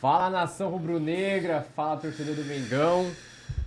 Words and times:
Fala 0.00 0.30
nação 0.30 0.70
rubro-negra, 0.70 1.66
fala 1.74 1.96
torcedor 1.96 2.36
do 2.36 2.44
Mengão. 2.44 3.10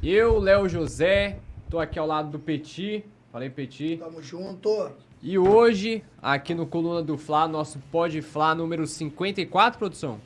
Eu, 0.02 0.40
Léo 0.40 0.70
José, 0.70 1.40
tô 1.70 1.78
aqui 1.78 2.00
ao 2.00 2.08
lado 2.08 2.30
do 2.30 2.40
Petit. 2.40 3.04
Falei, 3.34 3.50
Petit. 3.50 3.98
Tamo 3.98 4.24
junto. 4.24 4.92
E 5.22 5.38
hoje, 5.38 6.02
aqui 6.22 6.56
no 6.56 6.66
Coluna 6.66 7.04
do 7.04 7.18
Fla, 7.18 7.50
nosso 7.50 7.80
Pod 7.92 8.22
Fla 8.22 8.56
número 8.56 8.88
54, 8.88 9.78
produção. 9.78 10.22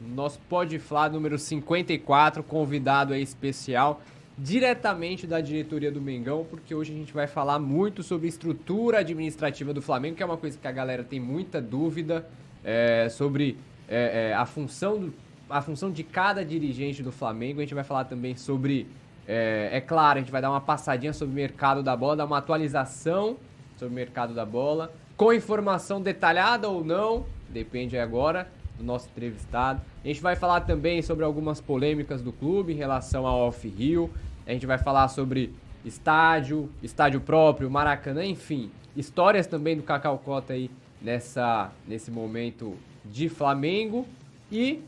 Nosso 0.00 0.38
Pod 0.48 0.78
Fla 0.78 1.08
número 1.08 1.36
54, 1.36 2.40
convidado 2.44 3.12
aí 3.12 3.22
especial, 3.22 4.00
diretamente 4.38 5.26
da 5.26 5.40
diretoria 5.40 5.90
do 5.90 6.00
Mengão, 6.00 6.46
porque 6.48 6.76
hoje 6.76 6.92
a 6.92 6.96
gente 6.96 7.12
vai 7.12 7.26
falar 7.26 7.58
muito 7.58 8.04
sobre 8.04 8.28
estrutura 8.28 9.00
administrativa 9.00 9.74
do 9.74 9.82
Flamengo, 9.82 10.14
que 10.14 10.22
é 10.22 10.26
uma 10.26 10.36
coisa 10.36 10.56
que 10.56 10.68
a 10.68 10.72
galera 10.72 11.02
tem 11.02 11.18
muita 11.18 11.60
dúvida 11.60 12.24
é, 12.62 13.08
sobre 13.08 13.58
é, 13.92 14.30
é, 14.30 14.34
a, 14.34 14.46
função 14.46 14.98
do, 14.98 15.14
a 15.50 15.60
função 15.60 15.90
de 15.90 16.02
cada 16.02 16.42
dirigente 16.42 17.02
do 17.02 17.12
Flamengo. 17.12 17.60
A 17.60 17.62
gente 17.62 17.74
vai 17.74 17.84
falar 17.84 18.04
também 18.04 18.34
sobre, 18.34 18.88
é, 19.28 19.68
é 19.70 19.80
claro, 19.82 20.18
a 20.18 20.22
gente 20.22 20.32
vai 20.32 20.40
dar 20.40 20.50
uma 20.50 20.62
passadinha 20.62 21.12
sobre 21.12 21.34
o 21.34 21.36
mercado 21.36 21.82
da 21.82 21.94
bola, 21.94 22.16
dar 22.16 22.24
uma 22.24 22.38
atualização 22.38 23.36
sobre 23.76 23.92
o 23.92 23.94
mercado 23.94 24.32
da 24.32 24.46
bola, 24.46 24.90
com 25.14 25.30
informação 25.30 26.00
detalhada 26.00 26.68
ou 26.70 26.82
não, 26.82 27.26
depende 27.50 27.98
agora 27.98 28.48
do 28.78 28.84
nosso 28.84 29.08
entrevistado. 29.10 29.82
A 30.02 30.08
gente 30.08 30.22
vai 30.22 30.36
falar 30.36 30.62
também 30.62 31.02
sobre 31.02 31.24
algumas 31.24 31.60
polêmicas 31.60 32.22
do 32.22 32.32
clube 32.32 32.72
em 32.72 32.76
relação 32.76 33.26
ao 33.26 33.46
Off-Rio. 33.48 34.10
A 34.46 34.52
gente 34.52 34.64
vai 34.64 34.78
falar 34.78 35.08
sobre 35.08 35.54
estádio, 35.84 36.70
estádio 36.82 37.20
próprio, 37.20 37.70
Maracanã, 37.70 38.24
enfim, 38.24 38.70
histórias 38.96 39.46
também 39.46 39.76
do 39.76 39.82
Cacau 39.82 40.18
Cota 40.18 40.54
aí 40.54 40.70
nessa, 41.00 41.70
nesse 41.86 42.10
momento 42.10 42.74
de 43.04 43.28
Flamengo. 43.28 44.06
E 44.50 44.82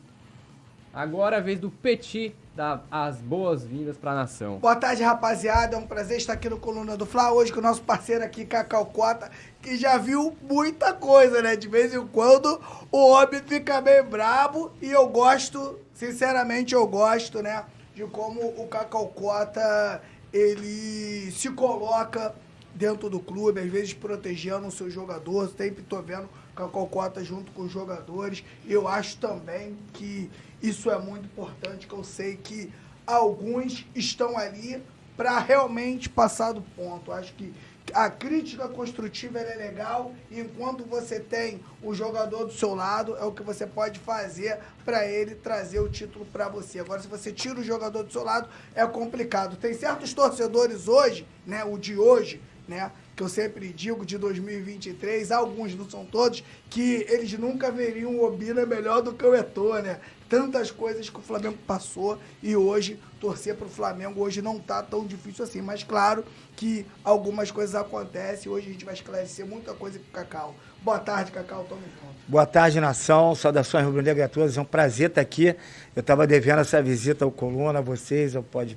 agora 0.93 1.39
a 1.39 1.41
vez 1.41 1.59
do 1.59 1.71
Petit 1.71 2.35
dar 2.55 2.87
as 2.91 3.17
boas-vindas 3.17 3.97
para 3.97 4.13
a 4.13 4.15
nação. 4.15 4.59
Boa 4.59 4.77
tarde, 4.77 5.03
rapaziada. 5.03 5.75
É 5.75 5.79
um 5.79 5.87
prazer 5.87 6.19
estar 6.19 6.35
aqui 6.35 6.49
no 6.49 6.59
Coluna 6.59 6.97
do 6.97 7.05
Fla. 7.05 7.33
Hoje 7.33 7.53
com 7.53 7.59
o 7.59 7.63
nosso 7.63 7.83
parceiro 7.83 8.23
aqui, 8.23 8.45
Cacau 8.45 8.87
Cota, 8.87 9.31
que 9.61 9.77
já 9.77 9.99
viu 9.99 10.37
muita 10.43 10.93
coisa, 10.93 11.43
né? 11.43 11.57
De 11.57 11.67
vez 11.67 11.93
em 11.93 12.07
quando 12.07 12.61
o 12.93 13.11
homem 13.11 13.43
fica 13.45 13.81
meio 13.81 14.05
brabo 14.05 14.71
e 14.81 14.91
eu 14.91 15.09
gosto, 15.09 15.81
sinceramente, 15.93 16.75
eu 16.75 16.87
gosto, 16.87 17.43
né? 17.43 17.65
De 17.95 18.05
como 18.05 18.41
o 18.41 18.69
Cacau 18.69 19.09
Cota 19.09 20.01
ele 20.33 21.31
se 21.33 21.51
coloca 21.51 22.35
dentro 22.75 23.09
do 23.09 23.21
clube, 23.21 23.61
às 23.61 23.71
vezes 23.71 23.95
protegendo 23.95 24.67
o 24.67 24.71
seu 24.71 24.89
jogador. 24.89 25.49
Sempre 25.57 25.83
tô 25.83 26.01
vendo 26.01 26.29
Cacau 26.55 26.87
Cota 26.87 27.25
junto 27.25 27.53
com 27.53 27.63
os 27.63 27.73
jogadores. 27.73 28.45
Eu 28.67 28.87
acho 28.89 29.19
também 29.19 29.77
que 29.93 30.31
isso 30.63 30.91
é 30.91 30.99
muito 30.99 31.27
importante, 31.27 31.87
que 31.87 31.95
eu 31.95 32.05
sei 32.05 32.37
que 32.37 32.73
alguns 33.07 33.87
estão 33.95 34.39
ali 34.39 34.83
para 35.17 35.39
realmente 35.39 36.09
passar 36.09 36.53
do 36.53 36.63
ponto. 36.63 37.11
Eu 37.11 37.15
acho 37.15 37.35
que 37.35 37.55
a 37.93 38.09
crítica 38.09 38.67
construtiva 38.67 39.39
é 39.39 39.57
legal 39.57 40.15
e 40.31 40.41
enquanto 40.41 40.85
você 40.85 41.21
tem 41.21 41.61
o 41.83 41.95
jogador 41.95 42.45
do 42.45 42.53
seu 42.53 42.75
lado, 42.75 43.17
é 43.17 43.25
o 43.25 43.33
que 43.33 43.43
você 43.43 43.67
pode 43.67 43.99
fazer 43.99 44.59
para 44.85 45.07
ele 45.07 45.35
trazer 45.35 45.81
o 45.81 45.89
título 45.89 46.25
para 46.25 46.49
você. 46.49 46.81
Agora, 46.81 47.03
se 47.03 47.09
você 47.09 47.31
tira 47.31 47.61
o 47.61 47.63
jogador 47.63 48.03
do 48.03 48.13
seu 48.13 48.25
lado, 48.25 48.49
é 48.75 48.87
complicado. 48.87 49.57
Tem 49.57 49.75
certos 49.75 50.15
torcedores 50.15 50.89
hoje, 50.89 51.27
né, 51.47 51.63
o 51.65 51.77
de 51.77 51.97
hoje, 51.97 52.41
né, 52.67 52.91
que 53.17 53.23
eu 53.23 53.29
sempre 53.29 53.69
digo 53.69 54.05
de 54.05 54.19
2023, 54.19 55.31
alguns 55.31 55.75
não 55.75 55.89
são 55.89 56.05
todos, 56.05 56.43
que 56.69 57.07
eles 57.09 57.33
nunca 57.39 57.71
veriam 57.71 58.17
o 58.17 58.25
Obina 58.25 58.67
melhor 58.67 59.03
do 59.03 59.13
que 59.13 59.25
o 59.25 59.35
Eto'o, 59.35 59.81
né? 59.81 60.01
Tantas 60.29 60.71
coisas 60.71 61.09
que 61.09 61.19
o 61.19 61.23
Flamengo 61.23 61.57
passou 61.67 62.19
e 62.43 62.57
hoje 62.57 62.99
torcer 63.21 63.55
para 63.55 63.67
o 63.67 63.71
Flamengo 63.71 64.21
hoje 64.21 64.43
não 64.43 64.59
tá 64.59 64.83
tão 64.83 65.07
difícil 65.07 65.45
assim, 65.45 65.63
mas 65.63 65.85
claro 65.85 66.25
que 66.57 66.85
algumas 67.05 67.51
coisas 67.51 67.75
acontecem. 67.75 68.51
Hoje 68.51 68.69
a 68.69 68.73
gente 68.73 68.85
vai 68.85 68.95
esclarecer 68.95 69.47
muita 69.47 69.75
coisa 69.75 69.99
com 69.99 70.05
o 70.07 70.13
Cacau. 70.13 70.55
Boa 70.83 70.99
tarde, 70.99 71.31
Cacau, 71.31 71.65
tamo 71.69 71.83
junto. 71.83 72.15
Boa 72.27 72.47
tarde, 72.47 72.81
nação. 72.81 73.35
Saudações 73.35 73.85
rubro-negra 73.85 74.25
a 74.25 74.29
todos. 74.29 74.57
É 74.57 74.61
um 74.61 74.65
prazer 74.65 75.09
estar 75.09 75.21
aqui. 75.21 75.55
Eu 75.95 76.01
estava 76.01 76.27
devendo 76.27 76.61
essa 76.61 76.83
visita 76.83 77.25
ao 77.25 77.31
Coluna, 77.31 77.79
a 77.79 77.83
vocês, 77.83 78.35
ao 78.35 78.43
Pode, 78.43 78.77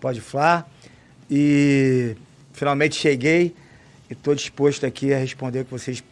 Pode 0.00 0.20
Falar. 0.20 0.70
E 1.30 2.16
finalmente 2.52 2.96
cheguei 2.96 3.54
e 4.08 4.12
estou 4.12 4.34
disposto 4.34 4.86
aqui 4.86 5.12
a 5.12 5.18
responder 5.18 5.60
o 5.60 5.64
que 5.64 5.70
vocês 5.70 6.02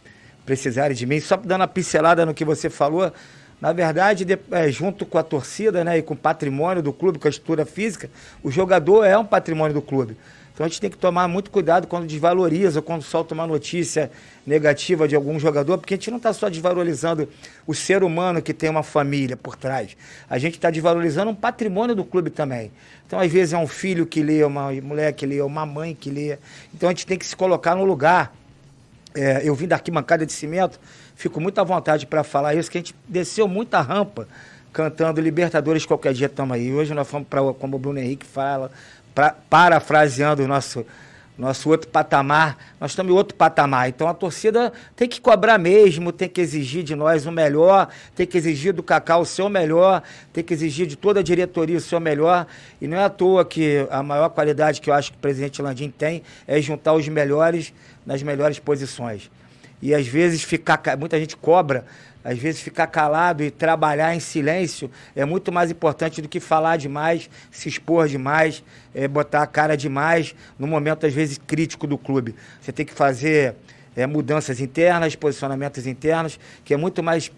precisarem 0.45 0.95
de 0.95 1.05
mim. 1.05 1.19
Só 1.19 1.35
dando 1.37 1.61
uma 1.61 1.67
pincelada 1.67 2.25
no 2.25 2.33
que 2.33 2.45
você 2.45 2.69
falou, 2.69 3.11
na 3.59 3.73
verdade, 3.73 4.23
de, 4.23 4.37
é, 4.51 4.69
junto 4.71 5.05
com 5.05 5.17
a 5.17 5.23
torcida 5.23 5.83
né, 5.83 5.97
e 5.97 6.01
com 6.01 6.13
o 6.13 6.17
patrimônio 6.17 6.81
do 6.81 6.93
clube, 6.93 7.19
com 7.19 7.27
a 7.27 7.29
estrutura 7.29 7.65
física, 7.65 8.09
o 8.43 8.51
jogador 8.51 9.03
é 9.03 9.17
um 9.17 9.25
patrimônio 9.25 9.73
do 9.73 9.81
clube. 9.81 10.15
Então 10.57 10.65
a 10.65 10.69
gente 10.69 10.81
tem 10.81 10.89
que 10.89 10.97
tomar 10.97 11.27
muito 11.27 11.51
cuidado 11.51 11.85
quando 11.85 12.07
desvaloriza, 12.07 12.81
quando 12.81 13.03
solta 13.03 13.35
uma 13.35 13.45
notícia 13.45 14.09
negativa 14.43 15.07
de 15.07 15.15
algum 15.15 15.39
jogador, 15.39 15.77
porque 15.77 15.93
a 15.93 15.97
gente 15.97 16.09
não 16.09 16.17
está 16.17 16.33
só 16.33 16.49
desvalorizando 16.49 17.29
o 17.67 17.75
ser 17.75 18.03
humano 18.03 18.41
que 18.41 18.55
tem 18.55 18.67
uma 18.67 18.81
família 18.81 19.37
por 19.37 19.55
trás. 19.55 19.95
A 20.27 20.39
gente 20.39 20.55
está 20.55 20.71
desvalorizando 20.71 21.29
um 21.29 21.35
patrimônio 21.35 21.93
do 21.93 22.03
clube 22.03 22.31
também. 22.31 22.71
Então, 23.05 23.19
às 23.19 23.31
vezes, 23.31 23.53
é 23.53 23.57
um 23.59 23.67
filho 23.67 24.07
que 24.07 24.23
lê, 24.23 24.43
uma 24.43 24.71
mulher 24.71 25.13
que 25.13 25.27
lê, 25.27 25.39
uma 25.41 25.63
mãe 25.63 25.93
que 25.93 26.09
lê. 26.09 26.39
Então 26.73 26.89
a 26.89 26.91
gente 26.91 27.05
tem 27.05 27.19
que 27.19 27.25
se 27.27 27.35
colocar 27.35 27.75
no 27.75 27.85
lugar. 27.85 28.33
É, 29.13 29.47
eu 29.47 29.53
vim 29.53 29.67
da 29.67 29.75
arquibancada 29.75 30.25
de 30.25 30.33
cimento, 30.33 30.79
fico 31.15 31.39
muito 31.39 31.61
à 31.61 31.63
vontade 31.63 32.07
para 32.07 32.23
falar 32.23 32.55
isso, 32.55 32.71
que 32.71 32.79
a 32.79 32.81
gente 32.81 32.95
desceu 33.07 33.47
muita 33.47 33.79
rampa 33.79 34.27
cantando 34.77 35.19
Libertadores 35.19 35.87
qualquer 35.87 36.13
dia 36.13 36.27
estamos 36.27 36.55
aí. 36.55 36.71
Hoje 36.71 36.93
nós 36.93 37.07
fomos 37.07 37.27
para, 37.27 37.41
como 37.53 37.77
o 37.77 37.79
Bruno 37.79 37.97
Henrique 37.97 38.27
fala, 38.27 38.69
pra, 39.17 39.35
parafraseando 39.49 40.43
o 40.43 40.47
nosso, 40.47 40.85
nosso 41.35 41.71
outro 41.71 41.87
patamar, 41.87 42.55
nós 42.79 42.91
estamos 42.91 43.11
em 43.11 43.15
outro 43.15 43.35
patamar. 43.35 43.89
Então 43.89 44.07
a 44.07 44.13
torcida 44.13 44.71
tem 44.95 45.09
que 45.09 45.19
cobrar 45.19 45.57
mesmo, 45.57 46.11
tem 46.11 46.29
que 46.29 46.39
exigir 46.39 46.83
de 46.83 46.93
nós 46.93 47.25
o 47.25 47.31
melhor, 47.31 47.89
tem 48.15 48.27
que 48.27 48.37
exigir 48.37 48.73
do 48.73 48.83
Cacau 48.83 49.21
o 49.21 49.25
seu 49.25 49.49
melhor, 49.49 50.03
tem 50.31 50.43
que 50.43 50.53
exigir 50.53 50.85
de 50.85 50.95
toda 50.95 51.21
a 51.21 51.23
diretoria 51.23 51.77
o 51.77 51.81
seu 51.81 51.99
melhor. 51.99 52.45
E 52.79 52.87
não 52.87 52.95
é 52.95 53.05
à 53.05 53.09
toa 53.09 53.43
que 53.43 53.87
a 53.89 54.03
maior 54.03 54.29
qualidade 54.29 54.79
que 54.79 54.87
eu 54.87 54.93
acho 54.93 55.11
que 55.11 55.17
o 55.17 55.21
presidente 55.21 55.63
Landim 55.63 55.89
tem 55.89 56.21
é 56.45 56.61
juntar 56.61 56.93
os 56.93 57.07
melhores 57.07 57.73
nas 58.05 58.21
melhores 58.21 58.59
posições. 58.59 59.31
E 59.81 59.95
às 59.95 60.05
vezes 60.05 60.43
ficar, 60.43 60.79
muita 60.95 61.19
gente 61.19 61.35
cobra 61.35 61.85
às 62.27 62.37
vezes 62.37 62.59
ficar 62.59 62.87
calado 62.87 63.41
e 63.41 63.49
trabalhar 63.49 64.13
em 64.13 64.19
silêncio 64.19 64.91
é 65.15 65.23
muito 65.23 65.49
mais 65.49 65.71
importante 65.71 66.21
do 66.21 66.27
que 66.27 66.41
falar 66.41 66.75
demais, 66.75 67.29
se 67.49 67.69
expor 67.69 68.05
demais, 68.09 68.61
é, 68.93 69.07
botar 69.07 69.43
a 69.43 69.47
cara 69.47 69.77
demais 69.77 70.35
no 70.59 70.67
momento, 70.67 71.05
às 71.05 71.13
vezes, 71.13 71.37
crítico 71.37 71.87
do 71.87 71.97
clube. 71.97 72.35
Você 72.59 72.73
tem 72.73 72.85
que 72.85 72.93
fazer 72.93 73.55
é, 73.95 74.05
mudanças 74.05 74.59
internas, 74.59 75.15
posicionamentos 75.15 75.87
internos, 75.87 76.37
que 76.65 76.73
é 76.73 76.77
muito 76.77 77.01
mais, 77.01 77.31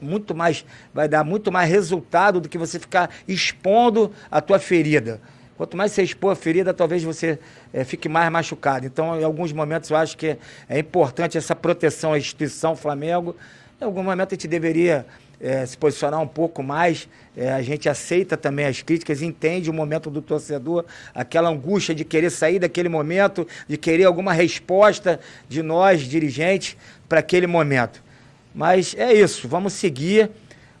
muito 0.00 0.36
mais, 0.36 0.64
vai 0.94 1.08
dar 1.08 1.24
muito 1.24 1.50
mais 1.50 1.68
resultado 1.68 2.40
do 2.40 2.48
que 2.48 2.56
você 2.56 2.78
ficar 2.78 3.10
expondo 3.26 4.12
a 4.30 4.40
tua 4.40 4.60
ferida. 4.60 5.20
Quanto 5.56 5.76
mais 5.76 5.90
você 5.90 6.04
expor 6.04 6.30
a 6.30 6.36
ferida, 6.36 6.72
talvez 6.72 7.02
você 7.02 7.40
é, 7.72 7.82
fique 7.82 8.08
mais 8.08 8.30
machucado. 8.30 8.86
Então, 8.86 9.20
em 9.20 9.24
alguns 9.24 9.52
momentos, 9.52 9.90
eu 9.90 9.96
acho 9.96 10.16
que 10.16 10.28
é, 10.28 10.38
é 10.68 10.78
importante 10.78 11.36
essa 11.36 11.56
proteção 11.56 12.12
à 12.12 12.18
instituição 12.18 12.76
Flamengo, 12.76 13.34
em 13.80 13.84
algum 13.84 14.02
momento 14.02 14.32
a 14.32 14.34
gente 14.34 14.48
deveria 14.48 15.06
é, 15.40 15.64
se 15.64 15.78
posicionar 15.78 16.20
um 16.20 16.26
pouco 16.26 16.62
mais. 16.62 17.08
É, 17.36 17.52
a 17.52 17.62
gente 17.62 17.88
aceita 17.88 18.36
também 18.36 18.66
as 18.66 18.82
críticas, 18.82 19.22
entende 19.22 19.70
o 19.70 19.72
momento 19.72 20.10
do 20.10 20.20
torcedor, 20.20 20.84
aquela 21.14 21.48
angústia 21.48 21.94
de 21.94 22.04
querer 22.04 22.30
sair 22.30 22.58
daquele 22.58 22.88
momento, 22.88 23.46
de 23.68 23.76
querer 23.76 24.04
alguma 24.04 24.32
resposta 24.32 25.20
de 25.48 25.62
nós, 25.62 26.00
dirigentes, 26.00 26.76
para 27.08 27.20
aquele 27.20 27.46
momento. 27.46 28.02
Mas 28.52 28.96
é 28.98 29.12
isso, 29.12 29.46
vamos 29.46 29.74
seguir. 29.74 30.28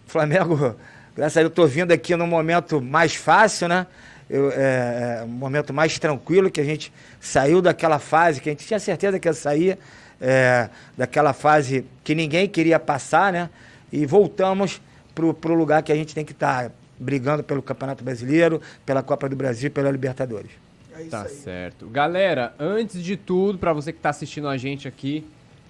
O 0.04 0.10
Flamengo, 0.10 0.74
graças 1.14 1.36
a 1.36 1.40
Deus, 1.40 1.52
estou 1.52 1.68
vindo 1.68 1.92
aqui 1.92 2.16
num 2.16 2.26
momento 2.26 2.82
mais 2.82 3.14
fácil, 3.14 3.68
né? 3.68 3.86
Eu, 4.28 4.50
é, 4.50 5.20
é, 5.20 5.24
um 5.24 5.28
momento 5.28 5.72
mais 5.72 5.98
tranquilo, 5.98 6.50
que 6.50 6.60
a 6.60 6.64
gente 6.64 6.92
saiu 7.20 7.62
daquela 7.62 7.98
fase 7.98 8.40
que 8.40 8.50
a 8.50 8.52
gente 8.52 8.66
tinha 8.66 8.78
certeza 8.78 9.18
que 9.18 9.28
ia 9.28 9.32
sair 9.32 9.78
é, 10.20 10.68
daquela 10.96 11.32
fase 11.32 11.84
que 12.02 12.14
ninguém 12.14 12.48
queria 12.48 12.78
passar, 12.78 13.32
né? 13.32 13.50
E 13.92 14.04
voltamos 14.04 14.80
para 15.14 15.52
o 15.52 15.54
lugar 15.54 15.82
que 15.82 15.90
a 15.90 15.94
gente 15.94 16.14
tem 16.14 16.24
que 16.24 16.32
estar, 16.32 16.64
tá, 16.68 16.74
brigando 16.98 17.42
pelo 17.42 17.62
Campeonato 17.62 18.04
Brasileiro, 18.04 18.60
pela 18.84 19.02
Copa 19.02 19.28
do 19.28 19.36
Brasil, 19.36 19.70
pela 19.70 19.90
Libertadores. 19.90 20.50
É 20.92 21.04
tá 21.04 21.22
aí. 21.22 21.28
certo. 21.28 21.86
Galera, 21.86 22.54
antes 22.58 23.02
de 23.02 23.16
tudo, 23.16 23.58
para 23.58 23.72
você 23.72 23.92
que 23.92 23.98
está 23.98 24.10
assistindo 24.10 24.48
a 24.48 24.56
gente 24.56 24.86
aqui, 24.88 25.24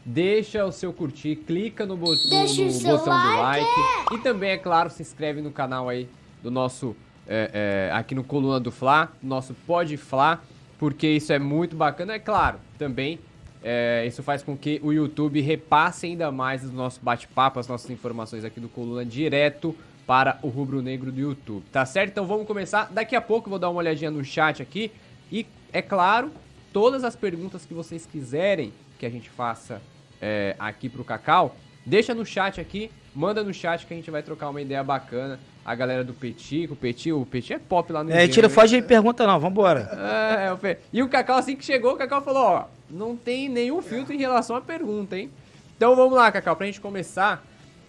deixa 0.05 0.65
o 0.65 0.73
seu 0.73 0.93
curtir, 0.93 1.37
clica 1.37 1.85
no, 1.85 1.97
bo 1.97 2.15
no, 2.15 2.15
no 2.15 2.81
botão 2.81 3.13
like. 3.13 3.65
do 3.65 3.81
like 3.81 4.15
e 4.15 4.19
também, 4.19 4.51
é 4.51 4.59
claro, 4.59 4.89
se 4.91 5.03
inscreve 5.03 5.43
no 5.43 5.51
canal 5.51 5.89
aí 5.89 6.09
do 6.43 6.51
nosso, 6.51 6.97
é, 7.27 7.89
é, 7.91 7.95
aqui 7.95 8.15
no 8.15 8.25
Coluna 8.25 8.59
do 8.59 8.71
Fla, 8.71 9.13
nosso 9.23 9.55
Pode 9.67 9.97
Fla, 9.97 10.43
porque 10.79 11.07
isso 11.07 11.33
é 11.33 11.39
muito 11.39 11.77
bacana. 11.77 12.15
É 12.15 12.19
claro, 12.19 12.59
também 12.79 13.19
é, 13.63 14.05
isso 14.07 14.23
faz 14.23 14.43
com 14.43 14.57
que 14.57 14.81
o 14.83 14.93
YouTube 14.93 15.41
repasse 15.41 16.07
ainda 16.07 16.31
mais 16.31 16.65
o 16.65 16.73
nosso 16.73 17.01
bate-papo, 17.03 17.59
as 17.59 17.67
nossas 17.67 17.91
informações 17.91 18.45
aqui 18.45 18.61
do 18.61 18.69
Coluna 18.69 19.05
direto 19.05 19.75
para 20.07 20.39
o 20.43 20.49
Rubro 20.49 20.81
Negro 20.81 21.13
do 21.13 21.21
YouTube, 21.21 21.65
tá 21.71 21.85
certo? 21.85 22.11
Então 22.11 22.27
vamos 22.27 22.47
começar. 22.47 22.91
Daqui 22.91 23.15
a 23.15 23.21
pouco 23.21 23.49
eu 23.49 23.51
vou 23.51 23.59
dar 23.59 23.69
uma 23.69 23.79
olhadinha 23.79 24.11
no 24.11 24.25
chat 24.25 24.63
aqui 24.63 24.91
e, 25.31 25.47
é 25.73 25.83
claro, 25.83 26.33
todas 26.73 27.05
as 27.05 27.15
perguntas 27.15 27.67
que 27.67 27.75
vocês 27.75 28.07
quiserem 28.07 28.73
que 28.99 29.05
a 29.05 29.11
gente 29.11 29.29
faça 29.29 29.83
é, 30.21 30.57
aqui 30.59 30.89
pro 30.89 31.05
Cacau, 31.05 31.55
deixa 31.85 32.15
no 32.15 32.25
chat 32.25 32.61
aqui, 32.61 32.91
manda 33.15 33.43
no 33.45 33.53
chat 33.53 33.85
que 33.85 33.93
a 33.93 33.97
gente 33.97 34.11
vai 34.11 34.23
trocar 34.23 34.49
uma 34.49 34.63
ideia 34.63 34.83
bacana. 34.83 35.39
A 35.69 35.75
galera 35.75 36.03
do 36.03 36.15
Petit, 36.15 36.67
o 36.73 36.75
Petit, 36.75 37.13
o 37.13 37.27
Petit 37.27 37.53
é 37.53 37.59
pop 37.59 37.93
lá 37.93 38.03
no 38.03 38.11
É, 38.11 38.27
tira 38.27 38.49
foge 38.49 38.79
e 38.79 38.81
pergunta 38.81 39.27
não, 39.27 39.39
vambora. 39.39 39.81
É, 39.81 40.51
o 40.51 40.59
E 40.91 41.03
o 41.03 41.11
Cacau, 41.11 41.37
assim 41.37 41.55
que 41.55 41.63
chegou, 41.63 41.93
o 41.93 41.97
Cacau 41.99 42.23
falou, 42.23 42.43
ó, 42.43 42.65
não 42.89 43.15
tem 43.15 43.51
nenhum 43.51 43.83
filtro 43.83 44.15
em 44.15 44.17
relação 44.17 44.57
à 44.57 44.63
pergunta, 44.63 45.19
hein? 45.19 45.31
Então 45.77 45.95
vamos 45.95 46.15
lá, 46.15 46.33
Cacau, 46.33 46.57
pra 46.57 46.65
gente 46.65 46.81
começar, 46.81 47.45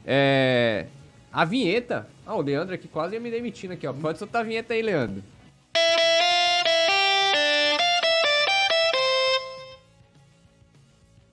é... 0.05 0.87
A 1.31 1.45
vinheta. 1.45 2.05
Ah, 2.27 2.35
o 2.35 2.41
Leandro 2.41 2.75
aqui 2.75 2.89
quase 2.89 3.13
ia 3.13 3.19
me 3.21 3.31
demitindo 3.31 3.71
aqui, 3.71 3.87
ó. 3.87 3.93
Pode 3.93 4.19
soltar 4.19 4.41
a 4.41 4.43
vinheta 4.43 4.73
aí, 4.73 4.81
Leandro. 4.81 5.23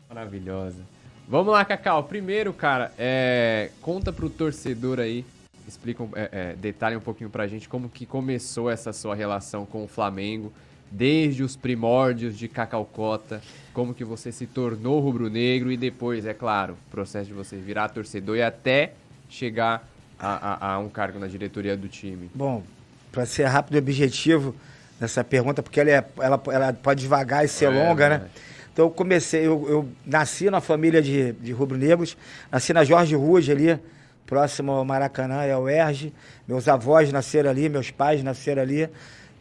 Maravilhosa. 0.09 0.79
Vamos 1.27 1.53
lá, 1.53 1.65
Cacau. 1.65 2.05
Primeiro, 2.05 2.53
cara, 2.53 2.93
é... 2.97 3.73
conta 3.83 4.13
pro 4.13 4.31
torcedor 4.31 5.01
aí, 5.01 5.25
explica, 5.67 6.03
um- 6.03 6.11
é, 6.15 6.29
é, 6.33 6.53
detalhe 6.55 6.97
um 6.97 7.01
pouquinho 7.01 7.31
pra 7.31 7.47
gente 7.47 7.69
como 7.69 7.89
que 7.89 8.07
começou 8.07 8.71
essa 8.71 8.93
sua 8.93 9.15
relação 9.15 9.67
com 9.67 9.85
o 9.85 9.89
Flamengo, 9.89 10.53
desde 10.91 11.43
os 11.43 11.57
primórdios 11.57 12.39
de 12.39 12.47
Cacau 12.49 12.85
Cota, 12.85 13.43
como 13.75 13.93
que 13.93 14.05
você 14.05 14.31
se 14.31 14.47
tornou 14.47 15.01
rubro-negro 15.01 15.73
e 15.73 15.77
depois, 15.77 16.25
é 16.25 16.33
claro, 16.33 16.75
o 16.87 16.91
processo 16.91 17.27
de 17.27 17.33
você 17.33 17.57
virar 17.57 17.89
torcedor 17.89 18.37
e 18.37 18.43
até 18.43 18.93
chegar 19.29 19.89
a, 20.19 20.69
a- 20.69 20.75
a 20.75 20.79
um 20.79 20.89
cargo 20.89 21.19
na 21.19 21.27
diretoria 21.27 21.77
do 21.77 21.89
time. 21.89 22.31
Bom, 22.35 22.63
para 23.11 23.27
ser 23.27 23.45
rápido 23.45 23.75
e 23.75 23.79
objetivo 23.79 24.55
nessa 25.01 25.25
pergunta, 25.25 25.63
porque 25.63 25.81
ela, 25.81 25.91
é, 25.91 26.05
ela, 26.21 26.41
ela 26.53 26.73
pode 26.73 27.01
devagar 27.03 27.45
e 27.45 27.49
ser 27.49 27.67
É, 27.67 27.69
longa, 27.69 28.09
né? 28.09 28.29
Então 28.73 28.87
eu 28.87 28.91
comecei, 28.91 29.41
eu, 29.47 29.67
eu 29.69 29.89
nasci 30.05 30.49
na 30.51 30.61
família 30.61 31.03
de, 31.03 31.33
de 31.33 31.51
rubro-negros, 31.51 32.17
nasci 32.53 32.73
na 32.73 32.85
Jorge 32.85 33.15
Ruge 33.17 33.51
ali, 33.51 33.79
próximo 34.27 34.73
ao 34.73 34.85
Maracanã 34.85 35.47
e 35.47 35.53
ao 35.53 35.69
Erge. 35.69 36.13
Meus 36.47 36.69
avós 36.69 37.13
nasceram 37.13 37.49
ali, 37.49 37.69
meus 37.69 37.91
pais 37.91 38.23
nasceram 38.23 38.63
ali. 38.63 38.89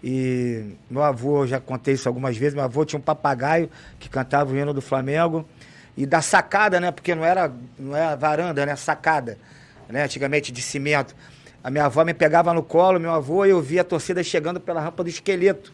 E 0.03 0.75
meu 0.89 1.01
avô, 1.01 1.43
eu 1.43 1.47
já 1.47 1.59
contei 1.59 1.95
isso 1.95 2.07
algumas 2.07 2.37
vezes, 2.37 2.53
meu 2.53 2.63
avô 2.63 2.85
tinha 2.85 2.99
um 2.99 3.01
papagaio 3.01 3.69
que 3.99 4.07
cantava 4.07 4.53
o 4.53 4.57
hino 4.57 4.73
do 4.73 4.81
Flamengo. 4.81 5.45
E 5.97 6.05
da 6.05 6.21
sacada, 6.21 6.79
né? 6.79 6.91
Porque 6.91 7.15
não 7.15 7.23
era, 7.23 7.51
não 7.79 7.95
era 7.95 8.15
varanda, 8.15 8.65
né? 8.65 8.75
Sacada, 8.75 9.37
né? 9.89 10.03
Antigamente 10.03 10.51
de 10.51 10.61
cimento. 10.61 11.15
A 11.63 11.71
minha 11.71 11.85
avó 11.85 12.03
me 12.03 12.13
pegava 12.13 12.53
no 12.53 12.61
colo, 12.61 12.99
meu 12.99 13.11
avô, 13.11 13.45
e 13.45 13.49
eu 13.49 13.61
via 13.61 13.81
a 13.81 13.83
torcida 13.83 14.21
chegando 14.23 14.59
pela 14.59 14.81
rampa 14.81 15.03
do 15.03 15.09
esqueleto. 15.09 15.73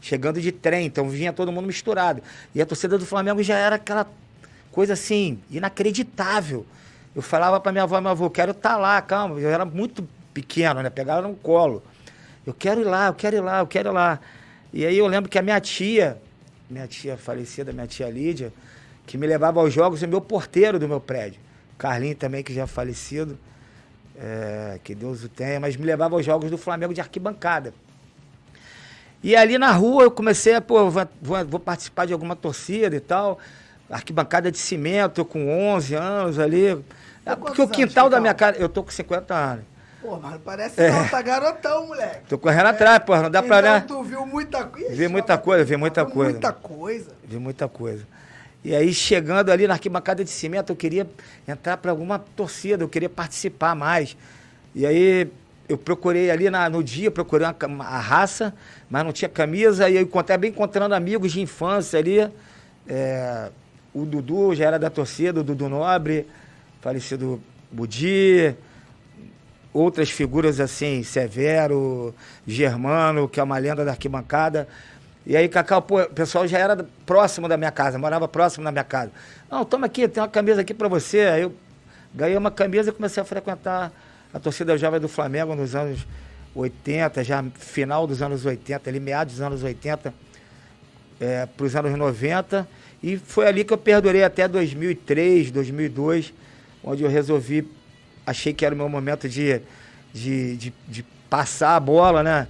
Chegando 0.00 0.40
de 0.40 0.52
trem, 0.52 0.86
então 0.86 1.08
vinha 1.08 1.32
todo 1.32 1.50
mundo 1.50 1.66
misturado. 1.66 2.22
E 2.54 2.60
a 2.60 2.66
torcida 2.66 2.98
do 2.98 3.06
Flamengo 3.06 3.42
já 3.42 3.56
era 3.56 3.76
aquela 3.76 4.06
coisa 4.70 4.92
assim, 4.92 5.40
inacreditável. 5.50 6.66
Eu 7.14 7.22
falava 7.22 7.60
pra 7.60 7.72
minha 7.72 7.84
avó, 7.84 8.00
meu 8.00 8.10
avô, 8.10 8.30
quero 8.30 8.52
estar 8.52 8.76
lá, 8.76 9.00
calma. 9.02 9.38
Eu 9.38 9.50
era 9.50 9.64
muito 9.64 10.06
pequeno, 10.32 10.82
né? 10.82 10.90
Pegava 10.90 11.26
no 11.26 11.34
colo. 11.36 11.82
Eu 12.46 12.54
quero 12.54 12.80
ir 12.80 12.84
lá, 12.84 13.08
eu 13.08 13.14
quero 13.14 13.36
ir 13.36 13.40
lá, 13.40 13.58
eu 13.60 13.66
quero 13.66 13.90
ir 13.90 13.92
lá. 13.92 14.18
E 14.72 14.86
aí 14.86 14.96
eu 14.96 15.06
lembro 15.06 15.30
que 15.30 15.38
a 15.38 15.42
minha 15.42 15.60
tia, 15.60 16.18
minha 16.70 16.86
tia 16.86 17.16
falecida, 17.16 17.72
minha 17.72 17.86
tia 17.86 18.08
Lídia, 18.08 18.52
que 19.06 19.18
me 19.18 19.26
levava 19.26 19.60
aos 19.60 19.72
jogos, 19.72 20.02
é 20.02 20.06
meu 20.06 20.20
porteiro 20.20 20.78
do 20.78 20.88
meu 20.88 21.00
prédio. 21.00 21.38
Carlinho 21.76 22.16
também, 22.16 22.42
que 22.42 22.54
já 22.54 22.62
é 22.62 22.66
falecido, 22.66 23.38
é, 24.16 24.78
que 24.82 24.94
Deus 24.94 25.22
o 25.22 25.28
tenha, 25.28 25.60
mas 25.60 25.76
me 25.76 25.84
levava 25.84 26.14
aos 26.16 26.24
jogos 26.24 26.50
do 26.50 26.56
Flamengo 26.56 26.94
de 26.94 27.00
arquibancada. 27.00 27.74
E 29.22 29.36
ali 29.36 29.56
na 29.58 29.70
rua 29.70 30.04
eu 30.04 30.10
comecei 30.10 30.54
a, 30.54 30.60
pô, 30.60 30.90
vou- 30.90 31.06
vou 31.46 31.60
participar 31.60 32.06
de 32.06 32.12
alguma 32.12 32.34
torcida 32.34 32.96
e 32.96 33.00
tal. 33.00 33.38
Arquibancada 33.88 34.50
de 34.50 34.58
cimento, 34.58 35.20
eu 35.20 35.24
com 35.24 35.48
11 35.74 35.94
anos 35.94 36.38
ali. 36.38 36.82
É, 37.24 37.30
Tá 37.30 37.36
porque 37.36 37.62
o 37.62 37.68
quintal 37.68 38.06
anos, 38.06 38.10
da 38.16 38.20
minha 38.20 38.34
Cacau? 38.34 38.52
casa. 38.54 38.64
Eu 38.64 38.68
tô 38.68 38.82
com 38.82 38.90
50 38.90 39.34
anos. 39.34 39.64
Pô, 40.00 40.16
mas 40.18 40.40
parece 40.44 40.90
não, 40.90 41.06
tá 41.08 41.22
garotão, 41.22 41.86
moleque. 41.86 42.22
Tô 42.28 42.36
correndo 42.36 42.66
atrás, 42.66 42.98
pô, 43.04 43.16
não 43.16 43.30
dá 43.30 43.40
pra 43.40 43.58
então, 43.60 43.70
olhar. 43.70 43.86
tu 43.86 44.02
viu 44.02 44.26
muita 44.26 44.64
coisa. 44.64 44.90
Vi 44.94 45.06
muita 45.08 45.38
coisa, 45.38 45.64
vi 45.64 45.76
muita 45.76 46.04
coisa. 46.04 46.32
Muita 46.32 46.52
coisa. 46.52 47.10
Vi 47.24 47.38
muita 47.38 47.68
coisa. 47.68 48.04
E 48.64 48.74
aí, 48.74 48.92
chegando 48.92 49.50
ali 49.50 49.66
na 49.68 49.74
arquibancada 49.74 50.24
de 50.24 50.30
cimento, 50.30 50.70
eu 50.72 50.76
queria 50.76 51.08
entrar 51.46 51.76
para 51.76 51.92
alguma 51.92 52.18
torcida, 52.18 52.82
eu 52.82 52.88
queria 52.88 53.08
participar 53.08 53.76
mais. 53.76 54.16
E 54.74 54.84
aí, 54.84 55.30
eu 55.68 55.78
procurei 55.78 56.30
ali 56.32 56.50
na- 56.50 56.68
no 56.68 56.82
dia, 56.82 57.08
procurei 57.10 57.46
uma, 57.46 57.54
cam- 57.54 57.80
a 57.80 57.98
raça, 58.00 58.52
mas 58.90 59.04
não 59.04 59.12
tinha 59.12 59.28
camisa. 59.28 59.88
E 59.88 59.94
eu 59.96 60.02
encontrei, 60.02 60.36
bem 60.36 60.50
encontrando 60.50 60.94
amigos 60.96 61.30
de 61.30 61.40
infância 61.40 61.98
ali. 62.00 62.28
É, 62.88 63.50
o 63.94 64.04
Dudu 64.04 64.52
já 64.54 64.66
era 64.66 64.78
da 64.80 64.90
torcida, 64.90 65.40
o 65.40 65.44
Dudu 65.44 65.68
Nobre, 65.68 66.26
falecido 66.82 67.40
Budi, 67.70 68.54
outras 69.72 70.10
figuras 70.10 70.60
assim, 70.60 71.02
Severo, 71.02 72.14
Germano, 72.46 73.28
que 73.28 73.40
é 73.40 73.42
uma 73.42 73.56
lenda 73.56 73.84
da 73.84 73.92
arquibancada. 73.92 74.68
E 75.24 75.36
aí, 75.36 75.48
Cacau, 75.48 75.80
pô, 75.80 76.02
o 76.02 76.10
pessoal 76.10 76.46
já 76.46 76.58
era 76.58 76.84
próximo 77.06 77.48
da 77.48 77.56
minha 77.56 77.70
casa, 77.70 77.96
morava 77.96 78.26
próximo 78.26 78.64
da 78.64 78.72
minha 78.72 78.84
casa. 78.84 79.12
Não, 79.48 79.64
toma 79.64 79.86
aqui, 79.86 80.08
tem 80.08 80.20
uma 80.20 80.28
camisa 80.28 80.60
aqui 80.60 80.74
pra 80.74 80.88
você. 80.88 81.20
Aí 81.20 81.42
eu 81.42 81.54
ganhei 82.12 82.36
uma 82.36 82.50
camisa 82.50 82.90
e 82.90 82.92
comecei 82.92 83.22
a 83.22 83.24
frequentar 83.24 83.92
a 84.34 84.40
torcida 84.40 84.76
jovem 84.76 84.98
do 84.98 85.08
Flamengo 85.08 85.54
nos 85.54 85.76
anos 85.76 86.04
80, 86.52 87.22
já 87.22 87.44
final 87.54 88.06
dos 88.06 88.20
anos 88.20 88.44
80, 88.44 88.90
ali 88.90 88.98
meados 88.98 89.34
dos 89.34 89.42
anos 89.42 89.62
80 89.62 90.12
para 91.56 91.64
os 91.64 91.76
anos 91.76 91.96
90. 91.96 92.68
E 93.00 93.16
foi 93.16 93.46
ali 93.46 93.64
que 93.64 93.72
eu 93.72 93.78
perdurei 93.78 94.24
até 94.24 94.48
2003, 94.48 95.52
2002, 95.52 96.34
onde 96.82 97.02
eu 97.02 97.08
resolvi, 97.08 97.66
achei 98.26 98.52
que 98.52 98.64
era 98.64 98.74
o 98.74 98.78
meu 98.78 98.88
momento 98.88 99.28
de, 99.28 99.60
de, 100.12 100.56
de, 100.56 100.72
de 100.88 101.02
passar 101.28 101.76
a 101.76 101.80
bola, 101.80 102.22
né? 102.22 102.48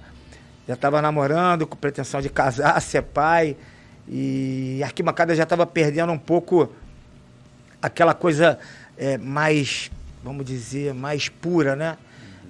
Já 0.67 0.75
estava 0.75 1.01
namorando, 1.01 1.67
com 1.67 1.75
pretensão 1.75 2.21
de 2.21 2.29
casar, 2.29 2.79
ser 2.81 3.01
pai. 3.01 3.55
E 4.07 4.79
a 4.81 4.87
arquibancada 4.87 5.35
já 5.35 5.43
estava 5.43 5.65
perdendo 5.65 6.11
um 6.11 6.17
pouco 6.17 6.69
aquela 7.81 8.13
coisa 8.13 8.57
é, 8.97 9.17
mais, 9.17 9.91
vamos 10.23 10.45
dizer, 10.45 10.93
mais 10.93 11.29
pura, 11.29 11.75
né? 11.75 11.97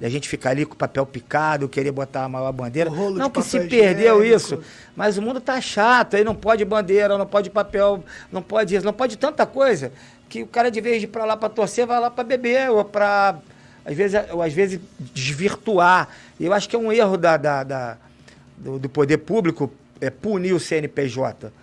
A 0.01 0.09
gente 0.09 0.27
ficar 0.27 0.49
ali 0.49 0.65
com 0.65 0.73
o 0.73 0.77
papel 0.77 1.05
picado, 1.05 1.69
querer 1.69 1.91
botar 1.91 2.25
a 2.25 2.29
maior 2.29 2.51
bandeira. 2.51 2.89
Não 2.89 3.29
que 3.29 3.41
se 3.41 3.59
perdeu 3.61 4.23
isso, 4.23 4.61
mas 4.95 5.17
o 5.17 5.21
mundo 5.21 5.39
tá 5.39 5.61
chato, 5.61 6.15
aí 6.15 6.23
não 6.23 6.35
pode 6.35 6.65
bandeira, 6.65 7.17
não 7.17 7.25
pode 7.25 7.49
papel, 7.49 8.03
não 8.31 8.41
pode 8.41 8.75
isso, 8.75 8.85
não 8.85 8.91
pode 8.91 9.17
tanta 9.17 9.45
coisa, 9.45 9.93
que 10.33 10.41
o 10.41 10.47
cara 10.47 10.71
de 10.71 10.81
vez 10.81 10.97
de 10.99 11.03
ir 11.05 11.09
pra 11.09 11.25
lá 11.25 11.37
pra 11.37 11.47
torcer, 11.47 11.85
vai 11.85 11.99
lá 11.99 12.09
pra 12.09 12.23
beber, 12.23 12.67
ou 12.71 12.83
pra, 12.83 13.37
às 13.85 13.95
vezes, 13.95 14.19
ou 14.31 14.41
às 14.41 14.51
vezes 14.51 14.79
desvirtuar. 14.99 16.09
Eu 16.39 16.51
acho 16.53 16.67
que 16.67 16.75
é 16.75 16.79
um 16.79 16.91
erro 16.91 17.17
da, 17.17 17.37
da- 17.37 17.63
da- 17.63 17.97
do, 18.57 18.79
do 18.79 18.89
poder 18.89 19.19
público 19.19 19.71
é, 20.01 20.09
punir 20.09 20.53
o 20.53 20.59
CNPJ. 20.59 21.53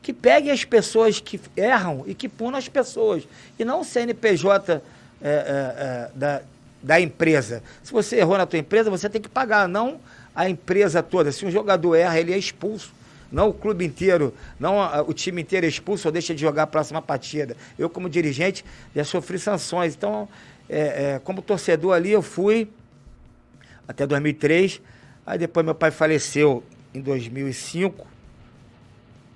Que 0.00 0.12
peguem 0.12 0.52
as 0.52 0.64
pessoas 0.64 1.18
que 1.18 1.40
erram 1.56 2.04
e 2.06 2.14
que 2.14 2.28
punam 2.28 2.58
as 2.60 2.68
pessoas. 2.68 3.24
E 3.58 3.64
não 3.64 3.80
o 3.80 3.84
CNPJ 3.84 4.72
é, 4.72 4.80
é, 5.20 5.30
é, 5.30 6.10
da, 6.14 6.42
da 6.80 7.00
empresa. 7.00 7.60
Se 7.82 7.92
você 7.92 8.18
errou 8.18 8.38
na 8.38 8.46
tua 8.46 8.60
empresa, 8.60 8.88
você 8.88 9.08
tem 9.08 9.20
que 9.20 9.28
pagar, 9.28 9.66
não 9.68 9.98
a 10.32 10.48
empresa 10.48 11.02
toda. 11.02 11.32
Se 11.32 11.44
um 11.44 11.50
jogador 11.50 11.96
erra, 11.96 12.20
ele 12.20 12.32
é 12.32 12.38
expulso. 12.38 12.92
Não 13.32 13.48
o 13.48 13.54
clube 13.54 13.82
inteiro, 13.82 14.34
não 14.60 14.76
o 15.08 15.12
time 15.14 15.40
inteiro 15.40 15.64
é 15.64 15.68
expulso 15.68 16.06
ou 16.06 16.12
deixa 16.12 16.34
de 16.34 16.40
jogar 16.42 16.64
a 16.64 16.66
próxima 16.66 17.00
partida. 17.00 17.56
Eu, 17.78 17.88
como 17.88 18.10
dirigente, 18.10 18.62
já 18.94 19.04
sofri 19.04 19.38
sanções. 19.38 19.94
Então, 19.94 20.28
é, 20.68 21.14
é, 21.14 21.18
como 21.18 21.40
torcedor 21.40 21.94
ali, 21.94 22.10
eu 22.10 22.20
fui 22.20 22.68
até 23.88 24.06
2003. 24.06 24.82
Aí 25.24 25.38
depois 25.38 25.64
meu 25.64 25.74
pai 25.74 25.90
faleceu 25.90 26.62
em 26.92 27.00
2005. 27.00 28.06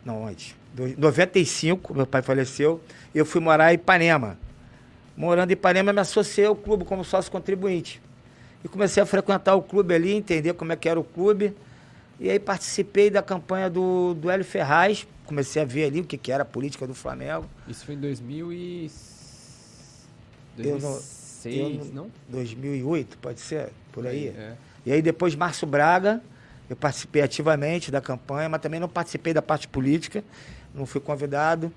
Não. 0.05 0.31
Do- 0.75 1.01
95, 1.01 1.95
meu 1.95 2.07
pai 2.07 2.21
faleceu. 2.21 2.83
Eu 3.15 3.25
fui 3.25 3.41
morar 3.41 3.73
em 3.73 3.77
Ipanema. 3.77 4.39
Morando 5.17 5.51
em 5.51 5.55
Ipanema, 5.55 5.91
me 5.91 6.01
associei 6.01 6.47
ao 6.47 6.55
clube 6.55 6.85
como 6.85 7.03
sócio 7.03 7.33
contribuinte. 7.33 8.03
E 8.63 8.69
comecei 8.69 9.03
a 9.03 9.07
frequentar 9.07 9.55
o 9.55 9.63
clube 9.63 9.95
ali, 9.95 10.13
entender 10.13 10.53
como 10.53 10.73
é 10.73 10.77
que 10.77 10.87
era 10.87 11.01
o 11.01 11.05
clube. 11.05 11.55
E 12.19 12.31
aí 12.31 12.39
participei 12.39 13.11
da 13.11 13.23
campanha 13.23 13.69
do, 13.69 14.15
do 14.15 14.31
Hélio 14.31 14.45
Ferraz. 14.45 15.07
Comecei 15.27 15.61
a 15.61 15.65
ver 15.65 15.85
ali 15.87 16.01
o 16.01 16.05
que, 16.05 16.17
que 16.17 16.33
era 16.33 16.43
a 16.43 16.47
política 16.47 16.87
do 16.87 16.95
Flamengo. 16.95 17.45
Isso 17.69 17.85
foi 17.85 17.95
em 17.95 17.99
2000 17.99 18.53
e... 18.53 18.91
Eu 20.59 20.79
não- 20.79 20.81
2006, 20.81 21.89
eu 21.89 21.95
não? 21.95 22.11
2008, 22.29 23.19
pode 23.19 23.41
ser? 23.41 23.69
Por 23.93 24.07
aí. 24.07 24.29
É. 24.29 24.55
E 24.87 24.93
aí 24.93 25.03
depois 25.03 25.35
Márcio 25.35 25.67
Braga, 25.67 26.23
eu 26.71 26.77
participei 26.77 27.23
ativamente 27.23 27.91
da 27.91 28.01
campanha, 28.01 28.49
mas 28.49 28.61
também 28.61 28.81
não 28.81 28.89
participei 28.89 29.35
da 29.35 29.43
parte 29.43 29.69
política, 29.69 30.25
não 30.75 30.87
fui 30.87 31.01
convidado. 31.01 31.71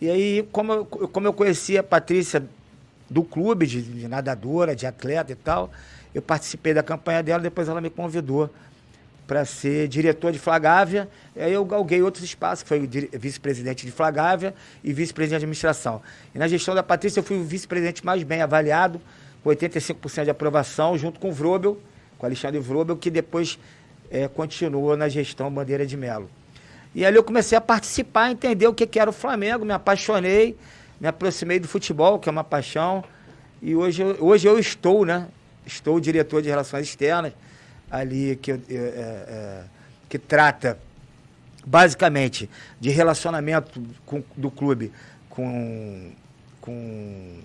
E 0.00 0.08
aí, 0.10 0.48
como 0.52 0.72
eu, 0.72 0.84
como 0.84 1.26
eu 1.26 1.32
conhecia 1.32 1.80
a 1.80 1.82
Patrícia 1.82 2.42
do 3.08 3.22
clube, 3.22 3.66
de, 3.66 3.82
de 3.82 4.08
nadadora, 4.08 4.74
de 4.76 4.86
atleta 4.86 5.32
e 5.32 5.36
tal, 5.36 5.70
Eu 6.14 6.20
participei 6.22 6.74
da 6.74 6.82
campanha 6.82 7.22
dela, 7.22 7.40
depois 7.40 7.68
ela 7.68 7.80
me 7.80 7.88
convidou 7.90 8.50
para 9.30 9.44
ser 9.44 9.86
diretor 9.86 10.32
de 10.32 10.40
Flagávia. 10.40 11.08
Aí 11.36 11.52
eu 11.52 11.64
galguei 11.64 12.02
outros 12.02 12.24
espaços, 12.24 12.64
que 12.64 12.68
foi 12.68 12.80
vice-presidente 13.12 13.86
de 13.86 13.92
Flagávia 13.92 14.52
e 14.82 14.92
vice-presidente 14.92 15.38
de 15.38 15.44
administração. 15.44 16.02
E 16.34 16.38
na 16.40 16.48
gestão 16.48 16.74
da 16.74 16.82
Patrícia 16.82 17.20
eu 17.20 17.22
fui 17.22 17.36
o 17.36 17.44
vice-presidente 17.44 18.04
mais 18.04 18.24
bem 18.24 18.42
avaliado, 18.42 19.00
com 19.44 19.50
85% 19.50 20.24
de 20.24 20.30
aprovação, 20.30 20.98
junto 20.98 21.20
com 21.20 21.28
o 21.28 21.32
Vrobel, 21.32 21.78
com 22.18 22.24
o 22.24 22.28
Alexandre 22.28 22.58
Vrobel, 22.58 22.96
que 22.96 23.08
depois 23.08 23.56
é, 24.10 24.26
continuou 24.26 24.96
na 24.96 25.08
gestão 25.08 25.48
Bandeira 25.48 25.86
de 25.86 25.96
Melo. 25.96 26.28
E 26.92 27.06
ali 27.06 27.16
eu 27.16 27.22
comecei 27.22 27.56
a 27.56 27.60
participar, 27.60 28.32
entender 28.32 28.66
o 28.66 28.74
que, 28.74 28.84
que 28.84 28.98
era 28.98 29.10
o 29.10 29.12
Flamengo, 29.12 29.64
me 29.64 29.72
apaixonei, 29.72 30.56
me 31.00 31.06
aproximei 31.06 31.60
do 31.60 31.68
futebol, 31.68 32.18
que 32.18 32.28
é 32.28 32.32
uma 32.32 32.42
paixão. 32.42 33.04
E 33.62 33.76
hoje, 33.76 34.02
hoje 34.18 34.48
eu 34.48 34.58
estou, 34.58 35.06
né? 35.06 35.28
Estou 35.64 36.00
diretor 36.00 36.42
de 36.42 36.48
Relações 36.48 36.88
Externas 36.88 37.32
ali 37.90 38.36
que, 38.36 38.52
é, 38.52 38.56
é, 38.70 39.64
que 40.08 40.18
trata 40.18 40.78
basicamente 41.66 42.48
de 42.80 42.90
relacionamento 42.90 43.82
com, 44.06 44.22
do 44.36 44.50
clube 44.50 44.92
com, 45.28 46.12
com, 46.60 47.38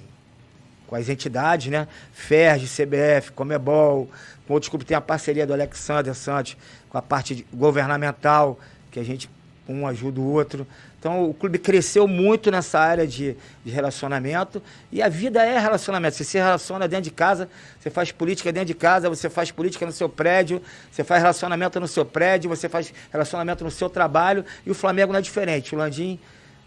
com 0.87 0.95
as 0.95 1.09
entidades, 1.09 1.71
né? 1.71 1.87
FERJ, 2.13 2.65
CBF, 2.67 3.31
Comebol, 3.31 4.09
com 4.47 4.53
outros 4.53 4.69
clubes 4.69 4.87
tem 4.87 4.95
a 4.95 5.01
parceria 5.01 5.45
do 5.45 5.53
Alexander 5.53 6.13
Santos 6.13 6.57
com 6.89 6.97
a 6.97 7.01
parte 7.01 7.45
governamental, 7.53 8.59
que 8.91 8.99
a 8.99 9.03
gente 9.03 9.29
um 9.67 9.87
ajuda 9.87 10.19
o 10.19 10.31
outro. 10.31 10.67
Então 11.05 11.29
o 11.29 11.35
clube 11.35 11.59
cresceu 11.59 12.07
muito 12.07 12.49
nessa 12.49 12.79
área 12.79 13.05
de, 13.05 13.37
de, 13.63 13.71
relacionamento 13.71 14.59
e 14.91 15.03
a 15.03 15.07
vida 15.07 15.45
é 15.45 15.59
relacionamento. 15.59 16.15
Você 16.17 16.23
se 16.23 16.39
relaciona 16.39 16.87
dentro 16.87 17.03
de 17.03 17.11
casa, 17.11 17.47
você 17.79 17.91
faz 17.91 18.11
política 18.11 18.51
dentro 18.51 18.65
de 18.65 18.73
casa, 18.73 19.07
você 19.07 19.29
faz 19.29 19.51
política 19.51 19.85
no 19.85 19.91
seu 19.91 20.09
prédio, 20.09 20.59
você 20.91 21.03
faz 21.03 21.21
relacionamento 21.21 21.79
no 21.79 21.87
seu 21.87 22.03
prédio, 22.03 22.49
você 22.49 22.67
faz 22.67 22.91
relacionamento 23.11 23.63
no 23.63 23.69
seu 23.69 23.87
trabalho 23.87 24.43
e 24.65 24.71
o 24.71 24.73
Flamengo 24.73 25.13
não 25.13 25.19
é 25.19 25.21
diferente. 25.21 25.75
O 25.75 25.77
Landim, 25.77 26.17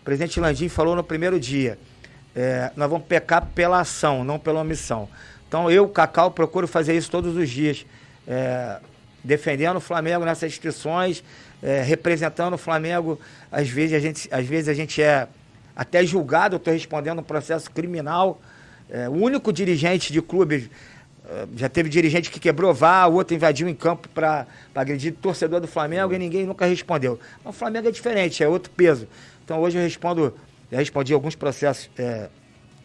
o 0.03 0.05
presidente 0.05 0.39
Landim 0.39 0.69
falou 0.69 0.95
no 0.95 1.03
primeiro 1.03 1.41
dia, 1.41 1.77
é, 2.37 2.71
nós 2.77 2.89
vamos 2.89 3.09
pecar 3.09 3.45
pela 3.57 3.81
ação, 3.81 4.23
não 4.23 4.39
pela 4.39 4.61
omissão. 4.61 5.09
Então 5.49 5.69
eu, 5.69 5.89
Cacau, 5.89 6.31
procuro 6.31 6.69
fazer 6.69 6.97
isso 6.97 7.11
todos 7.11 7.37
os 7.37 7.51
dias, 7.51 7.85
é, 8.25 8.79
defendendo 9.25 9.79
o 9.79 9.81
Flamengo 9.81 10.25
nessas 10.25 10.49
instituições, 10.49 11.25
é, 11.63 11.83
representando 11.83 12.55
o 12.55 12.59
Flamengo, 12.59 13.19
às 13.51 13.69
vezes 13.69 13.95
a 13.95 13.99
gente, 13.99 14.29
às 14.33 14.47
vezes 14.47 14.69
a 14.69 14.75
gente 14.75 15.03
é 15.03 15.29
até 15.75 16.05
julgado, 16.05 16.57
eu 16.57 16.59
estou 16.59 16.73
respondendo 16.73 17.21
um 17.21 17.23
processo 17.23 17.71
criminal. 17.71 18.41
É, 18.91 19.09
o 19.09 19.13
único 19.13 19.53
dirigente 19.53 20.13
de 20.13 20.21
clube, 20.21 20.71
é, 21.29 21.47
já 21.57 21.69
teve 21.69 21.89
dirigente 21.89 22.31
que 22.31 22.41
quebrou 22.41 22.73
vá, 22.73 23.07
o 23.07 23.15
outro 23.15 23.35
invadiu 23.35 23.69
em 23.69 23.75
campo 23.75 24.09
para 24.09 24.47
agredir 24.75 25.15
torcedor 25.15 25.61
do 25.61 25.67
Flamengo 25.67 26.13
e 26.15 26.19
ninguém 26.19 26.47
nunca 26.47 26.67
respondeu. 26.67 27.19
Mas 27.45 27.55
o 27.55 27.59
Flamengo 27.59 27.89
é 27.89 27.91
diferente, 27.91 28.43
é 28.43 28.49
outro 28.49 28.71
peso. 28.71 29.07
Então 29.45 29.61
hoje 29.61 29.79
eu 29.79 29.83
respondo, 29.83 30.35
já 30.71 30.79
respondi 30.79 31.13
alguns 31.13 31.35
processos, 31.35 31.91
é, 31.99 32.29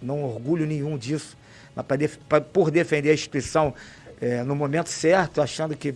não 0.01 0.23
orgulho 0.23 0.65
nenhum 0.65 0.97
disso, 0.97 1.37
mas 1.75 1.85
pra 1.85 1.95
def 1.95 2.17
pra, 2.27 2.41
por 2.41 2.69
defender 2.69 3.11
a 3.11 3.13
instituição 3.13 3.73
é, 4.19 4.43
no 4.43 4.55
momento 4.55 4.89
certo, 4.89 5.41
achando 5.41 5.75
que 5.75 5.95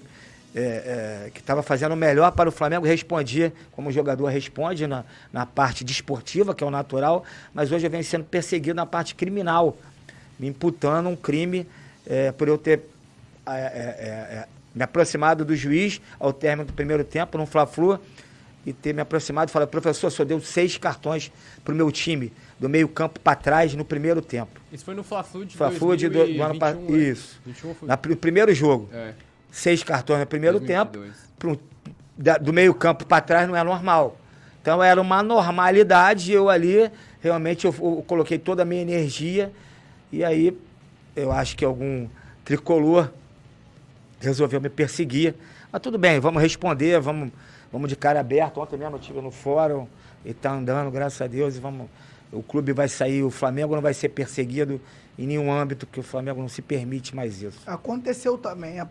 é, 0.58 1.26
é, 1.28 1.30
que 1.30 1.40
estava 1.40 1.62
fazendo 1.62 1.92
o 1.92 1.96
melhor 1.96 2.32
para 2.32 2.50
o 2.50 2.52
Flamengo, 2.52 2.84
respondia 2.84 3.54
como 3.74 3.90
o 3.90 3.92
jogador 3.92 4.26
responde 4.26 4.88
na, 4.88 5.06
na 5.32 5.46
parte 5.46 5.84
desportiva, 5.84 6.56
que 6.56 6.64
é 6.64 6.68
o 6.68 6.72
natural, 6.72 7.24
mas 7.54 7.72
hoje 7.72 7.86
eu 7.86 7.92
venho 7.92 8.04
sendo 8.04 8.24
perseguido 8.24 8.74
na 8.74 8.86
parte 8.86 9.14
criminal, 9.14 9.78
me 10.40 10.48
imputando 10.48 11.10
um 11.10 11.16
crime 11.16 11.68
é, 12.08 12.32
por 12.32 12.48
eu 12.48 12.58
ter 12.58 12.82
é, 13.46 13.52
é, 13.52 13.56
é, 13.56 14.48
me 14.74 14.84
aproximado 14.84 15.46
do 15.46 15.56
juiz 15.56 16.02
ao 16.20 16.34
término 16.34 16.66
do 16.66 16.74
primeiro 16.74 17.04
tempo, 17.04 17.38
no 17.38 17.46
Fla-Flu, 17.46 18.00
e 18.66 18.74
ter 18.74 18.96
me 18.96 19.02
aproximado 19.02 19.50
e 19.50 19.54
falar, 19.54 19.68
professor, 19.68 20.10
só 20.10 20.26
deu 20.26 20.42
seis 20.42 20.76
cartões 20.76 21.32
para 21.64 21.72
o 21.72 21.78
meu 21.78 21.92
time, 21.92 22.34
do 22.60 22.68
meio 22.68 22.90
campo 22.90 23.20
para 23.20 23.36
trás, 23.36 23.76
no 23.76 23.86
primeiro 23.86 24.24
tempo. 24.24 24.60
Isso 24.74 24.84
foi 24.84 24.96
no 24.96 25.04
Fla-Flu 25.04 25.46
de 25.46 25.56
Fla 25.56 25.70
2021, 25.70 26.10
do, 26.10 26.34
do 26.34 26.44
ano 26.44 26.60
passado. 26.60 26.82
Né? 26.82 26.98
Isso. 26.98 27.40
21 27.46 27.76
foi... 27.76 27.88
Na, 27.88 27.94
o 27.94 28.16
primeiro 28.16 28.54
jogo. 28.56 28.90
É 28.92 29.14
seis 29.58 29.84
cartões 29.84 30.20
no 30.20 30.26
primeiro 30.28 30.60
2022. 30.60 31.16
tempo, 31.16 31.28
pro, 31.40 31.60
da, 32.16 32.38
do 32.38 32.54
meio 32.54 32.74
campo 32.76 33.06
para 33.06 33.22
trás 33.22 33.48
não 33.48 33.56
é 33.56 33.64
normal. 33.64 34.16
Então 34.62 34.84
era 34.84 35.02
uma 35.02 35.24
normalidade, 35.24 36.32
eu 36.32 36.50
ali 36.50 36.92
realmente 37.22 37.66
eu, 37.66 37.74
eu, 37.80 38.04
coloquei 38.06 38.38
toda 38.38 38.62
a 38.62 38.66
minha 38.66 38.82
energia 38.82 39.52
e 40.12 40.24
aí 40.24 40.56
eu 41.16 41.32
acho 41.32 41.58
que 41.58 41.66
algum 41.66 42.08
tricolor 42.46 43.12
resolveu 44.20 44.62
me 44.62 44.70
perseguir. 44.70 45.34
Mas 45.72 45.82
tudo 45.82 45.98
bem, 45.98 46.20
vamos 46.20 46.42
responder, 46.42 47.00
vamos, 47.00 47.32
vamos 47.72 47.90
de 47.90 47.96
cara 47.96 48.20
aberta. 48.20 48.60
Ontem 48.60 48.78
mesmo 48.78 48.96
eu 48.96 49.00
estive 49.00 49.22
no 49.22 49.32
fórum 49.32 49.88
e 50.24 50.32
está 50.32 50.52
andando, 50.52 50.92
graças 50.92 51.20
a 51.20 51.28
Deus, 51.28 51.56
e 51.56 51.60
vamos. 51.60 51.88
O 52.32 52.44
clube 52.44 52.74
vai 52.74 52.90
sair, 52.90 53.24
o 53.24 53.32
Flamengo 53.32 53.74
não 53.74 53.82
vai 53.82 53.94
ser 53.94 54.10
perseguido 54.10 54.82
em 55.18 55.26
nenhum 55.26 55.52
âmbito 55.52 55.88
que 55.88 56.00
o 56.00 56.04
Flamengo 56.04 56.42
não 56.42 56.50
se 56.50 56.62
permite 56.62 57.16
mais 57.16 57.42
isso. 57.42 57.60
Aconteceu 57.66 58.38
também 58.38 58.80
é, 58.80 58.86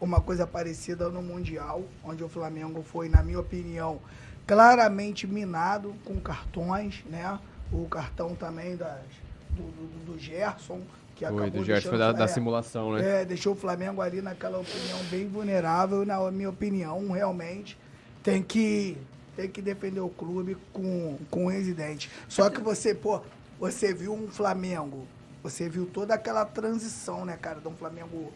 uma 0.00 0.20
coisa 0.20 0.46
parecida 0.46 1.08
no 1.08 1.22
Mundial, 1.22 1.82
onde 2.04 2.22
o 2.22 2.28
Flamengo 2.28 2.82
foi, 2.82 3.08
na 3.08 3.22
minha 3.22 3.40
opinião, 3.40 3.98
claramente 4.46 5.26
minado 5.26 5.94
com 6.04 6.20
cartões, 6.20 7.02
né? 7.10 7.38
O 7.72 7.86
cartão 7.88 8.34
também 8.34 8.76
das, 8.76 9.00
do, 9.50 9.62
do, 9.62 10.12
do 10.12 10.18
Gerson, 10.18 10.82
que 11.14 11.24
foi, 11.24 11.34
acabou 11.34 11.50
do 11.50 11.64
Gerson 11.64 11.88
foi 11.88 11.98
da, 11.98 12.12
da, 12.12 12.28
simulação, 12.28 12.92
né? 12.92 13.22
É, 13.22 13.24
deixou 13.24 13.54
o 13.54 13.56
Flamengo 13.56 14.02
ali 14.02 14.20
naquela 14.20 14.58
opinião 14.58 14.98
bem 15.10 15.26
vulnerável, 15.26 16.04
na 16.04 16.30
minha 16.30 16.50
opinião, 16.50 17.10
realmente 17.10 17.78
tem 18.22 18.42
que 18.42 18.96
tem 19.36 19.50
que 19.50 19.60
defender 19.60 20.00
o 20.00 20.08
clube 20.08 20.56
com, 20.72 21.18
com 21.30 21.44
o 21.44 21.48
residente. 21.48 22.10
Só 22.26 22.48
que 22.48 22.58
você, 22.58 22.94
pô, 22.94 23.20
você 23.60 23.92
viu 23.92 24.14
um 24.14 24.28
Flamengo 24.28 25.06
você 25.48 25.68
viu 25.68 25.86
toda 25.86 26.12
aquela 26.12 26.44
transição, 26.44 27.24
né, 27.24 27.36
cara, 27.40 27.60
de 27.60 27.68
um 27.68 27.76
Flamengo 27.76 28.32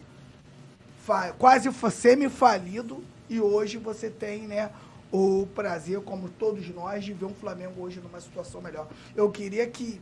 quase 1.37 1.69
semi-falido 1.91 3.03
e 3.29 3.41
hoje 3.41 3.77
você 3.77 4.09
tem, 4.09 4.47
né, 4.47 4.71
o 5.11 5.45
prazer, 5.53 5.99
como 6.01 6.29
todos 6.29 6.69
nós, 6.69 7.03
de 7.03 7.11
ver 7.11 7.25
um 7.25 7.33
Flamengo 7.33 7.81
hoje 7.81 7.99
numa 7.99 8.21
situação 8.21 8.61
melhor. 8.61 8.87
Eu 9.13 9.29
queria 9.29 9.67
que, 9.67 9.99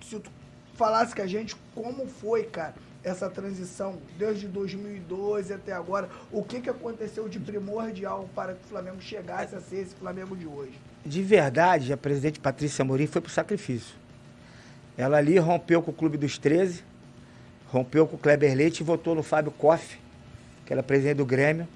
se 0.00 0.18
tu 0.18 0.30
falasse 0.74 1.14
com 1.14 1.20
a 1.20 1.26
gente 1.26 1.54
como 1.74 2.06
foi, 2.06 2.44
cara, 2.44 2.74
essa 3.04 3.28
transição 3.28 3.98
desde 4.18 4.48
2012 4.48 5.52
até 5.52 5.72
agora, 5.72 6.08
o 6.32 6.42
que, 6.42 6.62
que 6.62 6.70
aconteceu 6.70 7.28
de 7.28 7.38
primordial 7.38 8.30
para 8.34 8.54
que 8.54 8.64
o 8.64 8.68
Flamengo 8.68 9.00
chegasse 9.00 9.54
a 9.54 9.60
ser 9.60 9.80
esse 9.80 9.94
Flamengo 9.94 10.34
de 10.34 10.46
hoje? 10.46 10.80
De 11.04 11.22
verdade, 11.22 11.92
a 11.92 11.96
presidente 11.98 12.40
Patrícia 12.40 12.82
Amorim 12.82 13.06
foi 13.06 13.20
pro 13.20 13.30
sacrifício. 13.30 14.05
Ela 14.96 15.18
ali 15.18 15.38
rompeu 15.38 15.82
com 15.82 15.90
o 15.90 15.94
Clube 15.94 16.16
dos 16.16 16.38
13, 16.38 16.82
rompeu 17.68 18.06
com 18.06 18.16
o 18.16 18.18
Kleber 18.18 18.54
Leite 18.54 18.80
e 18.80 18.84
votou 18.84 19.14
no 19.14 19.22
Fábio 19.22 19.52
Koff, 19.52 19.98
que 20.64 20.72
era 20.72 20.82
presidente 20.82 21.16
do 21.16 21.26
Grêmio. 21.26 21.68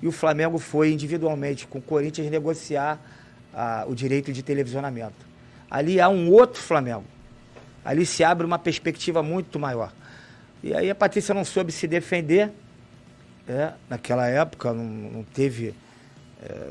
E 0.00 0.06
o 0.06 0.12
Flamengo 0.12 0.58
foi 0.58 0.92
individualmente 0.92 1.66
com 1.66 1.78
o 1.78 1.82
Corinthians 1.82 2.30
negociar 2.30 3.00
ah, 3.54 3.84
o 3.88 3.94
direito 3.94 4.32
de 4.32 4.42
televisionamento. 4.42 5.26
Ali 5.70 6.00
há 6.00 6.08
um 6.08 6.30
outro 6.30 6.60
Flamengo. 6.60 7.04
Ali 7.84 8.06
se 8.06 8.22
abre 8.22 8.46
uma 8.46 8.58
perspectiva 8.58 9.22
muito 9.22 9.58
maior. 9.58 9.92
E 10.62 10.74
aí 10.74 10.88
a 10.88 10.94
Patrícia 10.94 11.34
não 11.34 11.44
soube 11.44 11.72
se 11.72 11.88
defender. 11.88 12.50
É, 13.48 13.72
naquela 13.88 14.28
época 14.28 14.72
não, 14.72 14.84
não 14.84 15.24
teve, 15.24 15.74
é, 16.40 16.68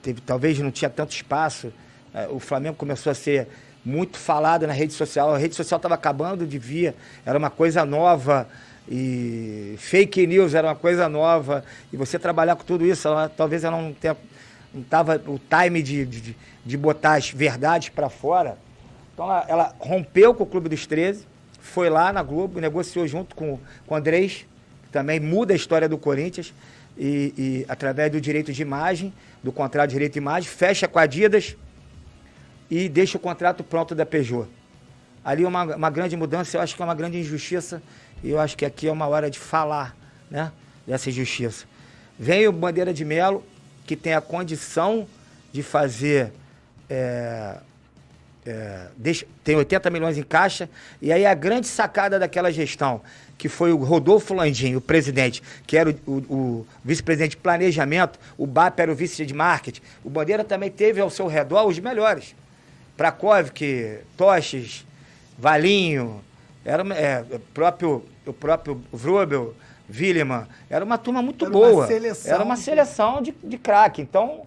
teve. 0.00 0.20
Talvez 0.20 0.58
não 0.60 0.70
tinha 0.70 0.88
tanto 0.88 1.10
espaço. 1.12 1.72
É, 2.14 2.28
o 2.28 2.38
Flamengo 2.38 2.76
começou 2.76 3.10
a 3.10 3.14
ser 3.14 3.48
muito 3.84 4.18
falada 4.18 4.66
na 4.66 4.72
rede 4.72 4.92
social. 4.92 5.34
A 5.34 5.38
rede 5.38 5.54
social 5.54 5.76
estava 5.76 5.94
acabando 5.94 6.46
de 6.46 6.58
vir, 6.58 6.94
era 7.24 7.38
uma 7.38 7.50
coisa 7.50 7.84
nova 7.84 8.48
e 8.88 9.74
fake 9.78 10.26
news 10.26 10.54
era 10.54 10.68
uma 10.68 10.74
coisa 10.74 11.08
nova. 11.08 11.64
E 11.92 11.96
você 11.96 12.18
trabalhar 12.18 12.56
com 12.56 12.64
tudo 12.64 12.84
isso, 12.86 13.08
ela, 13.08 13.28
talvez 13.28 13.64
ela 13.64 13.80
não 13.80 13.92
tenha 13.92 14.16
não 14.74 14.82
tava 14.82 15.20
o 15.26 15.38
time 15.38 15.82
de, 15.82 16.06
de, 16.06 16.36
de 16.64 16.76
botar 16.76 17.14
as 17.14 17.30
verdades 17.30 17.90
para 17.90 18.08
fora. 18.08 18.56
Então 19.12 19.26
ela, 19.26 19.44
ela, 19.48 19.76
rompeu 19.78 20.34
com 20.34 20.44
o 20.44 20.46
Clube 20.46 20.68
dos 20.68 20.86
13, 20.86 21.26
foi 21.60 21.90
lá 21.90 22.12
na 22.12 22.22
Globo, 22.22 22.60
negociou 22.60 23.06
junto 23.06 23.34
com, 23.34 23.58
com 23.86 23.94
o 23.94 23.98
Andrés, 23.98 24.46
que 24.84 24.88
também 24.90 25.20
muda 25.20 25.52
a 25.52 25.56
história 25.56 25.88
do 25.88 25.98
Corinthians, 25.98 26.54
e, 26.96 27.34
e 27.36 27.66
através 27.68 28.10
do 28.10 28.20
direito 28.20 28.52
de 28.52 28.62
imagem, 28.62 29.12
do 29.42 29.52
contrato 29.52 29.90
de 29.90 29.94
direito 29.94 30.14
de 30.14 30.18
imagem, 30.18 30.48
fecha 30.48 30.88
com 30.88 30.98
a 30.98 31.02
Adidas, 31.02 31.56
e 32.72 32.88
deixa 32.88 33.18
o 33.18 33.20
contrato 33.20 33.62
pronto 33.62 33.94
da 33.94 34.06
Peugeot. 34.06 34.48
Ali 35.22 35.44
uma, 35.44 35.76
uma 35.76 35.90
grande 35.90 36.16
mudança, 36.16 36.56
eu 36.56 36.62
acho 36.62 36.74
que 36.74 36.80
é 36.80 36.84
uma 36.86 36.94
grande 36.94 37.18
injustiça 37.18 37.82
e 38.24 38.30
eu 38.30 38.40
acho 38.40 38.56
que 38.56 38.64
aqui 38.64 38.88
é 38.88 38.90
uma 38.90 39.06
hora 39.06 39.30
de 39.30 39.38
falar 39.38 39.94
né, 40.30 40.50
dessa 40.86 41.10
injustiça. 41.10 41.66
Vem 42.18 42.48
o 42.48 42.52
Bandeira 42.52 42.94
de 42.94 43.04
Melo, 43.04 43.44
que 43.84 43.94
tem 43.94 44.14
a 44.14 44.22
condição 44.22 45.06
de 45.52 45.62
fazer. 45.62 46.32
É, 46.88 47.58
é, 48.46 48.86
deixa, 48.96 49.26
tem 49.44 49.54
80 49.54 49.90
milhões 49.90 50.16
em 50.16 50.22
caixa, 50.22 50.66
e 51.00 51.12
aí 51.12 51.26
a 51.26 51.34
grande 51.34 51.66
sacada 51.66 52.18
daquela 52.18 52.50
gestão, 52.50 53.02
que 53.36 53.50
foi 53.50 53.70
o 53.70 53.76
Rodolfo 53.76 54.32
Landim, 54.32 54.76
o 54.76 54.80
presidente, 54.80 55.42
que 55.66 55.76
era 55.76 55.90
o, 55.90 56.10
o, 56.10 56.12
o 56.30 56.66
vice-presidente 56.82 57.32
de 57.32 57.36
planejamento, 57.36 58.18
o 58.38 58.46
BAP 58.46 58.80
era 58.80 58.90
o 58.90 58.94
vice 58.94 59.26
de 59.26 59.34
marketing. 59.34 59.82
O 60.02 60.08
Bandeira 60.08 60.42
também 60.42 60.70
teve 60.70 61.02
ao 61.02 61.10
seu 61.10 61.26
redor 61.26 61.66
os 61.66 61.78
melhores. 61.78 62.34
Prakovic, 63.02 63.98
Toches, 64.16 64.86
Valinho, 65.36 66.22
era 66.64 66.84
é, 66.94 67.24
o 67.34 67.40
próprio, 67.40 68.04
o 68.24 68.32
próprio 68.32 68.80
Vrubel, 68.92 69.56
Willeman. 69.92 70.46
Era 70.70 70.84
uma 70.84 70.96
turma 70.96 71.20
muito 71.20 71.46
Era 71.46 71.52
boa. 71.52 71.72
uma 71.72 71.86
seleção. 71.88 72.32
Era 72.32 72.44
uma 72.44 72.56
seleção 72.56 73.20
de, 73.20 73.34
de 73.42 73.58
craque. 73.58 74.00
Então, 74.00 74.42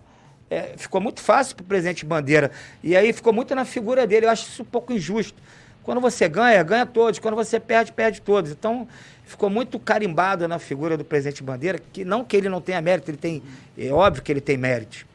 é, 0.50 0.74
ficou 0.78 1.02
muito 1.02 1.20
fácil 1.20 1.54
para 1.58 1.64
o 1.64 1.66
presidente 1.66 2.06
Bandeira. 2.06 2.50
E 2.82 2.96
aí 2.96 3.12
ficou 3.12 3.34
muito 3.34 3.54
na 3.54 3.66
figura 3.66 4.08
dele. 4.08 4.26
Eu 4.26 4.30
acho 4.30 4.48
isso 4.48 4.62
um 4.62 4.66
pouco 4.66 4.94
injusto. 4.94 5.38
Quando 5.84 6.00
você 6.00 6.30
ganha, 6.30 6.64
ganha 6.64 6.86
todos. 6.86 7.20
Quando 7.20 7.36
você 7.36 7.60
perde, 7.60 7.92
perde 7.92 8.22
todos. 8.22 8.52
Então, 8.52 8.88
ficou 9.26 9.50
muito 9.50 9.78
carimbado 9.78 10.48
na 10.48 10.60
figura 10.60 10.96
do 10.96 11.04
presidente 11.04 11.44
Bandeira, 11.44 11.78
que 11.92 12.06
não 12.06 12.24
que 12.24 12.38
ele 12.38 12.48
não 12.48 12.62
tenha 12.62 12.82
mérito, 12.82 13.12
ele 13.12 13.18
tem. 13.18 13.44
É 13.78 13.92
óbvio 13.92 14.24
que 14.24 14.32
ele 14.32 14.40
tem 14.40 14.56
mérito. 14.56 15.06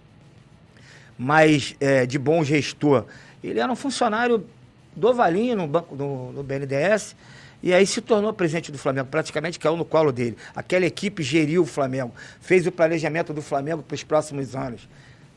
Mas 1.17 1.75
é, 1.81 2.05
de 2.05 2.19
bom 2.19 2.45
gestor. 2.45 3.07
Ele 3.43 3.61
era 3.61 3.71
um 3.71 3.77
funcionário 3.77 4.47
do 4.95 5.15
Valinho 5.15 5.57
no, 5.57 5.67
banco, 5.67 5.95
no, 5.95 6.33
no 6.33 6.43
BNDES. 6.43 7.17
E 7.63 7.75
aí 7.75 7.87
se 7.87 8.01
tornou 8.01 8.33
presidente 8.33 8.73
do 8.73 8.79
Flamengo, 8.79 9.09
praticamente 9.11 9.59
caiu 9.59 9.77
no 9.77 9.85
colo 9.85 10.11
dele. 10.11 10.37
Aquela 10.55 10.87
equipe 10.87 11.23
geriu 11.23 11.63
o 11.63 11.67
Flamengo, 11.67 12.13
fez 12.41 12.67
o 12.67 12.73
planejamento 12.73 13.35
do 13.35 13.43
Flamengo 13.43 13.83
para 13.83 13.95
os 13.95 14.03
próximos 14.03 14.57
anos. 14.57 14.89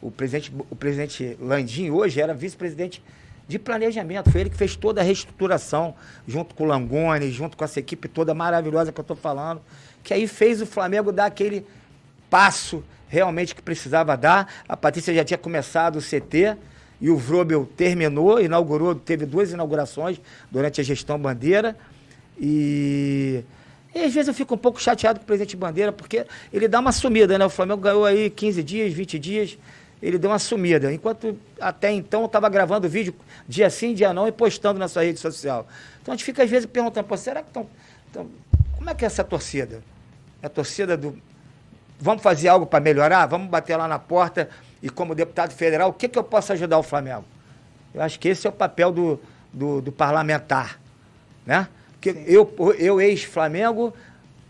O 0.01 0.09
presidente, 0.09 0.53
o 0.69 0.75
presidente 0.75 1.37
Landim 1.39 1.89
hoje 1.89 2.21
era 2.21 2.33
vice-presidente 2.33 3.03
de 3.47 3.59
planejamento. 3.59 4.31
Foi 4.31 4.41
ele 4.41 4.49
que 4.49 4.55
fez 4.55 4.75
toda 4.75 5.01
a 5.01 5.03
reestruturação, 5.03 5.95
junto 6.25 6.55
com 6.55 6.63
o 6.63 6.67
Langoni, 6.67 7.29
junto 7.29 7.57
com 7.57 7.63
essa 7.65 7.79
equipe 7.79 8.07
toda 8.07 8.33
maravilhosa 8.33 8.91
que 8.91 8.99
eu 8.99 9.03
estou 9.03 9.17
falando, 9.17 9.61
que 10.01 10.13
aí 10.13 10.25
fez 10.25 10.61
o 10.61 10.65
Flamengo 10.65 11.11
dar 11.11 11.25
aquele 11.25 11.65
passo 12.29 12.83
realmente 13.09 13.53
que 13.53 13.61
precisava 13.61 14.15
dar. 14.15 14.51
A 14.67 14.77
Patrícia 14.77 15.13
já 15.13 15.25
tinha 15.25 15.37
começado 15.37 15.97
o 15.97 16.01
CT 16.01 16.57
e 17.03 17.09
o 17.09 17.17
Vrobel 17.17 17.69
terminou, 17.75 18.39
inaugurou, 18.39 18.95
teve 18.95 19.25
duas 19.25 19.51
inaugurações 19.51 20.21
durante 20.49 20.79
a 20.79 20.83
gestão 20.85 21.19
Bandeira. 21.19 21.75
E, 22.39 23.43
e 23.93 23.99
às 23.99 24.13
vezes 24.13 24.29
eu 24.29 24.33
fico 24.33 24.55
um 24.55 24.57
pouco 24.57 24.81
chateado 24.81 25.19
com 25.19 25.23
o 25.23 25.27
presidente 25.27 25.57
Bandeira, 25.57 25.91
porque 25.91 26.25
ele 26.53 26.65
dá 26.65 26.79
uma 26.79 26.93
sumida, 26.93 27.37
né? 27.37 27.45
O 27.45 27.49
Flamengo 27.49 27.81
ganhou 27.81 28.05
aí 28.05 28.29
15 28.29 28.63
dias, 28.63 28.93
20 28.93 29.19
dias, 29.19 29.57
ele 30.01 30.17
deu 30.17 30.31
uma 30.31 30.39
sumida. 30.39 30.93
Enquanto 30.93 31.37
até 31.59 31.91
então 31.91 32.21
eu 32.21 32.27
estava 32.27 32.47
gravando 32.47 32.87
vídeo 32.87 33.13
dia 33.45 33.69
sim, 33.69 33.93
dia 33.93 34.13
não 34.13 34.25
e 34.25 34.31
postando 34.31 34.79
na 34.79 34.87
sua 34.87 35.03
rede 35.03 35.19
social. 35.19 35.67
Então 36.01 36.13
a 36.13 36.15
gente 36.15 36.23
fica 36.23 36.41
às 36.41 36.49
vezes 36.49 36.65
perguntando, 36.65 37.05
pô, 37.05 37.17
será 37.17 37.41
que 37.41 37.49
estão. 37.49 37.67
Como 38.77 38.89
é 38.89 38.95
que 38.95 39.03
é 39.03 39.07
essa 39.07 39.25
torcida? 39.25 39.83
É 40.41 40.45
a 40.45 40.49
torcida 40.49 40.95
do. 40.95 41.21
Vamos 41.99 42.23
fazer 42.23 42.47
algo 42.47 42.65
para 42.65 42.79
melhorar? 42.79 43.25
Vamos 43.25 43.49
bater 43.49 43.75
lá 43.75 43.89
na 43.89 43.99
porta 43.99 44.49
e, 44.83 44.89
como 44.89 45.15
deputado 45.15 45.53
federal, 45.53 45.89
o 45.89 45.93
que, 45.93 46.09
que 46.09 46.19
eu 46.19 46.23
posso 46.25 46.51
ajudar 46.51 46.77
o 46.77 46.83
Flamengo? 46.83 47.23
Eu 47.93 48.01
acho 48.01 48.19
que 48.19 48.27
esse 48.27 48.45
é 48.45 48.49
o 48.49 48.53
papel 48.53 48.91
do, 48.91 49.19
do, 49.53 49.81
do 49.81 49.91
parlamentar. 49.93 50.77
Né? 51.45 51.69
Porque 51.93 52.09
eu, 52.27 52.53
eu 52.77 52.99
ex-Flamengo, 52.99 53.93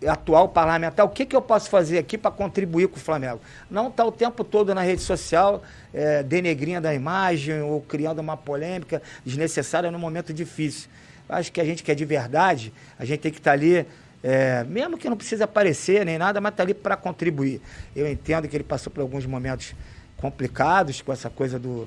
atual 0.08 0.50
parlamentar, 0.50 1.06
o 1.06 1.10
que, 1.10 1.24
que 1.24 1.36
eu 1.36 1.42
posso 1.42 1.70
fazer 1.70 2.00
aqui 2.00 2.18
para 2.18 2.32
contribuir 2.32 2.88
com 2.88 2.98
o 2.98 3.00
Flamengo? 3.00 3.40
Não 3.70 3.90
estar 3.90 4.04
tá 4.04 4.10
o 4.10 4.12
tempo 4.12 4.44
todo 4.44 4.74
na 4.74 4.82
rede 4.82 5.04
social 5.04 5.62
é, 5.94 6.24
denegrindo 6.24 6.88
a 6.88 6.96
imagem 6.96 7.62
ou 7.62 7.80
criando 7.82 8.18
uma 8.18 8.36
polêmica 8.36 9.04
desnecessária 9.24 9.92
num 9.92 10.00
momento 10.00 10.34
difícil. 10.34 10.90
Eu 11.30 11.36
acho 11.36 11.52
que 11.52 11.62
a 11.62 11.64
gente 11.64 11.84
que 11.84 11.92
é 11.92 11.96
de 11.96 12.06
verdade, 12.06 12.74
a 12.98 13.06
gente 13.06 13.20
tem 13.20 13.32
que 13.32 13.38
estar 13.38 13.52
tá 13.52 13.54
ali, 13.54 13.86
é, 14.24 14.64
mesmo 14.64 14.98
que 14.98 15.08
não 15.08 15.16
precise 15.16 15.44
aparecer 15.44 16.04
nem 16.04 16.18
nada, 16.18 16.42
mas 16.42 16.54
está 16.54 16.64
ali 16.64 16.74
para 16.74 16.98
contribuir. 16.98 17.62
Eu 17.96 18.12
entendo 18.12 18.48
que 18.48 18.58
ele 18.58 18.64
passou 18.64 18.92
por 18.92 19.02
alguns 19.02 19.28
momentos 19.28 19.76
complicados 20.24 21.02
com 21.02 21.12
essa 21.12 21.30
coisa 21.30 21.60
do, 21.60 21.86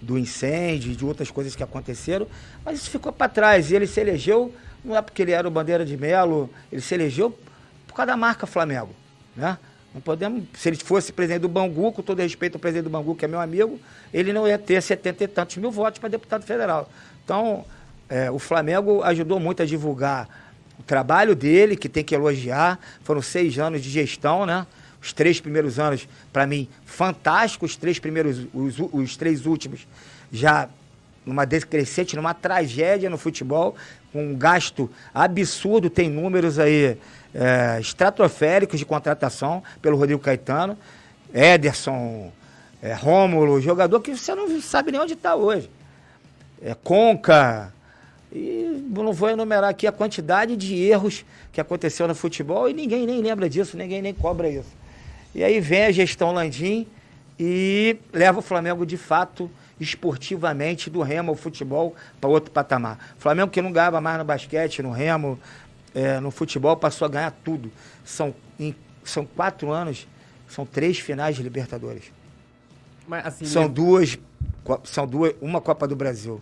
do 0.00 0.18
incêndio 0.18 0.90
e 0.90 0.96
de 0.96 1.04
outras 1.04 1.30
coisas 1.30 1.54
que 1.54 1.62
aconteceram, 1.62 2.26
mas 2.64 2.78
isso 2.78 2.88
ficou 2.88 3.12
para 3.12 3.28
trás. 3.28 3.70
E 3.70 3.76
ele 3.76 3.86
se 3.86 4.00
elegeu, 4.00 4.54
não 4.82 4.96
é 4.96 5.02
porque 5.02 5.20
ele 5.20 5.32
era 5.32 5.46
o 5.46 5.50
bandeira 5.50 5.84
de 5.84 5.98
Melo, 5.98 6.48
ele 6.72 6.80
se 6.80 6.94
elegeu 6.94 7.38
por 7.86 7.94
causa 7.94 8.12
da 8.12 8.16
marca 8.16 8.46
Flamengo. 8.46 8.88
Né? 9.36 9.58
Não 9.92 10.00
podemos, 10.00 10.44
se 10.54 10.70
ele 10.70 10.78
fosse 10.78 11.12
presidente 11.12 11.42
do 11.42 11.48
Bangu, 11.48 11.92
com 11.92 12.00
todo 12.00 12.20
respeito 12.20 12.54
ao 12.54 12.58
presidente 12.58 12.84
do 12.84 12.90
Bangu, 12.90 13.14
que 13.14 13.26
é 13.26 13.28
meu 13.28 13.38
amigo, 13.38 13.78
ele 14.10 14.32
não 14.32 14.48
ia 14.48 14.58
ter 14.58 14.82
setenta 14.82 15.24
e 15.24 15.28
tantos 15.28 15.58
mil 15.58 15.70
votos 15.70 15.98
para 16.00 16.08
deputado 16.08 16.42
federal. 16.46 16.88
Então, 17.22 17.66
é, 18.08 18.30
o 18.30 18.38
Flamengo 18.38 19.02
ajudou 19.02 19.38
muito 19.38 19.62
a 19.62 19.66
divulgar 19.66 20.26
o 20.80 20.82
trabalho 20.82 21.36
dele, 21.36 21.76
que 21.76 21.86
tem 21.86 22.02
que 22.02 22.14
elogiar. 22.14 22.80
Foram 23.02 23.20
seis 23.20 23.58
anos 23.58 23.82
de 23.82 23.90
gestão, 23.90 24.46
né? 24.46 24.66
Os 25.04 25.12
três 25.12 25.38
primeiros 25.38 25.78
anos, 25.78 26.08
para 26.32 26.46
mim, 26.46 26.66
fantásticos. 26.86 27.72
Os 27.72 27.76
três 27.76 27.98
primeiros, 27.98 28.46
os, 28.54 28.76
os 28.90 29.18
três 29.18 29.44
últimos, 29.44 29.86
já 30.32 30.66
numa 31.26 31.44
decrescente, 31.44 32.16
numa 32.16 32.32
tragédia 32.32 33.10
no 33.10 33.18
futebol, 33.18 33.76
com 34.10 34.28
um 34.28 34.34
gasto 34.34 34.90
absurdo. 35.12 35.90
Tem 35.90 36.08
números 36.08 36.58
aí 36.58 36.96
é, 37.34 37.78
estratosféricos 37.78 38.78
de 38.78 38.86
contratação 38.86 39.62
pelo 39.82 39.98
Rodrigo 39.98 40.22
Caetano. 40.22 40.78
Ederson, 41.34 42.32
é, 42.80 42.94
Rômulo, 42.94 43.60
jogador 43.60 44.00
que 44.00 44.16
você 44.16 44.34
não 44.34 44.58
sabe 44.62 44.90
nem 44.90 45.02
onde 45.02 45.12
está 45.12 45.34
hoje. 45.34 45.68
É, 46.62 46.74
Conca. 46.74 47.74
E 48.32 48.82
não 48.88 49.12
vou 49.12 49.28
enumerar 49.28 49.68
aqui 49.68 49.86
a 49.86 49.92
quantidade 49.92 50.56
de 50.56 50.82
erros 50.82 51.26
que 51.52 51.60
aconteceu 51.60 52.08
no 52.08 52.14
futebol 52.14 52.70
e 52.70 52.72
ninguém 52.72 53.06
nem 53.06 53.20
lembra 53.20 53.50
disso, 53.50 53.76
ninguém 53.76 54.00
nem 54.00 54.14
cobra 54.14 54.48
isso. 54.48 54.83
E 55.34 55.42
aí 55.42 55.60
vem 55.60 55.86
a 55.86 55.92
gestão 55.92 56.32
Landim 56.32 56.86
e 57.38 57.96
leva 58.12 58.38
o 58.38 58.42
Flamengo 58.42 58.86
de 58.86 58.96
fato 58.96 59.50
esportivamente 59.80 60.88
do 60.88 61.02
remo 61.02 61.30
ao 61.30 61.36
futebol 61.36 61.94
para 62.20 62.30
outro 62.30 62.50
patamar. 62.50 63.14
Flamengo 63.18 63.50
que 63.50 63.60
não 63.60 63.72
ganhava 63.72 64.00
mais 64.00 64.18
no 64.18 64.24
basquete, 64.24 64.82
no 64.82 64.92
remo, 64.92 65.38
é, 65.94 66.20
no 66.20 66.30
futebol, 66.30 66.76
passou 66.76 67.06
a 67.06 67.08
ganhar 67.08 67.30
tudo. 67.44 67.70
São, 68.04 68.34
em, 68.58 68.74
são 69.02 69.26
quatro 69.26 69.70
anos, 69.70 70.06
são 70.48 70.64
três 70.64 70.98
finais 70.98 71.34
de 71.34 71.42
Libertadores. 71.42 72.12
Mas, 73.06 73.26
assim, 73.26 73.44
são 73.44 73.62
né? 73.62 73.68
duas, 73.68 74.18
são 74.84 75.06
duas, 75.06 75.34
uma 75.40 75.60
Copa 75.60 75.88
do 75.88 75.96
Brasil. 75.96 76.40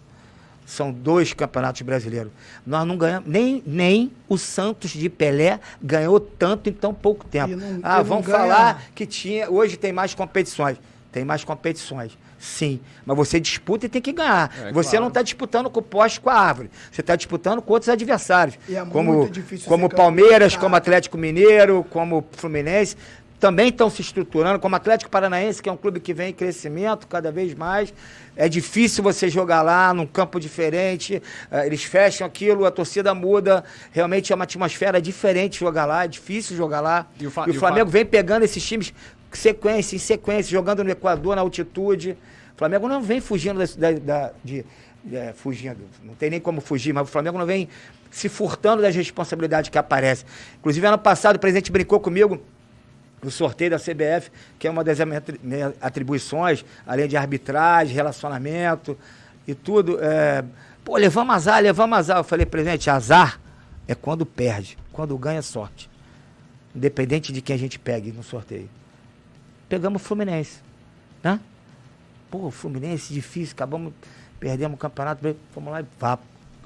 São 0.65 0.93
dois 0.93 1.33
campeonatos 1.33 1.83
brasileiros. 1.83 2.33
Nós 2.67 2.87
não 2.87 2.97
ganhamos, 2.97 3.29
nem, 3.29 3.63
nem 3.67 4.13
o 4.29 4.39
Santos 4.39 4.91
de 4.91 5.09
Pelé 5.09 5.61
ganhou 5.83 6.19
tanto 6.21 6.71
em 6.71 6.73
tão 6.73 6.95
pouco 6.95 7.25
tempo. 7.27 7.57
Não- 7.57 7.81
ah, 7.83 8.03
vamos 8.03 8.27
falar 8.27 8.83
que 8.95 9.05
tinha. 9.05 9.51
Hoje 9.51 9.77
tem 9.77 9.93
mais 9.93 10.15
competições. 10.15 10.79
Tem 11.11 11.25
mais 11.27 11.45
competições. 11.45 12.17
Sim. 12.39 12.81
Mas 13.05 13.17
você 13.17 13.39
disputa 13.39 13.87
e 13.87 13.89
tem 13.89 14.01
que 14.01 14.13
ganhar. 14.13 14.51
É, 14.59 14.73
você 14.73 14.91
claro. 14.91 15.03
não 15.05 15.09
está 15.09 15.21
disputando 15.23 15.69
com 15.69 15.79
o 15.79 15.83
poste 15.83 16.21
com 16.21 16.31
a 16.31 16.35
árvore. 16.35 16.71
Você 16.91 17.03
está 17.03 17.15
disputando 17.15 17.61
com 17.61 17.73
outros 17.73 17.89
adversários. 17.91 18.59
E 18.69 18.75
é 18.75 18.85
como 18.85 19.13
muito 19.13 19.31
difícil 19.33 19.69
como 19.69 19.89
Palmeiras, 19.91 20.55
campeão. 20.55 20.61
como 20.61 20.77
Atlético 20.77 21.19
Mineiro, 21.19 21.85
como 21.91 22.25
Fluminense. 22.33 22.97
Também 23.43 23.71
estão 23.71 23.91
se 23.91 24.01
estruturando, 24.01 24.61
como 24.61 24.77
Atlético 24.77 25.11
Paranaense, 25.11 25.61
que 25.61 25.69
é 25.69 25.73
um 25.73 25.77
clube 25.77 25.99
que 25.99 26.15
vem 26.15 26.31
em 26.31 26.33
crescimento 26.33 27.09
cada 27.09 27.33
vez 27.33 27.55
mais. 27.55 27.93
É 28.37 28.49
difícil 28.49 29.03
você 29.03 29.29
jogar 29.29 29.63
lá 29.63 29.93
num 29.93 30.07
campo 30.07 30.39
diferente. 30.39 31.21
eh, 31.51 31.67
Eles 31.67 31.83
fecham 31.83 32.25
aquilo, 32.25 32.65
a 32.65 32.71
torcida 32.71 33.13
muda. 33.13 33.65
Realmente 33.91 34.33
é 34.33 34.37
uma 34.37 34.45
atmosfera 34.45 35.03
diferente 35.03 35.59
jogar 35.59 35.87
lá. 35.87 36.05
É 36.05 36.07
difícil 36.07 36.57
jogar 36.57 36.81
lá. 36.81 37.05
E 37.19 37.27
o 37.27 37.33
Fa- 37.33 37.47
E 37.49 37.51
o 37.51 37.55
Flamengo 37.59 37.91
vem 37.91 38.07
pegando 38.07 38.45
esses 38.45 38.65
times 38.65 38.95
sequência 39.33 39.97
em 39.97 39.99
sequência, 39.99 40.49
jogando 40.53 40.85
no 40.85 40.91
Equador, 40.91 41.35
na 41.35 41.43
altitude. 41.43 42.17
O 42.55 42.59
Flamengo 42.59 42.87
não 42.87 43.03
vem 43.03 43.21
fugindo 43.21 43.59
da, 43.59 43.91
da- 43.91 43.99
da- 43.99 44.33
de, 44.45 44.65
é, 45.13 45.33
fugindo, 45.33 45.81
não 46.05 46.15
tem 46.15 46.31
nem 46.31 46.39
como 46.39 46.61
fugir, 46.61 46.93
mas 46.93 47.09
o 47.09 47.11
Flamengo 47.11 47.37
não 47.39 47.47
vem 47.47 47.69
se 48.09 48.29
furtando 48.29 48.83
das 48.83 48.95
responsabilidades 48.95 49.69
que 49.69 49.79
aparecem. 49.79 50.25
Inclusive, 50.61 50.87
ano 50.87 50.97
passado, 50.99 51.35
o 51.35 51.39
presidente 51.41 51.73
brincou 51.73 51.99
comigo 51.99 52.41
no 53.23 53.31
sorteio 53.31 53.71
da 53.71 53.79
CBF, 53.79 54.31
que 54.59 54.67
é 54.67 54.71
uma 54.71 54.83
das 54.83 54.99
minhas 54.99 55.19
atri- 55.19 55.41
minhas 55.43 55.73
atribuições, 55.81 56.65
além 56.87 57.07
de 57.09 57.17
arbitragem, 57.17 57.95
relacionamento 57.95 58.99
e 59.47 59.55
tudo. 59.55 59.99
É, 60.03 60.45
pô, 60.85 60.97
levamos 60.97 61.35
azar, 61.35 61.63
levamos 61.63 61.97
azar. 61.99 62.17
Eu 62.19 62.25
falei, 62.25 62.45
presidente, 62.45 62.91
azar 62.91 63.41
é 63.87 63.95
quando 63.95 64.27
perde, 64.27 64.77
quando 64.93 65.17
ganha 65.17 65.41
sorte. 65.43 65.89
Independente 66.75 67.33
de 67.33 67.41
quem 67.41 67.55
a 67.55 67.59
gente 67.59 67.79
pegue 67.79 68.11
no 68.11 68.23
sorteio. 68.23 68.69
Pegamos 69.69 70.03
o 70.03 70.05
Fluminense, 70.05 70.59
né? 71.23 71.39
Pô, 72.31 72.51
Fluminense, 72.51 73.13
difícil, 73.15 73.55
acabamos, 73.55 73.93
perdemos 74.41 74.75
o 74.75 74.79
campeonato, 74.79 75.37
vamos 75.55 75.71
lá 75.73 75.81
e 75.81 75.85
vá, 75.99 76.15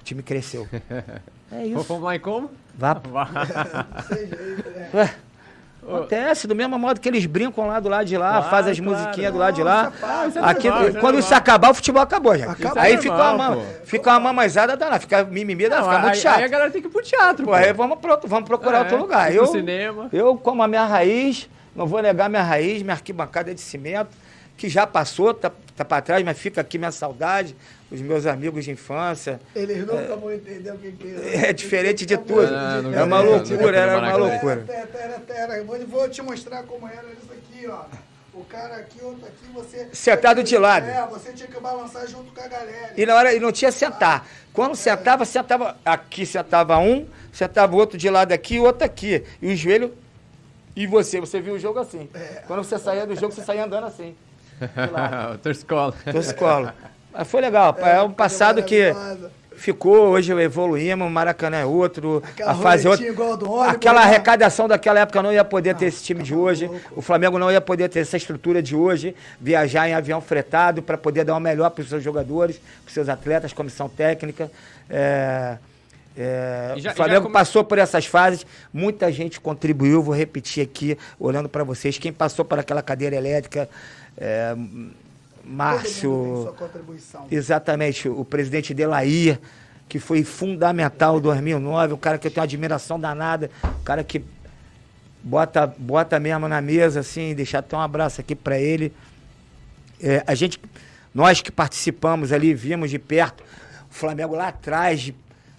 o 0.00 0.02
time 0.02 0.22
cresceu. 0.22 0.66
É 1.48 1.64
isso, 1.64 1.80
Vamos 1.84 2.02
lá 2.02 2.16
e 2.16 2.18
como? 2.18 2.50
vá. 2.76 2.94
Vá. 2.94 3.28
Acontece, 5.88 6.46
do 6.46 6.54
mesmo 6.54 6.78
modo 6.78 7.00
que 7.00 7.08
eles 7.08 7.24
brincam 7.26 7.66
lá 7.66 7.78
do 7.80 7.88
lado 7.88 8.04
de 8.04 8.16
lá, 8.16 8.30
Claro, 8.32 8.50
fazem 8.50 8.72
as 8.72 8.80
claro. 8.80 8.98
musiquinhas 8.98 9.32
do 9.32 9.38
lado 9.38 9.54
de 9.54 9.62
lá. 9.62 9.92
É 10.02 10.50
Aqui, 10.50 10.68
normal, 10.68 10.86
é 10.88 10.90
quando 10.90 11.02
normal. 11.02 11.18
isso 11.20 11.34
acabar, 11.34 11.70
o 11.70 11.74
futebol 11.74 12.02
acabou, 12.02 12.36
já. 12.36 12.50
Acabou. 12.50 12.82
Aí 12.82 12.94
é 12.94 12.98
fica 12.98 13.14
normal, 13.16 13.34
uma, 13.52 13.56
pô. 13.56 13.62
fica 13.84 14.10
uma 14.10 14.20
mamãezada 14.20 14.76
danada, 14.76 15.00
fica 15.00 15.24
mimimi, 15.24 15.68
danada, 15.68 15.88
fica 15.88 15.98
muito 16.02 16.16
chato. 16.18 16.38
aí 16.38 16.44
a 16.44 16.48
galera 16.48 16.70
tem 16.70 16.82
que 16.82 16.88
ir 16.88 16.90
pro 16.90 17.02
teatro, 17.02 17.44
Pô, 17.46 17.52
aí 17.52 17.72
vamos, 17.72 17.98
pro, 17.98 18.18
vamos 18.24 18.48
procurar 18.48 18.78
É, 18.78 18.80
outro 18.80 18.96
lugar. 18.98 19.34
Eu, 19.34 19.46
cinema. 19.46 20.08
eu, 20.12 20.36
como 20.36 20.62
a 20.62 20.68
minha 20.68 20.84
raiz, 20.84 21.48
não 21.74 21.86
vou 21.86 22.02
negar 22.02 22.28
minha 22.28 22.42
raiz, 22.42 22.82
minha 22.82 22.94
arquibancada 22.94 23.50
é 23.50 23.54
de 23.54 23.60
cimento, 23.60 24.08
que 24.56 24.68
já 24.68 24.86
passou, 24.86 25.34
tá, 25.34 25.52
tá 25.76 25.84
pra 25.84 26.00
trás, 26.00 26.24
mas 26.24 26.38
fica 26.38 26.60
aqui 26.60 26.78
minha 26.78 26.90
saudade, 26.90 27.54
os 27.90 28.00
meus 28.00 28.26
amigos 28.26 28.64
de 28.64 28.70
infância. 28.70 29.38
Eles 29.54 29.86
nunca 29.86 30.16
vão 30.16 30.32
entender 30.32 30.70
o 30.70 30.78
que, 30.78 30.92
que 30.92 31.08
é. 31.08 31.50
É 31.50 31.52
diferente 31.52 32.06
de 32.06 32.16
tudo. 32.16 32.50
Não 32.82 32.94
é 32.94 33.02
uma 33.02 33.22
não 33.22 33.30
loucura, 33.32 33.76
era 33.76 33.98
uma 33.98 34.16
loucura. 34.16 34.64
Pera, 34.66 34.86
pera, 34.86 35.20
pera. 35.20 35.64
Vou, 35.64 36.08
te 36.08 36.22
mostrar 36.22 36.62
como 36.62 36.88
era 36.88 37.04
isso 37.12 37.32
aqui, 37.32 37.66
ó. 37.68 37.84
O 38.32 38.44
cara 38.44 38.76
aqui, 38.76 39.02
outro 39.02 39.26
aqui, 39.26 39.52
você. 39.52 39.88
Sentado 39.92 40.42
de 40.42 40.58
lado. 40.58 40.86
É, 40.86 41.06
você 41.06 41.32
tinha 41.32 41.48
que 41.48 41.58
balançar 41.58 42.06
junto 42.06 42.32
com 42.32 42.40
a 42.40 42.48
galera. 42.48 42.92
E 42.96 43.06
na 43.06 43.14
hora 43.14 43.34
e 43.34 43.40
não 43.40 43.52
tinha 43.52 43.72
sentar. 43.72 44.26
Quando 44.52 44.74
sentava, 44.74 45.24
sentava 45.24 45.76
aqui, 45.84 46.26
sentava 46.26 46.78
um, 46.78 47.06
sentava 47.32 47.74
o 47.74 47.78
outro 47.78 47.96
de 47.96 48.10
lado 48.10 48.32
aqui 48.32 48.56
e 48.56 48.60
o 48.60 48.64
outro 48.64 48.84
aqui. 48.84 49.22
E 49.40 49.52
o 49.52 49.56
joelho. 49.56 49.94
E 50.74 50.86
você, 50.86 51.18
você 51.18 51.40
viu 51.40 51.54
o 51.54 51.58
jogo 51.58 51.78
assim. 51.78 52.10
Quando 52.46 52.62
você 52.62 52.78
saía 52.78 53.06
do 53.06 53.14
jogo, 53.14 53.32
você 53.32 53.42
saía 53.42 53.64
andando 53.64 53.86
assim. 53.86 54.14
Outra 55.32 55.52
escola. 55.52 55.94
Toscolo. 56.12 56.70
Mas 57.12 57.28
foi 57.28 57.40
legal, 57.40 57.72
pá, 57.72 57.88
é 57.88 58.02
um 58.02 58.10
passado 58.12 58.62
que 58.62 58.94
ficou, 59.56 60.08
hoje 60.08 60.32
evoluímos, 60.32 61.06
o 61.06 61.10
Maracanã 61.10 61.56
é 61.56 61.64
outro, 61.64 62.22
Aquela 62.22 62.52
a 62.52 62.54
fase 62.54 62.86
é 62.86 62.90
outra. 62.90 63.06
do 63.38 63.50
ônibus, 63.50 63.74
Aquela 63.74 64.00
né? 64.02 64.06
arrecadação 64.06 64.68
daquela 64.68 65.00
época 65.00 65.22
não 65.22 65.32
ia 65.32 65.42
poder 65.42 65.74
ter 65.76 65.86
esse 65.86 66.04
time 66.04 66.22
de 66.22 66.34
hoje, 66.34 66.70
o 66.94 67.00
Flamengo 67.00 67.38
não 67.38 67.50
ia 67.50 67.60
poder 67.60 67.88
ter 67.88 68.00
essa 68.00 68.18
estrutura 68.18 68.62
de 68.62 68.76
hoje, 68.76 69.16
viajar 69.40 69.88
em 69.88 69.94
avião 69.94 70.20
fretado 70.20 70.82
para 70.82 70.98
poder 70.98 71.24
dar 71.24 71.34
o 71.36 71.40
melhor 71.40 71.70
para 71.70 71.80
os 71.80 71.88
seus 71.88 72.04
jogadores, 72.04 72.56
para 72.58 72.88
os 72.88 72.92
seus 72.92 73.08
atletas, 73.08 73.50
comissão 73.54 73.88
técnica. 73.88 74.50
É, 74.90 75.56
é, 76.18 76.68
já- 76.72 76.76
o 76.76 76.80
já 76.80 76.94
Flamengo 76.94 77.22
come- 77.22 77.32
passou 77.32 77.64
por 77.64 77.78
essas 77.78 78.04
fases, 78.04 78.44
muita 78.72 79.10
gente 79.10 79.40
contribuiu, 79.40 80.02
vou 80.02 80.14
repetir 80.14 80.62
aqui, 80.62 80.98
olhando 81.18 81.48
para 81.48 81.64
vocês, 81.64 81.96
quem 81.96 82.12
passou 82.12 82.44
por 82.44 82.58
aquela 82.58 82.82
cadeira 82.82 83.16
elétrica, 83.16 83.70
é, 84.16 84.50
Todo 84.50 84.58
mundo 84.58 84.94
Márcio, 85.44 86.10
tem 86.10 86.42
sua 86.42 86.52
contribuição. 86.52 87.26
Exatamente, 87.30 88.08
o 88.08 88.24
presidente 88.24 88.74
Delair, 88.74 89.38
que 89.88 89.98
foi 89.98 90.24
fundamental 90.24 91.18
em 91.18 91.20
2009, 91.20 91.94
um 91.94 91.96
cara 91.96 92.18
que 92.18 92.26
eu 92.26 92.30
tenho 92.30 92.42
uma 92.42 92.46
admiração 92.46 92.98
danada, 92.98 93.50
um 93.64 93.84
cara 93.84 94.02
que 94.02 94.24
bota, 95.22 95.66
bota 95.66 96.18
mesmo 96.18 96.48
na 96.48 96.60
mesa, 96.60 97.00
assim, 97.00 97.34
deixar 97.34 97.60
até 97.60 97.76
um 97.76 97.80
abraço 97.80 98.20
aqui 98.20 98.34
para 98.34 98.58
ele. 98.58 98.92
É, 100.02 100.22
a 100.26 100.34
gente, 100.34 100.60
nós 101.14 101.40
que 101.40 101.52
participamos 101.52 102.32
ali, 102.32 102.52
vimos 102.52 102.90
de 102.90 102.98
perto 102.98 103.42
o 103.90 103.94
Flamengo 103.94 104.34
lá 104.34 104.48
atrás, 104.48 105.00
de 105.00 105.14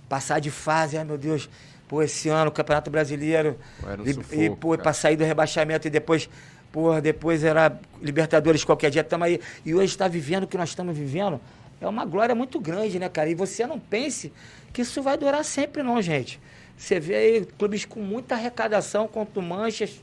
passar 0.08 0.40
de 0.40 0.52
fase, 0.52 0.98
ai 0.98 1.04
meu 1.04 1.18
Deus, 1.18 1.50
pô, 1.88 2.04
esse 2.04 2.30
ano 2.30 2.50
o 2.50 2.54
Campeonato 2.54 2.92
Brasileiro, 2.92 3.58
Pô, 3.82 3.88
e, 4.06 4.14
sufoco, 4.14 4.42
e, 4.42 4.50
pô, 4.50 4.78
pra 4.78 4.94
sair 4.94 5.16
do 5.16 5.24
rebaixamento 5.24 5.88
e 5.88 5.90
depois, 5.90 6.30
porra, 6.72 7.02
depois 7.02 7.44
era 7.44 7.80
Libertadores 8.02 8.64
qualquer 8.64 8.92
dia, 8.92 9.04
tamo 9.04 9.24
aí. 9.24 9.40
E 9.66 9.74
hoje 9.74 9.86
está 9.86 10.08
vivendo 10.08 10.44
o 10.44 10.48
que 10.48 10.58
nós 10.58 10.70
estamos 10.70 10.98
vivendo. 10.98 11.40
É 11.80 11.88
uma 11.88 12.06
glória 12.06 12.34
muito 12.34 12.60
grande, 12.60 13.00
né, 13.00 13.10
cara? 13.10 13.30
E 13.30 13.36
você 13.36 13.66
não 13.66 13.80
pense 13.80 14.32
que 14.74 14.82
isso 14.82 15.02
vai 15.02 15.18
durar 15.18 15.44
sempre, 15.44 15.84
não, 15.84 16.02
gente. 16.02 16.40
Você 16.78 17.00
vê 17.00 17.16
aí 17.16 17.46
clubes 17.58 17.86
com 17.86 18.00
muita 18.00 18.36
arrecadação, 18.36 19.08
quanto 19.08 19.42
manchas, 19.42 20.02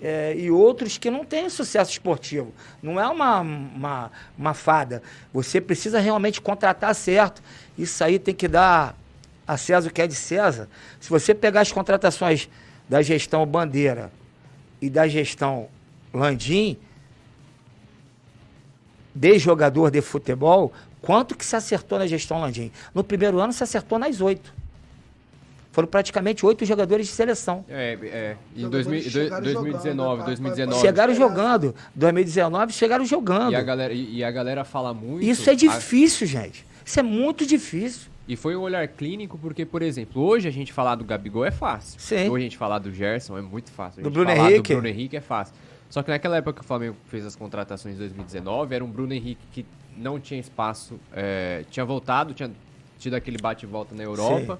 é, 0.00 0.34
e 0.36 0.50
outros 0.50 0.98
que 0.98 1.10
não 1.10 1.24
têm 1.24 1.48
sucesso 1.48 1.90
esportivo. 1.90 2.52
Não 2.82 3.00
é 3.00 3.06
uma, 3.06 3.40
uma, 3.40 4.10
uma 4.36 4.54
fada. 4.54 5.02
Você 5.32 5.60
precisa 5.60 5.98
realmente 5.98 6.40
contratar 6.40 6.94
certo. 6.94 7.42
Isso 7.76 8.02
aí 8.04 8.18
tem 8.18 8.34
que 8.34 8.48
dar 8.48 8.94
a 9.46 9.56
César 9.56 9.88
o 9.88 9.92
que 9.92 10.02
é 10.02 10.06
de 10.06 10.14
César. 10.14 10.68
Se 11.00 11.08
você 11.08 11.34
pegar 11.34 11.62
as 11.62 11.72
contratações 11.72 12.48
da 12.88 13.00
gestão 13.00 13.46
Bandeira 13.46 14.12
e 14.80 14.90
da 14.90 15.08
gestão 15.08 15.68
Landim, 16.14 16.76
de 19.14 19.38
jogador 19.38 19.90
de 19.90 20.00
futebol, 20.00 20.72
quanto 21.00 21.36
que 21.36 21.44
se 21.44 21.54
acertou 21.56 21.98
na 21.98 22.06
gestão 22.06 22.40
Landim? 22.40 22.70
No 22.94 23.04
primeiro 23.04 23.38
ano 23.40 23.52
se 23.52 23.62
acertou 23.62 23.98
nas 23.98 24.20
oito. 24.20 24.52
Foram 25.72 25.88
praticamente 25.88 26.46
oito 26.46 26.64
jogadores 26.64 27.08
de 27.08 27.12
seleção. 27.12 27.64
É, 27.68 27.98
é. 28.02 28.36
Em 28.56 28.60
Jogadores 28.60 28.86
2000, 28.86 29.10
chegaram 29.10 29.42
2019, 29.42 29.94
jogando, 29.96 30.18
tá? 30.20 30.24
2019. 30.26 30.80
Chegaram 30.80 31.14
jogando. 31.14 31.74
2019 31.96 32.72
chegaram 32.72 33.04
jogando. 33.04 33.52
E 33.52 33.56
a 33.56 33.62
galera, 33.62 33.92
e, 33.92 34.16
e 34.18 34.24
a 34.24 34.30
galera 34.30 34.64
fala 34.64 34.94
muito. 34.94 35.24
Isso 35.24 35.50
é 35.50 35.52
a- 35.52 35.56
difícil, 35.56 36.28
gente. 36.28 36.64
Isso 36.84 37.00
é 37.00 37.02
muito 37.02 37.44
difícil. 37.44 38.08
E 38.28 38.36
foi 38.36 38.54
um 38.56 38.60
olhar 38.60 38.86
clínico, 38.86 39.36
porque, 39.36 39.66
por 39.66 39.82
exemplo, 39.82 40.22
hoje 40.22 40.46
a 40.46 40.50
gente 40.50 40.72
falar 40.72 40.94
do 40.94 41.04
Gabigol 41.04 41.44
é 41.44 41.50
fácil. 41.50 42.00
Sim. 42.00 42.28
Hoje 42.28 42.36
a 42.36 42.48
gente 42.48 42.56
falar 42.56 42.78
do 42.78 42.92
Gerson 42.92 43.36
é 43.36 43.42
muito 43.42 43.70
fácil. 43.72 44.00
A 44.00 44.02
Do 44.04 44.10
Bruno 44.10 44.30
falar 44.30 44.50
Henrique. 44.52 44.72
Do 44.72 44.76
Bruno 44.76 44.88
Henrique 44.88 45.16
é 45.16 45.20
fácil. 45.20 45.54
Só 45.94 46.02
que 46.02 46.10
naquela 46.10 46.36
época 46.38 46.54
que 46.54 46.60
o 46.62 46.64
Flamengo 46.64 46.96
fez 47.06 47.24
as 47.24 47.36
contratações 47.36 47.94
em 47.94 47.98
2019, 47.98 48.74
era 48.74 48.84
um 48.84 48.90
Bruno 48.90 49.14
Henrique 49.14 49.46
que 49.52 49.64
não 49.96 50.18
tinha 50.18 50.40
espaço, 50.40 50.98
é, 51.12 51.64
tinha 51.70 51.86
voltado, 51.86 52.34
tinha 52.34 52.50
tido 52.98 53.14
aquele 53.14 53.38
bate 53.40 53.64
e 53.64 53.68
volta 53.68 53.94
na 53.94 54.02
Europa. 54.02 54.58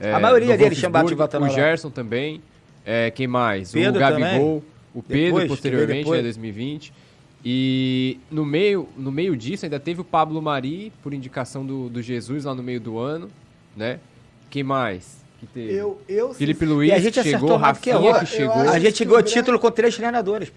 É, 0.00 0.12
A 0.12 0.18
maioria 0.18 0.54
no 0.54 0.58
deles 0.58 0.76
tinha 0.76 0.90
bate 0.90 1.12
e 1.12 1.14
Wolfsburg, 1.14 1.18
volta 1.18 1.38
na 1.38 1.46
O 1.46 1.48
Europa. 1.50 1.62
Gerson 1.68 1.88
também. 1.88 2.42
É, 2.84 3.12
quem 3.12 3.28
mais? 3.28 3.70
Pedro 3.70 3.96
o 3.96 4.00
Gabigol. 4.00 4.28
também. 4.28 4.62
O 4.92 5.02
Pedro, 5.04 5.24
Depois, 5.26 5.48
posteriormente, 5.48 5.98
depois. 6.00 6.18
né, 6.18 6.24
2020. 6.24 6.92
E 7.44 8.18
no 8.28 8.44
meio, 8.44 8.88
no 8.96 9.12
meio 9.12 9.36
disso 9.36 9.66
ainda 9.66 9.78
teve 9.78 10.00
o 10.00 10.04
Pablo 10.04 10.42
Mari, 10.42 10.92
por 11.00 11.14
indicação 11.14 11.64
do, 11.64 11.88
do 11.88 12.02
Jesus 12.02 12.44
lá 12.44 12.52
no 12.56 12.62
meio 12.64 12.80
do 12.80 12.98
ano, 12.98 13.30
né? 13.76 14.00
Quem 14.50 14.64
mais 14.64 15.24
que 15.46 15.52
teve? 15.54 15.74
Eu, 15.74 16.00
eu 16.08 16.34
Felipe 16.34 16.64
Luiz 16.64 16.90
E 16.90 16.94
a 16.94 16.98
gente 16.98 17.14
que 17.22 17.30
chegou, 17.30 17.56
que 17.56 17.62
Rafinha 17.64 17.98
que 17.98 18.06
Eu 18.06 18.26
chegou. 18.26 18.54
A 18.70 18.78
gente 18.78 18.96
que 18.98 19.04
ganhou 19.04 19.18
o 19.18 19.22
grande- 19.22 19.32
título 19.38 19.58
com 19.58 19.70
três 19.70 19.96
treinadores. 19.96 20.52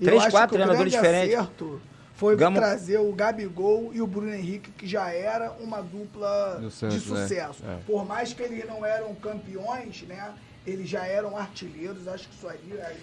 Eu 0.00 0.06
Três, 0.06 0.28
quatro 0.28 0.48
que 0.48 0.54
o 0.54 0.58
treinadores 0.64 0.92
diferentes. 0.92 1.34
acerto 1.34 1.80
Foi 2.14 2.36
Gamo- 2.36 2.56
trazer 2.58 2.98
o 2.98 3.12
Gabigol 3.12 3.90
e 3.94 4.02
o 4.02 4.06
Bruno 4.06 4.32
Henrique, 4.34 4.70
que 4.72 4.86
já 4.86 5.10
era 5.10 5.52
uma 5.60 5.80
dupla 5.82 6.60
Santos, 6.70 7.02
de 7.02 7.12
né? 7.12 7.22
sucesso. 7.22 7.62
É. 7.66 7.78
Por 7.86 8.04
mais 8.06 8.32
que 8.34 8.42
eles 8.42 8.66
não 8.66 8.84
eram 8.84 9.14
campeões, 9.14 10.02
né? 10.06 10.30
Eles 10.66 10.86
já 10.88 11.06
eram 11.06 11.36
artilheiros. 11.36 12.06
Acho 12.06 12.28
que 12.28 12.34
isso 12.34 12.46
aí, 12.46 12.58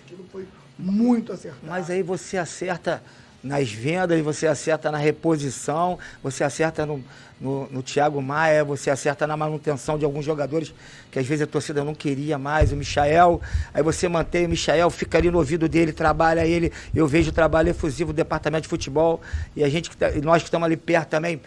aquilo 0.06 0.24
foi 0.32 0.48
muito 0.78 1.34
acertado. 1.34 1.66
Mas 1.66 1.90
aí 1.90 2.04
você 2.04 2.38
acerta 2.38 3.02
nas 3.48 3.72
vendas, 3.72 4.20
você 4.22 4.46
acerta 4.46 4.92
na 4.92 4.98
reposição, 4.98 5.98
você 6.22 6.44
acerta 6.44 6.86
no, 6.86 7.04
no, 7.40 7.68
no 7.72 7.82
Thiago 7.82 8.22
Maia, 8.22 8.64
você 8.64 8.90
acerta 8.90 9.26
na 9.26 9.38
manutenção 9.38 9.98
de 9.98 10.04
alguns 10.04 10.26
jogadores 10.26 10.74
que 11.10 11.18
às 11.18 11.26
vezes 11.26 11.44
a 11.44 11.48
torcida 11.48 11.84
não 11.84 11.96
queria 11.96 12.38
mais, 12.38 12.72
o 12.72 12.76
Michael. 12.76 13.42
Aí 13.74 13.82
você 13.82 14.08
mantém 14.08 14.46
o 14.46 14.50
Michael, 14.50 14.90
fica 14.90 15.18
ali 15.18 15.32
no 15.32 15.38
ouvido 15.38 15.68
dele, 15.70 15.94
trabalha 15.94 16.46
ele. 16.46 16.72
Eu 16.94 17.08
vejo 17.08 17.30
o 17.30 17.34
trabalho 17.34 17.70
efusivo 17.70 18.12
do 18.12 18.18
departamento 18.18 18.64
de 18.64 18.68
futebol 18.68 19.22
e 19.56 19.64
a 19.64 19.70
gente, 19.70 19.96
tá- 19.96 20.12
nós 20.22 20.42
que 20.44 20.48
estamos 20.48 20.66
ali 20.66 20.78
perto 20.78 21.10
também. 21.10 21.42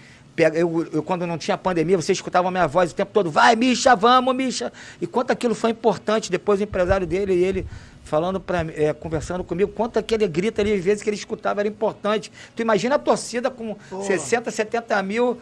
Eu, 0.54 0.88
eu, 0.90 1.02
quando 1.02 1.26
não 1.26 1.36
tinha 1.36 1.58
pandemia, 1.58 2.00
você 2.00 2.12
escutava 2.12 2.48
a 2.48 2.50
minha 2.50 2.66
voz 2.66 2.92
o 2.92 2.94
tempo 2.94 3.10
todo, 3.12 3.30
vai, 3.30 3.54
Misha, 3.54 3.94
vamos, 3.94 4.34
Misha. 4.34 4.72
E 4.98 5.06
quanto 5.06 5.32
aquilo 5.32 5.54
foi 5.54 5.70
importante, 5.70 6.30
depois 6.30 6.60
o 6.60 6.62
empresário 6.62 7.06
dele 7.06 7.34
e 7.34 7.44
ele 7.44 7.66
falando 8.10 8.40
para 8.40 8.64
conversando 8.98 9.44
comigo, 9.44 9.70
quanto 9.70 9.96
aquele 9.96 10.26
grito 10.26 10.60
ali, 10.60 10.72
às 10.72 10.84
vezes, 10.84 11.00
que 11.00 11.08
ele 11.08 11.16
escutava 11.16 11.60
era 11.60 11.68
importante. 11.68 12.32
Tu 12.56 12.60
imagina 12.60 12.96
a 12.96 12.98
torcida 12.98 13.48
com 13.52 13.76
Pô. 13.88 14.02
60, 14.02 14.50
70 14.50 15.00
mil, 15.04 15.38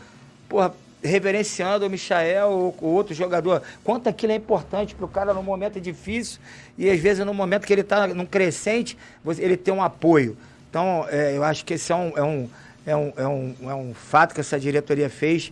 porra, 0.46 0.74
reverenciando 1.02 1.86
o 1.86 1.90
Michael 1.90 2.50
ou 2.50 2.76
o 2.78 2.86
outro 2.88 3.14
jogador. 3.14 3.62
Quanto 3.82 4.06
aquilo 4.10 4.32
é 4.32 4.36
importante 4.36 4.94
para 4.94 5.06
o 5.06 5.08
cara 5.08 5.32
num 5.32 5.42
momento 5.42 5.80
difícil 5.80 6.40
e 6.76 6.90
às 6.90 7.00
vezes 7.00 7.24
no 7.24 7.32
momento 7.32 7.66
que 7.66 7.72
ele 7.72 7.80
está 7.80 8.06
num 8.08 8.26
crescente, 8.26 8.98
ele 9.38 9.56
tem 9.56 9.72
um 9.72 9.82
apoio. 9.82 10.36
Então, 10.68 11.06
é, 11.08 11.34
eu 11.34 11.42
acho 11.42 11.64
que 11.64 11.72
esse 11.72 11.90
é 11.90 11.96
um, 11.96 12.12
é, 12.14 12.22
um, 12.22 12.50
é, 12.84 12.96
um, 12.96 13.12
é, 13.16 13.26
um, 13.26 13.54
é 13.70 13.74
um 13.74 13.94
fato 13.94 14.34
que 14.34 14.40
essa 14.40 14.60
diretoria 14.60 15.08
fez. 15.08 15.50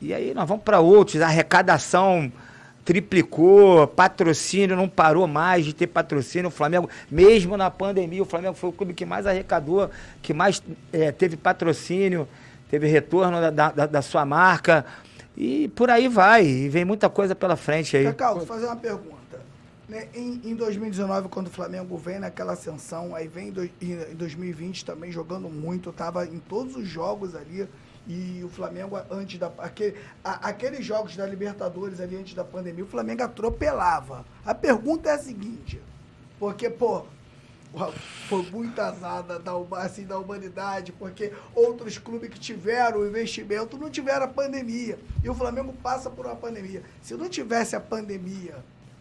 E 0.00 0.14
aí 0.14 0.32
nós 0.32 0.48
vamos 0.48 0.64
para 0.64 0.80
outros, 0.80 1.20
arrecadação 1.20 2.32
triplicou, 2.84 3.86
patrocínio 3.86 4.76
não 4.76 4.88
parou 4.88 5.26
mais 5.26 5.64
de 5.64 5.72
ter 5.72 5.86
patrocínio. 5.86 6.48
O 6.48 6.50
Flamengo, 6.50 6.88
mesmo 7.10 7.56
na 7.56 7.70
pandemia, 7.70 8.22
o 8.22 8.26
Flamengo 8.26 8.54
foi 8.54 8.70
o 8.70 8.72
clube 8.72 8.92
que 8.94 9.06
mais 9.06 9.26
arrecadou, 9.26 9.90
que 10.22 10.34
mais 10.34 10.62
eh, 10.92 11.10
teve 11.10 11.36
patrocínio, 11.36 12.28
teve 12.70 12.86
retorno 12.86 13.40
da, 13.40 13.50
da, 13.70 13.86
da 13.86 14.02
sua 14.02 14.24
marca. 14.24 14.84
E 15.36 15.68
por 15.68 15.90
aí 15.90 16.08
vai. 16.08 16.46
E 16.46 16.68
vem 16.68 16.84
muita 16.84 17.08
coisa 17.08 17.34
pela 17.34 17.56
frente 17.56 17.96
aí. 17.96 18.04
Cacau, 18.04 18.36
vou 18.36 18.46
fazer 18.46 18.66
uma 18.66 18.76
pergunta. 18.76 19.14
Né, 19.88 20.06
Em, 20.14 20.40
em 20.44 20.54
2019, 20.54 21.28
quando 21.28 21.48
o 21.48 21.50
Flamengo 21.50 21.96
vem 21.98 22.18
naquela 22.18 22.52
ascensão, 22.52 23.14
aí 23.14 23.28
vem 23.28 23.48
em 23.48 23.52
dois- 23.52 23.70
em 23.82 23.92
em 24.12 24.14
2020 24.14 24.84
também 24.84 25.10
jogando 25.10 25.48
muito, 25.48 25.92
tava 25.92 26.24
em 26.26 26.38
todos 26.38 26.76
os 26.76 26.86
jogos 26.86 27.34
ali. 27.34 27.66
E 28.06 28.42
o 28.44 28.48
Flamengo, 28.50 28.98
antes 29.10 29.38
da. 29.38 29.50
Aquele, 29.58 29.96
a- 30.22 30.48
aqueles 30.48 30.84
jogos 30.84 31.16
da 31.16 31.26
Libertadores 31.26 32.00
ali 32.00 32.16
antes 32.16 32.34
da 32.34 32.44
pandemia, 32.44 32.84
o 32.84 32.88
Flamengo 32.88 33.22
atropelava. 33.22 34.26
A 34.44 34.54
pergunta 34.54 35.08
é 35.08 35.12
a 35.14 35.18
seguinte: 35.18 35.80
Porque, 36.38 36.68
pô, 36.68 37.06
foi 38.28 38.42
muito 38.50 38.78
azar 38.80 39.22
da, 39.22 39.38
da, 39.38 39.52
assim, 39.78 40.04
da 40.04 40.18
humanidade, 40.18 40.92
porque 40.92 41.32
outros 41.54 41.98
clubes 41.98 42.28
que 42.30 42.38
tiveram 42.38 43.00
o 43.00 43.06
investimento 43.06 43.76
não 43.78 43.90
tiveram 43.90 44.24
a 44.26 44.28
pandemia. 44.28 44.98
E 45.22 45.28
o 45.30 45.34
Flamengo 45.34 45.72
passa 45.82 46.08
por 46.10 46.26
uma 46.26 46.36
pandemia. 46.36 46.82
Se 47.02 47.14
não 47.14 47.28
tivesse 47.28 47.74
a 47.74 47.80
pandemia, 47.80 48.56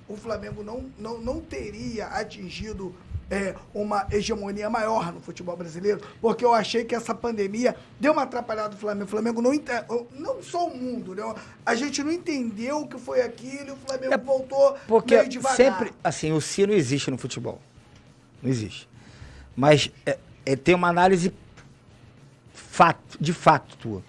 o 0.07 0.15
Flamengo 0.17 0.63
não, 0.63 0.89
não, 0.97 1.19
não 1.19 1.39
teria 1.41 2.07
atingido 2.07 2.95
é, 3.33 3.55
uma 3.73 4.05
hegemonia 4.11 4.69
maior 4.69 5.11
no 5.11 5.19
futebol 5.19 5.57
brasileiro, 5.57 5.99
porque 6.21 6.45
eu 6.45 6.53
achei 6.53 6.85
que 6.85 6.93
essa 6.93 7.15
pandemia 7.15 7.75
deu 7.99 8.13
uma 8.13 8.21
atrapalhada 8.21 8.69
no 8.69 8.77
Flamengo. 8.77 9.05
O 9.05 9.09
Flamengo 9.09 9.41
não 9.41 9.51
não 10.11 10.43
só 10.43 10.67
o 10.67 10.77
mundo, 10.77 11.15
né? 11.15 11.33
A 11.65 11.73
gente 11.73 12.03
não 12.03 12.11
entendeu 12.11 12.81
o 12.81 12.87
que 12.87 12.99
foi 12.99 13.21
aquilo 13.21 13.69
e 13.69 13.71
o 13.71 13.75
Flamengo 13.75 14.13
é 14.13 14.17
voltou 14.17 14.77
porque 14.87 15.15
meio 15.15 15.27
devagar. 15.27 15.57
sempre, 15.57 15.91
assim, 16.03 16.31
o 16.31 16.39
si 16.39 16.67
não 16.67 16.75
existe 16.75 17.09
no 17.09 17.17
futebol. 17.17 17.59
Não 18.41 18.51
existe. 18.51 18.87
Mas 19.55 19.91
é, 20.05 20.19
é, 20.45 20.55
tem 20.55 20.75
uma 20.75 20.89
análise 20.89 21.33
fato, 22.53 23.17
de 23.19 23.33
fato 23.33 23.75
tua. 23.77 24.03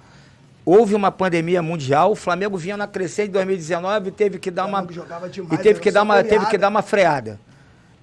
Houve 0.67 0.95
uma 0.95 1.11
pandemia 1.11 1.63
mundial, 1.63 2.13
o 2.13 2.17
Flamengo 2.17 2.57
vinha 2.57 2.77
na 2.77 2.87
crescente 2.87 3.29
em 3.29 3.33
2019 3.33 4.09
e 4.09 4.13
teve 4.13 4.39
que 4.39 4.51
dar 4.51 4.67
uma 4.67 4.87
e 5.53 5.59
teve 5.59 5.81
que 5.81 5.91
dar 5.91 6.03
uma 6.03 6.23
teve 6.25 6.47
que 6.47 6.59
dar 6.59 6.69
uma 6.69 6.83
freada. 6.83 7.39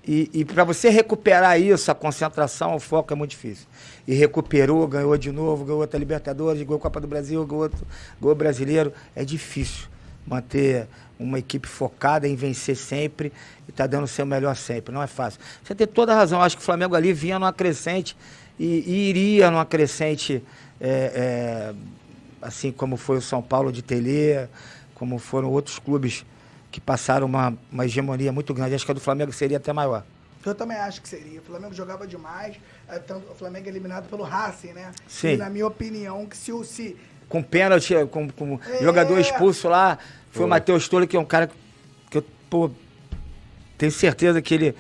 E, 0.08 0.30
e 0.34 0.46
para 0.46 0.64
você 0.64 0.90
recuperar 0.90 1.60
isso, 1.60 1.92
a 1.92 1.96
concentração, 1.96 2.76
o 2.76 2.80
foco 2.80 3.14
é 3.14 3.16
muito 3.16 3.32
difícil. 3.32 3.68
E 4.08 4.14
recuperou, 4.16 4.88
ganhou 4.88 5.16
de 5.18 5.32
novo, 5.32 5.64
ganhou 5.64 5.82
outra 5.82 6.00
Libertadores, 6.00 6.62
ganhou 6.64 6.80
Copa 6.80 7.00
do 7.00 7.08
Brasil, 7.08 7.46
ganhou, 7.46 7.64
outro, 7.64 7.86
ganhou 8.20 8.36
Brasileiro. 8.36 8.92
É 9.16 9.24
difícil 9.24 9.88
manter 10.26 10.88
uma 11.20 11.38
equipe 11.38 11.68
focada 11.68 12.28
em 12.28 12.36
vencer 12.36 12.76
sempre 12.76 13.32
e 13.70 13.72
tá 13.72 13.86
dando 13.86 14.06
o 14.06 14.08
seu 14.08 14.26
melhor 14.26 14.56
sempre. 14.56 14.94
Não 14.94 15.04
é 15.04 15.08
fácil. 15.08 15.40
Você 15.64 15.76
tem 15.76 15.86
toda 15.86 16.14
a 16.14 16.16
razão. 16.16 16.42
Acho 16.42 16.58
que 16.58 16.64
o 16.64 16.66
Flamengo 16.66 16.96
ali 16.96 17.14
vinha 17.14 17.38
numa 17.38 17.54
crescente 17.54 18.18
e, 18.60 18.84
e 18.88 19.10
iria 19.10 19.52
numa 19.52 19.66
crescente, 19.66 20.44
é, 20.80 20.90
é, 20.90 21.74
assim 22.42 22.72
como 22.72 22.98
foi 22.98 23.18
o 23.18 23.22
São 23.22 23.42
Paulo 23.42 23.72
de 23.72 23.84
Telê, 23.84 24.48
como 24.96 25.20
foram 25.20 25.50
outros 25.50 25.78
clubes 25.78 26.26
que 26.72 26.80
passaram 26.80 27.28
uma, 27.28 27.54
uma 27.72 27.86
hegemonia 27.86 28.32
muito 28.32 28.54
grande. 28.54 28.74
Acho 28.74 28.86
que 28.86 28.92
a 28.92 28.96
do 28.96 29.02
Flamengo 29.02 29.32
seria 29.34 29.58
até 29.58 29.74
maior. 29.74 30.04
Eu 30.46 30.56
também 30.56 30.78
acho 30.78 31.02
que 31.02 31.10
seria. 31.10 31.40
O 31.40 31.44
Flamengo 31.44 31.74
jogava 31.74 32.08
demais. 32.08 32.56
É, 32.88 32.98
tanto, 32.98 33.32
o 33.32 33.36
Flamengo 33.36 33.68
é 33.68 33.70
eliminado 33.70 34.10
pelo 34.10 34.24
Racing, 34.24 34.74
né? 34.74 34.92
Sim. 35.08 35.34
E 35.34 35.38
na 35.38 35.50
minha 35.50 35.68
opinião, 35.68 36.26
que 36.26 36.36
se 36.36 36.52
o. 36.52 36.64
Se... 36.64 36.96
Com 37.30 37.44
pênalti, 37.44 37.94
com, 38.10 38.30
com 38.30 38.60
é... 38.68 38.82
jogador 38.82 39.20
expulso 39.20 39.70
lá, 39.70 39.98
foi 40.32 40.46
o 40.46 40.50
Matheus 40.50 40.88
Tolo, 40.90 41.08
que 41.08 41.16
é 41.16 41.20
um 41.20 41.26
cara 41.26 41.50
que 42.10 42.18
eu 42.18 42.26
pô, 42.50 42.72
tenho 43.78 43.92
certeza 43.92 44.42
que 44.42 44.54
ele 44.54 44.76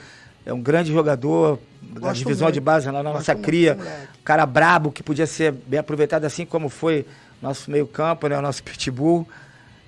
é 0.45 0.51
um 0.51 0.61
grande 0.61 0.91
jogador 0.91 1.59
da 1.81 1.99
Gosto 2.01 2.17
divisão 2.19 2.45
muito. 2.45 2.55
de 2.55 2.59
base 2.59 2.91
na 2.91 3.03
nossa 3.03 3.33
Gosto 3.33 3.45
cria. 3.45 3.77
cara 4.23 4.45
brabo, 4.45 4.91
que 4.91 5.03
podia 5.03 5.27
ser 5.27 5.51
bem 5.51 5.79
aproveitado 5.79 6.25
assim 6.25 6.45
como 6.45 6.67
foi 6.67 7.05
nosso 7.41 7.69
meio 7.71 7.87
campo, 7.87 8.27
né? 8.27 8.37
O 8.37 8.41
nosso 8.41 8.63
pitbull. 8.63 9.27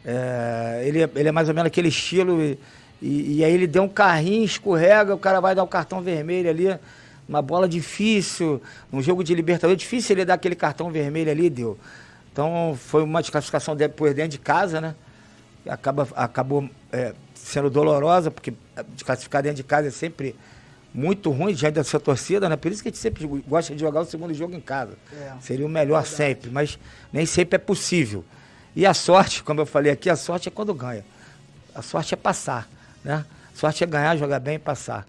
É, 0.05 0.83
ele, 0.85 1.01
ele 1.15 1.29
é 1.29 1.31
mais 1.31 1.47
ou 1.47 1.55
menos 1.55 1.67
aquele 1.67 1.87
estilo. 1.87 2.41
E, 2.41 2.59
e, 3.01 3.37
e, 3.37 3.43
aí 3.43 3.53
ele 3.53 3.67
deu 3.67 3.83
um 3.83 3.89
carrinho, 3.89 4.43
escorrega, 4.43 5.13
o 5.13 5.19
cara 5.19 5.39
vai 5.39 5.53
dar 5.55 5.63
o 5.63 5.65
um 5.65 5.69
cartão 5.69 6.01
vermelho 6.01 6.49
ali. 6.49 6.77
Uma 7.27 7.41
bola 7.41 7.67
difícil, 7.69 8.61
um 8.91 9.01
jogo 9.01 9.23
de 9.23 9.33
Libertadores, 9.33 9.81
difícil 9.81 10.15
ele 10.15 10.25
dar 10.25 10.33
aquele 10.33 10.55
cartão 10.55 10.91
vermelho 10.91 11.31
ali, 11.31 11.49
deu. 11.49 11.77
Então 12.31 12.77
foi 12.77 13.03
uma 13.03 13.21
desclassificação 13.21 13.75
depois 13.75 14.13
dentro 14.13 14.31
de 14.31 14.39
casa, 14.39 14.81
né? 14.81 14.95
Acaba, 15.67 16.07
acabou 16.15 16.69
é, 16.91 17.13
sendo 17.33 17.69
dolorosa, 17.69 18.29
porque 18.29 18.53
desclassificar 18.89 19.41
dentro 19.41 19.57
de 19.57 19.63
casa 19.63 19.87
é 19.87 19.91
sempre 19.91 20.35
muito 20.93 21.31
ruim 21.31 21.53
diante 21.53 21.75
da 21.75 21.83
sua 21.83 21.99
torcida, 21.99 22.47
né? 22.49 22.55
Por 22.55 22.71
isso 22.71 22.81
que 22.81 22.89
a 22.89 22.91
gente 22.91 22.99
sempre 22.99 23.25
gosta 23.47 23.73
de 23.73 23.79
jogar 23.79 24.01
o 24.01 24.05
segundo 24.05 24.33
jogo 24.33 24.55
em 24.55 24.59
casa. 24.59 24.93
É, 25.11 25.31
Seria 25.39 25.65
o 25.65 25.69
melhor 25.69 26.05
sempre, 26.05 26.51
mas 26.51 26.77
nem 27.11 27.25
sempre 27.25 27.55
é 27.55 27.59
possível. 27.59 28.23
E 28.75 28.85
a 28.85 28.93
sorte, 28.93 29.43
como 29.43 29.61
eu 29.61 29.65
falei 29.65 29.91
aqui, 29.91 30.09
a 30.09 30.15
sorte 30.15 30.47
é 30.47 30.51
quando 30.51 30.73
ganha. 30.73 31.05
A 31.75 31.81
sorte 31.81 32.13
é 32.13 32.17
passar, 32.17 32.67
né? 33.03 33.25
A 33.53 33.57
sorte 33.57 33.83
é 33.83 33.87
ganhar, 33.87 34.17
jogar 34.17 34.39
bem 34.39 34.55
e 34.55 34.59
passar. 34.59 35.07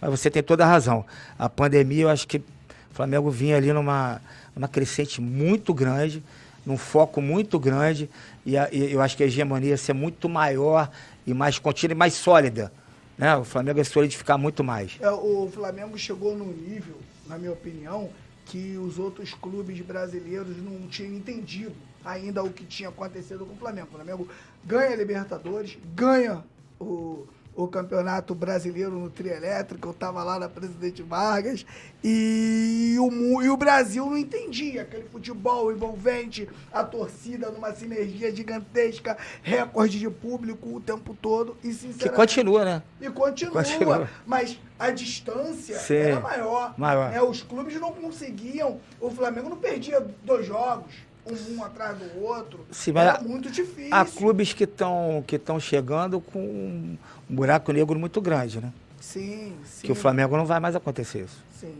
Mas 0.00 0.10
você 0.10 0.30
tem 0.30 0.42
toda 0.42 0.64
a 0.64 0.68
razão. 0.68 1.04
A 1.38 1.48
pandemia, 1.48 2.02
eu 2.02 2.08
acho 2.08 2.26
que 2.26 2.38
o 2.38 2.94
Flamengo 2.94 3.30
vinha 3.30 3.56
ali 3.56 3.72
numa, 3.72 4.20
numa 4.54 4.68
crescente 4.68 5.20
muito 5.20 5.74
grande, 5.74 6.22
num 6.64 6.76
foco 6.76 7.20
muito 7.20 7.58
grande, 7.58 8.08
e, 8.46 8.56
a, 8.56 8.68
e 8.72 8.92
eu 8.92 9.00
acho 9.00 9.16
que 9.16 9.24
a 9.24 9.26
hegemonia 9.26 9.70
ia 9.70 9.76
ser 9.76 9.92
muito 9.92 10.28
maior 10.28 10.90
e 11.26 11.34
mais 11.34 11.58
contínua 11.58 11.94
e 11.94 11.96
mais 11.96 12.14
sólida. 12.14 12.72
Né? 13.18 13.36
O 13.36 13.44
Flamengo 13.44 13.78
ia 13.78 13.84
solidificar 13.84 14.38
muito 14.38 14.62
mais. 14.62 14.96
É, 15.00 15.10
o 15.10 15.50
Flamengo 15.52 15.98
chegou 15.98 16.36
num 16.36 16.52
nível, 16.52 16.96
na 17.26 17.36
minha 17.36 17.52
opinião, 17.52 18.10
que 18.46 18.76
os 18.76 18.98
outros 18.98 19.34
clubes 19.34 19.80
brasileiros 19.80 20.56
não 20.58 20.86
tinham 20.88 21.14
entendido 21.14 21.74
ainda 22.04 22.42
o 22.42 22.52
que 22.52 22.64
tinha 22.64 22.88
acontecido 22.88 23.46
com 23.46 23.54
o 23.54 23.56
Flamengo. 23.56 23.88
O 23.90 23.94
Flamengo 23.96 24.28
ganha 24.64 24.92
a 24.92 24.96
Libertadores, 24.96 25.78
ganha 25.94 26.44
o, 26.80 27.26
o 27.54 27.68
Campeonato 27.68 28.34
Brasileiro 28.34 28.92
no 28.92 29.10
trio 29.10 29.32
elétrico, 29.32 29.88
eu 29.88 29.92
estava 29.92 30.22
lá 30.24 30.38
na 30.38 30.48
Presidente 30.48 31.02
Vargas, 31.02 31.66
e 32.02 32.96
o, 32.98 33.42
e 33.42 33.48
o 33.48 33.56
Brasil 33.56 34.06
não 34.06 34.16
entendia 34.16 34.82
aquele 34.82 35.04
futebol 35.04 35.70
envolvente, 35.70 36.48
a 36.72 36.82
torcida 36.82 37.50
numa 37.50 37.72
sinergia 37.72 38.34
gigantesca, 38.34 39.16
recorde 39.42 39.98
de 39.98 40.08
público 40.08 40.74
o 40.74 40.80
tempo 40.80 41.16
todo, 41.20 41.56
e 41.62 41.72
sinceramente... 41.72 42.08
Que 42.08 42.10
continua, 42.10 42.64
né? 42.64 42.82
E 43.00 43.10
continua, 43.10 43.52
continua. 43.52 44.10
mas 44.26 44.58
a 44.78 44.90
distância 44.90 45.78
Sim. 45.78 45.94
era 45.94 46.20
maior. 46.20 46.74
maior. 46.78 47.10
Né? 47.10 47.22
Os 47.22 47.42
clubes 47.42 47.78
não 47.78 47.92
conseguiam, 47.92 48.80
o 49.00 49.10
Flamengo 49.10 49.48
não 49.48 49.58
perdia 49.58 50.04
dois 50.24 50.46
jogos, 50.46 50.92
um, 51.26 51.62
atrás 51.62 51.96
do 51.98 52.22
outro. 52.22 52.60
Sim, 52.70 52.92
mas 52.92 53.06
Era 53.06 53.20
muito 53.20 53.50
difícil. 53.50 53.88
Há 53.92 54.04
clubes 54.04 54.52
que 54.52 54.64
estão 54.64 55.24
que 55.26 55.40
chegando 55.60 56.20
com 56.20 56.38
um 56.38 56.98
buraco 57.28 57.72
negro 57.72 57.98
muito 57.98 58.20
grande, 58.20 58.60
né? 58.60 58.72
Sim, 59.00 59.54
sim. 59.64 59.86
Que 59.86 59.92
o 59.92 59.94
Flamengo 59.94 60.36
não 60.36 60.46
vai 60.46 60.60
mais 60.60 60.76
acontecer 60.76 61.24
isso. 61.24 61.42
Sim. 61.58 61.74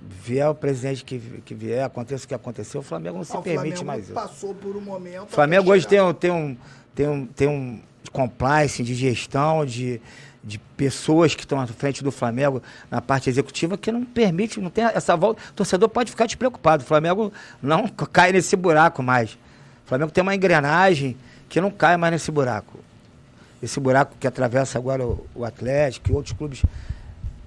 Vier 0.00 0.48
o 0.48 0.54
presidente 0.54 1.04
que, 1.04 1.18
que 1.44 1.54
vier, 1.54 1.84
aconteça 1.84 2.24
o 2.24 2.28
que 2.28 2.34
aconteceu, 2.34 2.80
o 2.80 2.84
Flamengo 2.84 3.18
não 3.18 3.24
se 3.24 3.36
ah, 3.36 3.40
permite 3.40 3.84
mais 3.84 4.04
isso. 4.04 4.12
passou 4.12 4.54
por 4.54 4.76
um 4.76 4.80
momento. 4.80 5.24
O 5.24 5.28
Flamengo 5.28 5.70
hoje 5.70 5.86
tem 5.86 6.00
um, 6.00 6.12
tem, 6.12 6.30
um, 6.30 6.56
tem, 6.94 7.08
um, 7.08 7.26
tem 7.26 7.48
um 7.48 7.80
compliance 8.12 8.82
de 8.82 8.94
gestão, 8.94 9.64
de, 9.64 10.00
de 10.42 10.58
pessoas 10.58 11.34
que 11.34 11.42
estão 11.42 11.60
à 11.60 11.66
frente 11.66 12.02
do 12.02 12.10
Flamengo 12.12 12.62
na 12.90 13.00
parte 13.00 13.28
executiva 13.28 13.76
que 13.76 13.90
não 13.90 14.04
permite, 14.04 14.60
não 14.60 14.70
tem 14.70 14.84
essa 14.84 15.16
volta. 15.16 15.42
O 15.50 15.52
torcedor 15.52 15.88
pode 15.88 16.10
ficar 16.10 16.26
despreocupado. 16.26 16.82
O 16.82 16.86
Flamengo 16.86 17.32
não 17.62 17.88
cai 18.12 18.32
nesse 18.32 18.56
buraco 18.56 19.02
mais. 19.02 19.32
O 19.84 19.88
Flamengo 19.88 20.10
tem 20.10 20.22
uma 20.22 20.34
engrenagem 20.34 21.16
que 21.48 21.60
não 21.60 21.70
cai 21.70 21.96
mais 21.96 22.12
nesse 22.12 22.30
buraco. 22.30 22.78
Esse 23.62 23.80
buraco 23.80 24.14
que 24.18 24.26
atravessa 24.26 24.78
agora 24.78 25.04
o, 25.04 25.26
o 25.34 25.44
Atlético 25.44 26.10
e 26.10 26.14
outros 26.14 26.36
clubes 26.36 26.62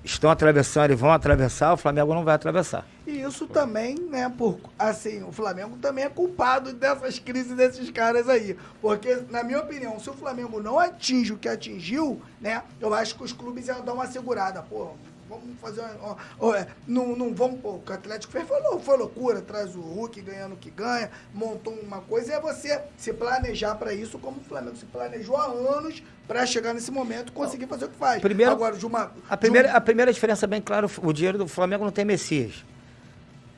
estão 0.04 0.30
atravessando 0.30 0.92
e 0.92 0.96
vão 0.96 1.12
atravessar, 1.12 1.74
o 1.74 1.78
Flamengo 1.78 2.14
não 2.14 2.24
vai 2.24 2.36
atravessar. 2.36 2.86
E 3.12 3.22
isso 3.24 3.46
também, 3.46 3.96
né, 3.96 4.34
por 4.38 4.58
assim, 4.80 5.22
o 5.22 5.34
Flamengo 5.34 5.78
também 5.78 6.06
é 6.06 6.10
culpado 6.10 6.72
dessas 6.72 7.20
crises 7.20 7.54
desses 7.58 7.92
caras 7.92 8.30
aí. 8.30 8.56
Porque, 8.82 9.24
na 9.30 9.44
minha 9.44 9.60
opinião, 9.60 10.00
se 10.00 10.10
o 10.10 10.14
Flamengo 10.14 10.62
não 10.62 10.80
atinge 10.80 11.34
o 11.34 11.38
que 11.38 11.50
atingiu, 11.50 12.22
né, 12.40 12.64
eu 12.80 12.94
acho 12.94 13.16
que 13.16 13.24
os 13.24 13.34
clubes 13.34 13.68
iam 13.68 13.84
dar 13.84 13.94
uma 13.94 14.08
segurada. 14.08 14.62
Pô, 14.62 14.92
vamos 15.28 15.60
fazer 15.60 15.82
uma. 15.82 16.58
É, 16.58 16.68
não, 16.88 17.14
não 17.14 17.36
vamos. 17.36 17.60
Pô, 17.60 17.82
o 17.86 17.94
Atlético 17.94 18.32
fez 18.32 18.48
foi, 18.48 18.62
foi 18.80 18.98
loucura, 18.98 19.42
traz 19.42 19.76
o 19.76 19.82
Hulk 19.82 20.22
ganhando 20.22 20.54
o 20.54 20.58
que 20.58 20.72
ganha, 20.72 21.12
montou 21.34 21.74
uma 21.74 22.00
coisa, 22.00 22.32
e 22.32 22.36
é 22.36 22.40
você 22.40 22.82
se 22.96 23.12
planejar 23.12 23.76
para 23.76 23.94
isso, 23.94 24.18
como 24.20 24.38
o 24.38 24.44
Flamengo 24.44 24.78
se 24.78 24.86
planejou 24.86 25.36
há 25.36 25.48
anos 25.48 26.02
para 26.26 26.46
chegar 26.46 26.74
nesse 26.74 26.92
momento 26.92 27.28
e 27.28 27.32
conseguir 27.34 27.68
fazer 27.68 27.86
o 27.86 27.90
que 27.90 27.98
faz. 27.98 28.22
Primeiro, 28.22 28.54
Agora, 28.54 28.78
de 28.78 28.86
uma, 28.86 29.12
a, 29.30 29.36
primeira, 29.36 29.68
de 29.68 29.74
um... 29.74 29.78
a 29.78 29.82
primeira 29.82 30.14
diferença, 30.14 30.48
bem 30.48 30.62
claro, 30.62 30.90
o 31.04 31.12
dinheiro 31.12 31.38
do 31.38 31.46
Flamengo 31.46 31.84
não 31.84 31.92
tem 31.92 32.06
Messias. 32.06 32.64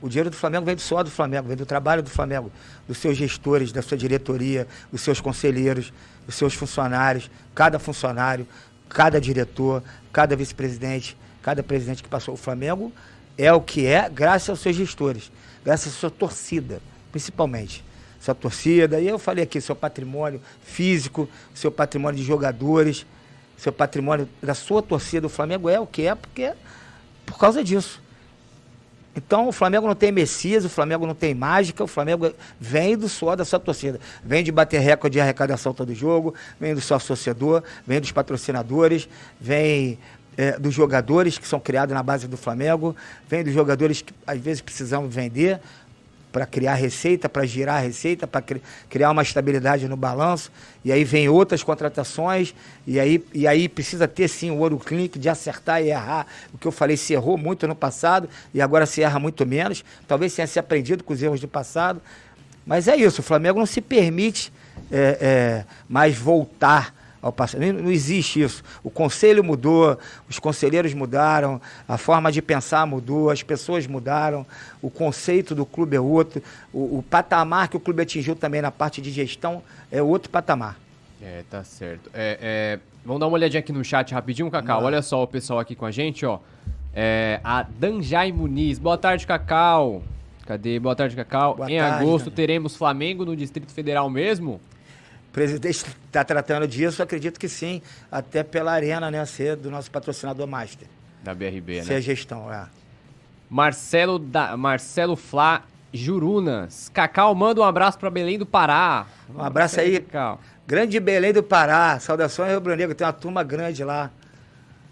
O 0.04 0.10
dinheiro 0.10 0.30
do 0.30 0.36
Flamengo 0.36 0.66
vem 0.66 0.76
do 0.76 1.04
do 1.04 1.10
Flamengo, 1.10 1.48
vem 1.48 1.56
do 1.56 1.66
trabalho 1.66 2.04
do 2.04 2.10
Flamengo, 2.10 2.52
dos 2.86 2.98
seus 2.98 3.16
gestores, 3.16 3.72
da 3.72 3.82
sua 3.82 3.96
diretoria, 3.98 4.68
dos 4.92 5.00
seus 5.00 5.22
conselheiros, 5.22 5.94
dos 6.26 6.36
seus 6.36 6.54
funcionários, 6.54 7.32
cada 7.56 7.80
funcionário, 7.80 8.46
cada 8.90 9.22
diretor, 9.22 9.82
cada 10.12 10.36
vice-presidente, 10.36 11.16
cada 11.42 11.64
presidente 11.64 12.04
que 12.04 12.10
passou 12.10 12.34
o 12.34 12.38
Flamengo 12.38 12.92
é 13.38 13.54
o 13.54 13.62
que 13.62 13.86
é, 13.86 14.10
graças 14.10 14.50
aos 14.50 14.60
seus 14.60 14.76
gestores, 14.76 15.32
graças 15.64 15.94
à 15.94 15.96
sua 15.96 16.12
torcida, 16.12 16.82
principalmente. 17.10 17.82
Sua 18.20 18.36
torcida, 18.36 19.00
e 19.00 19.08
eu 19.08 19.18
falei 19.18 19.46
aqui, 19.46 19.62
seu 19.62 19.76
patrimônio 19.76 20.42
físico, 20.66 21.30
seu 21.54 21.72
patrimônio 21.72 22.20
de 22.20 22.26
jogadores, 22.26 23.06
seu 23.58 23.72
patrimônio 23.72 24.28
da 24.42 24.54
sua 24.54 24.82
torcida. 24.82 25.28
O 25.28 25.30
Flamengo 25.30 25.70
é 25.70 25.80
o 25.80 25.88
que 25.88 26.08
é, 26.08 26.14
porque 26.14 26.52
por 27.26 27.38
causa 27.38 27.64
disso. 27.64 28.04
Então 29.16 29.48
o 29.48 29.52
Flamengo 29.52 29.88
não 29.88 29.96
tem 29.96 30.12
Messias, 30.12 30.66
o 30.66 30.70
Flamengo 30.70 31.06
não 31.06 31.14
tem 31.14 31.36
mágica, 31.36 31.84
o 31.84 31.88
Flamengo 31.88 32.34
vem 32.60 32.98
do 32.98 33.08
suor 33.08 33.36
da 33.36 33.46
sua 33.46 33.60
torcida. 33.60 34.00
Vem 34.24 34.44
de 34.44 34.52
bater 34.52 34.80
recorde 34.80 35.14
de 35.14 35.22
arrecadação 35.22 35.74
todo 35.74 35.94
jogo, 35.94 36.34
vem 36.60 36.74
do 36.74 36.82
seu 36.82 36.98
associador, 36.98 37.64
vem 37.86 38.02
dos 38.02 38.12
patrocinadores, 38.12 39.08
vem 39.40 40.00
é, 40.36 40.58
dos 40.58 40.74
jogadores 40.74 41.38
que 41.38 41.48
são 41.48 41.60
criados 41.60 41.94
na 41.94 42.02
base 42.02 42.28
do 42.28 42.38
Flamengo, 42.38 42.96
vem 43.28 43.44
dos 43.44 43.54
jogadores 43.54 44.02
que 44.02 44.14
às 44.26 44.40
vezes 44.40 44.62
precisamos 44.62 45.14
vender 45.14 45.60
para 46.34 46.48
criar 46.48 46.74
receita, 46.74 47.30
para 47.30 47.46
girar 47.46 47.84
receita, 47.84 48.26
para 48.26 48.42
cri 48.42 48.62
criar 48.90 49.12
uma 49.12 49.22
estabilidade 49.22 49.88
no 49.88 49.96
balanço. 49.96 50.52
E 50.84 50.92
aí 50.92 51.04
vem 51.04 51.30
outras 51.30 51.62
contratações, 51.62 52.56
e 52.88 53.00
aí, 53.00 53.24
e 53.32 53.48
aí 53.48 53.70
precisa 53.70 54.08
ter 54.08 54.28
sim 54.28 54.50
o 54.50 54.58
ouro 54.58 54.80
clínico 54.80 55.20
de 55.20 55.30
acertar 55.30 55.84
e 55.84 55.92
errar. 55.92 56.26
O 56.52 56.58
que 56.58 56.68
eu 56.68 56.72
falei, 56.72 56.98
se 56.98 57.14
errou 57.14 57.38
muito 57.38 57.68
no 57.68 57.76
passado 57.76 58.28
e 58.52 58.60
agora 58.60 58.88
se 58.88 59.04
erra 59.04 59.20
muito 59.20 59.46
menos. 59.46 59.86
Talvez 60.08 60.34
tenha 60.34 60.48
se 60.48 60.58
aprendido 60.58 61.04
com 61.04 61.14
os 61.14 61.22
erros 61.22 61.40
do 61.40 61.48
passado. 61.48 62.02
Mas 62.66 62.88
é 62.88 62.96
isso, 62.96 63.22
o 63.22 63.24
Flamengo 63.24 63.60
não 63.60 63.68
se 63.68 63.80
permite 63.80 64.52
é, 64.92 65.18
é, 65.22 65.66
mais 65.88 66.18
voltar 66.18 66.96
ao. 67.24 67.34
Não 67.82 67.90
existe 67.90 68.42
isso. 68.42 68.64
O 68.84 68.90
conselho 68.90 69.44
mudou, 69.44 69.98
os 70.30 70.38
conselheiros 70.38 70.94
mudaram, 70.94 71.60
a 71.88 71.98
forma 71.98 72.32
de 72.32 72.42
pensar 72.42 72.86
mudou, 72.86 73.30
as 73.30 73.42
pessoas 73.42 73.88
mudaram, 73.88 74.46
o 74.82 74.90
conceito 74.90 75.56
do 75.56 75.66
clube 75.66 75.96
é 75.96 76.00
outro, 76.00 76.44
o, 76.74 77.00
o 77.00 77.06
patamar 77.10 77.70
que 77.70 77.78
o 77.78 77.80
clube 77.80 78.02
atingiu 78.02 78.36
também 78.36 78.62
na 78.62 78.70
parte 78.70 79.02
de 79.02 79.10
gestão 79.10 79.64
é 79.90 80.04
outro 80.04 80.30
patamar. 80.30 80.78
É, 81.22 81.44
tá 81.50 81.64
certo. 81.64 82.10
É, 82.14 82.38
é, 82.42 82.80
vamos 83.06 83.22
dar 83.22 83.28
uma 83.28 83.36
olhadinha 83.36 83.62
aqui 83.62 83.72
no 83.72 83.84
chat 83.84 84.14
rapidinho, 84.14 84.52
Cacau. 84.52 84.84
Olha 84.84 85.02
só 85.02 85.24
o 85.24 85.28
pessoal 85.28 85.60
aqui 85.60 85.74
com 85.74 85.86
a 85.86 85.92
gente, 85.92 86.26
ó. 86.26 86.40
É, 86.94 87.40
a 87.44 87.64
Danjai 87.64 88.32
Muniz. 88.34 88.78
Boa 88.78 88.98
tarde, 88.98 89.26
Cacau. 89.26 90.04
Cadê? 90.46 90.78
Boa 90.80 90.96
tarde, 90.96 91.16
Cacau. 91.16 91.56
Boa 91.56 91.72
em 91.72 91.80
tarde, 91.80 92.04
agosto 92.04 92.30
teremos 92.30 92.76
Flamengo 92.76 93.24
no 93.24 93.36
Distrito 93.36 93.72
Federal 93.72 94.10
mesmo? 94.10 94.60
Presidente 95.34 95.84
está 96.06 96.24
tratando 96.24 96.68
disso, 96.68 97.02
acredito 97.02 97.40
que 97.40 97.50
sim, 97.50 97.82
até 98.12 98.44
pela 98.44 98.72
arena, 98.72 99.10
né, 99.10 99.26
ser 99.26 99.56
do 99.56 99.72
nosso 99.72 99.90
patrocinador 99.90 100.46
master. 100.46 100.88
Da 101.24 101.34
BRB, 101.34 101.82
Ser 101.82 101.90
né? 101.90 101.96
a 101.98 102.02
gestão, 102.02 102.54
é. 102.54 102.68
Marcelo, 103.50 104.20
da, 104.20 104.56
Marcelo 104.56 105.16
Flá 105.16 105.64
Jurunas. 105.92 106.90
Cacau, 106.94 107.34
manda 107.34 107.62
um 107.62 107.64
abraço 107.64 107.98
pra 107.98 108.12
Belém 108.12 108.38
do 108.38 108.46
Pará. 108.46 109.08
Um 109.34 109.42
abraço 109.42 109.80
aí. 109.80 110.00
Cacau. 110.02 110.40
Grande 110.68 111.00
Belém 111.00 111.34
do 111.34 111.42
Pará, 111.42 112.00
saudações 112.00 112.52
Rio 112.52 112.76
Negro, 112.76 112.94
tem 112.94 113.06
uma 113.06 113.14
turma 113.14 113.44
grande 113.44 113.84
lá. 113.84 114.12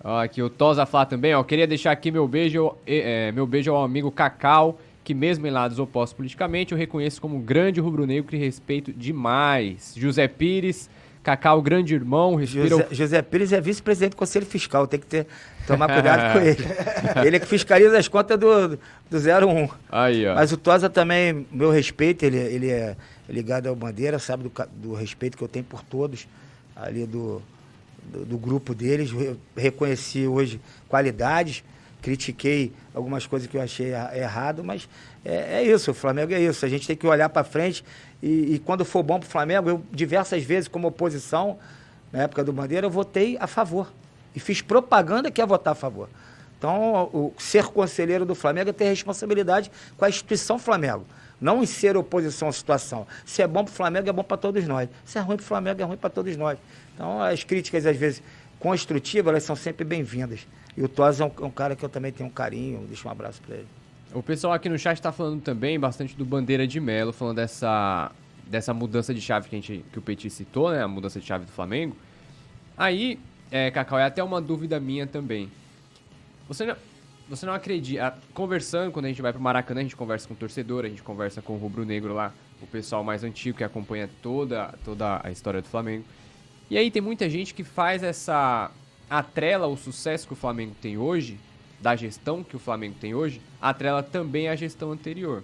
Ó, 0.03 0.23
aqui 0.23 0.41
o 0.41 0.49
Tosa 0.49 0.87
Flá 0.87 1.05
também, 1.05 1.35
ó. 1.35 1.43
Queria 1.43 1.67
deixar 1.67 1.91
aqui 1.91 2.09
meu 2.09 2.27
beijo, 2.27 2.75
eh, 2.87 3.31
meu 3.31 3.45
beijo 3.45 3.71
ao 3.71 3.83
amigo 3.83 4.11
Cacau, 4.11 4.79
que 5.03 5.13
mesmo 5.13 5.47
em 5.47 5.49
lados 5.49 5.79
opostos 5.79 6.15
politicamente, 6.15 6.71
eu 6.71 6.77
reconheço 6.77 7.21
como 7.21 7.39
grande 7.39 7.79
rubro-negro 7.79 8.29
que 8.29 8.37
respeito 8.37 8.93
demais. 8.93 9.93
José 9.97 10.27
Pires, 10.27 10.89
Cacau, 11.23 11.61
grande 11.61 11.93
irmão, 11.93 12.35
respira 12.35 12.67
José, 12.67 12.87
José 12.91 13.21
Pires 13.21 13.53
é 13.53 13.61
vice-presidente 13.61 14.11
do 14.11 14.15
Conselho 14.15 14.45
Fiscal, 14.45 14.87
tem 14.87 14.99
que 14.99 15.05
ter, 15.05 15.27
tomar 15.67 15.87
cuidado 15.87 16.33
com 16.33 16.39
ele. 16.39 16.65
Ele 17.25 17.35
é 17.35 17.39
que 17.39 17.45
fiscaliza 17.45 17.97
as 17.97 18.07
contas 18.07 18.39
do, 18.39 18.69
do 18.69 19.17
01. 19.17 19.69
Aí, 19.91 20.27
ó. 20.27 20.35
Mas 20.35 20.51
o 20.51 20.57
Tosa 20.57 20.89
também, 20.89 21.45
meu 21.51 21.69
respeito, 21.69 22.23
ele, 22.23 22.37
ele 22.37 22.69
é 22.69 22.95
ligado 23.29 23.67
ao 23.67 23.75
Bandeira, 23.75 24.17
sabe 24.17 24.43
do, 24.43 24.51
do 24.75 24.93
respeito 24.93 25.37
que 25.37 25.43
eu 25.43 25.47
tenho 25.47 25.65
por 25.65 25.83
todos 25.83 26.27
ali 26.75 27.05
do, 27.05 27.41
do, 28.03 28.25
do 28.25 28.37
grupo 28.37 28.73
deles. 28.73 29.11
Eu 29.11 29.37
reconheci 29.55 30.25
hoje 30.25 30.59
qualidades, 30.87 31.63
critiquei 32.01 32.73
algumas 32.93 33.25
coisas 33.27 33.47
que 33.47 33.55
eu 33.55 33.61
achei 33.61 33.91
erra- 33.91 34.17
errado, 34.17 34.63
mas 34.63 34.89
é, 35.23 35.59
é 35.59 35.63
isso, 35.63 35.91
o 35.91 35.93
Flamengo 35.93 36.33
é 36.33 36.39
isso. 36.41 36.65
A 36.65 36.69
gente 36.69 36.87
tem 36.87 36.95
que 36.95 37.05
olhar 37.05 37.29
para 37.29 37.43
frente 37.43 37.83
e, 38.21 38.55
e 38.55 38.59
quando 38.59 38.83
for 38.83 39.03
bom 39.03 39.19
para 39.19 39.27
o 39.27 39.29
Flamengo, 39.29 39.69
eu 39.69 39.83
diversas 39.91 40.43
vezes 40.43 40.67
como 40.67 40.87
oposição, 40.87 41.57
na 42.11 42.23
época 42.23 42.43
do 42.43 42.51
Bandeira, 42.51 42.87
eu 42.87 42.91
votei 42.91 43.37
a 43.39 43.47
favor. 43.47 43.91
E 44.35 44.39
fiz 44.39 44.61
propaganda 44.61 45.29
que 45.29 45.41
ia 45.41 45.45
votar 45.45 45.73
a 45.73 45.75
favor. 45.75 46.09
Então, 46.57 47.09
o 47.11 47.33
ser 47.37 47.65
conselheiro 47.65 48.25
do 48.25 48.35
Flamengo 48.35 48.69
é 48.69 48.73
ter 48.73 48.85
responsabilidade 48.85 49.71
com 49.97 50.05
a 50.05 50.09
instituição 50.09 50.59
Flamengo. 50.59 51.05
Não 51.39 51.63
em 51.63 51.65
ser 51.65 51.97
oposição 51.97 52.47
à 52.47 52.51
situação. 52.51 53.07
Se 53.25 53.41
é 53.41 53.47
bom 53.47 53.63
para 53.63 53.71
o 53.71 53.75
Flamengo, 53.75 54.07
é 54.07 54.13
bom 54.13 54.23
para 54.23 54.37
todos 54.37 54.67
nós. 54.67 54.87
Se 55.03 55.17
é 55.17 55.21
ruim 55.21 55.37
para 55.37 55.43
o 55.43 55.47
Flamengo, 55.47 55.81
é 55.81 55.83
ruim 55.83 55.97
para 55.97 56.09
todos 56.11 56.37
nós. 56.37 56.59
Então, 56.93 57.19
as 57.19 57.43
críticas, 57.43 57.85
às 57.85 57.97
vezes, 57.97 58.21
construtivas, 58.59 59.31
elas 59.31 59.43
são 59.43 59.55
sempre 59.55 59.83
bem-vindas. 59.83 60.41
E 60.75 60.83
o 60.83 60.89
Tosa 60.89 61.23
é 61.23 61.27
um, 61.27 61.31
é 61.41 61.45
um 61.45 61.51
cara 61.51 61.75
que 61.75 61.83
eu 61.83 61.89
também 61.89 62.11
tenho 62.11 62.29
um 62.29 62.31
carinho. 62.31 62.85
Deixa 62.87 63.07
um 63.07 63.11
abraço 63.11 63.41
para 63.41 63.55
ele. 63.55 63.67
O 64.13 64.21
pessoal 64.21 64.53
aqui 64.53 64.67
no 64.67 64.77
chat 64.77 65.01
tá 65.01 65.11
falando 65.11 65.41
também 65.41 65.79
bastante 65.79 66.15
do 66.15 66.25
Bandeira 66.25 66.67
de 66.67 66.79
Melo, 66.79 67.13
falando 67.13 67.37
dessa, 67.37 68.11
dessa 68.45 68.73
mudança 68.73 69.13
de 69.13 69.21
chave 69.21 69.47
que, 69.47 69.55
a 69.55 69.59
gente, 69.59 69.85
que 69.91 69.99
o 69.99 70.01
Petit 70.01 70.29
citou, 70.29 70.71
né? 70.71 70.83
A 70.83 70.87
mudança 70.87 71.19
de 71.19 71.25
chave 71.25 71.45
do 71.45 71.51
Flamengo. 71.51 71.95
Aí, 72.77 73.19
é, 73.49 73.71
Cacau, 73.71 73.99
é 73.99 74.03
até 74.03 74.23
uma 74.23 74.41
dúvida 74.41 74.79
minha 74.79 75.07
também. 75.07 75.49
Você 76.47 76.65
não, 76.65 76.75
você 77.29 77.45
não 77.45 77.53
acredita. 77.53 78.17
Conversando, 78.33 78.91
quando 78.91 79.05
a 79.05 79.07
gente 79.07 79.21
vai 79.21 79.31
pro 79.31 79.41
Maracanã, 79.41 79.79
a 79.79 79.83
gente 79.83 79.95
conversa 79.95 80.27
com 80.27 80.33
o 80.33 80.37
torcedor, 80.37 80.83
a 80.83 80.89
gente 80.89 81.01
conversa 81.01 81.41
com 81.41 81.53
o 81.53 81.57
Rubro 81.57 81.85
Negro 81.85 82.13
lá, 82.13 82.33
o 82.61 82.67
pessoal 82.67 83.05
mais 83.05 83.23
antigo 83.23 83.57
que 83.57 83.63
acompanha 83.63 84.09
toda, 84.21 84.73
toda 84.83 85.21
a 85.23 85.31
história 85.31 85.61
do 85.61 85.67
Flamengo. 85.69 86.03
E 86.69 86.77
aí 86.77 86.91
tem 86.91 87.01
muita 87.01 87.29
gente 87.29 87.53
que 87.53 87.63
faz 87.63 88.03
essa. 88.03 88.69
Atrela 89.11 89.67
o 89.67 89.75
sucesso 89.75 90.25
que 90.25 90.31
o 90.31 90.37
Flamengo 90.37 90.73
tem 90.81 90.97
hoje, 90.97 91.37
da 91.81 91.95
gestão 91.97 92.43
que 92.43 92.55
o 92.55 92.59
Flamengo 92.59 92.95
tem 92.99 93.13
hoje, 93.13 93.41
atrela 93.61 94.01
também 94.01 94.47
a 94.47 94.55
gestão 94.55 94.91
anterior. 94.91 95.43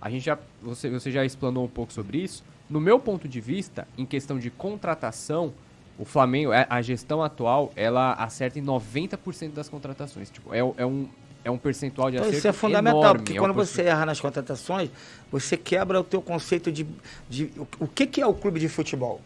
A 0.00 0.10
gente 0.10 0.24
já. 0.24 0.38
Você, 0.62 0.90
você 0.90 1.10
já 1.10 1.24
explanou 1.24 1.64
um 1.64 1.68
pouco 1.68 1.92
sobre 1.92 2.18
isso. 2.18 2.44
No 2.68 2.80
meu 2.80 2.98
ponto 2.98 3.26
de 3.26 3.40
vista, 3.40 3.88
em 3.96 4.04
questão 4.04 4.38
de 4.38 4.50
contratação, 4.50 5.54
o 5.98 6.04
Flamengo, 6.04 6.52
é- 6.52 6.66
a 6.68 6.82
gestão 6.82 7.22
atual, 7.22 7.72
ela 7.74 8.12
acerta 8.14 8.58
em 8.58 8.62
90% 8.62 9.54
das 9.54 9.68
contratações. 9.68 10.28
Tipo, 10.28 10.52
é, 10.52 10.58
é 10.58 10.84
um, 10.84 11.08
é 11.42 11.50
um 11.50 11.56
percentual 11.56 12.10
de 12.10 12.16
Então, 12.16 12.28
acerto 12.28 12.38
isso 12.38 12.48
é 12.48 12.52
fundamental, 12.52 13.00
enorme, 13.00 13.18
porque 13.20 13.38
é 13.38 13.40
um 13.40 13.44
quando 13.44 13.54
você 13.54 13.82
erra 13.82 14.04
nas 14.04 14.20
contratações, 14.20 14.90
você 15.30 15.56
quebra 15.56 16.00
o 16.00 16.04
teu 16.04 16.20
conceito 16.20 16.70
de... 16.70 16.86
de 17.30 17.50
o, 17.56 17.66
o 17.80 17.88
que, 17.88 18.06
que 18.06 18.20
é 18.20 18.26
o 18.26 18.34
clube 18.34 18.60
de 18.60 18.68
futebol? 18.68 19.20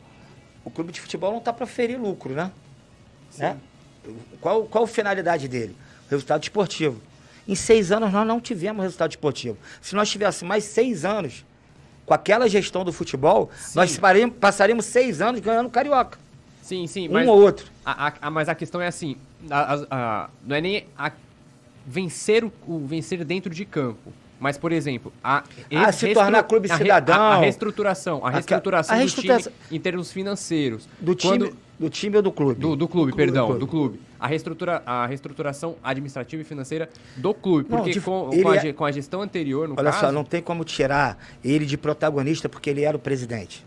O 0.65 0.71
clube 0.71 0.93
de 0.93 1.01
futebol 1.01 1.31
não 1.31 1.39
está 1.39 1.53
para 1.53 1.67
ferir 1.67 1.99
lucro, 1.99 2.35
né? 2.35 2.53
Né? 3.39 3.57
Qual, 4.41 4.65
qual 4.65 4.85
a 4.85 4.87
finalidade 4.87 5.49
dele? 5.49 5.77
Resultado 6.11 6.43
esportivo. 6.43 7.01
Em 7.47 7.55
seis 7.55 7.91
anos 7.93 8.13
nós 8.13 8.27
não 8.27 8.41
tivemos 8.41 8.83
resultado 8.83 9.11
esportivo. 9.11 9.57
Se 9.81 9.95
nós 9.95 10.09
tivéssemos 10.11 10.49
mais 10.49 10.65
seis 10.65 11.05
anos 11.05 11.45
com 12.07 12.15
aquela 12.15 12.49
gestão 12.49 12.85
do 12.85 12.93
futebol, 12.93 13.51
Sim. 13.57 13.73
nós 13.77 14.01
passaríamos 14.41 14.85
seis 14.87 15.21
anos 15.21 15.41
ganhando 15.41 15.69
carioca. 15.69 16.19
Sim, 16.63 16.87
sim, 16.87 17.09
Um 17.09 17.13
mas, 17.13 17.27
ou 17.29 17.41
outro. 17.41 17.67
a, 17.85 18.13
a- 18.21 18.31
mas 18.31 18.49
a 18.49 18.55
questão 18.55 18.81
é 18.81 18.87
assim, 18.87 19.17
a- 19.51 20.29
não 20.45 20.57
é 20.57 20.61
nem 20.61 20.87
vencer 21.87 22.45
o, 22.45 22.53
o 22.67 22.87
vencer 22.87 23.25
dentro 23.25 23.53
de 23.55 23.65
campo. 23.65 24.13
Mas, 24.41 24.57
por 24.57 24.71
exemplo, 24.71 25.13
a 25.25 25.43
Ah, 25.75 25.91
se 25.91 26.15
tornar 26.15 26.45
clube 26.45 26.69
cidadão. 26.69 27.17
A, 27.17 27.35
a 27.35 27.39
reestruturação, 27.41 28.25
a 28.25 28.31
reestruturação 28.31 28.95
a 28.95 28.99
do 28.99 29.01
reestruturação- 29.01 29.53
time 29.67 29.77
em 29.77 29.81
termos 29.81 30.13
financeiros. 30.13 30.89
Do 31.01 31.17
Quando- 31.17 31.47
time, 31.49 31.59
do 31.79 31.89
time 31.89 32.17
ou 32.17 32.23
do 32.23 32.33
clube? 32.33 32.61
Do, 32.61 32.75
do 32.75 32.89
clube, 32.89 33.13
Do 33.13 33.17
perdão, 33.17 33.47
clube. 33.47 33.61
do 33.61 33.67
clube. 33.67 34.01
A, 34.19 34.27
reestrutura, 34.27 34.83
a 34.85 35.07
reestruturação 35.07 35.77
administrativa 35.83 36.43
e 36.43 36.45
financeira 36.45 36.89
do 37.17 37.33
clube. 37.33 37.69
Não, 37.71 37.79
Porque 37.79 37.93
de- 37.93 38.01
com, 38.01 38.31
com, 38.43 38.49
a, 38.51 38.57
é- 38.57 38.73
com 38.73 38.85
a 38.85 38.91
gestão 38.91 39.23
anterior, 39.23 39.69
no 39.69 39.75
Olha 39.79 39.91
caso... 39.93 40.01
só, 40.07 40.13
não 40.13 40.25
tem 40.25 40.43
como 40.43 40.65
tirar 40.65 41.17
ele 41.45 41.65
de 41.65 41.77
protagonista 41.79 42.49
porque 42.49 42.69
ele 42.71 42.83
era 42.83 42.97
o 42.97 43.01
presidente. 43.01 43.65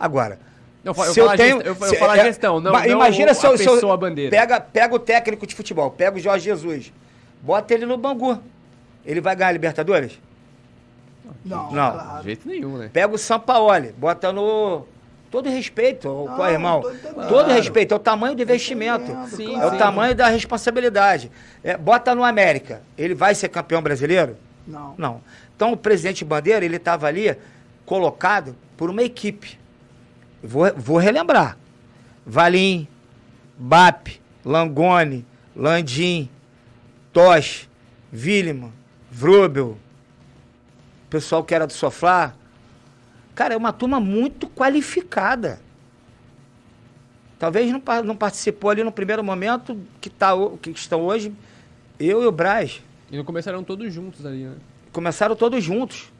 Agora, 0.00 0.38
Não, 0.82 0.92
eu 0.96 1.04
se 1.12 1.20
eu 1.20 1.24
falo 1.26 1.34
a 1.34 1.36
tenho, 1.36 1.56
gestão, 1.56 1.72
eu, 1.74 1.78
eu 1.80 1.88
se- 1.88 1.96
falo 1.98 2.12
a 2.12 2.16
é- 2.18 2.24
gestão, 2.24 2.60
não, 2.60 2.72
ma- 2.72 2.80
não 2.80 2.86
imagina 2.92 3.32
o- 3.32 3.34
se 3.34 3.46
eu, 3.46 3.52
a 3.52 3.58
se 3.58 3.64
eu- 3.66 3.74
pessoa 3.74 3.96
bandeira. 3.96 4.30
Pega, 4.30 4.58
pega 4.60 4.94
o 4.94 4.98
técnico 4.98 5.46
de 5.46 5.54
futebol, 5.54 5.90
pega 5.90 6.16
o 6.16 6.20
Jorge 6.20 6.44
Jesus, 6.46 6.92
bota 7.42 7.74
ele 7.74 7.84
no 7.84 7.96
Bangu. 7.98 8.38
Ele 9.04 9.20
vai 9.20 9.36
ganhar 9.36 9.50
a 9.50 9.52
Libertadores? 9.52 10.18
Não, 11.44 11.70
Não. 11.72 11.90
De 11.92 11.98
claro. 11.98 12.24
jeito 12.24 12.48
nenhum, 12.48 12.78
né? 12.78 12.90
Pega 12.92 13.14
o 13.14 13.18
Sampaoli, 13.18 13.92
bota 13.98 14.32
no. 14.32 14.86
Todo 15.34 15.50
respeito, 15.50 16.06
ao 16.08 16.26
Não, 16.26 16.36
qual 16.36 16.48
irmão? 16.48 16.80
Todo 16.80 16.96
Claro. 17.26 17.52
respeito, 17.54 17.92
é 17.92 17.96
o 17.96 17.98
tamanho 17.98 18.36
do 18.36 18.42
investimento. 18.42 19.10
Sim, 19.34 19.56
É 19.60 19.66
o 19.66 19.76
tamanho 19.76 20.14
da 20.14 20.28
responsabilidade. 20.28 21.28
É, 21.64 21.76
bota 21.76 22.14
no 22.14 22.22
América. 22.22 22.82
Ele 22.96 23.16
vai 23.16 23.34
ser 23.34 23.48
campeão 23.48 23.82
brasileiro? 23.82 24.36
Não. 24.64 24.94
Não. 24.96 25.20
Então 25.56 25.72
o 25.72 25.76
presidente 25.76 26.24
Bandeira, 26.24 26.64
ele 26.64 26.76
estava 26.76 27.08
ali 27.08 27.36
colocado 27.84 28.54
por 28.76 28.88
uma 28.88 29.02
equipe. 29.02 29.58
Vou, 30.40 30.72
vou 30.76 30.98
relembrar. 30.98 31.58
Valim, 32.24 32.86
Bap, 33.58 34.20
Langoni, 34.44 35.26
Landim, 35.56 36.30
Tosh, 37.12 37.68
Villeman, 38.12 38.72
Vrubel, 39.10 39.76
pessoal 41.10 41.42
que 41.42 41.52
era 41.52 41.66
do 41.66 41.72
Sofá. 41.72 42.34
Cara, 43.34 43.54
é 43.54 43.56
uma 43.56 43.72
turma 43.72 43.98
muito 44.00 44.48
qualificada. 44.48 45.60
Talvez 47.38 47.70
não, 47.70 47.82
não 48.04 48.16
participou 48.16 48.70
ali 48.70 48.82
no 48.84 48.92
primeiro 48.92 49.22
momento 49.22 49.78
que, 50.00 50.08
tá, 50.08 50.34
o- 50.34 50.56
que 50.56 50.70
estão 50.70 51.02
hoje 51.02 51.32
eu 51.98 52.22
e 52.22 52.26
o 52.26 52.32
Braz 52.32 52.80
E 53.10 53.16
não 53.16 53.24
começaram 53.24 53.62
todos 53.62 53.92
juntos 53.92 54.24
ali, 54.24 54.44
né? 54.44 54.54
começaram 54.92 55.34
todos 55.34 55.62
juntos. 55.62 56.12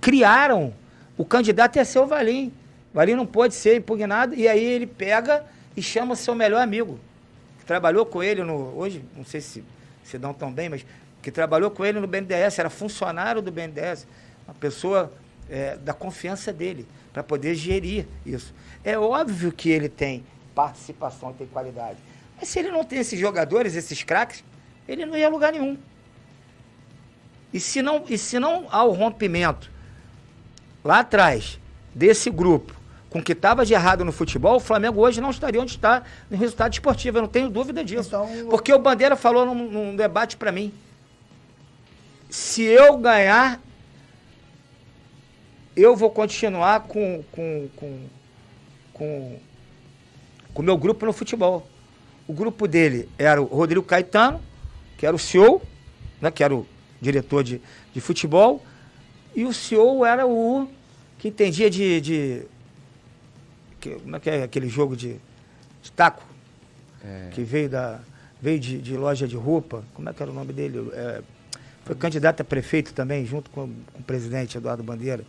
Criaram. 0.00 0.72
O 1.16 1.24
candidato 1.24 1.76
ia 1.76 1.84
ser 1.84 1.98
o 1.98 2.06
Valim. 2.06 2.52
O 2.92 2.96
Valim 2.96 3.14
não 3.14 3.26
pode 3.26 3.54
ser 3.54 3.76
impugnado. 3.76 4.34
E 4.34 4.46
aí 4.48 4.62
ele 4.64 4.86
pega 4.86 5.44
e 5.76 5.82
chama 5.82 6.14
seu 6.16 6.34
melhor 6.34 6.62
amigo. 6.62 6.98
que 7.58 7.64
trabalhou 7.66 8.04
com 8.06 8.22
ele 8.22 8.42
no. 8.42 8.76
Hoje, 8.76 9.04
não 9.16 9.24
sei 9.24 9.40
se 9.40 9.64
se 10.04 10.18
dão 10.18 10.34
tão 10.34 10.52
bem, 10.52 10.68
mas 10.68 10.84
que 11.22 11.30
trabalhou 11.30 11.70
com 11.70 11.84
ele 11.84 12.00
no 12.00 12.06
BNDES, 12.08 12.58
era 12.58 12.68
funcionário 12.68 13.40
do 13.40 13.52
BNDES, 13.52 14.04
uma 14.48 14.54
pessoa 14.54 15.12
é, 15.52 15.76
da 15.76 15.92
confiança 15.92 16.50
dele, 16.50 16.88
para 17.12 17.22
poder 17.22 17.54
gerir 17.54 18.06
isso. 18.24 18.54
É 18.82 18.98
óbvio 18.98 19.52
que 19.52 19.68
ele 19.68 19.88
tem 19.88 20.24
participação, 20.54 21.34
tem 21.34 21.46
qualidade. 21.46 21.98
Mas 22.40 22.48
se 22.48 22.58
ele 22.58 22.70
não 22.70 22.82
tem 22.82 22.98
esses 23.00 23.20
jogadores, 23.20 23.76
esses 23.76 24.02
craques, 24.02 24.42
ele 24.88 25.04
não 25.04 25.14
ia 25.14 25.26
a 25.26 25.30
lugar 25.30 25.52
nenhum. 25.52 25.76
E 27.52 27.60
se 27.60 27.82
não, 27.82 28.04
e 28.08 28.16
se 28.16 28.38
não 28.38 28.66
há 28.70 28.82
o 28.82 28.92
rompimento 28.92 29.70
lá 30.82 31.00
atrás 31.00 31.60
desse 31.94 32.30
grupo 32.30 32.74
com 33.10 33.18
o 33.18 33.22
que 33.22 33.32
estava 33.32 33.66
de 33.66 33.74
errado 33.74 34.06
no 34.06 34.10
futebol, 34.10 34.56
o 34.56 34.60
Flamengo 34.60 35.02
hoje 35.02 35.20
não 35.20 35.28
estaria 35.28 35.60
onde 35.60 35.72
está 35.72 36.02
no 36.30 36.36
resultado 36.38 36.72
esportivo. 36.72 37.18
Eu 37.18 37.22
não 37.22 37.28
tenho 37.28 37.50
dúvida 37.50 37.84
disso. 37.84 38.08
Então, 38.08 38.26
Porque 38.48 38.72
o 38.72 38.78
Bandeira 38.78 39.16
falou 39.16 39.44
num, 39.44 39.70
num 39.70 39.96
debate 39.96 40.34
para 40.34 40.50
mim. 40.50 40.72
Se 42.30 42.62
eu 42.62 42.96
ganhar, 42.96 43.60
eu 45.76 45.96
vou 45.96 46.10
continuar 46.10 46.80
com 46.80 47.24
com 47.32 47.68
com 47.76 48.08
com 48.94 49.38
o 50.54 50.62
meu 50.62 50.76
grupo 50.76 51.06
no 51.06 51.12
futebol. 51.12 51.66
O 52.28 52.32
grupo 52.32 52.68
dele 52.68 53.08
era 53.18 53.40
o 53.40 53.46
Rodrigo 53.46 53.84
Caetano, 53.84 54.40
que 54.96 55.06
era 55.06 55.14
o 55.14 55.18
CEO, 55.18 55.62
né, 56.20 56.30
que 56.30 56.44
era 56.44 56.54
o 56.54 56.66
diretor 57.00 57.42
de, 57.42 57.60
de 57.92 58.00
futebol, 58.00 58.62
e 59.34 59.44
o 59.44 59.52
CEO 59.52 60.04
era 60.04 60.26
o 60.26 60.68
que 61.18 61.28
entendia 61.28 61.68
de, 61.68 62.00
de 62.00 62.42
que, 63.82 63.96
como 63.96 64.16
é 64.16 64.20
que 64.20 64.30
é 64.30 64.42
aquele 64.44 64.68
jogo 64.68 64.96
de, 64.96 65.16
de 65.82 65.92
taco? 65.92 66.22
É. 67.04 67.30
Que 67.32 67.42
veio 67.42 67.68
da. 67.68 68.00
Veio 68.40 68.58
de, 68.58 68.78
de, 68.78 68.96
loja 68.96 69.26
de 69.26 69.36
roupa. 69.36 69.84
Como 69.94 70.08
é 70.08 70.12
que 70.12 70.22
era 70.22 70.30
o 70.30 70.34
nome 70.34 70.52
dele? 70.52 70.90
É, 70.92 71.22
foi 71.84 71.94
candidato 71.94 72.40
a 72.40 72.44
prefeito 72.44 72.92
também, 72.92 73.24
junto 73.24 73.50
com, 73.50 73.68
com 73.92 74.00
o 74.00 74.02
presidente 74.02 74.56
Eduardo 74.56 74.82
Bandeira. 74.82 75.24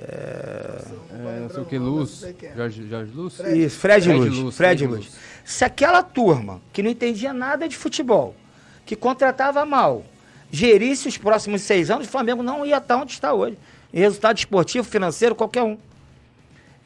É, 0.00 0.84
é, 1.12 1.40
não 1.40 1.50
sei 1.50 1.62
o 1.62 1.64
que, 1.64 1.78
Luz. 1.78 2.24
Jorge, 2.56 2.88
Jorge 2.88 3.12
Luz? 3.14 3.40
Isso, 3.40 3.78
Fred, 3.78 4.04
Fred 4.04 4.12
Luz. 4.12 4.38
Luz. 4.38 4.56
Fred, 4.56 4.86
Luz. 4.86 4.98
Luz. 5.04 5.16
Se 5.44 5.64
aquela 5.64 6.02
turma 6.02 6.60
que 6.72 6.82
não 6.82 6.90
entendia 6.90 7.32
nada 7.32 7.68
de 7.68 7.76
futebol, 7.76 8.34
que 8.84 8.96
contratava 8.96 9.64
mal, 9.64 10.04
gerisse 10.50 11.08
os 11.08 11.16
próximos 11.16 11.62
seis 11.62 11.90
anos, 11.90 12.06
o 12.06 12.10
Flamengo 12.10 12.42
não 12.42 12.64
ia 12.66 12.78
estar 12.78 12.96
onde 12.96 13.12
está 13.12 13.32
hoje. 13.32 13.56
Em 13.92 14.00
resultado 14.00 14.36
esportivo, 14.36 14.86
financeiro, 14.86 15.34
qualquer 15.34 15.62
um 15.62 15.78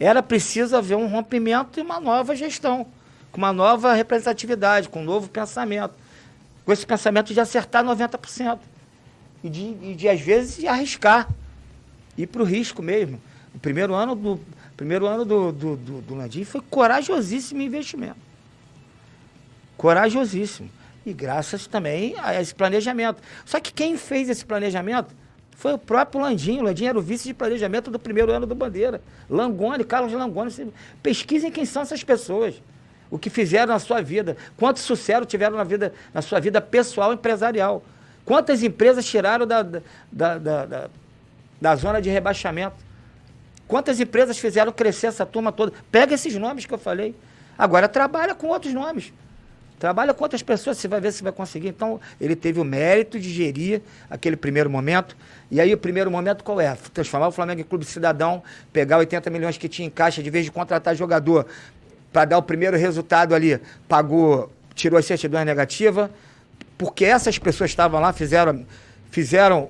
era 0.00 0.22
preciso 0.22 0.76
haver 0.76 0.96
um 0.96 1.08
rompimento 1.08 1.80
e 1.80 1.82
uma 1.82 1.98
nova 1.98 2.36
gestão, 2.36 2.86
com 3.32 3.38
uma 3.38 3.52
nova 3.52 3.92
representatividade, 3.94 4.88
com 4.88 5.00
um 5.00 5.04
novo 5.04 5.28
pensamento. 5.28 5.94
Com 6.64 6.72
esse 6.72 6.86
pensamento 6.86 7.32
de 7.34 7.40
acertar 7.40 7.84
90%. 7.84 8.58
E 9.42 9.48
de, 9.48 9.76
e 9.82 9.94
de 9.94 10.08
às 10.08 10.20
vezes, 10.20 10.64
arriscar. 10.64 11.28
Ir 12.18 12.26
para 12.26 12.42
o 12.42 12.44
risco 12.44 12.82
mesmo. 12.82 13.20
O 13.54 13.58
primeiro 13.58 13.94
ano 13.94 14.14
do, 14.14 14.40
primeiro 14.76 15.06
ano 15.06 15.24
do, 15.24 15.52
do, 15.52 15.76
do, 15.76 16.00
do 16.02 16.14
Landim 16.14 16.44
foi 16.44 16.60
corajosíssimo 16.68 17.62
investimento. 17.62 18.18
Corajosíssimo. 19.76 20.68
E 21.06 21.12
graças 21.12 21.66
também 21.66 22.14
a 22.18 22.38
esse 22.40 22.54
planejamento. 22.54 23.22
Só 23.46 23.60
que 23.60 23.72
quem 23.72 23.96
fez 23.96 24.28
esse 24.28 24.44
planejamento 24.44 25.14
foi 25.52 25.72
o 25.72 25.78
próprio 25.78 26.20
Landinho. 26.20 26.62
Landinho 26.62 26.90
era 26.90 26.98
o 26.98 27.02
vice 27.02 27.28
de 27.28 27.34
planejamento 27.34 27.90
do 27.90 27.98
primeiro 27.98 28.32
ano 28.32 28.46
do 28.46 28.54
Bandeira. 28.54 29.00
Langoni, 29.30 29.84
Carlos 29.84 30.12
Langoni. 30.12 30.72
Pesquisem 31.02 31.50
quem 31.50 31.64
são 31.64 31.82
essas 31.82 32.04
pessoas. 32.04 32.60
O 33.10 33.18
que 33.18 33.30
fizeram 33.30 33.72
na 33.72 33.78
sua 33.78 34.02
vida. 34.02 34.36
Quanto 34.56 34.80
sucesso 34.80 35.24
tiveram 35.24 35.56
na, 35.56 35.64
vida, 35.64 35.94
na 36.12 36.20
sua 36.20 36.40
vida 36.40 36.60
pessoal 36.60 37.12
empresarial. 37.12 37.82
Quantas 38.24 38.62
empresas 38.62 39.06
tiraram 39.06 39.46
da, 39.46 39.62
da, 39.62 39.80
da, 40.12 40.66
da, 40.66 40.90
da 41.60 41.74
zona 41.76 42.00
de 42.00 42.10
rebaixamento. 42.10 42.76
Quantas 43.66 44.00
empresas 44.00 44.38
fizeram 44.38 44.72
crescer 44.72 45.08
essa 45.08 45.26
turma 45.26 45.52
toda. 45.52 45.72
Pega 45.90 46.14
esses 46.14 46.34
nomes 46.36 46.64
que 46.64 46.72
eu 46.72 46.78
falei. 46.78 47.14
Agora 47.56 47.88
trabalha 47.88 48.34
com 48.34 48.48
outros 48.48 48.72
nomes. 48.72 49.12
Trabalha 49.78 50.12
com 50.12 50.24
outras 50.24 50.42
pessoas, 50.42 50.76
você 50.76 50.88
vai 50.88 51.00
ver 51.00 51.12
se 51.12 51.22
vai 51.22 51.30
conseguir. 51.30 51.68
Então, 51.68 52.00
ele 52.20 52.34
teve 52.34 52.58
o 52.58 52.64
mérito 52.64 53.18
de 53.20 53.30
gerir 53.30 53.80
aquele 54.10 54.36
primeiro 54.36 54.68
momento. 54.68 55.16
E 55.50 55.60
aí, 55.60 55.72
o 55.72 55.78
primeiro 55.78 56.10
momento 56.10 56.42
qual 56.42 56.60
é? 56.60 56.76
Transformar 56.92 57.28
o 57.28 57.30
Flamengo 57.30 57.60
em 57.60 57.64
clube 57.64 57.84
cidadão, 57.84 58.42
pegar 58.72 58.98
80 58.98 59.30
milhões 59.30 59.56
que 59.56 59.68
tinha 59.68 59.86
em 59.86 59.90
caixa, 59.90 60.20
de 60.20 60.30
vez 60.30 60.44
de 60.44 60.50
contratar 60.50 60.96
jogador 60.96 61.46
para 62.12 62.24
dar 62.24 62.38
o 62.38 62.42
primeiro 62.42 62.76
resultado 62.76 63.34
ali, 63.34 63.60
pagou, 63.86 64.50
tirou 64.74 64.98
as 64.98 65.04
certidões 65.04 65.44
negativas, 65.44 66.10
porque 66.76 67.04
essas 67.04 67.38
pessoas 67.38 67.70
estavam 67.70 68.00
lá, 68.00 68.12
fizeram, 68.12 68.66
fizeram, 69.10 69.68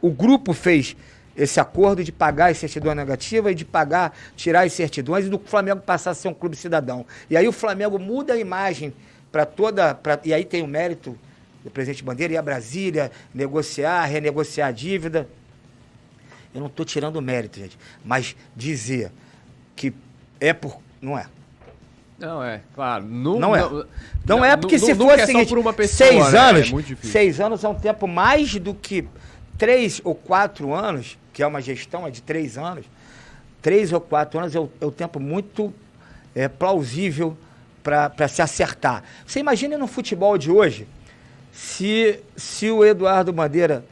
o 0.00 0.10
grupo 0.10 0.52
fez 0.52 0.96
esse 1.36 1.60
acordo 1.60 2.02
de 2.02 2.12
pagar 2.12 2.50
as 2.50 2.58
certidões 2.58 2.96
negativas 2.96 3.52
e 3.52 3.54
de 3.54 3.64
pagar, 3.64 4.16
tirar 4.36 4.66
as 4.66 4.72
certidões 4.72 5.26
e 5.26 5.28
do 5.28 5.38
Flamengo 5.38 5.80
passar 5.80 6.10
a 6.10 6.14
ser 6.14 6.28
um 6.28 6.34
clube 6.34 6.56
cidadão. 6.56 7.06
E 7.28 7.36
aí 7.36 7.46
o 7.46 7.52
Flamengo 7.52 7.98
muda 7.98 8.34
a 8.34 8.36
imagem 8.36 8.92
para 9.30 9.46
toda. 9.46 9.94
Pra, 9.94 10.18
e 10.24 10.34
aí 10.34 10.44
tem 10.44 10.62
o 10.62 10.66
mérito 10.66 11.16
do 11.64 11.70
presidente 11.70 12.02
Bandeira 12.02 12.34
ir 12.34 12.36
a 12.36 12.42
Brasília, 12.42 13.10
negociar, 13.34 14.04
renegociar 14.04 14.68
a 14.68 14.72
dívida. 14.72 15.28
Eu 16.54 16.60
não 16.60 16.66
estou 16.66 16.84
tirando 16.84 17.16
o 17.16 17.22
mérito, 17.22 17.58
gente, 17.60 17.78
mas 18.04 18.36
dizer 18.56 19.12
que 19.76 19.94
é 20.40 20.52
por. 20.52 20.78
Não 21.00 21.16
é. 21.16 21.26
Não 22.18 22.44
é, 22.44 22.60
claro. 22.74 23.04
Não, 23.04 23.38
não 23.38 23.56
é. 23.56 23.60
Não, 23.60 23.86
não 24.26 24.44
é 24.44 24.54
porque 24.56 24.78
se 24.78 24.94
fosse 24.94 25.20
é 25.20 25.26
seguinte, 25.26 25.54
pessoa, 25.54 25.86
seis 25.86 26.32
né? 26.32 26.38
anos, 26.38 26.72
é 26.72 27.06
seis 27.06 27.40
anos 27.40 27.64
é 27.64 27.68
um 27.68 27.74
tempo 27.74 28.06
mais 28.06 28.54
do 28.56 28.74
que 28.74 29.08
três 29.60 30.00
ou 30.02 30.14
quatro 30.14 30.72
anos, 30.72 31.18
que 31.34 31.42
é 31.42 31.46
uma 31.46 31.60
gestão 31.60 32.06
é 32.06 32.10
de 32.10 32.22
três 32.22 32.56
anos, 32.56 32.86
três 33.60 33.92
ou 33.92 34.00
quatro 34.00 34.40
anos 34.40 34.54
é 34.56 34.58
o, 34.58 34.70
é 34.80 34.86
o 34.86 34.90
tempo 34.90 35.20
muito 35.20 35.72
é, 36.34 36.48
plausível 36.48 37.36
para 37.82 38.26
se 38.26 38.40
acertar. 38.40 39.04
Você 39.26 39.38
imagina 39.38 39.76
no 39.76 39.86
futebol 39.86 40.38
de 40.38 40.50
hoje, 40.50 40.88
se, 41.52 42.20
se 42.34 42.70
o 42.70 42.82
Eduardo 42.82 43.34
Bandeira, 43.34 43.84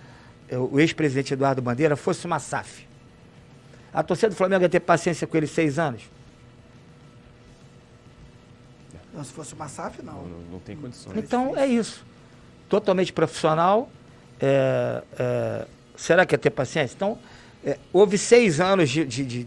o 0.51 0.81
ex-presidente 0.81 1.35
Eduardo 1.35 1.61
Bandeira, 1.61 1.97
fosse 1.97 2.25
uma 2.25 2.39
SAF. 2.39 2.89
A 3.93 4.03
torcida 4.03 4.31
do 4.31 4.37
Flamengo 4.37 4.63
ia 4.63 4.71
ter 4.71 4.81
paciência 4.81 5.27
com 5.27 5.37
ele 5.37 5.47
seis 5.47 5.79
anos? 5.79 6.03
Não, 9.13 9.23
se 9.23 9.33
fosse 9.33 9.53
uma 9.53 9.69
SAF, 9.69 10.03
não. 10.03 10.23
Não, 10.23 10.39
não 10.53 10.59
tem 10.61 10.77
condições. 10.77 11.15
Então 11.19 11.55
é 11.55 11.67
isso. 11.67 12.07
Totalmente 12.71 13.13
profissional. 13.13 13.91
É, 14.41 15.03
é, 15.19 15.67
será 15.97 16.25
que 16.25 16.35
ia 16.35 16.39
ter 16.39 16.51
paciência? 16.51 16.95
Então, 16.95 17.19
é, 17.65 17.77
houve 17.93 18.17
seis 18.17 18.61
anos 18.61 18.89
de, 18.89 19.05
de, 19.05 19.25
de, 19.25 19.47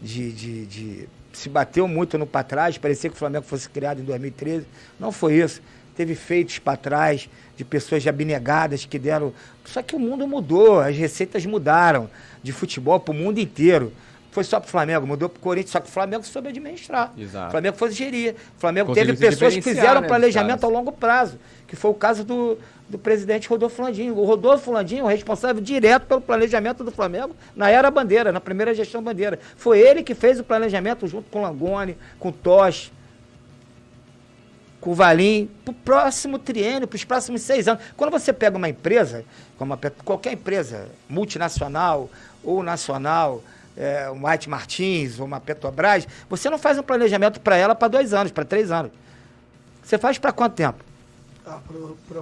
de, 0.00 0.66
de 0.66 1.08
se 1.32 1.48
bateu 1.48 1.86
muito 1.86 2.18
no 2.18 2.26
para 2.26 2.42
trás, 2.42 2.78
parecia 2.78 3.08
que 3.08 3.16
o 3.16 3.18
Flamengo 3.18 3.44
fosse 3.44 3.68
criado 3.68 4.00
em 4.00 4.04
2013. 4.04 4.66
Não 4.98 5.12
foi 5.12 5.34
isso. 5.34 5.60
Teve 5.96 6.14
feitos 6.14 6.58
para 6.58 6.76
trás 6.76 7.28
de 7.56 7.64
pessoas 7.64 8.06
abnegadas 8.06 8.84
que 8.84 8.98
deram. 8.98 9.32
Só 9.64 9.82
que 9.82 9.94
o 9.94 9.98
mundo 9.98 10.26
mudou, 10.26 10.80
as 10.80 10.96
receitas 10.96 11.44
mudaram 11.44 12.08
de 12.42 12.52
futebol 12.52 12.98
para 13.00 13.12
o 13.12 13.14
mundo 13.14 13.38
inteiro. 13.38 13.92
Foi 14.30 14.44
só 14.44 14.60
para 14.60 14.68
o 14.68 14.70
Flamengo, 14.70 15.06
mudou 15.06 15.28
para 15.28 15.38
o 15.38 15.40
Corinthians, 15.40 15.72
só 15.72 15.80
que 15.80 15.88
o 15.88 15.90
Flamengo 15.90 16.24
soube 16.24 16.48
administrar. 16.48 17.12
Exato. 17.16 17.48
O 17.48 17.50
Flamengo 17.50 17.76
foi 17.76 17.90
gerir. 17.90 18.34
O 18.56 18.60
Flamengo 18.60 18.88
Conseguiu 18.88 19.16
teve 19.16 19.26
pessoas 19.30 19.54
que 19.54 19.62
fizeram 19.62 20.00
né, 20.00 20.06
planejamento 20.06 20.64
a 20.64 20.68
longo 20.68 20.92
prazo, 20.92 21.38
que 21.66 21.74
foi 21.74 21.90
o 21.90 21.94
caso 21.94 22.24
do, 22.24 22.58
do 22.88 22.98
presidente 22.98 23.48
Rodolfo 23.48 23.82
Landim. 23.82 24.10
O 24.10 24.24
Rodolfo 24.24 24.72
Landim, 24.72 25.00
o 25.00 25.06
responsável 25.06 25.62
direto 25.62 26.06
pelo 26.06 26.20
planejamento 26.20 26.82
do 26.82 26.90
Flamengo 26.90 27.36
na 27.54 27.70
era 27.70 27.90
Bandeira, 27.90 28.32
na 28.32 28.40
primeira 28.40 28.72
gestão 28.74 29.02
Bandeira. 29.02 29.38
Foi 29.56 29.78
ele 29.78 30.02
que 30.02 30.14
fez 30.14 30.40
o 30.40 30.44
planejamento 30.44 31.06
junto 31.06 31.30
com 31.30 31.42
Langoni, 31.42 31.96
com 32.18 32.32
Tosh, 32.32 32.90
com 34.80 34.94
Valim, 34.94 35.50
para 35.64 35.72
o 35.72 35.74
próximo 35.74 36.38
triênio, 36.38 36.86
para 36.86 36.96
os 36.96 37.04
próximos 37.04 37.42
seis 37.42 37.68
anos. 37.68 37.82
Quando 37.96 38.10
você 38.10 38.32
pega 38.32 38.56
uma 38.56 38.68
empresa, 38.68 39.24
como 39.58 39.78
qualquer 40.04 40.32
empresa 40.32 40.88
multinacional 41.08 42.08
ou 42.42 42.62
nacional, 42.62 43.42
é, 43.76 44.10
um 44.10 44.26
White 44.26 44.48
Martins 44.48 45.20
ou 45.20 45.26
uma 45.26 45.40
Petrobras, 45.40 46.06
você 46.28 46.48
não 46.48 46.58
faz 46.58 46.78
um 46.78 46.82
planejamento 46.82 47.40
para 47.40 47.56
ela 47.56 47.74
para 47.74 47.88
dois 47.88 48.14
anos, 48.14 48.32
para 48.32 48.44
três 48.44 48.70
anos. 48.70 48.90
Você 49.82 49.98
faz 49.98 50.18
para 50.18 50.32
quanto 50.32 50.54
tempo? 50.54 50.87
Ah, 51.48 51.60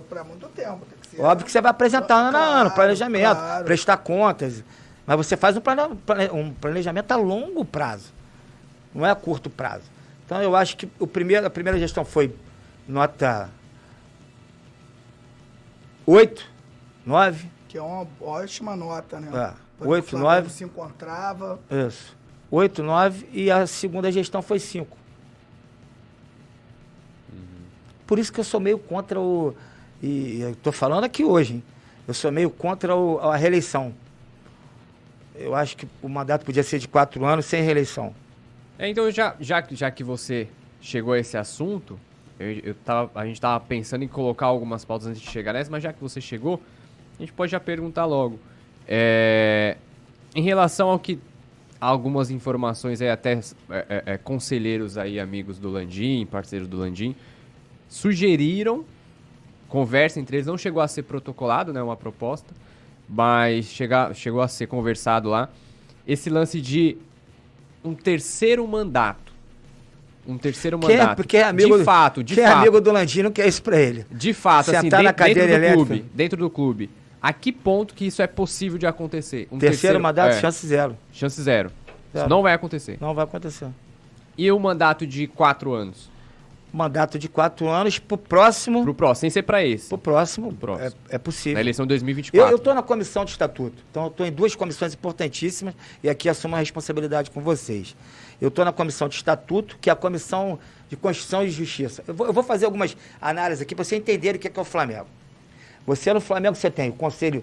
para 0.09 0.24
muito 0.24 0.49
tempo. 0.49 0.87
Que 1.11 1.20
Óbvio 1.20 1.45
que 1.45 1.53
você 1.53 1.61
vai 1.61 1.70
apresentar 1.70 2.14
ano 2.14 2.31
claro, 2.31 2.53
a 2.53 2.61
ano, 2.61 2.70
planejamento, 2.70 3.37
claro. 3.37 3.64
prestar 3.64 3.97
contas. 3.99 4.64
Mas 5.07 5.16
você 5.16 5.37
faz 5.37 5.57
um, 5.57 5.61
plane, 5.61 5.93
um 6.33 6.53
planejamento 6.53 7.12
a 7.12 7.16
longo 7.16 7.64
prazo, 7.64 8.12
não 8.95 9.07
é 9.07 9.11
a 9.11 9.14
curto 9.14 9.49
prazo. 9.49 9.85
Então 10.24 10.43
eu 10.43 10.57
acho 10.57 10.77
que 10.77 10.89
o 10.99 11.07
primeiro, 11.07 11.47
a 11.47 11.51
primeira 11.51 11.79
gestão 11.79 12.05
foi 12.05 12.35
nota 12.89 13.49
8, 16.07 16.49
9. 17.05 17.51
Que 17.68 17.79
é 17.79 17.83
uma 17.83 18.07
ótima 18.20 18.77
nota, 18.77 19.18
né? 19.20 19.31
É. 19.35 19.66
8, 19.85 20.16
9. 20.16 20.51
se 20.51 20.64
encontrava. 20.64 21.59
Isso. 21.70 22.16
8, 22.51 22.83
9 22.83 23.29
e 23.33 23.51
a 23.51 23.66
segunda 23.66 24.11
gestão 24.11 24.41
foi 24.41 24.59
5. 24.59 24.97
Por 28.07 28.19
isso 28.19 28.33
que 28.33 28.41
eu 28.41 28.45
sou 28.45 28.61
meio 28.61 28.79
contra 28.79 29.21
o. 29.21 29.55
E 30.03 30.43
estou 30.53 30.73
falando 30.73 31.05
aqui 31.05 31.25
hoje, 31.25 31.55
hein? 31.55 31.63
Eu 32.07 32.15
sou 32.15 32.31
meio 32.31 32.51
contra 32.51 32.95
o, 32.95 33.19
a 33.19 33.37
reeleição. 33.37 33.93
Eu 35.35 35.55
acho 35.55 35.77
que 35.77 35.89
o 36.03 36.09
mandato 36.09 36.45
podia 36.45 36.63
ser 36.63 36.79
de 36.79 36.87
quatro 36.87 37.25
anos 37.25 37.47
sem 37.47 37.63
reeleição. 37.63 38.15
É, 38.79 38.89
então, 38.89 39.11
já, 39.11 39.35
já, 39.41 39.65
já 39.71 39.91
que 39.91 40.05
você 40.05 40.49
chegou 40.81 41.15
a 41.15 41.19
esse 41.19 41.37
assunto, 41.37 41.99
eu, 42.39 42.53
eu 42.63 42.75
tava, 42.75 43.11
a 43.15 43.25
gente 43.25 43.37
estava 43.37 43.59
pensando 43.65 44.05
em 44.05 44.09
colocar 44.09 44.47
algumas 44.47 44.85
pautas 44.85 45.09
antes 45.09 45.21
de 45.21 45.29
chegar 45.29 45.53
nessa, 45.53 45.71
mas 45.71 45.83
já 45.83 45.93
que 45.93 46.01
você 46.01 46.21
chegou, 46.21 46.63
a 47.19 47.23
gente 47.23 47.33
pode 47.33 47.53
já 47.53 47.61
perguntar 47.61 48.05
logo. 48.05 48.39
É, 48.87 49.77
em 50.35 50.43
relação 50.43 50.91
ao 50.91 50.99
que 50.99 51.19
algumas 51.81 52.31
informações 52.31 53.01
aí, 53.01 53.11
até 53.11 53.33
é, 53.33 53.41
é, 53.71 54.03
é, 54.07 54.19
conselheiros 54.19 54.97
aí, 54.97 55.19
amigos 55.19 55.59
do 55.59 55.71
Landim, 55.71 56.27
parceiros 56.27 56.69
do 56.69 56.77
Landim, 56.77 57.15
sugeriram, 57.89 58.84
conversa 59.68 60.20
entre 60.20 60.37
eles, 60.37 60.47
não 60.47 60.59
chegou 60.59 60.82
a 60.82 60.89
ser 60.89 61.03
protocolado, 61.03 61.72
né, 61.72 61.82
uma 61.82 61.97
proposta, 61.97 62.55
mas 63.09 63.66
chega, 63.66 64.12
chegou 64.14 64.41
a 64.41 64.49
ser 64.49 64.66
conversado 64.66 65.28
lá, 65.28 65.49
esse 66.07 66.30
lance 66.30 66.61
de 66.61 66.97
um 67.84 67.95
terceiro 67.95 68.66
mandato. 68.66 69.32
Um 70.26 70.37
terceiro 70.39 70.76
que 70.80 70.91
é 70.93 70.99
mandato. 70.99 71.16
porque 71.16 71.37
é 71.37 71.45
amigo 71.45 71.78
de 71.78 71.84
fato, 71.84 72.24
de 72.24 72.34
quem 72.34 72.43
fato. 72.45 72.55
é 72.57 72.59
amigo 72.59 72.80
do 72.80 72.91
Landino 72.91 73.30
quer 73.30 73.47
isso 73.47 73.62
pra 73.62 73.78
ele. 73.80 74.05
De 74.11 74.32
fato, 74.32 74.72
assim, 74.72 74.80
Sentar 74.82 74.99
de- 75.01 75.05
na 75.07 75.12
cadeira 75.12 75.41
dentro 75.47 75.53
do 75.61 75.64
elétrica. 75.64 75.87
clube, 75.87 76.05
dentro 76.14 76.37
do 76.39 76.51
clube. 76.51 76.91
A 77.22 77.32
que 77.32 77.53
ponto 77.53 77.95
que 77.95 78.07
isso 78.07 78.20
é 78.20 78.26
possível 78.26 78.76
de 78.76 78.87
acontecer? 78.87 79.47
Um 79.53 79.59
terceiro, 79.59 80.01
mandato, 80.01 80.34
é, 80.34 80.41
chance 80.41 80.66
zero. 80.66 80.97
chance 81.12 81.41
zero. 81.41 81.68
Isso 81.68 82.18
Zero. 82.18 82.28
não 82.30 82.43
vai 82.43 82.55
acontecer. 82.55 82.99
Não 83.01 83.14
vai 83.14 83.24
acontecer. 83.24 83.68
E 84.37 84.51
o 84.51 84.59
mandato 84.59 85.07
de 85.07 85.26
quatro 85.28 85.72
anos? 85.72 86.11
Mandato 86.77 87.18
de 87.18 87.27
quatro 87.27 87.68
anos 87.68 87.99
pro 87.99 88.18
próximo. 88.18 88.83
Pro 88.83 88.93
próximo, 88.93 89.22
sem 89.22 89.31
ser 89.31 89.45
pra 89.45 89.64
esse. 89.64 89.89
Pro 89.89 89.97
próximo. 89.97 90.49
Pro 90.49 90.77
próximo. 90.77 91.01
É, 91.09 91.14
é 91.14 91.18
possível. 91.18 91.55
Na 91.55 91.61
eleição 91.61 91.87
de 91.87 91.95
Eu 91.95 91.97
2024. 91.97 92.55
estou 92.57 92.74
na 92.74 92.83
comissão 92.83 93.24
de 93.24 93.31
estatuto, 93.31 93.83
então 93.91 94.03
eu 94.03 94.09
estou 94.09 94.27
em 94.27 94.31
duas 94.31 94.55
comissões 94.55 94.93
importantíssimas 94.93 95.74
e 96.03 96.11
aqui 96.11 96.29
assumo 96.29 96.55
a 96.55 96.59
responsabilidade 96.59 97.31
com 97.31 97.41
vocês. 97.41 97.97
Eu 98.39 98.49
estou 98.49 98.62
na 98.62 98.72
comissão 98.72 99.09
de 99.09 99.14
estatuto, 99.14 99.79
que 99.81 99.89
é 99.89 99.93
a 99.95 99.97
comissão 99.97 100.59
de 100.91 100.99
Constituição 100.99 101.43
e 101.43 101.49
Justiça. 101.49 102.05
Eu 102.07 102.12
vou, 102.12 102.27
eu 102.27 102.33
vou 102.35 102.43
fazer 102.43 102.66
algumas 102.66 102.95
análises 103.22 103.62
aqui 103.62 103.74
para 103.74 103.83
você 103.83 103.97
entender 103.97 104.37
o 104.37 104.39
que 104.39 104.47
é, 104.47 104.51
que 104.51 104.59
é 104.59 104.62
o 104.62 104.64
Flamengo. 104.66 105.07
Você 105.87 106.12
no 106.12 106.20
Flamengo 106.20 106.57
você 106.57 106.70
tem 106.70 106.91
o 106.91 106.93
Conselho 106.93 107.43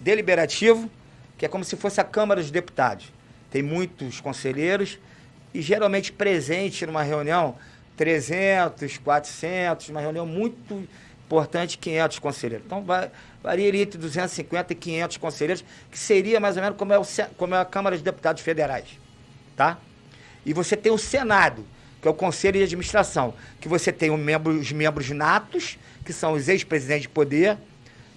Deliberativo, 0.00 0.90
que 1.38 1.46
é 1.46 1.48
como 1.48 1.62
se 1.62 1.76
fosse 1.76 2.00
a 2.00 2.04
Câmara 2.04 2.40
dos 2.40 2.50
Deputados. 2.50 3.12
Tem 3.48 3.62
muitos 3.62 4.20
conselheiros 4.20 4.98
e 5.54 5.62
geralmente 5.62 6.10
presente 6.10 6.84
numa 6.84 7.04
reunião 7.04 7.54
300, 7.96 8.98
400, 8.98 9.88
uma 9.88 10.00
reunião 10.00 10.26
muito 10.26 10.86
importante, 11.26 11.78
500 11.78 12.18
conselheiros. 12.18 12.66
Então, 12.66 12.84
vai, 12.84 13.10
varia 13.42 13.74
entre 13.82 13.98
250 13.98 14.72
e 14.72 14.76
500 14.76 15.16
conselheiros, 15.16 15.64
que 15.90 15.98
seria 15.98 16.38
mais 16.38 16.56
ou 16.56 16.62
menos 16.62 16.78
como 16.78 16.92
é, 16.92 16.98
o, 16.98 17.04
como 17.36 17.54
é 17.54 17.60
a 17.60 17.64
Câmara 17.64 17.96
de 17.96 18.02
Deputados 18.02 18.42
Federais. 18.42 18.86
Tá? 19.56 19.78
E 20.44 20.52
você 20.52 20.76
tem 20.76 20.92
o 20.92 20.98
Senado, 20.98 21.66
que 22.00 22.06
é 22.06 22.10
o 22.10 22.14
Conselho 22.14 22.58
de 22.58 22.64
Administração, 22.64 23.34
que 23.60 23.68
você 23.68 23.90
tem 23.90 24.16
membro- 24.16 24.52
os 24.52 24.70
membros 24.70 25.10
natos, 25.10 25.78
que 26.04 26.12
são 26.12 26.34
os 26.34 26.48
ex-presidentes 26.48 27.02
de 27.02 27.08
poder, 27.08 27.58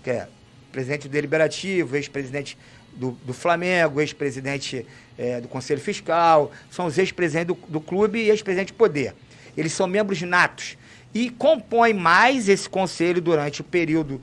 que 0.04 0.12
é 0.12 0.28
presidente 0.72 1.08
do 1.08 1.12
Deliberativo, 1.12 1.96
ex-presidente 1.96 2.56
do, 2.94 3.12
do 3.26 3.34
Flamengo, 3.34 4.00
ex-presidente 4.00 4.86
eh, 5.18 5.42
do 5.42 5.48
Conselho 5.48 5.82
Fiscal, 5.82 6.52
são 6.70 6.86
os 6.86 6.98
ex-presidentes 6.98 7.56
do, 7.56 7.68
do 7.68 7.82
clube 7.82 8.20
e 8.20 8.30
ex-presidente 8.30 8.68
de 8.68 8.74
poder. 8.74 9.16
Eles 9.58 9.72
são 9.74 9.88
membros 9.88 10.22
natos 10.22 10.78
e 11.14 11.30
compõem 11.30 11.94
mais 11.94 12.48
esse 12.50 12.70
conselho 12.70 13.22
durante 13.22 13.62
o 13.62 13.64
período 13.64 14.22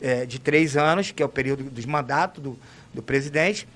eh, 0.00 0.26
de 0.26 0.38
três 0.38 0.76
anos, 0.76 1.10
que 1.10 1.22
é 1.22 1.26
o 1.26 1.28
período 1.28 1.64
dos 1.64 1.84
mandatos 1.86 2.42
do, 2.42 2.58
do 2.92 3.02
presidente, 3.02 3.66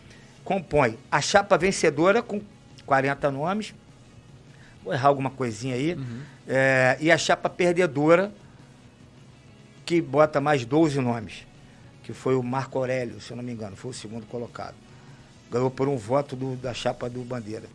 compõe 0.45 0.99
a 1.11 1.20
chapa 1.20 1.57
vencedora 1.57 2.22
com 2.22 2.41
40 2.86 3.30
nomes, 3.30 3.72
vou 4.82 4.93
errar 4.93 5.09
alguma 5.09 5.30
coisinha 5.30 5.74
aí, 5.76 5.97
eh, 6.49 6.97
e 7.01 7.11
a 7.12 7.16
chapa 7.18 7.49
perdedora, 7.49 8.32
que 9.86 10.01
bota 10.01 10.41
mais 10.41 10.64
12 10.64 11.01
nomes, 11.01 11.47
que 12.03 12.12
foi 12.12 12.34
o 12.36 12.43
Marco 12.43 12.78
Aurélio, 12.78 13.20
se 13.20 13.30
eu 13.30 13.36
não 13.36 13.45
me 13.45 13.53
engano, 13.53 13.76
foi 13.76 13.91
o 13.91 13.95
segundo 13.95 14.26
colocado. 14.26 14.74
Ganhou 15.51 15.70
por 15.70 15.88
um 15.88 15.97
voto 15.97 16.36
do- 16.36 16.57
da 16.57 16.72
chapa 16.72 17.09
do 17.11 17.20
Bandeira, 17.22 17.66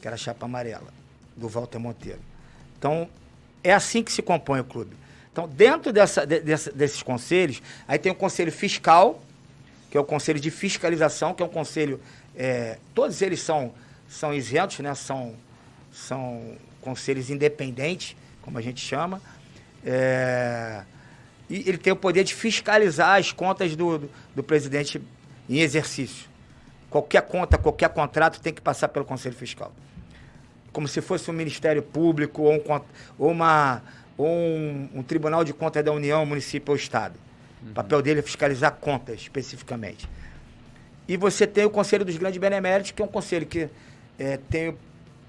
que 0.00 0.06
era 0.06 0.14
a 0.14 0.18
chapa 0.18 0.44
amarela, 0.46 0.92
do 1.36 1.48
Walter 1.48 1.78
Monteiro. 1.78 2.20
Então, 2.78 3.08
é 3.62 3.72
assim 3.72 4.02
que 4.02 4.12
se 4.12 4.22
compõe 4.22 4.60
o 4.60 4.64
clube. 4.64 4.96
Então, 5.32 5.48
dentro 5.48 5.92
dessa, 5.92 6.26
de- 6.26 6.40
dessa- 6.40 6.70
desses 6.70 7.02
conselhos, 7.02 7.60
aí 7.88 7.98
tem 7.98 8.12
o 8.12 8.14
conselho 8.14 8.52
fiscal, 8.52 9.20
que 9.90 9.96
é 9.96 10.00
o 10.00 10.04
conselho 10.04 10.38
de 10.40 10.50
fiscalização, 10.50 11.34
que 11.34 11.42
é 11.42 11.46
um 11.46 11.48
conselho. 11.48 12.00
é, 12.36 12.78
todos 12.94 13.22
eles 13.22 13.40
são, 13.40 13.72
são 14.08 14.34
isentos, 14.34 14.80
né? 14.80 14.92
são, 14.94 15.34
são 15.92 16.56
conselhos 16.80 17.30
independentes, 17.30 18.16
como 18.42 18.58
a 18.58 18.60
gente 18.60 18.80
chama. 18.80 19.22
É, 19.84 20.82
e 21.48 21.68
ele 21.68 21.78
tem 21.78 21.92
o 21.92 21.96
poder 21.96 22.24
de 22.24 22.34
fiscalizar 22.34 23.18
as 23.18 23.30
contas 23.32 23.76
do, 23.76 23.98
do, 23.98 24.10
do 24.34 24.42
presidente 24.42 25.00
em 25.48 25.60
exercício. 25.60 26.28
Qualquer 26.90 27.22
conta, 27.22 27.58
qualquer 27.58 27.88
contrato 27.90 28.40
tem 28.40 28.52
que 28.52 28.60
passar 28.60 28.88
pelo 28.88 29.04
Conselho 29.04 29.34
Fiscal. 29.34 29.72
Como 30.74 30.86
se 30.86 31.00
fosse 31.00 31.30
um 31.30 31.34
Ministério 31.34 31.82
Público 31.82 32.42
ou, 32.42 32.52
um, 32.52 32.80
ou 33.18 33.30
uma, 33.30 33.82
ou 34.18 34.26
um, 34.26 34.90
um 34.96 35.02
Tribunal 35.02 35.42
de 35.42 35.54
Contas 35.54 35.82
da 35.82 35.92
União, 35.92 36.26
município 36.26 36.72
ou 36.72 36.76
Estado. 36.76 37.14
O 37.70 37.72
papel 37.72 38.02
dele 38.02 38.20
é 38.20 38.22
fiscalizar 38.22 38.72
contas, 38.72 39.20
especificamente. 39.22 40.06
E 41.08 41.16
você 41.16 41.46
tem 41.46 41.64
o 41.64 41.70
Conselho 41.70 42.04
dos 42.04 42.16
Grandes 42.16 42.38
Beneméritos, 42.38 42.90
que 42.90 43.00
é 43.00 43.04
um 43.04 43.08
conselho 43.08 43.46
que 43.46 43.70
eh, 44.18 44.38
tem, 44.50 44.76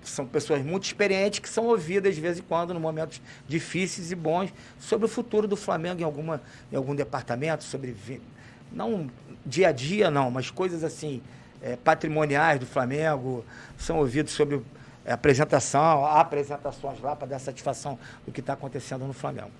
são 0.04 0.26
pessoas 0.26 0.64
muito 0.64 0.84
experientes 0.84 1.40
que 1.40 1.48
são 1.48 1.66
ouvidas 1.66 2.16
de 2.16 2.22
vez 2.22 2.40
em 2.40 2.42
quando, 2.42 2.74
em 2.74 2.80
momentos 2.80 3.22
difíceis 3.48 4.12
e 4.12 4.16
bons, 4.16 4.54
sobre 4.80 5.06
o 5.06 5.10
futuro 5.10 5.48
do 5.48 5.56
Flamengo 5.56 6.02
em, 6.02 6.04
alguma, 6.04 6.42
em 6.72 6.76
algum 6.76 6.96
departamento, 6.96 7.64
sobre. 7.64 7.96
Não 8.72 9.10
dia 9.46 9.70
a 9.70 9.72
dia, 9.72 10.10
não, 10.10 10.32
mas 10.32 10.50
coisas 10.50 10.84
assim, 10.84 11.22
eh, 11.62 11.78
patrimoniais 11.84 12.60
do 12.60 12.66
Flamengo, 12.66 13.46
são 13.78 14.00
ouvidos 14.00 14.34
sobre 14.34 14.62
apresentação, 15.14 16.06
há 16.06 16.20
apresentações 16.20 17.00
lá 17.00 17.16
para 17.16 17.28
dar 17.28 17.40
satisfação 17.40 17.98
do 18.26 18.32
que 18.32 18.40
está 18.40 18.54
acontecendo 18.54 19.06
no 19.06 19.14
Flamengo. 19.14 19.52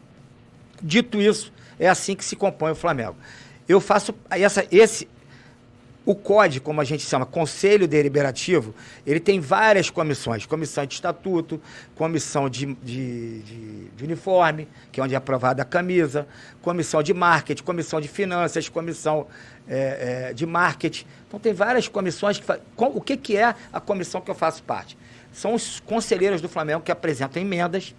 Dito 0.82 1.22
isso, 1.22 1.54
é 1.80 1.88
assim 1.88 2.16
que 2.16 2.26
se 2.26 2.36
compõe 2.36 2.72
o 2.72 2.76
Flamengo. 2.76 3.16
Eu 3.68 3.80
faço 3.80 4.14
essa, 4.30 4.66
esse, 4.72 5.08
o 6.06 6.14
COD, 6.14 6.60
como 6.60 6.82
a 6.82 6.84
gente 6.84 7.04
chama, 7.04 7.26
Conselho 7.26 7.88
Deliberativo, 7.88 8.76
ele 9.08 9.20
tem 9.20 9.40
várias 9.40 9.90
comissões. 9.90 10.46
Comissão 10.46 10.86
de 10.86 10.94
estatuto, 10.94 11.60
comissão 11.96 12.48
de, 12.48 12.76
de, 12.76 13.40
de- 13.42 13.86
de 13.90 14.04
uniforme, 14.04 14.68
que 14.92 15.00
é 15.00 15.04
onde 15.04 15.16
é 15.16 15.18
aprovada 15.18 15.62
a 15.64 15.66
camisa, 15.66 16.28
comissão 16.62 17.02
de 17.02 17.14
marketing, 17.14 17.64
comissão 17.64 18.00
de 18.00 18.08
finanças, 18.08 18.70
comissão 18.70 19.26
eh, 19.68 20.28
eh, 20.30 20.34
de 20.34 20.46
marketing. 20.46 21.06
Então 21.28 21.40
tem 21.40 21.54
várias 21.54 21.88
comissões 21.88 22.40
que 22.40 22.46
O 22.78 23.02
que, 23.02 23.18
que 23.18 23.36
é 23.38 23.56
a 23.74 23.80
comissão 23.80 24.22
que 24.22 24.30
eu 24.30 24.36
faço 24.36 24.62
parte? 24.62 24.96
São 25.36 25.54
os 25.54 25.80
conselheiros 25.82 26.42
do 26.42 26.48
Flamengo 26.48 26.82
que 26.82 26.92
apresentam 26.92 27.42
emendas 27.42 27.94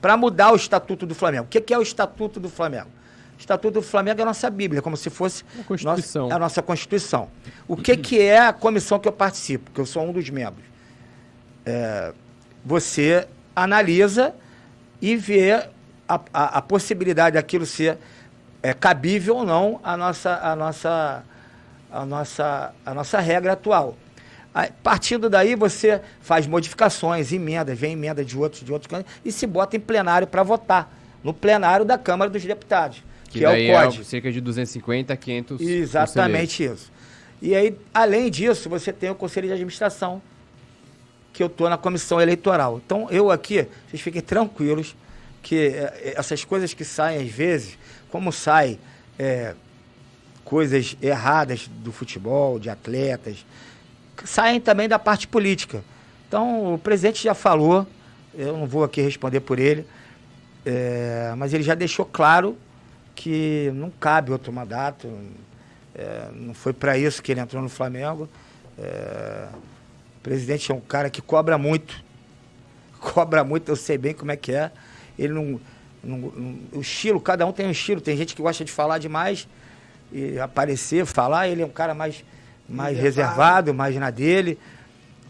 para 0.00 0.16
mudar 0.16 0.52
o 0.52 0.56
estatuto 0.56 1.06
do 1.06 1.14
Flamengo. 1.14 1.44
O 1.44 1.48
que, 1.48 1.60
que 1.60 1.72
é 1.72 1.78
o 1.78 1.82
estatuto 1.82 2.40
do 2.40 2.48
Flamengo? 2.48 2.88
O 3.36 3.40
estatuto 3.40 3.74
do 3.74 3.82
Flamengo 3.82 4.18
é 4.20 4.22
a 4.22 4.26
nossa 4.26 4.50
Bíblia, 4.50 4.82
como 4.82 4.96
se 4.96 5.08
fosse 5.08 5.44
Constituição. 5.66 6.24
nossa- 6.24 6.34
a 6.34 6.38
nossa 6.38 6.60
Constituição. 6.62 7.28
O 7.68 7.76
que, 7.76 7.96
que 7.96 8.20
é 8.20 8.38
a 8.40 8.52
comissão 8.52 8.98
que 8.98 9.06
eu 9.08 9.12
participo? 9.12 9.70
Que 9.70 9.80
eu 9.80 9.86
sou 9.86 10.02
um 10.02 10.12
dos 10.12 10.28
membros. 10.28 10.64
É, 11.64 12.12
você 12.64 13.26
analisa 13.54 14.34
e 15.00 15.16
vê 15.16 15.52
a, 16.08 16.20
a- 16.34 16.58
a 16.58 16.62
possibilidade 16.62 17.34
daquilo 17.34 17.64
ser 17.66 17.98
é, 18.62 18.74
cabível 18.74 19.36
ou 19.36 19.46
não 19.46 19.80
à 19.82 19.96
nossa, 19.96 20.34
à 20.36 20.56
nossa, 20.56 21.22
à 21.90 22.04
nossa, 22.04 22.74
à 22.84 22.92
nossa 22.94 23.20
regra 23.20 23.52
atual. 23.52 23.96
Partindo 24.82 25.30
daí, 25.30 25.54
você 25.54 26.00
faz 26.20 26.46
modificações, 26.46 27.32
emendas, 27.32 27.78
vem 27.78 27.92
emenda 27.92 28.24
de 28.24 28.36
outros, 28.36 28.64
de 28.64 28.72
outros 28.72 29.04
e 29.24 29.30
se 29.30 29.46
bota 29.46 29.76
em 29.76 29.80
plenário 29.80 30.26
para 30.26 30.42
votar, 30.42 30.92
no 31.22 31.32
plenário 31.32 31.84
da 31.84 31.96
Câmara 31.96 32.30
dos 32.30 32.44
Deputados, 32.44 33.02
que, 33.28 33.38
Que, 33.38 33.44
é 33.44 33.78
o 33.78 33.84
COD. 33.84 34.04
cerca 34.04 34.32
de 34.32 34.40
250, 34.40 35.16
500 35.16 35.56
conselheiros. 35.56 35.88
Exatamente 35.88 36.64
isso. 36.64 36.90
E 37.40 37.54
aí, 37.54 37.76
além 37.94 38.28
disso, 38.30 38.68
você 38.68 38.92
tem 38.92 39.08
o 39.08 39.14
Conselho 39.14 39.46
de 39.46 39.52
Administração, 39.52 40.20
que 41.32 41.42
eu 41.42 41.46
estou 41.46 41.70
na 41.70 41.78
comissão 41.78 42.20
eleitoral. 42.20 42.80
Então, 42.84 43.08
eu 43.10 43.30
aqui, 43.30 43.66
vocês 43.88 44.02
fiquem 44.02 44.20
tranquilos 44.20 44.96
que 45.42 45.68
eh, 45.68 46.14
essas 46.16 46.44
coisas 46.44 46.74
que 46.74 46.84
saem 46.84 47.22
às 47.22 47.30
vezes, 47.30 47.78
como 48.10 48.32
sai 48.32 48.78
eh, 49.18 49.54
coisas 50.44 50.96
erradas 51.00 51.68
do 51.68 51.92
futebol, 51.92 52.58
de 52.58 52.68
atletas, 52.68 53.46
saem 54.24 54.60
também 54.60 54.88
da 54.88 54.98
parte 54.98 55.26
política. 55.26 55.82
Então, 56.28 56.74
o 56.74 56.78
presidente 56.78 57.22
já 57.22 57.34
falou, 57.34 57.86
eu 58.34 58.56
não 58.56 58.66
vou 58.66 58.84
aqui 58.84 59.00
responder 59.00 59.40
por 59.40 59.58
ele, 59.58 59.86
É, 60.64 61.32
mas 61.38 61.54
ele 61.54 61.62
já 61.62 61.74
deixou 61.74 62.04
claro 62.04 62.54
que 63.14 63.70
não 63.74 63.90
cabe 63.90 64.30
outro 64.30 64.52
mandato. 64.52 65.08
É, 65.94 66.28
não 66.34 66.54
foi 66.54 66.72
para 66.72 66.96
isso 66.98 67.22
que 67.22 67.32
ele 67.32 67.40
entrou 67.40 67.62
no 67.62 67.68
Flamengo. 67.68 68.28
É, 68.78 69.48
o 70.18 70.20
presidente 70.22 70.70
é 70.70 70.74
um 70.74 70.80
cara 70.80 71.10
que 71.10 71.20
cobra 71.22 71.56
muito. 71.58 72.02
Cobra 73.00 73.42
muito, 73.42 73.70
eu 73.70 73.76
sei 73.76 73.96
bem 73.96 74.12
como 74.12 74.30
é 74.30 74.36
que 74.36 74.52
é. 74.52 74.70
Ele 75.18 75.32
não, 75.32 75.60
não, 76.04 76.18
não, 76.18 76.58
O 76.74 76.80
estilo, 76.82 77.18
cada 77.18 77.46
um 77.46 77.52
tem 77.52 77.66
um 77.66 77.70
estilo. 77.70 78.00
Tem 78.00 78.14
gente 78.14 78.36
que 78.36 78.42
gosta 78.42 78.62
de 78.62 78.70
falar 78.70 78.98
demais 78.98 79.48
e 80.12 80.38
aparecer, 80.38 81.06
falar. 81.06 81.48
Ele 81.48 81.62
é 81.62 81.66
um 81.66 81.70
cara 81.70 81.94
mais, 81.94 82.22
mais 82.70 82.96
reservado, 82.96 83.30
reservado 83.30 83.74
mais 83.74 83.96
na 83.96 84.10
dele. 84.10 84.58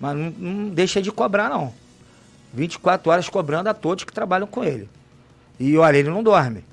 Mas 0.01 0.17
não, 0.17 0.31
não 0.39 0.69
deixa 0.69 1.01
de 1.01 1.11
cobrar, 1.11 1.49
não. 1.49 1.73
24 2.53 3.11
horas 3.11 3.29
cobrando 3.29 3.69
a 3.69 3.75
todos 3.75 4.05
que 4.05 4.13
trabalham 4.13 4.47
com 4.47 4.65
ele. 4.65 4.89
E 5.59 5.77
olha, 5.77 5.97
ele 5.97 6.11
não 6.11 6.23
dorme. 6.23 6.65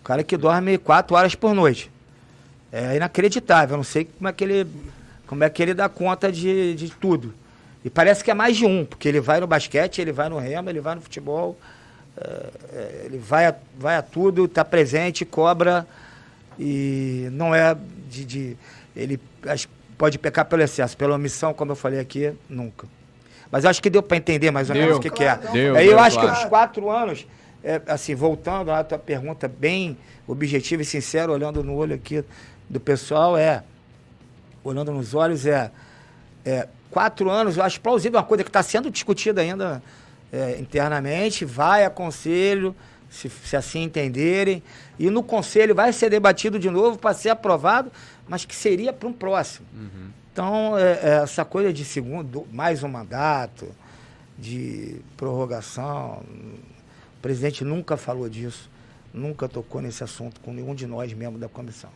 O 0.00 0.04
cara 0.04 0.22
que 0.22 0.36
dorme 0.36 0.78
4 0.78 1.16
horas 1.16 1.34
por 1.34 1.54
noite. 1.54 1.90
É 2.72 2.96
inacreditável. 2.96 3.74
Eu 3.74 3.76
não 3.78 3.84
sei 3.84 4.04
como 4.04 4.28
é 4.28 4.32
que 4.32 4.44
ele, 4.44 4.66
como 5.26 5.44
é 5.44 5.50
que 5.50 5.62
ele 5.62 5.74
dá 5.74 5.88
conta 5.88 6.32
de, 6.32 6.74
de 6.74 6.90
tudo. 6.90 7.32
E 7.84 7.90
parece 7.90 8.24
que 8.24 8.30
é 8.30 8.34
mais 8.34 8.56
de 8.56 8.64
um, 8.64 8.84
porque 8.84 9.06
ele 9.06 9.20
vai 9.20 9.40
no 9.40 9.46
basquete, 9.46 10.00
ele 10.00 10.10
vai 10.10 10.28
no 10.28 10.38
remo, 10.38 10.70
ele 10.70 10.80
vai 10.80 10.94
no 10.94 11.02
futebol, 11.02 11.58
é, 12.16 12.50
é 12.72 13.02
ele 13.04 13.18
vai 13.18 13.46
a, 13.46 13.54
vai 13.78 13.96
a 13.96 14.02
tudo, 14.02 14.46
está 14.46 14.64
presente, 14.64 15.24
cobra, 15.24 15.86
e 16.58 17.28
não 17.32 17.54
é 17.54 17.76
de. 18.08 18.24
de 18.24 18.56
ele 18.96 19.20
pode 19.96 20.18
pecar 20.18 20.44
pelo 20.44 20.62
excesso, 20.62 20.96
pela 20.96 21.14
omissão, 21.14 21.54
como 21.54 21.72
eu 21.72 21.76
falei 21.76 22.00
aqui, 22.00 22.32
nunca. 22.48 22.86
Mas 23.50 23.64
acho 23.64 23.82
que 23.82 23.88
deu 23.88 24.02
para 24.02 24.16
entender 24.16 24.50
mais 24.50 24.68
ou 24.70 24.76
menos 24.76 24.96
o 24.96 25.00
que, 25.00 25.10
claro, 25.10 25.40
que 25.40 25.48
é. 25.48 25.52
Deu, 25.52 25.76
Aí 25.76 25.86
eu 25.86 25.98
acho 25.98 26.18
claro. 26.18 26.34
que 26.34 26.42
os 26.42 26.48
quatro 26.48 26.90
anos, 26.90 27.26
é, 27.62 27.80
assim, 27.86 28.14
voltando 28.14 28.70
à 28.70 28.82
tua 28.82 28.98
pergunta 28.98 29.46
bem 29.46 29.96
objetiva 30.26 30.82
e 30.82 30.84
sincera, 30.84 31.30
olhando 31.30 31.62
no 31.62 31.74
olho 31.74 31.94
aqui 31.94 32.24
do 32.68 32.80
pessoal, 32.80 33.36
é. 33.36 33.62
Olhando 34.62 34.92
nos 34.92 35.14
olhos, 35.14 35.46
é. 35.46 35.70
é 36.44 36.66
quatro 36.90 37.28
anos, 37.30 37.56
eu 37.56 37.62
acho 37.62 37.80
plausível, 37.80 38.18
uma 38.18 38.26
coisa 38.26 38.44
que 38.44 38.50
está 38.50 38.62
sendo 38.62 38.90
discutida 38.90 39.40
ainda 39.40 39.82
é, 40.32 40.58
internamente, 40.58 41.44
vai 41.44 41.84
a 41.84 41.90
conselho, 41.90 42.74
se, 43.10 43.28
se, 43.28 43.56
assim 43.56 43.82
entenderem, 43.82 44.62
e 44.98 45.08
no 45.10 45.22
conselho 45.22 45.74
vai 45.74 45.92
ser 45.92 46.10
debatido 46.10 46.58
de 46.58 46.68
novo 46.70 46.98
para 46.98 47.14
ser 47.14 47.30
aprovado, 47.30 47.90
mas 48.28 48.44
que 48.44 48.54
seria 48.54 48.92
para 48.92 49.08
um 49.08 49.12
próximo. 49.12 49.66
Uhum. 49.74 50.10
Então, 50.32 50.78
é, 50.78 50.92
é, 50.92 51.22
essa 51.22 51.44
coisa 51.44 51.72
de 51.72 51.84
segundo, 51.84 52.46
mais 52.50 52.82
um 52.82 52.88
mandato, 52.88 53.68
de 54.36 55.00
prorrogação, 55.16 56.22
o 57.18 57.22
presidente 57.22 57.64
nunca 57.64 57.96
falou 57.96 58.28
disso, 58.28 58.68
nunca 59.12 59.48
tocou 59.48 59.80
nesse 59.80 60.02
assunto 60.02 60.40
com 60.40 60.52
nenhum 60.52 60.74
de 60.74 60.86
nós, 60.86 61.12
membros 61.12 61.40
da 61.40 61.48
comissão. 61.48 61.90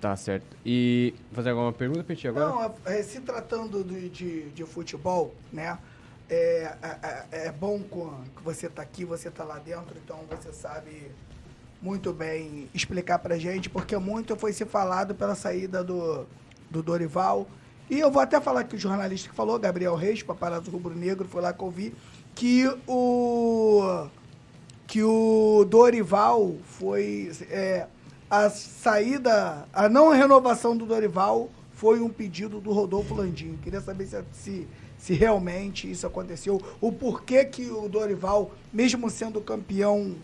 Tá 0.00 0.14
certo. 0.16 0.56
E 0.64 1.14
fazer 1.32 1.50
alguma 1.50 1.72
pergunta, 1.72 2.04
Petit, 2.04 2.28
agora? 2.28 2.48
Não, 2.48 2.74
é, 2.84 3.02
se 3.02 3.20
tratando 3.20 3.82
de, 3.82 4.08
de, 4.08 4.50
de 4.50 4.64
futebol, 4.64 5.34
né? 5.52 5.78
É, 6.28 6.74
é, 6.82 7.26
é, 7.32 7.46
é 7.46 7.52
bom 7.52 7.80
que 7.80 8.42
você 8.42 8.66
está 8.66 8.82
aqui, 8.82 9.04
você 9.04 9.28
está 9.28 9.44
lá 9.44 9.58
dentro, 9.58 9.96
então 10.02 10.20
você 10.30 10.52
sabe 10.52 11.10
muito 11.84 12.14
bem 12.14 12.66
explicar 12.72 13.18
pra 13.18 13.36
gente, 13.36 13.68
porque 13.68 13.94
muito 13.98 14.34
foi 14.36 14.54
se 14.54 14.64
falado 14.64 15.14
pela 15.14 15.34
saída 15.34 15.84
do, 15.84 16.26
do 16.70 16.82
Dorival. 16.82 17.46
E 17.90 18.00
eu 18.00 18.10
vou 18.10 18.22
até 18.22 18.40
falar 18.40 18.64
que 18.64 18.74
o 18.74 18.78
jornalista 18.78 19.28
que 19.28 19.34
falou, 19.34 19.58
Gabriel 19.58 19.94
Reis, 19.94 20.22
paparazzo 20.22 20.70
rubro-negro, 20.70 21.28
foi 21.28 21.42
lá 21.42 21.52
que 21.52 21.62
eu 21.62 21.70
vi, 21.70 21.94
que 22.34 22.66
o 22.88 24.08
que 24.86 25.02
o 25.02 25.66
Dorival 25.68 26.54
foi 26.64 27.30
é, 27.50 27.86
a 28.30 28.48
saída, 28.48 29.66
a 29.70 29.86
não 29.86 30.08
renovação 30.08 30.74
do 30.74 30.86
Dorival 30.86 31.50
foi 31.72 32.00
um 32.00 32.08
pedido 32.08 32.60
do 32.60 32.72
Rodolfo 32.72 33.14
Landim. 33.14 33.58
Queria 33.62 33.82
saber 33.82 34.06
se, 34.06 34.24
se, 34.32 34.68
se 34.96 35.12
realmente 35.12 35.90
isso 35.90 36.06
aconteceu. 36.06 36.62
O 36.80 36.90
porquê 36.90 37.44
que 37.44 37.70
o 37.70 37.88
Dorival, 37.90 38.52
mesmo 38.72 39.10
sendo 39.10 39.40
campeão 39.40 40.14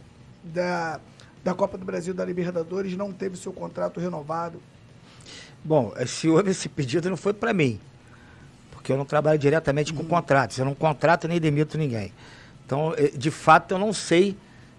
da, 0.42 1.00
da 1.42 1.54
Copa 1.54 1.78
do 1.78 1.84
Brasil 1.84 2.12
da 2.12 2.24
Libertadores, 2.24 2.96
não 2.96 3.12
teve 3.12 3.36
seu 3.36 3.52
contrato 3.52 4.00
renovado. 4.00 4.60
Bom, 5.64 5.92
se 6.06 6.28
houve 6.28 6.50
esse 6.50 6.68
pedido, 6.68 7.10
não 7.10 7.16
foi 7.16 7.32
para 7.32 7.52
mim. 7.52 7.78
Porque 8.70 8.92
eu 8.92 8.96
não 8.96 9.04
trabalho 9.04 9.38
diretamente 9.38 9.92
com 9.92 10.02
hum. 10.02 10.06
contratos. 10.08 10.58
Eu 10.58 10.64
não 10.64 10.74
contrato 10.74 11.28
nem 11.28 11.40
demito 11.40 11.76
ninguém. 11.76 12.12
Então, 12.64 12.94
eh, 12.96 13.10
de 13.14 13.30
fato, 13.30 13.72
eu 13.72 13.78
não 13.78 13.92
sei, 13.92 14.36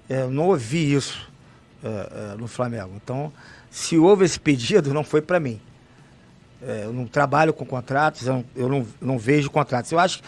eh, 0.09 0.23
eu 0.23 0.31
não 0.31 0.47
ouvi 0.47 0.93
isso 0.93 1.29
no 2.37 2.47
Flamengo. 2.47 2.91
Então, 3.03 3.33
se 3.71 3.97
houve 3.97 4.23
esse 4.23 4.39
pedido, 4.39 4.93
não 4.93 5.03
foi 5.03 5.19
para 5.19 5.39
mim. 5.39 5.59
Eu 6.61 6.93
não 6.93 7.07
trabalho 7.07 7.51
com 7.51 7.65
contratos, 7.65 8.27
eu, 8.27 8.33
não, 8.33 8.45
eu 8.55 8.69
não, 8.69 8.87
não, 9.01 9.17
vejo 9.17 9.49
contratos. 9.49 9.91
Eu 9.91 9.97
acho 9.97 10.19
que, 10.19 10.23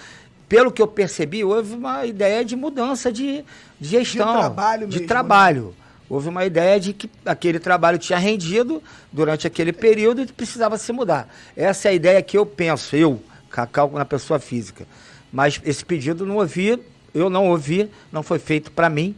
pelo 0.49 0.71
que 0.71 0.81
eu 0.81 0.87
percebi, 0.87 1.43
houve 1.43 1.75
uma 1.75 2.07
ideia 2.07 2.43
de 2.43 2.55
mudança 2.55 3.11
de, 3.11 3.45
de 3.79 3.89
gestão. 3.89 4.33
De 4.33 4.39
trabalho 4.39 4.87
De 4.87 4.95
mesmo, 4.95 5.07
trabalho. 5.07 5.65
Né? 5.65 5.82
Houve 6.13 6.29
uma 6.29 6.45
ideia 6.45 6.79
de 6.79 6.93
que 6.93 7.09
aquele 7.25 7.59
trabalho 7.59 7.97
tinha 7.97 8.19
rendido 8.19 8.81
durante 9.11 9.47
aquele 9.47 9.73
período 9.73 10.21
e 10.21 10.25
precisava 10.27 10.77
se 10.77 10.91
mudar. 10.91 11.27
Essa 11.55 11.87
é 11.87 11.91
a 11.91 11.93
ideia 11.93 12.21
que 12.21 12.37
eu 12.37 12.45
penso, 12.45 12.95
eu, 12.95 13.21
Cacau, 13.49 13.91
na 13.91 14.05
pessoa 14.05 14.39
física. 14.39 14.85
Mas 15.31 15.59
esse 15.65 15.83
pedido 15.83 16.25
não 16.25 16.37
ouvi, 16.37 16.79
eu 17.13 17.29
não 17.29 17.49
ouvi, 17.49 17.89
não 18.11 18.21
foi 18.21 18.39
feito 18.39 18.71
para 18.71 18.89
mim 18.89 19.15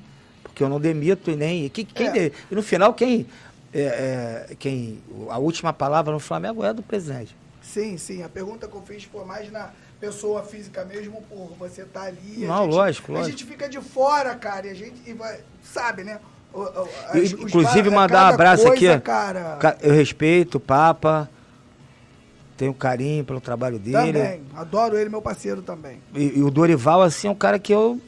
porque 0.55 0.63
eu 0.63 0.69
não 0.69 0.79
demito 0.79 1.29
e 1.29 1.35
nem. 1.35 1.67
Que, 1.67 1.83
quem 1.83 2.07
é. 2.07 2.11
de, 2.11 2.31
e 2.49 2.55
no 2.55 2.63
final, 2.63 2.93
quem, 2.93 3.27
é, 3.73 4.47
é, 4.49 4.55
quem. 4.57 5.03
A 5.29 5.37
última 5.37 5.73
palavra 5.73 6.13
no 6.13 6.19
Flamengo 6.19 6.63
é 6.63 6.73
do 6.73 6.81
presidente. 6.81 7.35
Sim, 7.61 7.97
sim. 7.97 8.23
A 8.23 8.29
pergunta 8.29 8.65
que 8.65 8.73
eu 8.73 8.81
fiz 8.81 9.03
foi 9.03 9.25
mais 9.25 9.51
na 9.51 9.71
pessoa 9.99 10.43
física 10.43 10.85
mesmo, 10.85 11.21
por 11.23 11.53
você 11.59 11.81
estar 11.81 12.01
tá 12.01 12.05
ali. 12.05 12.45
Não, 12.45 12.63
gente, 12.63 12.73
lógico, 12.73 13.11
lógico. 13.11 13.27
A 13.27 13.29
gente 13.31 13.45
fica 13.45 13.67
de 13.67 13.81
fora, 13.81 14.33
cara, 14.35 14.67
e 14.67 14.69
a 14.69 14.73
gente 14.73 15.01
e 15.05 15.13
vai, 15.13 15.41
sabe, 15.61 16.05
né? 16.05 16.21
As, 17.09 17.31
Inclusive, 17.31 17.89
mandar 17.89 18.31
um 18.31 18.33
abraço 18.33 18.67
coisa, 18.67 18.93
aqui. 18.93 19.03
Cara... 19.03 19.77
Eu 19.81 19.93
respeito 19.93 20.55
o 20.55 20.59
Papa, 20.59 21.29
tenho 22.55 22.73
carinho 22.73 23.23
pelo 23.25 23.41
trabalho 23.41 23.77
dele. 23.77 24.13
Também, 24.13 24.41
adoro 24.55 24.97
ele, 24.97 25.09
meu 25.09 25.21
parceiro 25.21 25.61
também. 25.61 25.99
E, 26.13 26.39
e, 26.39 26.43
o 26.43 26.49
Dorival, 26.49 27.01
assim, 27.01 27.27
é 27.27 27.31
um 27.31 27.35
cara 27.35 27.59
que 27.59 27.73
eu 27.73 27.99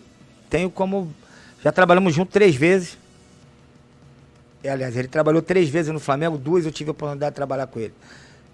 tenho 0.50 0.70
como 0.70 1.14
já 1.64 1.72
trabalhamos 1.72 2.14
junto 2.14 2.32
três 2.32 2.56
vezes. 2.56 2.98
E, 4.64 4.70
aliás, 4.70 4.96
ele 4.96 5.08
trabalhou 5.08 5.42
três 5.42 5.70
vezes 5.70 5.92
no 5.92 6.00
Flamengo, 6.00 6.38
duas 6.38 6.66
eu 6.66 6.72
tive 6.72 6.90
a 6.90 6.92
oportunidade 6.92 7.32
de 7.32 7.36
trabalhar 7.36 7.68
com 7.68 7.80
ele. 7.80 7.94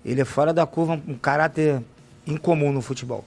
Ele 0.03 0.21
é 0.21 0.25
fora 0.25 0.51
da 0.51 0.65
curva, 0.65 0.99
um 1.07 1.15
caráter 1.15 1.81
incomum 2.25 2.71
no 2.71 2.81
futebol. 2.81 3.23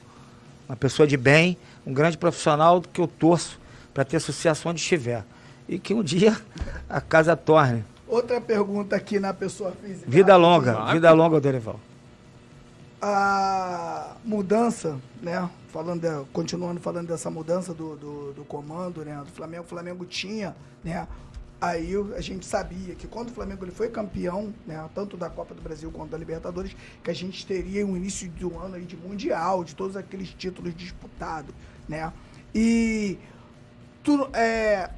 Uma 0.69 0.77
pessoa 0.77 1.07
de 1.07 1.17
bem, 1.17 1.57
um 1.87 1.93
grande 1.93 2.19
profissional 2.19 2.83
que 2.83 3.01
eu 3.01 3.07
torço 3.07 3.61
para 3.95 4.05
ter 4.05 4.21
sucesso 4.21 4.69
onde 4.69 4.81
estiver. 4.81 5.25
E 5.69 5.79
que 5.79 5.95
um 5.95 6.03
dia 6.03 6.37
a 6.89 7.01
casa 7.01 7.37
torne. 7.37 7.85
Outra 8.07 8.41
pergunta 8.41 8.95
aqui 8.95 9.19
na 9.19 9.35
pessoa 9.35 9.73
física. 9.73 10.09
Vida 10.09 10.37
longa, 10.37 10.93
vida 10.93 11.13
longa, 11.13 11.41
Dorival. 11.41 11.81
A 13.03 14.17
mudança, 14.25 14.97
né? 15.21 15.49
falando 15.77 16.01
de, 16.01 16.25
continuando 16.33 16.81
falando 16.81 17.09
dessa 17.09 17.31
mudança 17.31 17.75
do, 17.75 17.97
do, 17.97 18.33
do, 18.33 18.45
comando 18.45 19.05
né, 19.05 19.15
do 19.19 19.31
Flamengo, 19.31 19.65
o 19.65 19.67
Flamengo 19.67 20.07
tinha, 20.07 20.57
né, 20.83 21.07
aí 21.61 21.93
a 22.17 22.21
gente 22.23 22.47
sabia 22.47 22.95
que 22.95 23.07
quando 23.07 23.29
o 23.29 23.33
Flamengo 23.33 23.63
ele 23.63 23.73
foi 23.73 23.91
campeão, 23.91 24.55
né, 24.67 24.83
tanto 24.95 25.19
da 25.19 25.29
Copa 25.29 25.55
do 25.55 25.61
Brasil 25.61 25.91
quanto 25.91 26.13
da 26.13 26.17
Libertadores, 26.17 26.75
que 27.05 27.11
a 27.11 27.15
gente 27.15 27.47
teria 27.47 27.87
um 27.87 27.95
início 27.95 28.31
do 28.31 28.59
ano 28.59 28.77
aí 28.77 28.85
de 28.85 28.97
mundial, 28.97 29.65
de 29.65 29.75
todos 29.75 29.99
aqueles 29.99 30.31
títulos 30.31 30.75
disputados, 30.75 31.55
né? 31.87 32.11
E 32.55 33.19
tu, 34.03 34.29
é, 34.33 34.89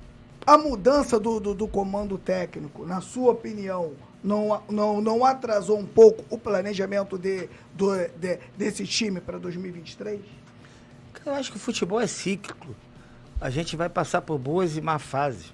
a 0.49 0.57
mudança 0.57 1.20
do, 1.20 1.38
do, 1.38 1.53
do 1.53 1.68
comando 1.68 2.16
técnico, 2.16 2.86
na 2.86 3.03
sua 3.03 3.32
opinião, 3.32 3.92
não, 4.24 4.62
não, 4.70 4.99
não 4.99 5.22
atrasou 5.22 5.78
um 5.78 5.84
pouco 5.84 6.24
o 6.30 6.38
planejamento 6.38 7.18
de, 7.18 7.51
do, 7.74 7.94
de, 8.16 8.38
desse 8.57 8.86
time 8.86 9.20
para 9.20 9.36
2023? 9.38 10.18
Eu 11.26 11.34
acho 11.34 11.51
que 11.51 11.59
o 11.59 11.61
futebol 11.61 12.01
é 12.01 12.07
cíclico. 12.07 12.74
A 13.38 13.51
gente 13.51 13.76
vai 13.76 13.90
passar 13.90 14.22
por 14.22 14.38
boas 14.38 14.74
e 14.74 14.80
má 14.80 14.99
fases, 14.99 15.53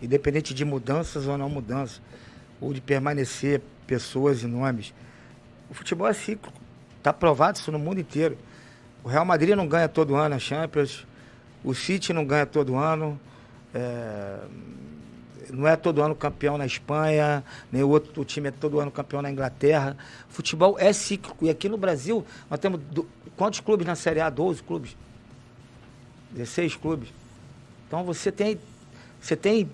independente 0.00 0.54
de 0.54 0.64
mudanças 0.64 1.26
ou 1.26 1.36
não 1.36 1.48
mudanças, 1.48 2.00
ou 2.60 2.72
de 2.72 2.80
permanecer 2.80 3.60
pessoas 3.84 4.44
e 4.44 4.46
nomes. 4.46 4.94
O 5.68 5.74
futebol 5.74 6.06
é 6.06 6.12
cíclico. 6.12 6.56
Está 6.98 7.12
provado 7.12 7.58
isso 7.58 7.72
no 7.72 7.80
mundo 7.80 7.98
inteiro. 7.98 8.38
O 9.02 9.08
Real 9.08 9.24
Madrid 9.24 9.56
não 9.56 9.66
ganha 9.66 9.88
todo 9.88 10.14
ano 10.14 10.36
a 10.36 10.38
Champions, 10.38 11.04
o 11.64 11.74
City 11.74 12.12
não 12.12 12.24
ganha 12.24 12.46
todo 12.46 12.76
ano, 12.76 13.18
é... 13.74 14.38
não 15.50 15.66
é 15.66 15.76
todo 15.76 16.02
ano 16.02 16.14
campeão 16.14 16.58
na 16.58 16.66
Espanha, 16.66 17.44
nem 17.70 17.82
o 17.82 17.88
outro 17.88 18.20
o 18.20 18.24
time 18.24 18.48
é 18.48 18.50
todo 18.50 18.80
ano 18.80 18.90
campeão 18.90 19.22
na 19.22 19.30
Inglaterra. 19.30 19.96
Futebol 20.28 20.76
é 20.78 20.92
cíclico. 20.92 21.46
E 21.46 21.50
aqui 21.50 21.68
no 21.68 21.76
Brasil, 21.76 22.24
nós 22.48 22.58
temos 22.58 22.80
Quantos 23.40 23.58
clubes 23.60 23.86
na 23.86 23.94
Série 23.94 24.20
A? 24.20 24.28
12 24.28 24.62
clubes. 24.62 24.94
16 26.32 26.76
clubes. 26.76 27.08
Então 27.88 28.04
você 28.04 28.30
tem 28.30 28.60
você 29.18 29.34
tem 29.34 29.70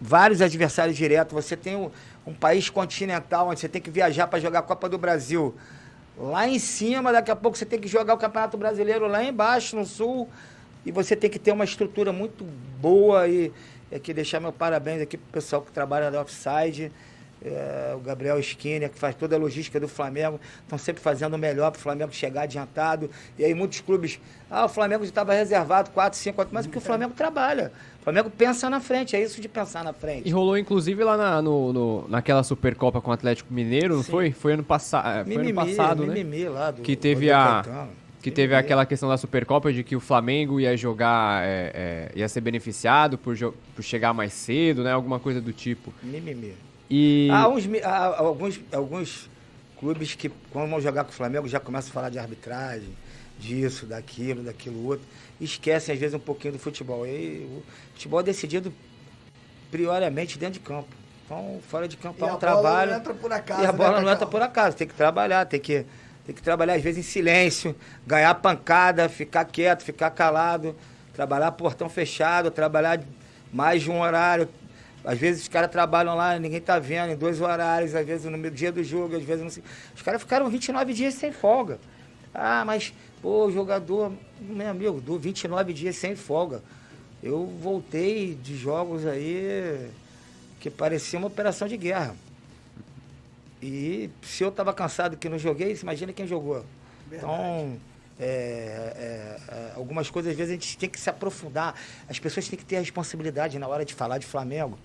vários 0.00 0.40
adversários 0.40 0.96
diretos, 0.96 1.34
você 1.34 1.54
tem 1.54 1.76
um, 1.76 1.90
um 2.26 2.32
país 2.32 2.70
continental 2.70 3.48
onde 3.48 3.60
você 3.60 3.68
tem 3.68 3.82
que 3.82 3.90
viajar 3.90 4.26
para 4.28 4.40
jogar 4.40 4.60
a 4.60 4.62
Copa 4.62 4.88
do 4.88 4.96
Brasil 4.96 5.54
lá 6.16 6.48
em 6.48 6.58
cima, 6.58 7.12
daqui 7.12 7.30
a 7.30 7.36
pouco 7.36 7.58
você 7.58 7.66
tem 7.66 7.78
que 7.78 7.86
jogar 7.86 8.14
o 8.14 8.16
Campeonato 8.16 8.56
Brasileiro 8.56 9.06
lá 9.06 9.22
embaixo, 9.22 9.76
no 9.76 9.84
sul, 9.84 10.26
e 10.86 10.92
você 10.92 11.16
tem 11.16 11.28
que 11.28 11.38
ter 11.38 11.50
uma 11.50 11.64
estrutura 11.64 12.12
muito 12.12 12.44
boa 12.80 13.26
e 13.26 13.52
aqui 13.92 14.14
deixar 14.14 14.38
meu 14.38 14.52
parabéns 14.52 15.02
aqui 15.02 15.16
pro 15.16 15.32
pessoal 15.32 15.60
que 15.60 15.72
trabalha 15.72 16.12
na 16.12 16.20
Offside, 16.20 16.92
é, 17.44 17.92
o 17.94 17.98
Gabriel 17.98 18.38
Skinner, 18.38 18.88
que 18.88 18.98
faz 18.98 19.14
toda 19.14 19.34
a 19.36 19.38
logística 19.38 19.78
do 19.80 19.88
Flamengo, 19.88 20.40
estão 20.62 20.78
sempre 20.78 21.02
fazendo 21.02 21.34
o 21.34 21.38
melhor 21.38 21.72
para 21.72 21.78
o 21.78 21.82
Flamengo 21.82 22.12
chegar 22.12 22.42
adiantado. 22.42 23.10
E 23.36 23.44
aí 23.44 23.52
muitos 23.52 23.80
clubes, 23.80 24.20
ah, 24.48 24.64
o 24.64 24.68
Flamengo 24.68 25.02
já 25.04 25.08
estava 25.08 25.34
reservado 25.34 25.90
4, 25.90 26.18
5, 26.18 26.36
4, 26.36 26.54
mas 26.54 26.66
é 26.66 26.68
que 26.68 26.78
o 26.78 26.80
Flamengo 26.80 27.14
trabalha. 27.14 27.72
O 28.00 28.04
Flamengo 28.04 28.30
pensa 28.30 28.70
na 28.70 28.80
frente, 28.80 29.16
é 29.16 29.22
isso 29.22 29.40
de 29.40 29.48
pensar 29.48 29.82
na 29.82 29.92
frente. 29.92 30.28
E 30.28 30.30
rolou 30.30 30.56
inclusive 30.56 31.02
lá 31.02 31.16
na, 31.16 31.42
no, 31.42 31.72
no, 31.72 32.08
naquela 32.08 32.44
Supercopa 32.44 33.00
com 33.00 33.10
o 33.10 33.14
Atlético 33.14 33.52
Mineiro, 33.52 33.96
não 33.96 34.04
foi? 34.04 34.30
Foi 34.30 34.52
ano, 34.52 34.62
passa 34.62 34.98
é, 34.98 35.24
foi 35.24 35.36
mimimi, 35.36 35.50
ano 35.50 35.76
passado, 35.76 36.06
mimimi, 36.06 36.44
né? 36.44 36.48
Lá 36.48 36.70
do, 36.70 36.82
que 36.82 36.94
teve 36.94 37.30
a 37.30 37.88
que 38.26 38.30
teve 38.32 38.56
aquela 38.56 38.84
questão 38.84 39.08
da 39.08 39.16
Supercopa 39.16 39.72
de 39.72 39.84
que 39.84 39.94
o 39.94 40.00
Flamengo 40.00 40.58
ia 40.58 40.76
jogar, 40.76 41.46
é, 41.46 42.10
é, 42.12 42.18
ia 42.18 42.28
ser 42.28 42.40
beneficiado 42.40 43.16
por, 43.16 43.36
por 43.72 43.84
chegar 43.84 44.12
mais 44.12 44.32
cedo, 44.32 44.82
né? 44.82 44.90
Alguma 44.90 45.20
coisa 45.20 45.40
do 45.40 45.52
tipo. 45.52 45.94
Mimimi. 46.02 46.52
E... 46.90 47.28
Há, 47.30 47.46
uns, 47.46 47.68
há 47.84 48.18
alguns, 48.18 48.60
alguns 48.72 49.30
clubes 49.78 50.16
que, 50.16 50.28
quando 50.50 50.68
vão 50.70 50.80
jogar 50.80 51.04
com 51.04 51.10
o 51.10 51.14
Flamengo, 51.14 51.46
já 51.46 51.60
começam 51.60 51.90
a 51.90 51.94
falar 51.94 52.08
de 52.08 52.18
arbitragem, 52.18 52.88
disso, 53.38 53.86
daquilo, 53.86 54.42
daquilo 54.42 54.84
outro. 54.84 55.06
Esquecem, 55.40 55.94
às 55.94 56.00
vezes, 56.00 56.14
um 56.16 56.18
pouquinho 56.18 56.54
do 56.54 56.58
futebol. 56.58 57.06
E 57.06 57.46
o 57.48 57.62
futebol 57.92 58.18
é 58.18 58.24
decidido 58.24 58.74
prioriamente 59.70 60.36
dentro 60.36 60.54
de 60.54 60.66
campo. 60.66 60.88
Então, 61.24 61.60
fora 61.68 61.86
de 61.86 61.96
campo 61.96 62.24
é 62.24 62.32
um 62.32 62.38
trabalho. 62.38 62.90
Não 62.90 62.98
entra 62.98 63.14
por 63.14 63.32
acaso, 63.32 63.62
e 63.62 63.66
a 63.66 63.72
bola 63.72 63.98
né, 63.98 64.04
não 64.04 64.12
entra 64.12 64.26
por 64.26 64.42
acaso. 64.42 64.76
Tem 64.76 64.88
que 64.88 64.94
trabalhar, 64.94 65.44
tem 65.44 65.60
que, 65.60 65.86
tem 66.26 66.34
que 66.34 66.42
trabalhar, 66.42 66.74
às 66.74 66.82
vezes, 66.82 66.98
em 66.98 67.08
silêncio, 67.08 67.74
ganhar 68.06 68.34
pancada, 68.34 69.08
ficar 69.08 69.44
quieto, 69.44 69.82
ficar 69.82 70.10
calado, 70.10 70.74
trabalhar 71.14 71.52
portão 71.52 71.88
fechado, 71.88 72.50
trabalhar 72.50 73.00
mais 73.52 73.82
de 73.82 73.90
um 73.90 74.00
horário, 74.00 74.48
às 75.06 75.16
vezes 75.16 75.42
os 75.42 75.48
caras 75.48 75.70
trabalham 75.70 76.16
lá, 76.16 76.36
ninguém 76.36 76.60
tá 76.60 76.80
vendo, 76.80 77.12
em 77.12 77.16
dois 77.16 77.40
horários, 77.40 77.94
às 77.94 78.04
vezes 78.04 78.28
no 78.28 78.50
dia 78.50 78.72
do 78.72 78.82
jogo, 78.82 79.14
às 79.16 79.22
vezes 79.22 79.42
não 79.44 79.50
sei. 79.50 79.62
Os 79.94 80.02
caras 80.02 80.20
ficaram 80.20 80.50
29 80.50 80.92
dias 80.92 81.14
sem 81.14 81.30
folga. 81.30 81.78
Ah, 82.34 82.64
mas, 82.66 82.92
pô, 83.22 83.48
jogador, 83.48 84.12
meu 84.40 84.68
amigo, 84.68 85.00
do 85.00 85.16
29 85.16 85.72
dias 85.72 85.94
sem 85.94 86.16
folga. 86.16 86.60
Eu 87.22 87.46
voltei 87.46 88.34
de 88.34 88.56
jogos 88.56 89.06
aí 89.06 89.88
que 90.58 90.68
parecia 90.68 91.20
uma 91.20 91.28
operação 91.28 91.68
de 91.68 91.76
guerra. 91.76 92.16
E 93.62 94.10
se 94.22 94.42
eu 94.44 94.48
estava 94.48 94.72
cansado 94.72 95.16
que 95.16 95.28
não 95.28 95.38
joguei, 95.38 95.76
imagina 95.80 96.12
quem 96.12 96.26
jogou. 96.26 96.64
Verdade. 97.08 97.32
Então, 97.32 97.78
é, 98.18 98.24
é, 98.26 99.40
é, 99.48 99.72
algumas 99.76 100.10
coisas 100.10 100.32
às 100.32 100.36
vezes 100.36 100.52
a 100.52 100.54
gente 100.54 100.78
tem 100.78 100.88
que 100.88 101.00
se 101.00 101.08
aprofundar. 101.08 101.74
As 102.08 102.18
pessoas 102.18 102.48
têm 102.48 102.58
que 102.58 102.64
ter 102.64 102.76
a 102.76 102.80
responsabilidade 102.80 103.58
na 103.58 103.68
hora 103.68 103.84
de 103.84 103.94
falar 103.94 104.18
de 104.18 104.26
Flamengo 104.26 104.78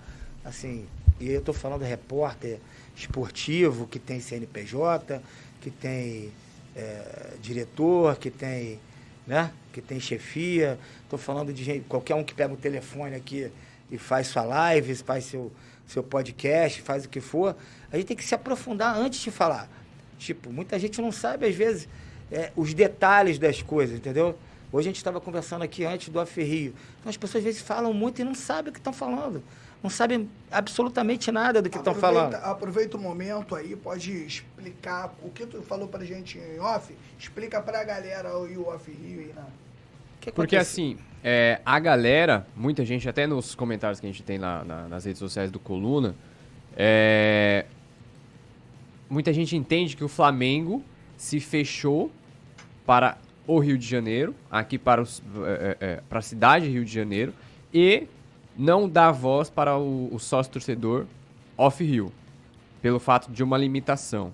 assim, 0.44 0.86
e 1.20 1.30
eu 1.30 1.38
estou 1.38 1.54
falando 1.54 1.82
repórter 1.82 2.58
esportivo, 2.96 3.86
que 3.86 3.98
tem 3.98 4.20
CNPJ, 4.20 5.22
que 5.60 5.70
tem 5.70 6.32
é, 6.76 7.34
diretor, 7.40 8.16
que 8.16 8.30
tem, 8.30 8.78
né, 9.26 9.52
que 9.72 9.80
tem 9.80 10.00
chefia. 10.00 10.78
Estou 11.04 11.18
falando 11.18 11.52
de 11.52 11.62
gente, 11.62 11.84
qualquer 11.88 12.14
um 12.14 12.24
que 12.24 12.34
pega 12.34 12.52
o 12.52 12.56
telefone 12.56 13.14
aqui 13.14 13.50
e 13.90 13.98
faz 13.98 14.26
sua 14.26 14.42
live, 14.42 14.94
faz 14.96 15.24
seu, 15.24 15.52
seu 15.92 16.02
podcast, 16.02 16.82
faz 16.82 17.04
o 17.04 17.08
que 17.08 17.20
for. 17.20 17.56
A 17.90 17.96
gente 17.96 18.06
tem 18.06 18.16
que 18.16 18.24
se 18.24 18.34
aprofundar 18.34 18.96
antes 18.96 19.20
de 19.20 19.30
falar. 19.30 19.68
Tipo, 20.18 20.52
muita 20.52 20.78
gente 20.78 21.00
não 21.00 21.12
sabe, 21.12 21.46
às 21.46 21.54
vezes, 21.54 21.88
é, 22.30 22.52
os 22.56 22.74
detalhes 22.74 23.38
das 23.38 23.62
coisas, 23.62 23.96
entendeu? 23.96 24.36
Hoje 24.72 24.88
a 24.88 24.90
gente 24.90 24.96
estava 24.96 25.20
conversando 25.20 25.62
aqui 25.62 25.84
antes 25.84 26.08
do 26.08 26.18
Aferrio. 26.18 26.74
Então 27.00 27.10
as 27.10 27.16
pessoas 27.16 27.42
às 27.42 27.44
vezes 27.44 27.60
falam 27.60 27.92
muito 27.92 28.20
e 28.20 28.24
não 28.24 28.34
sabem 28.34 28.70
o 28.70 28.72
que 28.72 28.78
estão 28.78 28.92
falando 28.92 29.42
não 29.82 29.90
sabem 29.90 30.30
absolutamente 30.50 31.32
nada 31.32 31.60
do 31.60 31.68
que 31.68 31.76
estão 31.76 31.94
falando. 31.94 32.34
Aproveita 32.36 32.96
o 32.96 33.00
momento 33.00 33.56
aí, 33.56 33.74
pode 33.74 34.12
explicar 34.12 35.12
o 35.22 35.30
que 35.30 35.44
tu 35.44 35.60
falou 35.62 35.88
pra 35.88 36.04
gente 36.04 36.38
em 36.38 36.60
off, 36.60 36.94
explica 37.18 37.60
pra 37.60 37.82
galera 37.82 38.28
aí 38.28 38.56
o 38.56 38.68
Off 38.68 38.90
Rio 38.90 39.20
aí, 39.20 39.34
né? 40.30 40.32
Porque 40.34 40.56
assim, 40.56 40.96
é, 41.22 41.60
a 41.64 41.78
galera, 41.78 42.46
muita 42.56 42.84
gente, 42.84 43.08
até 43.08 43.26
nos 43.26 43.54
comentários 43.54 44.00
que 44.00 44.06
a 44.06 44.10
gente 44.10 44.22
tem 44.22 44.38
na, 44.38 44.64
nas 44.88 45.04
redes 45.04 45.18
sociais 45.18 45.50
do 45.50 45.58
Coluna, 45.58 46.14
é, 46.76 47.66
muita 49.08 49.32
gente 49.32 49.56
entende 49.56 49.96
que 49.96 50.04
o 50.04 50.08
Flamengo 50.08 50.82
se 51.16 51.38
fechou 51.38 52.10
para 52.84 53.18
o 53.46 53.58
Rio 53.58 53.78
de 53.78 53.86
Janeiro, 53.86 54.34
aqui 54.50 54.78
para, 54.78 55.02
os, 55.02 55.22
é, 55.44 55.76
é, 55.80 55.86
é 55.86 56.00
para 56.08 56.18
a 56.18 56.22
cidade 56.22 56.66
de 56.66 56.72
Rio 56.72 56.84
de 56.84 56.92
Janeiro, 56.92 57.32
e 57.72 58.06
não 58.56 58.88
dá 58.88 59.10
voz 59.10 59.48
para 59.48 59.78
o, 59.78 60.08
o 60.12 60.18
sócio 60.18 60.52
torcedor 60.52 61.06
off-Rio, 61.56 62.12
pelo 62.80 62.98
fato 62.98 63.30
de 63.30 63.42
uma 63.42 63.56
limitação. 63.56 64.32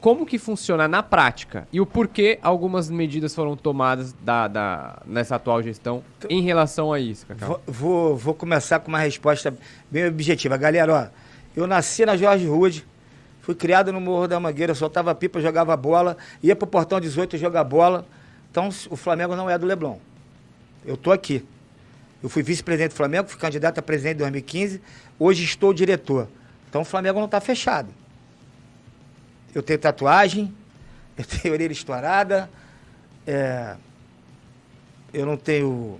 Como 0.00 0.24
que 0.24 0.38
funciona 0.38 0.88
na 0.88 1.02
prática 1.02 1.68
e 1.70 1.78
o 1.78 1.84
porquê 1.84 2.38
algumas 2.40 2.88
medidas 2.88 3.34
foram 3.34 3.54
tomadas 3.54 4.14
da, 4.14 4.48
da 4.48 5.02
nessa 5.04 5.36
atual 5.36 5.62
gestão 5.62 6.02
em 6.28 6.40
relação 6.40 6.90
a 6.90 6.98
isso, 6.98 7.26
Cacau? 7.26 7.60
Vou, 7.66 8.16
vou, 8.16 8.32
começar 8.32 8.80
com 8.80 8.88
uma 8.88 8.98
resposta 8.98 9.54
bem 9.90 10.06
objetiva. 10.06 10.56
Galera, 10.56 10.94
ó, 10.94 11.06
eu 11.54 11.66
nasci 11.66 12.06
na 12.06 12.16
Jorge 12.16 12.46
Rude, 12.46 12.86
fui 13.42 13.54
criado 13.54 13.92
no 13.92 14.00
Morro 14.00 14.26
da 14.26 14.40
Mangueira, 14.40 14.74
soltava 14.74 15.14
pipa, 15.14 15.38
jogava 15.38 15.76
bola, 15.76 16.16
ia 16.42 16.56
pro 16.56 16.66
Portão 16.66 16.98
18 16.98 17.36
jogar 17.36 17.64
bola. 17.64 18.06
Então 18.50 18.70
o 18.88 18.96
Flamengo 18.96 19.36
não 19.36 19.50
é 19.50 19.58
do 19.58 19.66
Leblon. 19.66 19.98
Eu 20.86 20.96
tô 20.96 21.12
aqui. 21.12 21.44
Eu 22.22 22.30
fui 22.30 22.42
vice-presidente 22.42 22.92
do 22.92 22.96
Flamengo, 22.96 23.28
fui 23.28 23.38
candidato 23.38 23.78
a 23.78 23.82
presidente 23.82 24.14
em 24.14 24.20
2015, 24.20 24.80
hoje 25.18 25.44
estou 25.44 25.74
diretor. 25.74 26.26
Então 26.70 26.80
o 26.80 26.84
Flamengo 26.86 27.18
não 27.18 27.26
está 27.26 27.38
fechado. 27.38 27.99
Eu 29.54 29.62
tenho 29.62 29.78
tatuagem, 29.78 30.54
eu 31.16 31.24
tenho 31.24 31.54
orelha 31.54 31.72
estourada, 31.72 32.50
é, 33.26 33.76
eu 35.12 35.26
não 35.26 35.36
tenho. 35.36 35.98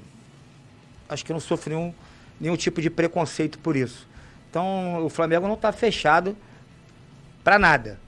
Acho 1.09 1.25
que 1.25 1.33
eu 1.33 1.35
não 1.35 1.41
sofro 1.41 1.71
nenhum, 1.75 1.95
nenhum 2.41 2.57
tipo 2.57 2.81
de 2.81 2.89
preconceito 2.89 3.59
por 3.59 3.77
isso. 3.77 4.09
Então 4.49 5.05
o 5.05 5.09
Flamengo 5.09 5.47
não 5.47 5.55
está 5.55 5.73
fechado 5.73 6.37
para 7.43 7.59
nada. 7.59 7.99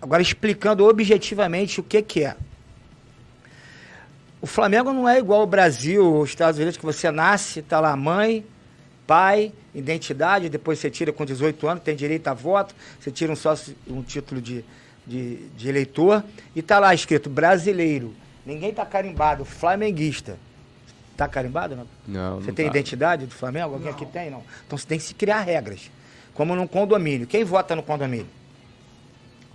Agora 0.00 0.22
explicando 0.22 0.86
objetivamente 0.86 1.80
o 1.80 1.82
que, 1.82 2.02
que 2.02 2.24
é. 2.24 2.36
O 4.40 4.46
Flamengo 4.46 4.92
não 4.92 5.06
é 5.06 5.18
igual 5.18 5.40
ao 5.40 5.46
Brasil, 5.46 6.20
os 6.20 6.30
Estados 6.30 6.58
Unidos, 6.58 6.78
que 6.78 6.84
você 6.84 7.10
nasce, 7.10 7.60
tá 7.60 7.78
lá 7.78 7.94
mãe, 7.94 8.44
pai, 9.10 9.52
identidade, 9.74 10.48
depois 10.48 10.78
você 10.78 10.88
tira 10.88 11.12
com 11.12 11.24
18 11.24 11.66
anos, 11.66 11.82
tem 11.82 11.96
direito 11.96 12.28
a 12.28 12.32
voto, 12.32 12.72
você 13.00 13.10
tira 13.10 13.32
um, 13.32 13.34
sócio, 13.34 13.74
um 13.88 14.04
título 14.04 14.40
de, 14.40 14.64
de, 15.04 15.48
de 15.48 15.68
eleitor 15.68 16.22
e 16.54 16.62
tá 16.62 16.78
lá 16.78 16.94
escrito 16.94 17.28
brasileiro. 17.28 18.14
Ninguém 18.46 18.72
tá 18.72 18.86
carimbado, 18.86 19.44
flamenguista. 19.44 20.38
Tá 21.16 21.26
carimbado? 21.26 21.74
Não, 21.74 21.86
não 22.06 22.40
Você 22.40 22.50
não 22.50 22.54
tem 22.54 22.66
tá. 22.66 22.70
identidade 22.70 23.26
do 23.26 23.34
Flamengo? 23.34 23.74
Alguém 23.74 23.88
não. 23.88 23.96
aqui 23.96 24.06
tem? 24.06 24.30
Não. 24.30 24.44
Então 24.64 24.78
você 24.78 24.86
tem 24.86 24.96
que 24.96 25.04
se 25.04 25.12
criar 25.12 25.40
regras. 25.40 25.90
Como 26.32 26.54
num 26.54 26.68
condomínio. 26.68 27.26
Quem 27.26 27.42
vota 27.42 27.74
no 27.74 27.82
condomínio? 27.82 28.28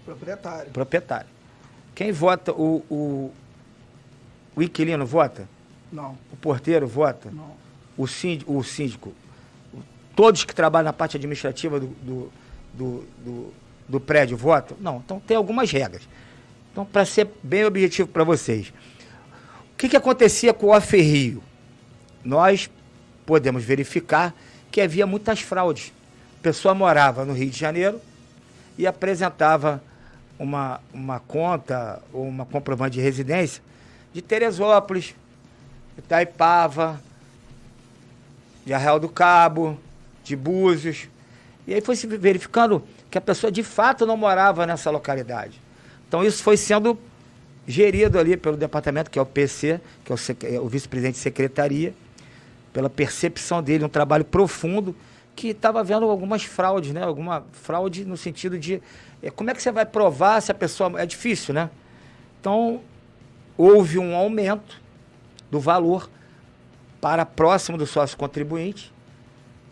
Proprietário. 0.04 0.72
Proprietário. 0.72 1.30
Quem 1.96 2.12
vota 2.12 2.52
o, 2.52 2.84
o 2.90 3.32
o 4.54 4.62
inquilino 4.62 5.06
vota? 5.06 5.48
Não. 5.94 6.18
O 6.30 6.36
porteiro 6.36 6.86
vota? 6.86 7.32
Não. 7.32 7.56
O 7.98 8.06
síndico, 8.06 8.54
o 8.54 8.62
síndico 8.62 9.14
todos 10.16 10.44
que 10.44 10.56
trabalham 10.56 10.86
na 10.86 10.94
parte 10.94 11.18
administrativa 11.18 11.80
do, 11.80 11.88
do, 11.88 12.32
do, 12.74 13.04
do, 13.24 13.54
do 13.90 14.00
prédio 14.00 14.38
votam? 14.38 14.78
Não. 14.80 14.98
Então 14.98 15.20
tem 15.20 15.36
algumas 15.36 15.72
regras. 15.72 16.08
Então, 16.72 16.86
para 16.86 17.06
ser 17.06 17.30
bem 17.42 17.66
objetivo 17.66 18.08
para 18.10 18.24
vocês, 18.24 18.74
o 19.72 19.78
que, 19.78 19.90
que 19.90 19.98
acontecia 19.98 20.54
com 20.54 20.68
o 20.68 20.74
Aferrio? 20.74 21.42
Nós 22.24 22.70
podemos 23.26 23.64
verificar 23.64 24.34
que 24.72 24.82
havia 24.82 25.06
muitas 25.08 25.42
fraudes. 25.42 25.94
A 26.40 26.44
pessoa 26.44 26.74
morava 26.74 27.24
no 27.24 27.34
Rio 27.34 27.50
de 27.50 27.58
Janeiro 27.58 28.02
e 28.78 28.86
apresentava 28.86 29.82
uma, 30.38 30.82
uma 30.94 31.20
conta 31.20 32.02
ou 32.12 32.28
uma 32.28 32.46
comprovante 32.46 32.96
de 32.96 33.02
residência 33.02 33.64
de 34.14 34.22
Teresópolis, 34.22 35.16
Itaipava, 35.98 37.02
de 38.66 38.74
Arreal 38.74 39.00
do 39.00 39.10
Cabo, 39.10 39.78
de 40.26 40.36
Búzios. 40.36 41.08
E 41.68 41.74
aí 41.74 41.82
foi 41.82 41.96
se 41.96 42.06
verificando 42.08 42.84
que 43.10 43.18
a 43.18 43.22
pessoa 43.22 43.52
de 43.52 43.64
fato 43.64 44.06
não 44.06 44.18
morava 44.18 44.66
nessa 44.66 44.92
localidade. 44.92 45.60
Então 46.08 46.24
isso 46.24 46.44
foi 46.44 46.58
sendo 46.58 46.98
gerido 47.68 48.20
ali 48.20 48.38
pelo 48.38 48.58
departamento, 48.58 49.10
que 49.10 49.18
é 49.18 49.22
o 49.22 49.26
PC, 49.26 49.80
que 50.04 50.12
é 50.12 50.16
o, 50.16 50.20
é 50.56 50.60
o 50.60 50.68
vice-presidente 50.68 51.16
de 51.16 51.20
secretaria, 51.22 51.94
pela 52.72 52.90
percepção 52.90 53.64
dele, 53.64 53.86
um 53.86 53.90
trabalho 53.90 54.26
profundo, 54.26 54.96
que 55.36 55.50
estava 55.50 55.84
vendo 55.84 56.06
algumas 56.10 56.44
fraudes, 56.44 56.92
né? 56.92 57.04
Alguma 57.04 57.44
fraude 57.52 58.06
no 58.06 58.16
sentido 58.16 58.58
de 58.58 58.82
é, 59.22 59.30
como 59.30 59.50
é 59.50 59.54
que 59.54 59.62
você 59.62 59.72
vai 59.72 59.86
provar 59.86 60.42
se 60.42 60.52
a 60.52 60.56
pessoa. 60.56 61.02
É 61.02 61.06
difícil, 61.06 61.54
né? 61.54 61.70
Então, 62.40 62.82
houve 63.58 63.98
um 63.98 64.16
aumento 64.16 64.80
do 65.50 65.60
valor 65.60 66.10
para 67.02 67.26
próximo 67.26 67.78
do 67.78 67.86
sócio 67.86 68.18
contribuinte. 68.18 68.94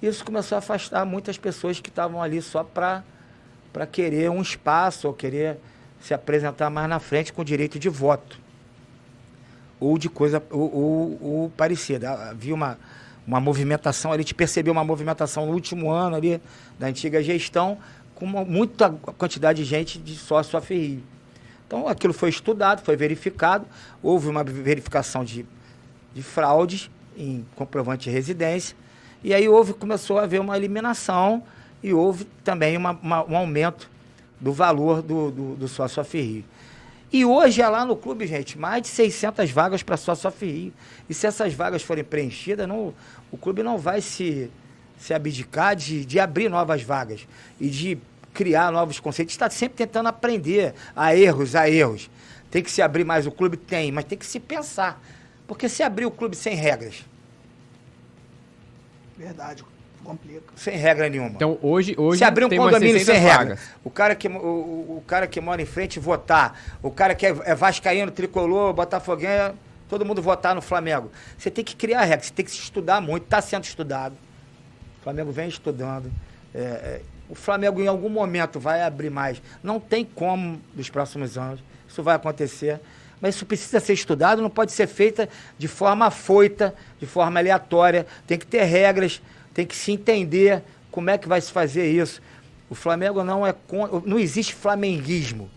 Isso 0.03 0.25
começou 0.25 0.57
a 0.57 0.59
afastar 0.59 1.05
muitas 1.05 1.37
pessoas 1.37 1.79
que 1.79 1.87
estavam 1.87 2.21
ali 2.21 2.41
só 2.41 2.61
para 2.61 3.03
querer 3.89 4.29
um 4.29 4.41
espaço 4.41 5.07
ou 5.07 5.13
querer 5.13 5.57
se 6.01 6.13
apresentar 6.13 6.69
mais 6.69 6.89
na 6.89 6.99
frente 6.99 7.31
com 7.31 7.41
direito 7.41 7.79
de 7.79 7.87
voto 7.87 8.37
ou 9.79 9.97
de 9.97 10.09
coisa 10.09 10.43
ou, 10.51 10.75
ou, 10.75 11.19
ou 11.21 11.49
parecida. 11.51 12.11
Havia 12.31 12.53
uma, 12.53 12.77
uma 13.25 13.39
movimentação, 13.39 14.11
a 14.11 14.17
gente 14.17 14.33
percebeu 14.33 14.73
uma 14.73 14.83
movimentação 14.83 15.45
no 15.45 15.53
último 15.53 15.89
ano 15.89 16.17
ali 16.17 16.41
da 16.77 16.87
antiga 16.87 17.23
gestão 17.23 17.77
com 18.13 18.25
uma, 18.25 18.43
muita 18.43 18.89
quantidade 18.89 19.63
de 19.63 19.69
gente 19.69 19.97
de 19.97 20.17
sócio 20.17 20.57
aferrio. 20.57 21.01
Então 21.65 21.87
aquilo 21.87 22.13
foi 22.13 22.27
estudado, 22.27 22.83
foi 22.83 22.97
verificado, 22.97 23.65
houve 24.01 24.27
uma 24.27 24.43
verificação 24.43 25.23
de, 25.23 25.45
de 26.13 26.21
fraudes 26.21 26.91
em 27.15 27.45
comprovante 27.55 28.09
de 28.09 28.09
residência, 28.09 28.75
e 29.23 29.33
aí 29.33 29.47
houve, 29.47 29.73
começou 29.73 30.19
a 30.19 30.23
haver 30.23 30.41
uma 30.41 30.57
eliminação 30.57 31.43
e 31.81 31.93
houve 31.93 32.25
também 32.43 32.75
uma, 32.75 32.91
uma, 33.01 33.23
um 33.25 33.37
aumento 33.37 33.89
do 34.39 34.51
valor 34.51 35.01
do, 35.01 35.31
do, 35.31 35.55
do 35.55 35.67
sócio 35.67 36.01
aferrio. 36.01 36.43
E 37.11 37.23
hoje 37.23 37.61
é 37.61 37.69
lá 37.69 37.85
no 37.85 37.95
clube, 37.95 38.25
gente, 38.25 38.57
mais 38.57 38.81
de 38.81 38.87
600 38.87 39.49
vagas 39.51 39.83
para 39.83 39.95
sócio 39.95 40.27
aferrio. 40.27 40.73
E 41.07 41.13
se 41.13 41.27
essas 41.27 41.53
vagas 41.53 41.83
forem 41.83 42.03
preenchidas, 42.03 42.67
não, 42.67 42.93
o 43.31 43.37
clube 43.37 43.61
não 43.61 43.77
vai 43.77 44.01
se, 44.01 44.49
se 44.97 45.13
abdicar 45.13 45.75
de, 45.75 46.03
de 46.03 46.19
abrir 46.19 46.49
novas 46.49 46.81
vagas 46.81 47.27
e 47.61 47.69
de 47.69 47.99
criar 48.33 48.71
novos 48.71 48.99
conceitos. 48.99 49.33
Está 49.33 49.47
sempre 49.49 49.77
tentando 49.77 50.09
aprender 50.09 50.73
a 50.95 51.15
erros, 51.15 51.55
a 51.55 51.69
erros. 51.69 52.09
Tem 52.49 52.63
que 52.63 52.71
se 52.71 52.81
abrir 52.81 53.03
mais 53.03 53.27
o 53.27 53.31
clube? 53.31 53.57
Tem, 53.57 53.91
mas 53.91 54.05
tem 54.05 54.17
que 54.17 54.25
se 54.25 54.39
pensar. 54.39 54.99
Porque 55.47 55.69
se 55.69 55.83
abrir 55.83 56.05
o 56.05 56.11
clube 56.11 56.35
sem 56.35 56.55
regras, 56.55 57.05
Verdade, 59.17 59.63
complica. 60.03 60.53
Sem 60.55 60.75
regra 60.77 61.09
nenhuma. 61.09 61.31
Então 61.35 61.57
hoje, 61.61 61.95
hoje 61.97 62.19
se 62.19 62.23
abrir 62.23 62.45
um 62.45 62.49
condomínio 62.49 63.03
sem 63.03 63.19
regra, 63.19 63.57
o 63.83 63.89
cara, 63.89 64.15
que, 64.15 64.27
o, 64.27 64.31
o, 64.31 65.03
cara 65.07 65.27
que 65.27 65.39
mora 65.39 65.61
em 65.61 65.65
frente 65.65 65.99
votar, 65.99 66.59
o 66.81 66.91
cara 66.91 67.15
que 67.15 67.25
é, 67.25 67.35
é 67.45 67.55
vascaíno, 67.55 68.11
tricolor, 68.11 68.73
botafoguense, 68.73 69.55
todo 69.87 70.05
mundo 70.05 70.21
votar 70.21 70.55
no 70.55 70.61
Flamengo. 70.61 71.11
Você 71.37 71.49
tem 71.49 71.63
que 71.63 71.75
criar 71.75 72.03
regra, 72.03 72.25
você 72.25 72.33
tem 72.33 72.43
que 72.43 72.51
se 72.51 72.57
estudar 72.57 73.01
muito, 73.01 73.23
está 73.23 73.41
sendo 73.41 73.63
estudado. 73.63 74.15
O 74.99 75.03
Flamengo 75.03 75.31
vem 75.31 75.47
estudando. 75.47 76.11
É, 76.53 76.59
é, 76.59 77.01
o 77.29 77.35
Flamengo 77.35 77.81
em 77.81 77.87
algum 77.87 78.09
momento 78.09 78.59
vai 78.59 78.81
abrir 78.83 79.09
mais. 79.09 79.41
Não 79.61 79.79
tem 79.79 80.05
como 80.05 80.61
nos 80.75 80.89
próximos 80.89 81.37
anos. 81.37 81.63
Isso 81.87 82.01
vai 82.01 82.15
acontecer. 82.15 82.79
Mas 83.23 83.35
isso 83.35 83.45
precisa 83.45 83.79
ser 83.79 83.93
estudado, 83.93 84.41
não 84.41 84.49
pode 84.49 84.73
ser 84.73 84.85
feita 84.85 85.29
de 85.57 85.65
forma 85.65 86.07
afoita, 86.07 86.75
de 86.99 87.05
forma 87.05 87.39
aleatória. 87.39 88.05
Tem 88.27 88.37
que 88.37 88.45
ter 88.45 88.63
regras, 88.63 89.21
tem 89.53 89.65
que 89.65 89.73
se 89.73 89.93
entender 89.93 90.61
como 90.91 91.09
é 91.09 91.17
que 91.17 91.25
vai 91.25 91.39
se 91.39 91.49
fazer 91.49 91.89
isso. 91.89 92.21
O 92.69 92.75
Flamengo 92.75 93.23
não 93.23 93.47
é. 93.47 93.55
Não 94.03 94.19
existe 94.19 94.53
flamenguismo. 94.53 95.49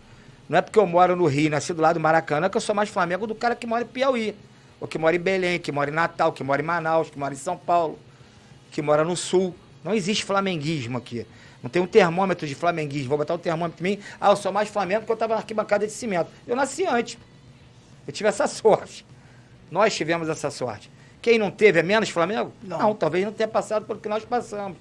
Não 0.47 0.57
é 0.57 0.61
porque 0.61 0.79
eu 0.79 0.87
moro 0.87 1.13
no 1.13 1.25
Rio, 1.25 1.49
nasci 1.49 1.73
do 1.73 1.81
lado 1.81 1.95
do 1.95 1.99
Maracanã, 1.99 2.47
que 2.47 2.55
eu 2.55 2.61
sou 2.61 2.73
mais 2.73 2.87
Flamengo 2.87 3.27
do 3.27 3.35
cara 3.35 3.53
que 3.53 3.67
mora 3.67 3.83
em 3.83 3.87
Piauí. 3.87 4.33
Ou 4.79 4.87
que 4.87 4.97
mora 4.97 5.17
em 5.17 5.19
Belém, 5.19 5.59
que 5.59 5.69
mora 5.69 5.91
em 5.91 5.93
Natal, 5.93 6.31
que 6.31 6.45
mora 6.45 6.61
em 6.61 6.65
Manaus, 6.65 7.09
que 7.09 7.19
mora 7.19 7.33
em 7.33 7.37
São 7.37 7.57
Paulo, 7.57 7.99
que 8.71 8.81
mora 8.81 9.03
no 9.03 9.17
Sul. 9.17 9.53
Não 9.83 9.93
existe 9.93 10.23
flamenguismo 10.23 10.97
aqui. 10.97 11.27
Não 11.61 11.69
tem 11.69 11.81
um 11.81 11.87
termômetro 11.87 12.47
de 12.47 12.55
flamenguismo. 12.55 13.09
Vou 13.09 13.17
botar 13.17 13.33
um 13.33 13.37
termômetro 13.37 13.85
em 13.85 13.89
mim. 13.89 13.99
Ah, 14.21 14.29
eu 14.29 14.37
sou 14.37 14.53
mais 14.53 14.69
Flamengo 14.69 15.01
porque 15.01 15.11
eu 15.11 15.15
estava 15.15 15.33
na 15.33 15.41
arquibancada 15.41 15.85
de 15.85 15.91
cimento. 15.91 16.29
Eu 16.47 16.55
nasci 16.55 16.85
antes. 16.85 17.17
Eu 18.07 18.13
tive 18.13 18.29
essa 18.29 18.47
sorte. 18.47 19.05
Nós 19.69 19.93
tivemos 19.93 20.29
essa 20.29 20.49
sorte. 20.49 20.89
Quem 21.21 21.37
não 21.37 21.51
teve 21.51 21.79
é 21.79 21.83
menos 21.83 22.09
Flamengo? 22.09 22.53
Não, 22.63 22.79
não 22.79 22.95
talvez 22.95 23.25
não 23.25 23.33
tenha 23.33 23.49
passado 23.49 23.85
pelo 23.85 23.99
que 23.99 24.07
nós 24.07 24.23
passamos. 24.23 24.77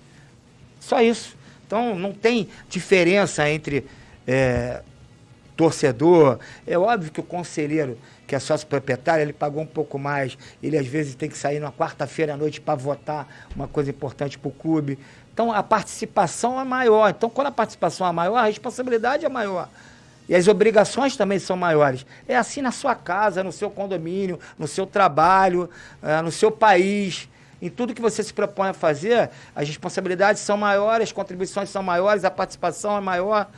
Só 0.79 1.01
isso. 1.01 1.37
Então 1.67 1.95
não 1.97 2.13
tem 2.13 2.49
diferença 2.69 3.49
entre 3.51 3.85
é, 4.27 4.83
torcedor. 5.57 6.39
É 6.67 6.79
óbvio 6.79 7.11
que 7.11 7.19
o 7.19 7.23
conselheiro, 7.25 7.99
que 8.27 8.35
é 8.37 8.39
sócio 8.39 8.67
proprietário, 8.67 9.23
ele 9.23 9.33
pagou 9.33 9.63
um 9.63 9.67
pouco 9.67 9.99
mais. 9.99 10.39
Ele 10.63 10.79
às 10.79 10.87
vezes 10.87 11.15
tem 11.17 11.29
que 11.29 11.37
sair 11.37 11.59
na 11.59 11.73
quarta-feira 11.73 12.35
à 12.35 12.37
noite 12.37 12.61
para 12.61 12.75
votar 12.77 13.27
uma 13.57 13.67
coisa 13.67 13.91
importante 13.91 14.39
para 14.39 14.49
o 14.49 14.53
clube. 14.53 14.99
Então 15.33 15.53
a 15.53 15.63
participação 15.63 16.61
é 16.61 16.65
maior. 16.65 17.11
Então, 17.11 17.29
quando 17.29 17.49
a 17.49 17.53
participação 17.53 18.07
é 18.07 18.13
maior, 18.13 18.37
a 18.37 18.45
responsabilidade 18.45 19.27
é 19.27 19.29
maior. 19.29 19.69
E 20.29 20.35
as 20.35 20.49
obrigações 20.49 21.17
também 21.17 21.39
são 21.39 21.57
maiores. 21.57 22.05
É 22.27 22.37
assim 22.37 22.61
na 22.61 22.73
sua 22.73 22.95
casa, 22.95 23.45
no 23.45 23.53
seu 23.53 23.71
condomínio, 23.71 24.39
no 24.59 24.67
seu 24.67 24.87
trabalho, 24.87 25.71
uh, 26.03 26.23
no 26.23 26.33
seu 26.33 26.51
país. 26.51 27.29
Em 27.63 27.71
tudo 27.71 27.95
que 27.95 28.03
você 28.03 28.23
se 28.23 28.35
propõe 28.35 28.69
a 28.69 28.73
fazer, 28.75 29.31
as 29.55 29.67
responsabilidades 29.67 30.43
são 30.43 30.57
maiores, 30.57 31.09
as 31.09 31.13
contribuições 31.13 31.71
são 31.71 31.83
maiores, 31.83 32.25
a 32.25 32.31
participação 32.31 32.97
é 32.97 33.01
maior. 33.01 33.49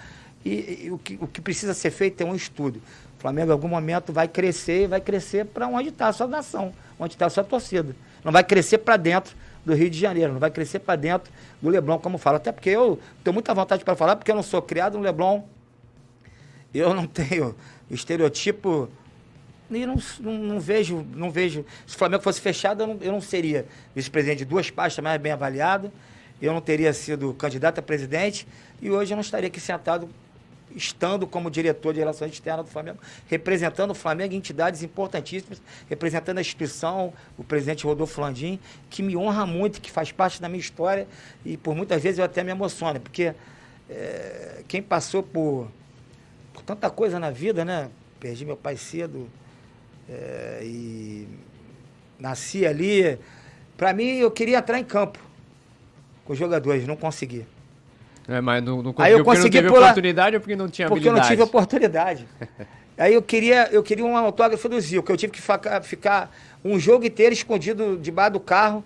E, 0.45 0.85
e 0.85 0.91
o, 0.91 0.99
que, 0.99 1.19
o 1.21 1.27
que 1.27 1.41
precisa 1.41 1.75
ser 1.75 1.91
feito 1.91 2.21
é 2.21 2.25
um 2.25 2.35
estudo. 2.35 2.81
O 3.19 3.21
Flamengo, 3.21 3.49
em 3.49 3.53
algum 3.53 3.67
momento, 3.67 4.13
vai 4.13 4.29
crescer 4.29 4.85
e 4.85 4.87
vai 4.87 5.01
crescer 5.01 5.47
para 5.47 5.67
onde 5.67 5.89
está 5.89 6.09
a 6.09 6.13
sua 6.13 6.29
nação, 6.29 6.73
onde 6.99 7.15
está 7.15 7.27
a 7.27 7.31
sua 7.31 7.43
torcida. 7.43 7.97
Não 8.25 8.31
vai 8.31 8.45
crescer 8.45 8.79
para 8.79 8.97
dentro 8.97 9.35
do 9.65 9.75
Rio 9.75 9.91
de 9.91 9.99
Janeiro, 9.99 10.33
não 10.33 10.41
vai 10.41 10.51
crescer 10.51 10.79
para 10.79 10.95
dentro 10.95 11.33
do 11.61 11.69
Leblon, 11.69 11.99
como 11.99 12.19
falo. 12.19 12.37
Até 12.37 12.53
porque 12.53 12.71
eu 12.71 12.99
tenho 13.25 13.35
muita 13.35 13.53
vontade 13.53 13.85
para 13.85 13.97
falar, 13.97 14.15
porque 14.15 14.31
eu 14.31 14.37
não 14.37 14.43
sou 14.43 14.63
criado 14.63 14.97
no 14.97 15.03
Leblon, 15.03 15.43
eu 16.73 16.95
não 16.95 17.07
tenho 17.07 17.55
estereotipo. 17.91 18.89
E 19.71 19.85
não, 19.85 19.97
não, 20.21 20.33
não, 20.39 20.61
vejo, 20.61 21.07
não 21.15 21.31
vejo. 21.31 21.65
Se 21.87 21.95
o 21.95 21.99
Flamengo 21.99 22.23
fosse 22.23 22.41
fechado, 22.41 22.83
eu 22.83 22.87
não, 22.87 22.99
eu 23.01 23.13
não 23.13 23.21
seria 23.21 23.67
vice-presidente 23.95 24.39
de 24.39 24.45
duas 24.47 24.71
pastas 24.71 25.03
mais 25.03 25.21
bem 25.21 25.33
avaliado. 25.33 25.93
Eu 26.41 26.53
não 26.53 26.61
teria 26.61 26.93
sido 26.93 27.35
candidato 27.35 27.79
a 27.79 27.83
presidente. 27.83 28.47
E 28.81 28.91
hoje 28.91 29.13
eu 29.13 29.17
não 29.17 29.23
estaria 29.23 29.49
aqui 29.49 29.61
sentado, 29.61 30.09
estando 30.75 31.27
como 31.27 31.51
diretor 31.51 31.93
de 31.93 31.99
relações 31.99 32.33
externas 32.33 32.65
do 32.65 32.71
Flamengo, 32.71 32.99
representando 33.27 33.91
o 33.91 33.95
Flamengo 33.95 34.33
em 34.33 34.37
entidades 34.37 34.83
importantíssimas, 34.83 35.61
representando 35.89 36.39
a 36.39 36.41
instituição, 36.41 37.13
o 37.37 37.45
presidente 37.45 37.85
Rodolfo 37.85 38.21
Landim, 38.21 38.59
que 38.89 39.03
me 39.03 39.17
honra 39.17 39.45
muito, 39.45 39.81
que 39.81 39.91
faz 39.91 40.13
parte 40.13 40.41
da 40.41 40.49
minha 40.49 40.61
história. 40.61 41.07
E 41.45 41.57
por 41.57 41.75
muitas 41.75 42.03
vezes 42.03 42.19
eu 42.19 42.25
até 42.25 42.43
me 42.43 42.53
emociono, 42.53 43.01
porque 43.01 43.35
é, 43.91 44.63
quem 44.67 44.81
passou 44.81 45.23
por 45.23 45.69
por 46.59 46.65
tanta 46.65 46.91
coisa 46.91 47.19
na 47.21 47.31
vida, 47.31 47.65
né? 47.65 47.89
Perdi 48.19 48.45
meu 48.45 48.57
pai 48.57 48.77
cedo 48.77 49.29
é, 50.09 50.61
e 50.63 51.29
nasci 52.19 52.67
ali. 52.67 53.19
Para 53.77 53.93
mim, 53.93 54.17
eu 54.17 54.31
queria 54.31 54.59
entrar 54.59 54.79
em 54.79 54.85
campo 54.85 55.21
com 56.25 56.33
os 56.33 56.39
jogadores, 56.39 56.87
não 56.87 56.97
consegui. 56.97 57.47
É, 58.27 58.41
mas 58.41 58.63
não, 58.63 58.83
não 58.83 58.95
Aí 58.99 59.13
eu 59.13 59.25
consegui 59.25 59.61
não 59.61 59.71
teve 59.71 59.79
oportunidade 59.79 60.37
ou 60.37 60.41
porque 60.41 60.57
não 60.57 60.69
tinha 60.69 60.89
porque 60.89 61.09
habilidade? 61.09 61.29
Porque 61.29 61.33
eu 61.33 61.39
não 61.39 61.47
tive 61.47 61.59
oportunidade. 61.59 62.27
Aí 62.99 63.15
eu 63.15 63.23
queria, 63.23 63.69
eu 63.71 63.83
queria 63.83 64.05
um 64.05 64.17
autógrafo 64.17 64.69
do 64.69 64.81
Zil, 64.81 65.05
que 65.05 65.13
eu 65.13 65.17
tive 65.17 65.33
que 65.33 65.41
ficar, 65.41 65.81
ficar 65.83 66.37
um 66.65 66.81
jogo 66.81 67.07
inteiro 67.07 67.33
escondido 67.33 67.97
debaixo 67.97 68.33
do 68.33 68.41
carro, 68.41 68.85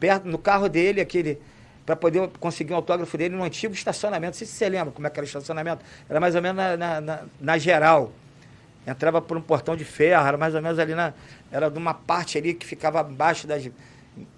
perto 0.00 0.26
no 0.26 0.36
carro 0.36 0.68
dele, 0.68 1.00
aquele 1.00 1.38
para 1.84 1.96
poder 1.96 2.28
conseguir 2.38 2.72
um 2.72 2.76
autógrafo 2.76 3.16
dele 3.16 3.34
no 3.34 3.42
antigo 3.42 3.74
estacionamento. 3.74 4.32
Não 4.32 4.38
sei 4.38 4.46
se 4.46 4.54
você 4.54 4.68
lembra 4.68 4.92
como 4.92 5.06
é 5.06 5.10
que 5.10 5.18
era 5.18 5.24
o 5.24 5.26
estacionamento. 5.26 5.84
Era 6.08 6.20
mais 6.20 6.34
ou 6.34 6.42
menos 6.42 6.56
na, 6.56 6.76
na, 6.76 7.00
na, 7.00 7.22
na 7.40 7.58
geral. 7.58 8.12
Entrava 8.86 9.20
por 9.20 9.36
um 9.36 9.40
portão 9.40 9.76
de 9.76 9.84
ferro, 9.84 10.26
era 10.26 10.36
mais 10.36 10.54
ou 10.54 10.62
menos 10.62 10.78
ali 10.78 10.94
na. 10.94 11.12
Era 11.50 11.70
de 11.70 11.78
uma 11.78 11.94
parte 11.94 12.38
ali 12.38 12.54
que 12.54 12.66
ficava 12.66 13.00
abaixo 13.00 13.46
das, 13.46 13.68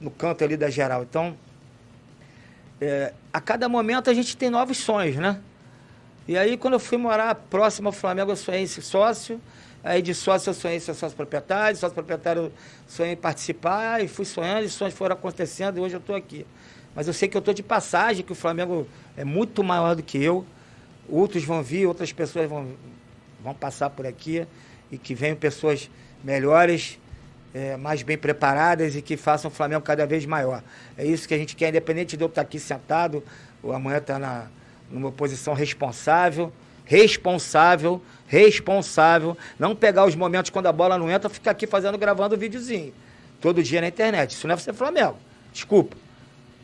no 0.00 0.10
canto 0.10 0.44
ali 0.44 0.56
da 0.56 0.68
geral. 0.68 1.02
Então, 1.02 1.36
é, 2.80 3.12
a 3.32 3.40
cada 3.40 3.68
momento 3.68 4.10
a 4.10 4.14
gente 4.14 4.36
tem 4.36 4.50
novos 4.50 4.78
sonhos, 4.78 5.16
né? 5.16 5.40
E 6.26 6.38
aí, 6.38 6.56
quando 6.56 6.74
eu 6.74 6.80
fui 6.80 6.96
morar 6.96 7.34
próximo 7.34 7.88
ao 7.88 7.92
Flamengo, 7.92 8.32
eu 8.32 8.36
sonhei 8.36 8.62
em 8.62 8.66
sócio. 8.66 9.40
Aí, 9.82 10.00
de 10.00 10.14
sócio, 10.14 10.48
eu 10.48 10.54
sonhei 10.54 10.78
em 10.78 10.80
ser 10.80 10.94
sócio 10.94 11.14
proprietário. 11.14 11.76
Sócio 11.76 11.94
proprietário, 11.94 12.44
eu 12.44 12.52
sonhei 12.88 13.12
em 13.12 13.16
participar. 13.16 14.02
E 14.02 14.08
fui 14.08 14.24
sonhando, 14.24 14.62
e 14.62 14.66
os 14.66 14.72
sonhos 14.72 14.94
foram 14.94 15.14
acontecendo. 15.14 15.78
E 15.78 15.80
hoje 15.80 15.94
eu 15.94 16.00
estou 16.00 16.16
aqui. 16.16 16.46
Mas 16.94 17.06
eu 17.06 17.12
sei 17.12 17.28
que 17.28 17.36
eu 17.36 17.40
estou 17.40 17.52
de 17.52 17.62
passagem, 17.62 18.24
que 18.24 18.32
o 18.32 18.36
Flamengo 18.36 18.86
é 19.16 19.24
muito 19.24 19.64
maior 19.64 19.96
do 19.96 20.02
que 20.02 20.22
eu. 20.22 20.46
Outros 21.08 21.44
vão 21.44 21.62
vir, 21.62 21.86
outras 21.86 22.12
pessoas 22.12 22.48
vão, 22.48 22.68
vão 23.42 23.54
passar 23.54 23.90
por 23.90 24.06
aqui 24.06 24.46
e 24.90 24.96
que 24.96 25.14
venham 25.14 25.36
pessoas 25.36 25.90
melhores, 26.22 26.98
é, 27.52 27.76
mais 27.76 28.02
bem 28.02 28.16
preparadas 28.16 28.96
e 28.96 29.02
que 29.02 29.16
façam 29.16 29.50
o 29.50 29.54
Flamengo 29.54 29.82
cada 29.82 30.06
vez 30.06 30.24
maior. 30.24 30.62
É 30.96 31.04
isso 31.04 31.26
que 31.26 31.34
a 31.34 31.38
gente 31.38 31.54
quer, 31.56 31.68
independente 31.68 32.16
de 32.16 32.22
eu 32.22 32.28
estar 32.28 32.42
aqui 32.42 32.58
sentado 32.58 33.22
ou 33.62 33.72
amanhã 33.72 33.98
estar 33.98 34.18
na, 34.18 34.46
numa 34.90 35.12
posição 35.12 35.52
responsável, 35.52 36.52
responsável, 36.84 38.00
responsável, 38.26 39.36
não 39.58 39.74
pegar 39.74 40.04
os 40.04 40.14
momentos 40.14 40.50
quando 40.50 40.66
a 40.66 40.72
bola 40.72 40.98
não 40.98 41.10
entra, 41.10 41.28
ficar 41.28 41.50
aqui 41.50 41.66
fazendo, 41.66 41.98
gravando 41.98 42.36
videozinho. 42.36 42.92
todo 43.40 43.62
dia 43.62 43.80
na 43.80 43.88
internet. 43.88 44.30
Isso 44.30 44.46
não 44.46 44.54
é 44.54 44.56
você 44.56 44.72
Flamengo. 44.72 45.16
Desculpa. 45.52 46.03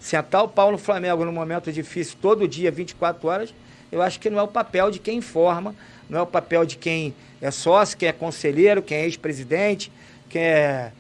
Sentar 0.01 0.43
o 0.43 0.49
pau 0.49 0.73
no 0.73 0.79
Flamengo 0.79 1.25
num 1.25 1.33
momento 1.33 1.71
difícil, 1.71 2.17
todo 2.21 2.49
dia, 2.49 2.71
24 2.71 3.29
horas, 3.29 3.55
eu 3.93 4.01
acho 4.01 4.19
que 4.19 4.31
não 4.31 4.39
é 4.39 4.43
o 4.43 4.49
papel 4.49 4.91
de 4.91 4.99
quem 4.99 5.19
informa, 5.19 5.75
não 6.09 6.21
é 6.21 6.23
o 6.23 6.27
papel 6.27 6.65
de 6.65 6.77
quem 6.77 7.15
é 7.41 7.51
sócio, 7.51 7.99
quem 7.99 8.09
é 8.09 8.13
conselheiro, 8.13 8.83
quem 8.83 8.99
é 8.99 9.05
ex-presidente, 9.05 9.93
quem 10.29 10.43
é, 10.43 10.93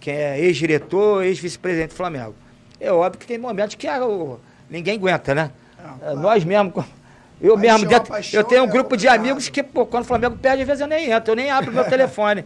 quem 0.00 0.14
é 0.14 0.40
ex-diretor, 0.40 1.24
ex-vice-presidente 1.24 1.90
do 1.90 1.94
Flamengo. 1.94 2.34
É 2.80 2.92
óbvio 2.92 3.20
que 3.20 3.26
tem 3.26 3.38
momentos 3.38 3.76
que 3.76 3.86
ah, 3.86 4.04
o, 4.04 4.40
ninguém 4.68 4.96
aguenta, 4.96 5.34
né? 5.34 5.52
Não, 5.82 5.94
é, 5.94 5.98
claro. 5.98 6.18
Nós 6.18 6.44
mesmo, 6.44 6.72
eu 7.40 7.54
paixão, 7.54 7.78
mesmo, 7.78 7.88
dentro, 7.88 8.14
eu 8.32 8.44
tenho 8.44 8.62
um 8.64 8.68
é 8.68 8.70
grupo 8.70 8.96
de 8.96 9.06
amigos 9.06 9.48
que, 9.48 9.62
pô, 9.62 9.86
quando 9.86 10.02
o 10.02 10.06
Flamengo 10.06 10.36
perde, 10.36 10.62
às 10.62 10.66
vezes 10.66 10.80
eu 10.80 10.88
nem 10.88 11.10
entro, 11.10 11.32
eu 11.32 11.36
nem 11.36 11.50
abro 11.50 11.72
meu 11.72 11.84
telefone. 11.88 12.44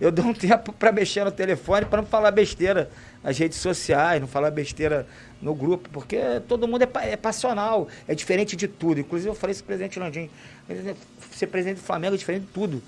Eu 0.00 0.12
dou 0.12 0.26
um 0.26 0.34
tempo 0.34 0.72
para 0.72 0.92
mexer 0.92 1.24
no 1.24 1.30
telefone 1.30 1.86
para 1.86 2.02
não 2.02 2.08
falar 2.08 2.30
besteira 2.30 2.90
nas 3.26 3.36
redes 3.36 3.58
sociais, 3.58 4.20
não 4.20 4.28
falar 4.28 4.52
besteira 4.52 5.04
no 5.42 5.52
grupo, 5.52 5.90
porque 5.90 6.16
todo 6.46 6.68
mundo 6.68 6.82
é, 6.82 7.10
é 7.10 7.16
passional, 7.16 7.88
é 8.06 8.14
diferente 8.14 8.54
de 8.54 8.68
tudo. 8.68 9.00
Inclusive 9.00 9.28
eu 9.28 9.34
falei 9.34 9.50
isso 9.50 9.64
pro 9.64 9.74
presidente 9.74 9.98
Landim, 9.98 10.30
ser 11.32 11.48
presidente 11.48 11.78
do 11.78 11.82
Flamengo 11.82 12.14
é 12.14 12.18
diferente 12.18 12.42
de 12.42 12.52
tudo, 12.52 12.80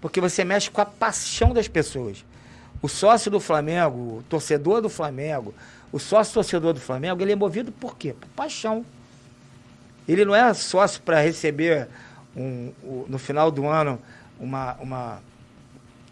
porque 0.00 0.20
você 0.20 0.42
mexe 0.44 0.72
com 0.72 0.80
a 0.80 0.84
paixão 0.84 1.54
das 1.54 1.68
pessoas. 1.68 2.24
O 2.82 2.88
sócio 2.88 3.30
do 3.30 3.38
Flamengo, 3.38 4.18
o 4.18 4.24
torcedor 4.28 4.82
do 4.82 4.88
Flamengo, 4.88 5.54
o 5.92 6.00
sócio 6.00 6.34
torcedor 6.34 6.72
do 6.72 6.80
Flamengo, 6.80 7.22
ele 7.22 7.30
é 7.30 7.36
movido 7.36 7.70
por 7.70 7.96
quê? 7.96 8.12
Por 8.12 8.28
paixão. 8.30 8.84
Ele 10.08 10.24
não 10.24 10.34
é 10.34 10.52
sócio 10.52 11.00
para 11.02 11.20
receber 11.20 11.86
um, 12.36 12.72
um, 12.82 13.04
no 13.08 13.18
final 13.18 13.52
do 13.52 13.68
ano 13.68 14.00
uma, 14.40 14.74
uma, 14.80 15.22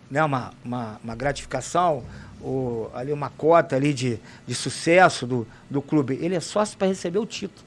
né, 0.08 0.22
uma, 0.22 0.52
uma, 0.64 1.00
uma 1.02 1.16
gratificação, 1.16 2.04
ou 2.40 2.90
ali 2.94 3.12
uma 3.12 3.30
cota 3.30 3.76
ali 3.76 3.92
de, 3.92 4.18
de 4.46 4.54
sucesso 4.54 5.26
do, 5.26 5.46
do 5.68 5.82
clube. 5.82 6.18
Ele 6.20 6.34
é 6.34 6.40
sócio 6.40 6.76
para 6.78 6.88
receber 6.88 7.18
o 7.18 7.26
título. 7.26 7.66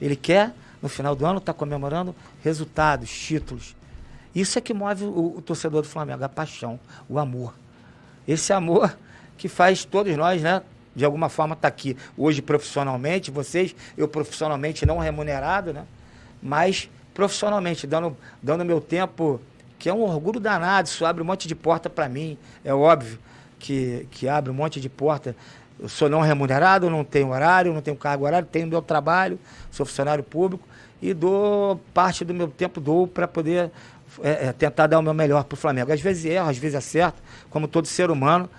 Ele 0.00 0.16
quer, 0.16 0.52
no 0.82 0.88
final 0.88 1.14
do 1.14 1.24
ano, 1.24 1.38
estar 1.38 1.52
tá 1.52 1.58
comemorando 1.58 2.14
resultados, 2.42 3.10
títulos. 3.10 3.76
Isso 4.34 4.58
é 4.58 4.62
que 4.62 4.72
move 4.72 5.04
o, 5.04 5.36
o, 5.38 5.42
torcedor 5.42 5.82
do 5.82 5.88
Flamengo, 5.88 6.24
a 6.24 6.28
paixão, 6.28 6.78
o 7.08 7.18
amor. 7.18 7.54
Esse 8.26 8.52
amor 8.52 8.96
que 9.36 9.48
faz 9.48 9.84
todos 9.84 10.16
nós, 10.16 10.42
né? 10.42 10.62
De 10.94 11.04
alguma 11.04 11.28
forma 11.28 11.54
estar 11.54 11.68
tá 11.70 11.74
aqui 11.74 11.96
hoje 12.16 12.42
profissionalmente, 12.42 13.30
vocês, 13.30 13.74
eu 13.96 14.08
profissionalmente 14.08 14.84
não 14.84 14.98
remunerado, 14.98 15.72
né? 15.72 15.84
Mas 16.42 16.88
profissionalmente, 17.14 17.86
dando, 17.86 18.16
dando 18.42 18.64
meu 18.64 18.80
tempo 18.80 19.40
que 19.78 19.88
é 19.88 19.94
um 19.94 20.02
orgulho 20.02 20.38
danado, 20.38 20.88
isso 20.88 21.06
abre 21.06 21.22
um 21.22 21.26
monte 21.26 21.48
de 21.48 21.54
porta 21.54 21.88
para 21.88 22.08
mim, 22.08 22.36
é 22.64 22.72
óbvio 22.74 23.18
que, 23.60 24.08
que 24.10 24.28
abre 24.28 24.50
um 24.50 24.54
monte 24.54 24.80
de 24.80 24.88
porta. 24.88 25.36
Eu 25.78 25.88
sou 25.88 26.08
não 26.08 26.20
remunerado, 26.20 26.90
não 26.90 27.04
tenho 27.04 27.28
horário, 27.28 27.72
não 27.72 27.80
tenho 27.80 27.96
cargo 27.96 28.24
horário, 28.24 28.48
tenho 28.50 28.66
meu 28.66 28.82
trabalho, 28.82 29.38
sou 29.70 29.86
funcionário 29.86 30.24
público 30.24 30.66
e 31.00 31.14
dou 31.14 31.80
parte 31.94 32.24
do 32.24 32.34
meu 32.34 32.48
tempo 32.48 32.80
dou 32.80 33.06
para 33.06 33.28
poder 33.28 33.70
é, 34.22 34.48
é, 34.48 34.52
tentar 34.52 34.86
dar 34.88 34.98
o 34.98 35.02
meu 35.02 35.14
melhor 35.14 35.44
para 35.44 35.54
o 35.54 35.56
Flamengo. 35.56 35.92
Às 35.92 36.00
vezes 36.00 36.24
erro, 36.24 36.50
às 36.50 36.58
vezes 36.58 36.74
acerto, 36.74 37.22
como 37.48 37.68
todo 37.68 37.86
ser 37.86 38.10
humano, 38.10 38.50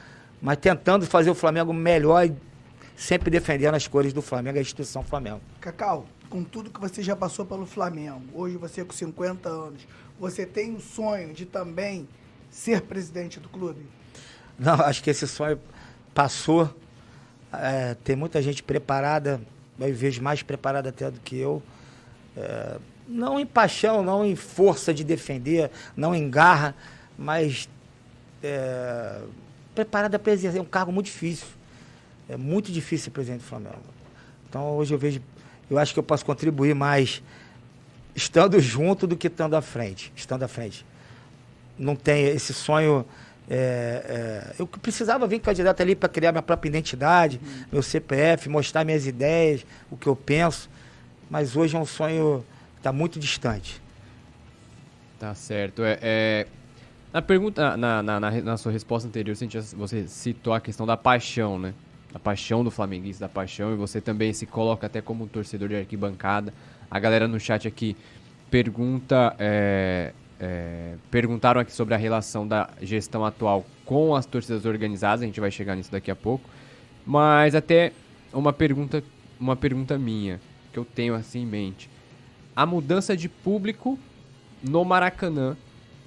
mas 0.42 0.58
tentando 0.58 1.06
fazer 1.06 1.30
o 1.30 1.36
Flamengo 1.36 1.74
melhor 1.74 2.26
e 2.26 2.34
sempre 2.96 3.30
defendendo 3.30 3.76
as 3.76 3.88
cores 3.88 4.14
do 4.14 4.22
Flamengo, 4.22 4.58
a 4.58 4.62
instituição 4.62 5.04
Flamengo. 5.04 5.42
Cacau, 5.60 6.06
com 6.30 6.44
tudo 6.44 6.70
que 6.70 6.80
você 6.80 7.04
já 7.04 7.16
passou 7.16 7.46
pelo 7.46 7.66
Flamengo, 7.66 8.22
hoje 8.34 8.58
você 8.58 8.84
com 8.84 8.94
50 8.94 9.50
anos, 9.50 9.88
você 10.20 10.46
tem 10.46 10.74
o 10.74 10.80
sonho 10.80 11.34
de 11.34 11.46
também 11.46 12.08
ser 12.50 12.82
presidente 12.82 13.40
do 13.40 13.50
clube? 13.50 13.86
Não, 14.58 14.76
acho 14.82 15.04
que 15.04 15.10
esse 15.10 15.28
sonho 15.28 15.60
passou. 16.14 16.74
É, 17.54 17.96
tem 18.04 18.16
muita 18.16 18.42
gente 18.42 18.64
preparada, 18.64 19.42
eu 19.80 19.94
vejo 19.94 20.22
mais 20.22 20.42
preparada 20.42 20.90
até 20.90 21.12
do 21.12 21.20
que 21.20 21.38
eu. 21.38 21.62
É, 22.38 22.78
não 23.08 23.40
em 23.40 23.46
paixão, 23.46 24.02
não 24.04 24.26
em 24.26 24.36
força 24.36 24.94
de 24.94 25.04
defender, 25.04 25.70
não 25.96 26.16
em 26.16 26.30
garra, 26.30 26.74
mas 27.18 27.68
é, 28.42 29.22
preparada 29.76 30.18
para 30.18 30.32
exercer 30.32 30.62
um 30.62 30.66
cargo 30.66 30.92
muito 30.92 31.08
difícil. 31.08 31.48
É 32.30 32.38
muito 32.38 32.72
difícil 32.72 33.06
ser 33.06 33.12
presidente 33.12 33.42
do 33.42 33.48
Flamengo. 33.48 33.82
Então 34.50 34.78
hoje 34.78 34.94
eu 34.94 34.98
vejo, 34.98 35.22
eu 35.70 35.78
acho 35.78 35.94
que 35.94 36.00
eu 36.00 36.04
posso 36.04 36.26
contribuir 36.26 36.74
mais 36.74 37.22
estando 38.16 38.60
junto 38.60 39.08
do 39.08 39.16
que 39.16 39.28
estando 39.28 39.56
à 39.56 39.62
frente. 39.62 40.12
Estando 40.16 40.44
à 40.44 40.48
frente. 40.48 40.86
Não 41.78 41.96
tem 41.96 42.28
esse 42.28 42.54
sonho. 42.54 43.06
É, 43.50 44.52
é, 44.54 44.56
eu 44.60 44.68
precisava 44.68 45.28
vir 45.28 45.40
candidato 45.40 45.82
ali 45.82 45.96
para 45.96 46.08
criar 46.08 46.32
minha 46.32 46.42
própria 46.42 46.70
identidade, 46.70 47.40
hum. 47.44 47.64
meu 47.72 47.84
CPF, 47.84 48.48
mostrar 48.50 48.86
minhas 48.86 49.06
ideias, 49.06 49.66
o 49.90 49.98
que 49.98 50.08
eu 50.08 50.16
penso. 50.16 50.70
Mas 51.30 51.56
hoje 51.56 51.76
é 51.76 51.80
um 51.80 51.86
sonho 51.86 52.46
que 52.74 52.80
está 52.80 52.92
muito 52.92 53.20
distante. 53.20 53.82
Tá 55.20 55.34
certo. 55.34 55.84
É, 55.84 56.00
é, 56.02 56.48
na 57.14 57.22
pergunta, 57.22 57.78
na, 57.78 58.02
na, 58.02 58.20
na, 58.20 58.32
na, 58.32 58.58
sua 58.58 58.72
resposta 58.72 59.08
anterior, 59.08 59.36
você 59.76 60.08
citou 60.08 60.54
a 60.54 60.60
questão 60.60 60.86
da 60.86 60.98
paixão, 60.98 61.60
né? 61.60 61.74
Da 62.12 62.20
paixão 62.20 62.64
do 62.64 62.72
flamenguista, 62.72 63.26
da 63.26 63.30
paixão, 63.30 63.72
e 63.74 63.76
você 63.76 64.02
também 64.02 64.34
se 64.34 64.46
coloca 64.46 64.88
até 64.88 65.02
como 65.02 65.24
um 65.24 65.28
torcedor 65.28 65.70
de 65.70 65.76
arquibancada. 65.76 66.54
A 66.90 67.00
galera 67.00 67.28
no 67.28 67.40
chat 67.40 67.68
aqui 67.68 67.96
pergunta, 68.50 69.34
é, 69.40 70.12
é, 70.42 70.96
perguntaram 71.12 71.62
aqui 71.62 71.72
sobre 71.72 71.94
a 71.94 71.98
relação 71.98 72.48
da 72.48 72.68
gestão 72.82 73.24
atual 73.24 73.64
com 73.86 74.16
as 74.16 74.26
torcidas 74.26 74.66
organizadas. 74.66 75.22
A 75.22 75.26
gente 75.28 75.40
vai 75.40 75.52
chegar 75.52 75.76
nisso 75.76 75.92
daqui 75.92 76.10
a 76.10 76.16
pouco. 76.16 76.50
Mas 77.06 77.54
até 77.54 77.92
uma 78.34 78.52
pergunta, 78.52 79.04
uma 79.40 79.56
pergunta 79.56 80.00
minha 80.00 80.42
que 80.74 80.80
eu 80.80 80.84
tenho 80.84 81.14
assim 81.14 81.42
em 81.44 81.46
mente. 81.46 81.88
A 82.56 82.66
mudança 82.66 83.16
de 83.16 83.30
público 83.30 84.00
no 84.64 84.84
Maracanã, 84.84 85.56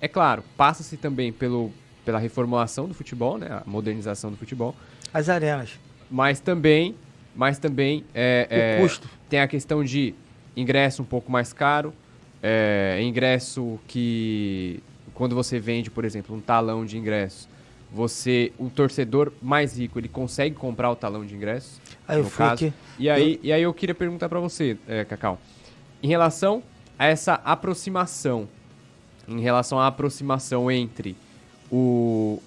é 0.01 0.09
claro, 0.09 0.43
passa-se 0.57 0.97
também 0.97 1.33
pelo, 1.33 1.73
pela 2.05 2.19
reformulação 2.19 2.89
do 2.89 2.95
futebol, 2.95 3.39
né, 3.39 3.49
a 3.51 3.63
modernização 3.67 4.31
do 4.31 4.37
futebol. 4.37 4.75
As 5.13 5.29
arenas. 5.29 5.79
Mas 6.11 6.41
também, 6.41 6.97
mas 7.35 7.59
também 7.59 8.05
é, 8.15 8.49
o 8.51 8.55
é, 8.55 8.81
custo. 8.81 9.09
tem 9.29 9.41
a 9.41 9.49
questão 9.49 9.83
de 9.85 10.15
ingresso 10.57 11.03
um 11.03 11.05
pouco 11.05 11.31
mais 11.31 11.53
caro, 11.53 11.93
é, 12.47 13.01
ingresso 13.03 13.81
que 13.89 14.83
quando 15.15 15.35
você 15.35 15.59
vende, 15.59 15.91
por 15.91 16.05
exemplo, 16.05 16.37
um 16.37 16.41
talão 16.41 16.85
de 16.85 16.99
ingresso, 16.99 17.49
você, 17.91 18.53
um 18.59 18.69
torcedor 18.69 19.33
mais 19.41 19.79
rico, 19.79 19.99
ele 19.99 20.09
consegue 20.09 20.55
comprar 20.55 20.91
o 20.91 20.97
talão 20.97 21.25
de 21.25 21.35
ingresso? 21.35 21.81
Aí 22.07 22.19
eu 22.19 22.29
caso. 22.29 22.67
Aqui. 22.67 22.73
E 22.99 23.09
aí, 23.09 23.35
eu... 23.35 23.41
e 23.43 23.53
aí 23.53 23.63
eu 23.63 23.73
queria 23.73 23.95
perguntar 23.95 24.29
para 24.29 24.41
você, 24.41 24.77
é, 24.87 25.05
Cacau, 25.07 25.41
em 26.03 26.09
relação 26.09 26.63
a 26.99 27.07
essa 27.07 27.35
aproximação, 27.35 28.47
em 29.27 29.41
relação 29.41 29.81
à 29.81 29.87
aproximação 29.87 30.71
entre 30.71 31.17
o, 31.73 32.43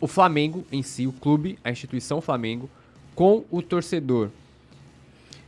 o 0.00 0.06
Flamengo 0.06 0.64
em 0.70 0.82
si, 0.82 1.08
o 1.08 1.12
clube, 1.12 1.58
a 1.64 1.72
instituição 1.72 2.20
Flamengo, 2.20 2.70
com 3.16 3.44
o 3.50 3.60
torcedor. 3.60 4.28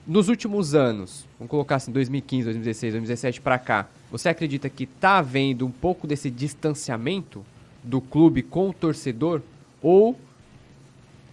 Nos 0.07 0.28
últimos 0.28 0.72
anos, 0.72 1.26
vamos 1.36 1.50
colocar 1.50 1.76
assim, 1.76 1.90
2015, 1.90 2.44
2016, 2.44 2.92
2017 2.92 3.40
para 3.40 3.59
cá, 3.59 3.88
você 4.11 4.28
acredita 4.28 4.68
que 4.68 4.86
tá 4.86 5.18
havendo 5.18 5.66
um 5.66 5.70
pouco 5.70 6.07
desse 6.07 6.30
distanciamento 6.30 7.44
do 7.82 8.00
clube 8.00 8.42
com 8.42 8.68
o 8.68 8.72
torcedor? 8.72 9.42
Ou 9.82 10.16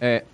é, 0.00 0.24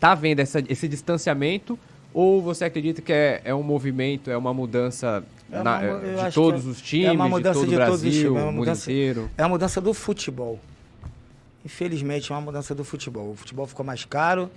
tá 0.00 0.12
havendo 0.12 0.40
essa, 0.40 0.62
esse 0.68 0.88
distanciamento? 0.88 1.78
Ou 2.12 2.42
você 2.42 2.64
acredita 2.64 3.00
que 3.00 3.12
é, 3.12 3.42
é 3.44 3.54
um 3.54 3.62
movimento, 3.62 4.28
é 4.28 4.36
uma 4.36 4.52
mudança 4.52 5.22
é 5.50 5.60
uma, 5.60 5.62
na, 5.62 6.28
de 6.28 6.34
todos 6.34 6.66
os 6.66 6.82
times, 6.82 7.06
é 7.06 7.12
uma 7.12 7.28
mudança 7.28 7.60
de 7.60 7.66
todo 7.66 7.74
o 7.74 7.76
Brasil, 7.76 8.10
times, 8.10 8.26
é 8.26 8.42
uma 8.42 8.52
mudança, 8.52 8.90
inteiro? 8.90 9.30
É 9.38 9.42
a 9.44 9.48
mudança 9.48 9.80
do 9.80 9.94
futebol. 9.94 10.58
Infelizmente, 11.64 12.32
é 12.32 12.34
uma 12.34 12.40
mudança 12.40 12.74
do 12.74 12.84
futebol. 12.84 13.30
O 13.30 13.36
futebol 13.36 13.66
ficou 13.66 13.86
mais 13.86 14.04
caro, 14.04 14.50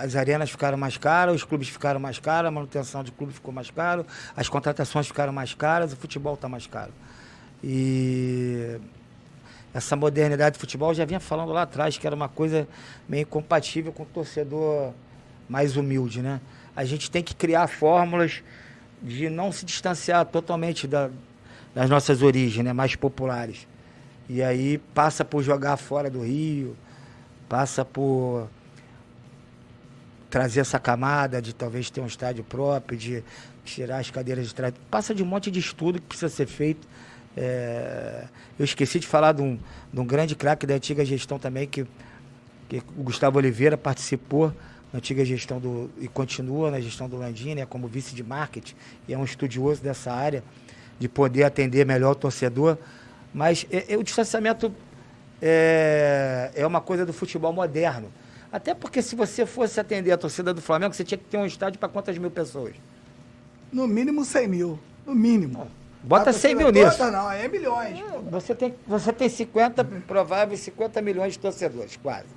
as 0.00 0.16
arenas 0.16 0.50
ficaram 0.50 0.78
mais 0.78 0.96
caras, 0.96 1.34
os 1.34 1.44
clubes 1.44 1.68
ficaram 1.68 2.00
mais 2.00 2.18
caros, 2.18 2.48
a 2.48 2.50
manutenção 2.50 3.04
de 3.04 3.12
clube 3.12 3.32
ficou 3.32 3.52
mais 3.52 3.70
caro, 3.70 4.06
as 4.34 4.48
contratações 4.48 5.06
ficaram 5.06 5.32
mais 5.32 5.52
caras, 5.52 5.92
o 5.92 5.96
futebol 5.96 6.34
está 6.34 6.48
mais 6.48 6.66
caro. 6.66 6.92
E 7.62 8.78
essa 9.74 9.94
modernidade 9.94 10.56
do 10.56 10.60
futebol 10.60 10.94
já 10.94 11.04
vinha 11.04 11.20
falando 11.20 11.52
lá 11.52 11.62
atrás 11.62 11.98
que 11.98 12.06
era 12.06 12.16
uma 12.16 12.28
coisa 12.28 12.66
meio 13.08 13.22
incompatível 13.22 13.92
com 13.92 14.02
o 14.02 14.06
torcedor 14.06 14.92
mais 15.48 15.76
humilde, 15.76 16.22
né? 16.22 16.40
A 16.74 16.84
gente 16.84 17.10
tem 17.10 17.22
que 17.22 17.34
criar 17.34 17.66
fórmulas 17.66 18.42
de 19.02 19.28
não 19.28 19.52
se 19.52 19.64
distanciar 19.66 20.24
totalmente 20.24 20.86
da, 20.86 21.10
das 21.74 21.90
nossas 21.90 22.22
origens, 22.22 22.64
né? 22.64 22.72
Mais 22.72 22.96
populares. 22.96 23.66
E 24.28 24.42
aí 24.42 24.78
passa 24.94 25.24
por 25.24 25.42
jogar 25.42 25.76
fora 25.76 26.08
do 26.08 26.22
Rio, 26.22 26.76
passa 27.48 27.84
por 27.84 28.48
trazer 30.30 30.60
essa 30.60 30.78
camada 30.78 31.42
de 31.42 31.52
talvez 31.52 31.90
ter 31.90 32.00
um 32.00 32.06
estádio 32.06 32.44
próprio, 32.44 32.96
de 32.96 33.24
tirar 33.64 33.98
as 33.98 34.10
cadeiras 34.10 34.48
de 34.48 34.54
trás. 34.54 34.72
Passa 34.90 35.14
de 35.14 35.22
um 35.22 35.26
monte 35.26 35.50
de 35.50 35.58
estudo 35.58 36.00
que 36.00 36.06
precisa 36.06 36.28
ser 36.28 36.46
feito. 36.46 36.86
É... 37.36 38.24
Eu 38.58 38.64
esqueci 38.64 38.98
de 39.00 39.06
falar 39.06 39.32
de 39.32 39.42
um, 39.42 39.58
de 39.92 40.00
um 40.00 40.04
grande 40.04 40.34
craque 40.34 40.66
da 40.66 40.74
antiga 40.74 41.04
gestão 41.04 41.38
também, 41.38 41.66
que 41.66 41.86
que 42.70 42.78
o 42.96 43.02
Gustavo 43.02 43.36
Oliveira 43.36 43.76
participou 43.76 44.52
na 44.92 44.98
antiga 44.98 45.24
gestão 45.24 45.58
do. 45.58 45.90
e 45.98 46.06
continua 46.06 46.70
na 46.70 46.80
gestão 46.80 47.08
do 47.08 47.16
Landim, 47.16 47.56
né, 47.56 47.66
como 47.66 47.88
vice 47.88 48.14
de 48.14 48.22
marketing, 48.22 48.76
e 49.08 49.12
é 49.12 49.18
um 49.18 49.24
estudioso 49.24 49.82
dessa 49.82 50.12
área, 50.12 50.44
de 50.98 51.08
poder 51.08 51.42
atender 51.42 51.84
melhor 51.84 52.12
o 52.12 52.14
torcedor. 52.14 52.78
Mas 53.34 53.66
é, 53.72 53.94
é, 53.94 53.96
o 53.96 54.04
distanciamento 54.04 54.72
é, 55.42 56.52
é 56.54 56.64
uma 56.64 56.80
coisa 56.80 57.04
do 57.04 57.12
futebol 57.12 57.52
moderno. 57.52 58.12
Até 58.52 58.74
porque 58.74 59.00
se 59.00 59.14
você 59.14 59.46
fosse 59.46 59.78
atender 59.78 60.10
a 60.12 60.18
torcida 60.18 60.52
do 60.52 60.60
Flamengo, 60.60 60.94
você 60.94 61.04
tinha 61.04 61.18
que 61.18 61.24
ter 61.24 61.36
um 61.36 61.46
estádio 61.46 61.78
para 61.78 61.88
quantas 61.88 62.18
mil 62.18 62.30
pessoas? 62.30 62.74
No 63.72 63.86
mínimo 63.86 64.24
100 64.24 64.48
mil. 64.48 64.78
No 65.06 65.14
mínimo. 65.14 65.70
Bota 66.02 66.32
100 66.32 66.54
mil 66.54 66.72
nisso. 66.72 66.96
Toda, 66.96 67.10
não, 67.10 67.30
é 67.30 67.46
milhões. 67.46 67.98
Você 68.30 68.54
tem, 68.54 68.74
você 68.86 69.12
tem 69.12 69.28
50, 69.28 69.84
prováveis 70.06 70.60
50 70.60 71.00
milhões 71.02 71.34
de 71.34 71.38
torcedores, 71.38 71.96
quase. 71.96 72.28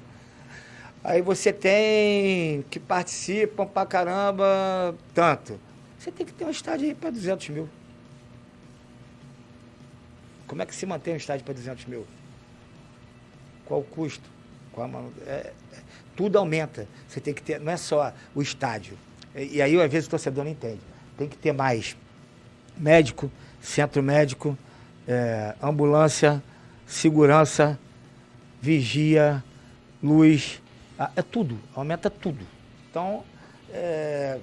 Aí 1.03 1.22
você 1.22 1.51
tem 1.51 2.64
que 2.70 2.80
participam 2.80 3.66
pra 3.66 3.86
caramba, 3.86 4.95
tanto. 5.14 5.59
Você 5.97 6.11
tem 6.11 6.26
que 6.26 6.34
ter 6.34 6.45
um 6.45 6.49
estádio 6.49 6.88
aí 6.88 6.95
para 6.95 7.09
200 7.09 7.49
mil. 7.49 7.70
Como 10.45 10.61
é 10.61 10.66
que 10.66 10.76
se 10.76 10.86
mantém 10.86 11.14
um 11.14 11.18
estádio 11.18 11.43
para 11.43 11.53
200 11.53 11.86
mil? 11.86 12.05
Qual 13.66 13.80
o 13.80 13.84
custo? 13.84 14.30
Qual 14.72 14.86
a, 14.86 15.03
é, 15.26 15.32
é, 15.32 15.53
tudo 16.16 16.38
aumenta. 16.38 16.88
Você 17.07 17.20
tem 17.20 17.34
que 17.34 17.41
ter, 17.41 17.59
não 17.59 17.72
é 17.72 17.78
só 17.78 18.14
o 18.34 18.41
estádio. 18.41 18.97
E, 19.36 19.57
e 19.57 19.61
aí, 19.61 19.80
às 19.82 19.91
vezes, 19.91 20.07
o 20.07 20.11
torcedor 20.11 20.43
não 20.43 20.51
entende. 20.51 20.82
Tem 21.18 21.28
que 21.28 21.38
ter 21.38 21.51
mais 21.51 21.95
médico, 22.78 23.32
centro 23.61 24.01
médico, 24.01 24.57
é, 25.07 25.55
ambulância, 25.61 26.41
segurança, 26.86 27.80
vigia, 28.61 29.43
luz, 30.01 30.61
é 31.16 31.22
tudo, 31.22 31.59
aumenta 31.76 32.09
tudo. 32.09 32.45
Então, 32.89 33.24
é, 33.72 34.39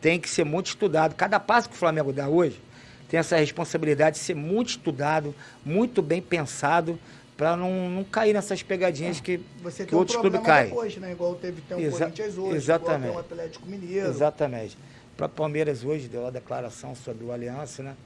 tem 0.00 0.18
que 0.18 0.28
ser 0.28 0.44
muito 0.44 0.66
estudado. 0.66 1.14
Cada 1.14 1.38
passo 1.38 1.68
que 1.68 1.74
o 1.74 1.78
Flamengo 1.78 2.12
dá 2.12 2.28
hoje 2.28 2.60
tem 3.08 3.20
essa 3.20 3.36
responsabilidade 3.36 4.16
de 4.16 4.22
ser 4.22 4.34
muito 4.34 4.70
estudado, 4.70 5.34
muito 5.64 6.02
bem 6.02 6.20
pensado, 6.20 6.98
para 7.36 7.56
não, 7.56 7.90
não 7.90 8.04
cair 8.04 8.32
nessas 8.32 8.62
pegadinhas 8.62 9.20
que, 9.20 9.40
Você 9.62 9.84
que 9.84 9.94
outros 9.94 10.16
clubes 10.16 10.40
caem. 10.42 10.68
Depois, 10.68 10.96
né? 10.96 11.12
Igual 11.12 11.34
teve 11.34 11.60
tem 11.62 11.76
um 11.76 11.80
Exa 11.80 11.98
Corinthians 11.98 12.38
hoje, 12.38 12.56
exatamente. 12.56 13.08
igual 13.08 13.22
tem 13.24 13.36
um 13.36 13.38
Atlético 13.38 13.66
Mineiro. 13.66 14.08
Exatamente. 14.08 14.78
Para 15.16 15.28
Palmeiras 15.28 15.84
hoje 15.84 16.08
deu 16.08 16.26
a 16.26 16.30
declaração 16.30 16.94
sobre 16.94 17.24
o 17.24 17.32
Aliança, 17.32 17.82
né? 17.82 17.96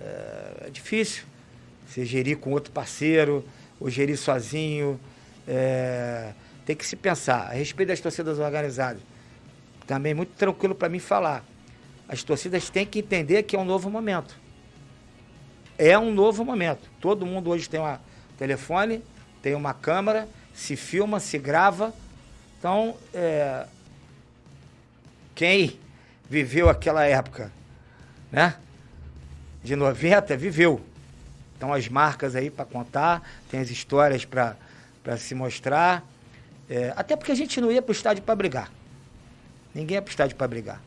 É, 0.00 0.66
é, 0.66 0.70
difícil 0.70 1.24
você 1.86 2.04
gerir 2.04 2.38
com 2.38 2.52
outro 2.52 2.72
parceiro, 2.72 3.44
ou 3.80 3.88
gerir 3.88 4.16
sozinho. 4.16 4.98
É, 5.46 6.32
tem 6.64 6.76
que 6.76 6.86
se 6.86 6.96
pensar. 6.96 7.48
A 7.48 7.52
respeito 7.52 7.88
das 7.88 8.00
torcidas 8.00 8.38
organizadas, 8.38 9.02
também 9.86 10.14
muito 10.14 10.32
tranquilo 10.36 10.74
para 10.74 10.88
mim 10.88 10.98
falar. 10.98 11.44
As 12.08 12.22
torcidas 12.22 12.68
têm 12.68 12.84
que 12.84 12.98
entender 12.98 13.42
que 13.44 13.56
é 13.56 13.58
um 13.58 13.64
novo 13.64 13.90
momento. 13.90 14.36
É 15.78 15.98
um 15.98 16.12
novo 16.12 16.44
momento. 16.44 16.90
Todo 17.00 17.24
mundo 17.24 17.50
hoje 17.50 17.68
tem 17.68 17.80
um 17.80 17.98
telefone, 18.38 19.02
tem 19.42 19.54
uma 19.54 19.74
câmera, 19.74 20.28
se 20.54 20.76
filma, 20.76 21.20
se 21.20 21.38
grava. 21.38 21.92
Então, 22.58 22.96
é, 23.12 23.66
quem 25.34 25.78
viveu 26.28 26.68
aquela 26.68 27.04
época, 27.04 27.52
né? 28.30 28.56
De 29.62 29.76
90, 29.76 30.36
viveu. 30.36 30.80
Então, 31.56 31.72
as 31.72 31.88
marcas 31.88 32.34
aí 32.34 32.50
para 32.50 32.64
contar, 32.64 33.22
tem 33.50 33.60
as 33.60 33.70
histórias 33.70 34.24
para 34.24 34.56
se 35.18 35.34
mostrar. 35.34 36.04
É, 36.68 36.92
até 36.96 37.16
porque 37.16 37.32
a 37.32 37.34
gente 37.34 37.60
não 37.60 37.70
ia 37.70 37.82
para 37.82 37.90
o 37.90 37.94
estádio 37.94 38.22
para 38.22 38.34
brigar. 38.34 38.70
Ninguém 39.74 39.96
ia 39.96 40.02
para 40.02 40.08
o 40.08 40.10
estádio 40.10 40.36
para 40.36 40.48
brigar. 40.48 40.80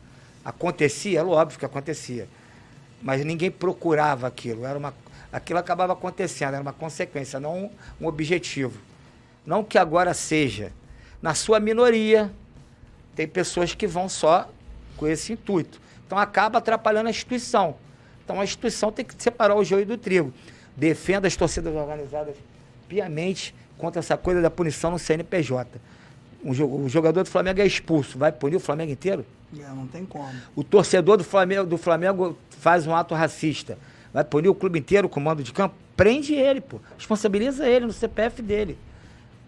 Acontecia, 0.44 1.20
é 1.20 1.24
óbvio 1.24 1.58
que 1.58 1.64
acontecia. 1.64 2.28
Mas 3.02 3.24
ninguém 3.24 3.50
procurava 3.50 4.26
aquilo. 4.26 4.64
Era 4.64 4.78
uma, 4.78 4.94
aquilo 5.32 5.58
acabava 5.58 5.92
acontecendo, 5.92 6.54
era 6.54 6.62
uma 6.62 6.72
consequência, 6.72 7.40
não 7.40 7.70
um, 8.00 8.06
objetivo. 8.06 8.78
Não 9.44 9.62
que 9.62 9.78
agora 9.78 10.12
seja. 10.14 10.72
Na 11.22 11.34
sua 11.34 11.60
minoria, 11.60 12.32
tem 13.14 13.26
pessoas 13.26 13.74
que 13.74 13.86
vão 13.86 14.08
só 14.08 14.48
com 14.96 15.06
esse 15.06 15.32
intuito. 15.32 15.80
Então 16.06 16.18
acaba 16.18 16.58
atrapalhando 16.58 17.08
a 17.08 17.10
instituição. 17.10 17.76
Então 18.24 18.40
a 18.40 18.44
instituição 18.44 18.90
tem 18.90 19.04
que 19.04 19.14
separar 19.22 19.54
o 19.54 19.64
joio 19.64 19.86
do 19.86 19.96
trigo. 19.96 20.32
Defenda 20.76 21.26
as 21.26 21.36
torcidas 21.36 21.74
organizadas 21.74 22.36
piamente 22.88 23.54
contra 23.78 24.00
essa 24.00 24.16
coisa 24.16 24.40
da 24.40 24.50
punição 24.50 24.90
no 24.90 24.98
CNPJ. 24.98 25.80
O 26.42 26.88
jogador 26.88 27.24
do 27.24 27.30
Flamengo 27.30 27.60
é 27.60 27.66
expulso, 27.66 28.18
vai 28.18 28.30
punir 28.30 28.56
o 28.56 28.60
Flamengo 28.60 28.92
inteiro? 28.92 29.26
É, 29.58 29.68
não 29.68 29.86
tem 29.86 30.04
como. 30.04 30.32
O 30.54 30.62
torcedor 30.62 31.16
do 31.16 31.24
Flamengo, 31.24 31.66
do 31.66 31.78
Flamengo 31.78 32.36
faz 32.50 32.86
um 32.86 32.94
ato 32.94 33.14
racista, 33.14 33.78
vai 34.16 34.24
punir 34.24 34.48
o 34.48 34.54
clube 34.54 34.78
inteiro, 34.78 35.08
o 35.08 35.10
comando 35.10 35.42
de 35.42 35.52
campo? 35.52 35.74
Prende 35.94 36.32
ele, 36.32 36.62
pô. 36.62 36.80
Responsabiliza 36.96 37.68
ele 37.68 37.84
no 37.84 37.92
CPF 37.92 38.40
dele. 38.40 38.78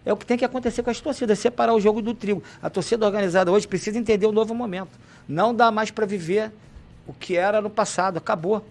É 0.05 0.13
o 0.13 0.15
que 0.15 0.23
tem 0.23 0.37
que 0.37 0.45
acontecer 0.45 0.83
com 0.83 0.91
as 0.91 1.01
torcidas, 1.01 1.39
separar 1.39 1.73
o 1.73 1.81
jogo 1.81 2.03
do 2.03 2.13
trigo. 2.13 2.43
A 2.61 2.69
torcida 2.69 3.03
organizada 3.03 3.51
hoje 3.51 3.67
precisa 3.67 3.97
entender 3.97 4.27
o 4.27 4.31
novo 4.31 4.53
momento. 4.53 4.91
Não 5.27 5.55
dá 5.55 5.71
mais 5.71 5.89
para 5.89 6.05
viver 6.05 6.51
o 7.07 7.13
que 7.13 7.35
era 7.35 7.59
no 7.61 7.69
passado. 7.71 8.17
Acabou. 8.17 8.63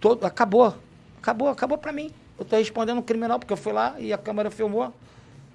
Todo, 0.00 0.26
acabou. 0.26 0.74
Acabou, 1.22 1.48
acabou 1.50 1.78
para 1.78 1.92
mim. 1.92 2.10
Eu 2.36 2.42
estou 2.42 2.58
respondendo 2.58 2.98
um 2.98 3.02
criminal 3.02 3.38
porque 3.38 3.52
eu 3.52 3.56
fui 3.56 3.72
lá 3.72 3.94
e 4.00 4.12
a 4.12 4.18
câmera 4.18 4.50
filmou. 4.50 4.92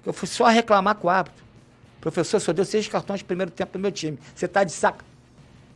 Eu 0.06 0.14
fui 0.14 0.26
só 0.26 0.46
reclamar 0.46 0.94
com 0.94 1.08
o 1.08 1.10
árbitro. 1.10 1.44
Professor, 2.00 2.40
só 2.40 2.54
deu 2.54 2.64
seis 2.64 2.88
cartões 2.88 3.18
de 3.18 3.24
primeiro 3.24 3.50
tempo 3.50 3.72
pro 3.72 3.80
meu 3.82 3.92
time. 3.92 4.18
Você 4.34 4.46
está 4.46 4.64
de 4.64 4.72
saco. 4.72 5.04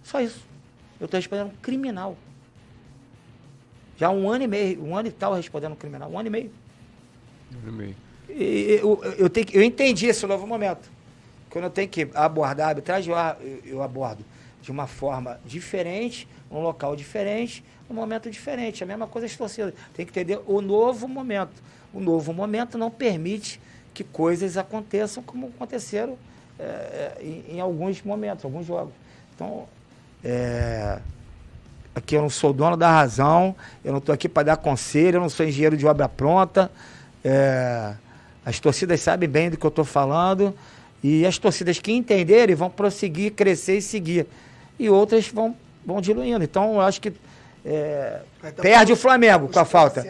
Só 0.03 0.19
isso. 0.19 0.41
Eu 0.99 1.05
estou 1.05 1.19
respondendo 1.19 1.49
um 1.49 1.57
criminal. 1.61 2.17
Já 3.99 4.11
um 4.11 4.31
ano 4.31 4.45
e 4.45 4.47
meio, 4.47 4.83
um 4.83 4.97
ano 4.97 5.09
e 5.09 5.13
tal 5.13 5.35
respondendo 5.35 5.73
um 5.73 5.77
criminal. 5.77 6.09
Um 6.11 6.19
ano 6.19 6.29
e 6.29 6.31
meio. 6.31 6.53
Um 7.53 7.59
ano 7.59 7.69
e 7.69 7.73
meio. 7.73 7.97
E, 8.29 8.79
eu, 8.81 9.03
eu, 9.19 9.29
tenho, 9.29 9.47
eu 9.53 9.63
entendi 9.63 10.07
esse 10.07 10.25
novo 10.27 10.47
momento. 10.47 10.89
Quando 11.51 11.65
eu 11.65 11.71
tenho 11.71 11.89
que 11.89 12.09
abordar 12.15 12.67
a 12.67 12.69
arbitragem, 12.71 13.13
eu, 13.13 13.61
eu 13.65 13.83
abordo 13.83 14.25
de 14.63 14.71
uma 14.71 14.87
forma 14.87 15.41
diferente, 15.45 16.29
um 16.51 16.61
local 16.61 16.95
diferente, 16.95 17.65
um 17.91 17.95
momento 17.95 18.31
diferente. 18.31 18.85
A 18.85 18.87
mesma 18.87 19.07
coisa 19.07 19.27
as 19.27 19.37
torcidas. 19.37 19.75
Tem 19.95 20.07
que 20.07 20.13
entender 20.13 20.41
o 20.47 20.61
novo 20.61 21.09
momento. 21.09 21.63
O 21.93 21.99
novo 21.99 22.33
momento 22.33 22.79
não 22.79 22.91
permite 22.91 23.61
que 23.93 24.05
coisas 24.05 24.57
aconteçam 24.57 25.23
como 25.23 25.49
aconteceram 25.49 26.17
é, 26.59 27.17
em, 27.21 27.57
em, 27.57 27.61
alguns 27.61 28.03
momentos, 28.03 28.45
alguns 28.45 28.67
jogos. 28.67 28.93
Então, 29.35 29.67
é, 30.23 31.01
aqui 31.99 32.15
eu 32.15 32.23
não 32.23 32.31
sou 32.31 32.53
dono 32.53 32.77
da 32.77 32.91
razão, 32.91 33.55
eu 33.85 33.93
não 33.93 33.99
estou 33.99 34.15
aqui 34.15 34.29
para 34.29 34.45
dar 34.45 34.57
conselho, 34.57 35.17
eu 35.17 35.21
não 35.21 35.29
sou 35.29 35.47
engenheiro 35.47 35.77
de 35.77 35.87
obra 35.87 36.09
pronta. 36.09 36.71
É, 37.25 37.93
as 38.45 38.59
torcidas 38.59 39.01
sabem 39.01 39.29
bem 39.29 39.51
do 39.51 39.57
que 39.57 39.67
eu 39.67 39.69
estou 39.69 39.85
falando 39.85 40.55
e 41.03 41.27
as 41.27 41.39
torcidas 41.39 41.79
que 41.79 41.93
entenderem 41.93 42.55
vão 42.55 42.71
prosseguir, 42.71 43.33
crescer 43.33 43.79
e 43.79 43.83
seguir. 43.83 44.27
E 44.79 44.89
outras 44.89 45.29
vão, 45.29 45.55
vão 45.85 46.01
diluindo. 46.01 46.43
Então, 46.43 46.75
eu 46.75 46.81
acho 46.81 47.01
que 47.01 47.13
é, 47.65 48.21
perde 48.61 48.93
o 48.93 48.97
Flamengo 48.97 49.49
com 49.49 49.59
a 49.59 49.65
falta. 49.65 50.05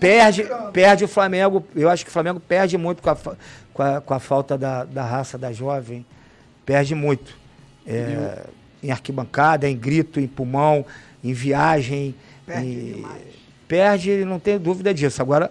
Perde, 0.00 0.46
perde 0.72 1.04
o 1.04 1.08
Flamengo. 1.08 1.64
Eu 1.74 1.90
acho 1.90 2.04
que 2.04 2.10
o 2.10 2.12
Flamengo 2.12 2.40
perde 2.40 2.78
muito 2.78 3.02
com 3.02 3.10
a, 3.10 3.16
com 3.16 3.82
a, 3.82 4.00
com 4.00 4.14
a 4.14 4.18
falta 4.18 4.56
da, 4.56 4.84
da 4.84 5.04
raça 5.04 5.36
da 5.36 5.52
jovem. 5.52 6.04
Perde 6.64 6.94
muito. 6.94 7.36
É, 7.86 8.44
em 8.82 8.90
arquibancada, 8.90 9.68
em 9.68 9.76
grito, 9.76 10.18
em 10.18 10.26
pulmão, 10.26 10.84
em 11.22 11.32
viagem. 11.32 12.14
Perde, 12.46 12.66
em, 12.66 13.06
perde 13.68 14.24
não 14.24 14.38
tenho 14.38 14.58
dúvida 14.58 14.92
disso. 14.92 15.22
Agora, 15.22 15.50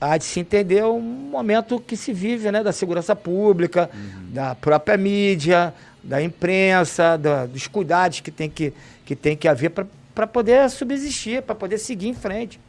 há 0.00 0.16
de 0.16 0.24
se 0.24 0.40
entender 0.40 0.84
o 0.84 1.00
momento 1.00 1.80
que 1.80 1.96
se 1.96 2.12
vive, 2.12 2.50
né? 2.50 2.62
Da 2.62 2.72
segurança 2.72 3.14
pública, 3.14 3.90
uhum. 3.92 4.32
da 4.32 4.54
própria 4.54 4.96
mídia, 4.96 5.72
da 6.02 6.22
imprensa, 6.22 7.16
da, 7.16 7.46
dos 7.46 7.66
cuidados 7.66 8.20
que 8.20 8.30
tem 8.30 8.50
que, 8.50 8.72
que, 9.04 9.14
tem 9.16 9.36
que 9.36 9.48
haver 9.48 9.70
para 9.70 9.86
para 10.14 10.26
poder 10.26 10.70
subsistir, 10.70 11.42
para 11.42 11.54
poder 11.54 11.78
seguir 11.78 12.08
em 12.08 12.14
frente. 12.14 12.60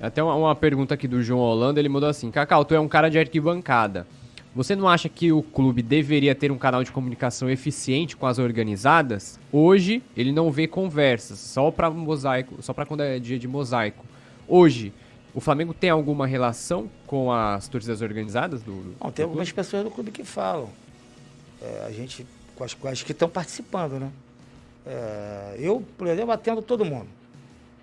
Até 0.00 0.22
uma, 0.22 0.34
uma, 0.34 0.54
pergunta 0.54 0.94
aqui 0.94 1.08
do 1.08 1.22
João 1.22 1.40
Holanda, 1.40 1.80
ele 1.80 1.88
mandou 1.88 2.08
assim: 2.08 2.30
Cacau, 2.30 2.64
tu 2.64 2.74
é 2.74 2.80
um 2.80 2.86
cara 2.86 3.08
de 3.08 3.18
arquibancada. 3.18 4.06
Você 4.58 4.74
não 4.74 4.88
acha 4.88 5.08
que 5.08 5.30
o 5.30 5.40
clube 5.40 5.82
deveria 5.82 6.34
ter 6.34 6.50
um 6.50 6.58
canal 6.58 6.82
de 6.82 6.90
comunicação 6.90 7.48
eficiente 7.48 8.16
com 8.16 8.26
as 8.26 8.40
organizadas? 8.40 9.38
Hoje 9.52 10.02
ele 10.16 10.32
não 10.32 10.50
vê 10.50 10.66
conversas, 10.66 11.38
só 11.38 11.70
para 11.70 11.88
mosaico, 11.88 12.60
só 12.60 12.72
para 12.72 12.84
quando 12.84 13.04
é 13.04 13.20
dia 13.20 13.38
de 13.38 13.46
mosaico. 13.46 14.04
Hoje, 14.48 14.92
o 15.32 15.40
Flamengo 15.40 15.72
tem 15.72 15.90
alguma 15.90 16.26
relação 16.26 16.90
com 17.06 17.32
as 17.32 17.68
torcidas 17.68 18.02
organizadas 18.02 18.60
do, 18.60 18.72
do 18.72 18.96
Não, 19.00 19.12
tem 19.12 19.24
do 19.24 19.28
algumas 19.28 19.52
pessoas 19.52 19.84
do 19.84 19.92
clube 19.92 20.10
que 20.10 20.24
falam. 20.24 20.68
É, 21.62 21.84
a 21.86 21.92
gente 21.92 22.26
com 22.56 22.64
as, 22.64 22.76
as 22.86 23.04
que 23.04 23.12
estão 23.12 23.28
participando, 23.28 24.00
né? 24.00 24.10
É, 24.84 25.54
eu, 25.60 25.84
por 25.96 26.08
exemplo, 26.08 26.32
atendo 26.32 26.62
todo 26.62 26.84
mundo. 26.84 27.06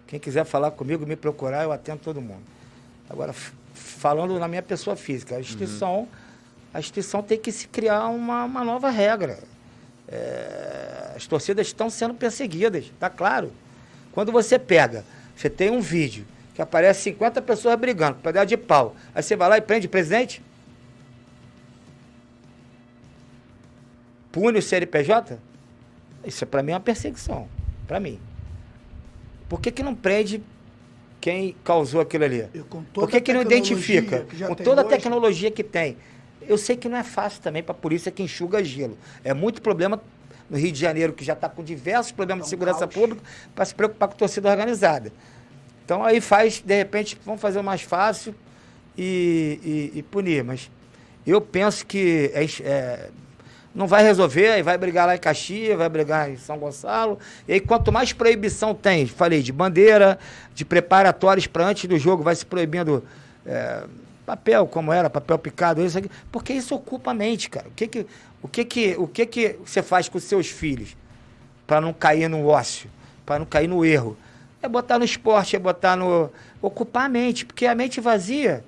Quem 0.07 0.19
quiser 0.19 0.43
falar 0.43 0.71
comigo, 0.71 1.07
me 1.07 1.15
procurar, 1.15 1.63
eu 1.63 1.71
atendo 1.71 2.01
todo 2.03 2.19
mundo. 2.19 2.43
Agora, 3.09 3.33
falando 3.73 4.37
na 4.37 4.47
minha 4.49 4.61
pessoa 4.61 4.97
física, 4.97 5.37
a 5.37 5.39
instituição, 5.39 5.99
uhum. 5.99 6.24
A 6.75 6.79
instituição 6.79 7.23
tem 7.23 7.39
que 7.39 7.53
se 7.53 7.69
criar 7.69 8.09
uma, 8.09 8.43
uma 8.43 8.61
nova 8.61 8.89
regra. 8.89 9.39
É, 10.09 11.13
as 11.15 11.25
torcidas 11.25 11.67
estão 11.67 11.89
sendo 11.89 12.13
perseguidas, 12.13 12.91
tá 12.99 13.09
claro. 13.09 13.53
Quando 14.11 14.29
você 14.29 14.59
pega, 14.59 15.05
você 15.33 15.49
tem 15.49 15.71
um 15.71 15.79
vídeo 15.79 16.25
que 16.53 16.61
aparece 16.61 17.03
50 17.03 17.41
pessoas 17.43 17.79
brigando, 17.79 18.17
pedaço 18.17 18.47
de 18.47 18.57
pau. 18.57 18.93
Aí 19.15 19.23
você 19.23 19.37
vai 19.37 19.47
lá 19.47 19.57
e 19.57 19.61
prende 19.61 19.87
o 19.87 19.89
presidente? 19.89 20.41
Pune 24.29 24.59
o 24.59 24.61
CNPJ? 24.61 25.39
Isso 26.25 26.45
para 26.45 26.61
mim 26.61 26.73
é 26.73 26.75
uma 26.75 26.81
perseguição. 26.81 27.47
Para 27.87 28.01
mim. 28.01 28.19
Por 29.47 29.61
que, 29.61 29.71
que 29.71 29.81
não 29.81 29.95
prende 29.95 30.43
quem 31.21 31.55
causou 31.63 32.01
aquilo 32.01 32.25
ali? 32.25 32.49
Por 32.93 33.09
que, 33.09 33.21
que 33.21 33.31
não 33.31 33.41
identifica? 33.41 34.25
Que 34.25 34.43
com 34.43 34.55
toda 34.55 34.81
a 34.81 34.83
tecnologia 34.83 35.49
que 35.49 35.63
tem. 35.63 35.95
Eu 36.47 36.57
sei 36.57 36.75
que 36.75 36.87
não 36.87 36.97
é 36.97 37.03
fácil 37.03 37.41
também 37.41 37.63
para 37.63 37.73
a 37.73 37.77
polícia 37.77 38.11
que 38.11 38.23
enxuga 38.23 38.63
gelo. 38.63 38.97
É 39.23 39.33
muito 39.33 39.61
problema 39.61 40.01
no 40.49 40.57
Rio 40.57 40.71
de 40.71 40.79
Janeiro, 40.79 41.13
que 41.13 41.23
já 41.23 41.33
está 41.33 41.49
com 41.49 41.63
diversos 41.63 42.11
problemas 42.11 42.41
é 42.41 42.43
um 42.43 42.45
de 42.45 42.49
segurança 42.49 42.79
caos. 42.79 42.93
pública, 42.93 43.21
para 43.53 43.65
se 43.65 43.73
preocupar 43.73 44.09
com 44.09 44.15
torcida 44.15 44.49
organizada. 44.49 45.11
Então 45.83 46.03
aí 46.03 46.21
faz, 46.21 46.61
de 46.61 46.75
repente, 46.75 47.17
vamos 47.25 47.41
fazer 47.41 47.59
o 47.59 47.63
mais 47.63 47.81
fácil 47.81 48.33
e, 48.97 49.91
e, 49.93 49.99
e 49.99 50.03
punir. 50.03 50.43
Mas 50.43 50.69
eu 51.25 51.41
penso 51.41 51.85
que 51.85 52.31
é, 52.33 52.45
é, 52.63 53.09
não 53.73 53.87
vai 53.87 54.03
resolver, 54.03 54.49
aí 54.49 54.63
vai 54.63 54.77
brigar 54.77 55.05
lá 55.05 55.15
em 55.15 55.19
Caxias, 55.19 55.77
vai 55.77 55.89
brigar 55.89 56.29
em 56.29 56.37
São 56.37 56.57
Gonçalo. 56.57 57.19
E 57.47 57.53
aí, 57.53 57.59
quanto 57.59 57.91
mais 57.91 58.13
proibição 58.13 58.73
tem, 58.73 59.05
falei, 59.05 59.41
de 59.41 59.51
bandeira, 59.51 60.17
de 60.53 60.63
preparatórios 60.63 61.45
para 61.45 61.67
antes 61.67 61.85
do 61.87 61.97
jogo, 61.97 62.23
vai 62.23 62.35
se 62.35 62.45
proibindo. 62.45 63.03
É, 63.45 63.83
papel, 64.25 64.65
como 64.67 64.91
era, 64.91 65.09
papel 65.09 65.37
picado, 65.37 65.83
isso 65.83 65.97
aqui, 65.97 66.09
porque 66.31 66.53
isso 66.53 66.73
ocupa 66.73 67.11
a 67.11 67.13
mente, 67.13 67.49
cara. 67.49 67.67
O 67.67 67.71
que 67.71 67.87
que, 67.87 68.07
o 68.41 68.47
que, 68.47 68.65
que, 68.65 68.95
o 68.97 69.07
que, 69.07 69.25
que 69.25 69.59
você 69.63 69.81
faz 69.81 70.09
com 70.09 70.17
os 70.17 70.23
seus 70.23 70.47
filhos 70.47 70.97
para 71.67 71.79
não 71.79 71.93
cair 71.93 72.27
no 72.27 72.47
ócio, 72.47 72.89
para 73.25 73.39
não 73.39 73.45
cair 73.45 73.67
no 73.67 73.85
erro? 73.85 74.17
É 74.61 74.67
botar 74.67 74.97
no 74.97 75.05
esporte, 75.05 75.55
é 75.55 75.59
botar 75.59 75.95
no. 75.95 76.31
ocupar 76.61 77.05
a 77.05 77.09
mente, 77.09 77.45
porque 77.45 77.65
a 77.65 77.75
mente 77.75 78.01
vazia. 78.01 78.63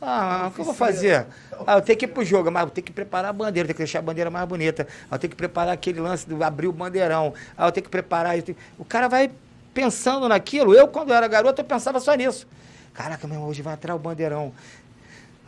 Ah, 0.00 0.46
o 0.48 0.50
que 0.52 0.60
eu 0.60 0.64
vou 0.64 0.72
fazer? 0.72 1.26
Ah, 1.66 1.74
eu 1.74 1.82
tenho 1.82 1.98
que 1.98 2.06
ir 2.06 2.08
pro 2.08 2.24
jogo, 2.24 2.50
mas 2.50 2.62
eu 2.62 2.70
tenho 2.70 2.84
que 2.84 2.92
preparar 2.92 3.30
a 3.30 3.32
bandeira, 3.32 3.66
eu 3.66 3.68
tenho 3.68 3.76
que 3.76 3.82
deixar 3.82 3.98
a 3.98 4.02
bandeira 4.02 4.30
mais 4.30 4.48
bonita. 4.48 4.86
Ah, 5.10 5.16
eu 5.16 5.18
tenho 5.18 5.30
que 5.30 5.36
preparar 5.36 5.74
aquele 5.74 6.00
lance 6.00 6.26
do 6.26 6.42
abrir 6.42 6.68
o 6.68 6.72
bandeirão. 6.72 7.34
Ah, 7.56 7.66
eu 7.66 7.72
tenho 7.72 7.84
que 7.84 7.90
preparar. 7.90 8.40
Tenho... 8.40 8.56
O 8.78 8.84
cara 8.84 9.08
vai 9.08 9.30
pensando 9.74 10.26
naquilo. 10.28 10.72
Eu, 10.72 10.88
quando 10.88 11.12
era 11.12 11.28
garoto, 11.28 11.60
eu 11.60 11.64
pensava 11.64 12.00
só 12.00 12.14
nisso. 12.14 12.46
Caraca, 12.94 13.26
meu 13.26 13.36
irmão, 13.36 13.48
hoje 13.50 13.62
vai 13.62 13.74
entrar 13.74 13.94
o 13.94 13.98
bandeirão. 13.98 14.52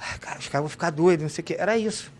Ah, 0.02 0.18
cara, 0.18 0.38
os 0.40 0.48
caras 0.48 0.62
vão 0.62 0.68
ficar 0.68 0.90
doidos, 0.90 1.22
não 1.22 1.30
sei 1.30 1.42
o 1.42 1.44
quê. 1.44 1.56
Era 1.56 1.78
isso. 1.78 2.10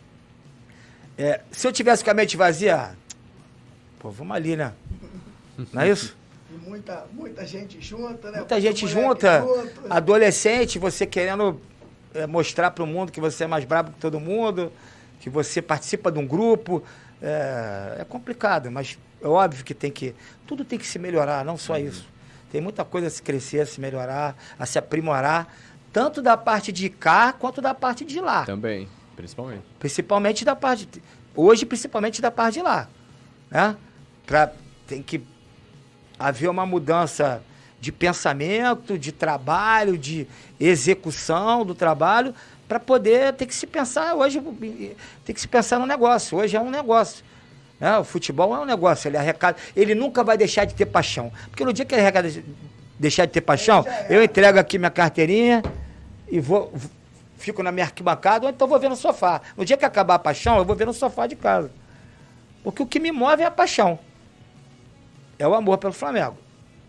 É, 1.19 1.41
se 1.51 1.67
eu 1.67 1.73
tivesse 1.73 2.05
com 2.05 2.11
a 2.11 2.15
mente 2.15 2.37
vazia, 2.37 2.97
pô, 3.99 4.09
vamos 4.09 4.37
ali, 4.37 4.57
né? 4.57 4.73
Não 5.73 5.83
é 5.83 5.89
isso? 5.89 6.17
E 6.49 6.55
muita, 6.69 7.07
muita 7.13 7.45
gente 7.45 7.81
junta, 7.81 8.31
né? 8.31 8.39
Muita 8.39 8.61
gente 8.61 8.87
junta, 8.87 9.41
junto. 9.41 9.93
adolescente, 9.93 10.79
você 10.79 11.05
querendo 11.05 11.61
é, 12.15 12.25
mostrar 12.27 12.71
para 12.71 12.85
o 12.85 12.87
mundo 12.87 13.11
que 13.11 13.21
você 13.21 13.45
é 13.45 13.47
mais 13.49 13.65
brabo 13.65 13.91
que 13.91 13.99
todo 13.99 14.21
mundo, 14.21 14.73
que 15.21 15.29
você 15.29 15.61
participa 15.61 16.11
de 16.11 16.19
um 16.19 16.27
grupo. 16.27 16.85
É, 17.21 17.99
é, 18.01 18.05
complicado, 18.05 18.71
mas 18.71 18.99
é 19.21 19.27
óbvio 19.27 19.65
que 19.65 19.75
tem 19.75 19.91
que. 19.91 20.15
Tudo 20.47 20.65
tem 20.65 20.79
que 20.79 20.87
se 20.87 20.99
melhorar, 20.99 21.45
não 21.45 21.57
só 21.57 21.79
isso. 21.79 22.07
Tem 22.51 22.61
muita 22.61 22.85
coisa 22.85 23.07
a 23.07 23.11
se 23.11 23.23
crescer, 23.23 23.61
a 23.61 23.67
se 23.67 23.81
melhorar, 23.81 24.37
a 24.59 24.67
se 24.67 24.79
aprimorar 24.79 25.47
tanto 25.93 26.23
da 26.23 26.37
parte 26.37 26.73
de 26.73 26.89
cá 26.89 27.33
quanto 27.33 27.61
da 27.61 27.75
parte 27.75 28.05
de 28.05 28.21
lá. 28.21 28.45
Também, 28.45 28.89
principalmente. 29.15 29.63
Principalmente 29.79 30.45
da 30.45 30.57
parte. 30.57 30.87
De, 30.87 31.03
hoje, 31.37 31.67
principalmente 31.67 32.23
da 32.23 32.31
parte 32.31 32.55
de 32.55 32.63
lá. 32.63 32.89
Né? 33.51 33.77
Pra, 34.27 34.53
tem 34.87 35.03
que 35.03 35.23
haver 36.19 36.49
uma 36.49 36.65
mudança 36.65 37.43
de 37.81 37.91
pensamento, 37.91 38.97
de 38.97 39.11
trabalho, 39.11 39.99
de 39.99 40.27
execução 40.59 41.67
do 41.67 41.75
trabalho, 41.75 42.33
para 42.69 42.79
poder 42.79 43.35
ter 43.35 43.45
que 43.45 43.55
se 43.55 43.67
pensar 43.67 44.15
hoje, 44.15 44.41
tem 45.25 45.35
que 45.35 45.41
se 45.41 45.49
pensar 45.49 45.79
no 45.79 45.87
negócio. 45.87 46.39
Hoje 46.39 46.57
é 46.57 46.61
um 46.61 46.71
negócio. 46.71 47.25
Né? 47.81 47.99
O 47.99 48.05
futebol 48.05 48.55
é 48.55 48.61
um 48.61 48.65
negócio, 48.65 49.09
ele 49.09 49.17
arrecada. 49.17 49.59
Ele 49.75 49.95
nunca 49.95 50.23
vai 50.23 50.39
deixar 50.39 50.65
de 50.65 50.75
ter 50.75 50.87
paixão. 50.87 51.33
Porque 51.51 51.65
no 51.65 51.73
dia 51.73 51.85
que 51.85 51.93
ele 51.93 52.03
arrecada 52.03 52.31
deixar 53.03 53.27
de 53.27 53.33
ter 53.33 53.41
paixão, 53.41 53.85
eu 54.09 54.23
entrego 54.23 54.61
aqui 54.61 54.79
minha 54.79 54.91
carteirinha 54.91 55.61
e 56.31 56.39
vou, 56.39 56.73
fico 57.37 57.61
na 57.61 57.73
minha 57.73 57.85
arquibancada, 57.85 58.47
ou 58.47 58.51
então 58.51 58.69
vou 58.69 58.79
ver 58.79 58.89
no 58.89 58.95
sofá. 58.95 59.43
No 59.57 59.65
dia 59.65 59.77
que 59.77 59.85
acabar 59.85 60.15
a 60.15 60.19
paixão, 60.21 60.57
eu 60.57 60.65
vou 60.65 60.77
ver 60.77 60.87
no 60.87 60.95
sofá 60.95 61.27
de 61.27 61.35
casa. 61.35 61.71
Porque 62.63 62.81
o 62.81 62.87
que 62.87 63.01
me 63.01 63.11
move 63.11 63.43
é 63.43 63.47
a 63.47 63.51
paixão. 63.51 63.99
É 65.37 65.47
o 65.49 65.53
amor 65.53 65.79
pelo 65.79 65.93
Flamengo. 65.93 66.39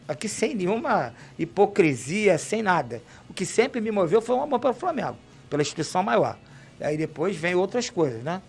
Aqui 0.07 0.29
sem 0.29 0.53
nenhuma 0.53 1.15
hipocrisia, 1.39 2.37
sem 2.37 2.61
nada. 2.61 3.01
O 3.27 3.33
que 3.33 3.43
sempre 3.43 3.81
me 3.81 3.89
moveu 3.89 4.21
foi 4.21 4.35
o 4.35 4.41
amor 4.41 4.59
pelo 4.59 4.75
Flamengo, 4.75 5.17
pela 5.49 5.63
instituição 5.63 6.03
maior. 6.03 6.37
Aí 6.79 6.95
depois 6.95 7.35
vem 7.35 7.55
outras 7.55 7.89
coisas, 7.89 8.21
né? 8.21 8.39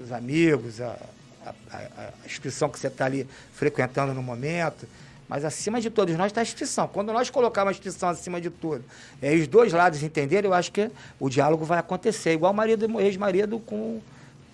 Os 0.00 0.12
amigos, 0.12 0.80
a, 0.80 0.96
a, 1.44 1.54
a, 1.72 1.78
a 2.22 2.26
instituição 2.26 2.68
que 2.68 2.78
você 2.78 2.86
está 2.86 3.06
ali 3.06 3.26
frequentando 3.54 4.14
no 4.14 4.22
momento. 4.22 4.86
Mas 5.30 5.44
acima 5.44 5.80
de 5.80 5.88
todos 5.90 6.16
nós 6.16 6.26
está 6.26 6.40
a 6.40 6.42
instituição. 6.42 6.88
Quando 6.88 7.12
nós 7.12 7.30
colocarmos 7.30 7.68
a 7.68 7.72
instituição 7.72 8.08
acima 8.08 8.40
de 8.40 8.50
tudo, 8.50 8.84
e 9.22 9.36
os 9.36 9.46
dois 9.46 9.72
lados 9.72 10.02
entenderem, 10.02 10.50
eu 10.50 10.52
acho 10.52 10.72
que 10.72 10.90
o 11.20 11.30
diálogo 11.30 11.64
vai 11.64 11.78
acontecer. 11.78 12.32
Igual 12.32 12.52
o 12.52 12.56
marido, 12.56 13.00
ex-marido 13.00 13.60
com, 13.60 14.00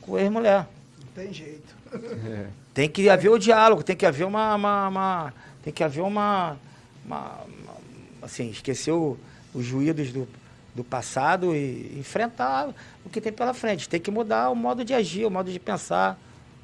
com 0.02 0.18
ex-mulher. 0.18 0.66
Não 1.00 1.08
tem 1.14 1.32
jeito. 1.32 1.74
É. 1.94 2.46
Tem 2.74 2.90
que 2.90 3.08
haver 3.08 3.30
o 3.30 3.38
diálogo, 3.38 3.82
tem 3.82 3.96
que 3.96 4.04
haver 4.04 4.24
uma. 4.26 4.54
uma, 4.54 4.88
uma 4.88 5.34
tem 5.64 5.72
que 5.72 5.82
haver 5.82 6.02
uma. 6.02 6.58
uma, 7.06 7.40
uma 7.46 7.74
assim, 8.20 8.50
esquecer 8.50 8.92
o, 8.92 9.16
os 9.54 9.70
ruídos 9.70 10.12
do, 10.12 10.28
do 10.74 10.84
passado 10.84 11.56
e 11.56 11.98
enfrentar 11.98 12.68
o 13.02 13.08
que 13.08 13.18
tem 13.18 13.32
pela 13.32 13.54
frente. 13.54 13.88
Tem 13.88 13.98
que 13.98 14.10
mudar 14.10 14.50
o 14.50 14.54
modo 14.54 14.84
de 14.84 14.92
agir, 14.92 15.24
o 15.24 15.30
modo 15.30 15.50
de 15.50 15.58
pensar. 15.58 16.18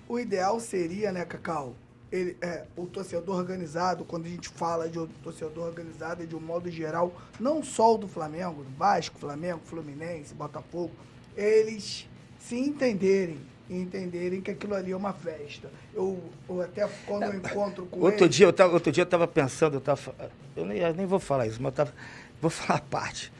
O 0.06 0.18
ideal 0.18 0.60
seria, 0.60 1.10
né, 1.10 1.24
Cacau, 1.24 1.74
ele, 2.12 2.36
é, 2.42 2.64
o 2.76 2.84
torcedor 2.86 3.36
organizado, 3.36 4.04
quando 4.04 4.26
a 4.26 4.28
gente 4.28 4.50
fala 4.50 4.86
de 4.86 4.98
torcedor 5.22 5.66
organizado, 5.66 6.22
é 6.22 6.26
de 6.26 6.36
um 6.36 6.40
modo 6.40 6.70
geral, 6.70 7.12
não 7.40 7.62
só 7.62 7.94
o 7.94 7.98
do 7.98 8.06
Flamengo, 8.06 8.62
do 8.62 8.76
Vasco, 8.76 9.18
Flamengo, 9.18 9.60
Fluminense, 9.64 10.34
Botafogo, 10.34 10.92
eles 11.34 12.06
se 12.38 12.56
entenderem, 12.56 13.40
entenderem 13.70 14.42
que 14.42 14.50
aquilo 14.50 14.74
ali 14.74 14.92
é 14.92 14.96
uma 14.96 15.14
festa. 15.14 15.70
Eu, 15.94 16.22
eu 16.46 16.60
até 16.60 16.86
quando 17.06 17.22
eu 17.22 17.34
encontro 17.34 17.86
com 17.86 18.00
outro 18.00 18.26
eles, 18.26 18.36
dia 18.36 18.46
eu 18.46 18.52
tava, 18.52 18.74
Outro 18.74 18.92
dia 18.92 19.02
eu 19.02 19.06
estava 19.06 19.26
pensando, 19.26 19.74
eu, 19.76 19.80
tava, 19.80 20.14
eu 20.54 20.66
nem, 20.66 20.78
eu 20.78 20.94
nem 20.94 21.06
vou 21.06 21.18
falar 21.18 21.46
isso, 21.46 21.62
mas 21.62 21.72
eu 21.72 21.76
tava, 21.76 21.94
vou 22.42 22.50
falar 22.50 22.78
a 22.78 22.82
parte. 22.82 23.32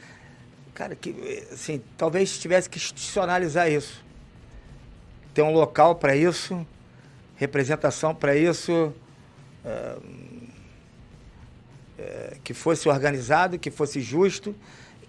Cara, 0.73 0.97
que, 0.97 1.47
assim, 1.53 1.82
talvez 1.99 2.39
tivesse 2.39 2.70
que 2.70 2.78
institucionalizar 2.78 3.70
isso. 3.70 4.03
Ter 5.35 5.43
um 5.43 5.53
local 5.53 5.97
para 5.97 6.16
isso, 6.16 6.66
representação 7.43 8.14
para 8.14 8.36
isso, 8.36 8.94
é, 9.64 9.97
é, 11.98 12.36
que 12.44 12.55
fosse 12.55 12.89
organizado, 12.89 13.59
que 13.59 13.70
fosse 13.70 14.01
justo, 14.01 14.55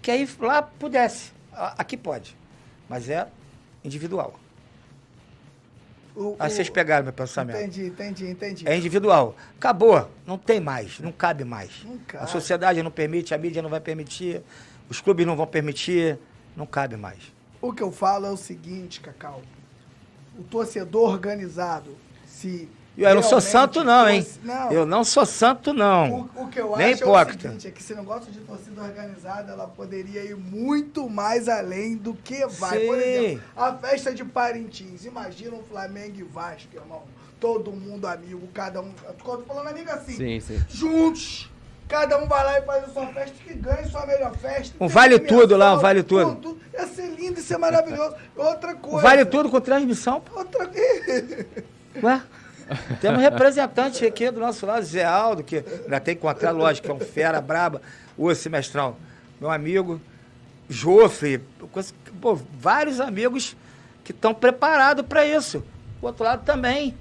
que 0.02 0.10
aí 0.10 0.28
lá 0.40 0.60
pudesse. 0.60 1.32
Aqui 1.52 1.96
pode, 1.96 2.36
mas 2.88 3.08
é 3.08 3.28
individual. 3.84 4.38
O, 6.16 6.36
aí 6.38 6.50
vocês 6.50 6.68
pegaram 6.68 7.04
meu 7.04 7.12
pensamento. 7.12 7.56
Entendi, 7.56 7.86
entendi, 7.86 8.26
entendi. 8.28 8.68
É 8.68 8.76
individual. 8.76 9.36
Acabou, 9.56 10.10
não 10.26 10.36
tem 10.36 10.58
mais, 10.58 10.98
não 10.98 11.12
cabe 11.12 11.44
mais. 11.44 11.84
Não 11.84 11.98
cabe. 11.98 12.24
A 12.24 12.26
sociedade 12.26 12.82
não 12.82 12.90
permite, 12.90 13.32
a 13.32 13.38
mídia 13.38 13.62
não 13.62 13.70
vai 13.70 13.80
permitir, 13.80 14.42
os 14.88 15.00
clubes 15.00 15.24
não 15.24 15.36
vão 15.36 15.46
permitir, 15.46 16.18
não 16.56 16.66
cabe 16.66 16.96
mais. 16.96 17.32
O 17.62 17.72
que 17.72 17.82
eu 17.82 17.92
falo 17.92 18.26
é 18.26 18.30
o 18.30 18.36
seguinte, 18.36 19.00
Cacau. 19.00 19.40
O 20.36 20.42
torcedor 20.42 21.10
organizado, 21.10 21.96
se. 22.44 22.68
Eu 22.96 23.12
não 23.12 23.24
sou 23.24 23.40
santo, 23.40 23.82
não, 23.82 24.08
hein? 24.08 24.24
Não. 24.44 24.70
Eu 24.70 24.86
não 24.86 25.02
sou 25.02 25.26
santo, 25.26 25.72
não. 25.72 26.28
O, 26.36 26.42
o 26.44 26.48
que 26.48 26.60
eu 26.60 26.76
Nem 26.76 26.92
acho 26.92 27.02
hipócrita. 27.02 27.48
é 27.48 27.50
o 27.50 27.52
seguinte: 27.52 27.66
é 27.66 27.70
que 27.72 27.80
esse 27.80 27.94
negócio 27.94 28.30
de 28.30 28.38
torcida 28.40 28.82
organizada, 28.82 29.52
ela 29.52 29.66
poderia 29.66 30.22
ir 30.22 30.36
muito 30.36 31.10
mais 31.10 31.48
além 31.48 31.96
do 31.96 32.14
que 32.14 32.46
vai. 32.46 32.78
Sim. 32.78 32.86
Por 32.86 32.98
exemplo, 32.98 33.42
a 33.56 33.72
festa 33.72 34.14
de 34.14 34.24
Parintins. 34.24 35.04
Imagina 35.04 35.56
um 35.56 35.62
Flamengo 35.64 36.20
e 36.20 36.22
Vasco, 36.22 36.68
irmão. 36.72 37.02
Todo 37.40 37.72
mundo 37.72 38.06
amigo, 38.06 38.46
cada 38.54 38.80
um. 38.80 38.92
Eu 39.06 39.14
tô 39.14 39.38
falando 39.42 39.68
amigo 39.68 39.90
assim. 39.90 40.12
Sim, 40.16 40.40
sim. 40.40 40.62
Juntos. 40.68 41.50
Cada 41.88 42.16
um 42.16 42.26
vai 42.26 42.44
lá 42.44 42.58
e 42.60 42.62
faz 42.62 42.84
a 42.84 42.88
sua 42.88 43.06
festa, 43.08 43.34
que 43.44 43.54
ganhe 43.54 43.86
sua 43.90 44.06
melhor 44.06 44.34
festa. 44.36 44.74
Um 44.80 44.88
vale 44.88 45.18
tudo 45.18 45.56
lá, 45.56 45.74
um 45.74 45.78
vale 45.78 46.02
tudo. 46.02 46.36
tudo. 46.36 46.60
Ia 46.72 46.86
ser 46.86 47.08
lindo, 47.10 47.38
ia 47.38 47.42
ser 47.42 47.58
maravilhoso. 47.58 48.14
Outra 48.36 48.74
coisa. 48.74 48.96
Um 48.98 49.00
vale 49.00 49.24
tudo 49.26 49.50
com 49.50 49.60
transmissão. 49.60 50.22
Outra 50.34 50.70
Ué? 52.02 52.22
Temos 53.00 53.20
representante 53.20 54.06
aqui 54.06 54.30
do 54.30 54.40
nosso 54.40 54.64
lado, 54.64 54.84
Zé 54.86 55.04
Aldo, 55.04 55.42
que 55.44 55.56
ainda 55.84 56.00
tem 56.00 56.14
que 56.14 56.20
encontrar, 56.20 56.50
lógico, 56.50 56.86
que 56.86 56.90
é 56.90 56.94
um 56.94 56.98
fera 57.00 57.40
braba, 57.40 57.82
o 58.16 58.34
semestrão. 58.34 58.96
Meu 59.40 59.50
amigo, 59.50 60.00
Jofre, 60.68 61.42
pô, 62.20 62.34
vários 62.58 63.00
amigos 63.00 63.54
que 64.02 64.12
estão 64.12 64.32
preparados 64.32 65.04
para 65.06 65.26
isso. 65.26 65.62
O 66.00 66.06
outro 66.06 66.24
lado 66.24 66.44
também. 66.44 66.94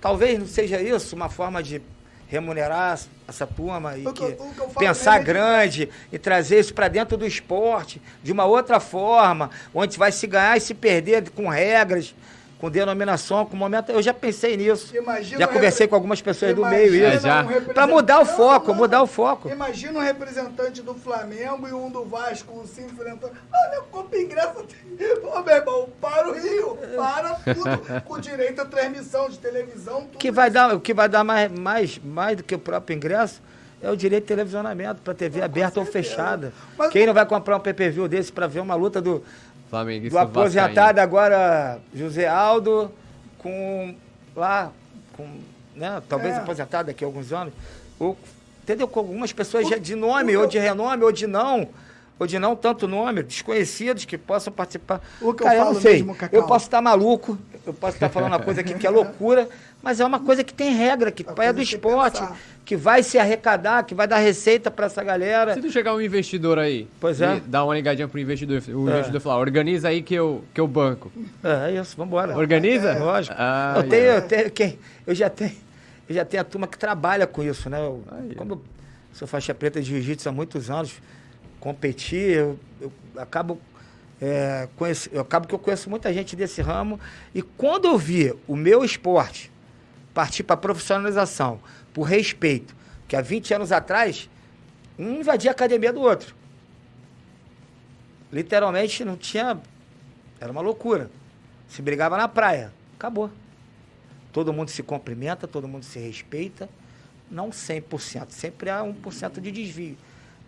Talvez 0.00 0.38
não 0.38 0.46
seja 0.46 0.80
isso 0.80 1.14
uma 1.14 1.28
forma 1.28 1.62
de 1.62 1.82
remunerar 2.28 2.98
essa 3.28 3.46
turma 3.46 3.96
e 3.96 4.06
O 4.06 4.12
que 4.12 4.24
o 4.24 4.74
pensar 4.78 5.16
é 5.16 5.18
de- 5.18 5.24
grande 5.24 5.88
e 6.12 6.18
trazer 6.18 6.58
isso 6.60 6.74
para 6.74 6.88
dentro 6.88 7.16
do 7.16 7.26
esporte 7.26 8.00
de 8.22 8.32
uma 8.32 8.44
outra 8.44 8.80
forma, 8.80 9.50
onde 9.74 9.96
vai 9.98 10.10
se 10.10 10.26
ganhar 10.26 10.56
e 10.56 10.60
se 10.60 10.74
perder 10.74 11.28
com 11.30 11.48
regras, 11.48 12.14
com 12.58 12.70
denominação, 12.70 13.44
com 13.44 13.56
momento. 13.56 13.90
Eu 13.90 14.00
já 14.02 14.14
pensei 14.14 14.56
nisso. 14.56 14.96
Imagina 14.96 15.38
já 15.40 15.46
conversei 15.46 15.84
repre- 15.84 15.88
com 15.88 15.94
algumas 15.96 16.22
pessoas 16.22 16.54
do 16.54 16.64
meio 16.64 16.94
É, 17.04 17.14
isso. 17.16 17.26
um 17.26 17.30
representante- 17.30 17.74
Para 17.74 17.86
mudar 17.86 18.16
o 18.20 18.24
Não, 18.24 18.36
foco, 18.36 18.68
não. 18.68 18.74
mudar 18.74 19.02
o 19.02 19.06
foco. 19.06 19.48
Imagina 19.50 19.98
um 19.98 20.02
representante 20.02 20.80
do 20.82 20.94
Flamengo 20.94 21.68
e 21.68 21.72
um 21.72 21.90
do 21.90 22.04
Vasco 22.04 22.66
se 22.66 22.80
enfrentando. 22.82 23.32
Ah, 23.52 23.68
meu 23.72 23.82
compra 23.84 24.18
ingresso. 24.18 24.64
Pô, 25.22 25.42
meu 25.42 25.54
irmão, 25.56 25.88
para 26.00 26.28
o 26.28 26.32
Rio. 26.32 26.78
Para 26.96 27.34
tudo. 27.54 28.02
com 28.04 28.18
direito 28.18 28.60
à 28.62 28.64
transmissão 28.64 29.28
de 29.28 29.38
televisão. 29.38 30.02
Tudo 30.02 30.14
O 30.14 30.18
que 30.18 30.30
vai 30.30 30.50
dar, 30.50 30.74
o 30.74 30.80
que 30.80 30.94
vai 30.94 31.08
dar 31.08 31.22
mais, 31.24 31.50
mais, 31.52 32.00
mais 32.02 32.36
do 32.38 32.42
que 32.42 32.54
o 32.54 32.58
próprio 32.58 32.96
ingresso 32.96 33.42
é 33.82 33.90
o 33.90 33.96
direito 33.96 34.22
de 34.24 34.28
televisionamento 34.28 35.02
para 35.02 35.12
TV 35.12 35.42
aberta 35.42 35.78
ou 35.78 35.84
fechada. 35.84 36.52
Mas- 36.78 36.90
Quem 36.90 37.04
não 37.06 37.12
vai 37.12 37.26
comprar 37.26 37.56
um 37.56 37.60
pay-per-view 37.60 38.08
desse 38.08 38.32
para 38.32 38.46
ver 38.46 38.60
uma 38.60 38.74
luta 38.74 39.00
do, 39.02 39.22
Flamenguista 39.70 40.18
do 40.18 40.22
aposentado 40.22 41.00
agora 41.00 41.78
José 41.94 42.26
Aldo 42.28 42.90
com 43.38 43.94
lá 44.34 44.70
com, 45.16 45.26
né, 45.74 46.02
talvez 46.08 46.34
É. 46.34 46.38
aposentado 46.38 46.86
daqui 46.88 47.02
a 47.04 47.06
alguns 47.06 47.32
anos, 47.32 47.52
ou 47.98 48.16
entendeu 48.62 48.86
com 48.86 49.00
algumas 49.00 49.32
pessoas 49.32 49.68
já 49.68 49.78
de 49.78 49.94
nome 49.94 50.36
o- 50.36 50.40
ou 50.42 50.46
de 50.46 50.58
renome 50.58 51.02
ou 51.02 51.10
de 51.12 51.26
não 51.26 51.68
ou 52.18 52.26
de 52.26 52.38
não 52.38 52.56
tanto 52.56 52.88
nome, 52.88 53.22
desconhecidos 53.22 54.04
que 54.06 54.16
possam 54.16 54.50
participar. 54.52 55.02
O 55.20 55.34
que 55.34 55.42
eu 55.42 55.46
Cara, 55.46 55.58
falo 55.58 55.74
não 55.74 55.80
sei. 55.82 55.92
mesmo, 55.94 56.14
Cacau. 56.14 56.40
eu 56.40 56.46
posso 56.46 56.64
estar 56.66 56.80
maluco, 56.80 57.38
eu 57.66 57.74
posso 57.74 57.96
estar 57.96 58.08
falando 58.08 58.32
uma 58.32 58.40
coisa 58.40 58.62
aqui 58.62 58.72
que 58.74 58.86
é 58.86 58.90
loucura, 58.90 59.48
mas 59.86 60.00
é 60.00 60.04
uma 60.04 60.18
coisa 60.18 60.42
que 60.42 60.52
tem 60.52 60.74
regra, 60.74 61.12
que 61.12 61.22
Uma 61.22 61.44
é 61.44 61.52
do 61.52 61.62
esporte, 61.62 62.18
pensar. 62.18 62.36
que 62.64 62.74
vai 62.76 63.04
se 63.04 63.16
arrecadar, 63.20 63.84
que 63.84 63.94
vai 63.94 64.08
dar 64.08 64.18
receita 64.18 64.68
para 64.68 64.86
essa 64.86 65.00
galera. 65.04 65.54
Se 65.54 65.60
tu 65.60 65.70
chegar 65.70 65.94
um 65.94 66.00
investidor 66.00 66.58
aí, 66.58 66.88
Pois 67.00 67.20
é. 67.20 67.36
e 67.36 67.40
dá 67.40 67.64
uma 67.64 67.72
ligadinha 67.72 68.08
pro 68.08 68.18
investidor, 68.18 68.60
o 68.68 68.88
É. 68.88 68.92
investidor 68.94 69.20
falar, 69.20 69.38
organiza 69.38 69.86
aí 69.86 70.02
que 70.02 70.12
eu, 70.12 70.42
que 70.52 70.60
eu 70.60 70.66
banco. 70.66 71.12
É, 71.44 71.70
isso, 71.80 71.96
vambora. 71.96 72.36
Organiza? 72.36 72.88
É, 72.90 72.98
lógico. 72.98 73.36
Ah, 73.38 73.74
eu, 73.76 73.88
tenho, 73.88 74.02
eu 74.06 74.22
tenho 74.22 74.50
quem? 74.50 74.78
Eu 75.06 75.14
já 75.14 75.30
tenho, 75.30 75.52
eu 76.08 76.14
já 76.16 76.24
tenho 76.24 76.40
a 76.40 76.44
turma 76.44 76.66
que 76.66 76.76
trabalha 76.76 77.24
com 77.24 77.44
isso, 77.44 77.70
né? 77.70 77.78
Eu, 77.78 78.02
Aí. 78.10 78.34
como 78.34 78.54
eu 78.54 78.62
sou 79.12 79.28
faixa 79.28 79.54
preta 79.54 79.80
de 79.80 79.86
jiu-jitsu 79.88 80.28
há 80.28 80.32
muitos 80.32 80.68
anos, 80.68 81.00
competi, 81.60 82.16
eu, 82.16 82.58
eu 82.80 82.92
acabo 83.16 83.60
é, 84.20 84.66
conhece- 84.76 85.10
eu 85.12 85.20
acabo 85.20 85.46
que 85.46 85.54
eu 85.54 85.58
conheço 85.60 85.88
muita 85.90 86.12
gente 86.12 86.34
desse 86.34 86.60
ramo 86.62 86.98
e 87.34 87.40
quando 87.42 87.84
eu 87.86 87.96
vi 87.98 88.34
o 88.48 88.56
meu 88.56 88.82
esporte 88.84 89.52
partir 90.16 90.44
para 90.44 90.56
profissionalização, 90.56 91.60
por 91.92 92.04
respeito, 92.04 92.74
que 93.06 93.14
há 93.14 93.20
20 93.20 93.52
anos 93.52 93.70
atrás 93.70 94.30
um 94.98 95.20
invadia 95.20 95.50
a 95.50 95.52
academia 95.52 95.92
do 95.92 96.00
outro. 96.00 96.34
Literalmente 98.32 99.04
não 99.04 99.14
tinha 99.14 99.60
era 100.40 100.50
uma 100.50 100.62
loucura. 100.62 101.10
Se 101.68 101.82
brigava 101.82 102.16
na 102.16 102.28
praia. 102.28 102.72
Acabou. 102.96 103.30
Todo 104.32 104.54
mundo 104.54 104.70
se 104.70 104.82
cumprimenta, 104.82 105.46
todo 105.46 105.68
mundo 105.68 105.84
se 105.84 105.98
respeita. 105.98 106.66
Não 107.30 107.50
100%. 107.50 108.30
Sempre 108.30 108.70
há 108.70 108.80
1% 108.80 109.38
de 109.38 109.50
desvio. 109.50 109.98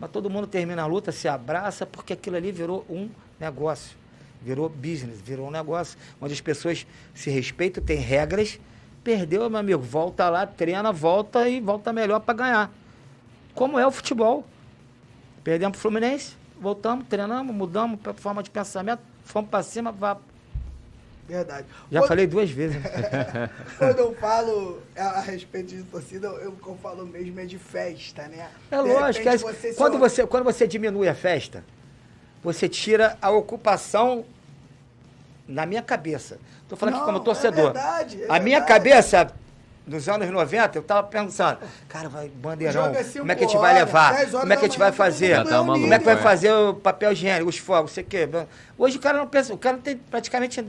Mas 0.00 0.10
todo 0.10 0.30
mundo 0.30 0.46
termina 0.46 0.82
a 0.82 0.86
luta, 0.86 1.12
se 1.12 1.28
abraça, 1.28 1.84
porque 1.84 2.14
aquilo 2.14 2.36
ali 2.36 2.52
virou 2.52 2.86
um 2.88 3.10
negócio. 3.38 3.96
Virou 4.40 4.66
business, 4.68 5.20
virou 5.20 5.48
um 5.48 5.50
negócio. 5.50 5.98
Onde 6.20 6.32
as 6.32 6.40
pessoas 6.40 6.86
se 7.14 7.28
respeitam, 7.28 7.84
tem 7.84 7.98
regras. 7.98 8.58
Perdeu, 9.12 9.48
meu 9.48 9.58
amigo. 9.58 9.80
Volta 9.82 10.28
lá, 10.28 10.46
treina, 10.46 10.92
volta 10.92 11.48
e 11.48 11.60
volta 11.62 11.94
melhor 11.94 12.20
para 12.20 12.34
ganhar. 12.34 12.70
Como 13.54 13.78
é 13.78 13.86
o 13.86 13.90
futebol. 13.90 14.44
Perdemos 15.42 15.72
pro 15.72 15.80
Fluminense, 15.80 16.36
voltamos, 16.60 17.06
treinamos, 17.08 17.54
mudamos 17.56 17.98
a 18.04 18.12
forma 18.12 18.42
de 18.42 18.50
pensamento, 18.50 19.00
fomos 19.24 19.48
para 19.48 19.62
cima, 19.62 19.90
vá. 19.90 20.18
Verdade. 21.26 21.66
Já 21.90 22.00
Quando- 22.00 22.08
falei 22.08 22.26
duas 22.26 22.50
vezes. 22.50 22.76
né? 22.82 23.48
Quando 23.78 23.98
eu 23.98 24.14
falo 24.16 24.82
a, 24.94 25.20
respeito 25.22 25.68
de 25.74 25.82
torcida, 25.84 26.26
eu, 26.28 26.50
o 26.50 26.56
que 26.56 26.66
eu 26.68 26.76
falo 26.82 27.06
mesmo 27.06 27.40
é 27.40 27.46
de 27.46 27.56
festa, 27.58 28.28
né? 28.28 28.46
É 28.70 28.76
De 28.76 28.82
lógico. 28.92 29.26
é- 29.26 29.38
você 29.38 29.72
quando, 29.72 29.94
or- 29.94 30.00
você, 30.00 30.26
quando 30.26 30.44
você 30.44 30.66
diminui 30.66 31.08
a 31.08 31.14
festa, 31.14 31.64
você 32.44 32.68
tira 32.68 33.16
a 33.22 33.30
ocupação 33.30 34.26
na 35.46 35.64
minha 35.64 35.80
cabeça. 35.80 36.38
Estou 36.68 36.76
falando 36.76 36.96
aqui 36.96 37.00
Não, 37.06 37.12
como 37.14 37.24
torcedor. 37.24 37.70
é 37.70 37.72
verdade, 37.72 38.22
é 38.22 38.26
a 38.28 38.38
minha 38.40 38.58
verdade. 38.60 38.66
cabeça, 38.66 39.32
nos 39.86 40.06
anos 40.06 40.28
90, 40.28 40.76
eu 40.76 40.82
estava 40.82 41.02
pensando, 41.06 41.60
cara, 41.88 42.10
vai 42.10 42.28
bandeirão, 42.28 42.88
é 42.88 43.02
cinco 43.02 43.20
como 43.20 43.32
é 43.32 43.34
que 43.34 43.44
a 43.44 43.46
gente 43.46 43.56
vai 43.56 43.72
levar? 43.72 44.12
10 44.12 44.20
horas 44.34 44.40
Como 44.42 44.52
é 44.52 44.56
que 44.56 44.64
a 44.66 44.68
gente 44.68 44.78
vai 44.78 44.92
fazer? 44.92 45.28
Já 45.30 45.44
tá 45.46 45.62
uma 45.62 45.72
Como 45.80 45.94
é 45.94 45.98
que 45.98 46.04
vai 46.04 46.14
loucura. 46.14 46.30
fazer 46.30 46.52
o 46.52 46.74
papel 46.74 47.12
higiênico, 47.12 47.48
os 47.48 47.56
fogos, 47.56 47.92
sei 47.92 48.04
o 48.04 48.06
quê. 48.06 48.28
Hoje 48.76 48.98
o 48.98 49.00
cara 49.00 49.16
não 49.16 49.26
pensa, 49.26 49.54
o 49.54 49.56
cara 49.58 49.76
não 49.76 49.82
tem 49.82 49.96
praticamente. 49.96 50.62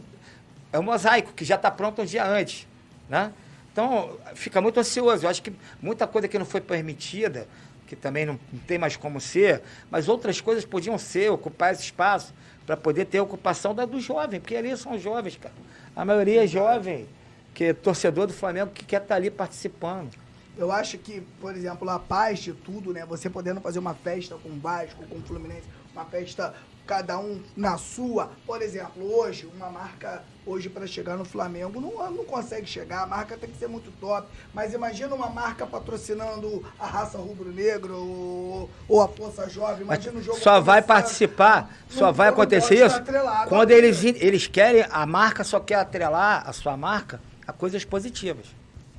É 0.72 0.80
um 0.80 0.84
mosaico 0.84 1.34
que 1.34 1.44
já 1.44 1.56
está 1.56 1.70
pronto 1.70 2.02
um 2.02 2.06
dia 2.06 2.26
antes. 2.26 2.66
Né? 3.10 3.34
Então, 3.74 4.18
fica 4.36 4.62
muito 4.62 4.80
ansioso. 4.80 5.26
Eu 5.26 5.30
acho 5.30 5.42
que 5.44 5.52
muita 5.82 6.08
coisa 6.08 6.30
que 6.30 6.40
não 6.40 6.46
foi 6.46 6.62
permitida, 6.62 7.46
que 7.88 7.96
também 7.98 8.26
não, 8.26 8.40
não 8.54 8.60
tem 8.62 8.78
mais 8.78 8.96
como 8.96 9.20
ser, 9.20 9.62
mas 9.92 10.08
outras 10.08 10.40
coisas 10.40 10.64
podiam 10.64 10.98
ser, 10.98 11.30
ocupar 11.30 11.74
esse 11.74 11.84
espaço, 11.84 12.34
para 12.66 12.78
poder 12.78 13.06
ter 13.06 13.18
a 13.18 13.24
ocupação 13.24 13.74
da, 13.74 13.84
do 13.84 14.00
jovem, 14.00 14.40
porque 14.40 14.56
ali 14.56 14.78
são 14.78 14.98
jovens, 14.98 15.38
cara. 15.42 15.56
A 16.00 16.06
maioria 16.06 16.46
é 16.46 16.48
jovem, 16.48 17.10
que 17.54 17.66
é 17.66 17.74
torcedor 17.74 18.26
do 18.26 18.32
Flamengo 18.32 18.72
que 18.72 18.86
quer 18.86 19.02
estar 19.02 19.16
ali 19.16 19.30
participando. 19.30 20.16
Eu 20.58 20.72
acho 20.72 20.98
que, 20.98 21.20
por 21.42 21.54
exemplo, 21.54 21.90
a 21.90 22.00
paz 22.00 22.40
de 22.40 22.54
tudo, 22.54 22.94
né? 22.94 23.06
Você 23.06 23.30
podendo 23.30 23.60
fazer 23.60 23.80
uma 23.80 23.94
festa 23.94 24.38
com 24.38 24.48
o 24.48 24.60
Vasco, 24.62 25.06
com 25.08 25.18
o 25.18 25.22
Fluminense, 25.22 25.68
uma 25.92 26.06
festa 26.06 26.56
cada 26.88 27.20
um 27.20 27.44
na 27.54 27.78
sua. 27.78 28.32
Por 28.46 28.62
exemplo, 28.62 29.14
hoje, 29.14 29.46
uma 29.54 29.70
marca, 29.70 30.24
hoje 30.50 30.70
para 30.70 30.88
chegar 30.88 31.16
no 31.16 31.24
Flamengo, 31.26 31.80
não, 31.80 32.12
não 32.12 32.26
consegue 32.26 32.66
chegar, 32.66 33.04
a 33.04 33.08
marca 33.08 33.38
tem 33.38 33.50
que 33.50 33.58
ser 33.58 33.68
muito 33.68 33.92
top. 34.00 34.28
Mas 34.54 34.74
imagina 34.74 35.14
uma 35.14 35.30
marca 35.30 35.68
patrocinando 35.68 36.66
a 36.80 36.88
raça 36.88 37.18
rubro-negro 37.18 37.96
ou, 37.96 38.70
ou 38.88 39.02
a 39.02 39.08
Força 39.08 39.48
Jovem. 39.50 39.86
Mas 39.86 40.00
Imagina 40.00 40.20
o 40.20 40.24
jogo 40.24 40.40
só 40.40 40.60
vai 40.60 40.82
participar, 40.82 41.76
só 41.90 42.12
vai 42.12 42.30
acontecer 42.30 42.86
isso 42.86 43.02
quando 43.48 43.72
a 43.72 43.76
eles, 43.76 44.04
eles 44.04 44.48
querem, 44.48 44.86
a 44.90 45.06
marca 45.06 45.44
só 45.44 45.60
quer 45.60 45.76
atrelar 45.76 46.48
a 46.48 46.54
sua 46.54 46.76
marca 46.76 47.22
a 47.46 47.54
coisas 47.54 47.84
positivas. 47.84 48.46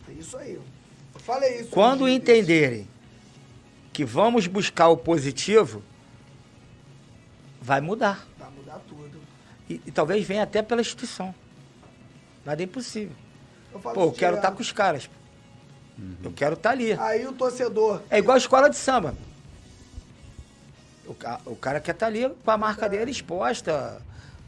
É 0.08 0.12
Isso 0.12 0.36
aí. 0.36 0.54
Eu 0.54 1.20
falei 1.20 1.60
isso. 1.60 1.70
Quando 1.70 2.08
entenderem 2.08 2.88
que 3.92 4.04
vamos 4.04 4.46
buscar 4.46 4.88
o 4.88 4.96
positivo, 4.96 5.82
vai 7.60 7.80
mudar. 7.80 8.26
Vai 8.38 8.50
mudar 8.50 8.80
tudo. 8.88 9.20
E, 9.68 9.80
e 9.86 9.90
talvez 9.92 10.26
venha 10.26 10.42
até 10.42 10.62
pela 10.62 10.80
instituição. 10.80 11.34
Nada 12.44 12.62
é 12.62 12.64
impossível. 12.64 13.14
Eu 13.72 13.80
falo 13.80 13.94
Pô, 13.94 14.04
eu 14.04 14.12
quero 14.12 14.36
estar 14.36 14.50
com 14.52 14.60
os 14.62 14.72
caras. 14.72 15.08
Eu 16.24 16.32
quero 16.32 16.54
estar 16.54 16.70
ali. 16.70 16.92
Aí 16.94 17.26
o 17.26 17.32
torcedor. 17.32 18.00
É 18.10 18.18
igual 18.18 18.34
a 18.34 18.38
escola 18.38 18.70
de 18.70 18.76
samba. 18.76 19.14
O, 21.06 21.14
ca- 21.14 21.40
o 21.44 21.56
cara 21.56 21.80
quer 21.80 21.92
estar 21.92 22.06
ali 22.06 22.28
com 22.44 22.50
a 22.50 22.56
marca 22.56 22.88
dele 22.88 23.10
exposta, 23.10 24.00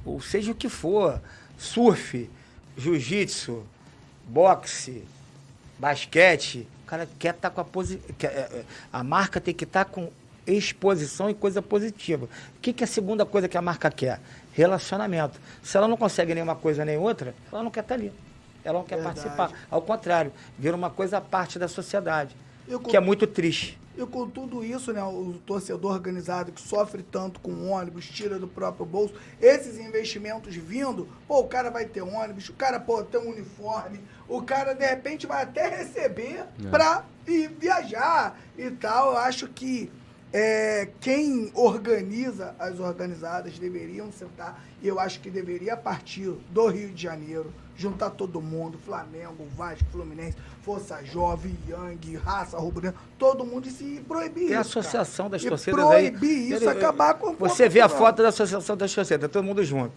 ou 0.04 0.20
seja 0.20 0.52
o 0.52 0.54
que 0.54 0.68
for. 0.68 1.20
Surf, 1.58 2.28
jiu-jitsu, 2.76 3.64
boxe, 4.26 5.04
basquete. 5.78 6.66
O 6.84 6.86
cara 6.86 7.08
quer 7.18 7.34
estar 7.34 7.50
com 7.50 7.60
a 7.60 7.64
posi 7.64 8.00
é, 8.22 8.26
é, 8.26 8.64
A 8.92 9.02
marca 9.04 9.40
tem 9.40 9.54
que 9.54 9.64
estar 9.64 9.84
com 9.84 10.10
exposição 10.46 11.28
e 11.30 11.34
coisa 11.34 11.60
positiva. 11.62 12.26
O 12.56 12.60
que, 12.60 12.72
que 12.72 12.82
é 12.82 12.86
a 12.86 12.88
segunda 12.88 13.24
coisa 13.26 13.48
que 13.48 13.56
a 13.56 13.62
marca 13.62 13.90
quer? 13.90 14.20
Relacionamento. 14.52 15.40
Se 15.62 15.76
ela 15.76 15.88
não 15.88 15.96
consegue 15.96 16.34
nenhuma 16.34 16.54
coisa 16.56 16.84
nem 16.84 16.96
outra, 16.96 17.34
ela 17.50 17.62
não 17.62 17.70
quer 17.70 17.80
estar 17.80 17.94
ali. 17.94 18.12
Ela 18.64 18.78
não 18.78 18.84
quer 18.84 18.96
Verdade. 18.96 19.16
participar. 19.20 19.50
Ao 19.70 19.82
contrário, 19.82 20.32
vira 20.58 20.76
uma 20.76 20.90
coisa 20.90 21.18
à 21.18 21.20
parte 21.20 21.58
da 21.58 21.66
sociedade. 21.68 22.36
Eu 22.68 22.78
Que 22.78 22.96
é 22.96 23.00
muito 23.00 23.26
triste. 23.26 23.78
E 23.98 24.06
com 24.06 24.26
tudo 24.26 24.64
isso, 24.64 24.90
né, 24.92 25.02
o 25.04 25.34
torcedor 25.44 25.92
organizado 25.92 26.50
que 26.50 26.60
sofre 26.62 27.02
tanto 27.02 27.40
com 27.40 27.68
ônibus, 27.68 28.06
tira 28.08 28.38
do 28.38 28.48
próprio 28.48 28.86
bolso, 28.86 29.12
esses 29.38 29.78
investimentos 29.78 30.54
vindo, 30.54 31.06
pô, 31.28 31.40
o 31.40 31.46
cara 31.46 31.70
vai 31.70 31.84
ter 31.84 32.00
ônibus, 32.00 32.48
o 32.48 32.54
cara, 32.54 32.80
pô, 32.80 33.02
tem 33.02 33.20
um 33.20 33.28
uniforme, 33.30 34.00
o 34.26 34.40
cara, 34.40 34.72
de 34.74 34.86
repente, 34.86 35.26
vai 35.26 35.42
até 35.42 35.68
receber 35.68 36.44
É. 36.64 36.68
pra 36.70 37.04
ir 37.28 37.48
viajar 37.48 38.38
e 38.56 38.70
tal. 38.70 39.12
Eu 39.12 39.18
acho 39.18 39.46
que 39.48 39.90
é, 40.32 40.88
quem 41.00 41.50
organiza 41.54 42.54
as 42.58 42.80
organizadas 42.80 43.58
deveriam 43.58 44.10
sentar, 44.12 44.62
e 44.80 44.88
eu 44.88 44.98
acho 44.98 45.20
que 45.20 45.30
deveria 45.30 45.76
partir 45.76 46.32
do 46.50 46.66
Rio 46.68 46.88
de 46.90 47.02
Janeiro, 47.02 47.52
juntar 47.76 48.10
todo 48.10 48.40
mundo, 48.40 48.78
Flamengo, 48.84 49.46
Vasco, 49.56 49.84
Fluminense, 49.90 50.36
Força 50.62 51.02
Jovem, 51.04 51.56
Yang, 51.68 52.16
Raça 52.16 52.56
Rubro 52.58 52.92
todo 53.18 53.44
mundo 53.44 53.66
e 53.66 53.70
se 53.70 54.00
proibir 54.06 54.48
Tem 54.48 54.56
a 54.56 54.60
isso, 54.60 54.70
cara. 54.74 54.80
associação 54.80 55.28
das 55.28 55.42
E 55.42 55.48
torcidas 55.48 55.80
aí. 55.86 56.10
proibir 56.10 56.52
isso, 56.52 56.64
Ele- 56.64 56.70
acabar 56.78 57.14
com 57.14 57.30
o 57.30 57.36
Você 57.36 57.68
vê 57.68 57.80
a 57.80 57.88
foto 57.88 58.22
da 58.22 58.28
associação 58.28 58.76
das 58.76 58.92
torcidas, 58.94 59.30
todo 59.30 59.42
mundo 59.44 59.64
junto. 59.64 59.92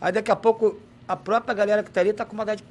Aí 0.00 0.12
daqui 0.12 0.30
a 0.30 0.36
pouco 0.36 0.76
a 1.06 1.16
própria 1.16 1.54
galera 1.54 1.82
que 1.82 1.90
tá 1.90 2.00
ali 2.00 2.12
tá 2.12 2.24
com 2.24 2.32
uma 2.34 2.42
idade. 2.44 2.64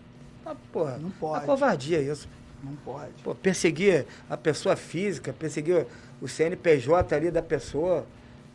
Ah, 0.46 0.56
porra, 0.72 0.98
Não 0.98 1.10
pode. 1.12 1.44
É 1.44 1.46
covardia 1.46 2.02
isso. 2.02 2.28
Não 2.64 2.76
pode. 2.78 3.12
Pô, 3.24 3.36
perseguir 3.36 4.08
a 4.30 4.36
pessoa 4.38 4.76
física, 4.76 5.32
perseguir 5.34 5.86
o 6.22 6.28
CNPJ 6.28 7.16
ali 7.16 7.32
da 7.32 7.42
pessoa, 7.42 8.06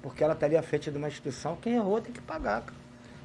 porque 0.03 0.24
ela 0.24 0.35
tá 0.35 0.47
ali 0.47 0.57
à 0.57 0.62
frente 0.62 0.91
de 0.91 0.97
uma 0.97 1.09
instituição, 1.09 1.57
quem 1.57 1.74
errou 1.74 2.01
tem 2.01 2.12
que 2.12 2.20
pagar, 2.20 2.62
cara. 2.62 2.81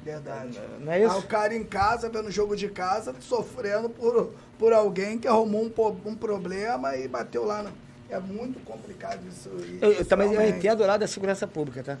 Verdade. 0.06 0.60
Não 0.78 0.92
é 0.92 1.02
isso? 1.02 1.14
Ah, 1.14 1.18
o 1.18 1.22
cara 1.24 1.52
em 1.52 1.64
casa, 1.64 2.08
vendo 2.08 2.28
o 2.28 2.30
jogo 2.30 2.54
de 2.54 2.68
casa, 2.68 3.12
sofrendo 3.18 3.90
por, 3.90 4.32
por 4.56 4.72
alguém 4.72 5.18
que 5.18 5.26
arrumou 5.26 5.64
um, 5.64 6.08
um 6.08 6.14
problema 6.14 6.96
e 6.96 7.08
bateu 7.08 7.44
lá. 7.44 7.64
No... 7.64 7.72
É 8.08 8.20
muito 8.20 8.60
complicado 8.60 9.26
isso. 9.26 9.50
Eu, 9.80 9.92
eu 9.92 10.04
também 10.04 10.32
eu 10.32 10.48
entendo 10.48 10.84
o 10.84 10.86
lado 10.86 11.00
da 11.00 11.08
segurança 11.08 11.44
pública, 11.44 11.82
tá? 11.82 11.98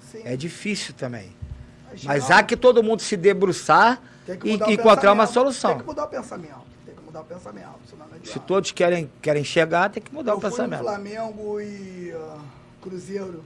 Sim, 0.00 0.22
É 0.24 0.34
difícil 0.34 0.94
também. 0.94 1.30
mas 1.90 2.04
Mas 2.04 2.30
há 2.30 2.42
que 2.42 2.56
todo 2.56 2.82
mundo 2.82 3.02
se 3.02 3.18
debruçar 3.18 4.00
e 4.44 4.72
encontrar 4.72 5.12
uma 5.12 5.26
solução. 5.26 5.72
Tem 5.72 5.80
que 5.80 5.86
mudar 5.86 6.04
o 6.04 6.08
pensamento. 6.08 6.71
Mudar 7.12 7.20
o 7.20 7.24
pensamento, 7.26 7.78
Se 8.24 8.40
todos 8.40 8.72
querem, 8.72 9.12
querem 9.20 9.44
chegar, 9.44 9.90
tem 9.90 10.02
que 10.02 10.14
mudar 10.14 10.32
Eu 10.32 10.38
o 10.38 10.40
fui 10.40 10.48
no 10.48 10.56
pensamento. 10.56 10.80
Flamengo 10.82 11.60
e 11.60 12.10
ah, 12.16 12.38
Cruzeiro, 12.80 13.44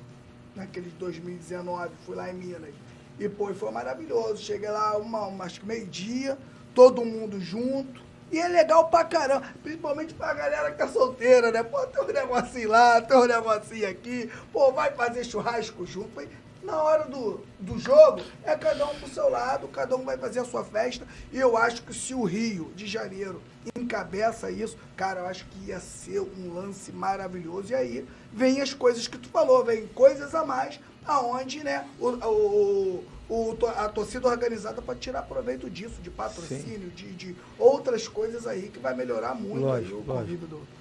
naquele 0.55 0.89
de 0.89 0.95
2019, 0.99 1.91
fui 2.07 2.15
lá 2.15 2.31
em 2.31 2.35
Minas. 2.35 2.71
E, 3.19 3.29
pô, 3.29 3.53
foi 3.55 3.73
maravilhoso. 3.73 4.41
Cheguei 4.41 4.71
lá, 4.71 4.97
uma, 4.97 5.27
uma, 5.27 5.45
acho 5.47 5.59
que 5.59 5.67
meio-dia, 5.67 6.39
todo 6.77 7.05
mundo 7.05 7.41
junto. 7.41 8.01
E 8.31 8.39
é 8.39 8.47
legal 8.47 8.89
pra 8.89 9.03
caramba, 9.05 9.43
principalmente 9.65 10.15
pra 10.15 10.33
galera 10.33 10.71
que 10.71 10.79
tá 10.79 10.87
solteira, 10.87 11.51
né? 11.51 11.65
Pô, 11.65 11.85
tem 11.89 12.05
um 12.05 12.07
negocinho 12.07 12.69
lá, 12.69 13.01
tem 13.03 13.17
um 13.17 13.25
negocinho 13.27 13.89
aqui. 13.89 14.31
Pô, 14.53 14.71
vai 14.71 14.93
fazer 14.93 15.25
churrasco 15.25 15.85
junto. 15.85 16.11
Vai- 16.15 16.29
Na 16.63 16.81
hora 16.81 17.05
do, 17.07 17.41
do 17.59 17.79
jogo, 17.81 18.21
é 18.45 18.55
cada 18.57 18.87
um 18.87 18.95
pro 18.95 19.09
seu 19.09 19.29
lado, 19.29 19.67
cada 19.69 19.97
um 19.97 20.05
vai 20.05 20.17
fazer 20.19 20.39
a 20.41 20.45
sua 20.45 20.63
festa. 20.65 21.05
E 21.33 21.39
eu 21.41 21.57
acho 21.57 21.83
que 21.83 21.93
se 21.93 22.15
o 22.15 22.23
Rio 22.23 22.71
de 22.77 22.87
Janeiro 22.87 23.41
encabeça 23.79 24.51
isso, 24.51 24.77
cara, 24.97 25.21
eu 25.21 25.27
acho 25.27 25.47
que 25.47 25.71
ia 25.71 25.81
ser 25.81 26.21
um 26.21 26.55
lance 26.55 26.93
maravilhoso. 26.93 27.73
E 27.73 27.75
aí 27.75 28.05
vem 28.33 28.61
as 28.61 28.73
coisas 28.75 29.09
que 29.09 29.19
tu 29.19 29.29
falou, 29.29 29.65
vem 29.65 29.87
coisas 29.89 30.35
a 30.35 30.45
mais, 30.45 30.79
aonde, 31.07 31.63
né, 31.65 31.85
o, 32.01 32.09
o, 32.09 33.05
o- 33.29 33.57
a 33.77 33.89
torcida 33.89 34.29
organizada 34.29 34.81
pode 34.83 35.01
tirar 35.01 35.23
proveito 35.23 35.69
disso, 35.71 36.01
de 36.03 36.11
patrocínio, 36.11 36.91
de, 36.91 37.13
de 37.13 37.37
outras 37.59 38.07
coisas 38.09 38.47
aí 38.47 38.69
que 38.73 38.79
vai 38.79 38.95
melhorar 38.95 39.35
muito 39.35 39.57
aí 39.69 39.83
Lógico, 39.83 39.95
o 39.95 39.99
lógico. 39.99 40.15
convívio 40.15 40.47
do. 40.49 40.77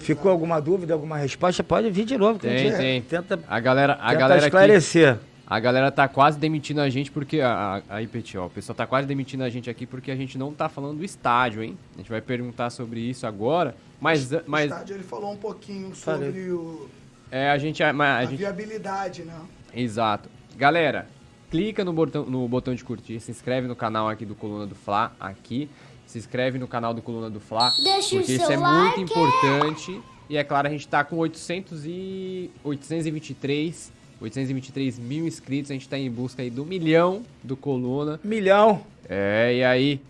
Ficou 0.00 0.30
alguma 0.30 0.60
dúvida, 0.60 0.94
alguma 0.94 1.16
resposta? 1.16 1.64
Pode 1.64 1.90
vir 1.90 2.04
de 2.04 2.16
novo. 2.16 2.38
Tem, 2.38 2.72
tem. 2.72 3.02
Tenta, 3.02 3.40
A 3.48 3.58
galera, 3.58 3.94
a 3.94 3.96
tenta 4.10 4.14
galera 4.14 4.38
aqui, 4.38 4.46
esclarecer. 4.46 5.18
A 5.46 5.60
galera 5.60 5.92
tá 5.92 6.08
quase 6.08 6.38
demitindo 6.38 6.80
a 6.80 6.88
gente 6.90 7.10
porque 7.10 7.40
a, 7.40 7.82
a, 7.88 7.96
aí, 7.96 8.06
Petit, 8.06 8.36
ó, 8.36 8.46
o 8.46 8.50
pessoal 8.50 8.74
tá 8.74 8.86
quase 8.86 9.06
demitindo 9.06 9.44
a 9.44 9.48
gente 9.48 9.70
aqui 9.70 9.86
porque 9.86 10.10
a 10.10 10.16
gente 10.16 10.36
não 10.36 10.52
tá 10.52 10.68
falando 10.68 10.98
do 10.98 11.04
estádio, 11.04 11.62
hein? 11.62 11.78
A 11.94 11.98
gente 11.98 12.10
vai 12.10 12.20
perguntar 12.20 12.70
sobre 12.70 13.00
isso 13.00 13.26
agora, 13.26 13.76
mas 14.00 14.32
O 14.32 14.42
mas 14.46 14.70
estádio, 14.70 14.96
ele 14.96 15.04
falou 15.04 15.32
um 15.32 15.36
pouquinho 15.36 15.94
Falei. 15.94 16.26
sobre 16.26 16.50
o, 16.50 16.88
é 17.30 17.50
a 17.50 17.58
gente 17.58 17.82
a, 17.82 17.92
mas 17.92 18.08
a, 18.08 18.18
a 18.18 18.24
gente 18.24 18.38
viabilidade, 18.38 19.22
né? 19.22 19.38
Exato. 19.72 20.28
Galera, 20.56 21.06
clica 21.50 21.84
no 21.84 21.92
botão, 21.92 22.24
no 22.24 22.48
botão 22.48 22.74
de 22.74 22.82
curtir, 22.82 23.20
se 23.20 23.30
inscreve 23.30 23.68
no 23.68 23.76
canal 23.76 24.08
aqui 24.08 24.24
do 24.24 24.34
Coluna 24.34 24.66
do 24.66 24.74
Fla, 24.74 25.14
aqui. 25.20 25.68
Se 26.06 26.18
inscreve 26.18 26.56
no 26.56 26.68
canal 26.68 26.94
do 26.94 27.02
Coluna 27.02 27.28
do 27.28 27.40
Fla, 27.40 27.72
Deixa 27.82 28.14
o 28.14 28.18
porque 28.18 28.32
isso 28.34 28.50
é 28.52 28.56
like. 28.56 28.98
muito 28.98 29.10
importante. 29.10 30.00
E 30.30 30.36
é 30.36 30.44
claro, 30.44 30.68
a 30.68 30.70
gente 30.70 30.86
tá 30.86 31.02
com 31.02 31.16
800 31.16 31.84
e 31.84 32.50
823, 32.62 33.92
823 34.20 34.98
mil 34.98 35.26
inscritos, 35.26 35.70
a 35.70 35.74
gente 35.74 35.88
tá 35.88 35.98
em 35.98 36.10
busca 36.10 36.42
aí 36.42 36.50
do 36.50 36.64
milhão 36.64 37.22
do 37.42 37.56
Coluna. 37.56 38.18
Milhão. 38.24 38.82
É, 39.08 39.54
e 39.54 39.64
aí, 39.64 40.00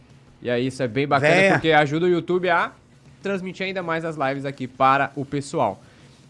e 0.41 0.49
aí 0.49 0.67
isso 0.67 0.83
é 0.83 0.89
bem 0.89 1.07
bacana 1.07 1.35
Venha. 1.35 1.53
porque 1.55 1.73
ajuda 1.73 2.07
o 2.07 2.09
YouTube 2.09 2.49
a 2.49 2.73
transmitir 3.23 3.67
ainda 3.67 3.83
mais 3.83 4.05
as 4.05 4.17
lives 4.17 4.45
aqui 4.45 4.69
para 4.69 5.11
o 5.17 5.25
pessoal. 5.25 5.83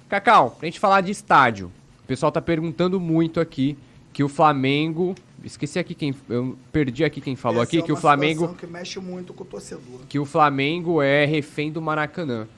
Cacau, 0.08 0.52
pra 0.52 0.66
gente 0.66 0.80
falar 0.80 1.00
de 1.02 1.10
estádio, 1.12 1.70
o 2.02 2.06
pessoal 2.06 2.32
tá 2.32 2.40
perguntando 2.40 2.98
muito 2.98 3.40
aqui 3.40 3.76
que 4.12 4.24
o 4.24 4.28
Flamengo, 4.28 5.14
esqueci 5.44 5.78
aqui 5.78 5.94
quem, 5.94 6.14
eu 6.30 6.56
perdi 6.72 7.04
aqui 7.04 7.20
quem 7.20 7.36
falou 7.36 7.62
Essa 7.62 7.68
aqui 7.68 7.78
é 7.78 7.82
que 7.82 7.92
o 7.92 7.96
uma 7.96 8.00
Flamengo, 8.00 8.54
que 8.54 8.66
mexe 8.66 8.98
muito 8.98 9.34
com 9.34 9.44
o 9.44 9.46
torcedor. 9.46 10.00
que 10.08 10.18
o 10.18 10.24
Flamengo 10.24 11.02
é 11.02 11.26
refém 11.26 11.70
do 11.70 11.82
Maracanã. 11.82 12.48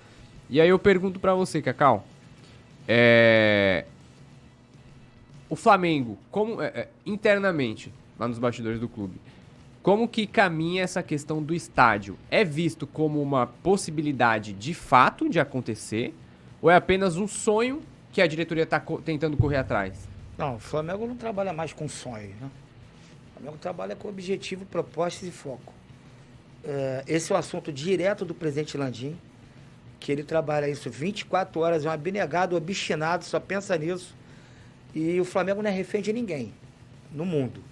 E 0.49 0.61
aí 0.61 0.69
eu 0.69 0.79
pergunto 0.79 1.19
pra 1.19 1.35
você, 1.35 1.61
Cacau, 1.61 2.07
é 2.87 3.85
o 5.49 5.57
Flamengo, 5.57 6.19
como 6.31 6.61
é, 6.61 6.67
é, 6.67 6.89
internamente 7.07 7.93
lá 8.19 8.29
nos 8.29 8.39
bastidores 8.39 8.81
do 8.81 8.89
clube, 8.89 9.21
como 9.83 10.09
que 10.09 10.27
caminha 10.27 10.83
essa 10.83 11.03
questão 11.03 11.43
do 11.43 11.55
estádio? 11.55 12.19
É 12.31 12.45
visto 12.45 12.87
como 12.87 13.23
uma 13.23 13.47
possibilidade 13.47 14.53
de 14.53 14.75
fato 14.75 15.29
de 15.29 15.41
acontecer 15.41 16.15
ou 16.61 16.71
é 16.71 16.77
apenas 16.77 17.17
um 17.17 17.27
sonho 17.27 17.83
que 18.13 18.21
a 18.21 18.27
diretoria 18.27 18.65
está 18.65 18.81
tentando 19.05 19.37
correr 19.37 19.57
atrás? 19.57 20.09
Não, 20.37 20.57
o 20.57 20.59
Flamengo 20.59 21.07
não 21.07 21.17
trabalha 21.17 21.53
mais 21.53 21.73
com 21.73 21.89
sonhos, 21.89 22.35
né? 22.41 22.51
O 23.31 23.41
Flamengo 23.41 23.59
trabalha 23.59 23.97
com 23.97 24.09
objetivo, 24.09 24.67
propostas 24.67 25.29
e 25.29 25.31
foco. 25.31 25.73
É, 26.65 27.05
esse 27.07 27.33
é 27.33 27.35
o 27.35 27.39
assunto 27.39 27.73
direto 27.73 28.25
do 28.25 28.35
presidente 28.35 28.77
Landim, 28.77 29.17
que 30.01 30.11
ele 30.13 30.23
trabalha 30.23 30.69
isso 30.69 30.91
24 30.91 31.61
horas, 31.61 31.85
é 31.85 31.89
um 31.89 31.93
abnegado, 31.93 32.57
obstinado, 32.57 33.25
só 33.25 33.41
pensa 33.41 33.77
nisso. 33.79 34.15
E 34.95 35.21
o 35.21 35.25
Flamengo 35.25 35.63
não 35.63 35.71
é 35.71 35.73
refém 35.73 36.01
de 36.01 36.13
ninguém 36.13 36.53
no 37.13 37.25
mundo. 37.25 37.63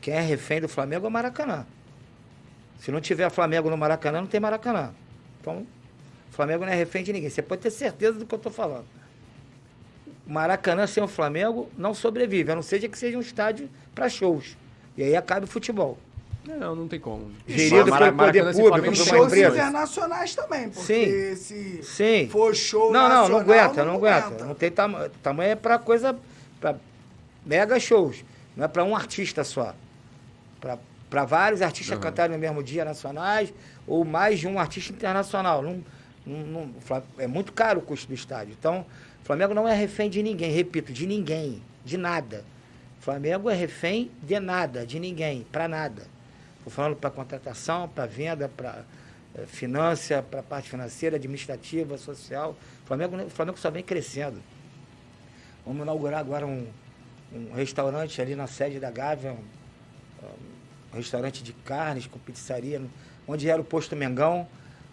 Quem 0.00 0.14
é 0.14 0.20
refém 0.20 0.60
do 0.60 0.68
Flamengo 0.68 1.06
é 1.06 1.08
o 1.08 1.12
Maracanã. 1.12 1.66
Se 2.78 2.90
não 2.90 3.00
tiver 3.00 3.28
Flamengo 3.30 3.68
no 3.68 3.76
Maracanã, 3.76 4.20
não 4.20 4.26
tem 4.26 4.40
Maracanã. 4.40 4.94
Então, 5.40 5.66
o 6.30 6.32
Flamengo 6.32 6.64
não 6.64 6.72
é 6.72 6.76
refém 6.76 7.04
de 7.04 7.12
ninguém. 7.12 7.28
Você 7.28 7.42
pode 7.42 7.60
ter 7.60 7.70
certeza 7.70 8.18
do 8.18 8.24
que 8.24 8.34
eu 8.34 8.38
estou 8.38 8.50
falando. 8.50 8.86
Maracanã 10.26 10.86
sem 10.86 11.02
o 11.02 11.08
Flamengo 11.08 11.68
não 11.76 11.92
sobrevive, 11.92 12.52
a 12.52 12.54
não 12.54 12.62
seja 12.62 12.88
que 12.88 12.98
seja 12.98 13.18
um 13.18 13.20
estádio 13.20 13.68
para 13.94 14.08
shows. 14.08 14.56
E 14.96 15.02
aí 15.02 15.16
acaba 15.16 15.44
o 15.44 15.48
futebol. 15.48 15.98
Não, 16.44 16.74
não 16.74 16.88
tem 16.88 16.98
como. 16.98 17.30
Gerido 17.46 17.84
pelo 17.96 18.12
poder 18.16 18.52
público, 18.54 18.96
shows 18.96 19.26
empresa. 19.26 19.56
internacionais 19.56 20.34
também, 20.34 20.70
porque 20.70 21.36
se 21.36 21.82
Sim. 21.82 22.28
for 22.30 22.54
show 22.56 22.90
Não, 22.90 23.08
não, 23.08 23.28
não 23.28 23.38
aguenta, 23.40 23.84
não, 23.84 23.94
aguenta. 23.96 24.44
Não 24.44 24.54
tem 24.54 24.70
tamanho. 24.70 25.10
Tamanho 25.22 25.50
é 25.52 25.54
pra 25.54 25.78
coisa. 25.78 26.16
pra 26.60 26.76
mega 27.44 27.78
shows. 27.78 28.24
Não 28.56 28.64
é 28.64 28.68
pra 28.68 28.84
um 28.84 28.94
artista 28.96 29.44
só. 29.44 29.74
Pra 31.08 31.24
vários 31.24 31.60
artistas 31.62 31.96
Uhum. 31.96 32.02
cantarem 32.02 32.34
no 32.36 32.40
mesmo 32.40 32.62
dia 32.62 32.84
nacionais 32.84 33.52
ou 33.86 34.04
mais 34.04 34.38
de 34.38 34.46
um 34.46 34.58
artista 34.58 34.92
internacional. 34.92 35.60
Não, 35.62 35.82
não, 36.26 36.38
não- 36.46 37.02
é 37.18 37.26
muito 37.26 37.52
caro 37.52 37.80
o 37.80 37.82
custo 37.82 38.06
do 38.08 38.14
estádio. 38.14 38.54
Então, 38.58 38.86
o 39.22 39.26
Flamengo 39.26 39.52
não 39.54 39.66
é 39.68 39.74
refém 39.74 40.08
de 40.08 40.22
ninguém, 40.22 40.52
repito, 40.52 40.92
de 40.92 41.06
ninguém, 41.06 41.62
de 41.84 41.96
nada. 41.98 42.44
O 43.00 43.02
Flamengo 43.02 43.48
é 43.50 43.54
refém 43.54 44.10
de 44.22 44.38
nada, 44.38 44.86
de 44.86 45.00
ninguém, 45.00 45.46
pra 45.50 45.66
nada. 45.66 46.02
Falando 46.70 46.96
para 46.96 47.10
contratação, 47.10 47.88
para 47.88 48.06
venda, 48.06 48.48
para 48.48 48.84
eh, 49.34 49.44
finança, 49.46 50.22
para 50.22 50.42
parte 50.42 50.70
financeira, 50.70 51.16
administrativa, 51.16 51.98
social. 51.98 52.56
O 52.84 52.86
Flamengo, 52.86 53.16
o 53.16 53.30
Flamengo 53.30 53.58
só 53.58 53.70
vem 53.70 53.82
crescendo. 53.82 54.40
Vamos 55.64 55.82
inaugurar 55.82 56.20
agora 56.20 56.46
um, 56.46 56.66
um 57.32 57.52
restaurante 57.52 58.20
ali 58.20 58.34
na 58.34 58.46
sede 58.46 58.80
da 58.80 58.90
Gávea, 58.90 59.32
um, 59.32 59.44
um 60.92 60.96
restaurante 60.96 61.42
de 61.42 61.52
carnes 61.52 62.06
com 62.06 62.18
pizzaria, 62.18 62.82
onde 63.26 63.48
era 63.48 63.60
o 63.60 63.64
posto 63.64 63.94
Mengão. 63.94 64.48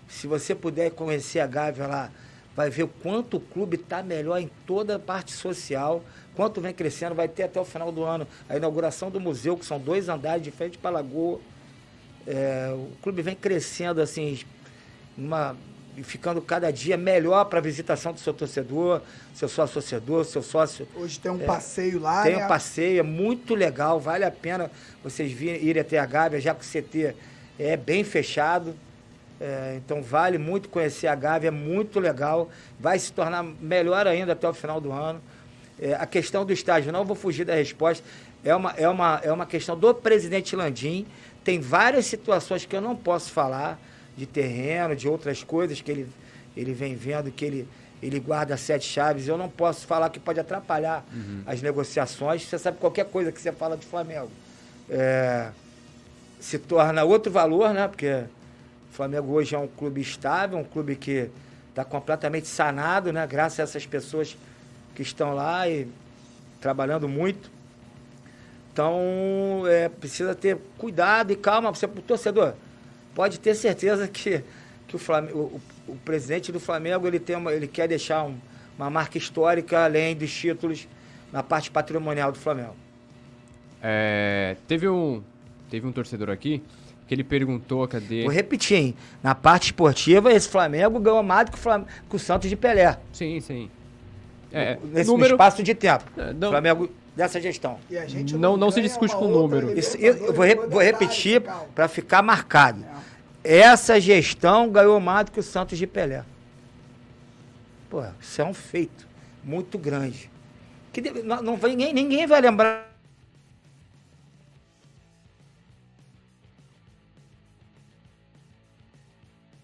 Se 0.08 0.28
você 0.28 0.54
puder 0.54 0.92
conhecer 0.92 1.40
a 1.40 1.48
Gávea 1.48 1.88
lá, 1.88 2.12
vai 2.56 2.70
ver 2.70 2.84
o 2.84 2.88
quanto 2.88 3.38
o 3.38 3.40
clube 3.40 3.76
está 3.76 4.02
melhor 4.02 4.40
em 4.40 4.50
toda 4.66 4.96
a 4.96 5.00
parte 5.00 5.32
social, 5.32 6.04
quanto 6.36 6.62
vem 6.62 6.74
crescendo, 6.74 7.14
vai 7.14 7.28
ter 7.28 7.44
até 7.44 7.60
o 7.60 7.66
final 7.66 7.92
do 7.92 8.04
ano 8.04 8.28
a 8.48 8.56
inauguração 8.56 9.10
do 9.10 9.20
museu, 9.20 9.58
que 9.58 9.66
são 9.66 9.80
dois 9.80 10.10
andares 10.10 10.44
de 10.44 10.52
frente 10.52 10.78
para 10.78 10.90
a 10.90 10.94
Lagoa. 10.94 11.40
É, 12.28 12.74
o 12.74 12.92
clube 13.02 13.22
vem 13.22 13.36
crescendo 13.36 14.02
assim, 14.02 14.40
numa, 15.18 15.56
e 15.96 16.04
ficando 16.04 16.42
cada 16.42 16.70
dia 16.72 16.98
melhor 16.98 17.46
para 17.46 17.60
a 17.60 17.62
visitação 17.62 18.12
do 18.12 18.20
seu 18.20 18.34
torcedor, 18.34 19.02
seu 19.34 19.48
sócio 19.48 19.76
torcedor, 19.76 20.26
seu 20.26 20.44
sócio. 20.44 20.88
Hoje 20.96 21.20
tem 21.20 21.32
um 21.32 21.40
passeio 21.40 22.00
lá, 22.00 22.24
Tem 22.24 22.36
né? 22.36 22.46
um 22.46 22.48
passeio, 22.48 23.00
é 23.00 23.04
muito 23.04 23.56
legal, 23.56 24.00
vale 24.00 24.26
a 24.26 24.30
pena 24.30 24.70
vocês 25.04 25.32
virem, 25.32 25.64
irem 25.64 25.82
até 25.82 25.98
a 25.98 26.06
Gávea, 26.06 26.40
já 26.40 26.54
que 26.54 26.64
o 26.64 26.68
CT 26.68 27.16
é 27.58 27.76
bem 27.76 28.04
fechado. 28.04 28.76
É, 29.40 29.76
então 29.78 30.02
vale 30.02 30.38
muito 30.38 30.68
conhecer 30.68 31.08
a 31.08 31.16
Gávea, 31.16 31.48
é 31.48 31.52
muito 31.52 32.00
legal. 32.00 32.50
Vai 32.80 33.00
se 33.00 33.12
tornar 33.12 33.42
melhor 33.44 34.06
ainda 34.06 34.34
até 34.34 34.48
o 34.48 34.54
final 34.54 34.82
do 34.82 34.92
ano. 34.92 35.22
É, 35.80 35.94
a 35.94 36.06
questão 36.06 36.46
do 36.46 36.52
estádio, 36.52 36.92
não 36.92 37.06
vou 37.06 37.16
fugir 37.16 37.46
da 37.46 37.56
resposta, 37.56 38.04
é 38.44 38.56
uma, 38.56 38.72
é 38.72 38.88
uma, 38.88 39.22
é 39.24 39.32
uma 39.32 39.46
questão 39.46 39.78
do 39.78 39.94
presidente 39.94 40.56
Landim. 40.56 41.06
Tem 41.48 41.62
várias 41.62 42.06
situações 42.06 42.66
que 42.66 42.76
eu 42.76 42.82
não 42.82 42.94
posso 42.94 43.32
falar, 43.32 43.80
de 44.18 44.26
terreno, 44.26 44.94
de 44.94 45.08
outras 45.08 45.46
coisas 45.46 45.80
que 45.80 45.90
ele, 45.90 46.10
ele 46.58 46.74
vem 46.74 46.94
vendo, 46.94 47.32
que 47.32 47.46
ele, 47.46 47.66
ele 48.04 48.20
guarda 48.20 48.58
sete 48.58 48.84
chaves. 48.84 49.30
Eu 49.30 49.38
não 49.38 49.48
posso 49.48 49.88
falar 49.88 50.10
que 50.10 50.20
pode 50.20 50.42
atrapalhar 50.42 51.06
as 51.46 51.62
negociações. 51.62 52.44
Você 52.44 52.58
sabe 52.60 52.80
qualquer 52.80 53.06
coisa 53.06 53.32
que 53.32 53.40
você 53.40 53.54
fala 53.54 53.78
de 53.78 53.86
Flamengo. 53.86 54.30
É, 54.90 55.52
se 56.38 56.60
torna 56.60 57.06
outro 57.06 57.32
valor, 57.32 57.74
né? 57.74 57.88
Porque 57.88 58.26
o 58.92 58.94
Flamengo 58.94 59.32
hoje 59.32 59.56
é 59.56 59.58
um 59.58 59.68
clube 59.68 60.02
estável, 60.02 60.58
um 60.58 60.66
clube 60.66 60.98
que 60.98 61.30
está 61.70 61.86
completamente 61.86 62.50
sanado, 62.50 63.14
né? 63.14 63.26
Graças 63.26 63.62
a 63.62 63.64
essas 63.64 63.86
pessoas 63.86 64.36
que 64.94 65.02
estão 65.02 65.34
lá 65.34 65.66
e 65.70 65.88
trabalhando 66.60 67.08
muito. 67.08 67.50
Então, 68.78 69.64
é, 69.66 69.90
precisa 69.90 70.36
ter 70.36 70.56
cuidado 70.78 71.32
e 71.34 71.36
calma. 71.36 71.74
Você, 71.74 71.88
o 71.88 71.90
torcedor, 71.90 72.54
pode 73.16 73.40
ter 73.40 73.56
certeza 73.56 74.08
que, 74.08 74.44
que 74.88 74.96
o, 74.96 75.00
Flamengo, 75.00 75.60
o, 75.88 75.94
o 75.94 75.96
presidente 76.06 76.52
do 76.52 76.60
Flamengo 76.60 77.08
ele, 77.08 77.20
tem 77.20 77.36
uma, 77.36 77.52
ele 77.52 77.68
quer 77.68 77.88
deixar 77.88 78.24
um, 78.24 78.38
uma 78.78 78.88
marca 78.88 79.18
histórica 79.18 79.84
além 79.84 80.16
dos 80.16 80.32
títulos 80.32 80.88
na 81.34 81.42
parte 81.42 81.72
patrimonial 81.72 82.32
do 82.32 82.38
Flamengo. 82.38 82.76
É, 83.82 84.56
teve 84.68 84.88
um 84.88 85.24
teve 85.72 85.88
um 85.88 85.92
torcedor 85.92 86.30
aqui 86.30 86.62
que 87.08 87.16
ele 87.16 87.24
perguntou, 87.24 87.88
cadê? 87.88 88.26
Vou 88.26 88.32
repetir, 88.32 88.78
hein? 88.78 88.96
Na 89.24 89.34
parte 89.34 89.66
esportiva, 89.66 90.32
esse 90.32 90.48
Flamengo 90.48 91.00
ganhou 91.00 91.24
mais 91.24 91.50
que 91.50 91.58
o, 91.58 91.86
que 92.08 92.16
o 92.16 92.20
Santos 92.20 92.48
de 92.48 92.56
Pelé. 92.56 92.96
Sim, 93.12 93.40
sim. 93.40 93.72
É, 94.54 94.78
Nesse 94.84 95.10
número... 95.10 95.34
espaço 95.34 95.64
de 95.64 95.74
tempo. 95.74 96.06
É, 96.16 96.32
não... 96.32 96.52
Flamengo 96.52 96.88
dessa 97.18 97.42
gestão. 97.42 97.80
não, 97.90 98.40
não, 98.40 98.58
não 98.58 98.72
se 98.72 98.80
discute 98.80 99.16
com 99.16 99.26
o 99.26 99.28
número. 99.28 99.78
Isso, 99.78 99.98
eu 99.98 100.32
vou, 100.32 100.46
re, 100.46 100.56
vou 100.56 100.80
repetir 100.80 101.42
para 101.74 101.88
ficar 101.88 102.22
marcado. 102.22 102.86
É. 103.44 103.58
Essa 103.58 104.00
gestão 104.00 104.70
ganhou 104.70 105.00
mais 105.00 105.26
do 105.26 105.32
que 105.32 105.40
o 105.40 105.44
Santos 105.44 105.80
de 105.80 105.88
Pelé. 105.88 106.24
Pô, 107.90 108.04
isso 108.22 108.40
é 108.40 108.46
um 108.46 108.54
feito 108.54 109.08
muito 109.44 109.80
grande. 109.80 110.30
Que 110.94 111.02
não, 111.24 111.42
não 111.42 111.58
vai, 111.58 111.72
ninguém, 111.72 111.92
ninguém 111.92 112.28
vai 112.28 112.40
lembrar 112.40 112.88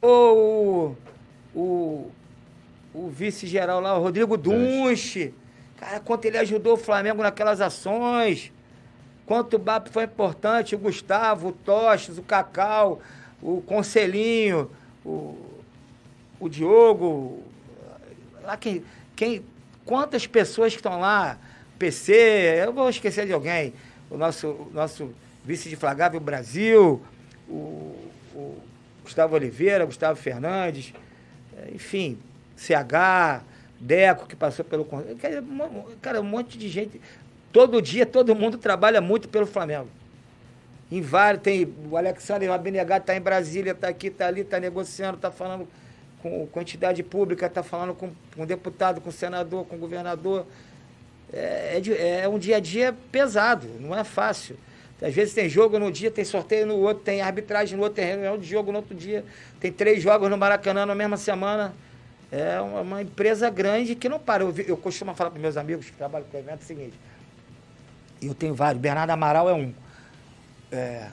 o, 0.02 0.96
o, 1.54 2.12
o 2.96 3.10
vice-geral 3.10 3.80
lá, 3.80 3.96
o 3.96 4.02
Rodrigo 4.02 4.38
Dunche. 4.38 5.36
Cara, 5.84 6.00
quanto 6.00 6.24
ele 6.24 6.38
ajudou 6.38 6.76
o 6.76 6.78
Flamengo 6.78 7.22
naquelas 7.22 7.60
ações. 7.60 8.54
Quanto 9.26 9.58
o 9.58 9.60
BAP 9.60 9.90
foi 9.90 10.06
importante, 10.06 10.76
o 10.76 10.78
Gustavo, 10.78 11.50
o 11.50 11.52
Toches, 11.52 12.18
o 12.18 12.24
Cacau, 12.24 13.02
o 13.42 13.62
Conselhinho, 13.62 14.72
o, 15.04 15.38
o 16.40 16.48
Diogo. 16.48 17.44
Lá 18.44 18.56
quem, 18.56 18.82
quem, 19.14 19.44
quantas 19.86 20.26
pessoas 20.26 20.72
que 20.72 20.80
estão 20.80 21.02
lá? 21.02 21.38
PC, 21.78 22.64
eu 22.66 22.72
vou 22.72 22.90
esquecer 22.90 23.26
de 23.26 23.34
alguém. 23.34 23.74
O 24.10 24.18
nosso, 24.18 24.48
o 24.48 24.72
nosso 24.74 25.14
vice 25.44 25.68
de 25.68 25.76
Flagávio 25.76 26.22
Brasil, 26.22 27.02
o, 27.50 28.10
o 28.34 28.58
Gustavo 29.04 29.36
Oliveira, 29.36 29.86
Gustavo 29.86 30.18
Fernandes, 30.18 30.94
enfim, 31.74 32.18
CH, 32.56 33.44
Deco, 33.84 34.26
que 34.26 34.36
passou 34.36 34.64
pelo. 34.64 34.88
Cara, 36.02 36.22
um 36.22 36.24
monte 36.24 36.58
de 36.58 36.70
gente. 36.70 37.02
Todo 37.52 37.82
dia, 37.82 38.06
todo 38.06 38.34
mundo 38.34 38.58
trabalha 38.58 39.02
muito 39.02 39.28
pelo 39.28 39.46
Flamengo. 39.46 39.90
Em 40.90 41.02
vários, 41.02 41.44
tem 41.44 41.72
o 41.90 41.98
Alexandre 41.98 42.48
Abnegado 42.48 43.02
está 43.04 43.16
em 43.16 43.22
Brasília, 43.22 43.74
está 43.74 43.90
aqui, 43.90 44.08
está 44.08 44.28
ali, 44.28 44.42
está 44.42 44.60
negociando, 44.60 45.18
está 45.18 45.30
falando 45.30 45.68
com, 46.22 46.48
com 46.48 46.62
entidade 46.62 47.04
pública, 47.04 47.46
está 47.46 47.62
falando 47.62 47.94
com, 47.94 48.12
com 48.36 48.46
deputado, 48.46 49.02
com 49.02 49.12
senador, 49.12 49.66
com 49.66 49.78
governador. 49.78 50.46
É, 51.32 51.82
é, 51.86 52.20
é 52.22 52.30
um 52.30 52.40
dia 52.40 52.58
a 52.58 52.60
dia 52.60 52.96
pesado, 53.12 53.68
não 53.80 53.98
é 53.98 54.04
fácil. 54.04 54.58
Às 55.02 55.14
vezes 55.14 55.34
tem 55.34 55.50
jogo 55.50 55.78
no 55.78 55.92
dia, 55.92 56.10
tem 56.10 56.24
sorteio 56.24 56.66
no 56.66 56.78
outro, 56.78 57.04
tem 57.04 57.22
arbitragem 57.22 57.76
no 57.76 57.84
outro, 57.84 57.98
tem 57.98 58.06
reunião 58.06 58.38
de 58.38 58.48
jogo 58.48 58.72
no 58.72 58.78
outro 58.78 58.96
dia. 58.96 59.26
Tem 59.60 59.72
três 59.72 60.02
jogos 60.02 60.30
no 60.30 60.38
Maracanã 60.38 60.86
na 60.86 60.96
mesma 60.96 61.18
semana. 61.18 61.74
É 62.36 62.60
uma, 62.60 62.82
uma 62.82 63.02
empresa 63.02 63.50
grande 63.50 63.94
que 63.94 64.10
não 64.10 64.20
para. 64.20 64.44
Eu, 64.44 64.54
eu 64.68 64.78
costumo 64.78 65.14
falar 65.14 65.30
para 65.30 65.40
meus 65.40 65.56
amigos 65.56 65.86
que 65.86 65.96
trabalham 65.96 66.26
com 66.28 66.36
o 66.36 66.40
evento 66.40 66.62
o 66.62 66.66
seguinte. 66.66 67.00
Eu 68.22 68.34
tenho 68.34 68.56
vários. 68.56 68.82
Bernardo 68.82 69.12
Amaral 69.12 69.50
é 69.50 69.54
um. 69.54 69.72
É, 70.72 71.10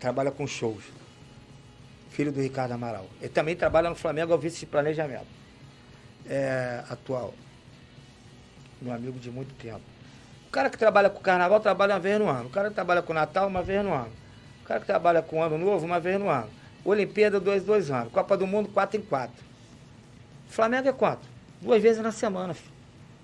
trabalha 0.00 0.30
com 0.32 0.46
shows. 0.46 0.82
Filho 2.10 2.32
do 2.32 2.40
Ricardo 2.40 2.72
Amaral. 2.72 3.06
Ele 3.20 3.28
também 3.28 3.54
trabalha 3.54 3.88
no 3.88 3.94
Flamengo, 3.94 4.32
é 4.32 4.34
o 4.34 4.38
vice 4.38 4.60
de 4.60 4.66
planejamento. 4.66 5.26
É, 6.26 6.82
atual. 6.88 7.34
Meu 8.82 8.92
amigo 8.92 9.18
de 9.18 9.30
muito 9.30 9.54
tempo 9.54 9.94
cara 10.54 10.70
que 10.70 10.78
trabalha 10.78 11.10
com 11.10 11.20
carnaval 11.20 11.58
trabalha 11.58 11.94
uma 11.94 12.00
vez 12.00 12.16
no 12.16 12.28
ano. 12.28 12.46
O 12.46 12.50
cara 12.50 12.68
que 12.68 12.76
trabalha 12.76 13.02
com 13.02 13.12
Natal, 13.12 13.48
uma 13.48 13.60
vez 13.60 13.84
no 13.84 13.92
ano. 13.92 14.12
O 14.62 14.66
cara 14.66 14.78
que 14.78 14.86
trabalha 14.86 15.20
com 15.20 15.42
Ano 15.42 15.58
Novo, 15.58 15.84
uma 15.84 15.98
vez 15.98 16.16
no 16.16 16.30
ano. 16.30 16.48
Olimpíada, 16.84 17.40
dois, 17.40 17.64
dois 17.64 17.90
anos. 17.90 18.12
Copa 18.12 18.36
do 18.36 18.46
Mundo, 18.46 18.68
quatro 18.68 19.00
em 19.00 19.02
quatro. 19.02 19.44
Flamengo 20.54 20.88
é 20.88 20.92
quanto? 20.92 21.26
Duas 21.60 21.82
vezes 21.82 22.00
na 22.00 22.12
semana, 22.12 22.54
filho. 22.54 22.70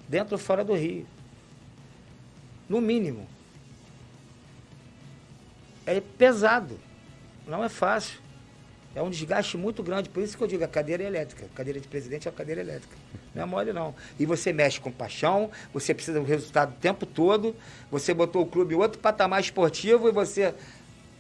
dentro 0.09 0.35
ou 0.35 0.39
fora 0.39 0.65
do 0.65 0.75
Rio. 0.75 1.07
No 2.69 2.81
mínimo. 2.81 3.25
É 5.87 6.01
pesado. 6.01 6.77
Não 7.47 7.63
é 7.63 7.69
fácil. 7.69 8.19
É 8.97 9.01
um 9.01 9.09
desgaste 9.09 9.57
muito 9.57 9.81
grande. 9.81 10.09
Por 10.09 10.25
isso 10.25 10.37
que 10.37 10.43
eu 10.43 10.49
digo, 10.49 10.65
a 10.65 10.69
cadeira 10.69 11.05
é 11.05 11.07
elétrica. 11.07 11.47
A 11.47 11.57
cadeira 11.57 11.79
de 11.79 11.87
presidente 11.87 12.27
é 12.27 12.31
a 12.33 12.35
cadeira 12.35 12.63
elétrica. 12.63 12.97
Não 13.33 13.45
é 13.45 13.47
mole, 13.47 13.73
não. 13.73 13.95
E 14.19 14.27
você 14.27 14.53
mexe 14.53 14.81
com 14.81 14.91
paixão, 14.91 15.53
você 15.73 15.95
precisa 15.95 16.19
do 16.19 16.27
resultado 16.27 16.71
o 16.73 16.81
tempo 16.81 17.07
todo. 17.07 17.55
Você 17.93 18.13
botou 18.13 18.43
o 18.43 18.47
clube 18.47 18.75
em 18.75 18.77
outro 18.77 18.99
patamar 18.99 19.41
esportivo 19.41 20.09
e 20.09 20.13
você 20.13 20.53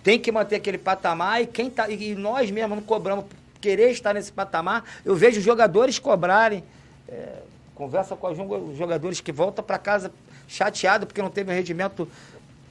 tem 0.02 0.18
que 0.18 0.32
manter 0.32 0.56
aquele 0.56 0.78
patamar. 0.78 1.40
E, 1.40 1.46
quem 1.46 1.70
tá, 1.70 1.88
e 1.88 2.16
nós 2.16 2.50
mesmos 2.50 2.78
não 2.78 2.82
cobramos 2.82 3.26
querer 3.60 3.90
estar 3.90 4.14
nesse 4.14 4.32
patamar. 4.32 4.84
Eu 5.04 5.14
vejo 5.14 5.40
jogadores 5.40 5.98
cobrarem. 5.98 6.64
É, 7.08 7.42
conversa 7.74 8.14
com 8.14 8.28
os 8.28 8.76
jogadores 8.76 9.20
que 9.20 9.32
voltam 9.32 9.64
para 9.64 9.78
casa 9.78 10.12
chateado 10.46 11.06
porque 11.06 11.22
não 11.22 11.30
teve 11.30 11.50
um 11.50 11.54
rendimento 11.54 12.06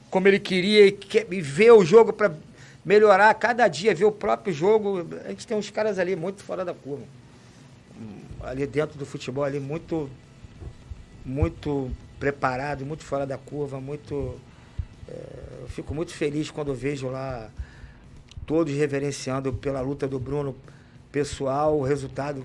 como 0.08 0.28
ele 0.28 0.38
queria 0.38 0.86
e, 0.86 0.92
quer, 0.92 1.26
e 1.32 1.40
vê 1.40 1.70
o 1.70 1.84
jogo 1.84 2.12
para 2.12 2.32
melhorar 2.84 3.32
cada 3.34 3.66
dia, 3.68 3.94
ver 3.94 4.04
o 4.04 4.12
próprio 4.12 4.52
jogo. 4.52 5.06
A 5.24 5.28
gente 5.30 5.46
tem 5.46 5.56
uns 5.56 5.70
caras 5.70 5.98
ali 5.98 6.16
muito 6.16 6.42
fora 6.42 6.64
da 6.64 6.74
curva. 6.74 7.04
Ali 8.42 8.66
dentro 8.66 8.98
do 8.98 9.04
futebol, 9.04 9.44
ali 9.44 9.60
muito, 9.60 10.08
muito 11.24 11.90
preparado, 12.18 12.84
muito 12.84 13.04
fora 13.04 13.26
da 13.26 13.38
curva, 13.38 13.80
muito. 13.80 14.36
É, 15.08 15.12
eu 15.62 15.68
fico 15.68 15.94
muito 15.94 16.12
feliz 16.12 16.50
quando 16.50 16.68
eu 16.68 16.74
vejo 16.74 17.08
lá 17.08 17.50
todos 18.46 18.72
reverenciando 18.74 19.52
pela 19.52 19.80
luta 19.80 20.08
do 20.08 20.18
Bruno 20.18 20.56
pessoal, 21.10 21.78
o 21.78 21.82
resultado 21.82 22.44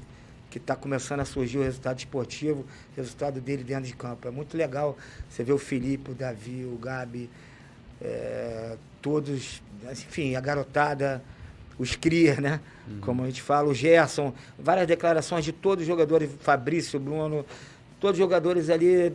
que 0.50 0.58
está 0.58 0.76
começando 0.76 1.20
a 1.20 1.26
surgir, 1.26 1.58
o 1.58 1.64
resultado 1.64 1.98
esportivo, 2.00 2.62
o 2.62 2.96
resultado 2.96 3.42
dele 3.42 3.64
dentro 3.64 3.84
de 3.84 3.94
campo. 3.94 4.28
É 4.28 4.32
muito 4.32 4.56
legal 4.56 4.98
você 5.30 5.44
ver 5.44 5.54
o 5.54 5.58
Felipe, 5.58 6.12
o 6.12 6.14
Davi, 6.14 6.66
o 6.66 6.78
Gabi, 6.78 7.30
é, 8.02 8.78
todos, 9.02 9.62
enfim, 9.92 10.36
a 10.36 10.40
garotada, 10.40 11.22
os 11.78 11.96
cria, 11.96 12.40
né? 12.40 12.62
Uhum. 12.88 13.00
Como 13.02 13.24
a 13.24 13.26
gente 13.26 13.42
fala, 13.42 13.68
o 13.68 13.74
Gerson, 13.74 14.34
várias 14.58 14.88
declarações 14.88 15.44
de 15.44 15.52
todos 15.52 15.82
os 15.82 15.88
jogadores, 15.88 16.30
Fabrício, 16.40 17.00
Bruno, 17.00 17.46
todos 18.00 18.18
os 18.18 18.24
jogadores 18.24 18.70
ali, 18.70 19.14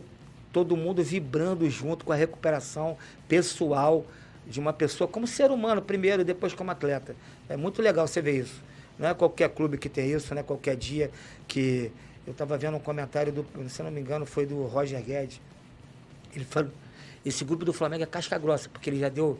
todo 0.53 0.77
mundo 0.77 1.03
vibrando 1.03 1.67
junto 1.69 2.05
com 2.05 2.11
a 2.11 2.15
recuperação 2.15 2.97
pessoal 3.27 4.05
de 4.45 4.59
uma 4.59 4.73
pessoa 4.73 5.07
como 5.07 5.25
ser 5.25 5.49
humano 5.49 5.81
primeiro, 5.81 6.23
depois 6.23 6.53
como 6.53 6.71
atleta. 6.71 7.15
É 7.49 7.57
muito 7.57 7.81
legal 7.81 8.07
você 8.07 8.21
ver 8.21 8.41
isso. 8.41 8.61
Não 9.01 9.09
é 9.09 9.15
qualquer 9.15 9.49
clube 9.49 9.79
que 9.79 9.89
tem 9.89 10.11
isso, 10.11 10.31
não 10.31 10.41
é 10.41 10.43
qualquer 10.43 10.75
dia 10.77 11.09
que. 11.47 11.91
Eu 12.25 12.33
estava 12.33 12.55
vendo 12.55 12.77
um 12.77 12.79
comentário 12.79 13.33
do, 13.33 13.43
se 13.67 13.81
não 13.81 13.89
me 13.89 13.99
engano, 13.99 14.27
foi 14.27 14.45
do 14.45 14.63
Roger 14.67 15.01
Guedes. 15.01 15.41
Ele 16.35 16.45
falou, 16.45 16.69
esse 17.25 17.43
grupo 17.43 17.65
do 17.65 17.73
Flamengo 17.73 18.03
é 18.03 18.05
casca 18.05 18.37
grossa, 18.37 18.69
porque 18.69 18.91
ele 18.91 18.99
já 18.99 19.09
deu, 19.09 19.39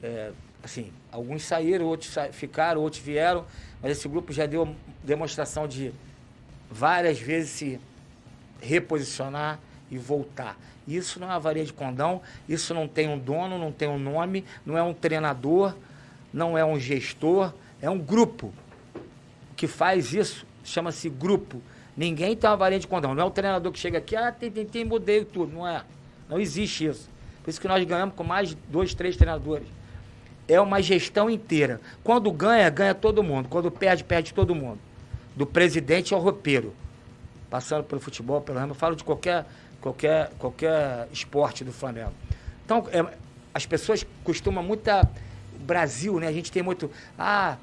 é, 0.00 0.30
assim, 0.62 0.92
alguns 1.10 1.42
saíram, 1.42 1.86
outros 1.86 2.14
ficaram, 2.30 2.80
outros 2.80 3.02
vieram, 3.02 3.44
mas 3.82 3.98
esse 3.98 4.06
grupo 4.06 4.32
já 4.32 4.46
deu 4.46 4.76
demonstração 5.02 5.66
de 5.66 5.92
várias 6.70 7.18
vezes 7.18 7.50
se 7.50 7.80
reposicionar 8.62 9.58
e 9.90 9.98
voltar. 9.98 10.56
Isso 10.86 11.18
não 11.18 11.26
é 11.26 11.32
uma 11.32 11.40
varia 11.40 11.64
de 11.64 11.72
condão, 11.72 12.22
isso 12.48 12.72
não 12.72 12.86
tem 12.86 13.08
um 13.08 13.18
dono, 13.18 13.58
não 13.58 13.72
tem 13.72 13.88
um 13.88 13.98
nome, 13.98 14.44
não 14.64 14.78
é 14.78 14.82
um 14.84 14.94
treinador, 14.94 15.74
não 16.32 16.56
é 16.56 16.64
um 16.64 16.78
gestor, 16.78 17.52
é 17.82 17.90
um 17.90 17.98
grupo 17.98 18.54
que 19.60 19.66
faz 19.66 20.14
isso, 20.14 20.46
chama-se 20.64 21.10
grupo. 21.10 21.60
Ninguém 21.94 22.34
tem 22.34 22.48
uma 22.48 22.56
varia 22.56 22.78
de 22.78 22.86
condão. 22.86 23.14
Não 23.14 23.24
é 23.24 23.26
o 23.26 23.30
treinador 23.30 23.70
que 23.70 23.78
chega 23.78 23.98
aqui, 23.98 24.16
ah, 24.16 24.32
tem, 24.32 24.50
tem, 24.50 24.64
tem, 24.64 24.86
mudei 24.86 25.22
tudo. 25.22 25.52
Não 25.52 25.68
é. 25.68 25.82
Não 26.30 26.40
existe 26.40 26.86
isso. 26.86 27.10
Por 27.44 27.50
isso 27.50 27.60
que 27.60 27.68
nós 27.68 27.84
ganhamos 27.84 28.14
com 28.14 28.24
mais 28.24 28.56
dois, 28.70 28.94
três 28.94 29.18
treinadores. 29.18 29.68
É 30.48 30.58
uma 30.58 30.80
gestão 30.80 31.28
inteira. 31.28 31.78
Quando 32.02 32.32
ganha, 32.32 32.70
ganha 32.70 32.94
todo 32.94 33.22
mundo. 33.22 33.50
Quando 33.50 33.70
perde, 33.70 34.02
perde 34.02 34.32
todo 34.32 34.54
mundo. 34.54 34.78
Do 35.36 35.44
presidente 35.44 36.14
ao 36.14 36.20
roupeiro. 36.20 36.74
Passando 37.50 37.84
pelo 37.84 38.00
futebol, 38.00 38.40
pelo 38.40 38.58
ramo. 38.58 38.70
Eu 38.70 38.76
falo 38.76 38.96
de 38.96 39.04
qualquer, 39.04 39.44
qualquer, 39.78 40.30
qualquer 40.38 41.06
esporte 41.12 41.64
do 41.64 41.72
Flamengo. 41.72 42.14
Então, 42.64 42.86
é, 42.90 43.04
as 43.52 43.66
pessoas 43.66 44.06
costumam 44.24 44.64
muito 44.64 44.88
Brasil, 45.60 46.18
né? 46.18 46.28
A 46.28 46.32
gente 46.32 46.50
tem 46.50 46.62
muito. 46.62 46.90
Ah, 47.18 47.58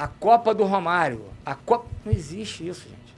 a 0.00 0.08
Copa 0.08 0.54
do 0.54 0.64
Romário. 0.64 1.22
A 1.44 1.54
Copa. 1.54 1.86
Não 2.04 2.12
existe 2.12 2.66
isso, 2.66 2.88
gente. 2.88 3.14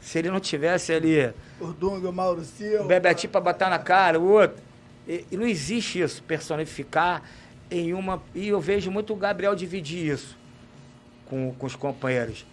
Se 0.00 0.18
ele 0.18 0.30
não 0.30 0.40
tivesse 0.40 0.92
ali. 0.92 1.32
O 1.60 1.66
Dunga, 1.68 2.08
o 2.08 2.12
Mauro 2.12 2.42
Silva. 2.44 2.84
O 2.84 2.88
Bebetinho 2.88 3.30
pra 3.30 3.40
botar 3.40 3.70
na 3.70 3.78
cara, 3.78 4.18
o 4.18 4.28
outro. 4.28 4.60
E, 5.06 5.24
e 5.30 5.36
não 5.36 5.46
existe 5.46 6.00
isso, 6.00 6.22
personificar 6.24 7.22
em 7.70 7.92
uma. 7.94 8.20
E 8.34 8.48
eu 8.48 8.60
vejo 8.60 8.90
muito 8.90 9.12
o 9.12 9.16
Gabriel 9.16 9.54
dividir 9.54 10.12
isso 10.12 10.36
com, 11.26 11.54
com 11.58 11.66
os 11.66 11.76
companheiros. 11.76 12.44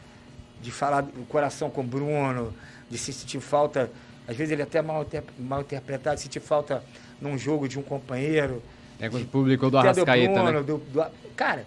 De 0.61 0.71
falar 0.71 1.03
o 1.03 1.25
coração 1.25 1.69
com 1.69 1.81
o 1.81 1.84
Bruno, 1.84 2.53
de 2.89 2.97
se 2.97 3.11
sentir 3.11 3.39
falta. 3.39 3.89
Às 4.27 4.35
vezes 4.35 4.51
ele 4.51 4.61
é 4.61 4.65
até 4.65 4.81
mal, 4.81 5.05
mal 5.39 5.61
interpretado, 5.61 6.19
sentir 6.19 6.41
falta 6.41 6.84
num 7.21 7.38
jogo 7.38 7.67
de 7.67 7.79
um 7.79 7.81
companheiro. 7.81 8.61
É 8.99 9.07
publicou 9.09 9.69
do 9.71 9.77
Até 9.77 9.93
do 9.93 10.01
Arrascaeta, 10.01 10.34
Bruno, 10.34 10.51
né? 10.51 10.63
do- 10.63 10.77
do- 10.79 11.05
cara, 11.35 11.65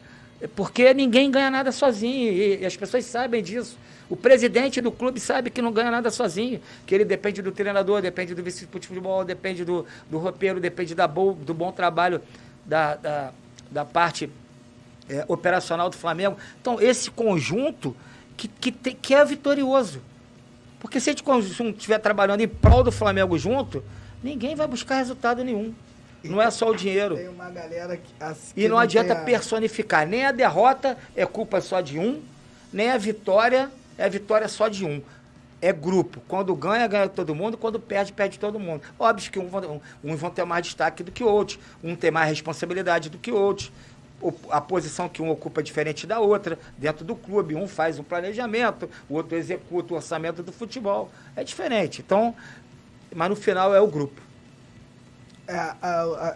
porque 0.49 0.93
ninguém 0.95 1.31
ganha 1.31 1.51
nada 1.51 1.71
sozinho 1.73 2.33
e, 2.33 2.61
e 2.61 2.67
as 2.67 2.77
pessoas 2.77 3.05
sabem 3.05 3.43
disso. 3.43 3.79
O 4.09 4.17
presidente 4.17 4.81
do 4.81 4.91
clube 4.91 5.21
sabe 5.21 5.51
que 5.51 5.63
não 5.63 5.71
ganha 5.71 5.91
nada 5.91 6.11
sozinho, 6.11 6.61
que 6.85 6.95
ele 6.95 7.05
depende 7.05 7.41
do 7.41 7.53
treinador, 7.53 8.03
depende 8.03 8.35
do 8.35 8.43
vice 8.43 8.67
de 8.67 8.71
futebol, 8.73 9.25
depende 9.25 9.65
do, 9.65 9.87
do 10.11 10.19
roupeiro, 10.19 10.59
depende 10.59 10.95
da 10.95 11.07
bo, 11.07 11.35
do 11.35 11.55
bom 11.55 11.71
trabalho 11.71 12.21
da, 12.67 12.97
da, 12.97 13.33
da 13.71 13.85
parte 13.85 14.29
é, 15.09 15.25
operacional 15.29 15.89
do 15.89 15.97
Flamengo. 15.97 16.37
Então, 16.61 16.81
esse 16.81 17.11
conjunto 17.11 17.95
que, 18.37 18.49
que, 18.49 18.73
te- 18.73 18.95
que 18.95 19.15
é 19.15 19.25
vitorioso. 19.25 20.01
Porque 20.81 20.99
se 20.99 21.11
a 21.11 21.13
gente 21.13 21.23
estiver 21.77 21.99
trabalhando 21.99 22.41
em 22.41 22.49
prol 22.49 22.83
do 22.83 22.91
Flamengo 22.91 23.39
junto, 23.39 23.85
ninguém 24.25 24.57
vai 24.57 24.67
buscar 24.67 24.97
resultado 24.97 25.45
nenhum. 25.45 25.73
Não 26.23 26.41
é 26.41 26.51
só 26.51 26.69
o 26.71 26.77
dinheiro. 26.77 27.17
Tem 27.17 27.29
uma 27.29 27.49
galera 27.51 27.97
que. 27.97 28.13
assim, 28.21 28.53
E 28.57 28.63
que 28.63 28.69
não 28.69 28.79
adianta 28.79 29.13
a- 29.15 29.17
personificar. 29.17 30.07
Nem 30.07 30.27
a 30.27 30.33
derrota 30.33 30.97
é 31.17 31.25
culpa 31.25 31.61
só 31.61 31.81
de 31.81 31.99
um, 31.99 32.21
nem 32.73 32.91
a 32.91 32.99
vitória 32.99 33.71
é 33.97 34.09
vitória 34.09 34.47
só 34.49 34.69
de 34.69 34.85
um. 34.85 35.01
É 35.63 35.73
grupo. 35.73 36.21
Quando 36.27 36.55
ganha, 36.55 36.87
ganha 36.87 37.09
todo 37.09 37.35
mundo. 37.35 37.57
Quando 37.59 37.79
perde, 37.79 38.13
perde 38.13 38.39
todo 38.39 38.59
mundo. 38.59 38.83
Óbvio 38.99 39.31
que 39.31 39.39
um 39.39 39.47
vão- 39.49 39.81
um- 40.05 40.13
uns 40.13 40.19
vão 40.21 40.31
ter 40.31 40.45
mais 40.45 40.65
destaque 40.65 41.03
do 41.03 41.13
que 41.13 41.23
outros. 41.23 41.59
Um 41.85 41.95
tem 41.95 42.11
mais 42.11 42.29
responsabilidade 42.31 43.11
do 43.11 43.19
que 43.19 43.31
outros. 43.31 43.71
A 44.51 44.61
posição 44.61 45.09
que 45.09 45.21
um 45.23 45.31
ocupa 45.31 45.61
é 45.61 45.65
diferente 45.65 46.07
da 46.07 46.19
outra, 46.21 46.59
dentro 46.79 47.05
do 47.05 47.15
clube. 47.15 47.55
Um 47.55 47.67
faz 47.69 47.99
um 47.99 48.03
planejamento, 48.03 48.89
o 49.09 49.15
outro 49.15 49.37
executa 49.37 49.93
o 49.95 49.97
orçamento 49.97 50.43
do 50.43 50.53
futebol. 50.53 51.11
É 51.37 51.43
diferente. 51.45 52.03
Então, 52.03 52.35
mas 53.15 53.29
no 53.31 53.37
final 53.37 53.75
é 53.75 53.81
o 53.81 53.87
grupo. 53.87 54.21
É, 55.51 55.75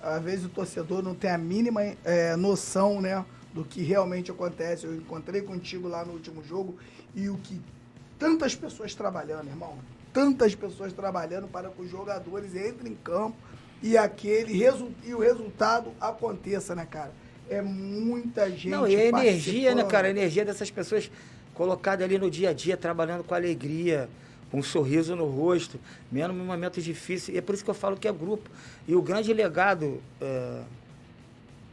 às 0.02 0.22
vezes 0.24 0.44
o 0.44 0.48
torcedor 0.48 1.00
não 1.00 1.14
tem 1.14 1.30
a 1.30 1.38
mínima 1.38 1.82
é, 2.04 2.34
noção, 2.34 3.00
né, 3.00 3.24
do 3.52 3.64
que 3.64 3.80
realmente 3.80 4.32
acontece. 4.32 4.86
Eu 4.86 4.96
encontrei 4.96 5.40
contigo 5.40 5.86
lá 5.86 6.04
no 6.04 6.14
último 6.14 6.42
jogo 6.42 6.76
e 7.14 7.28
o 7.28 7.36
que 7.38 7.60
tantas 8.18 8.56
pessoas 8.56 8.92
trabalhando, 8.92 9.46
irmão, 9.46 9.78
tantas 10.12 10.56
pessoas 10.56 10.92
trabalhando 10.92 11.46
para 11.46 11.68
que 11.68 11.80
os 11.80 11.88
jogadores 11.88 12.56
entrem 12.56 12.90
em 12.90 12.96
campo 12.96 13.36
e 13.80 13.96
aquele 13.96 14.60
e 15.04 15.14
o 15.14 15.20
resultado 15.20 15.92
aconteça, 16.00 16.74
né, 16.74 16.84
cara? 16.84 17.12
É 17.48 17.62
muita 17.62 18.50
gente. 18.50 18.70
Não, 18.70 18.88
e 18.88 18.96
a 18.96 19.04
energia, 19.04 19.76
né, 19.76 19.84
cara? 19.84 20.08
A 20.08 20.10
energia 20.10 20.44
dessas 20.44 20.72
pessoas 20.72 21.08
colocadas 21.54 22.04
ali 22.04 22.18
no 22.18 22.28
dia 22.28 22.50
a 22.50 22.52
dia, 22.52 22.76
trabalhando 22.76 23.22
com 23.22 23.32
alegria, 23.32 24.08
um 24.54 24.62
sorriso 24.62 25.16
no 25.16 25.26
rosto, 25.26 25.80
mesmo 26.10 26.32
em 26.32 26.46
momentos 26.46 26.84
difíceis. 26.84 27.34
E 27.34 27.38
é 27.38 27.42
por 27.42 27.54
isso 27.54 27.64
que 27.64 27.70
eu 27.70 27.74
falo 27.74 27.96
que 27.96 28.06
é 28.06 28.12
grupo. 28.12 28.48
E 28.86 28.94
o 28.94 29.02
grande 29.02 29.32
legado, 29.32 30.00
é, 30.20 30.62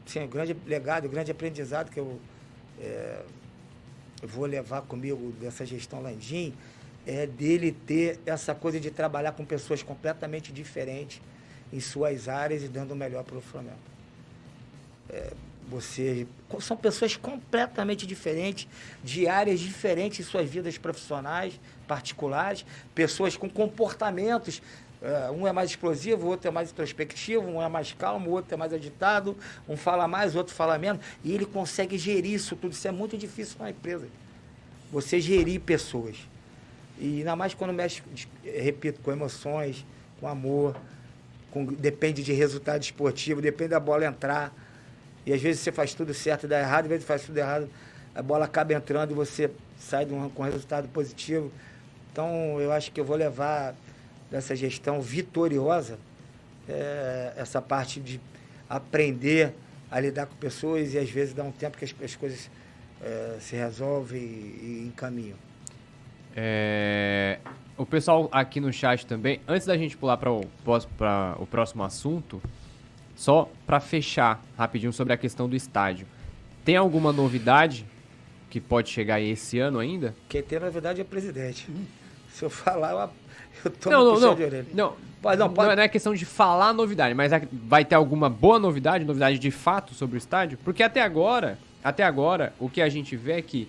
sim, 0.05 0.23
o 0.23 0.27
grande 0.27 0.57
legado, 0.65 1.05
o 1.05 1.09
grande 1.09 1.31
aprendizado 1.31 1.91
que 1.91 1.99
eu, 1.99 2.19
é, 2.79 3.21
eu 4.21 4.27
vou 4.27 4.45
levar 4.45 4.81
comigo 4.81 5.31
dessa 5.39 5.65
gestão 5.65 6.01
Landim 6.01 6.53
é 7.05 7.25
dele 7.25 7.71
ter 7.71 8.19
essa 8.25 8.53
coisa 8.53 8.79
de 8.79 8.91
trabalhar 8.91 9.31
com 9.31 9.45
pessoas 9.45 9.81
completamente 9.81 10.51
diferentes 10.51 11.21
em 11.71 11.79
suas 11.79 12.27
áreas 12.27 12.63
e 12.63 12.67
dando 12.67 12.91
o 12.91 12.95
melhor 12.95 13.23
para 13.23 13.37
o 13.37 13.41
Flamengo. 13.41 13.79
Você 15.71 16.27
são 16.59 16.75
pessoas 16.75 17.15
completamente 17.15 18.05
diferentes, 18.05 18.67
de 19.01 19.25
áreas 19.25 19.61
diferentes 19.61 20.19
em 20.19 20.29
suas 20.29 20.49
vidas 20.49 20.77
profissionais, 20.77 21.57
particulares, 21.87 22.65
pessoas 22.93 23.37
com 23.37 23.49
comportamentos. 23.49 24.61
eh, 25.01 25.31
um 25.31 25.47
é 25.47 25.51
mais 25.53 25.69
explosivo, 25.71 26.27
o 26.27 26.29
outro 26.29 26.47
é 26.47 26.51
mais 26.51 26.69
introspectivo, 26.71 27.41
um 27.41 27.59
é 27.61 27.67
mais 27.69 27.91
calmo, 27.93 28.29
o 28.29 28.33
outro 28.33 28.53
é 28.53 28.57
mais 28.57 28.71
agitado, 28.73 29.35
um 29.67 29.75
fala 29.77 30.07
mais, 30.07 30.35
o 30.35 30.37
outro 30.39 30.53
fala 30.53 30.77
menos. 30.77 31.01
E 31.23 31.31
ele 31.33 31.45
consegue 31.45 31.97
gerir 31.97 32.33
isso 32.33 32.55
tudo. 32.55 32.73
Isso 32.73 32.87
é 32.87 32.91
muito 32.91 33.17
difícil 33.17 33.55
uma 33.59 33.69
empresa. 33.71 34.07
Você 34.91 35.19
gerir 35.21 35.59
pessoas. 35.61 36.17
E 36.99 37.19
ainda 37.19 37.35
mais 37.35 37.53
quando 37.55 37.73
mexe, 37.73 38.03
repito, 38.43 38.99
com 39.01 39.11
emoções, 39.11 39.83
com 40.19 40.27
amor, 40.27 40.75
com- 41.49 41.65
depende 41.65 42.21
de 42.23 42.33
resultado 42.33 42.83
esportivo, 42.83 43.41
depende 43.41 43.69
da 43.69 43.79
bola 43.79 44.05
entrar. 44.05 44.53
E 45.25 45.33
às 45.33 45.41
vezes 45.41 45.61
você 45.61 45.71
faz 45.71 45.93
tudo 45.93 46.13
certo 46.13 46.45
e 46.45 46.47
dá 46.47 46.59
errado, 46.59 46.85
às 46.85 46.89
vezes 46.89 47.05
faz 47.05 47.23
tudo 47.23 47.37
errado, 47.37 47.69
a 48.13 48.21
bola 48.21 48.45
acaba 48.45 48.73
entrando 48.73 49.11
e 49.11 49.13
você 49.13 49.51
sai 49.77 50.05
um, 50.05 50.29
com 50.29 50.43
resultado 50.43 50.87
positivo. 50.89 51.51
Então 52.11 52.59
eu 52.59 52.71
acho 52.71 52.91
que 52.91 52.99
eu 52.99 53.05
vou 53.05 53.15
levar 53.15 53.75
dessa 54.29 54.55
gestão 54.55 55.01
vitoriosa 55.01 55.97
eh, 56.67 57.33
essa 57.35 57.61
parte 57.61 57.99
de 57.99 58.19
aprender 58.69 59.53
a 59.89 59.99
lidar 59.99 60.25
com 60.25 60.35
pessoas 60.35 60.93
e 60.93 60.97
às 60.97 61.09
vezes 61.09 61.33
dá 61.33 61.43
um 61.43 61.51
tempo 61.51 61.77
que 61.77 61.85
as, 61.85 61.93
as 62.03 62.15
coisas 62.15 62.49
eh, 63.01 63.37
se 63.39 63.55
resolvem 63.55 64.21
e, 64.21 64.83
e 64.83 64.87
encaminham. 64.87 65.37
É, 66.35 67.39
o 67.77 67.85
pessoal 67.85 68.29
aqui 68.31 68.61
no 68.61 68.71
chat 68.71 69.05
também, 69.05 69.41
antes 69.47 69.67
da 69.67 69.77
gente 69.77 69.97
pular 69.97 70.17
para 70.17 70.31
o, 70.31 70.41
o 71.39 71.47
próximo 71.47 71.83
assunto, 71.83 72.41
só 73.15 73.49
para 73.65 73.79
fechar 73.79 74.43
rapidinho 74.57 74.93
sobre 74.93 75.13
a 75.13 75.17
questão 75.17 75.47
do 75.47 75.55
estádio. 75.55 76.05
Tem 76.65 76.75
alguma 76.75 77.11
novidade 77.11 77.85
que 78.49 78.59
pode 78.59 78.89
chegar 78.89 79.15
aí 79.15 79.29
esse 79.31 79.59
ano 79.59 79.79
ainda? 79.79 80.13
Quem 80.27 80.41
tem 80.43 80.59
novidade 80.59 80.99
é 80.99 81.03
o 81.03 81.05
presidente. 81.05 81.67
Se 82.31 82.43
eu 82.45 82.49
falar, 82.49 82.91
eu, 82.91 83.09
eu 83.65 83.71
tomo 83.71 83.95
não, 83.95 84.05
não, 84.13 84.19
não, 84.19 84.35
de 84.35 84.43
orelha. 84.43 84.65
não. 84.73 84.93
Pode- 85.21 85.37
não, 85.37 85.47
Não, 85.47 85.53
pode- 85.53 85.75
não 85.75 85.83
é 85.83 85.87
questão 85.87 86.15
de 86.15 86.25
falar 86.25 86.73
novidade, 86.73 87.13
mas 87.13 87.31
é- 87.31 87.47
vai 87.51 87.85
ter 87.85 87.93
alguma 87.93 88.27
boa 88.29 88.57
novidade, 88.57 89.05
novidade 89.05 89.37
de 89.37 89.51
fato 89.51 89.93
sobre 89.93 90.15
o 90.15 90.17
estádio? 90.17 90.57
Porque 90.63 90.81
até 90.81 91.01
agora, 91.01 91.59
até 91.83 92.03
agora, 92.03 92.53
o 92.59 92.67
que 92.69 92.81
a 92.81 92.89
gente 92.89 93.15
vê 93.15 93.33
é 93.33 93.41
que 93.41 93.67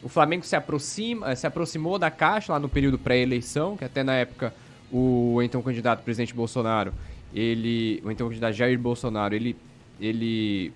o 0.00 0.08
Flamengo 0.08 0.44
se 0.44 0.54
aproxima, 0.54 1.34
se 1.34 1.44
aproximou 1.46 1.98
da 1.98 2.08
Caixa 2.10 2.52
lá 2.52 2.58
no 2.60 2.68
período 2.68 2.98
pré-eleição, 2.98 3.76
que 3.76 3.84
até 3.84 4.04
na 4.04 4.14
época 4.14 4.54
o 4.92 5.40
então 5.42 5.60
candidato 5.62 6.02
presidente 6.04 6.34
Bolsonaro, 6.34 6.92
ele, 7.34 8.00
o 8.04 8.10
então 8.10 8.28
candidato 8.28 8.52
Jair 8.54 8.78
Bolsonaro, 8.78 9.34
ele 9.34 9.56
ele 10.00 10.72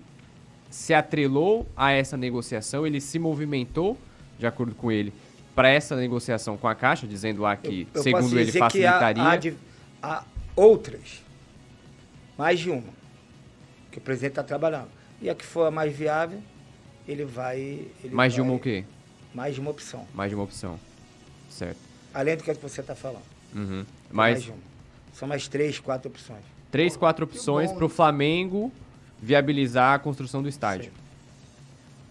se 0.69 0.93
atrelou 0.93 1.67
a 1.75 1.91
essa 1.91 2.15
negociação, 2.15 2.85
ele 2.87 3.01
se 3.01 3.19
movimentou, 3.19 3.97
de 4.39 4.45
acordo 4.47 4.73
com 4.75 4.91
ele, 4.91 5.11
para 5.55 5.69
essa 5.69 5.95
negociação 5.95 6.55
com 6.55 6.67
a 6.67 6.75
Caixa, 6.75 7.05
dizendo 7.07 7.41
lá 7.41 7.55
que, 7.57 7.81
Eu- 7.81 7.87
eu 7.95 8.03
segundo 8.03 8.39
ele, 8.39 8.51
que 8.51 8.57
há- 8.57 8.61
facilitaria. 8.69 9.23
Há, 9.23 9.35
de- 9.35 9.53
há 10.01 10.23
outras, 10.55 11.23
mais 12.37 12.59
de 12.59 12.69
uma, 12.69 12.83
que 13.91 13.97
o 13.97 14.01
presidente 14.01 14.31
está 14.31 14.43
trabalhando. 14.43 14.87
E 15.21 15.29
a 15.29 15.35
que 15.35 15.45
for 15.45 15.65
a 15.67 15.71
mais 15.71 15.91
viável, 15.95 16.41
ele 17.07 17.25
vai. 17.25 17.57
Ele 18.03 18.13
Mais 18.13 18.33
de 18.33 18.39
vai- 18.39 18.49
uma 18.49 18.55
o 18.55 18.59
quê? 18.59 18.83
Mais 19.33 19.55
de 19.55 19.59
uma 19.61 19.71
opção. 19.71 20.07
Mais 20.13 20.29
de 20.29 20.35
uma 20.35 20.43
opção. 20.43 20.79
Certo. 21.49 21.79
Além 22.13 22.37
do 22.37 22.43
que 22.43 22.53
você 22.53 22.81
está 22.81 22.93
falando. 22.95 23.23
Uhum. 23.55 23.85
Mais 24.11 24.33
Mais 24.35 24.43
de 24.43 24.49
uma. 24.51 24.59
São 25.17 25.27
mais 25.27 25.47
três, 25.47 25.79
quatro 25.79 26.09
opções. 26.09 26.43
três, 26.71 26.95
quatro 26.95 27.25
opções 27.25 27.71
para 27.71 27.85
o? 27.85 27.89
Flamengo 27.89 28.71
viabilizar 29.19 29.95
a 29.95 29.99
construção 29.99 30.43
do 30.43 30.47
estádio. 30.49 30.91
Sim. 30.91 30.97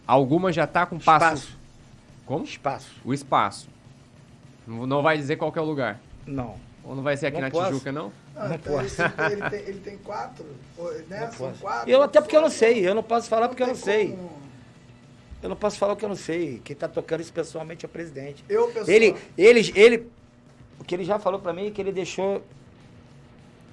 Alguma 0.06 0.52
já 0.52 0.66
tá 0.66 0.84
com 0.86 0.98
passo. 0.98 1.24
Espaço. 1.36 1.58
Como? 2.24 2.44
Espaço. 2.44 2.90
O 3.04 3.14
espaço. 3.14 3.68
Não 4.66 4.86
não 4.86 5.02
vai 5.02 5.16
dizer 5.16 5.36
qual 5.36 5.52
que 5.52 5.58
é 5.58 5.62
o 5.62 5.64
lugar. 5.64 6.00
Não. 6.26 6.56
Ou 6.82 6.94
não 6.96 7.02
vai 7.02 7.16
ser 7.16 7.26
aqui 7.26 7.36
Não 7.36 7.42
na 7.44 7.50
posso. 7.50 7.66
Tijuca, 7.68 7.92
não? 7.92 8.12
Ah, 8.34 8.48
Não 8.48 8.54
então 8.56 8.72
posso. 8.76 9.02
Ele, 9.02 9.10
tem- 9.10 9.26
ele 9.32 9.50
tem, 9.50 9.60
ele 9.60 9.80
tem 9.80 9.98
quatro, 9.98 10.44
né? 11.08 11.20
Não 11.20 11.32
São 11.32 11.48
posso. 11.48 11.60
quatro. 11.60 11.90
Eu, 11.90 12.02
até 12.02 12.20
porque 12.20 12.36
eu 12.36 12.40
não 12.42 12.50
sei. 12.50 12.86
Eu 12.88 12.94
não 12.94 13.02
posso 13.02 13.28
falar 13.28 13.48
porque 13.48 13.62
eu 13.62 13.66
não 13.68 13.74
tem 13.74 13.82
sei. 13.84 14.08
como- 14.10 14.36
Eu 15.42 15.48
não 15.48 15.56
posso 15.56 15.78
falar 15.78 15.92
o 15.92 15.96
que 15.96 16.04
eu 16.04 16.08
não 16.08 16.16
sei. 16.16 16.60
Quem 16.64 16.74
está 16.74 16.88
tocando 16.88 17.20
isso 17.20 17.32
pessoalmente 17.32 17.84
é 17.84 17.88
o 17.88 17.90
presidente. 17.90 18.44
Eu, 18.48 18.66
pessoal. 18.68 18.88
Ele, 18.88 19.14
ele, 19.38 19.72
ele, 19.76 20.06
o 20.80 20.84
que 20.84 20.94
ele 20.94 21.04
já 21.04 21.18
falou 21.20 21.38
pra 21.40 21.52
mim 21.52 21.68
é 21.68 21.70
que 21.70 21.80
ele 21.80 21.92
deixou, 21.92 22.42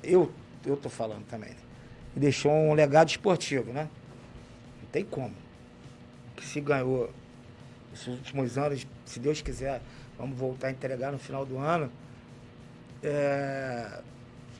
eu, 0.03 0.31
eu 0.65 0.77
tô 0.77 0.89
falando 0.89 1.25
também, 1.25 1.49
ele 1.49 1.59
deixou 2.15 2.51
um 2.51 2.73
legado 2.73 3.09
esportivo, 3.09 3.71
né? 3.71 3.89
Não 4.81 4.89
tem 4.89 5.03
como. 5.03 5.34
Que 6.35 6.45
se 6.45 6.61
ganhou 6.61 7.11
esses 7.93 8.07
últimos 8.07 8.57
anos, 8.57 8.88
se 9.05 9.19
Deus 9.19 9.41
quiser, 9.41 9.81
vamos 10.17 10.38
voltar 10.38 10.67
a 10.67 10.71
entregar 10.71 11.11
no 11.11 11.19
final 11.19 11.45
do 11.45 11.57
ano, 11.57 11.91
é, 13.03 14.01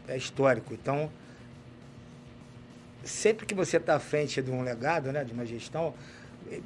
é 0.08 0.18
histórico. 0.18 0.74
Então, 0.74 1.10
sempre 3.04 3.46
que 3.46 3.54
você 3.54 3.78
está 3.78 3.96
à 3.96 4.00
frente 4.00 4.42
de 4.42 4.52
um 4.52 4.62
legado, 4.62 5.12
né, 5.12 5.24
de 5.24 5.34
uma 5.34 5.46
gestão, 5.46 5.94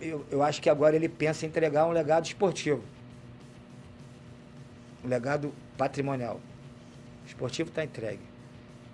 eu, 0.01 0.25
eu 0.29 0.43
acho 0.43 0.61
que 0.61 0.69
agora 0.69 0.95
ele 0.95 1.07
pensa 1.07 1.45
em 1.45 1.49
entregar 1.49 1.85
um 1.85 1.91
legado 1.91 2.25
esportivo. 2.25 2.83
Um 5.03 5.07
legado 5.07 5.53
patrimonial. 5.77 6.41
O 7.23 7.27
esportivo 7.27 7.69
está 7.69 7.83
entregue. 7.83 8.36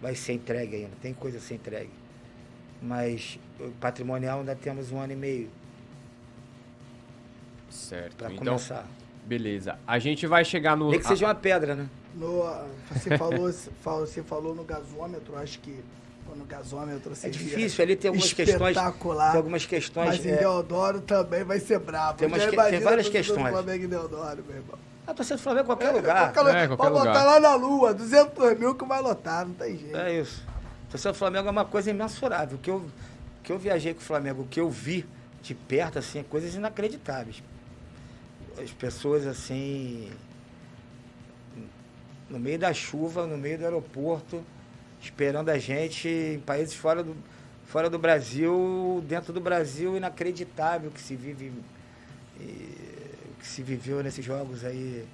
Vai 0.03 0.15
ser 0.15 0.33
entregue 0.33 0.75
ainda, 0.75 0.91
tem 1.01 1.13
coisa 1.13 1.37
a 1.37 1.39
ser 1.41 1.53
entregue. 1.55 1.89
Mas 2.81 3.39
o 3.57 3.69
patrimonial 3.79 4.39
ainda 4.39 4.53
temos 4.53 4.91
um 4.91 4.99
ano 4.99 5.13
e 5.13 5.15
meio 5.15 5.49
Certo. 7.69 8.17
para 8.17 8.33
Então, 8.33 8.45
começar. 8.45 8.85
beleza. 9.25 9.79
A 9.87 9.97
gente 9.99 10.27
vai 10.27 10.43
chegar 10.43 10.75
no. 10.75 10.89
Nem 10.91 10.99
que 10.99 11.07
seja 11.07 11.25
uma 11.25 11.33
pedra, 11.33 11.73
né? 11.73 11.87
No, 12.13 12.43
você, 12.91 13.17
falou, 13.17 13.49
você 13.51 14.21
falou 14.21 14.53
no 14.53 14.65
gasômetro, 14.65 15.37
acho 15.37 15.57
que 15.59 15.79
no 16.35 16.43
gasômetro 16.45 17.13
É 17.23 17.29
difícil, 17.29 17.81
ali 17.83 17.95
tem 17.95 18.09
algumas 18.09 18.33
questões. 18.33 18.75
espetacular. 18.75 19.31
Tem 19.31 19.37
algumas 19.37 19.65
questões. 19.65 20.07
Mas 20.09 20.25
em 20.25 20.31
é, 20.31 20.37
Deodoro 20.37 20.99
também 20.99 21.45
vai 21.45 21.59
ser 21.61 21.79
brabo. 21.79 22.17
Tem 22.19 22.27
umas 22.27 22.43
que- 22.45 22.55
tem 22.71 22.79
várias 22.81 23.07
questões. 23.07 23.49
Flamengo 23.51 23.85
em 23.85 23.87
Deodoro, 23.87 24.43
meu 24.45 24.57
irmão. 24.57 24.77
A 25.05 25.13
torcida 25.13 25.35
do 25.37 25.41
Flamengo 25.41 25.63
em 25.63 25.67
qualquer 25.67 25.89
É, 25.89 25.91
lugar. 25.91 26.33
qualquer 26.33 26.55
É, 26.55 26.67
qualquer 26.67 26.77
Pode 26.77 26.93
botar 26.93 27.09
lugar. 27.09 27.25
lá 27.25 27.39
na 27.39 27.55
lua, 27.55 27.93
200 27.93 28.57
mil 28.59 28.75
que 28.75 28.85
vai 28.85 29.01
lotar, 29.01 29.45
não 29.45 29.53
tem 29.53 29.77
jeito. 29.77 29.97
É 29.97 30.19
isso. 30.19 30.43
A 30.87 30.91
torcida 30.91 31.11
do 31.11 31.17
Flamengo 31.17 31.47
é 31.47 31.51
uma 31.51 31.65
coisa 31.65 31.89
imensurável. 31.89 32.57
O 32.57 32.61
que 32.61 32.69
eu, 32.69 32.85
que 33.43 33.51
eu 33.51 33.57
viajei 33.59 33.93
com 33.93 33.99
o 33.99 34.03
Flamengo, 34.03 34.43
o 34.43 34.47
que 34.47 34.59
eu 34.59 34.69
vi 34.69 35.05
de 35.41 35.53
perto, 35.53 35.99
assim, 35.99 36.19
é 36.19 36.23
coisas 36.23 36.55
inacreditáveis. 36.55 37.43
As 38.61 38.71
pessoas, 38.71 39.25
assim, 39.27 40.09
no 42.29 42.39
meio 42.39 42.57
da 42.59 42.73
chuva, 42.73 43.25
no 43.27 43.37
meio 43.37 43.57
do 43.57 43.65
aeroporto, 43.65 44.43
esperando 45.01 45.49
a 45.49 45.57
gente 45.57 46.07
em 46.07 46.39
países 46.39 46.73
fora 46.73 47.03
do, 47.03 47.15
fora 47.65 47.89
do 47.89 47.99
Brasil, 47.99 49.03
dentro 49.07 49.33
do 49.33 49.41
Brasil, 49.41 49.97
inacreditável 49.97 50.89
que 50.91 51.01
se 51.01 51.15
vive, 51.15 51.51
e, 52.39 52.92
que 53.43 53.49
se 53.49 53.61
viveu 53.61 54.01
nesses 54.01 54.23
jogos 54.23 54.63
aí, 54.63 55.05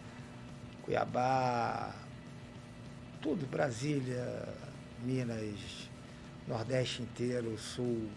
Cuiabá, 0.84 1.92
tudo, 3.20 3.48
Brasília, 3.48 4.48
Minas, 5.04 5.90
Nordeste 6.48 7.02
inteiro, 7.02 7.58
Sul, 7.58 8.08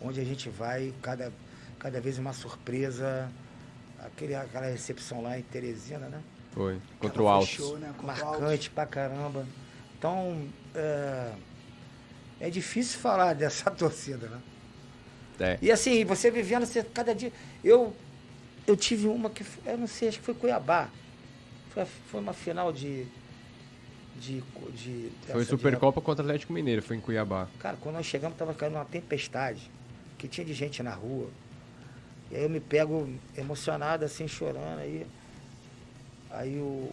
onde 0.00 0.20
a 0.20 0.24
gente 0.24 0.48
vai, 0.48 0.92
cada, 1.00 1.32
cada 1.78 2.00
vez 2.00 2.18
uma 2.18 2.32
surpresa, 2.32 3.30
aquele, 4.00 4.34
aquela 4.34 4.66
recepção 4.66 5.22
lá 5.22 5.38
em 5.38 5.42
Teresina, 5.42 6.08
né? 6.08 6.20
Foi. 6.50 6.80
Contra 6.98 7.22
o 7.22 7.46
fechou, 7.46 7.78
né. 7.78 7.94
Marcante 8.02 8.68
pra 8.68 8.84
caramba. 8.84 9.46
Então, 9.96 10.48
é, 10.74 11.32
é 12.40 12.50
difícil 12.50 12.98
falar 12.98 13.32
dessa 13.36 13.70
torcida, 13.70 14.26
né? 14.26 14.40
É. 15.38 15.58
E 15.62 15.70
assim, 15.70 16.04
você 16.04 16.32
vivendo, 16.32 16.66
você, 16.66 16.82
cada 16.82 17.14
dia. 17.14 17.32
Eu, 17.62 17.94
eu 18.66 18.76
tive 18.76 19.06
uma 19.08 19.28
que, 19.30 19.44
eu 19.66 19.78
não 19.78 19.86
sei, 19.86 20.08
acho 20.08 20.18
que 20.18 20.24
foi 20.24 20.34
Cuiabá. 20.34 20.88
Foi, 21.70 21.84
foi 21.84 22.20
uma 22.20 22.32
final 22.32 22.72
de. 22.72 23.06
de, 24.16 24.40
de 24.74 25.10
Foi 25.26 25.26
dessa 25.26 25.38
de- 25.40 25.46
Supercopa 25.46 26.00
contra 26.00 26.22
o 26.24 26.26
Atlético 26.26 26.52
Mineiro, 26.52 26.82
foi 26.82 26.96
em 26.96 27.00
Cuiabá. 27.00 27.48
Cara, 27.58 27.76
quando 27.80 27.96
nós 27.96 28.06
chegamos, 28.06 28.36
tava 28.36 28.54
caindo 28.54 28.74
uma 28.76 28.84
tempestade, 28.84 29.70
que 30.18 30.28
tinha 30.28 30.44
de 30.44 30.52
gente 30.54 30.82
na 30.82 30.92
rua. 30.92 31.28
E 32.30 32.36
aí 32.36 32.42
eu 32.42 32.50
me 32.50 32.60
pego 32.60 33.08
emocionado, 33.36 34.04
assim, 34.04 34.26
chorando. 34.28 34.78
Aí, 34.80 35.06
aí 36.30 36.56
o, 36.58 36.90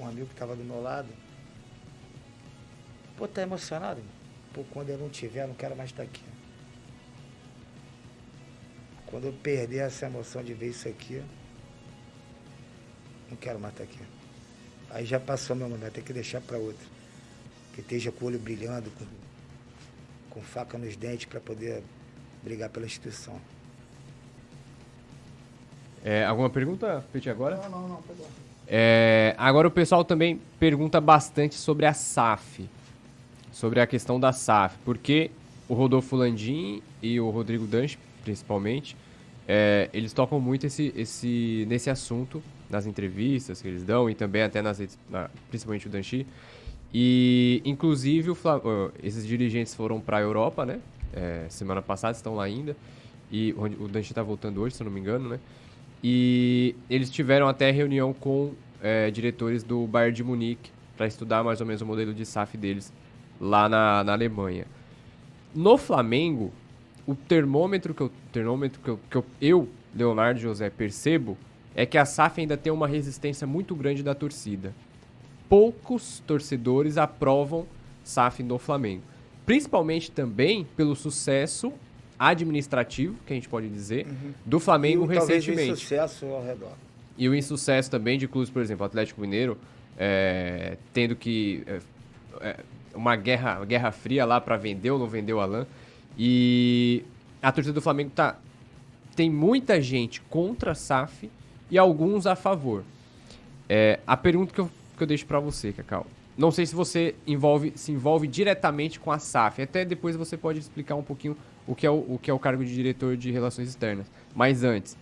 um 0.00 0.06
amigo 0.06 0.26
que 0.26 0.34
tava 0.34 0.54
do 0.56 0.64
meu 0.64 0.80
lado, 0.82 1.08
pô, 3.16 3.26
tá 3.28 3.42
emocionado? 3.42 4.00
Pô, 4.52 4.64
quando 4.70 4.90
eu 4.90 4.98
não 4.98 5.08
tiver, 5.08 5.42
eu 5.44 5.48
não 5.48 5.54
quero 5.54 5.74
mais 5.76 5.90
estar 5.90 6.02
aqui. 6.02 6.22
Quando 9.12 9.26
eu 9.26 9.32
perder 9.34 9.80
essa 9.80 10.06
emoção 10.06 10.42
de 10.42 10.54
ver 10.54 10.70
isso 10.70 10.88
aqui, 10.88 11.22
não 13.28 13.36
quero 13.36 13.60
mais 13.60 13.74
estar 13.74 13.84
aqui. 13.84 13.98
Aí 14.88 15.04
já 15.04 15.20
passou 15.20 15.54
meu 15.54 15.68
momento, 15.68 15.92
tem 15.92 16.02
que 16.02 16.14
deixar 16.14 16.40
para 16.40 16.56
outro. 16.56 16.86
Que 17.74 17.82
esteja 17.82 18.10
com 18.10 18.24
o 18.24 18.28
olho 18.28 18.38
brilhando, 18.38 18.90
com, 18.92 19.04
com 20.30 20.40
faca 20.40 20.78
nos 20.78 20.96
dentes 20.96 21.26
para 21.26 21.40
poder 21.40 21.82
brigar 22.42 22.70
pela 22.70 22.86
instituição. 22.86 23.38
É, 26.02 26.24
alguma 26.24 26.48
pergunta, 26.48 27.04
Peti, 27.12 27.28
agora? 27.28 27.56
Não, 27.56 27.68
não, 27.68 27.88
não, 27.88 28.02
perdão. 28.02 28.26
É, 28.66 29.34
agora 29.36 29.68
o 29.68 29.70
pessoal 29.70 30.06
também 30.06 30.40
pergunta 30.58 31.02
bastante 31.02 31.54
sobre 31.54 31.84
a 31.84 31.92
SAF. 31.92 32.66
Sobre 33.52 33.78
a 33.78 33.86
questão 33.86 34.18
da 34.18 34.32
SAF. 34.32 34.74
Porque 34.86 35.30
o 35.68 35.74
Rodolfo 35.74 36.16
Landim 36.16 36.82
e 37.02 37.20
o 37.20 37.28
Rodrigo 37.28 37.66
Danche, 37.66 37.98
principalmente, 38.24 38.96
é, 39.46 39.88
eles 39.92 40.12
tocam 40.12 40.40
muito 40.40 40.66
esse, 40.66 40.92
esse, 40.96 41.66
nesse 41.68 41.90
assunto 41.90 42.42
nas 42.70 42.86
entrevistas 42.86 43.60
que 43.60 43.68
eles 43.68 43.82
dão 43.82 44.08
e 44.08 44.14
também 44.14 44.42
até 44.42 44.62
nas 44.62 44.78
redes, 44.78 44.98
na- 45.10 45.28
principalmente 45.50 45.86
o 45.86 45.90
Danchi. 45.90 46.26
E, 46.94 47.60
inclusive, 47.64 48.30
o 48.30 48.36
esses 49.02 49.26
dirigentes 49.26 49.74
foram 49.74 50.00
para 50.00 50.18
a 50.18 50.20
Europa, 50.20 50.64
né? 50.64 50.78
É, 51.12 51.46
semana 51.48 51.82
passada, 51.82 52.16
estão 52.16 52.34
lá 52.34 52.44
ainda. 52.44 52.76
E 53.30 53.52
o 53.56 53.84
o 53.84 53.88
Danchi 53.88 54.12
está 54.12 54.22
voltando 54.22 54.60
hoje, 54.60 54.76
se 54.76 54.82
eu 54.82 54.84
não 54.84 54.92
me 54.92 55.00
engano, 55.00 55.28
né? 55.28 55.40
E 56.04 56.74
eles 56.90 57.10
tiveram 57.10 57.48
até 57.48 57.70
reunião 57.70 58.12
com 58.12 58.52
é, 58.82 59.10
diretores 59.10 59.62
do 59.62 59.86
Bayern 59.86 60.14
de 60.14 60.24
Munique 60.24 60.70
para 60.96 61.06
estudar 61.06 61.42
mais 61.42 61.60
ou 61.60 61.66
menos 61.66 61.80
o 61.80 61.86
modelo 61.86 62.12
de 62.12 62.26
SAF 62.26 62.56
deles 62.56 62.92
lá 63.40 63.68
na, 63.68 64.04
na 64.04 64.12
Alemanha. 64.12 64.66
No 65.54 65.76
Flamengo, 65.78 66.52
o 67.06 67.14
termômetro 67.14 67.92
que 67.94 68.00
eu, 68.02 68.10
termômetro 68.32 68.80
que 68.80 68.88
eu, 68.90 69.00
que 69.10 69.16
eu, 69.16 69.24
eu, 69.40 69.68
Leonardo 69.94 70.38
José, 70.40 70.70
percebo 70.70 71.36
é 71.74 71.84
que 71.86 71.96
a 71.98 72.04
SAF 72.04 72.40
ainda 72.40 72.56
tem 72.56 72.72
uma 72.72 72.86
resistência 72.86 73.46
muito 73.46 73.74
grande 73.74 74.02
da 74.02 74.14
torcida. 74.14 74.72
Poucos 75.48 76.22
torcedores 76.26 76.96
aprovam 76.96 77.66
SAF 78.04 78.42
no 78.42 78.58
Flamengo. 78.58 79.02
Principalmente 79.44 80.10
também 80.10 80.66
pelo 80.76 80.94
sucesso 80.94 81.72
administrativo, 82.18 83.16
que 83.26 83.32
a 83.32 83.36
gente 83.36 83.48
pode 83.48 83.68
dizer, 83.68 84.06
do 84.46 84.60
Flamengo 84.60 85.02
E 85.04 85.08
o- 85.08 85.18
talvez 85.18 85.44
o 85.44 85.50
recentemente. 85.50 85.80
sucesso 85.80 86.26
ao 86.26 86.42
redor. 86.44 86.72
E 87.18 87.28
o 87.28 87.34
insucesso 87.34 87.90
também 87.90 88.18
de 88.18 88.26
clubes, 88.28 88.48
por 88.50 88.62
exemplo, 88.62 88.86
Atlético 88.86 89.20
Mineiro, 89.20 89.58
é, 89.98 90.76
tendo 90.92 91.14
que. 91.16 91.62
é, 91.66 91.80
é, 92.40 92.56
uma 92.94 93.16
guerra, 93.16 93.64
guerra 93.64 93.90
fria 93.90 94.24
lá 94.24 94.38
para 94.40 94.56
vender 94.56 94.90
ou 94.90 94.98
não 94.98 95.06
vender 95.06 95.32
o 95.32 95.40
Alan. 95.40 95.66
E 96.18 97.04
a 97.40 97.50
torcida 97.50 97.74
do 97.74 97.80
Flamengo 97.80 98.10
tá, 98.14 98.36
tem 99.16 99.30
muita 99.30 99.80
gente 99.80 100.20
contra 100.22 100.72
a 100.72 100.74
SAF 100.74 101.30
e 101.70 101.78
alguns 101.78 102.26
a 102.26 102.36
favor. 102.36 102.84
É, 103.68 104.00
a 104.06 104.16
pergunta 104.16 104.52
que 104.52 104.60
eu, 104.60 104.70
que 104.96 105.02
eu 105.02 105.06
deixo 105.06 105.26
para 105.26 105.40
você, 105.40 105.72
Cacau. 105.72 106.06
Não 106.36 106.50
sei 106.50 106.64
se 106.64 106.74
você 106.74 107.14
envolve, 107.26 107.72
se 107.76 107.92
envolve 107.92 108.26
diretamente 108.26 108.98
com 108.98 109.10
a 109.10 109.18
SAF. 109.18 109.62
Até 109.62 109.84
depois 109.84 110.16
você 110.16 110.36
pode 110.36 110.58
explicar 110.58 110.94
um 110.94 111.02
pouquinho 111.02 111.36
o 111.66 111.74
que 111.74 111.86
é 111.86 111.90
o, 111.90 112.14
o 112.14 112.18
que 112.20 112.30
é 112.30 112.34
o 112.34 112.38
cargo 112.38 112.64
de 112.64 112.74
diretor 112.74 113.16
de 113.16 113.30
relações 113.30 113.68
externas. 113.68 114.10
Mas 114.34 114.64
antes, 114.64 114.96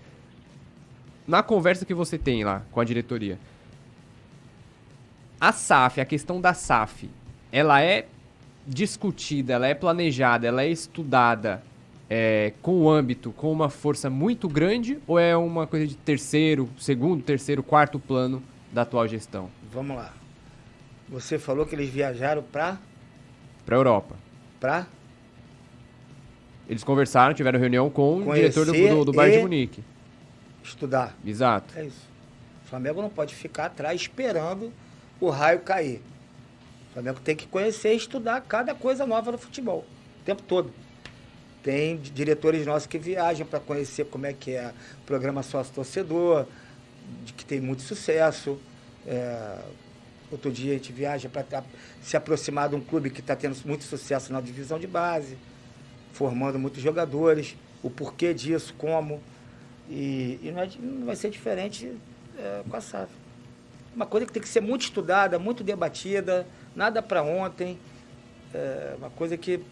na 1.26 1.42
conversa 1.42 1.84
que 1.84 1.94
você 1.94 2.18
tem 2.18 2.44
lá 2.44 2.62
com 2.72 2.80
a 2.80 2.84
diretoria, 2.84 3.38
a 5.40 5.52
SAF, 5.52 6.00
a 6.00 6.04
questão 6.04 6.40
da 6.40 6.52
SAF, 6.52 7.08
ela 7.50 7.80
é 7.80 8.06
discutida, 8.70 9.54
ela 9.54 9.66
é 9.66 9.74
planejada, 9.74 10.46
ela 10.46 10.62
é 10.62 10.68
estudada 10.68 11.60
é, 12.08 12.52
com 12.62 12.82
o 12.82 12.88
âmbito, 12.90 13.32
com 13.32 13.50
uma 13.50 13.68
força 13.68 14.08
muito 14.08 14.48
grande 14.48 14.98
ou 15.08 15.18
é 15.18 15.36
uma 15.36 15.66
coisa 15.66 15.86
de 15.86 15.96
terceiro, 15.96 16.68
segundo, 16.78 17.22
terceiro, 17.22 17.62
quarto 17.64 17.98
plano 17.98 18.40
da 18.72 18.82
atual 18.82 19.06
gestão? 19.08 19.50
Vamos 19.72 19.96
lá. 19.96 20.12
Você 21.08 21.36
falou 21.38 21.66
que 21.66 21.74
eles 21.74 21.90
viajaram 21.90 22.42
para 22.42 22.78
Para 23.66 23.74
a 23.74 23.78
Europa. 23.78 24.14
pra 24.60 24.86
Eles 26.68 26.84
conversaram, 26.84 27.34
tiveram 27.34 27.58
reunião 27.58 27.90
com 27.90 28.20
o 28.20 28.24
Conhecer 28.26 28.64
diretor 28.64 28.66
do, 28.66 28.98
do, 28.98 29.04
do 29.06 29.12
Bayern 29.12 29.38
de 29.38 29.42
Munique. 29.42 29.84
estudar. 30.62 31.16
Exato. 31.26 31.76
É 31.76 31.86
isso. 31.86 32.08
O 32.64 32.68
Flamengo 32.68 33.02
não 33.02 33.10
pode 33.10 33.34
ficar 33.34 33.66
atrás 33.66 34.00
esperando 34.00 34.72
o 35.20 35.28
raio 35.28 35.58
cair. 35.58 36.00
O 36.90 36.92
Flamengo 36.94 37.20
tem 37.20 37.36
que 37.36 37.46
conhecer 37.46 37.92
e 37.92 37.96
estudar 37.96 38.40
cada 38.42 38.74
coisa 38.74 39.06
nova 39.06 39.30
no 39.30 39.38
futebol, 39.38 39.84
o 40.20 40.24
tempo 40.24 40.42
todo. 40.42 40.72
Tem 41.62 41.98
diretores 41.98 42.66
nossos 42.66 42.86
que 42.86 42.98
viajam 42.98 43.46
para 43.46 43.60
conhecer 43.60 44.06
como 44.06 44.26
é 44.26 44.32
que 44.32 44.52
é 44.52 44.72
o 45.02 45.06
programa 45.06 45.42
sócio-torcedor, 45.42 46.46
que 47.36 47.44
tem 47.44 47.60
muito 47.60 47.82
sucesso. 47.82 48.58
É, 49.06 49.58
outro 50.32 50.50
dia 50.50 50.72
a 50.72 50.74
gente 50.74 50.92
viaja 50.92 51.28
para 51.28 51.62
se 52.02 52.16
aproximar 52.16 52.68
de 52.68 52.76
um 52.76 52.80
clube 52.80 53.10
que 53.10 53.20
está 53.20 53.36
tendo 53.36 53.56
muito 53.64 53.84
sucesso 53.84 54.32
na 54.32 54.40
divisão 54.40 54.78
de 54.78 54.86
base, 54.86 55.36
formando 56.12 56.58
muitos 56.58 56.82
jogadores, 56.82 57.56
o 57.82 57.90
porquê 57.90 58.34
disso, 58.34 58.74
como. 58.76 59.22
E, 59.88 60.38
e 60.42 60.50
não, 60.50 60.62
é 60.62 60.70
não 60.78 61.06
vai 61.06 61.16
ser 61.16 61.30
diferente 61.30 61.92
é, 62.38 62.62
com 62.68 62.76
a 62.76 62.80
SAF. 62.80 63.12
Uma 63.94 64.06
coisa 64.06 64.26
que 64.26 64.32
tem 64.32 64.42
que 64.42 64.48
ser 64.48 64.60
muito 64.60 64.82
estudada, 64.82 65.38
muito 65.38 65.64
debatida, 65.64 66.46
nada 66.74 67.02
para 67.02 67.22
ontem. 67.22 67.78
É 68.52 68.94
uma 68.98 69.10
coisa 69.10 69.36
que 69.36 69.62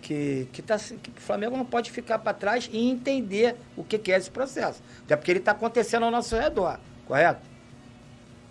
que, 0.00 0.48
que, 0.52 0.62
tá, 0.62 0.78
que 0.78 1.10
o 1.10 1.20
Flamengo 1.20 1.56
não 1.56 1.64
pode 1.64 1.90
ficar 1.90 2.18
para 2.18 2.32
trás 2.32 2.68
e 2.72 2.78
entender 2.88 3.56
o 3.76 3.84
que, 3.84 3.98
que 3.98 4.12
é 4.12 4.16
esse 4.16 4.30
processo. 4.30 4.80
Até 5.04 5.16
porque 5.16 5.30
ele 5.30 5.38
está 5.40 5.52
acontecendo 5.52 6.04
ao 6.04 6.10
nosso 6.10 6.36
redor, 6.36 6.78
correto? 7.06 7.40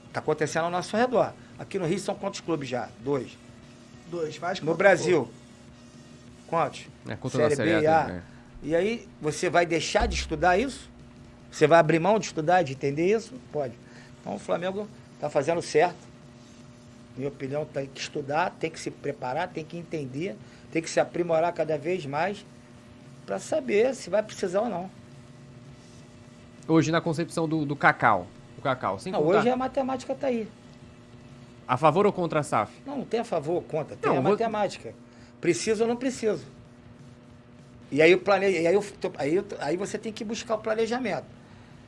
Está 0.07 0.19
acontecendo 0.19 0.65
ao 0.65 0.71
nosso 0.71 0.95
redor. 0.95 1.33
Aqui 1.57 1.79
no 1.79 1.85
Rio 1.85 1.99
são 1.99 2.15
quantos 2.15 2.39
clubes 2.39 2.69
já? 2.69 2.89
Dois. 2.99 3.37
Dois, 4.09 4.37
Vasco. 4.37 4.65
No 4.65 4.75
Brasil, 4.75 5.29
quantos? 6.47 6.85
É, 7.07 7.15
contra 7.15 7.47
a 7.47 7.49
Série 7.49 7.79
B, 7.79 7.87
A. 7.87 8.01
A. 8.01 8.07
né? 8.07 8.23
E 8.63 8.75
aí, 8.75 9.07
você 9.21 9.49
vai 9.49 9.65
deixar 9.65 10.07
de 10.07 10.15
estudar 10.15 10.57
isso? 10.57 10.89
Você 11.51 11.67
vai 11.67 11.79
abrir 11.79 11.99
mão 11.99 12.19
de 12.19 12.25
estudar, 12.25 12.63
de 12.63 12.73
entender 12.73 13.07
isso? 13.15 13.33
Pode. 13.51 13.73
Então, 14.21 14.35
o 14.35 14.39
Flamengo 14.39 14.87
está 15.15 15.29
fazendo 15.29 15.61
certo. 15.61 16.06
Minha 17.17 17.29
opinião, 17.29 17.65
tem 17.65 17.87
que 17.87 17.99
estudar, 17.99 18.51
tem 18.59 18.69
que 18.69 18.79
se 18.79 18.91
preparar, 18.91 19.47
tem 19.47 19.65
que 19.65 19.75
entender, 19.77 20.35
tem 20.71 20.81
que 20.81 20.89
se 20.89 20.99
aprimorar 20.99 21.51
cada 21.51 21.77
vez 21.77 22.05
mais 22.05 22.45
para 23.25 23.39
saber 23.39 23.95
se 23.95 24.09
vai 24.09 24.21
precisar 24.21 24.61
ou 24.61 24.69
não. 24.69 24.89
Hoje, 26.67 26.91
na 26.91 27.01
concepção 27.01 27.47
do, 27.47 27.65
do 27.65 27.75
Cacau. 27.75 28.27
O 28.57 28.61
Cacau, 28.61 28.99
sem 28.99 29.11
Não, 29.11 29.21
contar- 29.23 29.39
hoje 29.39 29.49
a 29.49 29.55
matemática 29.55 30.13
está 30.13 30.27
aí. 30.27 30.47
A 31.67 31.75
favor 31.75 32.05
ou 32.05 32.13
contra 32.13 32.39
a 32.39 32.43
SAF? 32.43 32.71
Não, 32.85 32.97
não 32.99 33.05
tem 33.05 33.19
a 33.19 33.23
favor 33.23 33.55
ou 33.55 33.61
contra, 33.61 33.95
tem 33.97 34.09
Não, 34.09 34.19
a 34.19 34.21
vou- 34.21 34.31
matemática. 34.31 34.93
Preciso 35.41 35.83
ou 35.83 35.87
não 35.89 35.95
preciso. 35.95 36.45
E 37.91 38.01
aí, 38.01 38.13
o 38.13 38.19
plane... 38.19 38.49
e 38.49 38.67
aí, 38.67 38.73
eu 38.73 38.83
aí, 39.17 39.43
aí 39.59 39.77
você 39.77 39.97
tem 39.97 40.11
que 40.13 40.23
buscar 40.23 40.55
o 40.55 40.57
planejamento. 40.59 41.25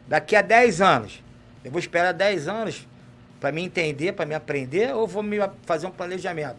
Daqui 0.07 0.35
a 0.35 0.41
10 0.41 0.81
anos, 0.81 1.22
eu 1.64 1.69
vou 1.72 1.80
esperar 1.80 2.14
10 2.14 2.47
anos 2.47 2.88
para 3.40 3.52
me 3.52 3.61
entender, 3.64 4.14
para 4.14 4.26
me 4.26 4.36
aprender, 4.36 4.94
ou 4.94 5.07
vou 5.07 5.24
me 5.24 5.38
fazer 5.64 5.88
um 5.88 5.91
planejamento? 5.91 6.57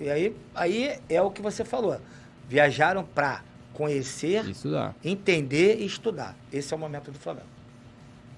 E 0.00 0.08
aí, 0.10 0.36
aí 0.54 0.98
é 1.08 1.20
o 1.20 1.30
que 1.30 1.42
você 1.42 1.64
falou. 1.64 2.00
Viajaram 2.48 3.04
para 3.04 3.42
conhecer, 3.72 4.42
dá. 4.64 4.94
entender 5.04 5.76
e 5.80 5.86
estudar. 5.86 6.36
Esse 6.52 6.72
é 6.72 6.76
o 6.76 6.80
momento 6.80 7.10
do 7.10 7.18
Flamengo. 7.18 7.46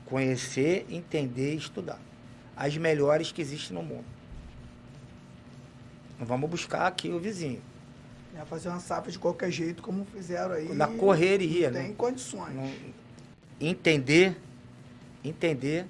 Conhecer, 0.06 0.86
entender 0.90 1.54
e 1.54 1.56
estudar. 1.56 1.98
As 2.56 2.76
melhores 2.76 3.32
que 3.32 3.40
existem 3.40 3.74
no 3.76 3.82
mundo. 3.82 4.04
Não 6.18 6.26
vamos 6.26 6.48
buscar 6.48 6.86
aqui 6.86 7.08
o 7.08 7.18
vizinho. 7.18 7.60
Ia 8.34 8.44
fazer 8.44 8.68
uma 8.68 8.80
safra 8.80 9.10
de 9.10 9.18
qualquer 9.18 9.50
jeito, 9.50 9.82
como 9.82 10.04
fizeram 10.06 10.52
aí. 10.54 10.72
Na 10.74 10.86
correria, 10.88 11.70
Não 11.70 11.78
né? 11.78 11.84
tem 11.86 11.94
condições. 11.94 12.54
Não- 12.54 12.70
entender, 13.60 14.36
entender, 15.24 15.86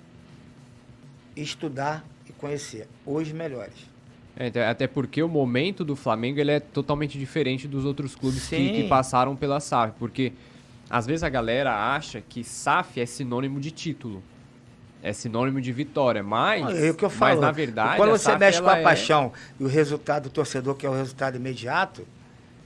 estudar 1.36 2.04
e 2.28 2.32
conhecer. 2.32 2.88
Os 3.04 3.30
melhores. 3.32 3.74
É, 4.36 4.48
até- 4.48 4.66
até 4.68 4.86
porque 4.86 5.22
o 5.22 5.28
momento 5.28 5.84
do 5.84 5.94
Flamengo 5.94 6.40
ele 6.40 6.50
é 6.50 6.60
totalmente 6.60 7.18
diferente 7.18 7.68
dos 7.68 7.84
outros 7.84 8.14
clubes 8.16 8.48
que, 8.48 8.82
que 8.82 8.88
passaram 8.88 9.36
pela 9.36 9.60
SAF. 9.60 9.94
Porque 9.98 10.32
às 10.90 11.06
vezes 11.06 11.22
a 11.22 11.28
galera 11.28 11.94
acha 11.94 12.20
que 12.20 12.42
SAF 12.42 13.00
é 13.00 13.06
sinônimo 13.06 13.60
de 13.60 13.70
título. 13.70 14.22
É 15.02 15.12
sinônimo 15.12 15.60
de 15.60 15.70
vitória. 15.70 16.22
Mas, 16.22 16.82
É 16.82 16.90
o 16.90 16.94
que 16.94 17.04
eu 17.04 17.08
mas 17.10 17.18
falo. 17.18 17.40
na 17.40 17.52
verdade. 17.52 17.96
quando 17.96 18.10
você 18.10 18.24
SAF, 18.24 18.38
mexe 18.40 18.62
com 18.62 18.68
a 18.70 18.78
é- 18.78 18.82
paixão 18.82 19.32
e 19.60 19.64
o 19.64 19.66
resultado 19.68 20.24
do 20.24 20.30
torcedor, 20.30 20.74
que 20.74 20.86
é 20.86 20.90
o 20.90 20.94
resultado 20.94 21.36
imediato, 21.36 22.06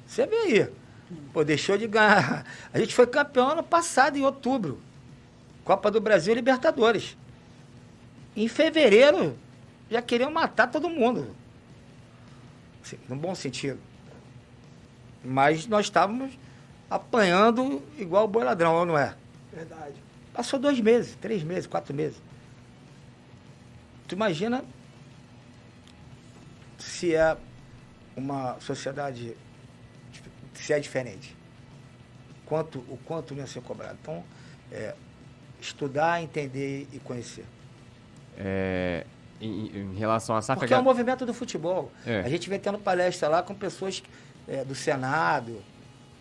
você 0.06 0.24
vê 0.26 0.36
aí. 0.36 0.68
Pô, 1.32 1.42
deixou 1.44 1.76
de 1.76 1.86
ganhar. 1.86 2.44
A 2.72 2.78
gente 2.78 2.94
foi 2.94 3.06
campeão 3.06 3.48
ano 3.50 3.62
passado, 3.62 4.16
em 4.16 4.24
outubro. 4.24 4.78
Copa 5.64 5.90
do 5.90 6.00
Brasil 6.00 6.32
e 6.32 6.36
Libertadores. 6.36 7.16
Em 8.38 8.46
fevereiro, 8.46 9.36
já 9.90 10.00
queriam 10.00 10.30
matar 10.30 10.68
todo 10.68 10.88
mundo. 10.88 11.34
Assim, 12.80 12.96
no 13.08 13.16
bom 13.16 13.34
sentido. 13.34 13.80
Mas 15.24 15.66
nós 15.66 15.86
estávamos 15.86 16.38
apanhando 16.88 17.82
igual 17.98 18.26
o 18.26 18.28
boi 18.28 18.44
ladrão, 18.44 18.84
não 18.84 18.96
é? 18.96 19.16
Verdade. 19.52 19.96
Passou 20.32 20.56
dois 20.56 20.78
meses, 20.78 21.16
três 21.20 21.42
meses, 21.42 21.66
quatro 21.66 21.92
meses. 21.92 22.22
Tu 24.06 24.14
imagina 24.14 24.64
se 26.78 27.16
é 27.16 27.36
uma 28.16 28.56
sociedade, 28.60 29.36
se 30.54 30.72
é 30.72 30.78
diferente. 30.78 31.36
Quanto, 32.46 32.78
o 32.88 32.96
quanto 33.04 33.34
ia 33.34 33.48
ser 33.48 33.62
cobrado. 33.62 33.98
Então, 34.00 34.22
é, 34.70 34.94
estudar, 35.60 36.22
entender 36.22 36.86
e 36.92 37.00
conhecer. 37.00 37.44
É, 38.38 39.04
em, 39.40 39.66
em 39.76 39.94
relação 39.96 40.34
à 40.36 40.40
SAF. 40.40 40.60
Porque 40.60 40.72
é 40.72 40.76
o 40.76 40.80
ga- 40.80 40.84
movimento 40.84 41.26
do 41.26 41.34
futebol. 41.34 41.90
É. 42.06 42.20
A 42.20 42.28
gente 42.28 42.48
vem 42.48 42.58
tendo 42.58 42.78
palestra 42.78 43.28
lá 43.28 43.42
com 43.42 43.54
pessoas 43.54 44.02
é, 44.46 44.64
do 44.64 44.74
Senado, 44.74 45.60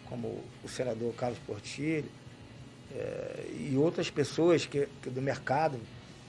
como 0.09 0.43
o 0.63 0.67
senador 0.67 1.13
Carlos 1.13 1.39
Portilho, 1.45 2.09
é, 2.95 3.45
e 3.69 3.75
outras 3.77 4.09
pessoas 4.09 4.65
que, 4.65 4.87
que 5.01 5.09
do 5.09 5.21
mercado 5.21 5.79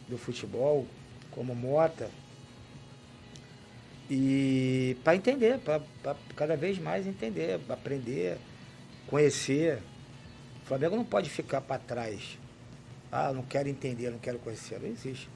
do 0.08 0.18
futebol, 0.18 0.86
como 1.30 1.54
Mota. 1.54 2.10
E 4.10 4.96
para 5.04 5.14
entender, 5.16 5.58
para 5.58 5.82
cada 6.34 6.56
vez 6.56 6.78
mais 6.78 7.06
entender, 7.06 7.60
aprender, 7.68 8.38
conhecer. 9.06 9.78
O 10.64 10.66
Flamengo 10.66 10.96
não 10.96 11.04
pode 11.04 11.28
ficar 11.28 11.60
para 11.60 11.78
trás. 11.78 12.38
Ah, 13.12 13.32
não 13.32 13.42
quero 13.42 13.68
entender, 13.68 14.10
não 14.10 14.18
quero 14.18 14.38
conhecer. 14.38 14.80
Não 14.80 14.88
existe. 14.88 15.28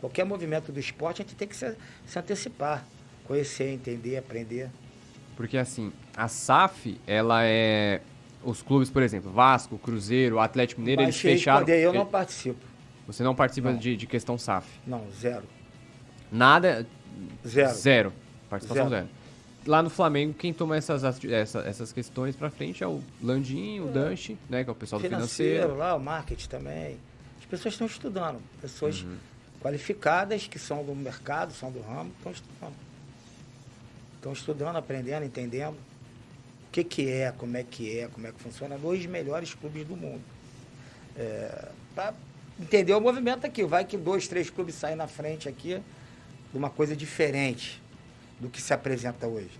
Qualquer 0.00 0.24
movimento 0.24 0.70
do 0.72 0.78
esporte 0.80 1.22
a 1.22 1.24
gente 1.24 1.34
tem 1.36 1.48
que 1.48 1.56
se, 1.56 1.74
se 2.06 2.18
antecipar. 2.18 2.84
Conhecer, 3.24 3.70
entender, 3.72 4.16
aprender. 4.18 4.70
Porque 5.36 5.56
assim, 5.58 5.92
a 6.16 6.28
SAF, 6.28 6.98
ela 7.06 7.44
é. 7.44 8.00
Os 8.44 8.62
clubes, 8.62 8.88
por 8.90 9.02
exemplo, 9.02 9.30
Vasco, 9.32 9.76
Cruzeiro, 9.78 10.38
Atlético 10.38 10.80
Mineiro, 10.80 11.02
eles 11.02 11.16
fecharam. 11.18 11.66
eu 11.68 11.92
não 11.92 12.02
ele- 12.02 12.10
participo. 12.10 12.60
Você 13.06 13.22
não 13.22 13.34
participa 13.34 13.70
Não. 13.72 13.78
De, 13.78 13.96
de 13.96 14.06
questão 14.06 14.36
SAF. 14.38 14.68
Não, 14.86 15.04
zero. 15.12 15.44
Nada. 16.30 16.86
Zero. 17.46 17.74
Zero. 17.74 18.12
Participação 18.50 18.88
zero. 18.88 19.06
Zero. 19.06 19.16
Lá 19.66 19.82
no 19.82 19.90
Flamengo, 19.90 20.32
quem 20.34 20.52
toma 20.52 20.76
essas, 20.76 21.02
essa- 21.24 21.60
essas 21.60 21.92
questões 21.92 22.36
pra 22.36 22.50
frente 22.50 22.84
é 22.84 22.86
o 22.86 23.00
Landinho, 23.22 23.88
o 23.88 23.90
Danche, 23.90 24.38
né? 24.48 24.62
Que 24.62 24.70
é 24.70 24.72
o 24.72 24.76
pessoal 24.76 25.00
do 25.00 25.08
Financeiro, 25.08 25.54
financeiro. 25.62 25.76
lá, 25.78 25.94
o 25.96 26.00
marketing 26.00 26.48
também. 26.48 26.98
As 27.40 27.44
pessoas 27.46 27.74
estão 27.74 27.86
estudando. 27.86 28.38
Pessoas 28.60 29.02
Uhum. 29.02 29.16
Qualificadas 29.60 30.46
que 30.46 30.58
são 30.58 30.84
do 30.84 30.94
mercado, 30.94 31.52
são 31.52 31.70
do 31.70 31.80
ramo, 31.80 32.10
estão 32.18 32.32
estudando. 32.32 32.74
Estão 34.16 34.32
estudando, 34.32 34.76
aprendendo, 34.76 35.24
entendendo 35.24 35.74
o 35.74 36.70
que, 36.72 36.82
que 36.84 37.08
é, 37.10 37.32
como 37.36 37.56
é 37.56 37.62
que 37.62 37.98
é, 38.00 38.08
como 38.08 38.26
é 38.26 38.32
que 38.32 38.40
funciona, 38.40 38.76
nos 38.76 39.06
melhores 39.06 39.54
clubes 39.54 39.86
do 39.86 39.96
mundo. 39.96 40.22
É, 41.16 41.68
para 41.94 42.12
entender 42.60 42.94
o 42.94 43.00
movimento 43.00 43.46
aqui. 43.46 43.64
Vai 43.64 43.84
que 43.84 43.96
dois, 43.96 44.28
três 44.28 44.50
clubes 44.50 44.74
saem 44.74 44.96
na 44.96 45.06
frente 45.06 45.48
aqui 45.48 45.80
de 46.52 46.58
uma 46.58 46.70
coisa 46.70 46.94
diferente 46.96 47.80
do 48.40 48.48
que 48.48 48.60
se 48.60 48.72
apresenta 48.74 49.26
hoje. 49.26 49.50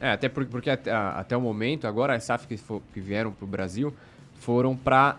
É, 0.00 0.10
até 0.12 0.28
por- 0.28 0.46
porque 0.46 0.70
até, 0.70 0.92
até 0.92 1.36
o 1.36 1.40
momento, 1.40 1.86
agora 1.86 2.14
as 2.14 2.24
SAF 2.24 2.46
que, 2.46 2.56
fo- 2.56 2.82
que 2.94 3.00
vieram 3.00 3.32
pro 3.32 3.46
Brasil 3.46 3.92
foram 4.40 4.76
pra 4.76 5.16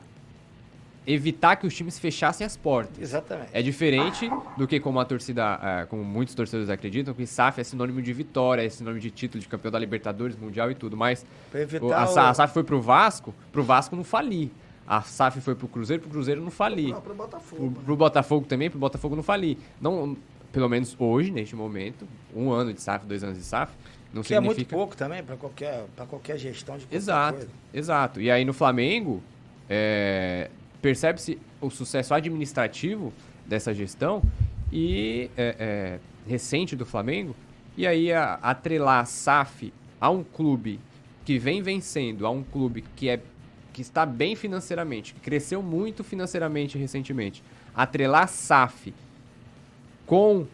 evitar 1.08 1.56
que 1.56 1.66
os 1.66 1.74
times 1.74 1.98
fechassem 1.98 2.46
as 2.46 2.58
portas. 2.58 3.02
Exatamente. 3.02 3.50
É 3.54 3.62
diferente 3.62 4.30
do 4.58 4.68
que 4.68 4.78
como 4.78 5.00
a 5.00 5.06
torcida, 5.06 5.58
é, 5.64 5.86
como 5.86 6.04
muitos 6.04 6.36
torcedores 6.36 6.70
acreditam, 6.70 7.14
que 7.14 7.26
SAF 7.26 7.62
é 7.62 7.64
sinônimo 7.64 8.02
de 8.02 8.12
vitória, 8.12 8.62
é 8.62 8.70
sinônimo 8.70 9.00
de 9.00 9.10
título 9.10 9.42
de 9.42 9.48
campeão 9.48 9.72
da 9.72 9.80
Libertadores, 9.80 10.36
Mundial 10.38 10.70
e 10.70 10.76
tudo. 10.76 10.98
Mas 10.98 11.26
a, 11.96 12.30
a 12.30 12.34
SAF 12.34 12.54
foi 12.54 12.64
pro 12.64 12.82
Vasco, 12.82 13.34
pro 13.54 13.64
Vasco 13.64 13.96
não 13.96 14.04
falir. 14.04 14.52
A 14.86 15.02
SAF 15.02 15.40
foi 15.40 15.56
pro 15.56 15.68
Cruzeiro, 15.68 16.02
pro 16.02 16.12
Cruzeiro 16.12 16.42
não 16.42 16.52
falir. 16.52 16.90
Não, 16.90 17.02
pro 17.02 17.16
Botafogo. 17.16 17.56
Pro, 17.56 17.70
né? 17.72 17.86
pro 17.86 17.96
Botafogo 17.96 18.46
também, 18.46 18.70
pro 18.70 18.80
Botafogo 18.80 19.16
não 19.16 19.24
falir. 19.24 19.58
Não, 19.80 20.18
pelo 20.52 20.68
menos 20.68 20.96
hoje, 21.00 21.32
neste 21.32 21.56
momento, 21.56 22.06
um 22.36 22.52
ano 22.52 22.74
de 22.74 22.82
SAF, 22.82 23.06
dois 23.06 23.24
anos 23.24 23.38
de 23.38 23.44
SAF, 23.44 23.72
não 24.14 24.22
Que 24.22 24.34
é 24.34 24.40
muito 24.40 24.56
significa... 24.56 24.76
pouco 24.76 24.96
também 24.96 25.24
para 25.24 25.38
qualquer, 25.38 25.86
pra 25.96 26.06
qualquer 26.06 26.38
gestão 26.38 26.78
de 26.78 26.84
qualquer 26.84 26.96
Exato, 26.98 27.38
coisa. 27.38 27.52
exato. 27.74 28.22
E 28.22 28.32
aí 28.32 28.44
no 28.46 28.54
Flamengo, 28.54 29.22
é, 29.70 30.50
percebe-se 30.82 31.40
o 31.62 31.70
sucesso 31.70 32.14
administrativo 32.14 33.14
dessa 33.46 33.74
gestão 33.74 34.22
e 34.72 35.30
é, 35.38 35.56
é, 35.60 36.00
recente 36.28 36.76
do 36.76 36.86
Flamengo. 36.86 37.36
E 37.76 37.86
aí 37.86 38.12
a, 38.12 38.36
atrelar 38.36 39.02
a 39.02 39.06
SAF 39.06 39.74
a 40.00 40.10
um 40.10 40.24
clube 40.24 40.80
que 41.26 41.38
vem 41.38 41.62
vencendo, 41.62 42.26
a 42.26 42.30
um 42.30 42.44
clube 42.44 42.84
que, 42.96 43.10
é, 43.10 43.20
que 43.74 43.82
está 43.82 44.06
bem 44.06 44.36
financeiramente, 44.36 45.14
que 45.14 45.20
cresceu 45.20 45.62
muito 45.62 46.04
financeiramente 46.04 46.78
recentemente. 46.78 47.44
Atrelar 47.76 48.24
a 48.24 48.28
SAF 48.28 48.94
com 50.06 50.48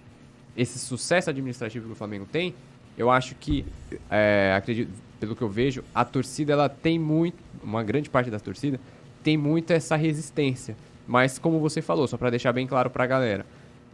esse 0.56 0.80
sucesso 0.80 1.30
administrativo 1.30 1.88
que 1.88 1.92
o 1.92 1.96
Flamengo 1.96 2.28
tem, 2.32 2.54
eu 2.98 3.10
acho 3.10 3.36
que, 3.36 3.66
é, 4.10 4.54
acredito, 4.56 4.92
pelo 5.20 5.36
que 5.36 5.42
eu 5.42 5.50
vejo, 5.50 5.84
a 5.96 6.06
torcida 6.06 6.54
ela 6.54 6.70
tem 6.70 7.00
muito, 7.00 7.38
uma 7.64 7.84
grande 7.84 8.10
parte 8.10 8.30
da 8.30 8.40
torcida 8.40 8.80
tem 9.24 9.38
muito 9.38 9.72
essa 9.72 9.96
resistência. 9.96 10.76
Mas 11.08 11.40
como 11.40 11.60
você 11.60 11.82
falou, 11.82 12.08
só 12.08 12.18
para 12.18 12.30
deixar 12.30 12.54
bem 12.54 12.68
claro 12.68 12.90
para 12.90 13.04
a 13.04 13.08
galera, 13.08 13.46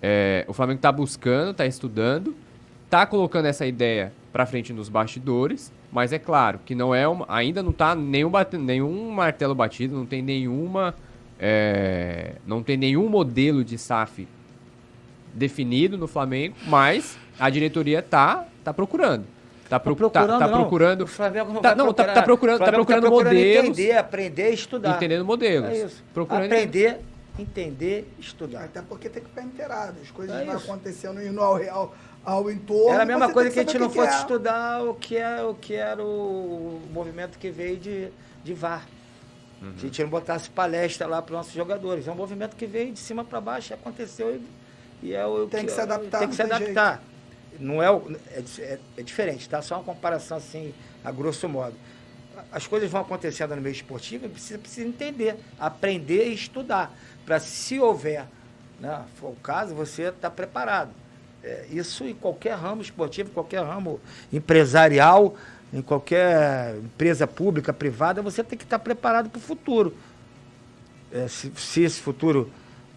é, 0.02 0.46
o 0.48 0.54
Flamengo 0.54 0.78
está 0.78 0.92
buscando, 0.92 1.52
está 1.52 1.66
estudando, 1.66 2.36
está 2.86 3.06
colocando 3.06 3.46
essa 3.46 3.66
ideia 3.66 4.12
para 4.32 4.46
frente 4.46 4.74
nos 4.74 4.90
bastidores, 4.90 5.72
Mas 5.92 6.14
é 6.14 6.20
claro 6.20 6.60
que 6.64 6.76
não 6.76 6.94
é 6.94 7.08
uma, 7.08 7.26
ainda 7.28 7.64
não 7.64 7.72
está 7.72 7.96
nenhum, 7.96 8.32
nenhum 8.60 9.10
martelo 9.12 9.56
batido, 9.56 9.96
não 9.96 10.06
tem 10.06 10.22
nenhuma. 10.22 10.94
É, 11.40 12.34
não 12.46 12.62
tem 12.62 12.78
nenhum 12.78 13.08
modelo 13.08 13.64
de 13.64 13.78
SAF 13.78 14.28
definido 15.34 15.98
no 15.98 16.06
Flamengo, 16.06 16.56
mas 16.68 17.18
a 17.40 17.50
diretoria 17.50 18.02
tá, 18.02 18.46
tá 18.64 18.74
procurando. 18.74 19.26
Tá, 19.70 19.80
pro, 19.80 19.96
tá 19.96 19.98
procurando. 19.98 20.40
Tá, 20.40 20.48
tá 20.48 20.50
procurando. 20.50 21.02
O 21.04 21.08
Flamengo 21.08 21.54
não 21.54 21.62
tá, 21.62 21.76
não, 21.76 21.94
tá, 21.94 22.06
tá 22.06 22.24
procurando, 22.24 22.58
tá 22.58 22.66
procurando, 22.66 22.66
tá 22.66 22.72
procurando 22.72 23.10
modelos. 23.12 23.70
Entender, 23.70 23.98
aprender, 23.98 24.50
estudar. 24.50 24.96
Entendendo 24.96 25.24
modelos. 25.24 25.70
É 25.70 25.86
isso. 25.86 26.04
Procurando 26.12 26.46
aprender, 26.46 27.00
entender, 27.38 28.12
estudar. 28.20 28.64
Até 28.64 28.82
porque 28.82 29.08
tem 29.10 29.22
que 29.22 29.30
ficar 29.30 29.44
inteirado. 29.44 29.98
As 30.02 30.10
coisas 30.10 30.36
é 30.36 30.46
vão 30.46 30.58
acontecendo 30.58 31.22
e 31.22 31.30
no 31.30 31.44
ao 31.44 31.56
real 31.56 31.94
ao 32.26 32.50
entorno. 32.50 32.94
Era 32.94 33.04
a 33.04 33.06
mesma 33.06 33.32
coisa 33.32 33.50
que, 33.50 33.54
que 33.54 33.60
a 33.60 33.64
gente 33.64 33.78
não 33.78 33.90
fosse 33.92 34.14
é. 34.14 34.18
estudar 34.18 34.84
o 34.84 34.96
que, 34.96 35.18
é, 35.18 35.44
o 35.44 35.54
que 35.54 35.76
era 35.76 36.04
o 36.04 36.82
movimento 36.92 37.38
que 37.38 37.52
veio 37.52 37.78
de, 37.78 38.10
de 38.44 38.54
VAR. 38.54 38.88
Uhum. 39.62 39.74
Se 39.78 39.86
a 39.86 39.88
gente 39.88 40.04
não 40.04 40.10
botasse 40.10 40.50
palestra 40.50 41.06
lá 41.06 41.22
para 41.22 41.34
os 41.34 41.38
nossos 41.38 41.54
jogadores. 41.54 42.08
É 42.08 42.12
um 42.12 42.16
movimento 42.16 42.56
que 42.56 42.66
veio 42.66 42.92
de 42.92 43.00
cima 43.00 43.24
para 43.24 43.40
baixo, 43.40 43.74
aconteceu 43.74 44.36
e, 44.36 45.08
e 45.08 45.14
é 45.14 45.26
o 45.26 45.48
tem 45.48 45.62
que, 45.62 45.66
que 45.68 45.72
se 45.74 45.82
adaptar. 45.82 46.20
Tem 46.20 46.28
que 46.28 46.36
se 46.36 46.42
adaptar. 46.42 47.04
Não 47.60 47.84
é, 47.84 47.88
é, 47.88 48.44
é, 48.60 48.80
é, 48.98 49.04
diferente, 49.04 49.50
tá? 49.50 49.62
Só 49.62 49.76
uma 49.76 49.84
comparação 49.84 50.38
assim, 50.38 50.74
a 51.04 51.12
grosso 51.12 51.48
modo. 51.50 51.76
As 52.52 52.66
coisas 52.66 52.90
vão 52.90 53.02
acontecendo 53.02 53.56
no 53.56 53.62
meio 53.62 53.74
esportivo 53.74 54.26
e 54.26 54.30
precisa, 54.30 54.58
precisa 54.58 54.88
entender, 54.88 55.36
aprender 55.60 56.30
e 56.30 56.34
estudar. 56.34 56.96
Para 57.26 57.40
se 57.40 57.80
houver, 57.80 58.26
né, 58.80 59.04
for 59.16 59.32
o 59.32 59.36
caso, 59.36 59.76
você 59.76 60.04
está 60.04 60.30
preparado. 60.30 60.92
É, 61.44 61.66
isso 61.70 62.06
em 62.06 62.14
qualquer 62.14 62.56
ramo 62.56 62.82
esportivo, 62.82 63.30
qualquer 63.32 63.64
ramo 63.64 64.00
empresarial, 64.32 65.36
em 65.74 65.82
qualquer 65.82 66.76
empresa 66.78 67.28
pública, 67.28 67.72
privada, 67.72 68.22
você 68.22 68.44
tem 68.44 68.58
que 68.58 68.64
estar 68.64 68.80
preparado 68.80 69.30
para 69.30 69.38
o 69.38 69.42
futuro. 69.42 69.96
É, 71.12 71.28
se, 71.28 71.52
se, 71.56 71.82
esse 71.82 72.00
futuro. 72.00 72.52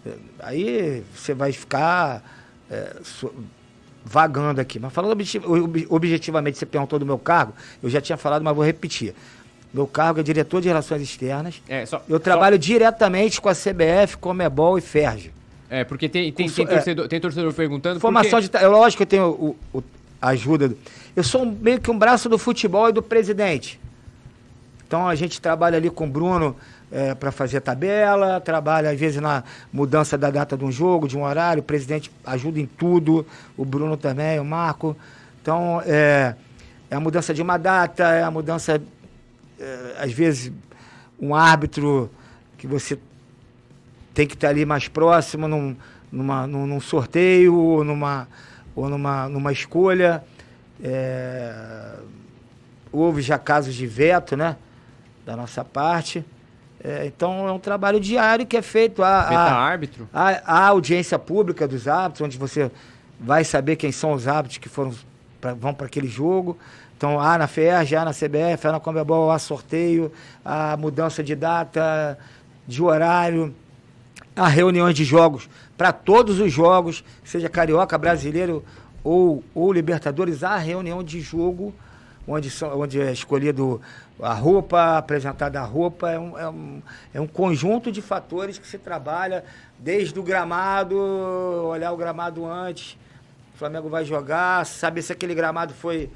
É, 0.05 0.15
aí 0.39 1.03
você 1.15 1.33
vai 1.33 1.51
ficar 1.51 2.23
é, 2.69 2.95
so, 3.03 3.33
vagando 4.03 4.59
aqui. 4.59 4.79
Mas 4.79 4.91
falando 4.93 5.17
objetivamente, 5.89 6.57
você 6.57 6.65
perguntou 6.65 6.99
do 6.99 7.05
meu 7.05 7.17
cargo, 7.17 7.53
eu 7.81 7.89
já 7.89 8.01
tinha 8.01 8.17
falado, 8.17 8.43
mas 8.43 8.55
vou 8.55 8.65
repetir. 8.65 9.13
Meu 9.73 9.87
cargo 9.87 10.19
é 10.19 10.23
diretor 10.23 10.61
de 10.61 10.67
relações 10.67 11.01
externas. 11.01 11.61
É, 11.67 11.85
só, 11.85 12.03
eu 12.07 12.19
trabalho 12.19 12.55
só... 12.55 12.61
diretamente 12.61 13.41
com 13.41 13.49
a 13.49 13.53
CBF, 13.53 14.17
Comebol 14.17 14.77
e 14.77 14.81
Ferge. 14.81 15.31
É, 15.69 15.83
porque 15.83 16.07
tem, 16.07 16.31
tem, 16.31 16.47
tem, 16.47 16.65
é. 16.65 16.67
torcedor, 16.67 17.05
é, 17.05 17.07
tem 17.07 17.19
torcedor 17.19 17.53
perguntando. 17.53 17.99
Formação 17.99 18.39
de. 18.39 18.49
É 18.53 18.67
lógico 18.67 18.97
que 18.97 19.03
eu 19.03 19.07
tenho 19.07 19.29
o, 19.31 19.57
o, 19.73 19.83
a 20.21 20.29
ajuda. 20.29 20.75
Eu 21.15 21.23
sou 21.23 21.45
meio 21.45 21.81
que 21.81 21.89
um 21.89 21.97
braço 21.97 22.29
do 22.29 22.37
futebol 22.37 22.89
e 22.89 22.91
do 22.91 23.01
presidente. 23.01 23.79
Então 24.85 25.07
a 25.07 25.15
gente 25.15 25.41
trabalha 25.41 25.77
ali 25.77 25.89
com 25.89 26.05
o 26.05 26.09
Bruno 26.09 26.55
é, 26.93 27.15
para 27.15 27.31
fazer 27.31 27.59
tabela, 27.59 28.39
trabalha 28.39 28.91
às 28.91 28.99
vezes 28.99 29.19
na 29.19 29.43
mudança 29.71 30.15
da 30.15 30.29
data 30.29 30.55
de 30.55 30.63
um 30.63 30.71
jogo, 30.71 31.07
de 31.07 31.17
um 31.17 31.23
horário. 31.23 31.61
O 31.61 31.65
presidente 31.65 32.11
ajuda 32.23 32.59
em 32.59 32.67
tudo, 32.67 33.25
o 33.57 33.65
Bruno 33.65 33.97
também, 33.97 34.39
o 34.39 34.45
Marco. 34.45 34.95
Então 35.41 35.81
é, 35.85 36.35
é 36.91 36.95
a 36.95 36.99
mudança 36.99 37.33
de 37.33 37.41
uma 37.41 37.57
data, 37.57 38.03
é 38.03 38.21
a 38.21 38.29
mudança, 38.29 38.79
é, 39.59 39.95
às 39.97 40.13
vezes, 40.13 40.53
um 41.19 41.33
árbitro 41.33 42.11
que 42.59 42.67
você 42.67 42.99
tem 44.13 44.27
que 44.27 44.35
estar 44.35 44.49
ali 44.49 44.63
mais 44.63 44.87
próximo 44.87 45.47
num, 45.47 45.75
numa, 46.11 46.45
num, 46.45 46.67
num 46.67 46.79
sorteio 46.79 47.55
ou 47.55 47.83
numa, 47.83 48.27
ou 48.75 48.87
numa, 48.87 49.27
numa 49.27 49.51
escolha. 49.51 50.23
É, 50.83 51.95
houve 52.91 53.23
já 53.23 53.39
casos 53.39 53.73
de 53.73 53.87
veto, 53.87 54.37
né? 54.37 54.57
Da 55.25 55.35
nossa 55.35 55.65
parte. 55.65 56.23
É, 56.83 57.05
então 57.05 57.47
é 57.47 57.51
um 57.51 57.59
trabalho 57.59 57.99
diário 57.99 58.45
que 58.45 58.57
é 58.57 58.61
feito. 58.61 59.01
A, 59.01 59.07
a, 59.07 59.53
árbitro? 59.53 60.07
A, 60.13 60.29
a, 60.45 60.67
audiência 60.67 61.17
pública 61.17 61.67
dos 61.67 61.87
árbitros, 61.87 62.25
onde 62.25 62.37
você 62.37 62.69
vai 63.19 63.43
saber 63.43 63.77
quem 63.77 63.91
são 63.91 64.11
os 64.11 64.27
árbitros 64.27 64.57
que 64.57 64.67
foram 64.67 64.93
pra, 65.39 65.53
vão 65.53 65.73
para 65.73 65.85
aquele 65.85 66.07
jogo. 66.07 66.57
Então, 66.97 67.19
há 67.19 67.37
na 67.37 67.47
FERJ, 67.47 67.95
há 67.95 68.05
na 68.05 68.11
CBF, 68.11 68.67
há 68.67 68.71
na 68.73 68.79
Comebol, 68.79 69.31
há 69.31 69.39
sorteio, 69.39 70.11
há 70.43 70.75
mudança 70.77 71.23
de 71.23 71.35
data, 71.35 72.17
de 72.67 72.81
horário 72.81 73.53
a 74.35 74.47
reuniões 74.47 74.95
de 74.95 75.03
jogos 75.03 75.49
para 75.77 75.91
todos 75.91 76.39
os 76.39 76.51
jogos, 76.51 77.03
seja 77.23 77.49
carioca, 77.49 77.97
brasileiro 77.97 78.63
ou, 79.03 79.43
ou 79.53 79.71
Libertadores, 79.71 80.43
há 80.43 80.57
reunião 80.57 81.03
de 81.03 81.19
jogo 81.19 81.73
onde, 82.27 82.51
onde 82.65 83.01
é 83.01 83.11
escolhido 83.11 83.81
a 84.21 84.33
roupa, 84.33 84.97
apresentada 84.97 85.59
a 85.59 85.63
roupa, 85.63 86.09
é 86.09 86.19
um, 86.19 86.37
é, 86.37 86.49
um, 86.49 86.81
é 87.13 87.21
um 87.21 87.27
conjunto 87.27 87.91
de 87.91 88.01
fatores 88.01 88.57
que 88.57 88.67
se 88.67 88.77
trabalha 88.77 89.43
desde 89.77 90.17
o 90.19 90.23
gramado, 90.23 90.97
olhar 90.97 91.91
o 91.91 91.97
gramado 91.97 92.45
antes, 92.45 92.97
o 93.53 93.57
Flamengo 93.57 93.89
vai 93.89 94.05
jogar, 94.05 94.65
saber 94.65 95.01
se 95.01 95.11
aquele 95.11 95.35
gramado 95.35 95.73
foi 95.73 96.09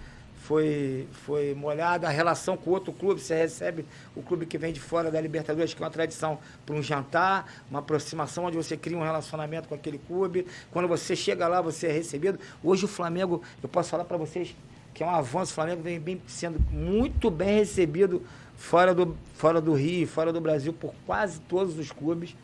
foi, 0.47 1.05
foi 1.25 1.53
molhada, 1.53 2.07
a 2.07 2.09
relação 2.09 2.55
com 2.55 2.71
outro 2.71 2.93
clube, 2.93 3.19
você 3.19 3.35
recebe 3.35 3.85
o 4.15 4.23
clube 4.23 4.45
que 4.45 4.57
vem 4.57 4.71
de 4.71 4.79
fora 4.79 5.11
da 5.11 5.19
Libertadores, 5.19 5.73
que 5.73 5.83
é 5.83 5.85
uma 5.85 5.91
tradição 5.91 6.39
para 6.65 6.73
um 6.73 6.81
jantar, 6.81 7.51
uma 7.69 7.79
aproximação 7.79 8.45
onde 8.45 8.55
você 8.55 8.77
cria 8.77 8.97
um 8.97 9.03
relacionamento 9.03 9.67
com 9.67 9.75
aquele 9.75 9.97
clube. 9.97 10.47
Quando 10.71 10.87
você 10.87 11.17
chega 11.17 11.49
lá, 11.49 11.59
você 11.59 11.87
é 11.87 11.91
recebido. 11.91 12.39
Hoje 12.63 12.85
o 12.85 12.87
Flamengo, 12.87 13.41
eu 13.61 13.67
posso 13.67 13.89
falar 13.89 14.05
para 14.05 14.15
vocês 14.15 14.55
que 14.97 15.03
é 15.03 15.05
um 15.05 15.11
avanço, 15.11 15.51
o 15.51 15.53
Flamengo 15.53 15.83
vem, 15.83 15.99
vem 15.99 16.19
sendo 16.25 16.59
muito 16.71 17.29
bem 17.29 17.59
recebido 17.59 18.23
fora 18.55 18.95
do, 18.95 19.15
fora 19.35 19.61
do 19.61 19.73
Rio, 19.73 20.07
fora 20.07 20.33
do 20.33 20.41
Brasil, 20.41 20.73
por 20.73 20.91
quase 21.05 21.39
todos 21.41 21.77
os 21.77 21.91
clubes. 21.91 22.35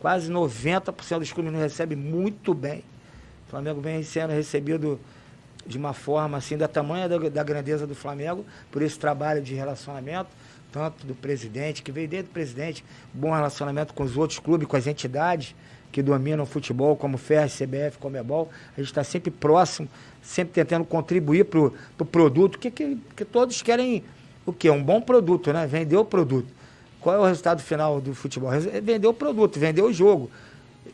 Quase 0.00 0.28
90% 0.28 1.20
dos 1.20 1.32
clubes 1.32 1.52
nos 1.52 1.62
recebem 1.62 1.96
muito 1.96 2.52
bem. 2.52 2.82
O 3.46 3.50
Flamengo 3.50 3.80
vem 3.80 4.02
sendo 4.02 4.32
recebido 4.32 4.98
de 5.64 5.78
uma 5.78 5.92
forma 5.92 6.36
assim, 6.36 6.56
da 6.56 6.66
tamanha 6.66 7.08
da, 7.08 7.16
da, 7.16 7.44
grandeza 7.44 7.86
do 7.86 7.94
Flamengo, 7.94 8.44
por 8.72 8.82
esse 8.82 8.98
trabalho 8.98 9.40
de 9.40 9.54
relacionamento, 9.54 10.30
tanto 10.72 11.06
do 11.06 11.14
presidente, 11.14 11.80
que 11.80 11.92
veio 11.92 12.08
desde 12.08 12.28
o 12.28 12.32
presidente, 12.32 12.84
bom 13.14 13.30
relacionamento 13.30 13.94
com 13.94 14.02
os 14.02 14.16
outros 14.16 14.40
clubes, 14.40 14.66
com 14.66 14.76
as 14.76 14.88
entidades 14.88 15.54
que 15.92 16.02
dominam 16.02 16.44
o 16.44 16.46
futebol, 16.46 16.96
como 16.96 17.18
FER, 17.18 17.48
CBF, 17.48 17.98
Comebol. 17.98 18.50
A 18.76 18.80
gente 18.80 18.90
está 18.90 19.04
sempre 19.04 19.30
próximo, 19.30 19.88
sempre 20.22 20.54
tentando 20.54 20.84
contribuir 20.84 21.44
para 21.44 21.60
o 21.60 21.72
pro 21.96 22.06
produto, 22.06 22.58
que, 22.58 22.70
que, 22.70 22.98
que 23.16 23.24
todos 23.24 23.60
querem 23.62 24.04
o 24.46 24.52
quê? 24.52 24.70
Um 24.70 24.82
bom 24.82 25.00
produto, 25.00 25.52
né? 25.52 25.66
Vender 25.66 25.96
o 25.96 26.04
produto. 26.04 26.48
Qual 27.00 27.16
é 27.16 27.18
o 27.18 27.24
resultado 27.24 27.62
final 27.62 28.00
do 28.00 28.14
futebol? 28.14 28.52
É 28.52 28.80
vender 28.80 29.06
o 29.06 29.14
produto, 29.14 29.58
vender 29.58 29.82
o 29.82 29.92
jogo 29.92 30.30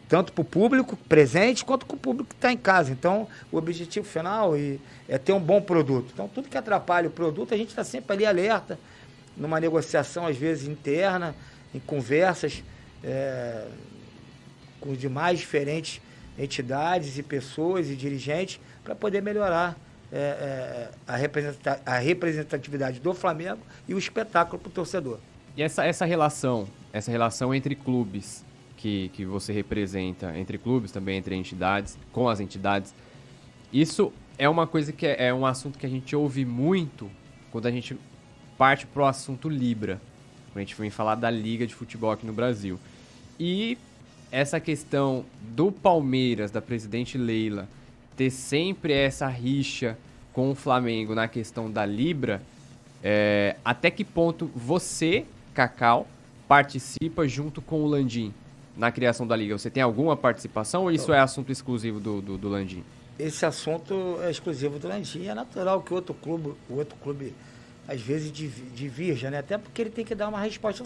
tanto 0.09 0.33
para 0.33 0.43
o 0.43 0.45
público 0.45 0.97
presente 1.09 1.65
quanto 1.65 1.85
para 1.85 1.95
o 1.95 1.99
público 1.99 2.29
que 2.29 2.35
está 2.35 2.53
em 2.53 2.57
casa. 2.57 2.93
Então, 2.93 3.27
o 3.51 3.57
objetivo 3.57 4.07
final 4.07 4.53
é 5.09 5.19
ter 5.19 5.33
um 5.33 5.41
bom 5.41 5.61
produto. 5.61 6.11
Então, 6.13 6.29
tudo 6.29 6.49
que 6.49 6.57
atrapalha 6.57 7.09
o 7.09 7.11
produto, 7.11 7.53
a 7.53 7.57
gente 7.57 7.71
está 7.71 7.83
sempre 7.83 8.13
ali 8.13 8.25
alerta, 8.25 8.79
numa 9.37 9.59
negociação, 9.59 10.27
às 10.27 10.37
vezes, 10.37 10.69
interna, 10.69 11.35
em 11.75 11.81
conversas 11.81 12.63
é, 13.03 13.67
com 14.87 14.93
os 14.93 14.99
demais 14.99 15.41
diferentes 15.41 16.01
entidades 16.39 17.19
e 17.19 17.23
pessoas 17.23 17.91
e 17.91 17.97
dirigentes, 17.97 18.61
para 18.85 18.95
poder 18.95 19.21
melhorar 19.21 19.77
é, 20.13 20.19
é, 20.19 20.91
a, 21.07 21.17
representa 21.17 21.81
a 21.85 21.99
representatividade 21.99 23.01
do 23.01 23.13
Flamengo 23.13 23.61
e 23.89 23.95
o 23.95 23.99
espetáculo 23.99 24.59
para 24.59 24.69
o 24.69 24.73
torcedor. 24.73 25.19
E 25.57 25.63
essa, 25.63 25.85
essa 25.85 26.05
relação, 26.05 26.69
essa 26.93 27.11
relação 27.11 27.55
entre 27.55 27.75
clubes, 27.75 28.45
que, 28.77 29.09
que 29.15 29.25
você 29.25 29.53
representa 29.53 30.37
entre 30.39 30.59
clubes, 30.59 30.93
também 30.93 31.17
entre 31.17 31.35
entidades, 31.35 31.99
com 32.13 32.29
as 32.29 32.39
entidades. 32.39 32.95
Isso 33.73 34.13
é 34.39 34.49
uma 34.49 34.67
coisa 34.67 34.93
que 34.93 35.07
é, 35.07 35.29
é 35.29 35.35
um 35.35 35.45
assunto 35.45 35.79
que 35.79 35.87
a 35.87 35.89
gente 35.89 36.15
ouve 36.15 36.45
muito 36.45 37.11
quando 37.51 37.67
a 37.67 37.71
gente 37.71 37.99
parte 38.57 38.87
pro 38.87 39.05
assunto 39.05 39.49
Libra, 39.49 40.01
quando 40.53 40.59
a 40.59 40.61
gente 40.61 40.77
vem 40.77 40.91
falar 40.91 41.15
da 41.15 41.31
liga 41.31 41.67
de 41.67 41.75
futebol 41.75 42.11
aqui 42.11 42.27
no 42.27 42.33
Brasil. 42.33 42.79
E 43.41 43.77
essa 44.31 44.61
questão 44.61 45.25
do 45.41 45.71
Palmeiras, 45.71 46.51
da 46.51 46.61
presidente 46.61 47.17
Leila, 47.17 47.69
ter 48.17 48.31
sempre 48.31 48.93
essa 48.93 49.27
rixa 49.29 49.97
com 50.33 50.51
o 50.51 50.55
Flamengo 50.55 51.15
na 51.15 51.29
questão 51.29 51.71
da 51.71 51.87
Libra, 51.87 52.43
é, 53.03 53.57
até 53.65 53.91
que 53.91 54.05
ponto 54.05 54.51
você, 54.55 55.25
Cacau, 55.55 56.07
participa 56.49 57.27
junto 57.27 57.61
com 57.61 57.83
o 57.83 57.87
Landim? 57.87 58.33
na 58.77 58.93
criação 58.93 59.27
da 59.27 59.35
liga? 59.35 59.57
Você 59.57 59.71
tem 59.71 59.83
alguma 59.83 60.17
participação 60.17 60.83
ou 60.83 60.93
isso 60.93 61.13
é 61.13 61.19
assunto 61.19 61.51
exclusivo 61.51 61.99
do, 61.99 62.21
do, 62.21 62.39
do 62.39 62.49
Landim? 62.49 62.85
Esse 63.19 63.47
assunto 63.47 64.19
é 64.23 64.31
exclusivo 64.31 64.79
do 64.79 64.87
Landim. 64.87 65.27
É 65.27 65.35
natural 65.35 65.81
que 65.81 65.95
outro 65.95 66.15
clube, 66.15 66.55
o 66.69 66.75
outro 66.75 66.97
clube 67.03 67.35
às 67.89 68.01
vezes 68.01 68.31
divirja, 68.33 69.31
né? 69.31 69.39
Até 69.39 69.57
porque 69.57 69.81
ele 69.81 69.91
tem 69.91 70.05
que 70.05 70.15
dar 70.15 70.29
uma 70.29 70.41
resposta 70.41 70.85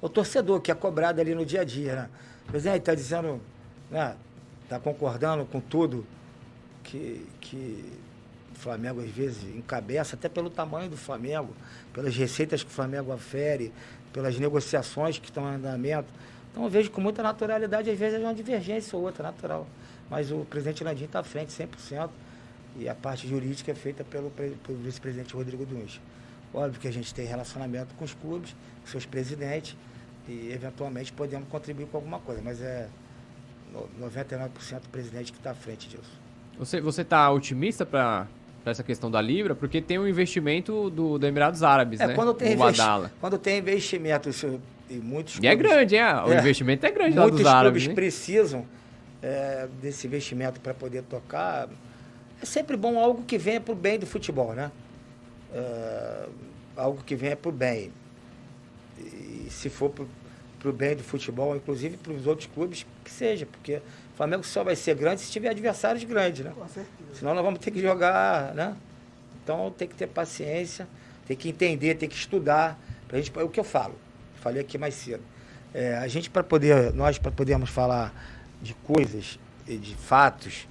ao 0.00 0.08
torcedor, 0.08 0.60
que 0.60 0.70
é 0.70 0.74
cobrado 0.74 1.20
ali 1.20 1.34
no 1.34 1.44
dia 1.44 1.60
a 1.60 1.64
dia, 1.64 1.94
né? 1.94 2.08
O 2.50 2.58
presidente 2.58 2.80
está 2.80 2.96
dizendo, 2.96 3.40
né? 3.88 4.16
Está 4.64 4.80
concordando 4.80 5.46
com 5.46 5.60
tudo 5.60 6.04
que, 6.82 7.24
que 7.40 7.84
Flamengo 8.54 9.00
às 9.00 9.08
vezes 9.08 9.44
encabeça, 9.54 10.16
até 10.16 10.28
pelo 10.28 10.50
tamanho 10.50 10.90
do 10.90 10.96
Flamengo, 10.96 11.54
pelas 11.94 12.16
receitas 12.16 12.64
que 12.64 12.68
o 12.68 12.72
Flamengo 12.72 13.12
afere, 13.12 13.72
pelas 14.12 14.36
negociações 14.36 15.16
que 15.16 15.26
estão 15.26 15.44
em 15.44 15.54
andamento. 15.54 16.08
Então 16.50 16.64
eu 16.64 16.68
vejo 16.68 16.90
com 16.90 17.00
muita 17.00 17.22
naturalidade, 17.22 17.88
às 17.88 17.96
vezes 17.96 18.18
é 18.18 18.20
uma 18.20 18.34
divergência 18.34 18.98
ou 18.98 19.04
outra, 19.04 19.22
natural. 19.22 19.64
Mas 20.10 20.32
o 20.32 20.38
presidente 20.38 20.82
Landim 20.82 21.04
está 21.04 21.20
à 21.20 21.22
frente 21.22 21.52
100% 21.52 22.10
e 22.80 22.88
a 22.88 22.96
parte 22.96 23.28
jurídica 23.28 23.70
é 23.70 23.76
feita 23.76 24.02
pelo, 24.02 24.28
pelo 24.28 24.78
vice-presidente 24.82 25.34
Rodrigo 25.34 25.64
Duns. 25.64 26.00
Óbvio 26.52 26.80
que 26.80 26.88
a 26.88 26.92
gente 26.92 27.14
tem 27.14 27.26
relacionamento 27.26 27.94
com 27.94 28.04
os 28.04 28.12
clubes, 28.12 28.56
com 28.82 28.90
seus 28.90 29.06
presidentes 29.06 29.76
e 30.28 30.52
eventualmente 30.52 31.12
podemos 31.12 31.48
contribuir 31.48 31.86
com 31.86 31.96
alguma 31.98 32.18
coisa, 32.18 32.40
mas 32.42 32.60
é 32.60 32.88
99% 34.00 34.80
do 34.80 34.88
presidente 34.88 35.32
que 35.32 35.38
está 35.38 35.52
à 35.52 35.54
frente 35.54 35.88
disso. 35.88 36.20
Você 36.58 37.02
está 37.02 37.30
otimista 37.30 37.86
para 37.86 38.26
essa 38.64 38.82
questão 38.82 39.10
da 39.10 39.20
Libra? 39.20 39.54
Porque 39.54 39.80
tem 39.80 39.98
um 39.98 40.06
investimento 40.06 40.90
do, 40.90 41.18
do 41.18 41.26
Emirados 41.26 41.62
Árabes, 41.62 42.00
é, 42.00 42.08
né? 42.08 42.14
Quando 42.14 42.34
tem, 42.34 42.52
investi 42.52 42.82
quando 43.20 43.38
tem 43.38 43.58
investimento 43.58 44.28
e 44.90 44.96
muitos 44.96 45.34
clubes, 45.34 45.44
E 45.44 45.46
é 45.46 45.54
grande, 45.54 45.96
é? 45.96 46.14
O 46.22 46.32
é, 46.32 46.38
investimento 46.38 46.84
é 46.84 46.90
grande 46.90 47.16
lá 47.16 47.28
dos 47.28 47.46
árabes. 47.46 47.86
Muitos 47.86 47.94
clubes 47.94 47.94
precisam 47.94 48.66
é, 49.22 49.68
desse 49.80 50.06
investimento 50.06 50.60
para 50.60 50.74
poder 50.74 51.02
tocar. 51.04 51.68
É 52.42 52.44
sempre 52.44 52.76
bom 52.76 52.98
algo 52.98 53.22
que 53.22 53.38
venha 53.38 53.60
para 53.60 53.72
o 53.72 53.76
bem 53.76 53.98
do 53.98 54.06
futebol, 54.06 54.52
né? 54.52 54.70
É, 55.52 56.26
algo 56.76 57.02
que 57.04 57.14
venha 57.14 57.36
para 57.36 57.48
o 57.48 57.52
bem. 57.52 57.92
E 59.50 59.52
se 59.52 59.68
for 59.68 59.90
para 59.90 60.68
o 60.68 60.72
bem 60.72 60.94
do 60.94 61.02
futebol, 61.02 61.56
inclusive 61.56 61.96
para 61.96 62.12
os 62.12 62.26
outros 62.26 62.48
clubes, 62.52 62.86
que 63.04 63.10
seja, 63.10 63.44
porque 63.44 63.76
o 63.76 64.16
Flamengo 64.16 64.44
só 64.44 64.62
vai 64.62 64.76
ser 64.76 64.94
grande 64.94 65.20
se 65.20 65.30
tiver 65.30 65.48
adversários 65.48 66.04
grandes, 66.04 66.44
né? 66.44 66.52
Com 66.54 66.68
certeza. 66.68 67.14
Senão 67.14 67.34
nós 67.34 67.44
vamos 67.44 67.58
ter 67.58 67.72
que 67.72 67.82
jogar, 67.82 68.54
né? 68.54 68.76
Então 69.42 69.70
tem 69.76 69.88
que 69.88 69.96
ter 69.96 70.06
paciência, 70.06 70.86
tem 71.26 71.36
que 71.36 71.48
entender, 71.48 71.96
tem 71.96 72.08
que 72.08 72.14
estudar. 72.14 72.78
Pra 73.08 73.18
gente, 73.18 73.36
é 73.36 73.42
o 73.42 73.48
que 73.48 73.58
eu 73.58 73.64
falo, 73.64 73.96
falei 74.36 74.60
aqui 74.60 74.78
mais 74.78 74.94
cedo. 74.94 75.22
É, 75.74 75.96
a 75.96 76.06
gente 76.06 76.30
para 76.30 76.44
poder, 76.44 76.92
nós 76.92 77.18
para 77.18 77.32
podermos 77.32 77.70
falar 77.70 78.12
de 78.62 78.74
coisas, 78.74 79.38
de 79.66 79.94
fatos, 79.96 80.68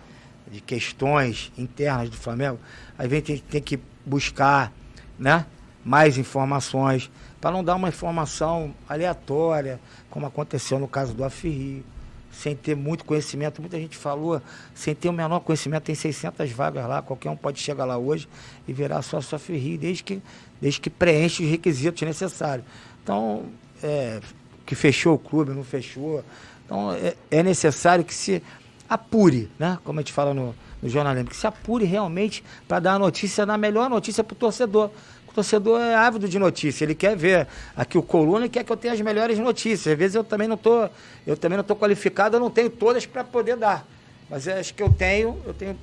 de 0.49 0.61
questões 0.61 1.51
internas 1.57 2.10
do 2.10 2.18
Flamengo, 2.18 2.60
a 2.97 3.07
gente 3.07 3.23
tem, 3.23 3.38
tem 3.38 3.61
que 3.61 3.80
buscar, 4.06 4.72
né? 5.18 5.45
Mais 5.84 6.18
informações, 6.18 7.10
para 7.40 7.52
não 7.52 7.64
dar 7.64 7.76
uma 7.76 7.90
informação 7.90 8.74
aleatória, 8.88 9.80
como 10.10 10.26
aconteceu 10.26 10.80
no 10.80 10.88
caso 10.88 11.14
do 11.14 11.24
Afirri, 11.24 11.86
sem 12.32 12.56
ter 12.56 12.76
muito 12.76 13.06
conhecimento. 13.06 13.61
Muita 13.61 13.80
gente 13.80 13.98
falou, 13.98 14.41
sem 14.74 14.94
ter 14.94 15.10
o 15.10 15.14
menor 15.14 15.40
conhecimento, 15.40 15.84
tem 15.84 15.95
600 15.95 16.52
vagas 16.52 16.88
lá, 16.88 17.02
qualquer 17.02 17.30
um 17.30 17.36
pode 17.36 17.60
chegar 17.60 17.86
lá 17.86 17.98
hoje 17.98 18.28
e 18.68 18.74
virar 18.74 19.02
só 19.02 19.22
sua 19.22 19.38
Afirri, 19.38 19.78
desde 19.78 20.03
que, 20.03 20.22
desde 20.61 20.80
que 20.80 20.90
preenche 20.90 21.44
os 21.44 21.49
requisitos 21.49 22.02
necessários. 22.02 22.66
Então, 23.03 23.45
é, 23.82 24.20
que 24.66 24.76
fechou 24.76 25.16
o 25.16 25.20
clube, 25.20 25.52
não 25.52 25.64
fechou. 25.64 26.24
Então, 26.66 26.94
é, 26.94 27.16
é 27.32 27.41
necessário 27.41 28.03
que 28.03 28.14
se 28.14 28.44
apure, 28.88 29.49
né? 29.57 29.78
como 29.84 29.99
a 29.99 30.02
gente 30.02 30.14
fala 30.14 30.34
no, 30.34 30.56
no 30.82 30.90
jornalismo, 30.90 31.30
que 31.30 31.36
se 31.36 31.48
apure 31.48 31.86
realmente 31.86 32.44
para 32.68 32.80
dar 32.80 32.94
a 32.95 32.99
notícia, 32.99 33.45
na 33.45 33.57
melhor 33.57 33.90
notícia 33.90 34.24
para 34.24 34.34
o 34.34 34.38
torcedor. 34.38 34.91
O 35.30 35.34
torcedor 35.34 35.80
é 35.80 35.93
ávido 35.93 36.27
de 36.27 36.39
notícia, 36.39 36.84
ele 36.84 36.95
quer 36.95 37.15
ver 37.15 37.47
aqui 37.76 37.97
o 37.97 38.03
coluna 38.03 38.47
e 38.47 38.49
quer 38.49 38.64
que 38.64 38.72
eu 38.72 38.76
tenha 38.76 38.93
as 38.93 39.01
melhores 39.01 39.38
notícias. 39.38 39.93
Às 39.93 39.97
vezes 39.97 40.15
eu 40.15 40.23
também 40.23 40.47
não 40.47 40.57
tô, 40.57 40.89
eu 41.26 41.38
também 41.38 41.56
não 41.56 41.64
tô 41.64 41.76
qualificado, 41.76 42.35
eu 42.35 42.39
não 42.39 42.49
tenho 42.49 42.69
todas 42.69 43.06
para 43.06 43.23
poder 43.23 43.56
dar. 43.56 43.85
Mas 44.27 44.47
acho 44.47 44.73
que 44.73 44.81
eu 44.81 44.91
tenho, 44.91 45.39
eu 45.45 45.53
tenho, 45.53 45.77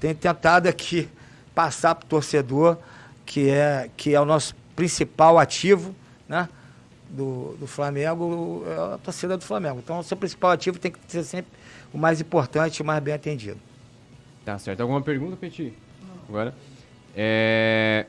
tenho 0.00 0.14
tentado 0.16 0.68
aqui 0.68 1.08
passar 1.54 1.94
para 1.94 2.04
o 2.04 2.08
torcedor 2.08 2.76
que 3.24 3.48
é 3.48 3.88
que 3.96 4.12
é 4.12 4.20
o 4.20 4.24
nosso 4.24 4.56
principal 4.74 5.38
ativo, 5.38 5.94
né? 6.28 6.48
Do, 7.08 7.56
do 7.60 7.66
Flamengo, 7.68 8.64
é 8.66 8.94
a 8.94 8.98
torcida 8.98 9.36
do 9.36 9.44
Flamengo. 9.44 9.78
Então, 9.78 10.00
o 10.00 10.02
seu 10.02 10.16
principal 10.16 10.50
ativo 10.50 10.80
tem 10.80 10.90
que 10.90 10.98
ser 11.06 11.22
sempre 11.22 11.52
o 11.92 11.98
mais 11.98 12.20
importante 12.20 12.78
e 12.78 12.82
o 12.82 12.84
mais 12.84 13.00
bem 13.00 13.14
atendido. 13.14 13.58
Tá 14.44 14.58
certo. 14.58 14.80
Alguma 14.80 15.00
pergunta, 15.00 15.36
Petit? 15.36 15.72
Agora. 16.28 16.52
É... 17.16 18.06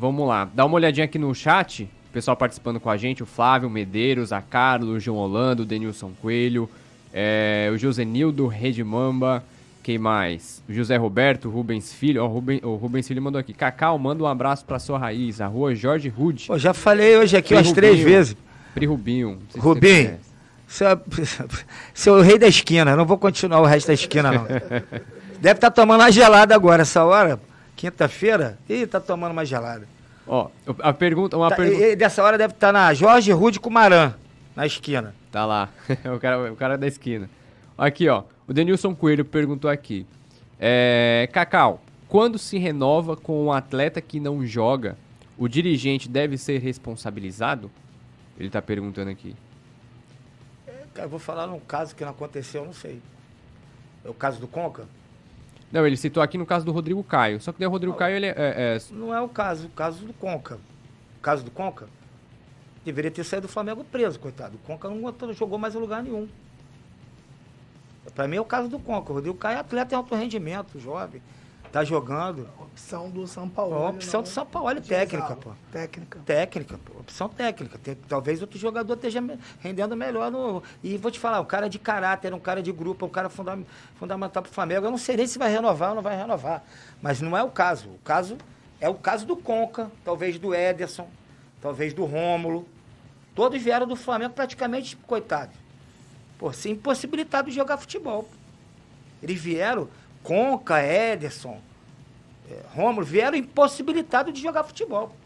Vamos 0.00 0.28
lá, 0.28 0.48
dá 0.54 0.64
uma 0.64 0.76
olhadinha 0.76 1.06
aqui 1.06 1.18
no 1.18 1.34
chat, 1.34 1.82
o 1.82 2.12
pessoal 2.12 2.36
participando 2.36 2.78
com 2.78 2.88
a 2.88 2.96
gente, 2.96 3.20
o 3.20 3.26
Flávio 3.26 3.68
Medeiros, 3.68 4.32
a 4.32 4.40
Carlos, 4.40 4.90
o 4.90 5.00
João 5.00 5.18
Holando, 5.18 5.64
o 5.64 5.66
Denilson 5.66 6.12
Coelho, 6.22 6.70
é, 7.12 7.68
o 7.74 7.76
Josenildo 7.76 8.46
Redmamba, 8.46 9.42
quem 9.82 9.98
mais? 9.98 10.62
O 10.68 10.72
José 10.72 10.96
Roberto, 10.96 11.50
Rubens 11.50 11.92
Filho, 11.92 12.22
oh, 12.22 12.28
Ruben, 12.28 12.60
o 12.62 12.76
Rubens 12.76 13.08
Filho 13.08 13.20
mandou 13.20 13.40
aqui, 13.40 13.52
Cacau, 13.52 13.98
manda 13.98 14.22
um 14.22 14.26
abraço 14.28 14.64
pra 14.64 14.78
sua 14.78 15.00
raiz, 15.00 15.40
a 15.40 15.48
rua 15.48 15.74
Jorge 15.74 16.08
Rude. 16.08 16.46
Pô, 16.46 16.56
já 16.56 16.72
falei 16.72 17.16
hoje 17.16 17.36
aqui 17.36 17.52
umas 17.52 17.72
três 17.72 17.98
vezes. 17.98 18.36
Pri 18.74 18.86
Rubinho. 18.86 19.40
Rubinho, 19.56 20.16
seu, 20.68 20.86
seu 21.92 22.20
rei 22.20 22.38
da 22.38 22.46
esquina, 22.46 22.94
não 22.94 23.04
vou 23.04 23.18
continuar 23.18 23.60
o 23.62 23.66
resto 23.66 23.88
da 23.88 23.94
esquina 23.94 24.30
não. 24.30 24.44
Deve 25.42 25.56
estar 25.56 25.70
tá 25.70 25.70
tomando 25.70 26.02
uma 26.02 26.12
gelada 26.12 26.54
agora, 26.54 26.82
essa 26.82 27.04
hora. 27.04 27.47
Quinta-feira? 27.78 28.58
Ih, 28.68 28.88
tá 28.88 28.98
tomando 28.98 29.30
uma 29.30 29.44
gelada. 29.44 29.86
Ó, 30.26 30.50
a 30.80 30.92
pergunta. 30.92 31.36
Uma 31.36 31.48
tá, 31.48 31.54
pergunta. 31.54 31.86
E, 31.86 31.94
dessa 31.94 32.24
hora 32.24 32.36
deve 32.36 32.52
estar 32.52 32.66
tá 32.66 32.72
na 32.72 32.92
Jorge 32.92 33.30
Rude 33.30 33.60
Cumaran, 33.60 34.14
na 34.56 34.66
esquina. 34.66 35.14
Tá 35.30 35.46
lá. 35.46 35.68
o, 36.12 36.18
cara, 36.18 36.52
o 36.52 36.56
cara 36.56 36.76
da 36.76 36.88
esquina. 36.88 37.30
Aqui, 37.78 38.08
ó. 38.08 38.24
O 38.48 38.52
Denilson 38.52 38.96
Coelho 38.96 39.24
perguntou 39.24 39.70
aqui. 39.70 40.04
É, 40.58 41.28
Cacau, 41.32 41.80
quando 42.08 42.36
se 42.36 42.58
renova 42.58 43.16
com 43.16 43.44
um 43.44 43.52
atleta 43.52 44.00
que 44.00 44.18
não 44.18 44.44
joga, 44.44 44.98
o 45.38 45.46
dirigente 45.46 46.08
deve 46.08 46.36
ser 46.36 46.58
responsabilizado? 46.58 47.70
Ele 48.36 48.50
tá 48.50 48.60
perguntando 48.60 49.10
aqui. 49.10 49.36
É, 50.66 51.04
eu 51.04 51.08
vou 51.08 51.20
falar 51.20 51.46
num 51.46 51.60
caso 51.60 51.94
que 51.94 52.04
não 52.04 52.10
aconteceu, 52.10 52.64
não 52.64 52.72
sei. 52.72 53.00
É 54.04 54.08
o 54.08 54.14
caso 54.14 54.40
do 54.40 54.48
Conca? 54.48 54.97
Não, 55.70 55.86
ele 55.86 55.96
citou 55.96 56.22
aqui 56.22 56.38
no 56.38 56.46
caso 56.46 56.64
do 56.64 56.72
Rodrigo 56.72 57.02
Caio. 57.04 57.40
Só 57.40 57.52
que 57.52 57.58
daí 57.58 57.68
o 57.68 57.70
Rodrigo 57.70 57.92
não, 57.92 57.98
Caio, 57.98 58.16
ele 58.16 58.26
é, 58.26 58.34
é, 58.36 58.78
Não 58.90 59.14
é 59.14 59.20
o 59.20 59.28
caso, 59.28 59.66
o 59.66 59.70
caso 59.70 60.04
do 60.04 60.12
Conca. 60.12 60.56
O 61.18 61.20
caso 61.20 61.44
do 61.44 61.50
Conca 61.50 61.86
deveria 62.84 63.10
ter 63.10 63.24
saído 63.24 63.46
do 63.46 63.52
Flamengo 63.52 63.84
preso, 63.84 64.18
coitado. 64.18 64.56
O 64.56 64.58
Conca 64.66 64.88
não 64.88 65.32
jogou 65.32 65.58
mais 65.58 65.74
em 65.74 65.78
lugar 65.78 66.02
nenhum. 66.02 66.28
Para 68.14 68.26
mim 68.26 68.36
é 68.36 68.40
o 68.40 68.44
caso 68.44 68.68
do 68.68 68.78
Conca. 68.78 69.12
O 69.12 69.14
Rodrigo 69.16 69.36
Caio 69.36 69.56
é 69.56 69.60
atleta 69.60 69.94
em 69.94 69.96
alto 69.96 70.14
rendimento, 70.14 70.78
jovem 70.80 71.20
tá 71.70 71.84
jogando. 71.84 72.48
Opção 72.58 73.10
do 73.10 73.26
São 73.26 73.48
Paulo. 73.48 73.74
É 73.74 73.78
uma 73.78 73.90
opção 73.90 74.22
do 74.22 74.28
São 74.28 74.46
Paulo, 74.46 74.80
técnica, 74.80 75.36
pô. 75.36 75.50
Técnica. 75.70 76.18
Técnica, 76.24 76.78
pô. 76.78 77.00
Opção 77.00 77.28
técnica. 77.28 77.78
Tem, 77.78 77.94
talvez 77.94 78.40
outro 78.40 78.58
jogador 78.58 78.94
esteja 78.94 79.22
rendendo 79.60 79.96
melhor 79.96 80.30
no. 80.30 80.62
E 80.82 80.96
vou 80.96 81.10
te 81.10 81.18
falar, 81.18 81.40
um 81.40 81.44
cara 81.44 81.68
de 81.68 81.78
caráter, 81.78 82.32
um 82.32 82.40
cara 82.40 82.62
de 82.62 82.72
grupo, 82.72 83.06
um 83.06 83.08
cara 83.08 83.28
funda, 83.28 83.58
fundamental 83.96 84.42
pro 84.42 84.52
Flamengo. 84.52 84.86
Eu 84.86 84.90
não 84.90 84.98
sei 84.98 85.16
nem 85.16 85.26
se 85.26 85.38
vai 85.38 85.50
renovar 85.50 85.90
ou 85.90 85.96
não 85.96 86.02
vai 86.02 86.16
renovar. 86.16 86.64
Mas 87.02 87.20
não 87.20 87.36
é 87.36 87.42
o 87.42 87.50
caso. 87.50 87.88
O 87.90 87.98
caso 87.98 88.36
é 88.80 88.88
o 88.88 88.94
caso 88.94 89.26
do 89.26 89.36
Conca, 89.36 89.90
talvez 90.04 90.38
do 90.38 90.54
Ederson, 90.54 91.08
talvez 91.60 91.92
do 91.92 92.04
Rômulo. 92.04 92.66
Todos 93.34 93.60
vieram 93.60 93.86
do 93.86 93.96
Flamengo 93.96 94.34
praticamente, 94.34 94.96
coitado. 94.96 95.52
Por 96.38 96.54
ser 96.54 96.70
impossibilitado 96.70 97.50
de 97.50 97.56
jogar 97.56 97.76
futebol. 97.76 98.28
Eles 99.22 99.40
vieram 99.40 99.88
Conca, 100.28 100.82
Ederson, 100.82 101.58
é, 102.50 102.62
Romulo, 102.74 103.06
vieram 103.06 103.34
impossibilitados 103.34 104.34
de 104.34 104.42
jogar 104.42 104.62
futebol. 104.62 105.16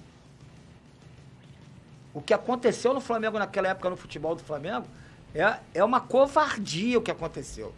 O 2.15 2.23
que 2.23 2.33
aconteceu 2.33 2.95
no 2.95 3.01
Flamengo 3.01 3.37
naquela 3.37 3.67
época, 3.67 3.91
no 3.91 3.97
futebol 3.97 4.37
do 4.37 4.45
Flamengo, 4.45 4.87
é, 5.35 5.59
é 5.75 5.83
uma 5.83 6.01
covardia 6.01 7.01
o 7.01 7.03
que 7.03 7.11
aconteceu. 7.11 7.75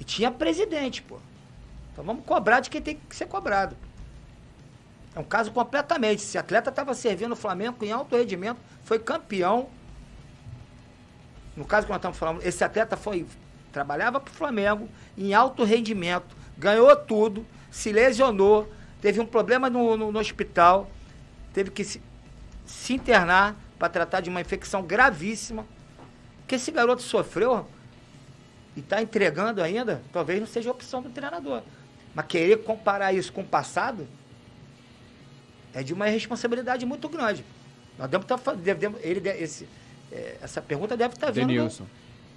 E 0.00 0.04
tinha 0.04 0.30
presidente, 0.30 1.02
pô. 1.02 1.18
Então 1.92 2.02
vamos 2.02 2.24
cobrar 2.24 2.60
de 2.60 2.70
quem 2.70 2.80
tem 2.80 2.96
que 2.96 3.14
ser 3.14 3.26
cobrado. 3.26 3.76
É 5.14 5.20
um 5.20 5.24
caso 5.24 5.52
completamente. 5.52 6.22
Esse 6.22 6.38
atleta 6.38 6.70
estava 6.70 6.94
servindo 6.94 7.32
o 7.32 7.36
Flamengo 7.36 7.84
em 7.84 7.92
alto 7.92 8.16
rendimento, 8.16 8.58
foi 8.84 8.98
campeão. 8.98 9.68
No 11.54 11.66
caso 11.66 11.86
que 11.86 11.92
nós 11.92 11.98
estamos 11.98 12.16
falando, 12.16 12.42
esse 12.42 12.64
atleta 12.64 12.96
foi 12.96 13.26
trabalhava 13.76 14.18
para 14.18 14.32
o 14.32 14.34
Flamengo 14.34 14.88
em 15.18 15.34
alto 15.34 15.62
rendimento, 15.62 16.34
ganhou 16.56 16.96
tudo, 16.96 17.46
se 17.70 17.92
lesionou, 17.92 18.72
teve 19.02 19.20
um 19.20 19.26
problema 19.26 19.68
no, 19.68 19.98
no, 19.98 20.10
no 20.10 20.18
hospital, 20.18 20.90
teve 21.52 21.70
que 21.70 21.84
se, 21.84 22.00
se 22.64 22.94
internar 22.94 23.54
para 23.78 23.90
tratar 23.90 24.22
de 24.22 24.30
uma 24.30 24.40
infecção 24.40 24.82
gravíssima. 24.82 25.66
Que 26.48 26.54
esse 26.54 26.70
garoto 26.70 27.02
sofreu 27.02 27.66
e 28.74 28.80
está 28.80 29.02
entregando 29.02 29.62
ainda, 29.62 30.00
talvez 30.10 30.40
não 30.40 30.46
seja 30.46 30.70
opção 30.70 31.02
do 31.02 31.10
treinador. 31.10 31.60
Mas 32.14 32.24
querer 32.24 32.62
comparar 32.62 33.12
isso 33.12 33.30
com 33.30 33.42
o 33.42 33.46
passado 33.46 34.08
é 35.74 35.82
de 35.82 35.92
uma 35.92 36.06
responsabilidade 36.06 36.86
muito 36.86 37.10
grande. 37.10 37.44
Nós 37.98 38.08
devemos 38.08 38.24
estar 38.24 38.38
tá 38.38 38.42
fazendo. 38.42 38.98
Ele, 39.02 39.28
esse, 39.28 39.68
é, 40.10 40.38
essa 40.40 40.62
pergunta 40.62 40.96
deve 40.96 41.12
estar 41.12 41.26
tá 41.26 41.32
vindo. 41.32 41.48
Denilson. 41.48 41.84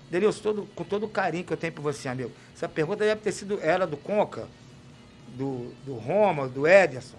Denilson, 0.10 0.42
todo, 0.42 0.70
com 0.76 0.84
todo 0.84 1.06
o 1.06 1.10
carinho 1.10 1.44
que 1.44 1.54
eu 1.54 1.58
tenho 1.58 1.74
por 1.74 1.82
você, 1.82 2.08
amigo. 2.10 2.32
Essa 2.56 2.68
pergunta 2.68 3.04
deve 3.04 3.22
ter 3.22 3.32
sido 3.32 3.60
era 3.62 3.86
do 3.86 3.96
Conca, 3.98 4.48
do, 5.36 5.72
do 5.86 5.96
Roma, 5.96 6.48
do 6.48 6.68
Ederson. 6.68 7.18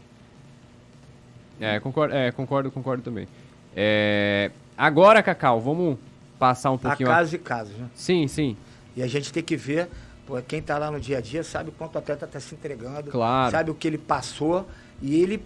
É, 1.60 1.78
concordo, 1.78 2.14
é, 2.14 2.32
concordo, 2.32 2.70
concordo 2.70 3.02
também. 3.02 3.28
É, 3.76 4.50
agora, 4.76 5.22
Cacau, 5.22 5.60
vamos 5.60 5.98
passar 6.38 6.70
um 6.70 6.74
A 6.74 6.78
pouquinho... 6.78 7.08
casos 7.08 7.32
e 7.34 7.38
casos, 7.38 7.76
né? 7.76 7.88
Sim, 7.94 8.26
sim. 8.26 8.56
E 8.96 9.02
a 9.02 9.06
gente 9.06 9.32
tem 9.32 9.42
que 9.42 9.56
ver, 9.56 9.88
pô, 10.26 10.40
quem 10.42 10.60
tá 10.60 10.78
lá 10.78 10.90
no 10.90 10.98
dia 10.98 11.18
a 11.18 11.20
dia 11.20 11.44
sabe 11.44 11.70
quanto 11.70 11.94
o 11.94 11.98
atleta 11.98 12.26
tá 12.26 12.40
se 12.40 12.54
entregando, 12.54 13.10
Claro. 13.10 13.50
sabe 13.52 13.70
o 13.70 13.74
que 13.74 13.86
ele 13.86 13.98
passou 13.98 14.66
e 15.00 15.20
ele 15.22 15.42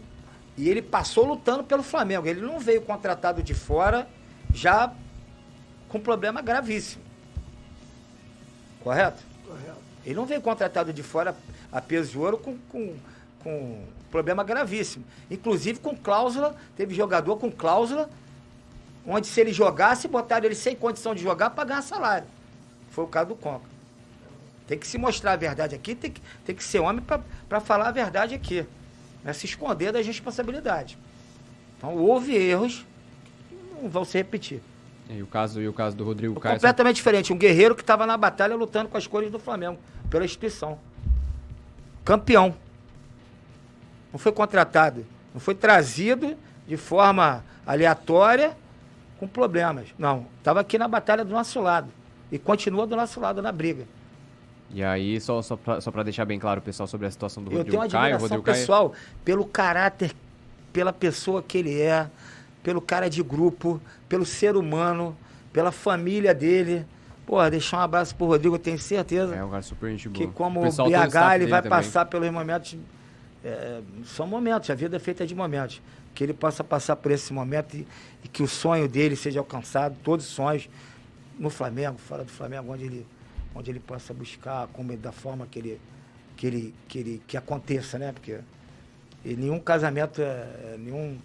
e 0.57 0.69
ele 0.69 0.81
passou 0.81 1.27
lutando 1.27 1.65
pelo 1.65 1.83
Flamengo. 1.83 2.29
Ele 2.29 2.41
não 2.41 2.61
veio 2.61 2.81
contratado 2.81 3.43
de 3.43 3.53
fora 3.53 4.09
já 4.53 4.93
com 5.89 5.99
problema 5.99 6.41
gravíssimo. 6.41 7.03
Correto? 8.85 9.23
Correto. 9.47 9.79
Ele 10.05 10.15
não 10.15 10.27
veio 10.27 10.43
contratado 10.43 10.93
de 10.93 11.03
fora 11.03 11.35
a 11.73 11.81
peso 11.81 12.11
de 12.11 12.19
ouro 12.19 12.37
com, 12.37 12.59
com, 12.69 12.95
com 13.43 13.85
problema 14.11 14.45
gravíssimo. 14.45 15.05
Inclusive 15.31 15.81
com 15.81 15.97
cláusula, 15.97 16.55
teve 16.77 16.95
jogador 16.95 17.37
com 17.39 17.51
cláusula, 17.51 18.11
onde 19.07 19.27
se 19.27 19.41
ele 19.41 19.53
jogasse, 19.53 20.07
botaram 20.07 20.45
ele 20.45 20.55
sem 20.55 20.77
condição 20.77 21.15
de 21.15 21.23
jogar 21.23 21.51
para 21.51 21.65
ganhar 21.65 21.83
salário. 21.83 22.29
Foi 22.91 23.05
o 23.05 23.09
caso 23.09 23.31
do 23.31 23.37
Conca. 23.37 23.75
Tem 24.69 24.79
que 24.79 24.87
se 24.87 24.99
mostrar 24.99 25.33
a 25.33 25.37
verdade 25.37 25.75
aqui, 25.75 25.95
tem 25.95 26.11
que, 26.11 26.23
tem 26.45 26.55
que 26.55 26.63
ser 26.63 26.79
homem 26.79 27.05
para 27.49 27.61
falar 27.61 27.89
a 27.89 27.91
verdade 27.91 28.35
aqui. 28.35 28.67
Não 29.23 29.31
é 29.31 29.33
se 29.33 29.47
esconder 29.47 29.93
das 29.93 30.07
responsabilidades. 30.07 30.97
Então 31.77 31.97
houve 31.97 32.35
erros 32.37 32.85
que 33.49 33.83
não 33.83 33.89
vão 33.89 34.05
se 34.05 34.17
repetir. 34.19 34.63
E 35.09 35.23
o 35.23 35.27
caso, 35.27 35.61
e 35.61 35.69
o 35.69 35.73
caso 35.73 35.97
do 35.97 36.05
Rodrigo 36.05 36.39
Caio... 36.41 36.57
Completamente 36.57 36.97
diferente. 36.97 37.33
Um 37.33 37.37
guerreiro 37.37 37.75
que 37.75 37.83
estava 37.83 38.07
na 38.07 38.17
batalha 38.17 38.55
lutando 38.57 38.89
com 38.89 38.97
as 38.97 39.07
cores 39.07 39.31
do 39.31 39.39
Flamengo, 39.39 39.79
pela 40.09 40.25
instituição. 40.25 40.79
Campeão. 42.05 42.55
Não 44.13 44.19
foi 44.19 44.33
contratado. 44.33 45.05
Não 45.33 45.41
foi 45.41 45.55
trazido 45.55 46.37
de 46.67 46.77
forma 46.77 47.45
aleatória 47.67 48.57
com 49.19 49.27
problemas. 49.27 49.89
Não. 49.99 50.27
Estava 50.39 50.61
aqui 50.61 50.79
na 50.79 50.89
batalha 50.89 51.25
do 51.25 51.33
nosso 51.33 51.61
lado. 51.61 51.89
E 52.33 52.39
continua 52.39 52.87
do 52.87 52.97
nosso 52.97 53.21
lado 53.21 53.43
na 53.43 53.53
briga. 53.53 53.87
E 54.71 54.83
aí, 54.83 55.21
só, 55.21 55.41
só, 55.43 55.57
pra 55.57 56.03
deixar 56.03 56.25
bem 56.25 56.39
claro, 56.39 56.61
pessoal, 56.61 56.87
sobre 56.87 57.07
a 57.07 57.11
situação 57.11 57.43
do 57.45 57.53
Eu 57.53 57.59
Rodrigo 57.59 57.71
tenho 57.71 57.83
uma 57.83 57.89
Caio... 57.89 58.15
o 58.15 58.17
admiração 58.17 58.43
Caio- 58.43 58.59
pessoal 58.59 58.93
pelo 59.25 59.45
caráter, 59.45 60.13
pela 60.73 60.93
pessoa 60.93 61.43
que 61.43 61.59
ele 61.59 61.81
é, 61.81 62.09
pelo 62.63 62.81
cara 62.81 63.09
de 63.09 63.23
grupo, 63.23 63.81
pelo 64.15 64.25
ser 64.25 64.55
humano, 64.57 65.17
pela 65.53 65.73
família 65.73 66.33
dele. 66.33 66.87
Pô, 67.27 67.43
deixar 67.51 67.79
um 67.79 67.81
abraço 67.81 68.15
pro 68.15 68.27
Rodrigo, 68.27 68.55
eu 68.55 68.59
tenho 68.61 68.79
certeza. 68.79 69.35
É 69.35 69.45
um 69.45 69.51
cara 69.51 69.63
super 69.63 69.91
gente 69.91 70.09
boa. 70.09 70.25
que 70.25 70.33
como 70.33 70.61
o 70.61 70.71
BH 70.71 71.35
ele 71.35 71.47
vai 71.49 71.61
também. 71.61 71.71
passar 71.71 72.05
pelos 72.07 72.31
momentos 72.31 72.77
é, 73.45 73.81
são 74.05 74.25
momentos 74.27 74.71
a 74.71 74.75
vida 74.75 74.97
é 74.97 75.01
feita 75.01 75.27
de 75.27 75.35
momentos 75.35 75.83
que 76.15 76.23
ele 76.23 76.33
possa 76.33 76.63
passar 76.63 76.95
por 76.95 77.11
esse 77.11 77.33
momento 77.33 77.75
e, 77.77 77.87
e 78.23 78.29
que 78.29 78.43
o 78.43 78.47
sonho 78.47 78.89
dele 78.89 79.17
seja 79.17 79.41
alcançado 79.41 79.97
todos 80.05 80.25
os 80.27 80.33
sonhos 80.33 80.69
no 81.39 81.51
Flamengo 81.51 81.99
fora 81.99 82.23
do 82.25 82.31
Flamengo 82.31 82.73
onde 82.73 82.85
ele 82.85 83.07
onde 83.55 83.71
ele 83.71 83.81
possa 83.81 84.15
buscar 84.15 84.69
como 84.69 84.97
da 84.97 85.11
forma 85.13 85.45
que 85.47 85.59
ele 85.59 85.81
que 86.37 86.47
ele 86.47 86.75
que 86.89 86.99
ele 86.99 87.23
que 87.27 87.37
aconteça 87.37 87.99
né 87.99 88.13
porque 88.13 88.39
nenhum 89.25 89.59
casamento 89.59 90.23
é, 90.23 90.25
é- 90.25 90.77
nenhum 90.79 91.19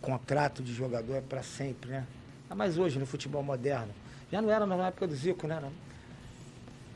contrato 0.00 0.62
de 0.62 0.72
jogador 0.72 1.16
é 1.16 1.20
para 1.20 1.42
sempre 1.42 1.90
né 1.90 2.06
mas 2.54 2.78
hoje 2.78 2.98
no 2.98 3.06
futebol 3.06 3.42
moderno 3.42 3.92
já 4.30 4.40
não 4.40 4.50
era 4.50 4.66
na 4.66 4.88
época 4.88 5.06
do 5.06 5.14
Zico 5.14 5.46
né? 5.46 5.60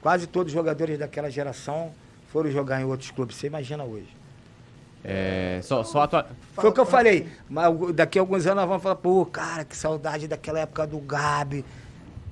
Quase 0.00 0.26
todos 0.26 0.52
os 0.52 0.54
jogadores 0.54 0.98
daquela 0.98 1.30
geração 1.30 1.92
foram 2.28 2.50
jogar 2.50 2.80
em 2.80 2.84
outros 2.84 3.10
clubes. 3.10 3.36
Você 3.36 3.46
imagina 3.46 3.84
hoje. 3.84 4.08
É, 5.02 5.60
só, 5.62 5.82
só 5.82 6.02
atua... 6.02 6.26
Foi 6.54 6.68
o 6.68 6.72
que 6.72 6.80
eu 6.80 6.84
falei. 6.86 7.28
Mas 7.48 7.72
daqui 7.94 8.18
a 8.18 8.22
alguns 8.22 8.44
anos 8.46 8.56
nós 8.56 8.68
vamos 8.68 8.82
falar, 8.82 8.96
pô, 8.96 9.24
cara, 9.24 9.64
que 9.64 9.76
saudade 9.76 10.28
daquela 10.28 10.60
época 10.60 10.86
do 10.86 10.98
Gabi, 10.98 11.64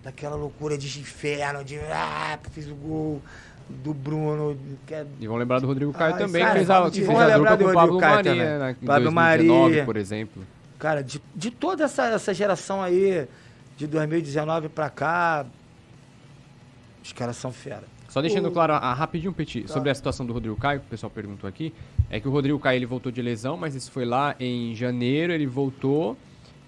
daquela 0.02 0.36
loucura 0.36 0.76
de 0.76 0.86
inferno, 1.00 1.64
de 1.64 1.78
ah, 1.78 2.38
fiz 2.50 2.68
o 2.68 2.74
gol 2.74 3.22
do 3.68 3.94
Bruno. 3.94 4.58
É... 4.90 5.06
E 5.20 5.26
vão 5.26 5.36
lembrar 5.36 5.60
do 5.60 5.66
Rodrigo 5.66 5.92
Caio 5.92 6.14
Ah, 6.14 6.18
também, 6.18 6.42
cara, 6.42 6.52
que 6.52 6.58
fez 6.58 6.70
a, 6.70 6.90
que 6.90 7.04
fez 7.04 7.18
a 7.18 7.38
dupla 7.38 7.56
do 7.56 7.64
com 7.64 7.70
o 7.70 7.74
Pablo 7.74 7.98
Caio 7.98 8.16
Maria, 8.16 8.58
né, 8.58 8.76
Pablo 8.84 9.10
2019, 9.12 9.62
Maria. 9.62 9.84
por 9.84 9.96
exemplo. 9.96 10.42
Cara, 10.82 11.00
de, 11.04 11.22
de 11.32 11.48
toda 11.52 11.84
essa, 11.84 12.06
essa 12.08 12.34
geração 12.34 12.82
aí, 12.82 13.28
de 13.76 13.86
2019 13.86 14.68
pra 14.68 14.90
cá, 14.90 15.46
os 17.04 17.12
caras 17.12 17.36
são 17.36 17.52
fera. 17.52 17.84
Só 18.08 18.20
deixando 18.20 18.48
O- 18.48 18.50
claro, 18.50 18.72
ah, 18.72 18.92
rapidinho, 18.92 19.32
Petit, 19.32 19.62
Tá. 19.62 19.72
sobre 19.74 19.90
a 19.90 19.94
situação 19.94 20.26
do 20.26 20.32
Rodrigo 20.32 20.56
Caio, 20.56 20.80
que 20.80 20.86
o 20.86 20.88
pessoal 20.88 21.08
perguntou 21.08 21.46
aqui, 21.48 21.72
é 22.10 22.18
que 22.18 22.26
o 22.26 22.32
Rodrigo 22.32 22.58
Caio 22.58 22.78
ele 22.78 22.86
voltou 22.86 23.12
de 23.12 23.22
lesão, 23.22 23.56
mas 23.56 23.76
isso 23.76 23.92
foi 23.92 24.04
lá 24.04 24.34
em 24.40 24.74
janeiro, 24.74 25.32
ele 25.32 25.46
voltou. 25.46 26.16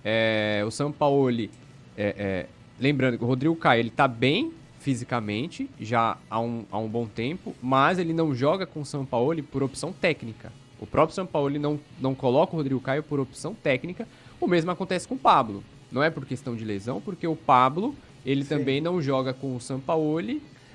é, 0.05 0.63
o 0.65 0.71
São 0.71 0.93
Paulo, 0.93 1.33
é, 1.41 1.49
é, 1.97 2.47
lembrando 2.79 3.19
que 3.19 3.25
o 3.25 3.27
Rodrigo 3.27 3.57
Caio 3.57 3.81
ele 3.81 3.91
tá 3.91 4.07
bem 4.07 4.53
fisicamente 4.79 5.69
já 5.81 6.19
há 6.31 6.39
um, 6.39 6.65
há 6.71 6.79
um 6.79 6.87
bom 6.89 7.07
tempo, 7.07 7.53
mas 7.61 7.99
ele 7.99 8.13
não 8.13 8.33
joga 8.33 8.65
com 8.65 8.81
o 8.83 8.85
São 8.85 9.05
Paulo 9.05 9.43
por 9.43 9.63
opção 9.65 9.93
técnica. 9.93 10.53
O 10.81 10.87
próprio 10.87 11.15
São 11.15 11.27
Paulo 11.27 11.59
não, 11.59 11.79
não 12.01 12.15
coloca 12.15 12.55
o 12.55 12.57
Rodrigo 12.57 12.81
Caio 12.81 13.03
por 13.03 13.21
opção 13.21 13.55
técnica. 13.55 14.07
O 14.41 14.47
mesmo 14.47 14.71
acontece 14.71 15.07
com 15.07 15.15
o 15.15 15.19
Pablo. 15.19 15.63
Não 15.91 16.03
é 16.03 16.11
por 16.11 16.27
questão 16.27 16.57
de 16.57 16.65
lesão, 16.65 17.01
porque 17.01 17.27
o 17.27 17.37
Pablo 17.37 17.95
ele 18.25 18.43
Sim. 18.43 18.49
também 18.49 18.81
não 18.81 19.01
joga 19.03 19.33
com 19.35 19.55
o 19.55 19.61
São 19.61 19.79
Paulo. 19.79 20.21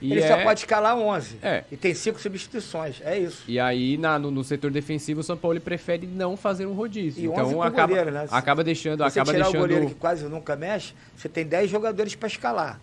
E 0.02 0.12
Ele 0.14 0.22
é... 0.22 0.28
só 0.28 0.42
pode 0.44 0.62
escalar 0.62 0.98
11. 0.98 1.40
É. 1.42 1.64
E 1.72 1.76
tem 1.76 1.94
cinco 1.94 2.20
substituições. 2.22 3.02
É 3.02 3.18
isso. 3.20 3.44
E 3.48 3.60
aí, 3.60 3.98
na- 3.98 4.18
no, 4.18 4.32
no 4.32 4.44
setor 4.44 4.72
defensivo, 4.72 5.20
o 5.20 5.24
São 5.24 5.36
Paulo 5.36 5.60
prefere 5.60 6.08
não 6.08 6.38
fazer 6.38 6.66
um 6.66 6.74
rodízio. 6.74 7.24
E 7.24 7.28
11 7.28 7.42
então 7.42 7.62
acaba, 7.62 7.88
goleiro, 7.88 8.12
né? 8.12 8.28
acaba 8.32 8.64
deixando. 8.64 9.04
Se 9.04 9.12
você 9.12 9.20
acaba 9.20 9.34
tirar 9.34 9.44
deixando. 9.46 9.62
o 9.62 9.68
goleiro 9.68 9.88
que 9.88 9.96
quase 9.96 10.26
nunca 10.26 10.56
mexe, 10.56 10.94
você 11.18 11.28
tem 11.28 11.46
10 11.46 11.70
jogadores 11.70 12.16
para 12.16 12.28
escalar. 12.28 12.80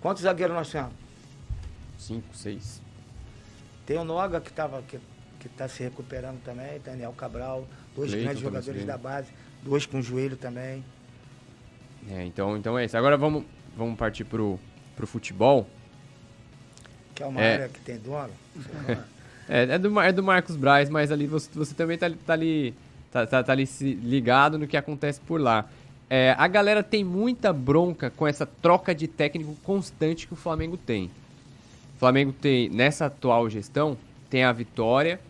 Quantos 0.00 0.22
zagueiros 0.22 0.56
nós 0.56 0.70
temos? 0.70 0.92
5, 1.98 2.24
6. 2.34 2.82
Tem 3.84 3.98
o 3.98 4.04
Noga 4.04 4.40
que 4.40 4.48
estava 4.48 4.82
que, 4.82 4.98
que 5.44 5.48
tá 5.50 5.68
se 5.68 5.82
recuperando 5.82 6.40
também, 6.42 6.80
Daniel 6.82 7.12
Cabral, 7.12 7.66
dois 7.94 8.10
Cleiton 8.10 8.24
grandes 8.24 8.42
jogadores 8.42 8.84
da 8.86 8.96
base, 8.96 9.28
dois 9.62 9.84
com 9.84 10.00
joelho 10.00 10.38
também. 10.38 10.82
É, 12.10 12.24
então, 12.24 12.56
então 12.56 12.78
é 12.78 12.86
isso. 12.86 12.96
Agora 12.96 13.18
vamos, 13.18 13.44
vamos 13.76 13.98
partir 13.98 14.24
pro, 14.24 14.58
pro 14.96 15.06
futebol. 15.06 15.68
Que 17.14 17.22
é 17.22 17.26
uma 17.26 17.40
É. 17.42 17.52
área 17.54 17.68
que 17.68 17.80
tem 17.80 17.98
dono. 17.98 18.30
É, 19.46 19.74
é, 19.74 19.78
do, 19.78 20.00
é 20.00 20.10
do 20.10 20.22
Marcos 20.22 20.56
Braz, 20.56 20.88
mas 20.88 21.12
ali 21.12 21.26
você, 21.26 21.50
você 21.52 21.74
também 21.74 21.98
tá, 21.98 22.10
tá 22.24 22.32
ali. 22.32 22.72
Tá, 23.12 23.26
tá, 23.26 23.44
tá 23.44 23.52
ali 23.52 23.68
ligado 24.02 24.58
no 24.58 24.66
que 24.66 24.74
acontece 24.74 25.20
por 25.20 25.38
lá. 25.38 25.68
É, 26.08 26.34
a 26.38 26.48
galera 26.48 26.82
tem 26.82 27.04
muita 27.04 27.52
bronca 27.52 28.08
com 28.08 28.26
essa 28.26 28.46
troca 28.46 28.94
de 28.94 29.06
técnico 29.06 29.54
constante 29.62 30.26
que 30.26 30.32
o 30.32 30.36
Flamengo 30.36 30.78
tem. 30.78 31.10
O 31.94 31.98
Flamengo 31.98 32.32
tem, 32.32 32.70
nessa 32.70 33.04
atual 33.04 33.50
gestão, 33.50 33.98
tem 34.30 34.44
a 34.44 34.50
vitória 34.50 35.20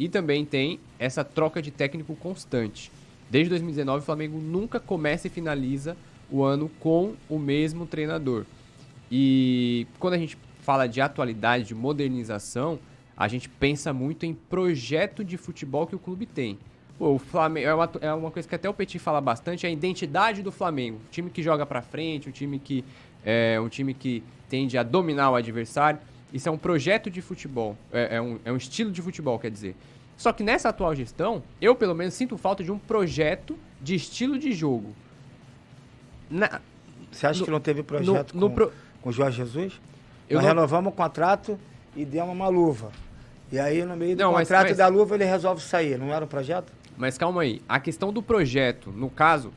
e 0.00 0.08
também 0.08 0.46
tem 0.46 0.80
essa 0.98 1.22
troca 1.22 1.60
de 1.60 1.70
técnico 1.70 2.16
constante. 2.16 2.90
Desde 3.28 3.50
2019, 3.50 3.98
o 3.98 4.02
Flamengo 4.02 4.38
nunca 4.38 4.80
começa 4.80 5.26
e 5.26 5.30
finaliza 5.30 5.94
o 6.30 6.42
ano 6.42 6.70
com 6.80 7.12
o 7.28 7.38
mesmo 7.38 7.86
treinador. 7.86 8.46
E 9.12 9.86
quando 9.98 10.14
a 10.14 10.18
gente 10.18 10.38
fala 10.62 10.86
de 10.86 11.02
atualidade, 11.02 11.64
de 11.64 11.74
modernização, 11.74 12.78
a 13.14 13.28
gente 13.28 13.46
pensa 13.46 13.92
muito 13.92 14.24
em 14.24 14.32
projeto 14.32 15.22
de 15.22 15.36
futebol 15.36 15.86
que 15.86 15.94
o 15.94 15.98
clube 15.98 16.24
tem. 16.24 16.58
Pô, 16.98 17.16
o 17.16 17.18
Flamengo 17.18 17.68
é 17.68 17.74
uma, 17.74 17.90
é 18.00 18.14
uma 18.14 18.30
coisa 18.30 18.48
que 18.48 18.54
até 18.54 18.70
o 18.70 18.74
Petit 18.74 18.98
fala 18.98 19.20
bastante, 19.20 19.66
é 19.66 19.68
a 19.68 19.72
identidade 19.72 20.42
do 20.42 20.50
Flamengo. 20.50 20.96
Um 20.96 21.10
time 21.10 21.28
que 21.28 21.42
joga 21.42 21.66
pra 21.66 21.82
frente, 21.82 22.26
um 22.26 22.32
time 22.32 22.58
que 22.58 22.82
é 23.22 23.60
um 23.60 23.68
time 23.68 23.92
que 23.92 24.22
tende 24.48 24.78
a 24.78 24.82
dominar 24.82 25.30
o 25.30 25.34
adversário. 25.34 26.00
Isso 26.32 26.48
é 26.48 26.52
um 26.52 26.58
projeto 26.58 27.10
de 27.10 27.20
futebol, 27.20 27.76
é, 27.92 28.16
é 28.16 28.20
um, 28.20 28.38
é 28.44 28.52
um 28.52 28.56
estilo 28.56 28.90
de 28.92 29.02
futebol, 29.02 29.38
quer 29.38 29.50
dizer. 29.50 29.74
Só 30.16 30.32
que 30.32 30.42
nessa 30.42 30.68
atual 30.68 30.94
gestão, 30.94 31.42
eu 31.60 31.74
pelo 31.74 31.94
menos 31.94 32.14
sinto 32.14 32.36
falta 32.36 32.62
de 32.62 32.70
um 32.70 32.78
projeto 32.78 33.58
de 33.80 33.94
estilo 33.94 34.38
de 34.38 34.52
jogo. 34.52 34.94
Na- 36.30 36.60
Você 37.10 37.26
acha 37.26 37.40
No- 37.40 37.44
que 37.46 37.50
não 37.50 37.60
teve 37.60 37.82
projeto 37.82 38.34
no 38.36 38.48
com, 38.48 38.54
pro- 38.54 38.72
com 39.02 39.08
o 39.08 39.12
Jorge 39.12 39.38
Jesus? 39.38 39.80
Eu 40.28 40.36
Nós 40.36 40.44
não- 40.44 40.50
renovamos 40.54 40.92
o 40.92 40.94
contrato 40.96 41.58
e 41.96 42.04
demos 42.04 42.32
uma 42.32 42.46
luva. 42.48 42.92
E 43.50 43.58
aí, 43.58 43.84
no 43.84 43.96
meio 43.96 44.14
do 44.14 44.20
Não, 44.22 44.32
mas- 44.32 44.46
contrato 44.46 44.68
mas- 44.68 44.76
da 44.76 44.86
luva, 44.86 45.16
ele 45.16 45.24
resolve 45.24 45.60
sair. 45.60 45.98
Não 45.98 46.14
era 46.14 46.24
um 46.24 46.28
projeto? 46.28 46.72
Mas 46.96 47.18
calma 47.18 47.42
aí, 47.42 47.60
a 47.68 47.80
questão 47.80 48.12
do 48.12 48.22
projeto, 48.22 48.92
no 48.92 49.10
caso, 49.10 49.52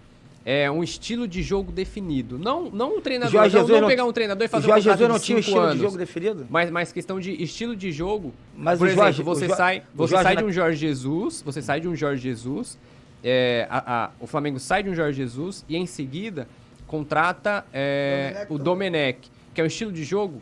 é 0.46 0.70
um 0.70 0.84
estilo 0.84 1.28
de 1.28 1.42
jogo 1.42 1.72
definido. 1.72 2.38
Não, 2.38 2.70
não 2.70 2.98
um 2.98 3.02
treinador, 3.02 3.32
Jorge 3.32 3.56
não, 3.56 3.62
Jesus 3.62 3.82
não 3.82 3.88
pegar 3.88 4.04
um 4.06 4.12
treinador 4.12 4.46
e 4.46 4.48
fazer 4.50 4.68
Jorge 4.68 4.90
um 4.90 4.92
Jesus 4.92 5.10
não 5.10 5.18
de 5.18 5.24
tinha 5.24 5.36
um 5.38 5.40
estilo 5.40 5.60
anos. 5.62 5.76
de 5.76 5.82
jogo 5.82 5.98
definido? 5.98 6.48
Mas, 6.50 6.70
mas 6.70 6.92
questão 6.92 7.20
de 7.20 7.32
estilo 7.42 7.76
de 7.76 7.92
jogo. 7.92 8.34
Mas 8.58 8.78
por 8.78 8.88
exemplo, 8.88 9.04
Jorge- 9.06 9.24
você 9.24 9.48
sai, 9.50 9.84
você 9.96 10.16
sai 10.18 10.36
na- 10.36 10.42
de 10.42 10.48
um 10.48 10.52
Jorge 10.52 10.78
Jesus, 10.78 11.42
você 11.42 11.62
sai 11.62 11.80
de 11.80 11.88
um 11.88 11.96
Jorge 11.96 12.22
Jesus, 12.24 12.78
é, 13.24 13.66
a- 13.70 14.06
a- 14.06 14.12
o 14.20 14.28
Flamengo 14.28 14.60
sai 14.60 14.84
de 14.84 14.90
um 14.90 14.96
Jorge 14.96 15.16
Jesus 15.18 15.64
e 15.70 15.78
em 15.78 15.86
seguida 15.86 16.48
contrata 16.88 17.66
é, 17.74 18.32
Domenech 18.50 18.54
o. 18.54 18.58
Domenech, 18.60 19.32
que 19.54 19.62
é 19.62 19.64
um 19.64 19.68
estilo 19.68 19.92
de 19.92 20.04
jogo 20.04 20.42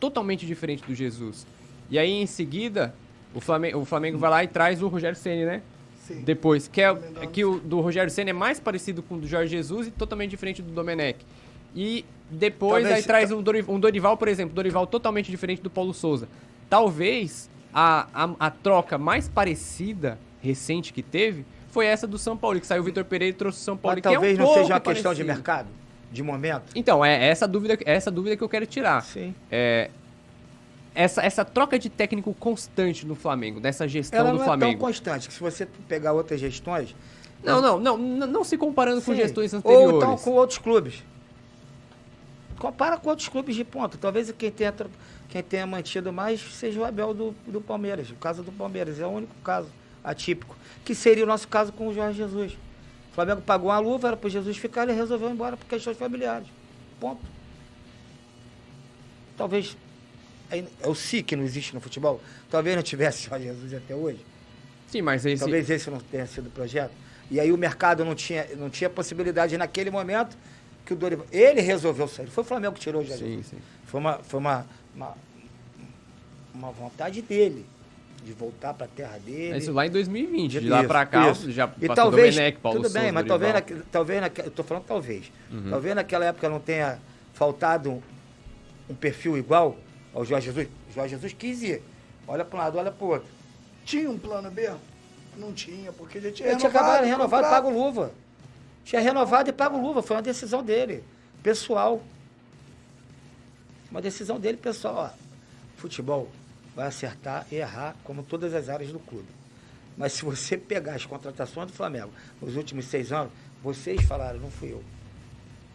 totalmente 0.00 0.44
diferente 0.44 0.82
do 0.84 0.94
Jesus. 0.94 1.46
E 1.90 1.98
aí 1.98 2.10
em 2.10 2.26
seguida 2.26 2.94
O 3.34 3.40
Flamengo, 3.40 3.78
o 3.80 3.84
Flamengo 3.84 4.16
vai 4.18 4.30
lá 4.30 4.44
e 4.44 4.48
traz 4.48 4.82
o 4.82 4.88
Rogério 4.88 5.16
Ceni, 5.16 5.44
né? 5.44 5.60
Sim. 6.06 6.22
Depois, 6.24 6.68
que 6.68 6.80
é, 6.80 6.96
é 7.20 7.26
que 7.26 7.44
o 7.44 7.58
do 7.58 7.80
Rogério 7.80 8.10
Ceni 8.10 8.30
é 8.30 8.32
mais 8.32 8.60
parecido 8.60 9.02
com 9.02 9.16
o 9.16 9.18
do 9.18 9.26
Jorge 9.26 9.50
Jesus 9.50 9.88
e 9.88 9.90
totalmente 9.90 10.30
diferente 10.30 10.62
do 10.62 10.70
Domenech. 10.70 11.18
E 11.74 12.04
depois 12.30 12.82
Talvez 12.84 12.94
aí 12.96 13.02
traz 13.02 13.32
um, 13.32 13.42
Dori- 13.42 13.64
um 13.68 13.78
Dorival, 13.80 14.16
por 14.16 14.28
exemplo, 14.28 14.54
Dorival 14.54 14.86
totalmente 14.86 15.30
diferente 15.30 15.60
do 15.62 15.68
Paulo 15.70 15.92
Souza. 15.92 16.28
Talvez 16.70 17.48
a, 17.72 18.06
a, 18.14 18.30
a 18.46 18.50
troca 18.50 18.96
mais 18.98 19.28
parecida, 19.28 20.18
recente 20.40 20.92
que 20.92 21.02
teve, 21.02 21.44
foi 21.68 21.86
essa 21.86 22.06
do 22.06 22.18
São 22.18 22.36
Paulo, 22.36 22.58
que 22.60 22.66
saiu 22.66 22.82
o 22.82 22.84
Vitor 22.84 23.04
Pereira 23.04 23.34
e 23.34 23.36
trouxe 23.36 23.60
o 23.60 23.62
São 23.62 23.76
Paulo. 23.76 23.96
Mas 23.96 24.02
que 24.02 24.08
é 24.08 24.10
um 24.12 24.14
talvez 24.14 24.38
não 24.38 24.46
seja 24.54 24.72
uma 24.74 24.80
questão 24.80 25.12
de 25.12 25.22
parecido. 25.24 25.26
mercado, 25.26 25.68
de 26.10 26.22
momento. 26.22 26.72
Então, 26.74 27.04
é 27.04 27.26
essa 27.28 27.46
dúvida, 27.46 27.78
essa 27.84 28.10
dúvida 28.10 28.36
que 28.36 28.42
eu 28.42 28.48
quero 28.48 28.66
tirar. 28.66 29.02
Sim. 29.02 29.34
É, 29.50 29.90
essa, 30.96 31.22
essa 31.22 31.44
troca 31.44 31.78
de 31.78 31.90
técnico 31.90 32.34
constante 32.34 33.06
no 33.06 33.14
Flamengo, 33.14 33.60
dessa 33.60 33.86
gestão 33.86 34.20
Ela 34.20 34.30
do 34.30 34.38
não 34.38 34.42
é 34.42 34.46
tão 34.46 34.58
Flamengo. 34.58 34.80
constante, 34.80 35.28
que 35.28 35.34
se 35.34 35.40
você 35.40 35.66
pegar 35.86 36.14
outras 36.14 36.40
gestões... 36.40 36.96
Não, 37.44 37.60
não, 37.60 37.78
não, 37.78 37.98
não, 37.98 38.26
não 38.26 38.44
se 38.44 38.56
comparando 38.56 39.02
com 39.02 39.12
Sim. 39.12 39.20
gestões 39.20 39.52
anteriores. 39.52 39.92
Ou 39.92 39.98
então 39.98 40.16
com 40.16 40.30
outros 40.32 40.58
clubes. 40.58 41.04
Compara 42.58 42.96
com 42.96 43.10
outros 43.10 43.28
clubes 43.28 43.54
de 43.54 43.62
ponta. 43.62 43.98
Talvez 43.98 44.32
quem 44.32 44.50
tenha, 44.50 44.74
quem 45.28 45.42
tenha 45.42 45.66
mantido 45.66 46.12
mais 46.12 46.40
seja 46.54 46.80
o 46.80 46.84
Abel 46.84 47.12
do, 47.12 47.34
do 47.46 47.60
Palmeiras. 47.60 48.10
O 48.10 48.14
caso 48.14 48.42
do 48.42 48.50
Palmeiras 48.50 48.98
é 48.98 49.06
o 49.06 49.10
único 49.10 49.34
caso 49.44 49.68
atípico. 50.02 50.56
Que 50.82 50.94
seria 50.94 51.24
o 51.24 51.26
nosso 51.26 51.46
caso 51.46 51.72
com 51.72 51.88
o 51.88 51.94
Jorge 51.94 52.16
Jesus. 52.16 52.54
O 53.12 53.14
Flamengo 53.14 53.42
pagou 53.42 53.68
uma 53.68 53.78
luva, 53.78 54.08
era 54.08 54.16
para 54.16 54.30
Jesus 54.30 54.56
ficar, 54.56 54.84
ele 54.84 54.92
resolveu 54.92 55.28
ir 55.28 55.32
embora 55.32 55.56
por 55.56 55.66
questões 55.66 55.98
familiares. 55.98 56.48
Ponto. 56.98 57.20
Talvez. 59.36 59.76
É 60.50 60.88
o 60.88 60.94
si 60.94 61.22
que 61.22 61.34
não 61.36 61.42
existe 61.44 61.74
no 61.74 61.80
futebol. 61.80 62.20
Talvez 62.50 62.76
não 62.76 62.82
tivesse 62.82 63.28
Jorge 63.28 63.46
Jesus 63.46 63.74
até 63.74 63.94
hoje. 63.94 64.18
Sim, 64.88 65.02
mas 65.02 65.26
esse, 65.26 65.40
Talvez 65.40 65.68
esse 65.68 65.90
não 65.90 65.98
tenha 65.98 66.26
sido 66.26 66.46
o 66.46 66.50
projeto. 66.50 66.92
E 67.30 67.40
aí 67.40 67.50
o 67.50 67.58
mercado 67.58 68.04
não 68.04 68.14
tinha, 68.14 68.46
não 68.56 68.70
tinha 68.70 68.88
possibilidade 68.88 69.56
naquele 69.58 69.90
momento 69.90 70.36
que 70.84 70.92
o 70.92 70.96
Dorival. 70.96 71.26
Ele 71.32 71.60
resolveu 71.60 72.06
sair. 72.06 72.28
Foi 72.28 72.44
o 72.44 72.46
Flamengo 72.46 72.74
que 72.74 72.80
tirou 72.80 73.02
o 73.02 73.04
Jair. 73.04 73.18
Sim, 73.18 73.42
sim. 73.42 73.56
Foi 73.84 73.98
uma, 73.98 74.18
foi 74.18 74.38
uma, 74.38 74.66
uma, 74.94 75.14
uma 76.54 76.70
vontade 76.70 77.20
dele 77.22 77.66
de 78.24 78.32
voltar 78.32 78.74
para 78.74 78.86
a 78.86 78.88
terra 78.88 79.18
dele. 79.18 79.58
Isso 79.58 79.72
lá 79.72 79.86
em 79.86 79.90
2020. 79.90 80.60
De 80.60 80.68
lá 80.68 80.82
pra 80.84 81.04
cá, 81.06 81.30
isso. 81.30 81.50
já 81.50 81.64
e 81.80 81.86
passou 81.88 82.04
talvez, 82.04 82.34
Domenech, 82.34 82.58
Paulo 82.58 82.82
tudo 82.82 82.92
bem, 82.92 83.12
mas 83.12 83.26
talvez, 83.26 83.52
naque- 83.52 83.82
talvez 83.90 84.20
naque- 84.20 84.40
eu 84.42 84.50
tô 84.50 84.62
falando 84.64 84.84
talvez. 84.84 85.30
Uhum. 85.50 85.70
Talvez 85.70 85.94
naquela 85.94 86.24
época 86.26 86.48
não 86.48 86.58
tenha 86.60 86.98
faltado 87.34 87.90
um, 87.90 88.02
um 88.90 88.94
perfil 88.94 89.36
igual 89.36 89.76
ao 90.16 90.24
Jorge 90.24 90.46
Jesus. 90.46 90.68
O 90.90 90.94
Jorge 90.94 91.14
Jesus 91.14 91.32
quis 91.34 91.62
ir. 91.62 91.82
Olha 92.26 92.44
para 92.44 92.58
um 92.58 92.62
lado, 92.62 92.78
olha 92.78 92.90
para 92.90 93.04
o 93.04 93.10
outro. 93.10 93.28
Tinha 93.84 94.10
um 94.10 94.18
plano 94.18 94.50
B? 94.50 94.72
Não 95.36 95.52
tinha, 95.52 95.92
porque 95.92 96.18
já 96.20 96.32
tinha 96.32 96.48
Ele 96.48 96.56
tinha 96.56 96.70
acabado 96.70 97.04
de 97.04 97.10
renovar 97.10 97.44
e 97.44 97.50
pago 97.50 97.70
luva. 97.70 98.12
Tinha 98.82 99.00
renovado 99.00 99.50
e 99.50 99.52
pago 99.52 99.78
luva. 99.78 100.02
Foi 100.02 100.16
uma 100.16 100.22
decisão 100.22 100.62
dele, 100.62 101.04
pessoal. 101.42 102.02
Uma 103.90 104.00
decisão 104.00 104.40
dele, 104.40 104.56
pessoal. 104.56 104.94
Ó, 104.96 105.10
futebol 105.76 106.30
vai 106.74 106.86
acertar 106.86 107.46
e 107.52 107.56
errar, 107.56 107.94
como 108.02 108.22
todas 108.22 108.54
as 108.54 108.70
áreas 108.70 108.90
do 108.90 108.98
clube. 108.98 109.28
Mas 109.98 110.14
se 110.14 110.24
você 110.24 110.56
pegar 110.56 110.94
as 110.94 111.04
contratações 111.04 111.66
do 111.66 111.72
Flamengo 111.74 112.10
nos 112.40 112.56
últimos 112.56 112.86
seis 112.86 113.12
anos, 113.12 113.32
vocês 113.62 114.02
falaram, 114.02 114.40
não 114.40 114.50
fui 114.50 114.72
eu. 114.72 114.82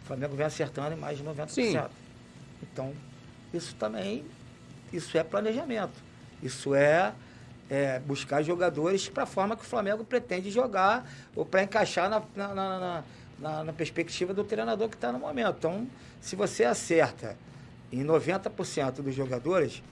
O 0.02 0.06
Flamengo 0.06 0.34
vem 0.34 0.46
acertando 0.46 0.94
em 0.94 0.98
mais 0.98 1.18
de 1.18 1.24
90%. 1.24 1.48
Sim. 1.48 1.80
Então, 2.62 2.92
isso 3.52 3.74
também, 3.76 4.24
isso 4.92 5.16
é 5.16 5.22
planejamento. 5.24 5.92
Isso 6.42 6.74
é, 6.74 7.12
é 7.70 7.98
buscar 8.00 8.42
jogadores 8.42 9.08
para 9.08 9.22
a 9.22 9.26
forma 9.26 9.56
que 9.56 9.62
o 9.62 9.66
Flamengo 9.66 10.04
pretende 10.04 10.50
jogar 10.50 11.08
ou 11.36 11.44
para 11.44 11.62
encaixar 11.62 12.10
na, 12.10 12.22
na, 12.34 12.54
na, 12.54 13.04
na- 13.40 13.64
na- 13.64 13.72
perspectiva 13.72 14.32
do 14.34 14.44
treinador 14.44 14.88
que 14.88 14.94
está 14.96 15.10
no 15.12 15.18
momento. 15.18 15.56
Então, 15.58 15.86
se 16.20 16.36
você 16.36 16.64
acerta 16.64 17.36
em 17.92 18.04
90% 18.04 19.02
dos 19.02 19.14
jogadores, 19.14 19.82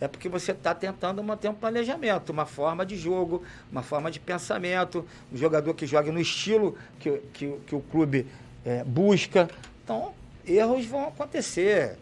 é 0.00 0.06
porque 0.06 0.28
você 0.28 0.52
está 0.52 0.74
tentando 0.74 1.22
manter 1.22 1.48
um 1.48 1.54
planejamento, 1.54 2.30
uma 2.30 2.44
forma 2.46 2.84
de 2.84 2.96
jogo, 2.96 3.42
uma 3.72 3.82
forma 3.82 4.10
de 4.10 4.20
pensamento, 4.20 5.04
um 5.32 5.36
jogador 5.36 5.72
que 5.74 5.86
joga 5.86 6.12
no 6.12 6.20
estilo 6.20 6.76
que, 7.00 7.10
que, 7.32 7.56
que 7.66 7.74
o 7.74 7.80
clube 7.80 8.26
é, 8.64 8.84
busca. 8.84 9.48
Então, 9.82 10.12
erros 10.46 10.84
vão 10.86 11.08
acontecer. 11.08 11.96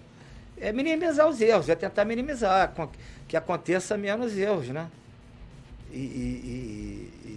É 0.59 0.73
minimizar 0.73 1.29
os 1.29 1.41
erros, 1.41 1.69
é 1.69 1.75
tentar 1.75 2.05
minimizar, 2.05 2.73
que 3.27 3.37
aconteça 3.37 3.97
menos 3.97 4.37
erros, 4.37 4.69
né? 4.69 4.89
E, 5.91 5.97
e- 5.99 7.11
e- 7.25 7.29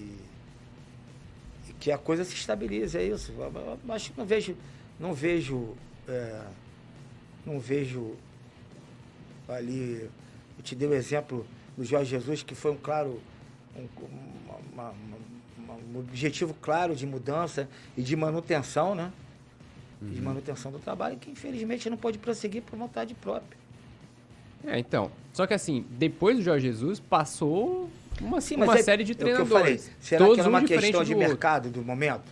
e- 1.70 1.74
que 1.80 1.92
a 1.92 1.98
coisa 1.98 2.24
se 2.24 2.34
estabilize, 2.34 2.98
é 2.98 3.04
isso. 3.04 3.32
Que 3.32 4.14
não 4.18 4.26
vejo, 4.26 4.56
não 5.00 5.14
vejo, 5.14 5.76
é, 6.08 6.42
não 7.46 7.60
vejo 7.60 8.16
ali, 9.48 10.10
eu 10.58 10.64
te 10.64 10.76
dei 10.76 10.88
o 10.88 10.94
exemplo 10.94 11.46
do 11.78 11.84
Jorge 11.84 12.10
Jesus, 12.12 12.44
que 12.44 12.56
foi 12.56 12.72
um 12.72 12.78
claro, 12.78 13.22
um, 13.76 13.88
uma- 14.74 14.90
uma- 14.90 14.94
uma- 15.58 15.74
um 15.96 16.00
objetivo 16.00 16.54
claro 16.62 16.96
de 16.96 17.06
mudança 17.06 17.68
e 17.96 18.02
de 18.02 18.16
manutenção, 18.16 18.94
né? 18.96 19.12
Uhum. 20.02 20.10
De 20.12 20.22
manutenção 20.22 20.72
do 20.72 20.78
trabalho, 20.80 21.18
que 21.18 21.32
infelizmente 21.32 21.90
não 21.90 21.98
pode 21.98 22.18
prosseguir 22.20 22.62
por 22.62 22.78
vontade 22.78 23.14
própria. 23.16 23.58
É, 24.66 24.78
então. 24.80 25.12
Só 25.34 25.48
que 25.48 25.54
assim, 25.54 25.86
depois 25.92 26.38
do 26.38 26.44
Jorge 26.44 26.68
Jesus, 26.68 27.00
passou 27.00 27.90
uma, 28.22 28.40
Sim, 28.42 28.56
uma 28.58 28.78
é- 28.78 28.84
série 28.84 29.04
de 29.04 29.14
é 29.14 29.16
o 29.16 29.18
que 29.18 29.24
eu 29.24 29.28
treinadores. 29.36 29.84
falei. 29.86 29.96
Será 30.00 30.20
todos 30.26 30.36
que 30.36 30.40
era 30.42 30.50
um 30.50 30.54
uma 30.54 30.64
questão 30.64 31.04
de 31.04 31.14
outro. 31.14 31.28
mercado 31.30 31.70
do 31.70 31.82
momento? 31.84 32.26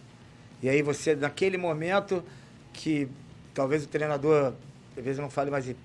E 0.62 0.70
aí 0.70 0.82
você, 0.82 1.16
naquele 1.16 1.58
momento 1.58 2.24
que 2.74 3.08
talvez 3.54 3.84
o 3.84 3.88
treinador, 3.88 4.54
às 4.98 5.04
vezes 5.04 5.18
eu 5.20 5.24
não 5.24 5.30
fale 5.30 5.50
mais, 5.52 5.68
eh, 5.70 5.76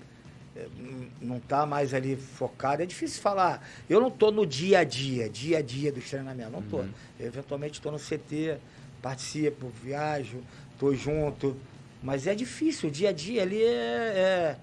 não 1.21 1.37
está 1.37 1.65
mais 1.65 1.93
ali 1.93 2.15
focado, 2.15 2.81
é 2.81 2.85
difícil 2.85 3.21
falar. 3.21 3.67
Eu 3.89 3.99
não 4.01 4.07
estou 4.09 4.31
no 4.31 4.45
dia 4.45 4.79
a 4.79 4.83
dia, 4.83 5.29
dia 5.29 5.57
a 5.59 5.61
dia 5.61 5.91
dos 5.91 6.07
treinamentos, 6.09 6.51
não 6.51 6.59
Uhum. 6.59 6.65
estou. 6.65 6.85
Eu 7.19 7.27
eventualmente 7.27 7.73
estou 7.79 7.91
no 7.91 7.97
CT, 7.99 8.57
participo, 9.01 9.71
viajo, 9.83 10.37
estou 10.73 10.93
junto. 10.95 11.55
Mas 12.01 12.25
é 12.25 12.33
difícil, 12.33 12.89
o 12.89 12.91
dia 12.91 13.09
a 13.09 13.13
dia 13.13 13.43
ali 13.43 13.61
é, 13.61 14.57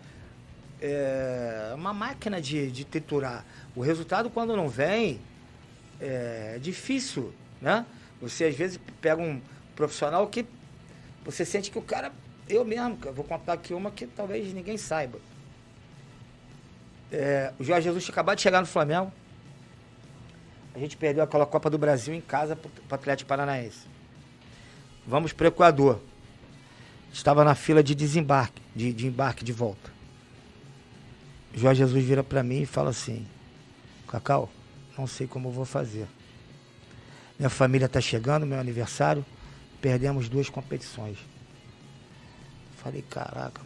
é, 0.81 1.70
é 1.70 1.74
uma 1.74 1.93
máquina 1.93 2.40
de, 2.40 2.70
de 2.70 2.85
triturar. 2.85 3.44
O 3.77 3.81
resultado, 3.81 4.28
quando 4.28 4.56
não 4.56 4.69
vem, 4.69 5.20
é 6.01 6.59
difícil, 6.60 7.32
né? 7.60 7.86
Você 8.20 8.44
às 8.44 8.55
vezes 8.55 8.81
pega 9.01 9.23
um 9.23 9.40
profissional 9.77 10.27
que 10.27 10.44
você 11.24 11.44
sente 11.44 11.70
que 11.70 11.78
o 11.78 11.82
cara, 11.82 12.10
eu 12.48 12.65
mesmo, 12.65 12.98
vou 13.15 13.24
contar 13.24 13.52
aqui 13.52 13.73
uma 13.73 13.90
que 13.90 14.06
talvez 14.06 14.52
ninguém 14.52 14.77
saiba. 14.77 15.20
É, 17.12 17.52
o 17.59 17.65
Jorge 17.65 17.85
Jesus 17.85 18.05
tinha 18.05 18.12
acabado 18.12 18.36
de 18.36 18.43
chegar 18.43 18.60
no 18.60 18.66
Flamengo. 18.66 19.12
A 20.74 20.78
gente 20.78 20.97
perdeu 20.97 21.23
aquela 21.23 21.47
Copa 21.47 21.70
do 21.70 21.78
Brasil 21.78 22.15
em 22.15 22.20
casa 22.20 22.56
para 22.56 22.69
o 22.69 22.94
Atlético 22.94 23.28
Paranaense. 23.28 23.86
Vamos 25.06 25.32
para 25.32 25.44
o 25.44 25.48
Equador. 25.48 26.01
Estava 27.13 27.45
na 27.45 27.55
fila 27.55 27.83
de 27.83 27.95
desembarque, 27.95 28.63
de, 28.75 28.93
de 28.93 29.07
embarque 29.07 29.45
de 29.45 29.53
volta. 29.53 29.91
Jorge 31.55 31.79
Jesus 31.79 32.05
vira 32.05 32.23
para 32.23 32.43
mim 32.43 32.63
e 32.63 32.67
fala 32.67 32.91
assim: 32.91 33.27
Cacau, 34.07 34.51
não 34.97 35.07
sei 35.07 35.27
como 35.27 35.51
vou 35.51 35.65
fazer. 35.65 36.07
Minha 37.39 37.51
família 37.51 37.87
está 37.87 38.01
chegando, 38.01 38.45
meu 38.45 38.59
aniversário, 38.59 39.25
perdemos 39.81 40.29
duas 40.29 40.49
competições. 40.49 41.19
Falei, 42.77 43.03
caraca, 43.03 43.61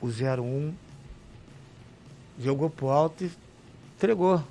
o 0.00 0.06
01 0.06 0.74
jogou 2.38 2.68
pro 2.70 2.88
alto 2.88 3.24
e 3.24 3.30
entregou. 3.94 4.42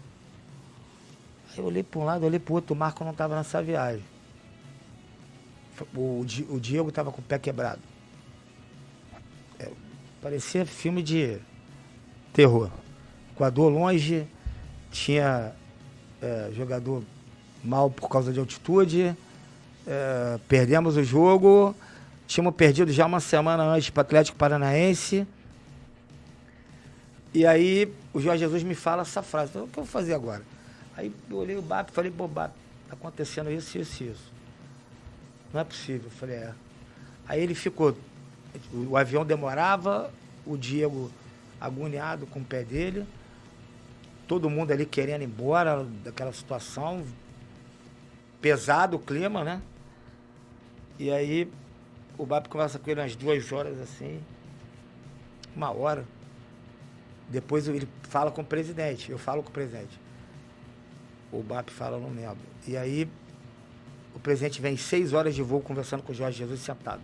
Eu 1.58 1.66
olhei 1.66 1.84
para 1.84 2.00
um 2.00 2.04
lado, 2.04 2.26
olhei 2.26 2.40
para 2.40 2.52
o 2.52 2.56
outro, 2.56 2.74
o 2.74 2.78
Marco 2.78 3.04
não 3.04 3.12
estava 3.12 3.36
nessa 3.36 3.62
viagem. 3.62 4.04
O, 5.96 6.26
o 6.50 6.60
Diego 6.60 6.90
estava 6.90 7.12
com 7.12 7.22
o 7.22 7.24
pé 7.24 7.38
quebrado. 7.38 7.82
É, 9.60 9.70
parecia 10.22 10.66
filme 10.66 11.04
de 11.04 11.38
terror. 12.34 12.70
Equador 13.34 13.70
longe, 13.70 14.28
tinha 14.92 15.54
é, 16.22 16.52
jogador 16.54 17.04
mal 17.64 17.90
por 17.90 18.08
causa 18.10 18.32
de 18.32 18.40
altitude, 18.40 19.16
é, 19.86 20.40
perdemos 20.48 20.96
o 20.96 21.04
jogo, 21.04 21.76
tínhamos 22.28 22.56
perdido 22.56 22.92
já 22.92 23.06
uma 23.06 23.20
semana 23.20 23.64
antes 23.64 23.90
para 23.90 24.02
o 24.02 24.06
Atlético 24.06 24.38
Paranaense. 24.38 25.28
E 27.34 27.46
aí 27.46 27.92
o 28.14 28.22
Jorge 28.22 28.40
Jesus 28.40 28.64
me 28.64 28.76
fala 28.76 29.02
essa 29.02 29.22
frase, 29.22 29.52
falei, 29.52 29.68
o 29.68 29.72
que 29.72 29.80
eu 29.80 29.84
vou 29.84 29.92
fazer 29.92 30.14
agora? 30.14 30.42
Aí 30.96 31.12
eu 31.30 31.38
olhei 31.38 31.58
o 31.58 31.62
BAP 31.62 31.90
e 31.90 31.92
falei, 31.92 32.12
pô, 32.12 32.30
tá 32.30 32.52
acontecendo 32.90 33.52
isso, 33.52 33.78
isso, 33.78 34.04
isso. 34.04 34.35
Não 35.56 35.62
é 35.62 35.64
possível. 35.64 36.08
Eu 36.08 36.12
falei, 36.12 36.36
é. 36.36 36.54
Aí 37.26 37.42
ele 37.42 37.56
ficou. 37.56 37.98
O, 38.74 38.98
avião 38.98 39.26
demorava, 39.26 40.14
o 40.46 40.58
Diego 40.58 41.10
agoniado 41.62 42.28
com 42.28 42.40
o 42.42 42.44
pé 42.44 42.62
dele. 42.62 43.08
todo 44.28 44.50
mundo 44.50 44.72
ali 44.72 44.86
querendo 44.86 45.22
ir 45.22 45.26
embora 45.26 45.86
daquela 46.04 46.34
situação. 46.34 47.06
Pesado 48.42 48.98
o 48.98 49.00
clima, 49.00 49.46
né? 49.46 49.62
E 51.00 51.10
aí 51.10 51.50
o 52.18 52.26
BAP 52.26 52.48
conversa 52.50 52.78
com 52.78 52.92
ele 52.92 53.00
umas 53.00 53.16
duas 53.16 53.50
horas 53.50 53.80
assim, 53.80 54.22
uma 55.56 55.72
hora. 55.72 56.06
Depois 57.30 57.66
ele 57.70 57.88
fala 58.04 58.30
com 58.30 58.42
o 58.42 58.46
presidente, 58.46 59.10
eu 59.10 59.18
falo 59.18 59.42
com 59.42 59.50
o 59.50 59.54
presidente. 59.54 59.98
O 61.32 61.42
BAP 61.42 61.70
fala, 61.70 61.98
não 61.98 62.10
lembro. 62.10 62.38
E 62.68 62.76
aí 62.76 63.10
o 64.16 64.20
presidente 64.20 64.62
vem 64.62 64.78
seis 64.78 65.14
horas 65.14 65.36
de 65.36 65.44
voo 65.44 65.62
conversando 65.62 66.02
com 66.02 66.12
o 66.12 66.16
Jorge 66.16 66.38
Jesus 66.38 66.62
sentado. 66.62 67.02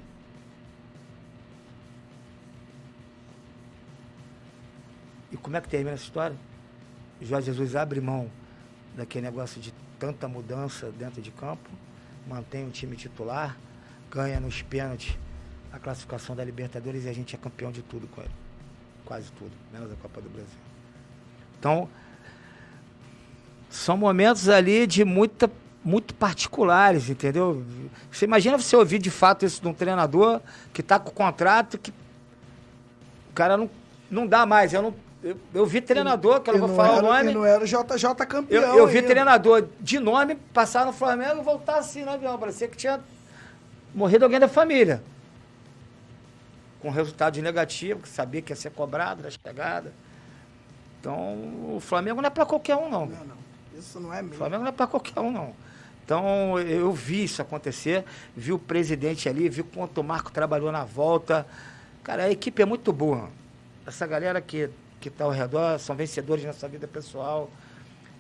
E 5.32 5.38
como 5.38 5.56
é 5.58 5.62
que 5.62 5.70
termina 5.70 5.92
essa 5.92 6.04
história? 6.04 6.38
O 7.22 7.26
Jorge 7.26 7.48
Jesus 7.48 7.76
abre 7.76 8.02
mão 8.02 8.32
daquele 8.96 9.26
negócio 9.26 9.62
de 9.62 9.74
tanta 10.00 10.28
mudança 10.28 10.92
dentro 10.92 11.22
de 11.22 11.32
campo, 11.32 11.70
mantém 12.28 12.68
o 12.68 12.72
time 12.72 12.96
titular, 12.96 13.58
ganha 14.10 14.40
nos 14.40 14.62
pênaltis 14.62 15.18
a 15.72 15.80
classificação 15.80 16.36
da 16.36 16.44
Libertadores 16.44 17.06
e 17.06 17.10
a 17.10 17.14
gente 17.14 17.36
é 17.36 17.38
campeão 17.38 17.72
de 17.72 17.82
tudo 17.82 18.08
com 18.08 18.22
ele. 18.22 18.32
Quase 19.06 19.32
tudo, 19.34 19.52
menos 19.72 19.92
a 19.92 19.96
Copa 19.96 20.20
do 20.22 20.30
Brasil. 20.30 20.58
Então, 21.60 21.90
são 23.70 23.96
momentos 23.96 24.50
ali 24.50 24.86
de 24.86 25.06
muita, 25.06 25.50
muito 25.84 26.14
particulares, 26.14 27.10
entendeu? 27.10 27.64
Você 28.12 28.26
imagina 28.26 28.58
você 28.58 28.76
ouvir 28.76 29.00
de 29.00 29.10
fato 29.10 29.46
isso 29.46 29.62
de 29.62 29.68
um 29.68 29.74
treinador 29.74 30.40
que 30.72 30.82
está 30.82 31.00
com 31.00 31.10
contrato 31.12 31.78
que 31.78 31.92
o 31.92 33.34
cara 33.34 33.58
não, 33.58 33.70
não 34.10 34.28
dá 34.28 34.46
mais. 34.46 34.74
Eu, 34.74 34.82
não, 34.82 34.94
eu, 35.24 35.38
eu 35.54 35.66
vi 35.66 35.82
treinador, 35.82 36.42
que 36.42 36.50
eu 36.50 36.58
não 36.58 36.68
vou 36.68 36.76
falar 36.76 36.98
era, 36.98 37.00
o 37.00 37.10
nome. 37.10 37.32
E 37.32 37.34
não 37.34 37.46
era 37.46 37.64
o 37.64 37.68
JJ 37.68 38.14
campeão. 38.28 38.62
Eu, 38.62 38.78
eu 38.80 38.88
vi 38.88 38.98
ainda. 38.98 39.08
treinador 39.08 39.68
de 39.80 40.00
nome 40.00 40.36
passar 40.54 40.86
no 40.86 40.94
Flamengo 40.94 41.42
e 41.42 41.44
voltar 41.44 41.78
assim 41.78 42.04
no 42.04 42.12
avião. 42.12 42.38
Parecia 42.38 42.68
que 42.68 42.78
tinha 42.78 43.00
morrido 43.94 44.26
alguém 44.26 44.40
da 44.40 44.48
família. 44.48 45.02
Com 46.80 46.90
resultado 46.90 47.40
negativo, 47.42 48.02
que 48.02 48.10
sabia 48.10 48.42
que 48.42 48.52
ia 48.52 48.56
ser 48.56 48.72
cobrado 48.72 49.24
na 49.24 49.30
chegada. 49.30 49.94
Então, 51.00 51.76
o 51.76 51.80
Flamengo 51.80 52.22
não 52.22 52.28
é 52.28 52.30
para 52.30 52.46
qualquer 52.46 52.76
um, 52.76 52.90
não. 52.90 53.06
Não, 53.06 53.26
não. 53.26 53.42
Isso 53.78 54.00
não 54.00 54.14
é 54.14 54.20
O 54.20 54.24
mesmo. 54.24 54.38
Flamengo 54.38 54.64
não 54.64 54.70
é 54.70 54.74
para 54.74 54.88
qualquer 54.88 55.20
um, 55.20 55.32
não. 55.32 55.56
Então, 56.12 56.60
eu 56.60 56.92
vi 56.92 57.24
isso 57.24 57.42
acontecer, 57.42 58.04
vi 58.36 58.52
o 58.52 58.60
presidente 58.60 59.30
ali, 59.30 59.48
vi 59.48 59.64
quanto 59.64 60.02
o 60.02 60.04
Marco 60.04 60.30
trabalhou 60.30 60.70
na 60.70 60.84
volta. 60.84 61.48
Cara, 62.04 62.26
a 62.26 62.30
equipe 62.30 62.62
é 62.62 62.66
muito 62.66 62.92
boa. 62.92 63.30
Essa 63.88 64.06
galera 64.06 64.42
que 64.42 64.70
que 65.00 65.08
está 65.08 65.24
ao 65.24 65.32
redor 65.32 65.80
são 65.80 65.96
vencedores 65.96 66.44
na 66.44 66.52
sua 66.52 66.68
vida 66.68 66.86
pessoal, 66.86 67.50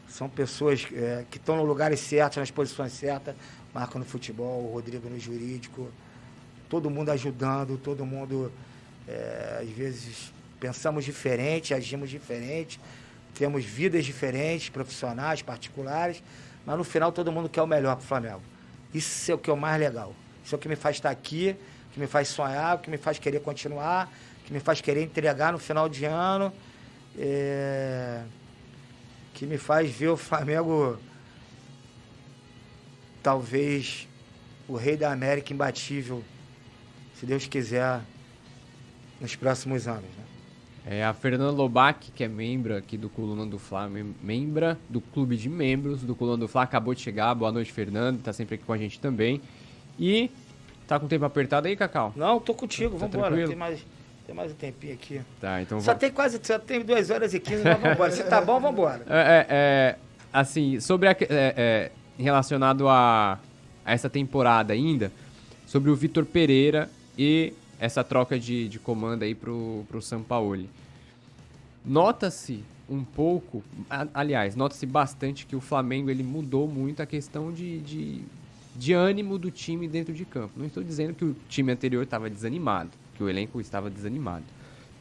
são 0.07 0.29
pessoas 0.29 0.87
é, 0.93 1.25
que 1.29 1.35
estão 1.37 1.57
no 1.57 1.65
lugares 1.65 1.99
certos, 1.99 2.37
nas 2.37 2.49
posições 2.49 2.93
certas. 2.93 3.35
Marco 3.73 3.99
no 3.99 4.05
futebol, 4.05 4.63
o 4.63 4.71
Rodrigo 4.71 5.09
no 5.09 5.19
jurídico, 5.19 5.91
todo 6.69 6.89
mundo 6.89 7.09
ajudando, 7.09 7.77
todo 7.77 8.05
mundo, 8.05 8.53
é, 9.05 9.59
às 9.63 9.69
vezes, 9.69 10.31
pensamos 10.61 11.03
diferente, 11.03 11.73
agimos 11.73 12.09
diferente, 12.09 12.79
temos 13.35 13.65
vidas 13.65 14.05
diferentes, 14.05 14.69
profissionais, 14.69 15.41
particulares, 15.41 16.23
mas 16.65 16.77
no 16.77 16.83
final 16.83 17.11
todo 17.11 17.31
mundo 17.31 17.49
quer 17.49 17.61
o 17.61 17.67
melhor 17.67 17.95
para 17.95 18.03
o 18.03 18.07
Flamengo. 18.07 18.41
Isso 18.93 19.31
é 19.31 19.35
o 19.35 19.37
que 19.37 19.49
é 19.49 19.53
o 19.53 19.57
mais 19.57 19.79
legal. 19.79 20.13
Isso 20.43 20.55
é 20.55 20.57
o 20.57 20.59
que 20.59 20.67
me 20.67 20.75
faz 20.75 20.97
estar 20.97 21.09
aqui, 21.09 21.55
que 21.93 21.99
me 21.99 22.07
faz 22.07 22.27
sonhar, 22.27 22.79
que 22.79 22.89
me 22.89 22.97
faz 22.97 23.19
querer 23.19 23.41
continuar, 23.41 24.11
que 24.45 24.53
me 24.53 24.59
faz 24.59 24.81
querer 24.81 25.03
entregar 25.03 25.51
no 25.51 25.59
final 25.59 25.87
de 25.87 26.05
ano, 26.05 26.51
é, 27.17 28.21
que 29.33 29.45
me 29.45 29.57
faz 29.57 29.89
ver 29.91 30.09
o 30.09 30.17
Flamengo 30.17 30.97
talvez 33.21 34.07
o 34.67 34.75
rei 34.75 34.97
da 34.97 35.11
América 35.11 35.53
imbatível, 35.53 36.23
se 37.19 37.25
Deus 37.25 37.45
quiser, 37.45 38.01
nos 39.19 39.35
próximos 39.35 39.87
anos. 39.87 40.09
Né? 40.17 40.30
É 40.85 41.03
a 41.05 41.13
Fernanda 41.13 41.51
Lobac, 41.51 42.11
que 42.11 42.23
é 42.23 42.27
membro 42.27 42.75
aqui 42.75 42.97
do 42.97 43.07
Coluna 43.07 43.45
do 43.45 43.59
Fla, 43.59 43.87
mem- 43.87 44.15
membra 44.21 44.79
do 44.89 44.99
clube 44.99 45.37
de 45.37 45.47
membros 45.47 46.01
do 46.01 46.15
Coluna 46.15 46.37
do 46.37 46.47
Fla, 46.47 46.63
acabou 46.63 46.95
de 46.95 47.01
chegar. 47.01 47.33
Boa 47.35 47.51
noite, 47.51 47.71
Fernando, 47.71 48.19
tá 48.21 48.33
sempre 48.33 48.55
aqui 48.55 48.63
com 48.63 48.73
a 48.73 48.77
gente 48.77 48.99
também. 48.99 49.39
E 49.99 50.31
tá 50.87 50.99
com 50.99 51.05
o 51.05 51.09
tempo 51.09 51.23
apertado 51.23 51.67
aí, 51.67 51.75
Cacau? 51.75 52.11
Não, 52.15 52.39
tô 52.39 52.55
contigo, 52.55 52.97
Tá 52.97 53.07
tranquilo? 53.07 53.47
Tem 53.49 53.55
mais, 53.55 53.85
tem 54.25 54.33
mais 54.35 54.51
um 54.51 54.55
tempinho 54.55 54.93
aqui. 54.95 55.21
Tá, 55.39 55.61
então 55.61 55.79
Só 55.79 55.87
vamos. 55.87 55.99
tem 55.99 56.09
quase, 56.11 56.39
só 56.41 56.57
tem 56.57 56.81
duas 56.81 57.11
horas 57.11 57.31
e 57.35 57.39
quinze, 57.39 57.63
mas 57.63 57.77
vamos 57.79 57.95
embora. 57.95 58.11
Se 58.11 58.23
tá 58.23 58.41
bom, 58.41 58.59
vamos 58.59 58.71
embora. 58.71 59.05
É, 59.07 59.19
é, 59.19 59.45
é, 59.49 59.95
assim, 60.33 60.79
sobre 60.79 61.07
a, 61.09 61.11
é, 61.11 61.17
é, 61.29 61.91
relacionado 62.17 62.89
a, 62.89 63.37
a 63.85 63.93
essa 63.93 64.09
temporada 64.09 64.73
ainda, 64.73 65.11
sobre 65.67 65.91
o 65.91 65.95
Vitor 65.95 66.25
Pereira 66.25 66.89
e 67.15 67.53
essa 67.81 68.03
troca 68.03 68.39
de, 68.39 68.69
de 68.69 68.77
comando 68.77 69.23
aí 69.23 69.33
pro, 69.33 69.83
pro 69.89 69.99
Sampaoli. 70.03 70.69
Nota-se 71.83 72.63
um 72.87 73.03
pouco, 73.03 73.63
aliás, 74.13 74.55
nota-se 74.55 74.85
bastante 74.85 75.47
que 75.47 75.55
o 75.55 75.59
Flamengo 75.59 76.11
ele 76.11 76.21
mudou 76.21 76.67
muito 76.67 77.01
a 77.01 77.07
questão 77.07 77.51
de, 77.51 77.79
de, 77.79 78.21
de 78.75 78.93
ânimo 78.93 79.39
do 79.39 79.49
time 79.49 79.87
dentro 79.87 80.13
de 80.13 80.23
campo. 80.25 80.53
Não 80.57 80.67
estou 80.67 80.83
dizendo 80.83 81.15
que 81.15 81.25
o 81.25 81.35
time 81.49 81.71
anterior 81.71 82.03
estava 82.03 82.29
desanimado, 82.29 82.91
que 83.15 83.23
o 83.23 83.27
elenco 83.27 83.59
estava 83.59 83.89
desanimado. 83.89 84.45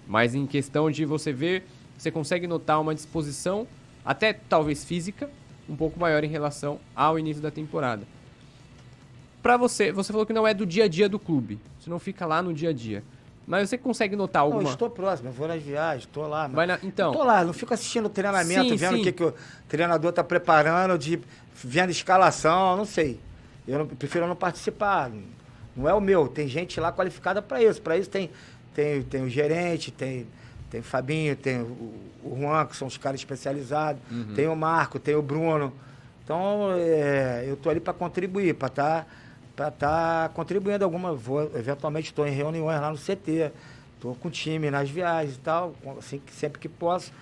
Mas 0.08 0.34
em 0.34 0.46
questão 0.46 0.90
de 0.90 1.04
você 1.04 1.34
ver, 1.34 1.64
você 1.98 2.10
consegue 2.10 2.46
notar 2.46 2.80
uma 2.80 2.94
disposição, 2.94 3.66
até 4.02 4.32
talvez 4.32 4.84
física, 4.84 5.28
um 5.68 5.76
pouco 5.76 6.00
maior 6.00 6.24
em 6.24 6.28
relação 6.28 6.80
ao 6.96 7.18
início 7.18 7.42
da 7.42 7.50
temporada. 7.50 8.06
Pra 9.42 9.56
você, 9.56 9.90
você 9.92 10.12
falou 10.12 10.26
que 10.26 10.32
não 10.32 10.46
é 10.46 10.52
do 10.52 10.66
dia 10.66 10.84
a 10.84 10.88
dia 10.88 11.08
do 11.08 11.18
clube. 11.18 11.58
Você 11.78 11.88
não 11.88 11.98
fica 11.98 12.26
lá 12.26 12.42
no 12.42 12.52
dia 12.52 12.70
a 12.70 12.72
dia. 12.72 13.02
Mas 13.46 13.68
você 13.68 13.78
consegue 13.78 14.14
notar 14.14 14.42
Não, 14.42 14.52
alguma. 14.52 14.68
eu 14.68 14.72
estou 14.72 14.88
próximo, 14.90 15.28
eu 15.30 15.32
vou 15.32 15.48
nas 15.48 15.60
viagens, 15.62 16.04
estou 16.04 16.26
lá. 16.28 16.46
Vai 16.46 16.66
na- 16.66 16.78
então. 16.82 17.10
Tô 17.12 17.24
lá, 17.24 17.44
não 17.44 17.52
fico 17.52 17.74
assistindo 17.74 18.06
o 18.06 18.08
treinamento, 18.10 18.68
Sim, 18.68 18.76
vendo 18.76 18.94
o 18.94 18.96
sim. 18.98 19.02
que, 19.04 19.12
que 19.12 19.24
o 19.24 19.34
treinador 19.68 20.12
tá 20.12 20.22
preparando, 20.22 20.96
de, 20.96 21.18
vendo 21.54 21.90
escalação, 21.90 22.76
não 22.76 22.84
sei. 22.84 23.18
Eu 23.66 23.80
não- 23.80 23.86
prefiro 23.86 24.26
não 24.28 24.36
participar. 24.36 25.10
Não 25.74 25.88
é 25.88 25.94
o 25.94 26.00
meu. 26.00 26.28
Tem 26.28 26.46
gente 26.46 26.78
lá 26.78 26.92
qualificada 26.92 27.40
para 27.42 27.62
isso. 27.62 27.80
Para 27.82 27.96
isso 27.96 28.10
tem, 28.10 28.30
tem, 28.74 29.02
tem 29.02 29.22
o 29.24 29.28
gerente, 29.28 29.90
tem, 29.90 30.26
tem 30.70 30.80
o 30.80 30.84
Fabinho, 30.84 31.34
tem 31.34 31.60
o, 31.60 31.92
o 32.22 32.36
Juan, 32.38 32.66
que 32.66 32.76
são 32.76 32.86
os 32.86 32.98
caras 32.98 33.20
especializados, 33.20 34.00
Uhum. 34.12 34.34
tem 34.34 34.46
o 34.46 34.54
Marco, 34.54 34.98
tem 35.00 35.14
o 35.16 35.22
Bruno. 35.22 35.72
Então, 36.22 36.68
é, 36.76 37.44
eu 37.48 37.56
tô 37.56 37.68
ali 37.70 37.80
para 37.80 37.92
contribuir, 37.94 38.54
para 38.54 38.68
estar 38.68 39.06
para 39.60 39.70
tá 39.70 40.30
contribuindo 40.32 40.82
alguma. 40.84 41.12
Vou, 41.12 41.42
eventualmente 41.54 42.06
estou 42.08 42.26
em 42.26 42.30
reuniões 42.30 42.80
lá 42.80 42.90
no 42.90 42.96
CT, 42.96 43.52
estou 43.94 44.14
com 44.14 44.28
o 44.28 44.30
time 44.30 44.70
nas 44.70 44.88
viagens 44.88 45.36
e 45.36 45.40
tal, 45.40 45.74
assim, 45.98 46.18
que- 46.24 46.32
sempre 46.32 46.58
que 46.58 46.68
posso. 46.68 47.12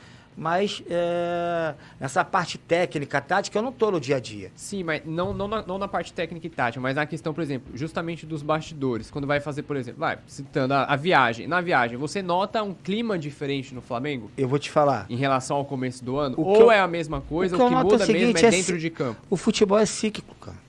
Mas 0.40 0.84
é, 0.88 1.74
nessa 1.98 2.24
parte 2.24 2.56
técnica, 2.58 3.20
tática, 3.20 3.58
eu 3.58 3.62
não 3.62 3.70
estou 3.70 3.90
no 3.90 3.98
dia 4.00 4.18
a 4.18 4.20
dia. 4.20 4.52
Sim, 4.54 4.84
mas 4.84 5.02
não, 5.04 5.34
não, 5.34 5.48
na, 5.48 5.62
não 5.66 5.78
na 5.78 5.88
parte 5.88 6.12
técnica 6.12 6.46
e 6.46 6.50
tática, 6.50 6.80
mas 6.80 6.94
na 6.94 7.04
questão, 7.06 7.34
por 7.34 7.42
exemplo, 7.42 7.76
justamente 7.76 8.24
dos 8.24 8.40
bastidores. 8.40 9.10
Quando 9.10 9.26
vai 9.26 9.40
fazer, 9.40 9.64
por 9.64 9.74
exemplo, 9.76 9.98
vai, 9.98 10.16
citando 10.28 10.74
a, 10.74 10.84
a 10.84 10.94
viagem. 10.94 11.48
Na 11.48 11.60
viagem, 11.60 11.98
você 11.98 12.22
nota 12.22 12.62
um 12.62 12.72
clima 12.72 13.18
diferente 13.18 13.74
no 13.74 13.80
Flamengo 13.82 14.30
Eu 14.38 14.46
vou 14.46 14.60
te 14.60 14.70
falar. 14.70 15.06
em 15.10 15.16
relação 15.16 15.56
ao 15.56 15.64
começo 15.64 16.04
do 16.04 16.16
ano? 16.16 16.36
O 16.38 16.44
que 16.44 16.62
Ou 16.62 16.66
eu- 16.66 16.70
é 16.70 16.78
a 16.78 16.86
mesma 16.86 17.20
coisa, 17.20 17.56
o 17.56 17.58
que 17.58 17.64
o 17.64 17.68
que 17.68 17.74
noto 17.74 17.86
é 17.86 17.88
o 17.88 17.92
muda 17.98 18.06
mesmo 18.06 18.20
seguinte, 18.28 18.44
é 18.44 18.46
é 18.46 18.50
dentro 18.52 18.78
de 18.78 18.90
campo? 18.90 19.20
O 19.28 19.36
futebol 19.36 19.76
é 19.80 19.86
cíclico, 19.86 20.36
cara. 20.36 20.67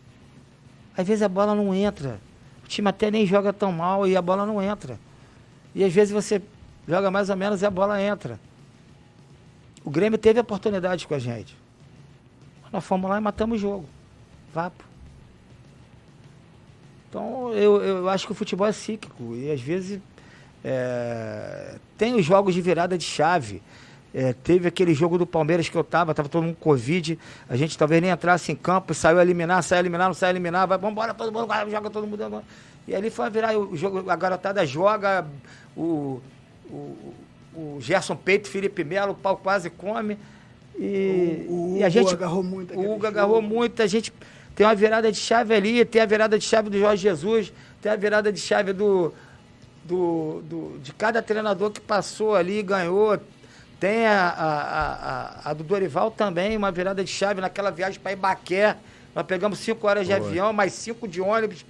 Às 0.99 1.07
vezes 1.07 1.23
a 1.23 1.29
bola 1.29 1.55
não 1.55 1.73
entra. 1.73 2.19
O 2.61 2.67
time 2.67 2.89
até 2.89 3.09
nem 3.09 3.25
joga 3.25 3.53
tão 3.53 3.71
mal 3.71 4.05
e 4.05 4.17
a 4.17 4.21
bola 4.21 4.45
não 4.45 4.61
entra. 4.61 4.99
E 5.73 5.81
às 5.81 5.93
vezes 5.93 6.11
você 6.13 6.41
joga 6.85 7.09
mais 7.09 7.29
ou 7.29 7.37
menos 7.37 7.61
e 7.61 7.65
a 7.65 7.69
bola 7.69 8.03
entra. 8.03 8.37
O 9.81 9.89
Grêmio 9.89 10.17
teve 10.17 10.41
oportunidade 10.41 11.07
com 11.07 11.13
a 11.13 11.19
gente. 11.19 11.55
Nós 12.69 12.83
fomos 12.83 13.09
lá 13.09 13.17
e 13.17 13.21
matamos 13.21 13.59
o 13.59 13.61
jogo. 13.61 13.85
Vapo. 14.53 14.83
Então 17.07 17.53
eu, 17.53 17.81
eu 17.81 18.09
acho 18.09 18.25
que 18.25 18.33
o 18.33 18.35
futebol 18.35 18.67
é 18.67 18.73
cíclico. 18.73 19.37
E 19.37 19.49
às 19.49 19.61
vezes 19.61 20.01
é, 20.65 21.77
tem 21.97 22.13
os 22.15 22.25
jogos 22.25 22.53
de 22.53 22.61
virada 22.61 22.97
de 22.97 23.05
chave. 23.05 23.61
É, 24.13 24.33
teve 24.33 24.67
aquele 24.67 24.93
jogo 24.93 25.17
do 25.19 25.25
Palmeiras 25.27 25.69
que 25.69 25.75
eu 25.75 25.83
tava, 25.83 26.13
tava 26.15 26.27
todo 26.27 26.41
mundo 26.43 26.55
com 26.55 26.61
Covid, 26.71 27.17
a 27.47 27.55
gente 27.55 27.77
talvez 27.77 28.01
nem 28.01 28.09
entrasse 28.09 28.51
em 28.51 28.55
campo, 28.55 28.91
saiu 28.93 29.19
a 29.19 29.21
eliminar, 29.21 29.61
saiu 29.61 29.77
a 29.77 29.81
eliminar, 29.81 30.07
não 30.07 30.15
saiu 30.15 30.29
a 30.29 30.31
eliminar, 30.31 30.67
vai, 30.67 30.77
vambora, 30.79 31.13
todo 31.13 31.31
mundo, 31.31 31.47
joga 31.69 31.89
todo 31.91 32.07
mundo. 32.07 32.23
agora. 32.23 32.43
E 32.87 32.95
ali 32.95 33.11
foi 33.11 33.29
virar 33.29 33.55
o 33.55 33.75
jogo, 33.77 34.09
a 34.09 34.15
garotada 34.15 34.65
joga, 34.65 35.27
o, 35.77 36.19
o, 36.71 37.13
o 37.53 37.77
Gerson 37.79 38.15
Peito, 38.15 38.47
Felipe 38.49 38.83
Melo, 38.83 39.11
o 39.11 39.15
pau 39.15 39.37
quase 39.37 39.69
come. 39.69 40.17
E, 40.75 41.45
O- 41.47 41.75
o 41.75 41.77
e 41.77 41.83
a 41.83 41.87
Hugo 41.87 41.91
gente. 41.91 42.13
agarrou 42.13 42.41
muito 42.41 42.73
O 42.73 42.93
Hugo 42.95 43.05
agarrou 43.05 43.41
jogo. 43.43 43.47
muito, 43.47 43.81
a 43.83 43.85
gente 43.87 44.11
tem 44.55 44.65
uma 44.65 44.73
virada 44.73 45.11
de 45.11 45.19
chave 45.19 45.53
ali, 45.53 45.85
tem 45.85 46.01
a 46.01 46.05
virada 46.07 46.39
de 46.39 46.45
chave 46.45 46.69
do 46.69 46.79
Jorge 46.79 47.03
Jesus, 47.03 47.53
tem 47.79 47.91
a 47.91 47.95
virada 47.95 48.31
de 48.31 48.39
chave 48.39 48.73
do, 48.73 49.13
do, 49.83 50.41
do- 50.49 50.79
de 50.81 50.93
cada 50.93 51.21
treinador 51.21 51.69
que 51.69 51.79
passou 51.79 52.33
ali, 52.35 52.63
ganhou. 52.63 53.19
Tem 53.79 54.05
a, 54.05 54.27
a, 54.27 54.91
a, 55.47 55.51
a, 55.51 55.53
do 55.53 55.63
Dorival 55.63 56.11
também, 56.11 56.57
uma 56.57 56.69
virada 56.69 57.01
de 57.01 57.09
chave 57.09 57.39
naquela 57.39 57.71
viagem 57.71 57.99
para 57.99 58.11
Ibaqué. 58.11 58.75
Nós 59.15 59.25
pegamos 59.25 59.59
cinco 59.59 59.87
horas 59.87 60.05
de 60.05 60.11
avião, 60.11 60.51
mais 60.51 60.73
cinco 60.73 61.07
de 61.07 61.21
ônibus. 61.21 61.65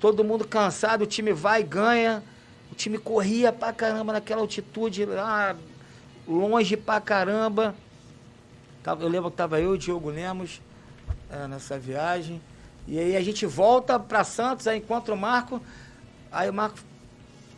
Todo 0.00 0.24
mundo 0.24 0.46
cansado, 0.46 1.02
o 1.02 1.06
time 1.06 1.32
vai 1.32 1.60
e 1.60 1.64
ganha. 1.64 2.22
O 2.70 2.74
time 2.74 2.96
corria 2.96 3.52
pra 3.52 3.70
caramba 3.70 4.14
naquela 4.14 4.40
altitude 4.40 5.04
lá, 5.04 5.54
longe 6.26 6.74
pra 6.74 7.00
caramba. 7.02 7.74
Eu 8.86 9.08
lembro 9.08 9.30
que 9.30 9.36
tava 9.36 9.60
eu 9.60 9.72
e 9.72 9.76
o 9.76 9.78
Diogo 9.78 10.08
Lemos 10.08 10.60
é, 11.30 11.46
nessa 11.46 11.78
viagem. 11.78 12.40
E 12.88 12.98
aí 12.98 13.14
a 13.14 13.20
gente 13.20 13.44
volta 13.44 13.98
para 13.98 14.24
Santos, 14.24 14.66
aí 14.66 14.78
encontra 14.78 15.14
o 15.14 15.18
Marco. 15.18 15.60
Aí 16.32 16.48
o 16.48 16.52
Marco 16.52 16.78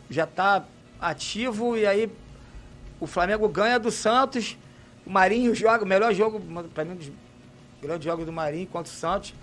já 0.09 0.27
tá 0.27 0.65
ativo 0.99 1.77
e 1.77 1.87
aí 1.87 2.11
o 2.99 3.07
Flamengo 3.07 3.47
ganha 3.47 3.79
do 3.79 3.91
Santos. 3.91 4.57
O 5.05 5.09
Marinho 5.09 5.53
joga, 5.53 5.83
o 5.83 5.87
melhor 5.87 6.13
jogo, 6.13 6.41
para 6.73 6.85
mim, 6.85 6.93
o 6.93 7.81
grande 7.85 8.05
jogo 8.05 8.25
do 8.25 8.31
Marinho 8.31 8.67
contra 8.67 8.91
o 8.91 8.95
Santos. 8.95 9.33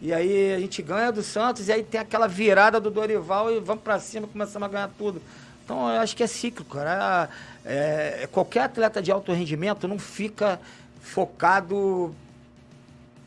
E 0.00 0.12
aí 0.12 0.54
a 0.54 0.60
gente 0.60 0.80
ganha 0.80 1.10
do 1.10 1.22
Santos 1.22 1.66
e 1.66 1.72
aí 1.72 1.82
tem 1.82 2.00
aquela 2.00 2.28
virada 2.28 2.78
do 2.80 2.90
Dorival 2.90 3.50
e 3.50 3.58
vamos 3.58 3.82
para 3.82 3.98
cima, 3.98 4.28
começamos 4.28 4.68
a 4.68 4.70
ganhar 4.70 4.90
tudo. 4.96 5.20
Então 5.64 5.92
eu 5.92 6.00
acho 6.00 6.16
que 6.16 6.22
é 6.22 6.26
cíclico, 6.26 6.72
cara. 6.72 7.28
É, 7.64 8.20
é, 8.22 8.26
qualquer 8.28 8.62
atleta 8.62 9.02
de 9.02 9.10
alto 9.10 9.32
rendimento 9.32 9.88
não 9.88 9.98
fica 9.98 10.60
focado 11.00 12.14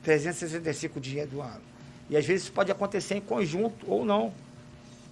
365 0.04 1.00
dias 1.00 1.30
do 1.30 1.42
ano. 1.42 1.62
E 2.10 2.16
às 2.16 2.26
vezes 2.26 2.44
isso 2.44 2.54
pode 2.54 2.72
acontecer 2.72 3.16
em 3.16 3.22
conjunto 3.22 3.86
ou 3.86 4.06
não, 4.06 4.34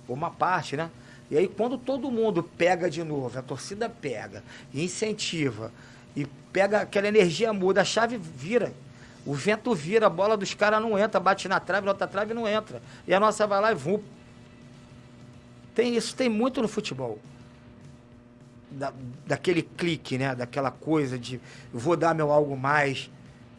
ou 0.07 0.15
uma 0.15 0.31
parte, 0.31 0.77
né? 0.77 0.89
E 1.29 1.37
aí 1.37 1.47
quando 1.47 1.77
todo 1.77 2.09
mundo 2.09 2.41
pega 2.41 2.89
de 2.89 3.03
novo, 3.03 3.37
a 3.37 3.41
torcida 3.41 3.87
pega, 3.89 4.43
incentiva, 4.73 5.71
e 6.15 6.25
pega 6.51 6.81
aquela 6.81 7.07
energia 7.07 7.53
muda, 7.53 7.81
a 7.81 7.85
chave 7.85 8.17
vira. 8.17 8.73
O 9.25 9.33
vento 9.33 9.73
vira, 9.75 10.07
a 10.07 10.09
bola 10.09 10.35
dos 10.35 10.53
caras 10.53 10.81
não 10.81 10.97
entra, 10.97 11.19
bate 11.19 11.47
na 11.47 11.59
trave, 11.59 11.85
na 11.85 11.91
outra 11.91 12.07
trave 12.07 12.33
não 12.33 12.47
entra. 12.47 12.81
E 13.07 13.13
a 13.13 13.19
nossa 13.19 13.45
vai 13.45 13.61
lá 13.61 13.71
e 13.71 13.75
vum. 13.75 14.01
Tem 15.75 15.95
isso, 15.95 16.15
tem 16.15 16.27
muito 16.27 16.61
no 16.61 16.67
futebol. 16.67 17.19
Da, 18.71 18.93
daquele 19.25 19.61
clique, 19.61 20.17
né? 20.17 20.35
Daquela 20.35 20.71
coisa 20.71 21.17
de 21.17 21.39
vou 21.73 21.95
dar 21.95 22.13
meu 22.15 22.31
algo 22.31 22.57
mais. 22.57 23.09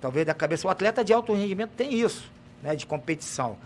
Talvez 0.00 0.26
da 0.26 0.34
cabeça. 0.34 0.66
O 0.66 0.70
atleta 0.70 1.04
de 1.04 1.12
alto 1.12 1.32
rendimento 1.34 1.70
tem 1.70 1.94
isso, 1.94 2.30
né? 2.62 2.74
De 2.74 2.86
competição. 2.86 3.56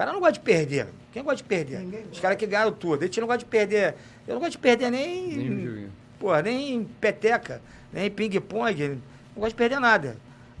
O 0.00 0.02
cara 0.02 0.14
não 0.14 0.20
gosta 0.20 0.32
de 0.32 0.40
perder. 0.40 0.86
Quem 1.12 1.22
gosta 1.22 1.36
de 1.36 1.44
perder? 1.44 2.06
Os 2.10 2.18
caras 2.18 2.38
que 2.38 2.46
ganharam 2.46 2.72
tudo. 2.72 3.02
A 3.02 3.04
gente 3.04 3.20
não 3.20 3.26
gosta 3.26 3.40
de 3.40 3.44
perder. 3.44 3.94
Eu 4.26 4.32
não 4.32 4.40
gosto 4.40 4.52
de 4.52 4.58
perder 4.58 4.90
nem. 4.90 5.26
Nem, 5.26 5.90
porra, 6.18 6.40
nem 6.40 6.84
peteca, 6.98 7.60
nem 7.92 8.10
ping-pong. 8.10 8.88
Não 8.88 8.98
gosto 9.36 9.50
de 9.50 9.56
perder 9.56 9.78
nada. 9.78 10.16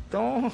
Então, 0.06 0.52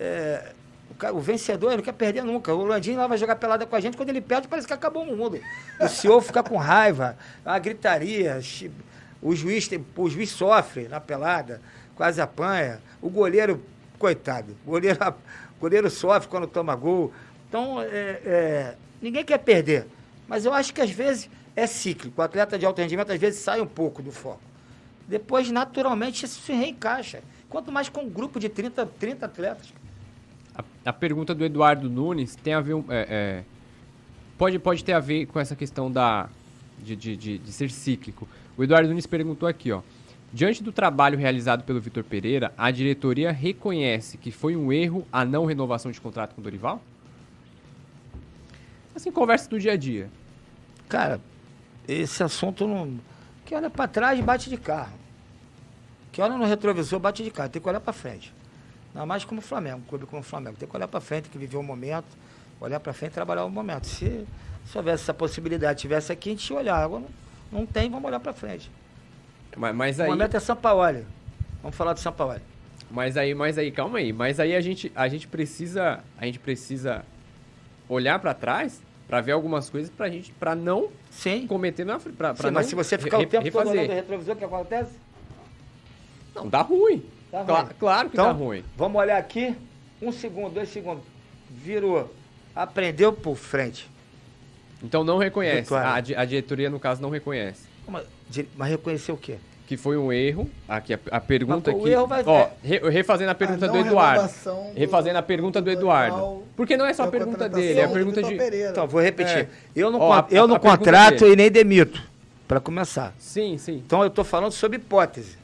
é, 0.00 0.54
o, 0.90 1.16
o, 1.16 1.20
vencedor 1.20 1.68
ele 1.68 1.76
não 1.76 1.84
quer 1.84 1.92
perder 1.92 2.24
nunca. 2.24 2.52
O 2.52 2.64
Landinho 2.64 2.98
lá 2.98 3.06
vai 3.06 3.16
jogar 3.16 3.36
pelada 3.36 3.64
com 3.64 3.76
a 3.76 3.78
gente, 3.78 3.96
quando 3.96 4.08
ele 4.08 4.20
perde, 4.20 4.48
parece 4.48 4.66
que 4.66 4.74
acabou 4.74 5.04
o 5.04 5.16
mundo. 5.16 5.38
O 5.78 5.86
senhor 5.86 6.20
fica 6.20 6.42
com 6.42 6.56
raiva, 6.56 7.16
a 7.44 7.56
gritaria, 7.60 8.40
o 9.22 9.36
juiz, 9.36 9.68
tem, 9.68 9.86
o 9.96 10.10
juiz 10.10 10.30
sofre 10.30 10.88
na 10.88 10.98
pelada, 10.98 11.60
quase 11.94 12.20
apanha. 12.20 12.80
O 13.00 13.08
goleiro, 13.08 13.62
coitado, 14.00 14.56
o 14.66 14.70
goleiro, 14.72 14.98
o 15.56 15.60
goleiro 15.60 15.88
sofre 15.88 16.28
quando 16.28 16.48
toma 16.48 16.74
gol. 16.74 17.12
Então, 17.48 17.80
é, 17.80 17.86
é, 18.24 18.74
ninguém 19.00 19.24
quer 19.24 19.38
perder. 19.38 19.86
Mas 20.28 20.44
eu 20.44 20.52
acho 20.52 20.74
que 20.74 20.80
às 20.80 20.90
vezes 20.90 21.30
é 21.54 21.66
cíclico. 21.66 22.20
O 22.20 22.24
atleta 22.24 22.58
de 22.58 22.66
alto 22.66 22.80
rendimento 22.80 23.12
às 23.12 23.20
vezes 23.20 23.40
sai 23.40 23.60
um 23.60 23.66
pouco 23.66 24.02
do 24.02 24.12
foco. 24.12 24.40
Depois, 25.08 25.50
naturalmente, 25.50 26.24
isso 26.24 26.40
se 26.40 26.52
reencaixa. 26.52 27.22
Quanto 27.48 27.70
mais 27.70 27.88
com 27.88 28.02
um 28.02 28.10
grupo 28.10 28.40
de 28.40 28.48
30, 28.48 28.84
30 28.98 29.26
atletas. 29.26 29.72
A, 30.54 30.64
a 30.84 30.92
pergunta 30.92 31.34
do 31.34 31.44
Eduardo 31.44 31.88
Nunes 31.88 32.34
tem 32.36 32.54
a 32.54 32.60
ver. 32.60 32.76
É, 32.88 33.06
é, 33.08 33.44
pode, 34.36 34.58
pode 34.58 34.84
ter 34.84 34.92
a 34.92 35.00
ver 35.00 35.26
com 35.26 35.38
essa 35.38 35.54
questão 35.54 35.90
da, 35.90 36.28
de, 36.78 36.96
de, 36.96 37.16
de, 37.16 37.38
de 37.38 37.52
ser 37.52 37.70
cíclico. 37.70 38.28
O 38.56 38.64
Eduardo 38.64 38.88
Nunes 38.88 39.06
perguntou 39.06 39.48
aqui, 39.48 39.70
ó. 39.70 39.82
Diante 40.32 40.62
do 40.62 40.72
trabalho 40.72 41.16
realizado 41.16 41.62
pelo 41.62 41.80
Vitor 41.80 42.02
Pereira, 42.02 42.52
a 42.58 42.70
diretoria 42.70 43.30
reconhece 43.30 44.18
que 44.18 44.32
foi 44.32 44.56
um 44.56 44.72
erro 44.72 45.06
a 45.12 45.24
não 45.24 45.46
renovação 45.46 45.90
de 45.90 46.00
contrato 46.00 46.34
com 46.34 46.40
o 46.40 46.44
Dorival? 46.44 46.82
Assim, 48.96 49.12
conversa 49.12 49.46
do 49.50 49.60
dia 49.60 49.72
a 49.72 49.76
dia. 49.76 50.08
Cara, 50.88 51.20
esse 51.86 52.22
assunto 52.22 52.66
não. 52.66 52.98
Que 53.44 53.54
olha 53.54 53.68
para 53.68 53.86
trás 53.86 54.18
bate 54.20 54.48
de 54.48 54.56
carro. 54.56 54.94
Que 56.10 56.22
olha 56.22 56.38
no 56.38 56.46
retrovisor 56.46 56.98
bate 56.98 57.22
de 57.22 57.30
carro. 57.30 57.50
Tem 57.50 57.60
que 57.60 57.68
olhar 57.68 57.78
para 57.78 57.92
frente. 57.92 58.32
Ainda 58.94 59.04
mais 59.04 59.22
como 59.22 59.40
o 59.40 59.42
Flamengo, 59.42 59.76
um 59.76 59.82
clube 59.82 60.06
como 60.06 60.20
o 60.20 60.24
Flamengo. 60.24 60.56
Tem 60.56 60.66
que 60.66 60.74
olhar 60.74 60.88
para 60.88 60.98
frente, 60.98 61.24
tem 61.24 61.32
que 61.32 61.36
viver 61.36 61.58
o 61.58 61.62
momento, 61.62 62.06
olhar 62.58 62.80
para 62.80 62.94
frente 62.94 63.12
e 63.12 63.14
trabalhar 63.14 63.44
o 63.44 63.50
momento. 63.50 63.86
Se, 63.86 64.26
se 64.64 64.78
houvesse 64.78 65.02
essa 65.02 65.12
possibilidade, 65.12 65.78
tivesse 65.78 66.10
aqui, 66.10 66.30
a 66.30 66.32
gente 66.32 66.50
ia 66.50 66.58
olhar. 66.58 66.76
Agora 66.82 67.02
não, 67.52 67.60
não 67.60 67.66
tem, 67.66 67.90
vamos 67.90 68.06
olhar 68.06 68.18
para 68.18 68.32
frente. 68.32 68.70
Mas, 69.54 69.76
mas 69.76 70.00
aí... 70.00 70.08
O 70.08 70.12
momento 70.12 70.34
é 70.34 70.40
São 70.40 70.56
Paulo. 70.56 71.04
Vamos 71.62 71.76
falar 71.76 71.92
do 71.92 72.00
São 72.00 72.14
Paulo. 72.14 72.40
Mas 72.90 73.18
aí, 73.18 73.34
mas 73.34 73.58
aí, 73.58 73.70
calma 73.70 73.98
aí. 73.98 74.10
Mas 74.10 74.40
aí 74.40 74.56
a 74.56 74.60
gente, 74.62 74.90
a 74.94 75.06
gente 75.06 75.28
precisa, 75.28 76.02
a 76.16 76.24
gente 76.24 76.38
precisa 76.38 77.04
olhar 77.88 78.18
para 78.18 78.32
trás 78.32 78.80
para 79.06 79.20
ver 79.20 79.32
algumas 79.32 79.70
coisas 79.70 79.90
para 79.90 80.08
gente, 80.08 80.32
para 80.32 80.54
não 80.54 80.88
Sim. 81.10 81.46
cometer 81.46 81.84
na 81.84 81.98
frente. 81.98 82.16
Sim, 82.16 82.50
mas 82.50 82.66
se 82.66 82.74
você 82.74 82.98
ficar 82.98 83.18
o 83.18 83.26
tempo 83.26 83.44
refazer. 83.44 83.64
todo 83.64 83.78
olhando 83.78 83.90
o 83.90 83.94
retrovisor, 83.94 84.34
o 84.34 84.38
que 84.38 84.44
acontece? 84.44 84.92
Não, 86.34 86.48
dá 86.48 86.62
ruim. 86.62 87.04
Tá 87.30 87.44
Cla 87.44 87.70
claro 87.78 88.10
que 88.10 88.16
então, 88.16 88.26
tá 88.26 88.32
ruim. 88.32 88.64
Vamos 88.76 89.00
olhar 89.00 89.18
aqui. 89.18 89.56
Um 90.00 90.12
segundo, 90.12 90.54
dois 90.54 90.68
segundos. 90.68 91.04
Virou. 91.50 92.12
Aprendeu 92.54 93.12
por 93.12 93.36
frente. 93.36 93.88
Então 94.82 95.02
não 95.04 95.18
reconhece. 95.18 95.72
A, 95.74 95.94
a, 95.94 96.24
diretoria, 96.24 96.68
no 96.68 96.78
caso, 96.78 97.00
não 97.00 97.10
reconhece. 97.10 97.66
Mas, 97.88 98.06
mas 98.56 98.68
reconheceu 98.68 99.14
o 99.14 99.18
quê? 99.18 99.38
Que 99.66 99.76
foi 99.76 99.96
um 99.96 100.12
erro. 100.12 100.48
Aqui 100.68 100.94
a, 100.94 100.98
a 101.10 101.20
pergunta 101.20 101.72
aqui. 101.72 101.80
O 101.80 101.88
erro 101.88 102.06
vai 102.06 102.22
ó, 102.24 102.48
re, 102.62 102.78
refazendo 102.88 103.30
a 103.32 103.34
pergunta 103.34 103.66
a 103.66 103.68
do 103.68 103.78
Eduardo. 103.78 104.32
Do, 104.44 104.78
refazendo 104.78 105.18
a 105.18 105.22
pergunta 105.22 105.60
do, 105.60 105.64
do 105.64 105.70
Eduardo. 105.70 106.44
Porque 106.56 106.76
não 106.76 106.86
é 106.86 106.94
só 106.94 107.02
a 107.02 107.08
pergunta 107.08 107.48
dele, 107.48 107.80
é 107.80 107.84
a 107.84 107.88
pergunta 107.88 108.22
de. 108.22 108.34
Então, 108.70 108.86
vou 108.86 109.02
repetir. 109.02 109.38
É. 109.38 109.48
Eu 109.74 109.90
não, 109.90 110.00
ó, 110.00 110.24
eu 110.30 110.46
não 110.46 110.58
contrato 110.58 111.26
e 111.26 111.34
nem 111.34 111.50
demito. 111.50 112.00
Para 112.46 112.60
começar. 112.60 113.12
Sim, 113.18 113.58
sim. 113.58 113.82
Então 113.84 114.02
eu 114.02 114.06
estou 114.06 114.24
falando 114.24 114.52
sobre 114.52 114.76
hipótese. 114.76 115.36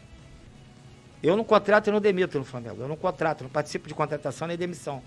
Eu 1.20 1.36
não 1.36 1.42
contrato 1.42 1.88
e 1.88 1.90
não 1.90 2.00
demito 2.00 2.38
no 2.38 2.44
Flamengo. 2.44 2.80
Eu 2.80 2.88
não 2.88 2.96
contrato, 2.96 3.42
não 3.42 3.50
participo 3.50 3.88
de 3.88 3.94
contratação 3.94 4.46
nem 4.46 4.56
demissão. 4.56 5.02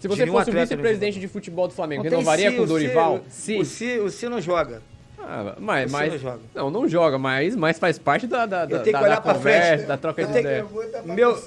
Se 0.00 0.08
você 0.08 0.26
fosse 0.26 0.50
o 0.50 0.52
vice-presidente 0.52 1.18
de 1.18 1.28
futebol 1.28 1.66
do 1.66 1.72
Flamengo, 1.72 2.04
não 2.04 2.10
renovaria 2.10 2.52
com 2.52 2.62
o 2.62 2.66
Dorival? 2.66 3.24
Sim. 3.30 3.60
O 3.60 3.64
Si, 3.64 3.98
o 3.98 4.10
si 4.10 4.28
não 4.28 4.38
joga. 4.38 4.82
Ah, 5.26 5.54
mas, 5.58 5.90
mas 5.90 6.12
não, 6.12 6.18
joga. 6.18 6.40
não, 6.54 6.70
não 6.70 6.88
joga, 6.88 7.18
mas, 7.18 7.56
mas 7.56 7.78
faz 7.78 7.98
parte 7.98 8.26
da, 8.26 8.44
da, 8.44 8.66
da, 8.66 8.78
da 8.78 9.16
conversa, 9.16 9.68
frente. 9.76 9.86
da 9.86 9.96
troca 9.96 10.22
eu 10.22 10.26
de 10.26 10.38
ideia. 10.38 10.66
Meu, 11.04 11.38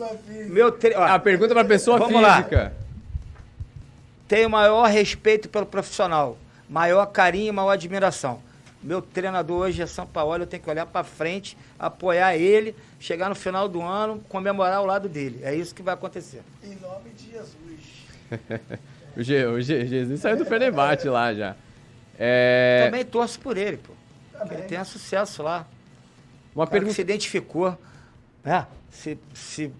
meu 0.47 0.71
tre... 0.71 0.95
Ó, 0.95 1.03
a 1.03 1.19
pergunta 1.19 1.53
para 1.53 1.65
pessoa 1.65 1.97
vamos 1.97 2.13
física. 2.13 2.63
Lá. 2.63 2.71
Tenho 4.27 4.49
maior 4.49 4.89
respeito 4.89 5.47
pelo 5.47 5.65
profissional, 5.65 6.37
maior 6.69 7.05
carinho 7.05 7.49
e 7.49 7.51
maior 7.51 7.71
admiração. 7.71 8.41
Meu 8.81 9.01
treinador 9.01 9.61
hoje 9.61 9.81
é 9.81 9.85
São 9.85 10.05
Paulo, 10.05 10.43
eu 10.43 10.47
tenho 10.47 10.61
que 10.61 10.69
olhar 10.69 10.85
para 10.85 11.03
frente, 11.03 11.57
apoiar 11.79 12.35
ele, 12.35 12.75
chegar 12.99 13.29
no 13.29 13.35
final 13.35 13.67
do 13.67 13.81
ano, 13.81 14.23
comemorar 14.27 14.77
ao 14.77 14.85
lado 14.85 15.07
dele. 15.07 15.39
É 15.43 15.53
isso 15.53 15.73
que 15.73 15.81
vai 15.81 15.93
acontecer. 15.93 16.41
Em 16.63 16.75
nome 16.75 17.09
de 17.11 17.31
Jesus. 17.31 17.57
o, 19.49 19.53
o 19.53 19.61
Jesus 19.61 20.19
saiu 20.19 20.37
do 20.37 20.45
Fenebate 20.45 21.07
lá 21.07 21.33
já. 21.33 21.55
É... 22.17 22.83
Também 22.85 23.05
torço 23.05 23.39
por 23.39 23.57
ele, 23.57 23.77
pô. 23.77 23.93
Também. 24.37 24.57
Ele 24.59 24.67
tenha 24.67 24.83
sucesso 24.83 25.43
lá. 25.43 25.65
Uma 26.55 26.67
pergunta... 26.67 26.93
se 26.93 27.01
identificou, 27.01 27.77
né? 28.43 28.65
Se, 28.89 29.17
se 29.33 29.71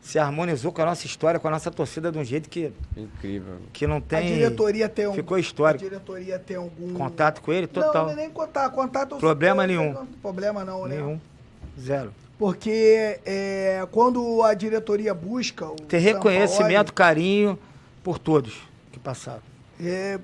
se 0.00 0.18
harmonizou 0.18 0.72
com 0.72 0.82
a 0.82 0.86
nossa 0.86 1.06
história, 1.06 1.38
com 1.38 1.48
a 1.48 1.50
nossa 1.50 1.70
torcida 1.70 2.10
de 2.10 2.18
um 2.18 2.24
jeito 2.24 2.48
que. 2.48 2.72
Incrível. 2.96 3.58
Que 3.72 3.86
não 3.86 4.00
tem. 4.00 4.18
A 4.18 4.22
diretoria 4.22 4.88
tem 4.88 5.06
um. 5.06 5.14
Ficou 5.14 5.38
histórico. 5.38 5.84
A 5.84 5.88
diretoria 5.88 6.38
tem 6.38 6.56
algum. 6.56 6.94
Contato 6.94 7.40
com 7.42 7.52
ele? 7.52 7.66
Total. 7.66 8.06
Não, 8.06 8.16
nem 8.16 8.30
contato. 8.30 8.72
Contato 8.72 9.16
Problema 9.18 9.66
nenhum. 9.66 10.06
Problema 10.22 10.64
não, 10.64 10.86
né? 10.86 10.96
Nenhum. 10.96 11.20
Zero. 11.78 12.12
Porque 12.38 13.20
é, 13.26 13.86
quando 13.90 14.42
a 14.42 14.54
diretoria 14.54 15.12
busca. 15.12 15.66
Tem 15.88 16.00
reconhecimento, 16.00 16.92
carinho 16.92 17.58
por 18.02 18.18
todos 18.18 18.62
que 18.90 18.98
passaram. 18.98 19.42
É, 19.78 20.18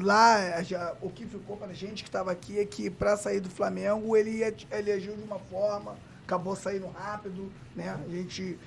lá, 0.00 0.62
já, 0.62 0.94
o 1.00 1.10
que 1.10 1.26
ficou 1.26 1.56
para 1.56 1.68
a 1.68 1.74
gente 1.74 2.02
que 2.02 2.08
estava 2.08 2.30
aqui 2.30 2.58
é 2.58 2.64
que 2.64 2.90
para 2.90 3.16
sair 3.16 3.40
do 3.40 3.50
Flamengo 3.50 4.16
ele, 4.16 4.38
ia, 4.38 4.54
ele 4.70 4.92
agiu 4.92 5.16
de 5.16 5.22
uma 5.22 5.38
forma, 5.38 5.96
acabou 6.24 6.54
saindo 6.54 6.86
rápido, 6.88 7.50
né? 7.74 7.98
A 8.04 8.08
gente 8.10 8.58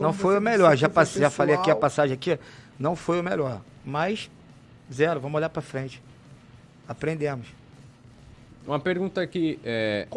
não 0.00 0.12
foi 0.12 0.36
o 0.38 0.40
melhor. 0.40 0.76
Já, 0.76 0.88
passei, 0.88 1.22
já 1.22 1.30
falei 1.30 1.54
aqui 1.54 1.70
a 1.70 1.76
passagem 1.76 2.14
aqui. 2.14 2.38
Não 2.78 2.96
foi 2.96 3.20
o 3.20 3.22
melhor. 3.22 3.60
Mas, 3.84 4.30
zero. 4.92 5.20
Vamos 5.20 5.36
olhar 5.36 5.48
para 5.48 5.62
frente. 5.62 6.02
Aprendemos. 6.88 7.46
Uma 8.66 8.80
pergunta 8.80 9.20
aqui. 9.20 9.60
É... 9.64 10.08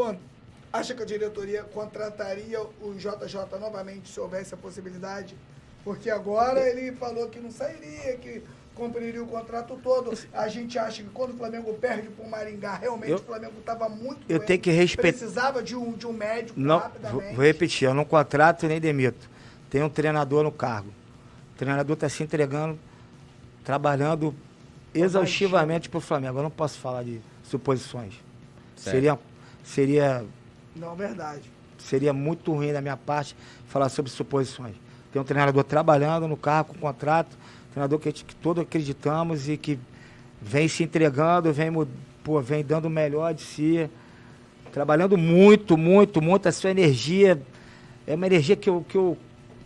Acha 0.72 0.94
que 0.94 1.02
a 1.02 1.06
diretoria 1.06 1.64
contrataria 1.64 2.62
o 2.82 2.94
JJ 2.94 3.60
novamente 3.60 4.10
se 4.10 4.20
houvesse 4.20 4.54
a 4.54 4.58
possibilidade? 4.58 5.36
Porque 5.84 6.10
agora 6.10 6.68
ele 6.68 6.91
falou 6.94 7.30
que 7.30 7.40
não 7.40 7.52
sairia, 7.52 8.18
que 8.18 8.44
cumpriria 8.78 9.22
o 9.24 9.28
contrato 9.28 9.78
todo. 9.84 10.18
A 10.34 10.48
gente 10.48 10.78
acha 10.78 11.02
que 11.04 11.10
quando 11.10 11.32
o 11.34 11.38
Flamengo 11.38 11.74
perde 11.74 12.08
para 12.10 12.24
o 12.26 12.30
Maringá, 12.30 12.76
realmente 12.76 13.12
Eu- 13.12 13.18
o 13.18 13.22
Flamengo 13.22 13.54
estava 13.60 13.90
muito 13.90 14.22
eu 14.30 14.38
doente, 14.38 14.48
tenho 14.48 14.60
que 14.62 14.72
respeitar- 14.72 15.18
Precisava 15.18 15.64
de 15.64 15.76
um, 15.76 15.91
de 15.94 16.06
um 16.08 16.14
médico 16.14 16.60
Não, 16.60 16.76
vou, 16.80 16.84
rapidamente. 16.88 17.36
vou 17.36 17.44
repetir, 17.45 17.88
eu 17.88 17.94
não 17.94 18.06
contrato 18.06 18.68
nem 18.68 18.80
demito. 18.80 19.30
Tem 19.70 19.82
um 19.84 19.90
treinador 19.90 20.44
no 20.44 20.52
cargo. 20.52 20.90
O 21.54 21.58
treinador 21.58 21.95
está 21.95 22.08
se 22.08 22.22
entregando, 22.24 22.78
trabalhando 23.64 24.34
exaustivamente 24.94 25.90
para 25.90 25.98
o 25.98 26.02
Flamengo. 26.02 26.40
Eu 26.40 26.44
não 26.44 26.49
posso 26.52 26.78
falar 26.80 27.04
de 27.04 27.20
suposições. 27.44 28.14
Certo. 28.76 28.94
Seria, 28.95 29.20
seria, 29.64 30.26
Não, 30.76 30.95
verdade. 30.95 31.52
seria 31.78 32.14
muito 32.14 32.54
ruim 32.54 32.72
da 32.72 32.82
minha 32.82 32.98
parte 32.98 33.36
falar 33.68 33.90
sobre 33.90 34.12
suposições. 34.12 34.76
Tem 35.12 35.22
um 35.22 35.26
treinador 35.26 35.64
trabalhando 35.64 36.28
no 36.28 36.38
cargo 36.38 36.74
com 36.74 36.80
contrato, 36.80 37.38
treinador 37.78 37.99
que, 37.99 38.12
que 38.12 38.36
todos 38.36 38.64
acreditamos 38.64 39.48
e 39.48 39.56
que 39.56 39.78
vem 40.41 40.68
se 40.68 40.84
entregando, 40.84 41.54
vem, 41.54 41.72
pô, 42.24 42.41
vem 42.41 42.64
dando 42.64 42.86
o 42.86 42.90
melhor 42.90 43.34
de 43.36 43.44
si, 43.44 43.90
trabalhando 44.74 45.16
muito, 45.18 45.78
muito, 45.78 46.20
muito. 46.22 46.48
A 46.48 46.52
sua 46.52 46.72
energia 46.72 47.40
é 48.08 48.16
uma 48.16 48.26
energia 48.26 48.56
que 48.56 48.68
eu, 48.70 48.84
que 48.88 48.98
eu, 48.98 49.16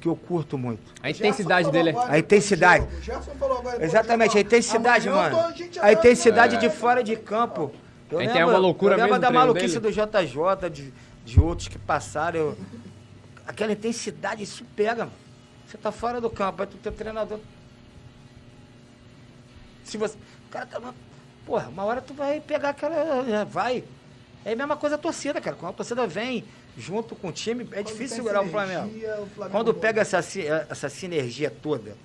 que 0.02 0.08
eu 0.10 0.16
curto 0.16 0.58
muito. 0.58 0.82
A 1.02 1.10
intensidade 1.10 1.72
dele 1.72 1.90
é. 1.90 1.92
agora 1.94 2.14
A 2.14 2.20
intensidade. 2.20 2.86
agora 3.42 3.84
Exatamente, 3.86 4.38
a 4.38 4.42
intensidade, 4.42 5.10
mano. 5.10 5.38
a 5.82 5.92
intensidade 5.94 6.58
de 6.58 6.66
É. 6.66 6.70
fora 6.70 7.02
de 7.04 7.16
campo. 7.16 7.72
Eu 8.12 8.20
Aí 8.20 8.28
tem 8.28 8.44
uma 8.44 8.58
loucura 8.58 8.96
eu 8.96 8.98
lembro 8.98 9.12
mesmo 9.14 9.22
da 9.22 9.32
maluquice 9.32 9.80
dele? 9.80 9.94
do 9.96 10.02
JJ, 10.02 10.70
de, 10.70 10.94
de 11.24 11.40
outros 11.40 11.70
que 11.70 11.78
passaram. 11.80 12.38
eu- 12.40 12.58
aquela 13.48 13.72
intensidade, 13.72 14.44
isso 14.44 14.66
pega, 14.76 15.06
mano. 15.06 15.12
Você 15.66 15.78
tá 15.78 15.94
fora 15.94 16.20
do 16.20 16.30
campo, 16.30 16.62
aí 16.62 16.68
tu 16.68 16.76
teu 16.76 16.92
treinador. 16.92 17.40
Se 19.84 19.98
você. 19.98 20.16
O 20.48 20.52
cara 20.52 20.66
tá. 20.66 20.94
Porra, 21.46 21.68
uma 21.70 21.84
hora 21.84 22.02
tu 22.02 22.14
vai 22.14 22.40
pegar 22.40 22.70
aquela. 22.70 22.96
é, 22.96 23.46
Vai. 23.46 23.84
É 24.44 24.54
a 24.54 24.56
mesma 24.56 24.76
coisa 24.76 24.96
a 24.96 24.98
torcida, 24.98 25.40
cara. 25.40 25.56
Quando 25.56 25.72
a 25.72 25.76
torcida 25.76 26.08
vem 26.08 26.44
junto 26.78 27.16
com 27.16 27.28
o 27.28 27.32
time, 27.32 27.64
é 27.72 27.84
Quando 27.84 27.88
difícil 27.88 28.18
segurar 28.18 28.42
o 28.44 28.50
Flamengo. 28.50 28.88
o 28.88 29.26
Flamengo 29.28 29.52
Quando 29.52 29.74
pega 29.74 30.02
essa, 30.02 30.22
si- 30.22 30.48
essa 30.48 30.90
sinergia 30.90 31.52
toda, 31.52 31.96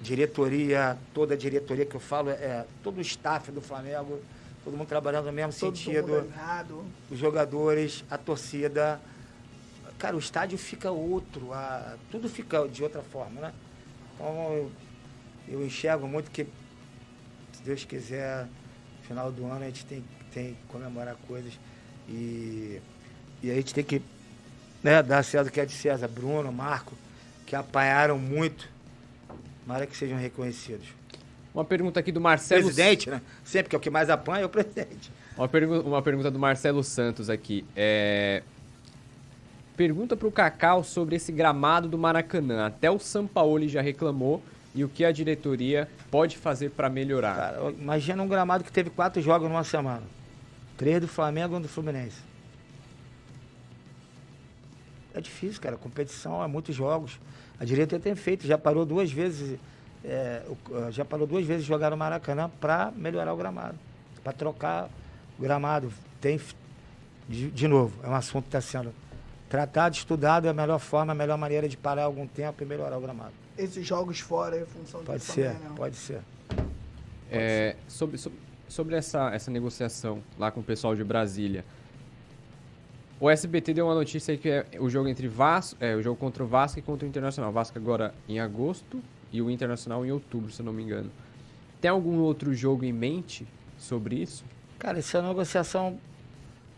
diretoria, 0.00 0.96
toda 1.12 1.34
a 1.34 1.36
diretoria 1.36 1.84
que 1.84 1.94
eu 1.94 2.00
falo, 2.00 2.30
é 2.30 2.64
todo 2.82 2.98
o 2.98 3.00
staff 3.00 3.50
do 3.50 3.60
Flamengo, 3.60 4.20
todo 4.64 4.76
mundo 4.76 4.86
trabalhando 4.86 5.26
no 5.26 5.32
mesmo 5.32 5.52
Todo 5.52 5.76
sentido, 5.76 6.32
os 7.10 7.18
jogadores, 7.18 8.04
a 8.10 8.16
torcida. 8.16 9.00
Cara, 9.98 10.16
o 10.16 10.18
estádio 10.18 10.56
fica 10.56 10.90
outro, 10.90 11.52
a- 11.52 11.96
tudo 12.10 12.28
fica 12.28 12.66
de 12.68 12.82
outra 12.82 13.02
forma, 13.02 13.40
né? 13.40 13.52
Então 14.14 14.70
eu, 15.50 15.64
enxergo 15.66 16.06
muito 16.06 16.30
que, 16.30 16.44
se 17.52 17.62
Deus 17.64 17.84
quiser, 17.84 18.46
final 19.02 19.30
do 19.32 19.44
ano 19.46 19.62
a 19.62 19.66
gente 19.66 19.84
tem, 19.84 20.04
tem 20.32 20.54
que 20.54 20.60
comemorar 20.68 21.16
coisas 21.26 21.52
e, 22.08 22.80
e 23.42 23.50
a 23.50 23.54
gente 23.54 23.74
tem 23.74 23.84
que 23.84 24.00
né, 24.82 25.02
dar 25.02 25.22
César 25.22 25.48
o 25.48 25.52
que 25.52 25.60
é 25.60 25.66
de 25.66 25.72
César, 25.72 26.08
Bruno, 26.08 26.50
Marco, 26.52 26.94
que 27.46 27.54
apanharam 27.56 28.18
muito, 28.18 28.68
mas 29.66 29.88
que 29.88 29.96
sejam 29.96 30.18
reconhecidos. 30.18 30.86
Uma 31.52 31.64
pergunta 31.64 31.98
aqui 31.98 32.12
do 32.12 32.20
Marcelo. 32.20 32.62
Presidente, 32.62 33.10
né? 33.10 33.20
Sempre 33.44 33.70
que 33.70 33.76
é 33.76 33.78
o 33.78 33.80
que 33.80 33.90
mais 33.90 34.08
apanha 34.08 34.42
é 34.42 34.46
o 34.46 34.48
presidente. 34.48 35.10
Uma, 35.36 35.48
pergu- 35.48 35.80
uma 35.80 36.00
pergunta 36.00 36.30
do 36.30 36.38
Marcelo 36.38 36.84
Santos 36.84 37.28
aqui. 37.28 37.64
É... 37.74 38.42
Pergunta 39.76 40.16
pro 40.16 40.30
Cacau 40.30 40.84
sobre 40.84 41.16
esse 41.16 41.32
gramado 41.32 41.88
do 41.88 41.98
Maracanã. 41.98 42.66
Até 42.66 42.88
o 42.90 43.00
Sampaoli 43.00 43.68
já 43.68 43.80
reclamou 43.80 44.40
e 44.74 44.84
o 44.84 44.88
que 44.88 45.04
a 45.04 45.10
diretoria 45.12 45.88
pode 46.10 46.36
fazer 46.36 46.70
para 46.70 46.88
melhorar. 46.88 47.34
Cara, 47.36 47.70
imagina 47.72 48.22
um 48.22 48.28
gramado 48.28 48.62
que 48.64 48.70
teve 48.72 48.90
quatro 48.90 49.20
jogos 49.20 49.48
numa 49.48 49.64
semana. 49.64 50.02
Três 50.76 51.00
do 51.00 51.08
Flamengo 51.08 51.54
e 51.54 51.58
um 51.58 51.60
do 51.60 51.68
Fluminense. 51.68 52.18
É 55.14 55.20
difícil, 55.20 55.60
cara. 55.60 55.76
Competição 55.76 56.42
é 56.42 56.46
muitos 56.46 56.74
jogos. 56.74 57.18
A 57.58 57.64
diretoria 57.64 58.02
tem 58.02 58.14
feito, 58.14 58.46
já 58.46 58.56
parou 58.56 58.84
duas 58.86 59.10
vezes. 59.12 59.58
é, 60.02 60.42
o- 60.48 60.90
já 60.90 61.04
parou 61.04 61.26
duas 61.26 61.44
vezes 61.44 61.66
jogar 61.66 61.90
no 61.90 61.96
Maracanã 61.96 62.48
para 62.58 62.90
melhorar 62.96 63.34
o 63.34 63.36
gramado. 63.36 63.78
Para 64.24 64.32
trocar 64.32 64.88
o 65.38 65.42
gramado. 65.42 65.92
Tem, 66.22 66.40
de, 67.28 67.50
de 67.50 67.68
novo, 67.68 67.92
é 68.02 68.08
um 68.08 68.14
assunto 68.14 68.44
que 68.44 68.48
está 68.56 68.62
sendo 68.62 68.94
tratado, 69.50 69.94
estudado, 69.94 70.46
é 70.46 70.50
a 70.50 70.54
melhor 70.54 70.78
forma, 70.78 71.12
a 71.12 71.14
melhor 71.14 71.36
maneira 71.36 71.68
de 71.68 71.76
parar 71.76 72.04
algum 72.04 72.26
tempo 72.26 72.62
e 72.62 72.66
melhorar 72.66 72.96
o 72.96 73.00
gramado. 73.02 73.32
Esses 73.62 73.86
jogos 73.86 74.20
fora 74.20 74.58
em 74.58 74.64
função 74.64 75.02
Pode 75.04 75.18
disso 75.18 75.32
ser, 75.32 75.52
também, 75.52 75.68
né? 75.68 75.74
pode 75.76 75.96
ser. 75.96 76.20
É, 77.30 77.76
sobre 77.86 78.18
sobre, 78.18 78.38
sobre 78.68 78.96
essa, 78.96 79.30
essa 79.30 79.50
negociação 79.50 80.22
lá 80.38 80.50
com 80.50 80.60
o 80.60 80.62
pessoal 80.62 80.96
de 80.96 81.04
Brasília. 81.04 81.64
O 83.20 83.28
SBT 83.28 83.74
deu 83.74 83.86
uma 83.86 83.94
notícia 83.94 84.32
aí 84.32 84.38
que 84.38 84.48
é 84.48 84.66
o 84.78 84.88
jogo 84.88 85.06
entre 85.06 85.28
Vasco, 85.28 85.76
é, 85.78 85.94
o 85.94 86.02
jogo 86.02 86.18
contra 86.18 86.42
o 86.42 86.46
Vasco 86.46 86.78
e 86.78 86.82
contra 86.82 87.04
o 87.04 87.08
Internacional. 87.08 87.50
O 87.50 87.52
Vasco 87.52 87.76
agora 87.78 88.14
em 88.26 88.40
agosto 88.40 89.02
e 89.30 89.42
o 89.42 89.50
Internacional 89.50 90.06
em 90.06 90.10
outubro, 90.10 90.50
se 90.50 90.62
eu 90.62 90.64
não 90.64 90.72
me 90.72 90.82
engano. 90.82 91.10
Tem 91.82 91.90
algum 91.90 92.18
outro 92.20 92.54
jogo 92.54 92.82
em 92.84 92.92
mente 92.92 93.46
sobre 93.76 94.16
isso? 94.16 94.42
Cara, 94.78 94.98
isso 94.98 95.14
é 95.16 95.20
uma 95.20 95.28
negociação 95.28 95.98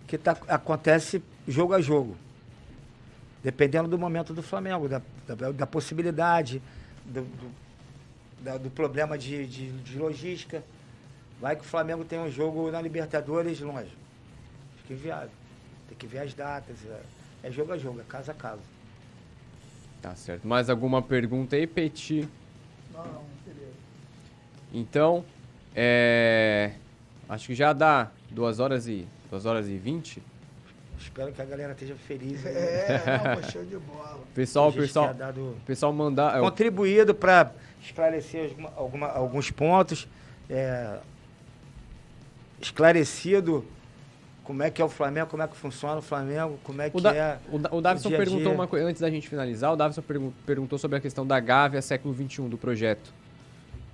que 0.07 0.19
tá, 0.19 0.37
acontece 0.49 1.23
jogo 1.47 1.75
a 1.75 1.81
jogo. 1.81 2.17
Dependendo 3.43 3.89
do 3.89 3.99
momento 3.99 4.33
do 4.33 4.43
Flamengo, 4.43 4.89
da, 4.89 5.03
da, 5.27 5.51
da 5.51 5.67
possibilidade, 5.67 6.63
do, 7.05 7.23
do, 7.23 7.51
da- 8.41 8.57
do 8.59 8.71
problema 8.71 9.19
de, 9.19 9.47
de, 9.47 9.71
de 9.73 9.99
logística. 9.99 10.63
Vai 11.41 11.57
que 11.57 11.63
o 11.63 11.65
Flamengo 11.65 12.05
tem 12.05 12.21
um 12.21 12.31
jogo 12.31 12.71
na 12.71 12.81
Libertadores 12.81 13.61
longe. 13.61 13.91
Fica 14.83 14.95
inviável. 14.95 15.31
Tem 15.89 15.99
que 15.99 16.07
ver 16.07 16.21
as 16.21 16.33
datas. 16.35 16.77
É, 17.43 17.49
é 17.49 17.51
jogo 17.51 17.73
a 17.73 17.79
jogo, 17.79 18.01
é 18.01 18.05
casa 18.05 18.31
a 18.31 18.35
casa. 18.35 18.61
Tá 20.01 20.15
certo. 20.15 20.47
Mais 20.47 20.71
alguma 20.71 21.03
pergunta 21.03 21.57
aí, 21.57 21.67
Petit? 21.67 22.29
Não, 22.93 23.05
não, 23.05 23.25
beleza. 23.45 23.73
Então, 24.73 25.25
é, 25.75 26.73
acho 27.29 27.49
que 27.49 27.55
já 27.55 27.73
dá 27.73 28.11
2 28.31 28.61
horas 28.61 28.87
e 28.87 29.07
2 29.31 29.47
horas 29.47 29.69
e 29.69 29.77
20. 29.77 30.23
Espero 31.03 31.33
que 31.33 31.43
a 31.43 31.45
galera 31.45 31.73
esteja 31.73 31.95
feliz. 31.97 32.45
aí. 32.47 32.55
É, 32.55 33.03
não, 33.43 33.51
show 33.51 33.65
de 33.65 33.77
bola. 33.77 34.21
Pessoal, 34.35 34.73
pessoal, 34.73 35.07
tenha 35.09 35.19
dado- 35.27 35.57
pessoal 35.67 35.93
mandar, 35.93 36.37
é, 36.39 36.41
contribuído 36.41 37.15
para 37.15 37.53
esclarecer 37.83 38.51
alguma- 38.51 38.73
alguma- 38.77 39.09
alguns 39.09 39.51
pontos, 39.51 40.09
é, 40.49 40.99
esclarecido 42.61 43.65
como 44.45 44.63
é 44.63 44.71
que 44.71 44.83
é 44.83 44.85
o 44.85 44.89
Flamengo, 44.89 45.29
como 45.29 45.43
é 45.43 45.47
que 45.49 45.57
funciona 45.57 45.99
o 45.99 46.03
Flamengo, 46.03 46.59
como 46.65 46.83
é 46.83 46.91
que 46.91 46.97
O, 46.97 47.01
da, 47.01 47.15
é. 47.15 47.39
o, 47.51 47.59
Da- 47.59 47.71
o 47.73 47.81
Davison 47.81 48.09
dia 48.09 48.19
perguntou 48.19 48.45
dia. 48.47 48.53
uma 48.55 48.67
coisa, 48.67 48.87
antes 48.87 49.01
da 49.01 49.09
gente 49.11 49.29
finalizar, 49.29 49.73
o 49.73 49.77
Davison 49.77 50.03
pergun- 50.03 50.33
perguntou 50.45 50.79
sobre 50.79 50.99
a 50.99 51.01
questão 51.01 51.27
da 51.27 51.39
Gávea 51.39 51.81
século 51.81 52.15
XXI, 52.15 52.49
do 52.49 52.59
projeto. 52.59 53.13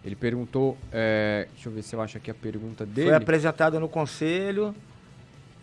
Ele 0.04 0.14
perguntou, 0.16 0.76
é, 0.92 1.48
deixa 1.52 1.68
eu 1.68 1.72
ver 1.72 1.82
se 1.82 1.94
eu 1.94 2.00
acho 2.00 2.16
aqui 2.16 2.30
a 2.30 2.34
pergunta 2.34 2.86
dele. 2.86 3.08
Foi 3.08 3.16
apresentado 3.16 3.78
no 3.78 3.88
conselho 3.88 4.74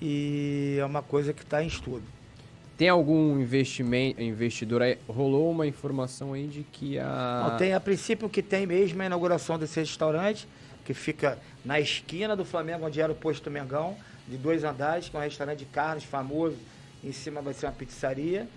e 0.01 0.77
é 0.79 0.85
uma 0.85 1.01
coisa 1.01 1.33
que 1.33 1.43
está 1.43 1.63
em 1.63 1.67
estudo. 1.67 2.03
Tem 2.77 2.89
algum 2.89 3.39
investimento, 3.39 4.21
investidor 4.21 4.81
aí? 4.81 4.97
Rolou 5.07 5.49
uma 5.49 5.65
informação 5.65 6.33
aí 6.33 6.45
de 6.45 6.63
que 6.63 6.99
a... 6.99 7.47
Não, 7.49 7.57
tem, 7.57 7.73
a 7.73 7.79
princípio, 7.79 8.29
que 8.29 8.41
tem 8.41 8.65
mesmo 8.65 9.01
é 9.01 9.05
a 9.05 9.07
inauguração 9.07 9.57
desse 9.57 9.79
restaurante, 9.79 10.45
que 10.83 10.93
fica 10.93 11.37
na 11.63 11.79
esquina 11.79 12.35
do 12.35 12.43
Flamengo, 12.43 12.85
onde 12.85 12.99
era 12.99 13.11
o 13.11 13.15
posto 13.15 13.49
Mengão, 13.49 13.95
de 14.27 14.35
dois 14.35 14.65
andares, 14.65 15.07
que 15.07 15.15
é 15.15 15.19
um 15.19 15.23
restaurante 15.23 15.59
de 15.59 15.65
carnes 15.65 16.03
famoso. 16.03 16.57
Em 17.01 17.13
cima 17.13 17.41
vai 17.41 17.53
ser 17.53 17.67
uma 17.67 17.71
pizzaria. 17.71 18.47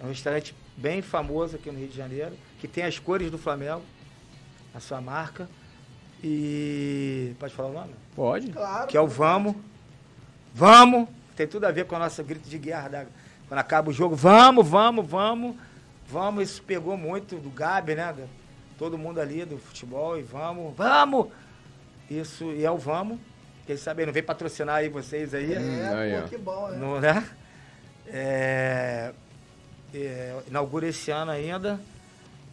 É 0.00 0.04
um 0.04 0.08
restaurante 0.08 0.54
bem 0.76 1.02
famoso 1.02 1.56
aqui 1.56 1.70
no 1.70 1.78
Rio 1.78 1.88
de 1.88 1.96
Janeiro, 1.96 2.32
que 2.58 2.66
tem 2.66 2.84
as 2.84 2.98
cores 2.98 3.30
do 3.30 3.36
Flamengo, 3.36 3.82
a 4.74 4.80
sua 4.80 5.00
marca. 5.00 5.48
E. 6.24 7.34
Pode 7.38 7.52
falar 7.52 7.68
o 7.68 7.72
nome? 7.72 7.94
Pode? 8.14 8.50
Claro. 8.50 8.86
que 8.86 8.96
é 8.96 9.00
o 9.00 9.06
Vamos. 9.06 9.56
Vamos! 10.54 11.08
Tem 11.36 11.46
tudo 11.46 11.64
a 11.66 11.70
ver 11.70 11.86
com 11.86 11.96
o 11.96 11.98
nosso 11.98 12.22
grito 12.22 12.48
de 12.48 12.58
guerra. 12.58 12.88
da- 12.88 13.06
quando 13.48 13.58
acaba 13.58 13.90
o 13.90 13.92
jogo, 13.92 14.14
vamos, 14.16 14.66
vamos, 14.66 15.06
vamos. 15.06 15.56
Vamos, 16.08 16.44
isso 16.50 16.62
pegou 16.62 16.96
muito 16.96 17.36
do 17.36 17.50
Gabi, 17.50 17.94
né? 17.94 18.14
todo 18.78 18.98
mundo 18.98 19.20
ali 19.20 19.44
do 19.44 19.58
futebol 19.58 20.18
e 20.18 20.22
vamos, 20.22 20.74
vamos! 20.76 21.28
Isso, 22.10 22.44
e 22.52 22.64
é 22.64 22.70
o 22.70 22.76
Vamos. 22.76 23.18
Quem 23.66 23.76
sabe 23.76 24.04
não 24.04 24.12
vem 24.12 24.22
patrocinar 24.22 24.76
aí 24.76 24.88
vocês 24.88 25.32
aí. 25.32 25.52
É, 25.54 25.88
Aí, 25.88 26.12
pô, 26.18 26.24
ó. 26.24 26.28
que 26.28 26.36
bom, 26.38 26.68
né? 26.68 26.78
Não, 26.78 27.00
né? 27.00 27.24
É, 28.08 29.12
é, 29.94 30.36
inaugura 30.48 30.88
esse 30.88 31.10
ano 31.10 31.30
ainda. 31.30 31.80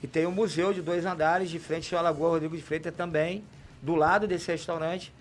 E 0.03 0.07
tem 0.07 0.25
um 0.27 0.31
museu 0.31 0.71
de 0.71 0.81
dois 0.81 1.05
andares, 1.05 1.49
de 1.49 1.57
frente 1.59 1.93
ao 1.95 2.03
Lagoa 2.03 2.29
Rodrigo 2.29 2.55
de 2.55 2.61
Freitas 2.61 2.93
também, 2.95 3.43
do 3.81 3.95
lado 3.95 4.27
desse 4.27 4.51
restaurante, 4.51 5.11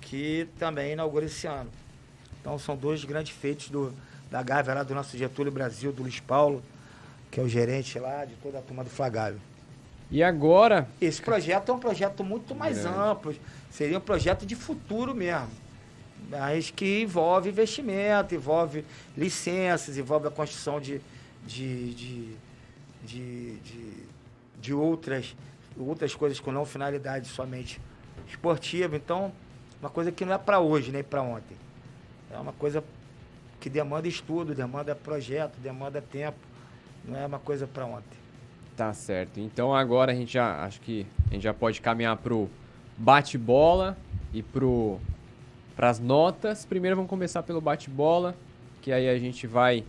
que 0.00 0.48
também 0.58 0.92
inaugura 0.92 1.26
esse 1.26 1.46
ano. 1.46 1.70
Então 2.40 2.58
são 2.58 2.76
dois 2.76 3.04
grandes 3.04 3.32
feitos 3.36 3.68
do, 3.68 3.92
da 4.30 4.42
Gávea 4.42 4.74
lá 4.74 4.82
do 4.82 4.94
nosso 4.94 5.16
Getúlio 5.16 5.52
Brasil, 5.52 5.92
do 5.92 6.02
Luiz 6.02 6.20
Paulo, 6.20 6.62
que 7.30 7.40
é 7.40 7.42
o 7.42 7.48
gerente 7.48 7.98
lá 7.98 8.24
de 8.24 8.34
toda 8.36 8.58
a 8.58 8.62
turma 8.62 8.84
do 8.84 8.90
Flagávio. 8.90 9.40
E 10.10 10.22
agora, 10.22 10.88
Esse 11.00 11.20
projeto 11.20 11.70
é 11.70 11.74
um 11.74 11.78
projeto 11.78 12.24
muito 12.24 12.54
mais 12.54 12.78
Grande. 12.78 12.98
amplo, 12.98 13.34
seria 13.70 13.98
um 13.98 14.00
projeto 14.00 14.46
de 14.46 14.54
futuro 14.54 15.14
mesmo, 15.14 15.50
mas 16.30 16.70
que 16.70 17.02
envolve 17.02 17.50
investimento, 17.50 18.34
envolve 18.34 18.84
licenças, 19.16 19.98
envolve 19.98 20.26
a 20.26 20.30
construção 20.30 20.80
de, 20.80 21.00
de, 21.46 21.92
de, 21.94 22.36
de, 23.04 23.56
de, 23.56 23.92
de 24.62 24.72
outras, 24.74 25.36
outras 25.78 26.14
coisas 26.14 26.40
com 26.40 26.50
não 26.50 26.64
finalidade 26.64 27.28
somente 27.28 27.78
esportiva. 28.26 28.96
Então, 28.96 29.30
uma 29.78 29.90
coisa 29.90 30.10
que 30.10 30.24
não 30.24 30.32
é 30.32 30.38
para 30.38 30.58
hoje 30.58 30.90
nem 30.90 31.04
para 31.04 31.20
ontem. 31.20 31.56
É 32.38 32.40
uma 32.40 32.52
coisa 32.52 32.84
que 33.58 33.68
demanda 33.68 34.06
estudo, 34.06 34.54
demanda 34.54 34.94
projeto, 34.94 35.58
demanda 35.58 36.00
tempo. 36.00 36.38
Não 37.04 37.18
é 37.18 37.26
uma 37.26 37.40
coisa 37.40 37.66
para 37.66 37.84
ontem. 37.84 38.16
Tá 38.76 38.92
certo. 38.92 39.40
Então 39.40 39.74
agora 39.74 40.12
a 40.12 40.14
gente 40.14 40.34
já 40.34 40.62
acho 40.62 40.80
que 40.80 41.04
a 41.28 41.34
gente 41.34 41.42
já 41.42 41.52
pode 41.52 41.80
caminhar 41.80 42.16
pro 42.16 42.48
bate-bola 42.96 43.98
e 44.32 44.40
pro 44.40 45.00
pras 45.74 45.98
notas. 45.98 46.64
Primeiro 46.64 46.94
vamos 46.94 47.10
começar 47.10 47.42
pelo 47.42 47.60
bate-bola, 47.60 48.36
que 48.80 48.92
aí 48.92 49.08
a 49.08 49.18
gente 49.18 49.44
vai 49.48 49.84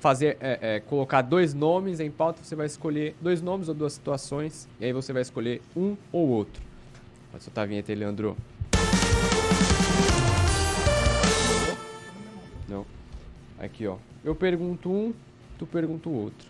fazer 0.00 0.38
é, 0.40 0.76
é, 0.76 0.80
colocar 0.80 1.20
dois 1.20 1.52
nomes 1.52 2.00
em 2.00 2.10
pauta. 2.10 2.42
Você 2.42 2.56
vai 2.56 2.64
escolher 2.64 3.14
dois 3.20 3.42
nomes 3.42 3.68
ou 3.68 3.74
duas 3.74 3.92
situações 3.92 4.66
e 4.80 4.86
aí 4.86 4.92
você 4.94 5.12
vai 5.12 5.20
escolher 5.20 5.60
um 5.76 5.98
ou 6.10 6.30
outro. 6.30 6.62
Pode 7.30 7.44
soltar 7.44 7.64
a 7.64 7.66
vinheta, 7.66 7.94
Leandro. 7.94 8.38
Aqui, 13.62 13.86
ó. 13.86 13.96
Eu 14.24 14.34
pergunto 14.34 14.90
um, 14.90 15.14
tu 15.58 15.64
pergunta 15.66 16.08
o 16.08 16.12
outro. 16.12 16.48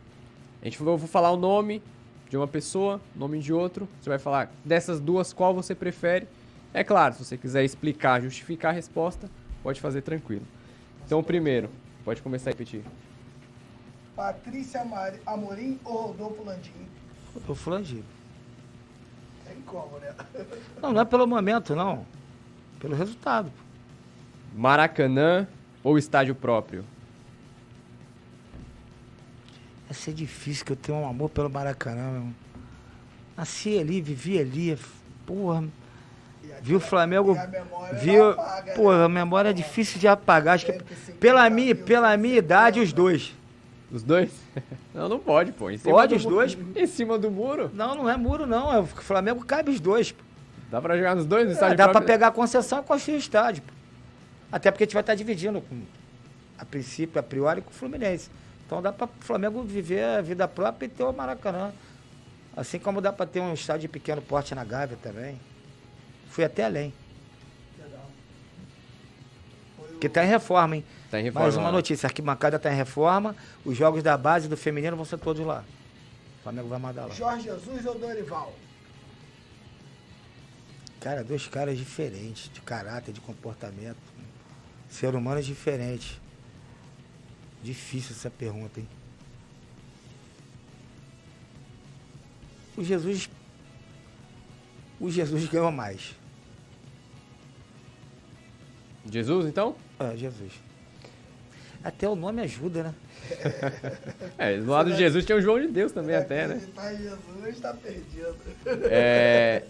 A 0.61 0.65
gente 0.65 0.83
vai- 0.83 0.93
eu 0.95 0.99
vou 0.99 1.09
falar 1.09 1.31
o 1.31 1.37
nome 1.37 1.83
de 2.31 2.37
uma 2.37 2.49
pessoa, 2.49 3.01
nome 3.15 3.39
de 3.39 3.53
outro. 3.53 3.89
Você 4.01 4.09
vai 4.09 4.19
falar 4.19 4.51
dessas 4.65 4.99
duas 4.99 5.33
qual 5.33 5.55
você 5.55 5.75
prefere. 5.75 6.27
É 6.73 6.83
claro, 6.83 7.15
se 7.15 7.25
você 7.25 7.37
quiser 7.37 7.65
explicar, 7.65 8.21
justificar 8.23 8.71
a 8.71 8.75
resposta, 8.75 9.29
pode 9.63 9.81
fazer 9.81 10.01
tranquilo. 10.03 10.47
Então, 11.05 11.19
o 11.19 11.23
primeiro, 11.23 11.69
pode 12.05 12.23
começar 12.23 12.49
a 12.51 12.53
repetir. 12.53 12.83
Patrícia 14.17 14.81
Amari- 14.81 15.21
Amorim 15.27 15.79
ou 15.85 16.07
Rodolfo 16.09 16.43
Landim? 16.45 16.71
Eu 17.49 17.55
Flandido. 17.55 18.05
Tem 19.47 19.61
como, 19.63 19.99
né? 19.99 20.15
Não, 20.83 20.93
não 20.93 21.01
é 21.01 21.05
pelo 21.05 21.27
momento, 21.27 21.75
não. 21.75 22.07
Pelo 22.79 22.95
resultado. 22.95 23.51
Maracanã 24.55 25.47
ou 25.83 25.97
estádio 25.97 26.35
próprio? 26.35 26.85
Vai 29.93 30.01
ser 30.01 30.15
difícil 30.15 30.65
que 30.65 30.73
eu 30.73 30.77
tenho 30.77 30.97
um 30.97 31.07
amor 31.07 31.29
pelo 31.29 31.51
Maracanã, 31.51 32.01
meu 32.07 32.15
irmão. 32.15 32.35
Nasci 33.37 33.79
ali, 33.79 34.01
vivi 34.01 34.39
ali. 34.39 34.79
Porra, 35.27 35.65
viu 36.63 36.79
o 36.79 36.81
Flamengo. 36.81 37.37
Viu. 38.01 38.31
apaga, 38.31 38.73
Porra, 38.73 38.99
né? 39.01 39.05
a 39.05 39.09
memória 39.11 39.51
é 39.51 39.53
difícil 39.53 40.01
de 40.01 40.09
apagar. 40.09 40.55
Acho 40.55 40.65
que 40.65 40.73
150 40.73 41.19
pela 41.19 41.51
minha, 41.51 41.75
pela 41.75 42.17
minha 42.17 42.39
idade, 42.39 42.81
os 42.81 42.89
150. 42.89 42.97
dois. 42.97 43.35
Os 43.93 44.03
dois? 44.03 44.31
Não, 44.95 45.09
não 45.11 45.19
pode, 45.19 45.53
pô. 45.53 45.71
Em 45.71 45.77
cima 45.77 45.93
Pode 45.95 46.15
do 46.15 46.17
os 46.17 46.25
dois? 46.25 46.57
Em 46.75 46.87
cima 46.87 47.19
do 47.19 47.31
muro? 47.31 47.71
Não, 47.75 47.95
não 47.95 48.09
é 48.09 48.17
muro, 48.17 48.47
não. 48.47 48.73
É 48.73 48.79
o 48.79 48.87
Flamengo 48.87 49.45
cabe 49.45 49.71
os 49.71 49.79
dois. 49.81 50.11
pô. 50.13 50.23
Dá 50.71 50.81
pra 50.81 50.97
jogar 50.97 51.15
nos 51.17 51.27
dois 51.27 51.45
no 51.45 51.51
É, 51.51 51.53
estádio 51.55 51.77
dá 51.77 51.85
pra 51.85 51.93
próprio? 51.93 52.07
pegar 52.15 52.27
a 52.29 52.31
concessão 52.31 52.81
e 52.81 52.83
construir 52.83 53.17
o 53.17 53.19
estádio. 53.19 53.63
pô. 53.63 53.73
Até 54.51 54.71
porque 54.71 54.85
a 54.85 54.87
gente 54.87 54.95
vai 54.95 55.03
estar 55.03 55.15
dividindo, 55.15 55.61
com, 55.61 55.81
a 56.59 56.65
princípio, 56.65 57.19
a 57.21 57.23
priori, 57.23 57.61
com 57.61 57.71
o 57.71 57.75
Fluminense. 57.75 58.31
Então 58.73 58.81
dá 58.81 58.91
para 58.91 59.05
o 59.05 59.11
Flamengo 59.21 59.63
viver 59.63 60.03
a 60.03 60.23
vida 60.23 60.49
própria 60.49 60.87
e 60.87 60.89
ter 60.89 61.03
o 61.03 61.13
Maracanã. 61.13 61.75
Assim 62.57 62.79
como 62.79 63.03
dá 63.03 63.13
para 63.13 63.27
ter 63.27 63.39
um 63.39 63.53
estádio 63.53 63.83
de 63.83 63.89
pequeno 63.89 64.23
porte 64.23 64.55
na 64.55 64.65
Gávea 64.65 64.97
também. 65.03 65.39
Fui 66.31 66.43
até 66.43 66.65
além. 66.65 66.95
Porque 69.91 70.07
está 70.07 70.25
em 70.25 70.29
reforma, 70.29 70.77
hein? 70.77 70.85
Tá 71.11 71.21
em 71.21 71.25
reforma. 71.25 71.45
Mais 71.47 71.57
uma 71.59 71.71
notícia, 71.71 72.07
a 72.07 72.09
arquibancada 72.09 72.57
está 72.57 72.73
em 72.73 72.75
reforma, 72.75 73.37
os 73.63 73.77
jogos 73.77 74.03
da 74.03 74.17
base 74.17 74.47
e 74.47 74.49
do 74.49 74.57
feminino 74.57 74.97
vão 74.97 75.05
ser 75.05 75.19
todos 75.19 75.47
lá. 75.47 75.63
O 76.41 76.43
Flamengo 76.43 76.69
vai 76.69 76.79
mandar 76.79 77.05
lá. 77.05 77.15
Jorge 77.15 77.45
Jesus 77.45 77.85
ou 77.85 77.99
Dorival? 77.99 78.55
Cara, 80.99 81.23
dois 81.23 81.47
caras 81.47 81.77
diferentes, 81.77 82.51
de 82.51 82.63
caráter, 82.63 83.13
de 83.13 83.21
comportamento. 83.21 83.99
Ser 84.89 85.15
humanos 85.15 85.45
diferentes. 85.45 86.22
Difícil 87.63 88.17
essa 88.17 88.29
pergunta, 88.31 88.81
hein? 88.81 88.89
O 92.77 92.83
Jesus. 92.83 93.31
O 94.99 95.11
Jesus 95.11 95.47
ganhou 95.47 95.71
mais. 95.71 96.17
Jesus, 99.11 99.47
então? 99.47 99.77
Ah, 99.99 100.15
Jesus. 100.17 100.53
Até 101.85 102.09
o 102.09 102.15
nome 102.15 102.41
ajuda, 102.43 102.85
né? 102.85 102.95
É, 104.39 104.57
do 104.59 104.71
lado 104.71 104.91
de 104.91 104.99
Jesus 104.99 105.25
tinha 105.25 105.39
o 105.39 105.41
João 105.41 105.61
de 105.61 105.69
Deus 105.69 105.93
também 105.93 106.17
até, 106.17 106.49
né? 106.49 106.57
Em 106.57 106.99
Jesus 106.99 107.61
tá 107.61 107.75
perdido. 107.75 108.37
É, 108.91 109.65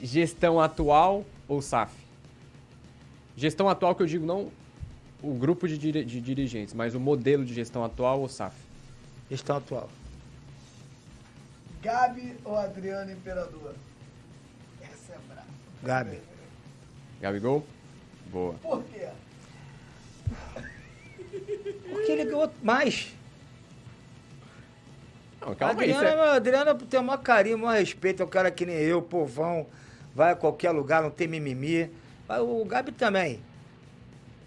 gestão 0.00 0.60
atual 0.60 1.24
ou 1.48 1.60
SAF? 1.60 1.92
Gestão 3.36 3.68
atual 3.68 3.94
que 3.94 4.02
eu 4.02 4.06
digo 4.06 4.24
não 4.24 4.50
o 5.22 5.34
grupo 5.34 5.68
de, 5.68 5.78
dire- 5.78 6.04
de 6.04 6.20
dirigentes, 6.20 6.74
mas 6.74 6.94
o 6.94 7.00
modelo 7.00 7.44
de 7.44 7.54
gestão 7.54 7.84
atual 7.84 8.20
ou 8.20 8.28
SAF? 8.28 8.56
Gestão 9.30 9.56
atual. 9.56 9.88
Gabi 11.82 12.36
ou 12.44 12.56
Adriano 12.56 13.10
Imperador? 13.10 13.74
Essa 14.82 15.12
é 15.14 15.18
brava. 15.28 15.46
Gabi. 15.82 16.18
Gabigol? 17.20 17.64
Boa. 18.30 18.54
Por 18.54 18.82
quê? 18.84 19.08
Porque 21.90 22.12
ele 22.12 22.24
ganhou 22.24 22.52
mais. 22.62 23.14
Não, 25.40 25.54
calma 25.54 25.82
aí. 25.82 25.92
Adriano, 25.92 26.08
cê- 26.08 26.14
é- 26.28 26.36
Adriano 26.36 26.74
tem 26.86 27.00
o 27.00 27.02
maior 27.02 27.18
carinho, 27.22 27.56
o 27.56 27.60
maior 27.60 27.78
respeito. 27.80 28.22
É 28.22 28.26
um 28.26 28.28
cara 28.28 28.50
que 28.50 28.64
nem 28.66 28.76
eu, 28.76 29.02
povão. 29.02 29.66
Vai 30.14 30.32
a 30.32 30.36
qualquer 30.36 30.70
lugar, 30.70 31.02
não 31.02 31.10
tem 31.10 31.26
mimimi. 31.26 31.90
O 32.28 32.64
Gabi 32.64 32.92
também. 32.92 33.40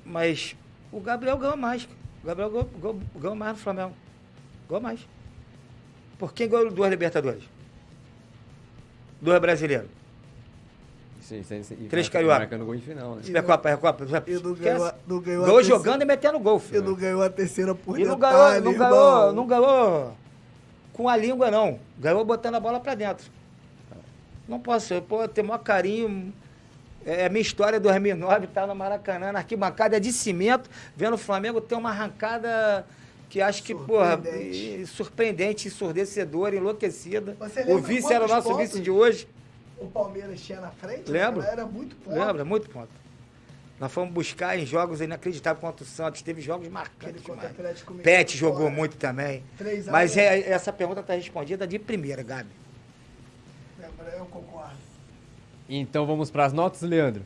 Mas 0.05 0.55
o 0.95 0.99
Gabriel 1.01 1.38
ganhou 1.38 1.57
mais. 1.57 1.83
O 2.24 2.27
Gabriel 2.27 2.49
ganhou, 2.49 2.69
ganhou- 2.82 2.99
ganhou 3.17 3.35
mais 3.35 3.53
no 3.53 3.57
Flamengo. 3.59 3.93
Ganhou 4.69 4.82
mais. 4.82 4.99
Por 6.17 6.33
quem 6.33 6.48
ganhou 6.48 6.72
duas 6.72 6.90
Libertadores? 6.90 7.43
Duas 9.22 9.40
brasileiros. 9.40 9.88
Sim, 11.22 11.43
sim, 11.43 11.64
sim. 11.64 11.75
E 11.82 11.88
Três 11.88 12.07
carioca. 12.07 12.40
Marcando 12.40 12.65
gol 12.65 12.75
em 12.75 12.80
final, 12.82 13.15
né? 13.15 13.22
Recopa. 13.25 13.69
E 14.27 14.33
não 14.35 14.53
ganhou, 14.53 14.91
não 15.07 15.19
ganhou 15.19 15.43
a 15.43 15.45
Ganhou 15.48 15.57
terceira- 15.59 15.64
jogando 15.64 16.01
e 16.03 16.06
metendo 16.06 16.40
gol, 16.40 16.57
E 16.57 16.59
filho. 16.61 16.83
não 16.83 16.93
ganhou 16.93 17.22
a 17.24 17.30
terceira 17.30 17.74
por 17.75 17.99
E 17.99 18.06
não 18.06 18.15
detalhe, 18.15 18.61
ganhou, 18.61 18.64
não 18.64 18.72
irmão. 18.72 18.90
ganhou, 18.90 19.33
não 19.33 19.48
ganhou 19.48 20.17
com 20.93 21.09
a 21.09 21.17
língua, 21.17 21.49
não. 21.51 21.80
Ganhou 21.98 22.24
botando 22.24 22.56
a 22.56 22.59
bola 22.59 22.80
pra 22.80 22.93
dentro. 22.95 23.30
Não 24.48 24.59
posso, 24.59 24.93
eu 24.93 25.01
pô, 25.01 25.27
tenho 25.27 25.45
o 25.45 25.49
maior 25.49 25.64
carinho. 25.64 26.32
É 27.06 27.25
a 27.25 27.30
minha 27.30 27.42
história 27.42 27.80
2009, 27.80 28.48
tá 28.48 28.66
no 28.66 28.74
Maracanã, 28.74 29.32
na 29.32 29.40
arquibancada 29.40 30.00
de 30.00 30.11
cimento, 30.11 30.69
vendo 30.95 31.14
o 31.14 31.17
Flamengo 31.17 31.61
ter 31.61 31.75
uma 31.75 31.90
arrancada 31.92 32.85
que 33.30 33.40
acho 33.42 33.61
que, 33.61 33.75
porra, 33.75 34.19
Surpreendente. 34.88 35.67
ensurdecedora, 35.67 36.56
enlouquecida. 36.56 37.38
O 37.40 37.45
lembra 37.75 37.82
vice 37.82 38.11
era 38.14 38.25
o 38.25 38.27
nosso 38.27 38.50
pontos? 38.50 38.61
vice 38.69 38.80
de 38.82 38.90
hoje. 38.90 39.27
O 39.77 39.88
Palmeiras 39.88 40.42
tinha 40.42 40.59
na 40.61 40.72
frente? 40.72 41.11
Lembro. 41.11 41.42
Ela 41.42 41.51
Era 41.51 41.66
muito 41.66 41.95
ponto. 41.98 42.17
Lembra? 42.17 42.45
Muito 42.45 42.69
ponto. 42.69 42.90
Nós 43.80 43.92
fomos 43.92 44.11
buscar 44.14 44.58
em 44.58 44.66
jogos 44.66 45.01
inacreditáveis 45.01 45.59
contra 45.61 45.84
o 45.84 45.88
Santos. 45.88 46.22
Teve 46.22 46.42
jogos 46.42 46.67
marcantes 46.69 47.22
contra 47.22 47.50
o 47.50 47.51
demais. 47.51 47.84
Pet 48.03 48.38
jogou 48.38 48.61
fora. 48.64 48.69
muito 48.72 48.95
também. 48.95 49.43
3 49.58 49.90
a 49.90 49.92
Mas 49.92 50.11
0. 50.11 50.34
é- 50.34 50.50
essa 50.50 50.72
pergunta 50.72 51.01
está 51.01 51.14
respondida 51.14 51.67
de 51.67 51.77
primeira, 51.77 52.24
Gabi. 52.24 52.50
Lembra? 53.77 54.16
Eu 54.17 54.25
concordo. 54.27 54.77
Então 55.69 56.05
vamos 56.05 56.29
para 56.31 56.45
as 56.45 56.53
notas, 56.53 56.81
Leandro. 56.81 57.23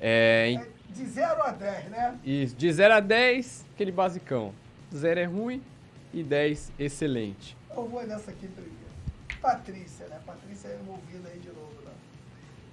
É, 0.00 0.50
em- 0.50 0.60
de 0.92 1.04
0 1.06 1.42
a 1.42 1.50
10, 1.50 1.90
né? 1.90 2.18
isso, 2.24 2.54
de 2.54 2.72
0 2.72 2.94
a 2.94 3.00
10, 3.00 3.64
aquele 3.74 3.90
basicão. 3.90 4.52
0 4.94 5.20
é 5.20 5.24
ruim 5.24 5.62
e 6.12 6.22
10 6.22 6.70
excelente. 6.78 7.56
Eu 7.70 7.88
vou 7.88 8.06
nessa 8.06 8.30
aqui 8.30 8.46
primeiro. 8.46 8.74
Patrícia, 9.40 10.06
né? 10.06 10.20
Patrícia 10.24 10.68
é 10.68 10.78
envolvida 10.80 11.28
aí 11.28 11.38
de 11.38 11.48
novo, 11.48 11.72
né? 11.84 11.90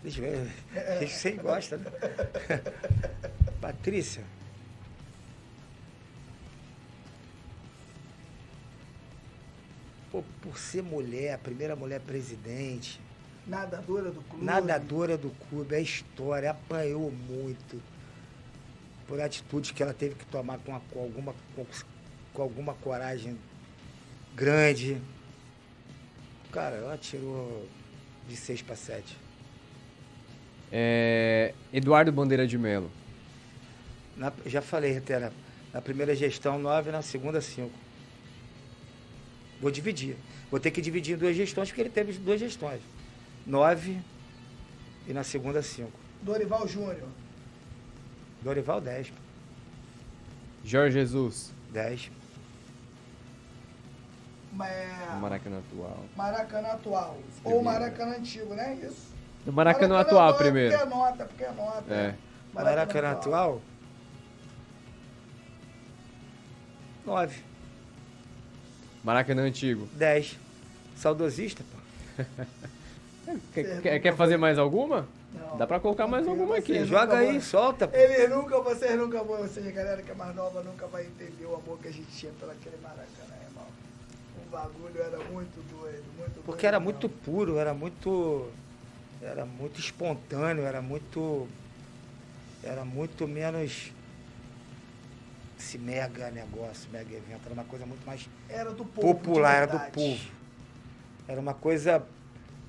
Deixa 0.03 0.21
eu 0.21 0.45
ver. 0.45 0.51
Deixa 0.99 1.15
você 1.17 1.31
gosta, 1.31 1.77
né? 1.77 1.91
Patrícia. 3.59 4.23
Pô, 10.11 10.23
por 10.41 10.57
ser 10.57 10.83
mulher, 10.83 11.33
a 11.33 11.37
primeira 11.37 11.75
mulher 11.75 12.01
presidente, 12.01 12.99
Nadadora 13.47 14.11
do 14.11 14.21
clube. 14.21 14.45
Nadadora 14.45 15.17
do 15.17 15.29
clube, 15.49 15.73
é 15.75 15.81
história, 15.81 16.51
apanhou 16.51 17.11
muito. 17.11 17.81
Por 19.07 19.19
atitudes 19.19 19.71
que 19.71 19.81
ela 19.81 19.93
teve 19.93 20.15
que 20.15 20.25
tomar 20.27 20.59
com, 20.59 20.75
a- 20.75 20.81
com 20.91 20.99
alguma, 20.99 21.33
com, 21.55 21.65
com 22.33 22.41
alguma 22.41 22.73
coragem 22.75 23.37
grande. 24.35 25.01
Cara, 26.51 26.75
ela 26.75 26.97
tirou 26.97 27.67
de 28.29 28.35
6 28.35 28.61
para 28.61 28.75
7. 28.75 29.17
É, 30.71 31.53
Eduardo 31.73 32.11
Bandeira 32.11 32.45
de 32.47 32.57
Melo. 32.57 32.91
Na- 34.15 34.31
já 34.45 34.61
falei, 34.61 34.91
Retera, 34.91 35.33
na 35.73 35.81
primeira 35.81 36.15
gestão 36.15 36.59
9, 36.59 36.91
na 36.91 37.01
segunda 37.01 37.41
5. 37.41 37.71
Vou 39.61 39.69
dividir. 39.69 40.17
Vou 40.49 40.59
ter 40.59 40.71
que 40.71 40.81
dividir 40.81 41.15
em 41.15 41.17
duas 41.17 41.35
gestões, 41.35 41.69
porque 41.69 41.81
ele 41.81 41.89
teve 41.89 42.13
duas 42.13 42.39
gestões. 42.39 42.81
9 43.45 43.99
e 45.07 45.13
na 45.13 45.23
segunda 45.23 45.61
5. 45.61 45.91
Dorival 46.21 46.67
Júnior. 46.67 47.07
Dorival 48.41 48.81
10. 48.81 49.13
Jorge 50.65 50.93
Jesus. 50.93 51.51
10. 51.71 52.11
É, 54.63 55.15
Maracanã 55.19 55.59
atual. 55.59 56.05
Maracanã 56.15 56.67
atual. 56.69 57.17
Escrevi, 57.29 57.55
Ou 57.55 57.63
Maracanã 57.63 58.17
antigo, 58.17 58.53
né? 58.53 58.77
Isso. 58.83 59.11
No 59.45 59.53
Maracanã 59.53 59.99
atual 59.99 60.33
é 60.33 60.37
primeiro. 60.37 60.77
Porque 60.77 60.83
é 60.83 60.89
nota, 60.95 61.25
porque 61.25 61.43
é 61.43 61.51
nota. 61.51 61.93
É. 61.93 62.15
Maracanã 62.53 63.11
atual? 63.11 63.61
9. 67.05 67.50
Maracanã 69.03 69.43
antigo. 69.43 69.87
10. 69.93 70.37
Saudosista, 70.95 71.63
pô. 71.71 72.23
Quer, 73.53 73.81
quer- 73.81 73.99
quer 74.01 74.15
fazer 74.15 74.35
mais 74.35 74.57
alguma? 74.59 75.07
Não. 75.33 75.57
Dá 75.57 75.65
pra 75.65 75.79
colocar 75.79 76.05
mais 76.05 76.27
alguma 76.27 76.57
aqui. 76.57 76.73
você 76.73 76.85
Joga 76.85 77.17
aí, 77.17 77.27
vai. 77.33 77.39
solta, 77.41 77.87
pô. 77.87 77.95
Eles 77.95 78.29
nunca, 78.29 78.59
vocês 78.59 78.97
nunca 78.97 79.23
vão, 79.23 79.39
ou 79.41 79.47
seja, 79.47 79.69
a 79.69 79.71
galera 79.71 80.01
que 80.01 80.11
é 80.11 80.13
mais 80.13 80.35
nova 80.35 80.61
nunca 80.61 80.85
vai 80.87 81.05
entender 81.05 81.45
o 81.45 81.55
amor 81.55 81.77
que 81.79 81.87
a 81.87 81.91
gente 81.91 82.07
tinha 82.11 82.31
pelo 82.37 82.51
aquele 82.51 82.75
Maracanã, 82.81 83.05
irmão. 83.47 83.65
O 84.45 84.49
bagulho 84.51 85.01
era 85.01 85.17
muito 85.31 85.55
doido, 85.71 86.03
muito 86.17 86.33
doido. 86.33 86.43
Porque 86.45 86.67
era 86.67 86.79
muito 86.79 87.07
puro, 87.07 87.57
era 87.57 87.73
muito. 87.73 88.49
Era 89.21 89.45
muito 89.45 89.79
espontâneo, 89.79 90.63
era 90.63 90.81
muito. 90.81 91.47
Era 92.61 92.83
muito 92.83 93.25
menos. 93.29 93.93
Esse 95.61 95.77
mega 95.77 96.31
negócio, 96.31 96.89
mega 96.91 97.15
evento. 97.15 97.41
Era 97.45 97.53
uma 97.53 97.63
coisa 97.63 97.85
muito 97.85 98.03
mais 98.03 98.27
Era 98.49 98.71
do 98.71 98.83
povo. 98.83 99.13
popular, 99.13 99.57
era 99.57 99.67
do 99.67 99.91
povo. 99.91 100.31
Era 101.27 101.39
uma 101.39 101.53
coisa 101.53 102.03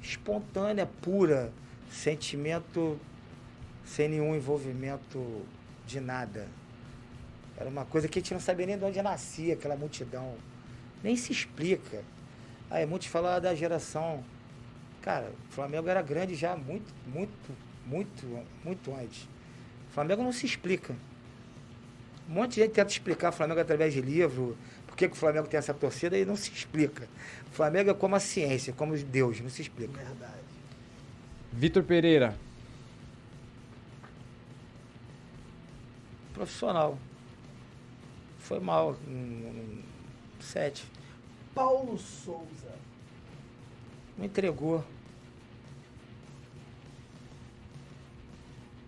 espontânea, 0.02 0.86
pura, 1.00 1.50
sentimento 1.90 3.00
sem 3.82 4.10
nenhum 4.10 4.36
envolvimento 4.36 5.42
de 5.86 6.00
nada. 6.00 6.46
Era 7.56 7.68
uma 7.68 7.86
coisa 7.86 8.06
que 8.08 8.18
a 8.18 8.22
gente 8.22 8.34
não 8.34 8.40
sabia 8.40 8.66
nem 8.66 8.76
de 8.76 8.84
onde 8.84 9.00
nascia 9.00 9.54
aquela 9.54 9.74
multidão. 9.74 10.34
Nem 11.02 11.16
se 11.16 11.32
explica. 11.32 12.04
Aí 12.70 12.84
muitos 12.84 13.08
falaram 13.08 13.40
da 13.40 13.54
geração. 13.54 14.22
Cara, 15.00 15.32
o 15.48 15.52
Flamengo 15.52 15.88
era 15.88 16.02
grande 16.02 16.34
já 16.34 16.54
muito, 16.56 16.92
muito, 17.06 17.56
muito, 17.86 18.44
muito 18.62 18.94
antes. 18.94 19.22
O 19.88 19.94
Flamengo 19.94 20.22
não 20.22 20.32
se 20.32 20.44
explica. 20.44 20.94
Um 22.28 22.34
monte 22.34 22.54
de 22.54 22.60
gente 22.62 22.72
tenta 22.72 22.90
explicar 22.90 23.30
o 23.30 23.32
Flamengo 23.32 23.60
através 23.60 23.92
de 23.92 24.00
livro, 24.00 24.56
por 24.86 24.96
que, 24.96 25.08
que 25.08 25.14
o 25.14 25.18
Flamengo 25.18 25.48
tem 25.48 25.58
essa 25.58 25.74
torcida 25.74 26.16
e 26.18 26.24
não 26.24 26.36
se 26.36 26.50
explica. 26.50 27.08
O 27.50 27.54
Flamengo 27.54 27.90
é 27.90 27.94
como 27.94 28.14
a 28.14 28.20
ciência, 28.20 28.72
como 28.72 28.96
Deus, 28.96 29.40
não 29.40 29.50
se 29.50 29.62
explica. 29.62 29.92
Verdade. 29.92 30.42
Vitor 31.52 31.82
Pereira. 31.82 32.36
Profissional. 36.34 36.98
Foi 38.38 38.58
mal. 38.58 38.96
Um, 39.06 39.12
um, 39.12 39.82
sete. 40.40 40.84
Paulo 41.54 41.98
Souza. 41.98 42.74
Não 44.18 44.24
entregou. 44.24 44.84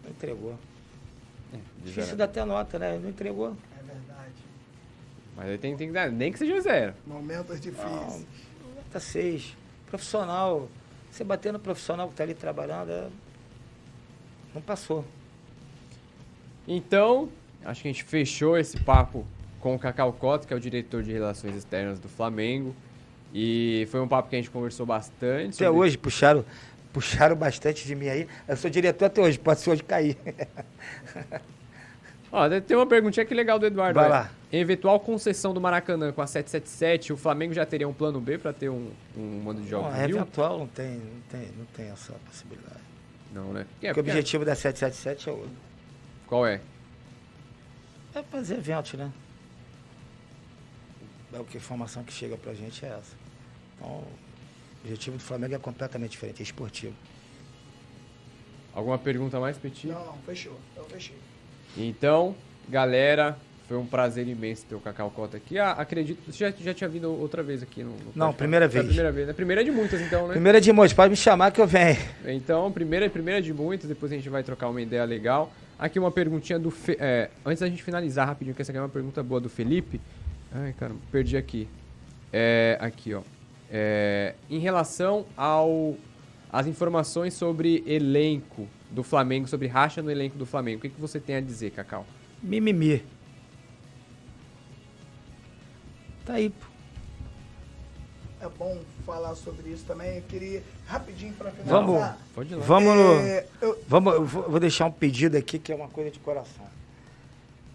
Não 0.03 0.11
entregou. 0.11 0.59
Difícil 1.85 2.17
dar 2.17 2.25
até 2.25 2.45
nota, 2.45 2.79
né? 2.79 2.99
Não 3.03 3.11
entregou. 3.11 3.57
É 3.79 3.83
verdade. 3.83 4.33
Mas 5.37 5.47
aí 5.49 5.59
tem, 5.59 5.77
tem 5.77 5.89
que 5.89 5.93
dar, 5.95 6.11
nem 6.11 6.33
que 6.33 6.39
seja 6.39 6.61
zero. 6.61 6.95
Momentos 7.07 7.61
difíceis. 7.61 7.91
Não, 7.91 8.75
nota 8.77 9.01
seis. 9.01 9.57
Profissional. 9.89 10.69
Você 11.11 11.23
bater 11.25 11.53
no 11.53 11.59
profissional 11.59 12.07
que 12.09 12.15
está 12.15 12.25
ali 12.25 12.35
trabalhando, 12.35 12.91
é- 12.91 13.09
não 14.55 14.61
passou. 14.63 15.05
Então, 16.67 17.29
acho 17.65 17.83
que 17.83 17.89
a 17.89 17.93
gente 17.93 18.05
fechou 18.05 18.57
esse 18.59 18.79
papo 18.81 19.27
com 19.61 19.75
o 19.75 19.79
Cacau 19.79 20.13
Cota, 20.13 20.47
que 20.47 20.53
é 20.53 20.57
o 20.57 20.61
diretor 20.61 21.03
de 21.03 21.13
Relações 21.13 21.55
Externas 21.55 21.99
do 21.99 22.09
Flamengo. 22.09 22.75
E 23.33 23.87
foi 23.91 24.01
um 24.01 24.09
papo 24.09 24.29
que 24.29 24.37
a 24.37 24.39
gente 24.39 24.51
conversou 24.51 24.87
bastante. 24.87 25.57
Até 25.57 25.67
sobre- 25.67 25.81
hoje 25.81 25.99
puxaram, 25.99 26.45
puxaram 26.95 27.35
bastante 27.35 27.85
de 27.85 27.95
mim 27.95 28.09
aí. 28.09 28.29
Eu 28.47 28.57
sou 28.57 28.71
diretor 28.71 29.07
até 29.07 29.21
hoje, 29.21 29.39
pode 29.39 29.61
ser 29.61 29.71
hoje 29.71 29.83
cair. 29.83 30.17
Ó, 32.31 32.49
tem 32.61 32.77
uma 32.77 32.87
perguntinha 32.87 33.23
aqui 33.23 33.33
legal 33.33 33.61
do 33.61 33.67
Eduardo. 33.67 33.95
Vai 33.95 34.09
ó. 34.09 34.11
lá. 34.11 34.31
Em 34.53 34.59
eventual 34.59 34.99
concessão 34.99 35.55
do 35.55 35.61
Maracanã 35.61 36.11
com 36.11 36.21
a 36.21 36.27
777, 36.27 37.13
o 37.13 37.17
Flamengo 37.17 37.55
já 37.55 37.65
teria 37.65 37.87
um 37.87 37.93
plano 37.93 38.21
B 38.21 38.39
para 38.39 38.53
ter 38.53 38.69
um, 38.69 38.91
um 39.17 39.41
mando 39.45 39.63
de 39.63 39.69
jogos 39.69 39.93
Não, 39.93 40.01
é 40.01 40.05
eventual, 40.05 40.59
não 40.59 40.67
tem, 40.67 40.97
não, 40.97 41.21
tem, 41.31 41.49
não 41.57 41.65
tem 41.67 41.91
essa 41.91 42.13
possibilidade. 42.27 42.81
Não, 43.33 43.53
né? 43.53 43.61
É, 43.61 43.65
Porque 43.65 43.87
o 43.87 43.95
porque- 43.95 44.11
objetivo 44.11 44.45
da 44.45 44.57
777 44.57 45.29
é 45.29 45.33
outro. 45.33 45.51
Qual 46.27 46.45
é? 46.45 46.61
É 48.15 48.23
fazer 48.25 48.55
eventos, 48.55 48.95
né? 48.95 49.13
É 51.33 51.39
o 51.39 51.45
que 51.45 51.57
a 51.57 51.61
informação 51.61 52.03
que 52.03 52.13
chega 52.13 52.37
pra 52.37 52.53
gente 52.53 52.85
é 52.85 52.89
essa. 52.89 53.17
Então, 53.77 54.03
o 54.85 54.87
objetivo 54.87 55.17
do 55.17 55.23
Flamengo 55.23 55.55
é 55.55 55.59
completamente 55.59 56.11
diferente, 56.11 56.41
é 56.41 56.43
esportivo. 56.43 56.93
Alguma 58.75 58.99
pergunta 58.99 59.41
mais, 59.41 59.57
Petit? 59.57 59.87
Não, 59.89 60.15
fechou. 60.27 60.59
Eu 60.77 60.85
fechei. 60.85 61.17
Então, 61.77 62.35
galera, 62.69 63.39
foi 63.67 63.79
um 63.79 63.87
prazer 63.87 64.29
imenso 64.29 64.67
ter 64.67 64.75
o 64.75 64.81
Cacau 64.81 65.11
Cota 65.11 65.39
aqui. 65.39 65.59
Ah, 65.59 65.71
acredito, 65.71 66.31
você 66.31 66.39
já, 66.39 66.51
já 66.51 66.75
tinha 66.75 66.89
vindo 66.89 67.11
outra 67.11 67.43
vez 67.43 67.63
aqui 67.63 67.83
no, 67.83 67.93
no 67.93 68.13
Não, 68.15 68.33
primeira 68.33 68.67
a 68.67 68.69
vez. 68.69 68.85
primeira 68.85 69.11
vez, 69.11 69.27
né? 69.27 69.33
Primeira 69.33 69.65
de 69.65 69.71
muitas, 69.71 70.03
então, 70.03 70.27
né? 70.27 70.33
Primeira 70.33 70.61
de 70.61 70.73
muitos, 70.73 70.93
pode 70.93 71.11
me 71.11 71.17
chamar 71.17 71.51
que 71.51 71.61
eu 71.61 71.67
venho. 71.67 71.97
Então, 72.27 72.71
primeira, 72.71 73.09
primeira 73.09 73.41
de 73.41 73.55
muitas, 73.55 73.89
depois 73.89 74.13
a 74.13 74.17
gente 74.17 74.29
vai 74.29 74.43
trocar 74.43 74.69
uma 74.69 74.83
ideia 74.83 75.05
legal. 75.05 75.51
Aqui 75.79 75.99
uma 75.99 76.11
perguntinha 76.11 76.59
do... 76.59 76.71
Fe... 76.71 76.97
é, 77.01 77.31
antes 77.47 77.61
da 77.61 77.69
gente 77.69 77.83
finalizar 77.83 78.27
rapidinho, 78.27 78.55
que 78.55 78.61
essa 78.61 78.71
aqui 78.71 78.79
é 78.79 78.83
uma 78.83 78.89
pergunta 78.89 79.23
boa 79.23 79.41
do 79.41 79.49
Felipe. 79.49 79.99
Ai, 80.53 80.75
cara, 80.79 80.93
perdi 81.11 81.37
aqui. 81.37 81.69
É, 82.33 82.77
aqui, 82.81 83.15
ó. 83.15 83.23
É, 83.71 84.35
em 84.51 84.59
relação 84.59 85.27
ao 85.37 85.97
as 86.53 86.67
informações 86.69 87.35
sobre 87.35 87.83
elenco 87.85 88.69
do 88.91 89.03
Flamengo, 89.03 89.49
sobre 89.49 89.67
racha 89.67 90.01
no 90.01 90.11
elenco 90.11 90.39
do 90.39 90.47
Flamengo, 90.47 90.79
o 90.79 90.83
que, 90.83 90.89
que 90.89 91.01
você 91.01 91.19
tem 91.19 91.35
a 91.35 91.41
dizer, 91.41 91.73
Cacau? 91.73 92.07
Mimimi. 92.41 93.05
Tá 96.25 96.35
aí, 96.35 96.51
pô. 96.51 96.67
É 98.41 98.49
bom 98.59 98.79
falar 99.05 99.35
sobre 99.35 99.71
isso 99.71 99.85
também. 99.85 100.17
Eu 100.17 100.23
queria, 100.23 100.63
rapidinho 100.87 101.35
Vamos, 101.65 101.93
finalizar. 101.95 102.19
Pode 102.35 102.53
ir 102.53 102.57
lá. 102.57 102.65
vamos 102.65 102.95
no... 102.95 103.13
É, 103.21 103.47
eu- 103.61 103.83
Vamos, 103.89 104.15
eu 104.15 104.25
vou 104.27 104.61
deixar 104.61 104.87
um 104.87 104.93
pedido 104.93 105.37
aqui 105.37 105.59
que 105.59 105.73
é 105.73 105.75
uma 105.75 105.89
coisa 105.89 106.11
de 106.11 106.19
coração. 106.19 106.67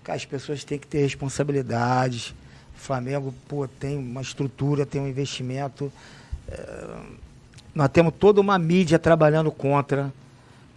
As 0.08 0.26
pessoas 0.26 0.64
têm 0.64 0.80
que 0.80 0.88
ter 0.88 1.00
responsabilidades. 1.02 2.34
O 2.80 2.82
Flamengo, 2.82 3.34
pô, 3.46 3.68
tem 3.68 3.98
uma 3.98 4.22
estrutura, 4.22 4.86
tem 4.86 5.02
um 5.02 5.08
investimento. 5.08 5.92
É, 6.48 6.96
nós 7.76 7.90
temos 7.90 8.14
toda 8.18 8.40
uma 8.40 8.58
mídia 8.58 8.98
trabalhando 8.98 9.52
contra, 9.52 10.14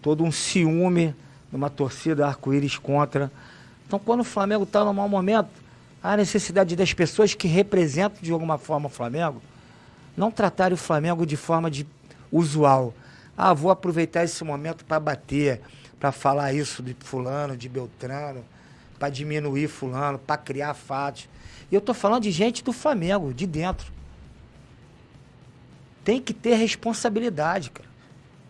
todo 0.02 0.24
um 0.24 0.32
ciúme 0.32 1.14
numa 1.52 1.70
torcida 1.70 2.26
arco-íris 2.26 2.76
contra. 2.76 3.30
Então, 3.86 4.00
quando 4.00 4.20
o 4.20 4.24
Flamengo 4.24 4.64
está 4.64 4.84
num 4.84 4.92
mau 4.92 5.08
momento, 5.08 5.50
há 6.02 6.16
necessidade 6.16 6.74
das 6.74 6.92
pessoas 6.92 7.34
que 7.34 7.46
representam 7.46 8.20
de 8.20 8.32
alguma 8.32 8.58
forma 8.58 8.88
o 8.88 8.90
Flamengo 8.90 9.40
não 10.16 10.30
tratarem 10.30 10.74
o 10.74 10.78
Flamengo 10.78 11.24
de 11.24 11.36
forma 11.36 11.70
de 11.70 11.86
usual. 12.32 12.92
Ah, 13.38 13.54
vou 13.54 13.70
aproveitar 13.70 14.24
esse 14.24 14.42
momento 14.42 14.84
para 14.84 14.98
bater, 14.98 15.60
para 16.00 16.10
falar 16.10 16.52
isso 16.52 16.82
de 16.82 16.96
fulano, 16.98 17.56
de 17.56 17.68
Beltrano, 17.68 18.44
para 18.98 19.08
diminuir 19.08 19.68
fulano, 19.68 20.18
para 20.18 20.36
criar 20.36 20.74
fatos. 20.74 21.28
E 21.72 21.74
eu 21.74 21.80
tô 21.80 21.94
falando 21.94 22.24
de 22.24 22.30
gente 22.30 22.62
do 22.62 22.70
Flamengo, 22.70 23.32
de 23.32 23.46
dentro. 23.46 23.90
Tem 26.04 26.20
que 26.20 26.34
ter 26.34 26.54
responsabilidade, 26.56 27.70
cara. 27.70 27.88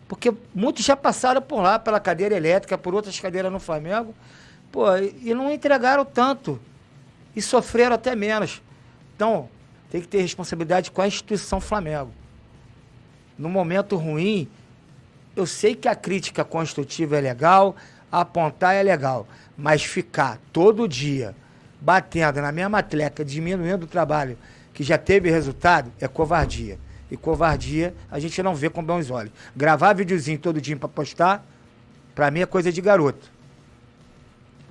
Porque 0.09 0.33
muitos 0.53 0.83
já 0.83 0.97
passaram 0.97 1.41
por 1.41 1.61
lá, 1.61 1.79
pela 1.79 2.01
cadeira 2.01 2.35
elétrica, 2.35 2.77
por 2.77 2.93
outras 2.93 3.17
cadeiras 3.17 3.49
no 3.49 3.61
Flamengo, 3.61 4.13
pô, 4.69 4.93
e, 4.97 5.29
e 5.29 5.33
não 5.33 5.49
entregaram 5.49 6.03
tanto. 6.03 6.59
E 7.33 7.41
sofreram 7.41 7.95
até 7.95 8.13
menos. 8.13 8.61
Então, 9.15 9.47
tem 9.89 10.01
que 10.01 10.07
ter 10.07 10.19
responsabilidade 10.19 10.91
com 10.91 11.01
a 11.01 11.07
instituição 11.07 11.61
Flamengo. 11.61 12.11
No 13.37 13.47
momento 13.47 13.95
ruim, 13.95 14.49
eu 15.33 15.45
sei 15.45 15.75
que 15.75 15.87
a 15.87 15.95
crítica 15.95 16.43
construtiva 16.43 17.17
é 17.17 17.21
legal, 17.21 17.73
apontar 18.11 18.75
é 18.75 18.83
legal, 18.83 19.25
mas 19.57 19.81
ficar 19.81 20.39
todo 20.51 20.89
dia 20.89 21.33
batendo 21.83 22.41
na 22.41 22.51
mesma 22.51 22.79
atleta, 22.79 23.25
diminuindo 23.25 23.83
o 23.83 23.87
trabalho 23.87 24.37
que 24.73 24.83
já 24.83 24.97
teve 24.97 25.29
resultado, 25.29 25.91
é 25.99 26.07
covardia. 26.07 26.79
E 27.11 27.17
covardia 27.17 27.93
a 28.09 28.19
gente 28.19 28.41
não 28.41 28.55
vê 28.55 28.69
com 28.69 28.81
bons 28.81 29.11
olhos. 29.11 29.33
Gravar 29.55 29.93
videozinho 29.93 30.39
todo 30.39 30.61
dia 30.61 30.77
para 30.77 30.87
postar, 30.87 31.45
para 32.15 32.31
mim 32.31 32.39
é 32.39 32.45
coisa 32.45 32.71
de 32.71 32.81
garoto. 32.81 33.31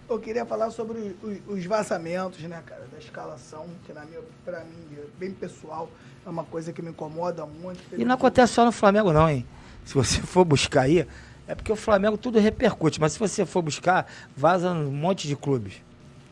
Eu 0.09 0.19
queria 0.19 0.45
falar 0.45 0.71
sobre 0.71 1.15
os, 1.23 1.39
os 1.47 1.65
vazamentos, 1.67 2.41
né, 2.43 2.63
cara, 2.65 2.87
da 2.91 2.99
escalação, 2.99 3.67
que 3.87 3.93
na 3.93 4.05
minha, 4.05 4.21
pra 4.45 4.61
mim, 4.61 4.97
é 4.97 5.05
bem 5.19 5.31
pessoal, 5.33 5.91
é 6.25 6.29
uma 6.29 6.45
coisa 6.45 6.73
que 6.73 6.83
me 6.83 6.91
incomoda 6.91 7.47
muito. 7.47 7.81
E 7.97 8.05
não 8.05 8.15
acontece 8.15 8.55
só 8.55 8.65
no 8.65 8.73
Flamengo, 8.73 9.13
não, 9.13 9.29
hein? 9.29 9.47
Se 9.85 9.95
você 9.95 10.21
for 10.25 10.45
buscar 10.45 10.83
aí, 10.83 11.07
é 11.47 11.55
porque 11.55 11.73
o 11.73 11.77
Flamengo 11.77 12.17
tudo 12.17 12.39
repercute, 12.39 13.01
mas 13.01 13.13
se 13.13 13.19
você 13.19 13.47
for 13.47 13.63
buscar, 13.63 14.07
vaza 14.37 14.71
um 14.71 14.91
monte 14.91 15.29
de 15.29 15.37
clubes. 15.37 15.75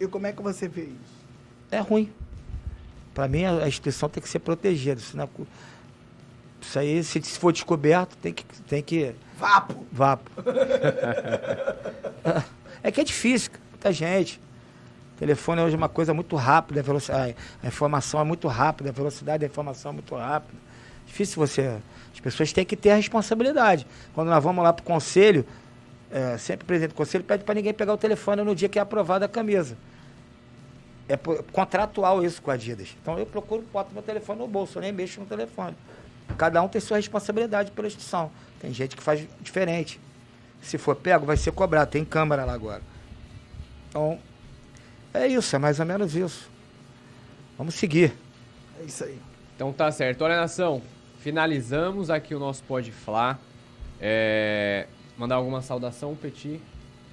E 0.01 0.09
como 0.09 0.27
é 0.27 0.33
que 0.33 0.43
você 0.43 0.67
vê 0.67 0.85
isso? 0.85 1.21
É 1.71 1.79
ruim. 1.79 2.11
Para 3.13 3.29
mim, 3.29 3.45
a 3.45 3.69
instituição 3.69 4.09
tem 4.09 4.23
que 4.23 4.29
ser 4.29 4.39
protegida. 4.39 4.99
Senão, 4.99 5.29
isso 6.61 6.79
aí, 6.79 7.05
se 7.05 7.21
for 7.39 7.53
descoberto, 7.53 8.17
tem 8.17 8.33
que. 8.33 8.45
Tem 8.63 8.83
que 8.83 9.15
Vapo! 9.39 9.87
Vapo. 9.93 10.31
é 12.83 12.91
que 12.91 13.01
é 13.01 13.05
difícil, 13.05 13.53
muita 13.71 13.93
gente. 13.93 14.41
O 15.17 15.19
telefone 15.19 15.61
hoje 15.63 15.75
é 15.75 15.79
uma 15.79 15.89
coisa 15.89 16.15
muito 16.15 16.37
rápida, 16.37 16.81
a, 16.81 16.83
velocidade, 16.83 17.37
a 17.63 17.67
informação 17.67 18.21
é 18.21 18.25
muito 18.25 18.49
rápida, 18.49 18.91
a 18.91 18.93
velocidade 18.93 19.41
da 19.41 19.47
informação 19.47 19.93
é 19.93 19.95
muito 19.95 20.15
rápida. 20.15 20.59
Difícil 21.07 21.37
você. 21.37 21.79
As 22.13 22.21
pessoas 22.21 22.53
têm 22.53 22.65
que 22.65 22.77
ter 22.77 22.91
a 22.91 22.97
responsabilidade. 22.97 23.87
Quando 24.15 24.29
nós 24.29 24.43
vamos 24.43 24.63
lá 24.63 24.73
para 24.73 24.83
o 24.83 24.87
conselho, 24.87 25.45
é, 26.11 26.37
sempre 26.37 26.65
o 26.65 26.67
presidente 26.67 26.91
do 26.91 26.97
conselho 26.97 27.25
pede 27.25 27.45
para 27.45 27.55
ninguém 27.55 27.73
pegar 27.73 27.93
o 27.93 27.99
telefone 27.99 28.43
no 28.43 28.55
dia 28.55 28.69
que 28.69 28.79
é 28.79 28.83
aprovada 28.83 29.25
a 29.27 29.29
camisa. 29.29 29.77
É 31.09 31.17
contratual 31.53 32.25
isso 32.25 32.41
com 32.41 32.51
a 32.51 32.55
Adidas. 32.55 32.97
Então 33.03 33.19
eu 33.19 33.27
procuro, 33.27 33.65
boto 33.73 33.93
meu 33.93 34.03
telefone 34.03 34.39
no 34.39 34.47
bolso, 34.47 34.79
eu 34.79 34.83
nem 34.83 34.93
mexo 34.93 35.21
no 35.21 35.27
telefone. 35.27 35.77
Cada 36.37 36.63
um 36.63 36.69
tem 36.69 36.81
sua 36.81 36.97
responsabilidade 36.97 37.71
pela 37.73 37.89
instituição. 37.89 38.31
Tem 38.61 38.73
gente 38.73 38.97
que 38.97 39.03
faz 39.03 39.27
diferente. 39.41 40.01
Se 40.63 40.79
for 40.79 40.95
pego, 40.95 41.27
vai 41.27 41.37
ser 41.37 41.53
cobrado. 41.53 41.91
Tem 41.91 42.05
câmera 42.05 42.45
lá 42.45 42.53
agora. 42.53 42.83
Então, 43.89 44.19
é 45.13 45.27
isso, 45.27 45.57
é 45.57 45.59
mais 45.59 45.81
ou 45.81 45.87
menos 45.87 46.15
isso. 46.15 46.49
Vamos 47.59 47.75
seguir. 47.75 48.13
É 48.81 48.85
isso 48.85 49.05
aí. 49.05 49.19
Então 49.57 49.73
tá 49.73 49.91
certo. 49.91 50.23
Olha, 50.23 50.37
nação, 50.37 50.81
finalizamos 51.21 52.09
aqui 52.09 52.35
o 52.35 52.39
nosso 52.39 52.63
Pode 52.63 52.93
Flá. 52.93 53.39
É... 54.01 54.87
Mandar 55.21 55.35
alguma 55.35 55.61
saudação, 55.61 56.17
Petit? 56.17 56.63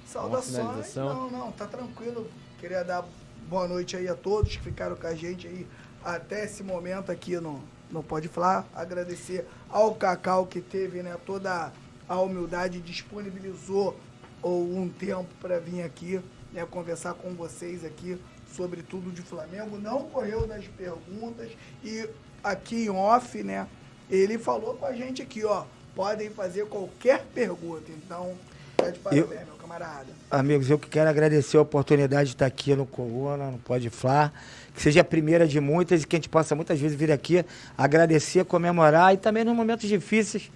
Saudações? 0.06 0.94
Não, 0.96 1.30
não, 1.30 1.52
tá 1.52 1.66
tranquilo. 1.66 2.26
Queria 2.58 2.82
dar 2.82 3.04
boa 3.46 3.68
noite 3.68 3.98
aí 3.98 4.08
a 4.08 4.14
todos 4.14 4.56
que 4.56 4.62
ficaram 4.62 4.96
com 4.96 5.06
a 5.06 5.14
gente 5.14 5.46
aí 5.46 5.66
até 6.02 6.46
esse 6.46 6.62
momento 6.62 7.12
aqui 7.12 7.36
no, 7.36 7.62
no 7.90 8.02
Pode 8.02 8.26
Falar. 8.26 8.66
Agradecer 8.74 9.46
ao 9.68 9.94
Cacau 9.94 10.46
que 10.46 10.62
teve 10.62 11.02
né, 11.02 11.18
toda 11.26 11.70
a 12.08 12.18
humildade, 12.18 12.80
disponibilizou 12.80 13.94
ou 14.40 14.62
um 14.74 14.88
tempo 14.88 15.28
para 15.38 15.60
vir 15.60 15.82
aqui 15.82 16.18
né, 16.50 16.64
conversar 16.64 17.12
com 17.12 17.34
vocês 17.34 17.84
aqui 17.84 18.18
sobre 18.50 18.82
tudo 18.82 19.12
de 19.12 19.20
Flamengo. 19.20 19.76
Não 19.76 20.04
correu 20.04 20.46
nas 20.46 20.64
perguntas 20.66 21.50
e 21.84 22.08
aqui 22.42 22.86
em 22.86 22.88
off, 22.88 23.42
né? 23.42 23.68
Ele 24.08 24.38
falou 24.38 24.76
com 24.76 24.86
a 24.86 24.94
gente 24.94 25.20
aqui, 25.20 25.44
ó. 25.44 25.66
Podem 25.98 26.30
fazer 26.30 26.64
qualquer 26.66 27.24
pergunta. 27.34 27.86
Então, 27.88 28.30
tá 28.76 28.88
de 28.88 29.00
parabéns, 29.00 29.32
eu, 29.32 29.46
meu 29.46 29.56
camarada. 29.56 30.06
Amigos, 30.30 30.70
eu 30.70 30.78
que 30.78 30.88
quero 30.88 31.10
agradecer 31.10 31.56
a 31.56 31.62
oportunidade 31.62 32.26
de 32.26 32.36
estar 32.36 32.46
aqui 32.46 32.72
no 32.76 32.86
Coluna, 32.86 33.50
no 33.50 33.58
Pode 33.58 33.90
Falar. 33.90 34.32
Que 34.72 34.80
seja 34.80 35.00
a 35.00 35.04
primeira 35.04 35.44
de 35.44 35.58
muitas 35.58 36.04
e 36.04 36.06
que 36.06 36.14
a 36.14 36.18
gente 36.18 36.28
possa 36.28 36.54
muitas 36.54 36.78
vezes 36.78 36.96
vir 36.96 37.10
aqui 37.10 37.44
agradecer, 37.76 38.44
comemorar 38.44 39.12
e 39.12 39.16
também 39.16 39.42
nos 39.42 39.56
momentos 39.56 39.88
difíceis, 39.88 40.52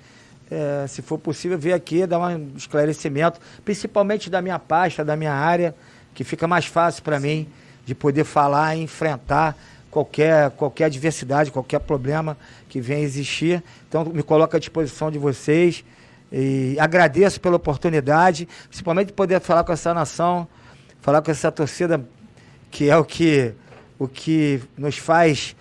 é, 0.48 0.86
se 0.86 1.02
for 1.02 1.18
possível, 1.18 1.58
vir 1.58 1.72
aqui 1.72 2.06
dar 2.06 2.20
um 2.20 2.52
esclarecimento, 2.56 3.40
principalmente 3.64 4.30
da 4.30 4.40
minha 4.40 4.60
pasta, 4.60 5.04
da 5.04 5.16
minha 5.16 5.32
área, 5.32 5.74
que 6.14 6.22
fica 6.22 6.46
mais 6.46 6.66
fácil 6.66 7.02
para 7.02 7.18
mim 7.18 7.48
de 7.84 7.96
poder 7.96 8.22
falar 8.22 8.76
e 8.76 8.82
enfrentar 8.82 9.56
qualquer, 9.92 10.50
qualquer 10.52 10.84
adversidade, 10.84 11.50
qualquer 11.50 11.80
problema 11.80 12.36
que 12.72 12.80
venha 12.80 13.00
existir. 13.00 13.62
Então, 13.86 14.02
me 14.02 14.22
coloco 14.22 14.56
à 14.56 14.58
disposição 14.58 15.10
de 15.10 15.18
vocês. 15.18 15.84
E 16.32 16.74
agradeço 16.80 17.38
pela 17.38 17.56
oportunidade, 17.56 18.48
principalmente 18.66 19.12
poder 19.12 19.42
falar 19.42 19.62
com 19.62 19.74
essa 19.74 19.92
nação, 19.92 20.48
falar 21.02 21.20
com 21.20 21.30
essa 21.30 21.52
torcida, 21.52 22.02
que 22.70 22.88
é 22.88 22.96
o 22.96 23.04
que, 23.04 23.52
o 23.98 24.08
que 24.08 24.62
nos 24.74 24.96
faz 24.96 25.54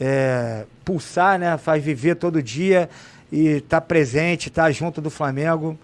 é, 0.00 0.64
pulsar, 0.84 1.38
né? 1.38 1.56
faz 1.56 1.84
viver 1.84 2.16
todo 2.16 2.42
dia 2.42 2.90
e 3.30 3.58
estar 3.58 3.80
tá 3.80 3.86
presente, 3.86 4.48
estar 4.48 4.64
tá 4.64 4.70
junto 4.72 5.00
do 5.00 5.08
Flamengo. 5.08 5.78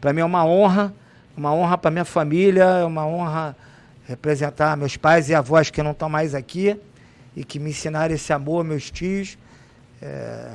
Para 0.00 0.12
mim 0.12 0.20
é 0.20 0.24
uma 0.24 0.46
honra, 0.46 0.94
uma 1.36 1.52
honra 1.52 1.76
para 1.76 1.90
minha 1.90 2.04
família, 2.04 2.62
é 2.62 2.84
uma 2.84 3.04
honra 3.04 3.56
representar 4.06 4.76
meus 4.76 4.96
pais 4.96 5.28
e 5.28 5.34
avós 5.34 5.68
que 5.68 5.82
não 5.82 5.90
estão 5.90 6.08
mais 6.08 6.32
aqui 6.32 6.78
e 7.34 7.42
que 7.42 7.58
me 7.58 7.70
ensinaram 7.70 8.14
esse 8.14 8.32
amor, 8.32 8.62
meus 8.62 8.88
tios. 8.88 9.36
É, 10.00 10.48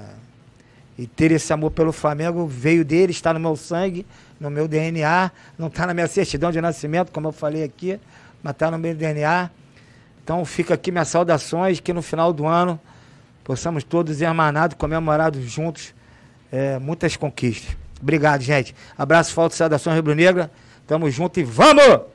e 0.97 1.07
ter 1.07 1.31
esse 1.31 1.51
amor 1.51 1.71
pelo 1.71 1.91
Flamengo 1.91 2.45
veio 2.45 2.85
dele, 2.85 3.11
está 3.11 3.33
no 3.33 3.39
meu 3.39 3.55
sangue, 3.55 4.05
no 4.39 4.49
meu 4.49 4.67
DNA, 4.67 5.31
não 5.57 5.67
está 5.67 5.87
na 5.87 5.93
minha 5.93 6.07
certidão 6.07 6.51
de 6.51 6.61
nascimento, 6.61 7.11
como 7.11 7.27
eu 7.27 7.31
falei 7.31 7.63
aqui, 7.63 7.99
mas 8.41 8.53
está 8.53 8.69
no 8.69 8.77
meu 8.77 8.93
DNA. 8.93 9.49
Então 10.23 10.43
fica 10.45 10.75
aqui 10.75 10.91
minhas 10.91 11.07
saudações, 11.07 11.79
que 11.79 11.91
no 11.91 12.01
final 12.01 12.31
do 12.31 12.45
ano 12.45 12.79
possamos 13.43 13.83
todos 13.83 14.21
hermanados, 14.21 14.77
comemorados 14.77 15.43
juntos, 15.49 15.93
é, 16.51 16.77
muitas 16.77 17.17
conquistas. 17.17 17.75
Obrigado, 18.01 18.41
gente. 18.41 18.75
Abraço, 18.97 19.33
falta 19.33 19.55
saudações 19.55 19.95
rubro-negra. 19.95 20.51
Tamo 20.85 21.09
junto 21.09 21.39
e 21.39 21.43
vamos! 21.43 22.12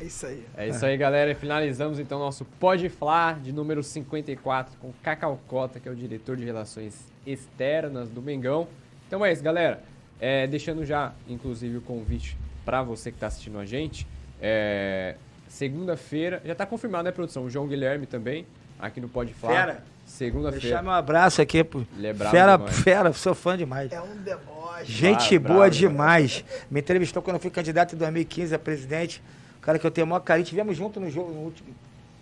É 0.00 0.04
isso 0.04 0.26
aí. 0.26 0.44
É 0.56 0.68
isso 0.68 0.84
aí, 0.84 0.96
galera. 0.96 1.34
Finalizamos 1.34 1.98
então 1.98 2.18
nosso 2.18 2.44
Pode 2.58 2.88
Falar 2.88 3.40
de 3.40 3.52
número 3.52 3.82
54 3.82 4.76
com 4.80 4.92
Cacau 5.02 5.40
Cota, 5.48 5.80
que 5.80 5.88
é 5.88 5.92
o 5.92 5.96
diretor 5.96 6.36
de 6.36 6.44
relações 6.44 6.94
externas 7.26 8.08
do 8.08 8.20
Mengão. 8.22 8.68
Então 9.06 9.24
é 9.24 9.32
isso, 9.32 9.42
galera. 9.42 9.82
É, 10.20 10.46
deixando 10.46 10.84
já, 10.84 11.12
inclusive, 11.28 11.76
o 11.78 11.80
convite 11.80 12.36
para 12.64 12.82
você 12.82 13.10
que 13.10 13.16
está 13.16 13.28
assistindo 13.28 13.58
a 13.58 13.64
gente. 13.64 14.06
É, 14.40 15.14
Segunda-feira, 15.48 16.42
já 16.44 16.52
está 16.52 16.66
confirmado, 16.66 17.04
né, 17.04 17.10
produção? 17.10 17.44
O 17.44 17.50
João 17.50 17.66
Guilherme 17.66 18.04
também, 18.06 18.46
aqui 18.78 19.00
no 19.00 19.08
Pode 19.08 19.32
Falar. 19.32 19.54
Fera. 19.54 19.84
Segunda-feira. 20.04 20.60
Deixar 20.62 20.82
meu 20.82 20.92
abraço 20.92 21.40
aqui 21.42 21.64
pro. 21.64 21.86
É 22.02 22.12
bravo 22.12 22.30
fera, 22.30 22.56
demais. 22.56 22.78
fera, 22.80 23.12
sou 23.12 23.34
fã 23.34 23.56
demais. 23.56 23.90
É 23.92 24.00
um 24.00 24.16
deboche. 24.16 24.84
Gente 24.84 25.36
Ah, 25.36 25.40
boa 25.40 25.54
bravo. 25.60 25.70
demais. 25.70 26.44
Me 26.70 26.80
entrevistou 26.80 27.22
quando 27.22 27.36
eu 27.36 27.40
fui 27.40 27.50
candidato 27.50 27.94
em 27.94 27.98
2015 27.98 28.54
a 28.54 28.58
presidente. 28.58 29.22
Cara 29.68 29.78
que 29.78 29.86
eu 29.86 29.90
tenho 29.90 30.06
o 30.06 30.08
maior 30.08 30.20
carinho. 30.20 30.46
Tivemos 30.46 30.74
junto 30.74 30.98
no 30.98 31.10
jogo, 31.10 31.30
no 31.30 31.40
último, 31.40 31.68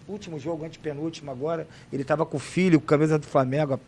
último 0.08 0.36
jogo, 0.36 0.64
antepenúltimo 0.64 1.30
agora. 1.30 1.64
Ele 1.92 2.02
estava 2.02 2.26
com 2.26 2.38
o 2.38 2.40
filho, 2.40 2.80
com 2.80 2.86
a 2.86 2.88
camisa 2.88 3.20
do 3.20 3.26
Flamengo, 3.28 3.78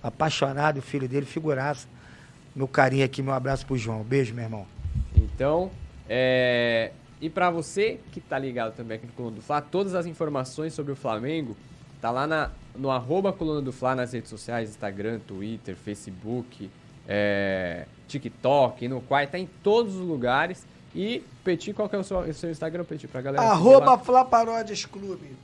apaixonado, 0.00 0.78
o 0.78 0.82
filho 0.82 1.08
dele, 1.08 1.26
figuraça. 1.26 1.88
Meu 2.54 2.68
carinho 2.68 3.04
aqui, 3.04 3.20
meu 3.20 3.32
abraço 3.32 3.66
pro 3.66 3.76
João. 3.76 4.04
Beijo, 4.04 4.32
meu 4.32 4.44
irmão. 4.44 4.66
Então, 5.16 5.68
é... 6.08 6.92
e 7.20 7.28
para 7.28 7.50
você 7.50 7.98
que 8.12 8.20
tá 8.20 8.38
ligado 8.38 8.76
também 8.76 8.98
aqui 8.98 9.06
no 9.08 9.12
Coluna 9.14 9.34
do 9.34 9.42
Fla, 9.42 9.60
todas 9.60 9.96
as 9.96 10.06
informações 10.06 10.72
sobre 10.72 10.92
o 10.92 10.96
Flamengo 10.96 11.56
tá 12.00 12.12
lá 12.12 12.24
na, 12.24 12.52
no 12.76 12.88
arroba 12.88 13.32
Coluna 13.32 13.60
do 13.60 13.72
Fla 13.72 13.96
nas 13.96 14.12
redes 14.12 14.30
sociais, 14.30 14.70
Instagram, 14.70 15.18
Twitter, 15.26 15.74
Facebook, 15.74 16.70
é... 17.08 17.84
TikTok, 18.06 18.86
no 18.86 19.00
Quai, 19.00 19.26
tá 19.26 19.40
em 19.40 19.48
todos 19.64 19.96
os 19.96 20.06
lugares. 20.06 20.64
E, 20.94 21.22
Petit, 21.44 21.72
qual 21.74 21.88
que 21.88 21.96
é 21.96 21.98
o 21.98 22.04
seu, 22.04 22.18
o 22.18 22.34
seu 22.34 22.50
Instagram, 22.50 22.84
Petit, 22.84 23.06
pra 23.08 23.20
galera? 23.20 23.42
Arroba 23.42 23.92
lá? 23.92 23.98
Fla 23.98 24.24
Paródias 24.24 24.84
Clube. 24.84 25.36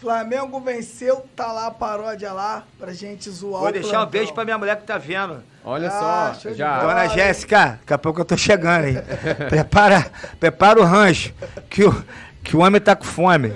Flamengo 0.00 0.58
venceu, 0.60 1.26
tá 1.36 1.52
lá 1.52 1.66
a 1.66 1.70
paródia 1.70 2.32
lá 2.32 2.64
pra 2.78 2.90
gente 2.90 3.28
zoar 3.28 3.60
Vou 3.60 3.68
o 3.68 3.72
deixar 3.72 3.88
um 3.88 3.92
plantão. 3.92 4.10
beijo 4.10 4.32
pra 4.32 4.44
minha 4.46 4.56
mulher 4.56 4.78
que 4.78 4.84
tá 4.86 4.96
vendo. 4.96 5.42
Olha 5.62 5.88
Ah, 5.92 6.34
só, 6.34 6.52
já... 6.54 6.80
Dona 6.80 7.06
Jéssica, 7.08 7.78
daqui 7.80 7.92
a 7.92 7.98
pouco 7.98 8.18
eu 8.18 8.24
tô 8.24 8.34
chegando 8.34 8.84
aí. 8.84 8.94
prepara, 9.50 10.10
prepara 10.38 10.80
o 10.80 10.84
rancho, 10.84 11.34
que 11.68 11.84
o, 11.84 12.04
que 12.42 12.56
o 12.56 12.60
homem 12.60 12.80
tá 12.80 12.96
com 12.96 13.04
fome. 13.04 13.52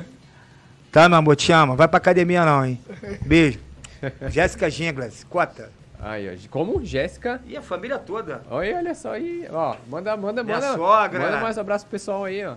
Tá, 0.93 1.09
meu 1.09 1.17
amor? 1.17 1.35
Te 1.35 1.51
amo. 1.51 1.77
Vai 1.77 1.89
pra 1.89 1.97
academia 1.97 2.45
não, 2.45 2.65
hein? 2.67 2.79
Beijo. 3.23 3.59
Jéssica 4.29 4.69
Ginglas, 4.69 5.25
cota. 5.25 5.73
Aí, 6.05 6.29
ó. 6.29 6.49
Como? 6.51 6.85
Jéssica? 6.85 7.41
E 7.47 7.57
a 7.57 7.63
família 7.63 7.99
toda. 7.99 8.43
Olha, 8.51 8.77
olha 8.77 8.95
só 8.95 9.13
aí. 9.13 9.47
Ó, 9.51 9.75
manda, 9.89 10.17
manda, 10.17 10.45
Minha 10.45 10.61
manda. 10.61 10.75
sogra. 10.77 11.19
Manda 11.19 11.41
mais 11.41 11.57
um 11.57 11.61
abraço 11.61 11.85
pro 11.87 11.93
pessoal 11.93 12.25
aí, 12.25 12.45
ó. 12.45 12.57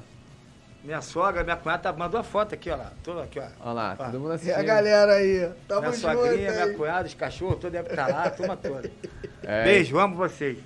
Minha 0.84 1.01
sogra, 1.01 1.43
minha 1.43 1.56
cunhada, 1.56 1.84
tá- 1.84 1.93
mandou 1.93 2.19
a 2.19 2.24
foto 2.24 2.53
aqui, 2.53 2.69
ó 2.69 2.76
lá. 2.76 2.92
Tô 3.03 3.19
aqui, 3.19 3.40
ó. 3.40 3.43
Olha 3.61 3.74
lá, 3.74 3.95
Ó. 4.00 4.06
todo 4.06 4.19
mundo 4.19 4.32
E 4.32 4.35
assistindo. 4.35 4.59
a 4.59 4.64
galera 4.64 5.14
aí. 5.14 5.50
Tamo 5.67 5.82
minha 5.82 5.93
junto 5.93 6.01
sogrinha, 6.14 6.51
minha 6.51 6.64
aí. 6.66 6.74
cunhada, 6.76 7.08
os 7.08 7.14
cachorros, 7.14 7.59
todo 7.59 7.72
deve 7.72 7.90
estar 7.90 8.08
lá, 8.08 8.24
a 8.26 8.30
turma 8.30 8.56
toda. 8.58 8.90
É, 9.43 9.64
Beijo, 9.64 9.98
amo 9.98 10.16
vocês. 10.16 10.58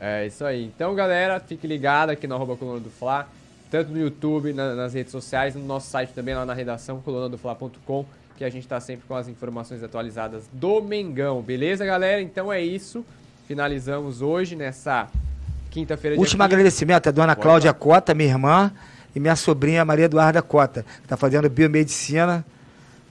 É 0.00 0.26
isso 0.26 0.42
aí. 0.44 0.64
Então, 0.64 0.94
galera, 0.94 1.38
fique 1.40 1.66
ligado 1.66 2.10
aqui 2.10 2.26
no 2.26 2.34
arroba 2.34 2.56
coluna 2.56 2.80
do 2.80 2.88
Fla, 2.88 3.28
tanto 3.70 3.90
no 3.90 3.98
YouTube, 3.98 4.52
na, 4.54 4.74
nas 4.74 4.94
redes 4.94 5.12
sociais, 5.12 5.54
no 5.54 5.62
nosso 5.64 5.90
site 5.90 6.12
também, 6.14 6.34
lá 6.34 6.46
na 6.46 6.54
redação 6.54 7.00
colunadofla.com, 7.02 8.06
que 8.36 8.44
a 8.44 8.50
gente 8.50 8.66
tá 8.66 8.80
sempre 8.80 9.06
com 9.06 9.14
as 9.14 9.28
informações 9.28 9.82
atualizadas 9.82 10.48
do 10.52 10.80
Mengão, 10.80 11.40
beleza, 11.40 11.84
galera? 11.84 12.20
Então 12.20 12.52
é 12.52 12.60
isso. 12.60 13.04
Finalizamos 13.46 14.22
hoje 14.22 14.56
nessa 14.56 15.08
quinta-feira. 15.70 16.16
Último 16.18 16.42
15. 16.42 16.54
agradecimento 16.54 17.08
à 17.08 17.12
dona 17.12 17.34
Pode 17.34 17.42
Cláudia. 17.42 17.72
Cota, 17.72 18.14
minha 18.14 18.30
irmã, 18.30 18.72
e 19.14 19.20
minha 19.20 19.36
sobrinha 19.36 19.84
Maria 19.84 20.06
Eduarda 20.06 20.42
Cota, 20.42 20.82
que 20.82 21.04
está 21.04 21.16
fazendo 21.16 21.48
biomedicina 21.48 22.44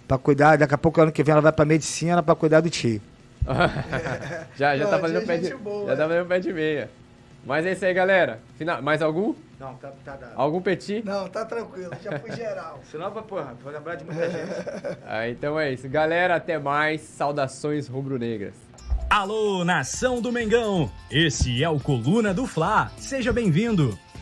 para 0.08 0.18
cuidar. 0.18 0.58
Daqui 0.58 0.74
a 0.74 0.77
pouco, 0.77 1.00
ano 1.02 1.11
que 1.11 1.24
vem, 1.24 1.32
ela 1.32 1.42
vai 1.42 1.52
para 1.52 1.66
medicina 1.66 2.22
para 2.22 2.35
cuidar 2.35 2.61
do 2.61 2.69
tio. 2.69 3.02
já, 4.58 4.77
já 4.77 4.85
tá 4.85 4.92
Não, 4.93 5.00
fazendo 5.02 5.18
tinha 5.18 5.27
pé 5.27 5.38
de, 5.38 5.48
gente 5.48 5.58
boa, 5.58 5.88
já 5.88 5.95
tá 5.98 6.03
é. 6.03 6.08
fazendo 6.08 6.27
pé 6.27 6.40
de 6.40 6.53
meia. 6.53 6.90
Mas 7.45 7.65
é 7.65 7.73
isso 7.73 7.85
aí, 7.85 7.93
galera. 7.93 8.39
Final, 8.57 8.81
mais 8.81 9.01
algum? 9.01 9.33
Não, 9.59 9.75
tá, 9.75 9.91
tá 10.03 10.15
dado. 10.15 10.33
Algum 10.35 10.61
petit? 10.61 11.03
Não, 11.05 11.27
tá 11.27 11.45
tranquilo, 11.45 11.91
já 12.01 12.17
fui 12.19 12.31
geral. 12.35 12.80
Senão, 12.89 13.11
porra, 13.11 13.53
vou 13.61 13.72
lembrar 13.72 13.95
de 13.95 14.05
muita 14.05 14.30
gente. 14.30 14.97
Ah, 15.05 15.30
então 15.30 15.59
é 15.59 15.72
isso. 15.72 15.88
Galera, 15.89 16.35
até 16.35 16.57
mais. 16.57 17.01
Saudações 17.01 17.88
rubro-negras. 17.88 18.55
Alô, 19.09 19.63
nação 19.63 20.22
do 20.22 20.31
Mengão! 20.31 20.89
Esse 21.11 21.63
é 21.63 21.69
o 21.69 21.80
Coluna 21.80 22.33
do 22.33 22.47
Fla. 22.47 22.91
Seja 22.97 23.31
bem-vindo. 23.31 23.97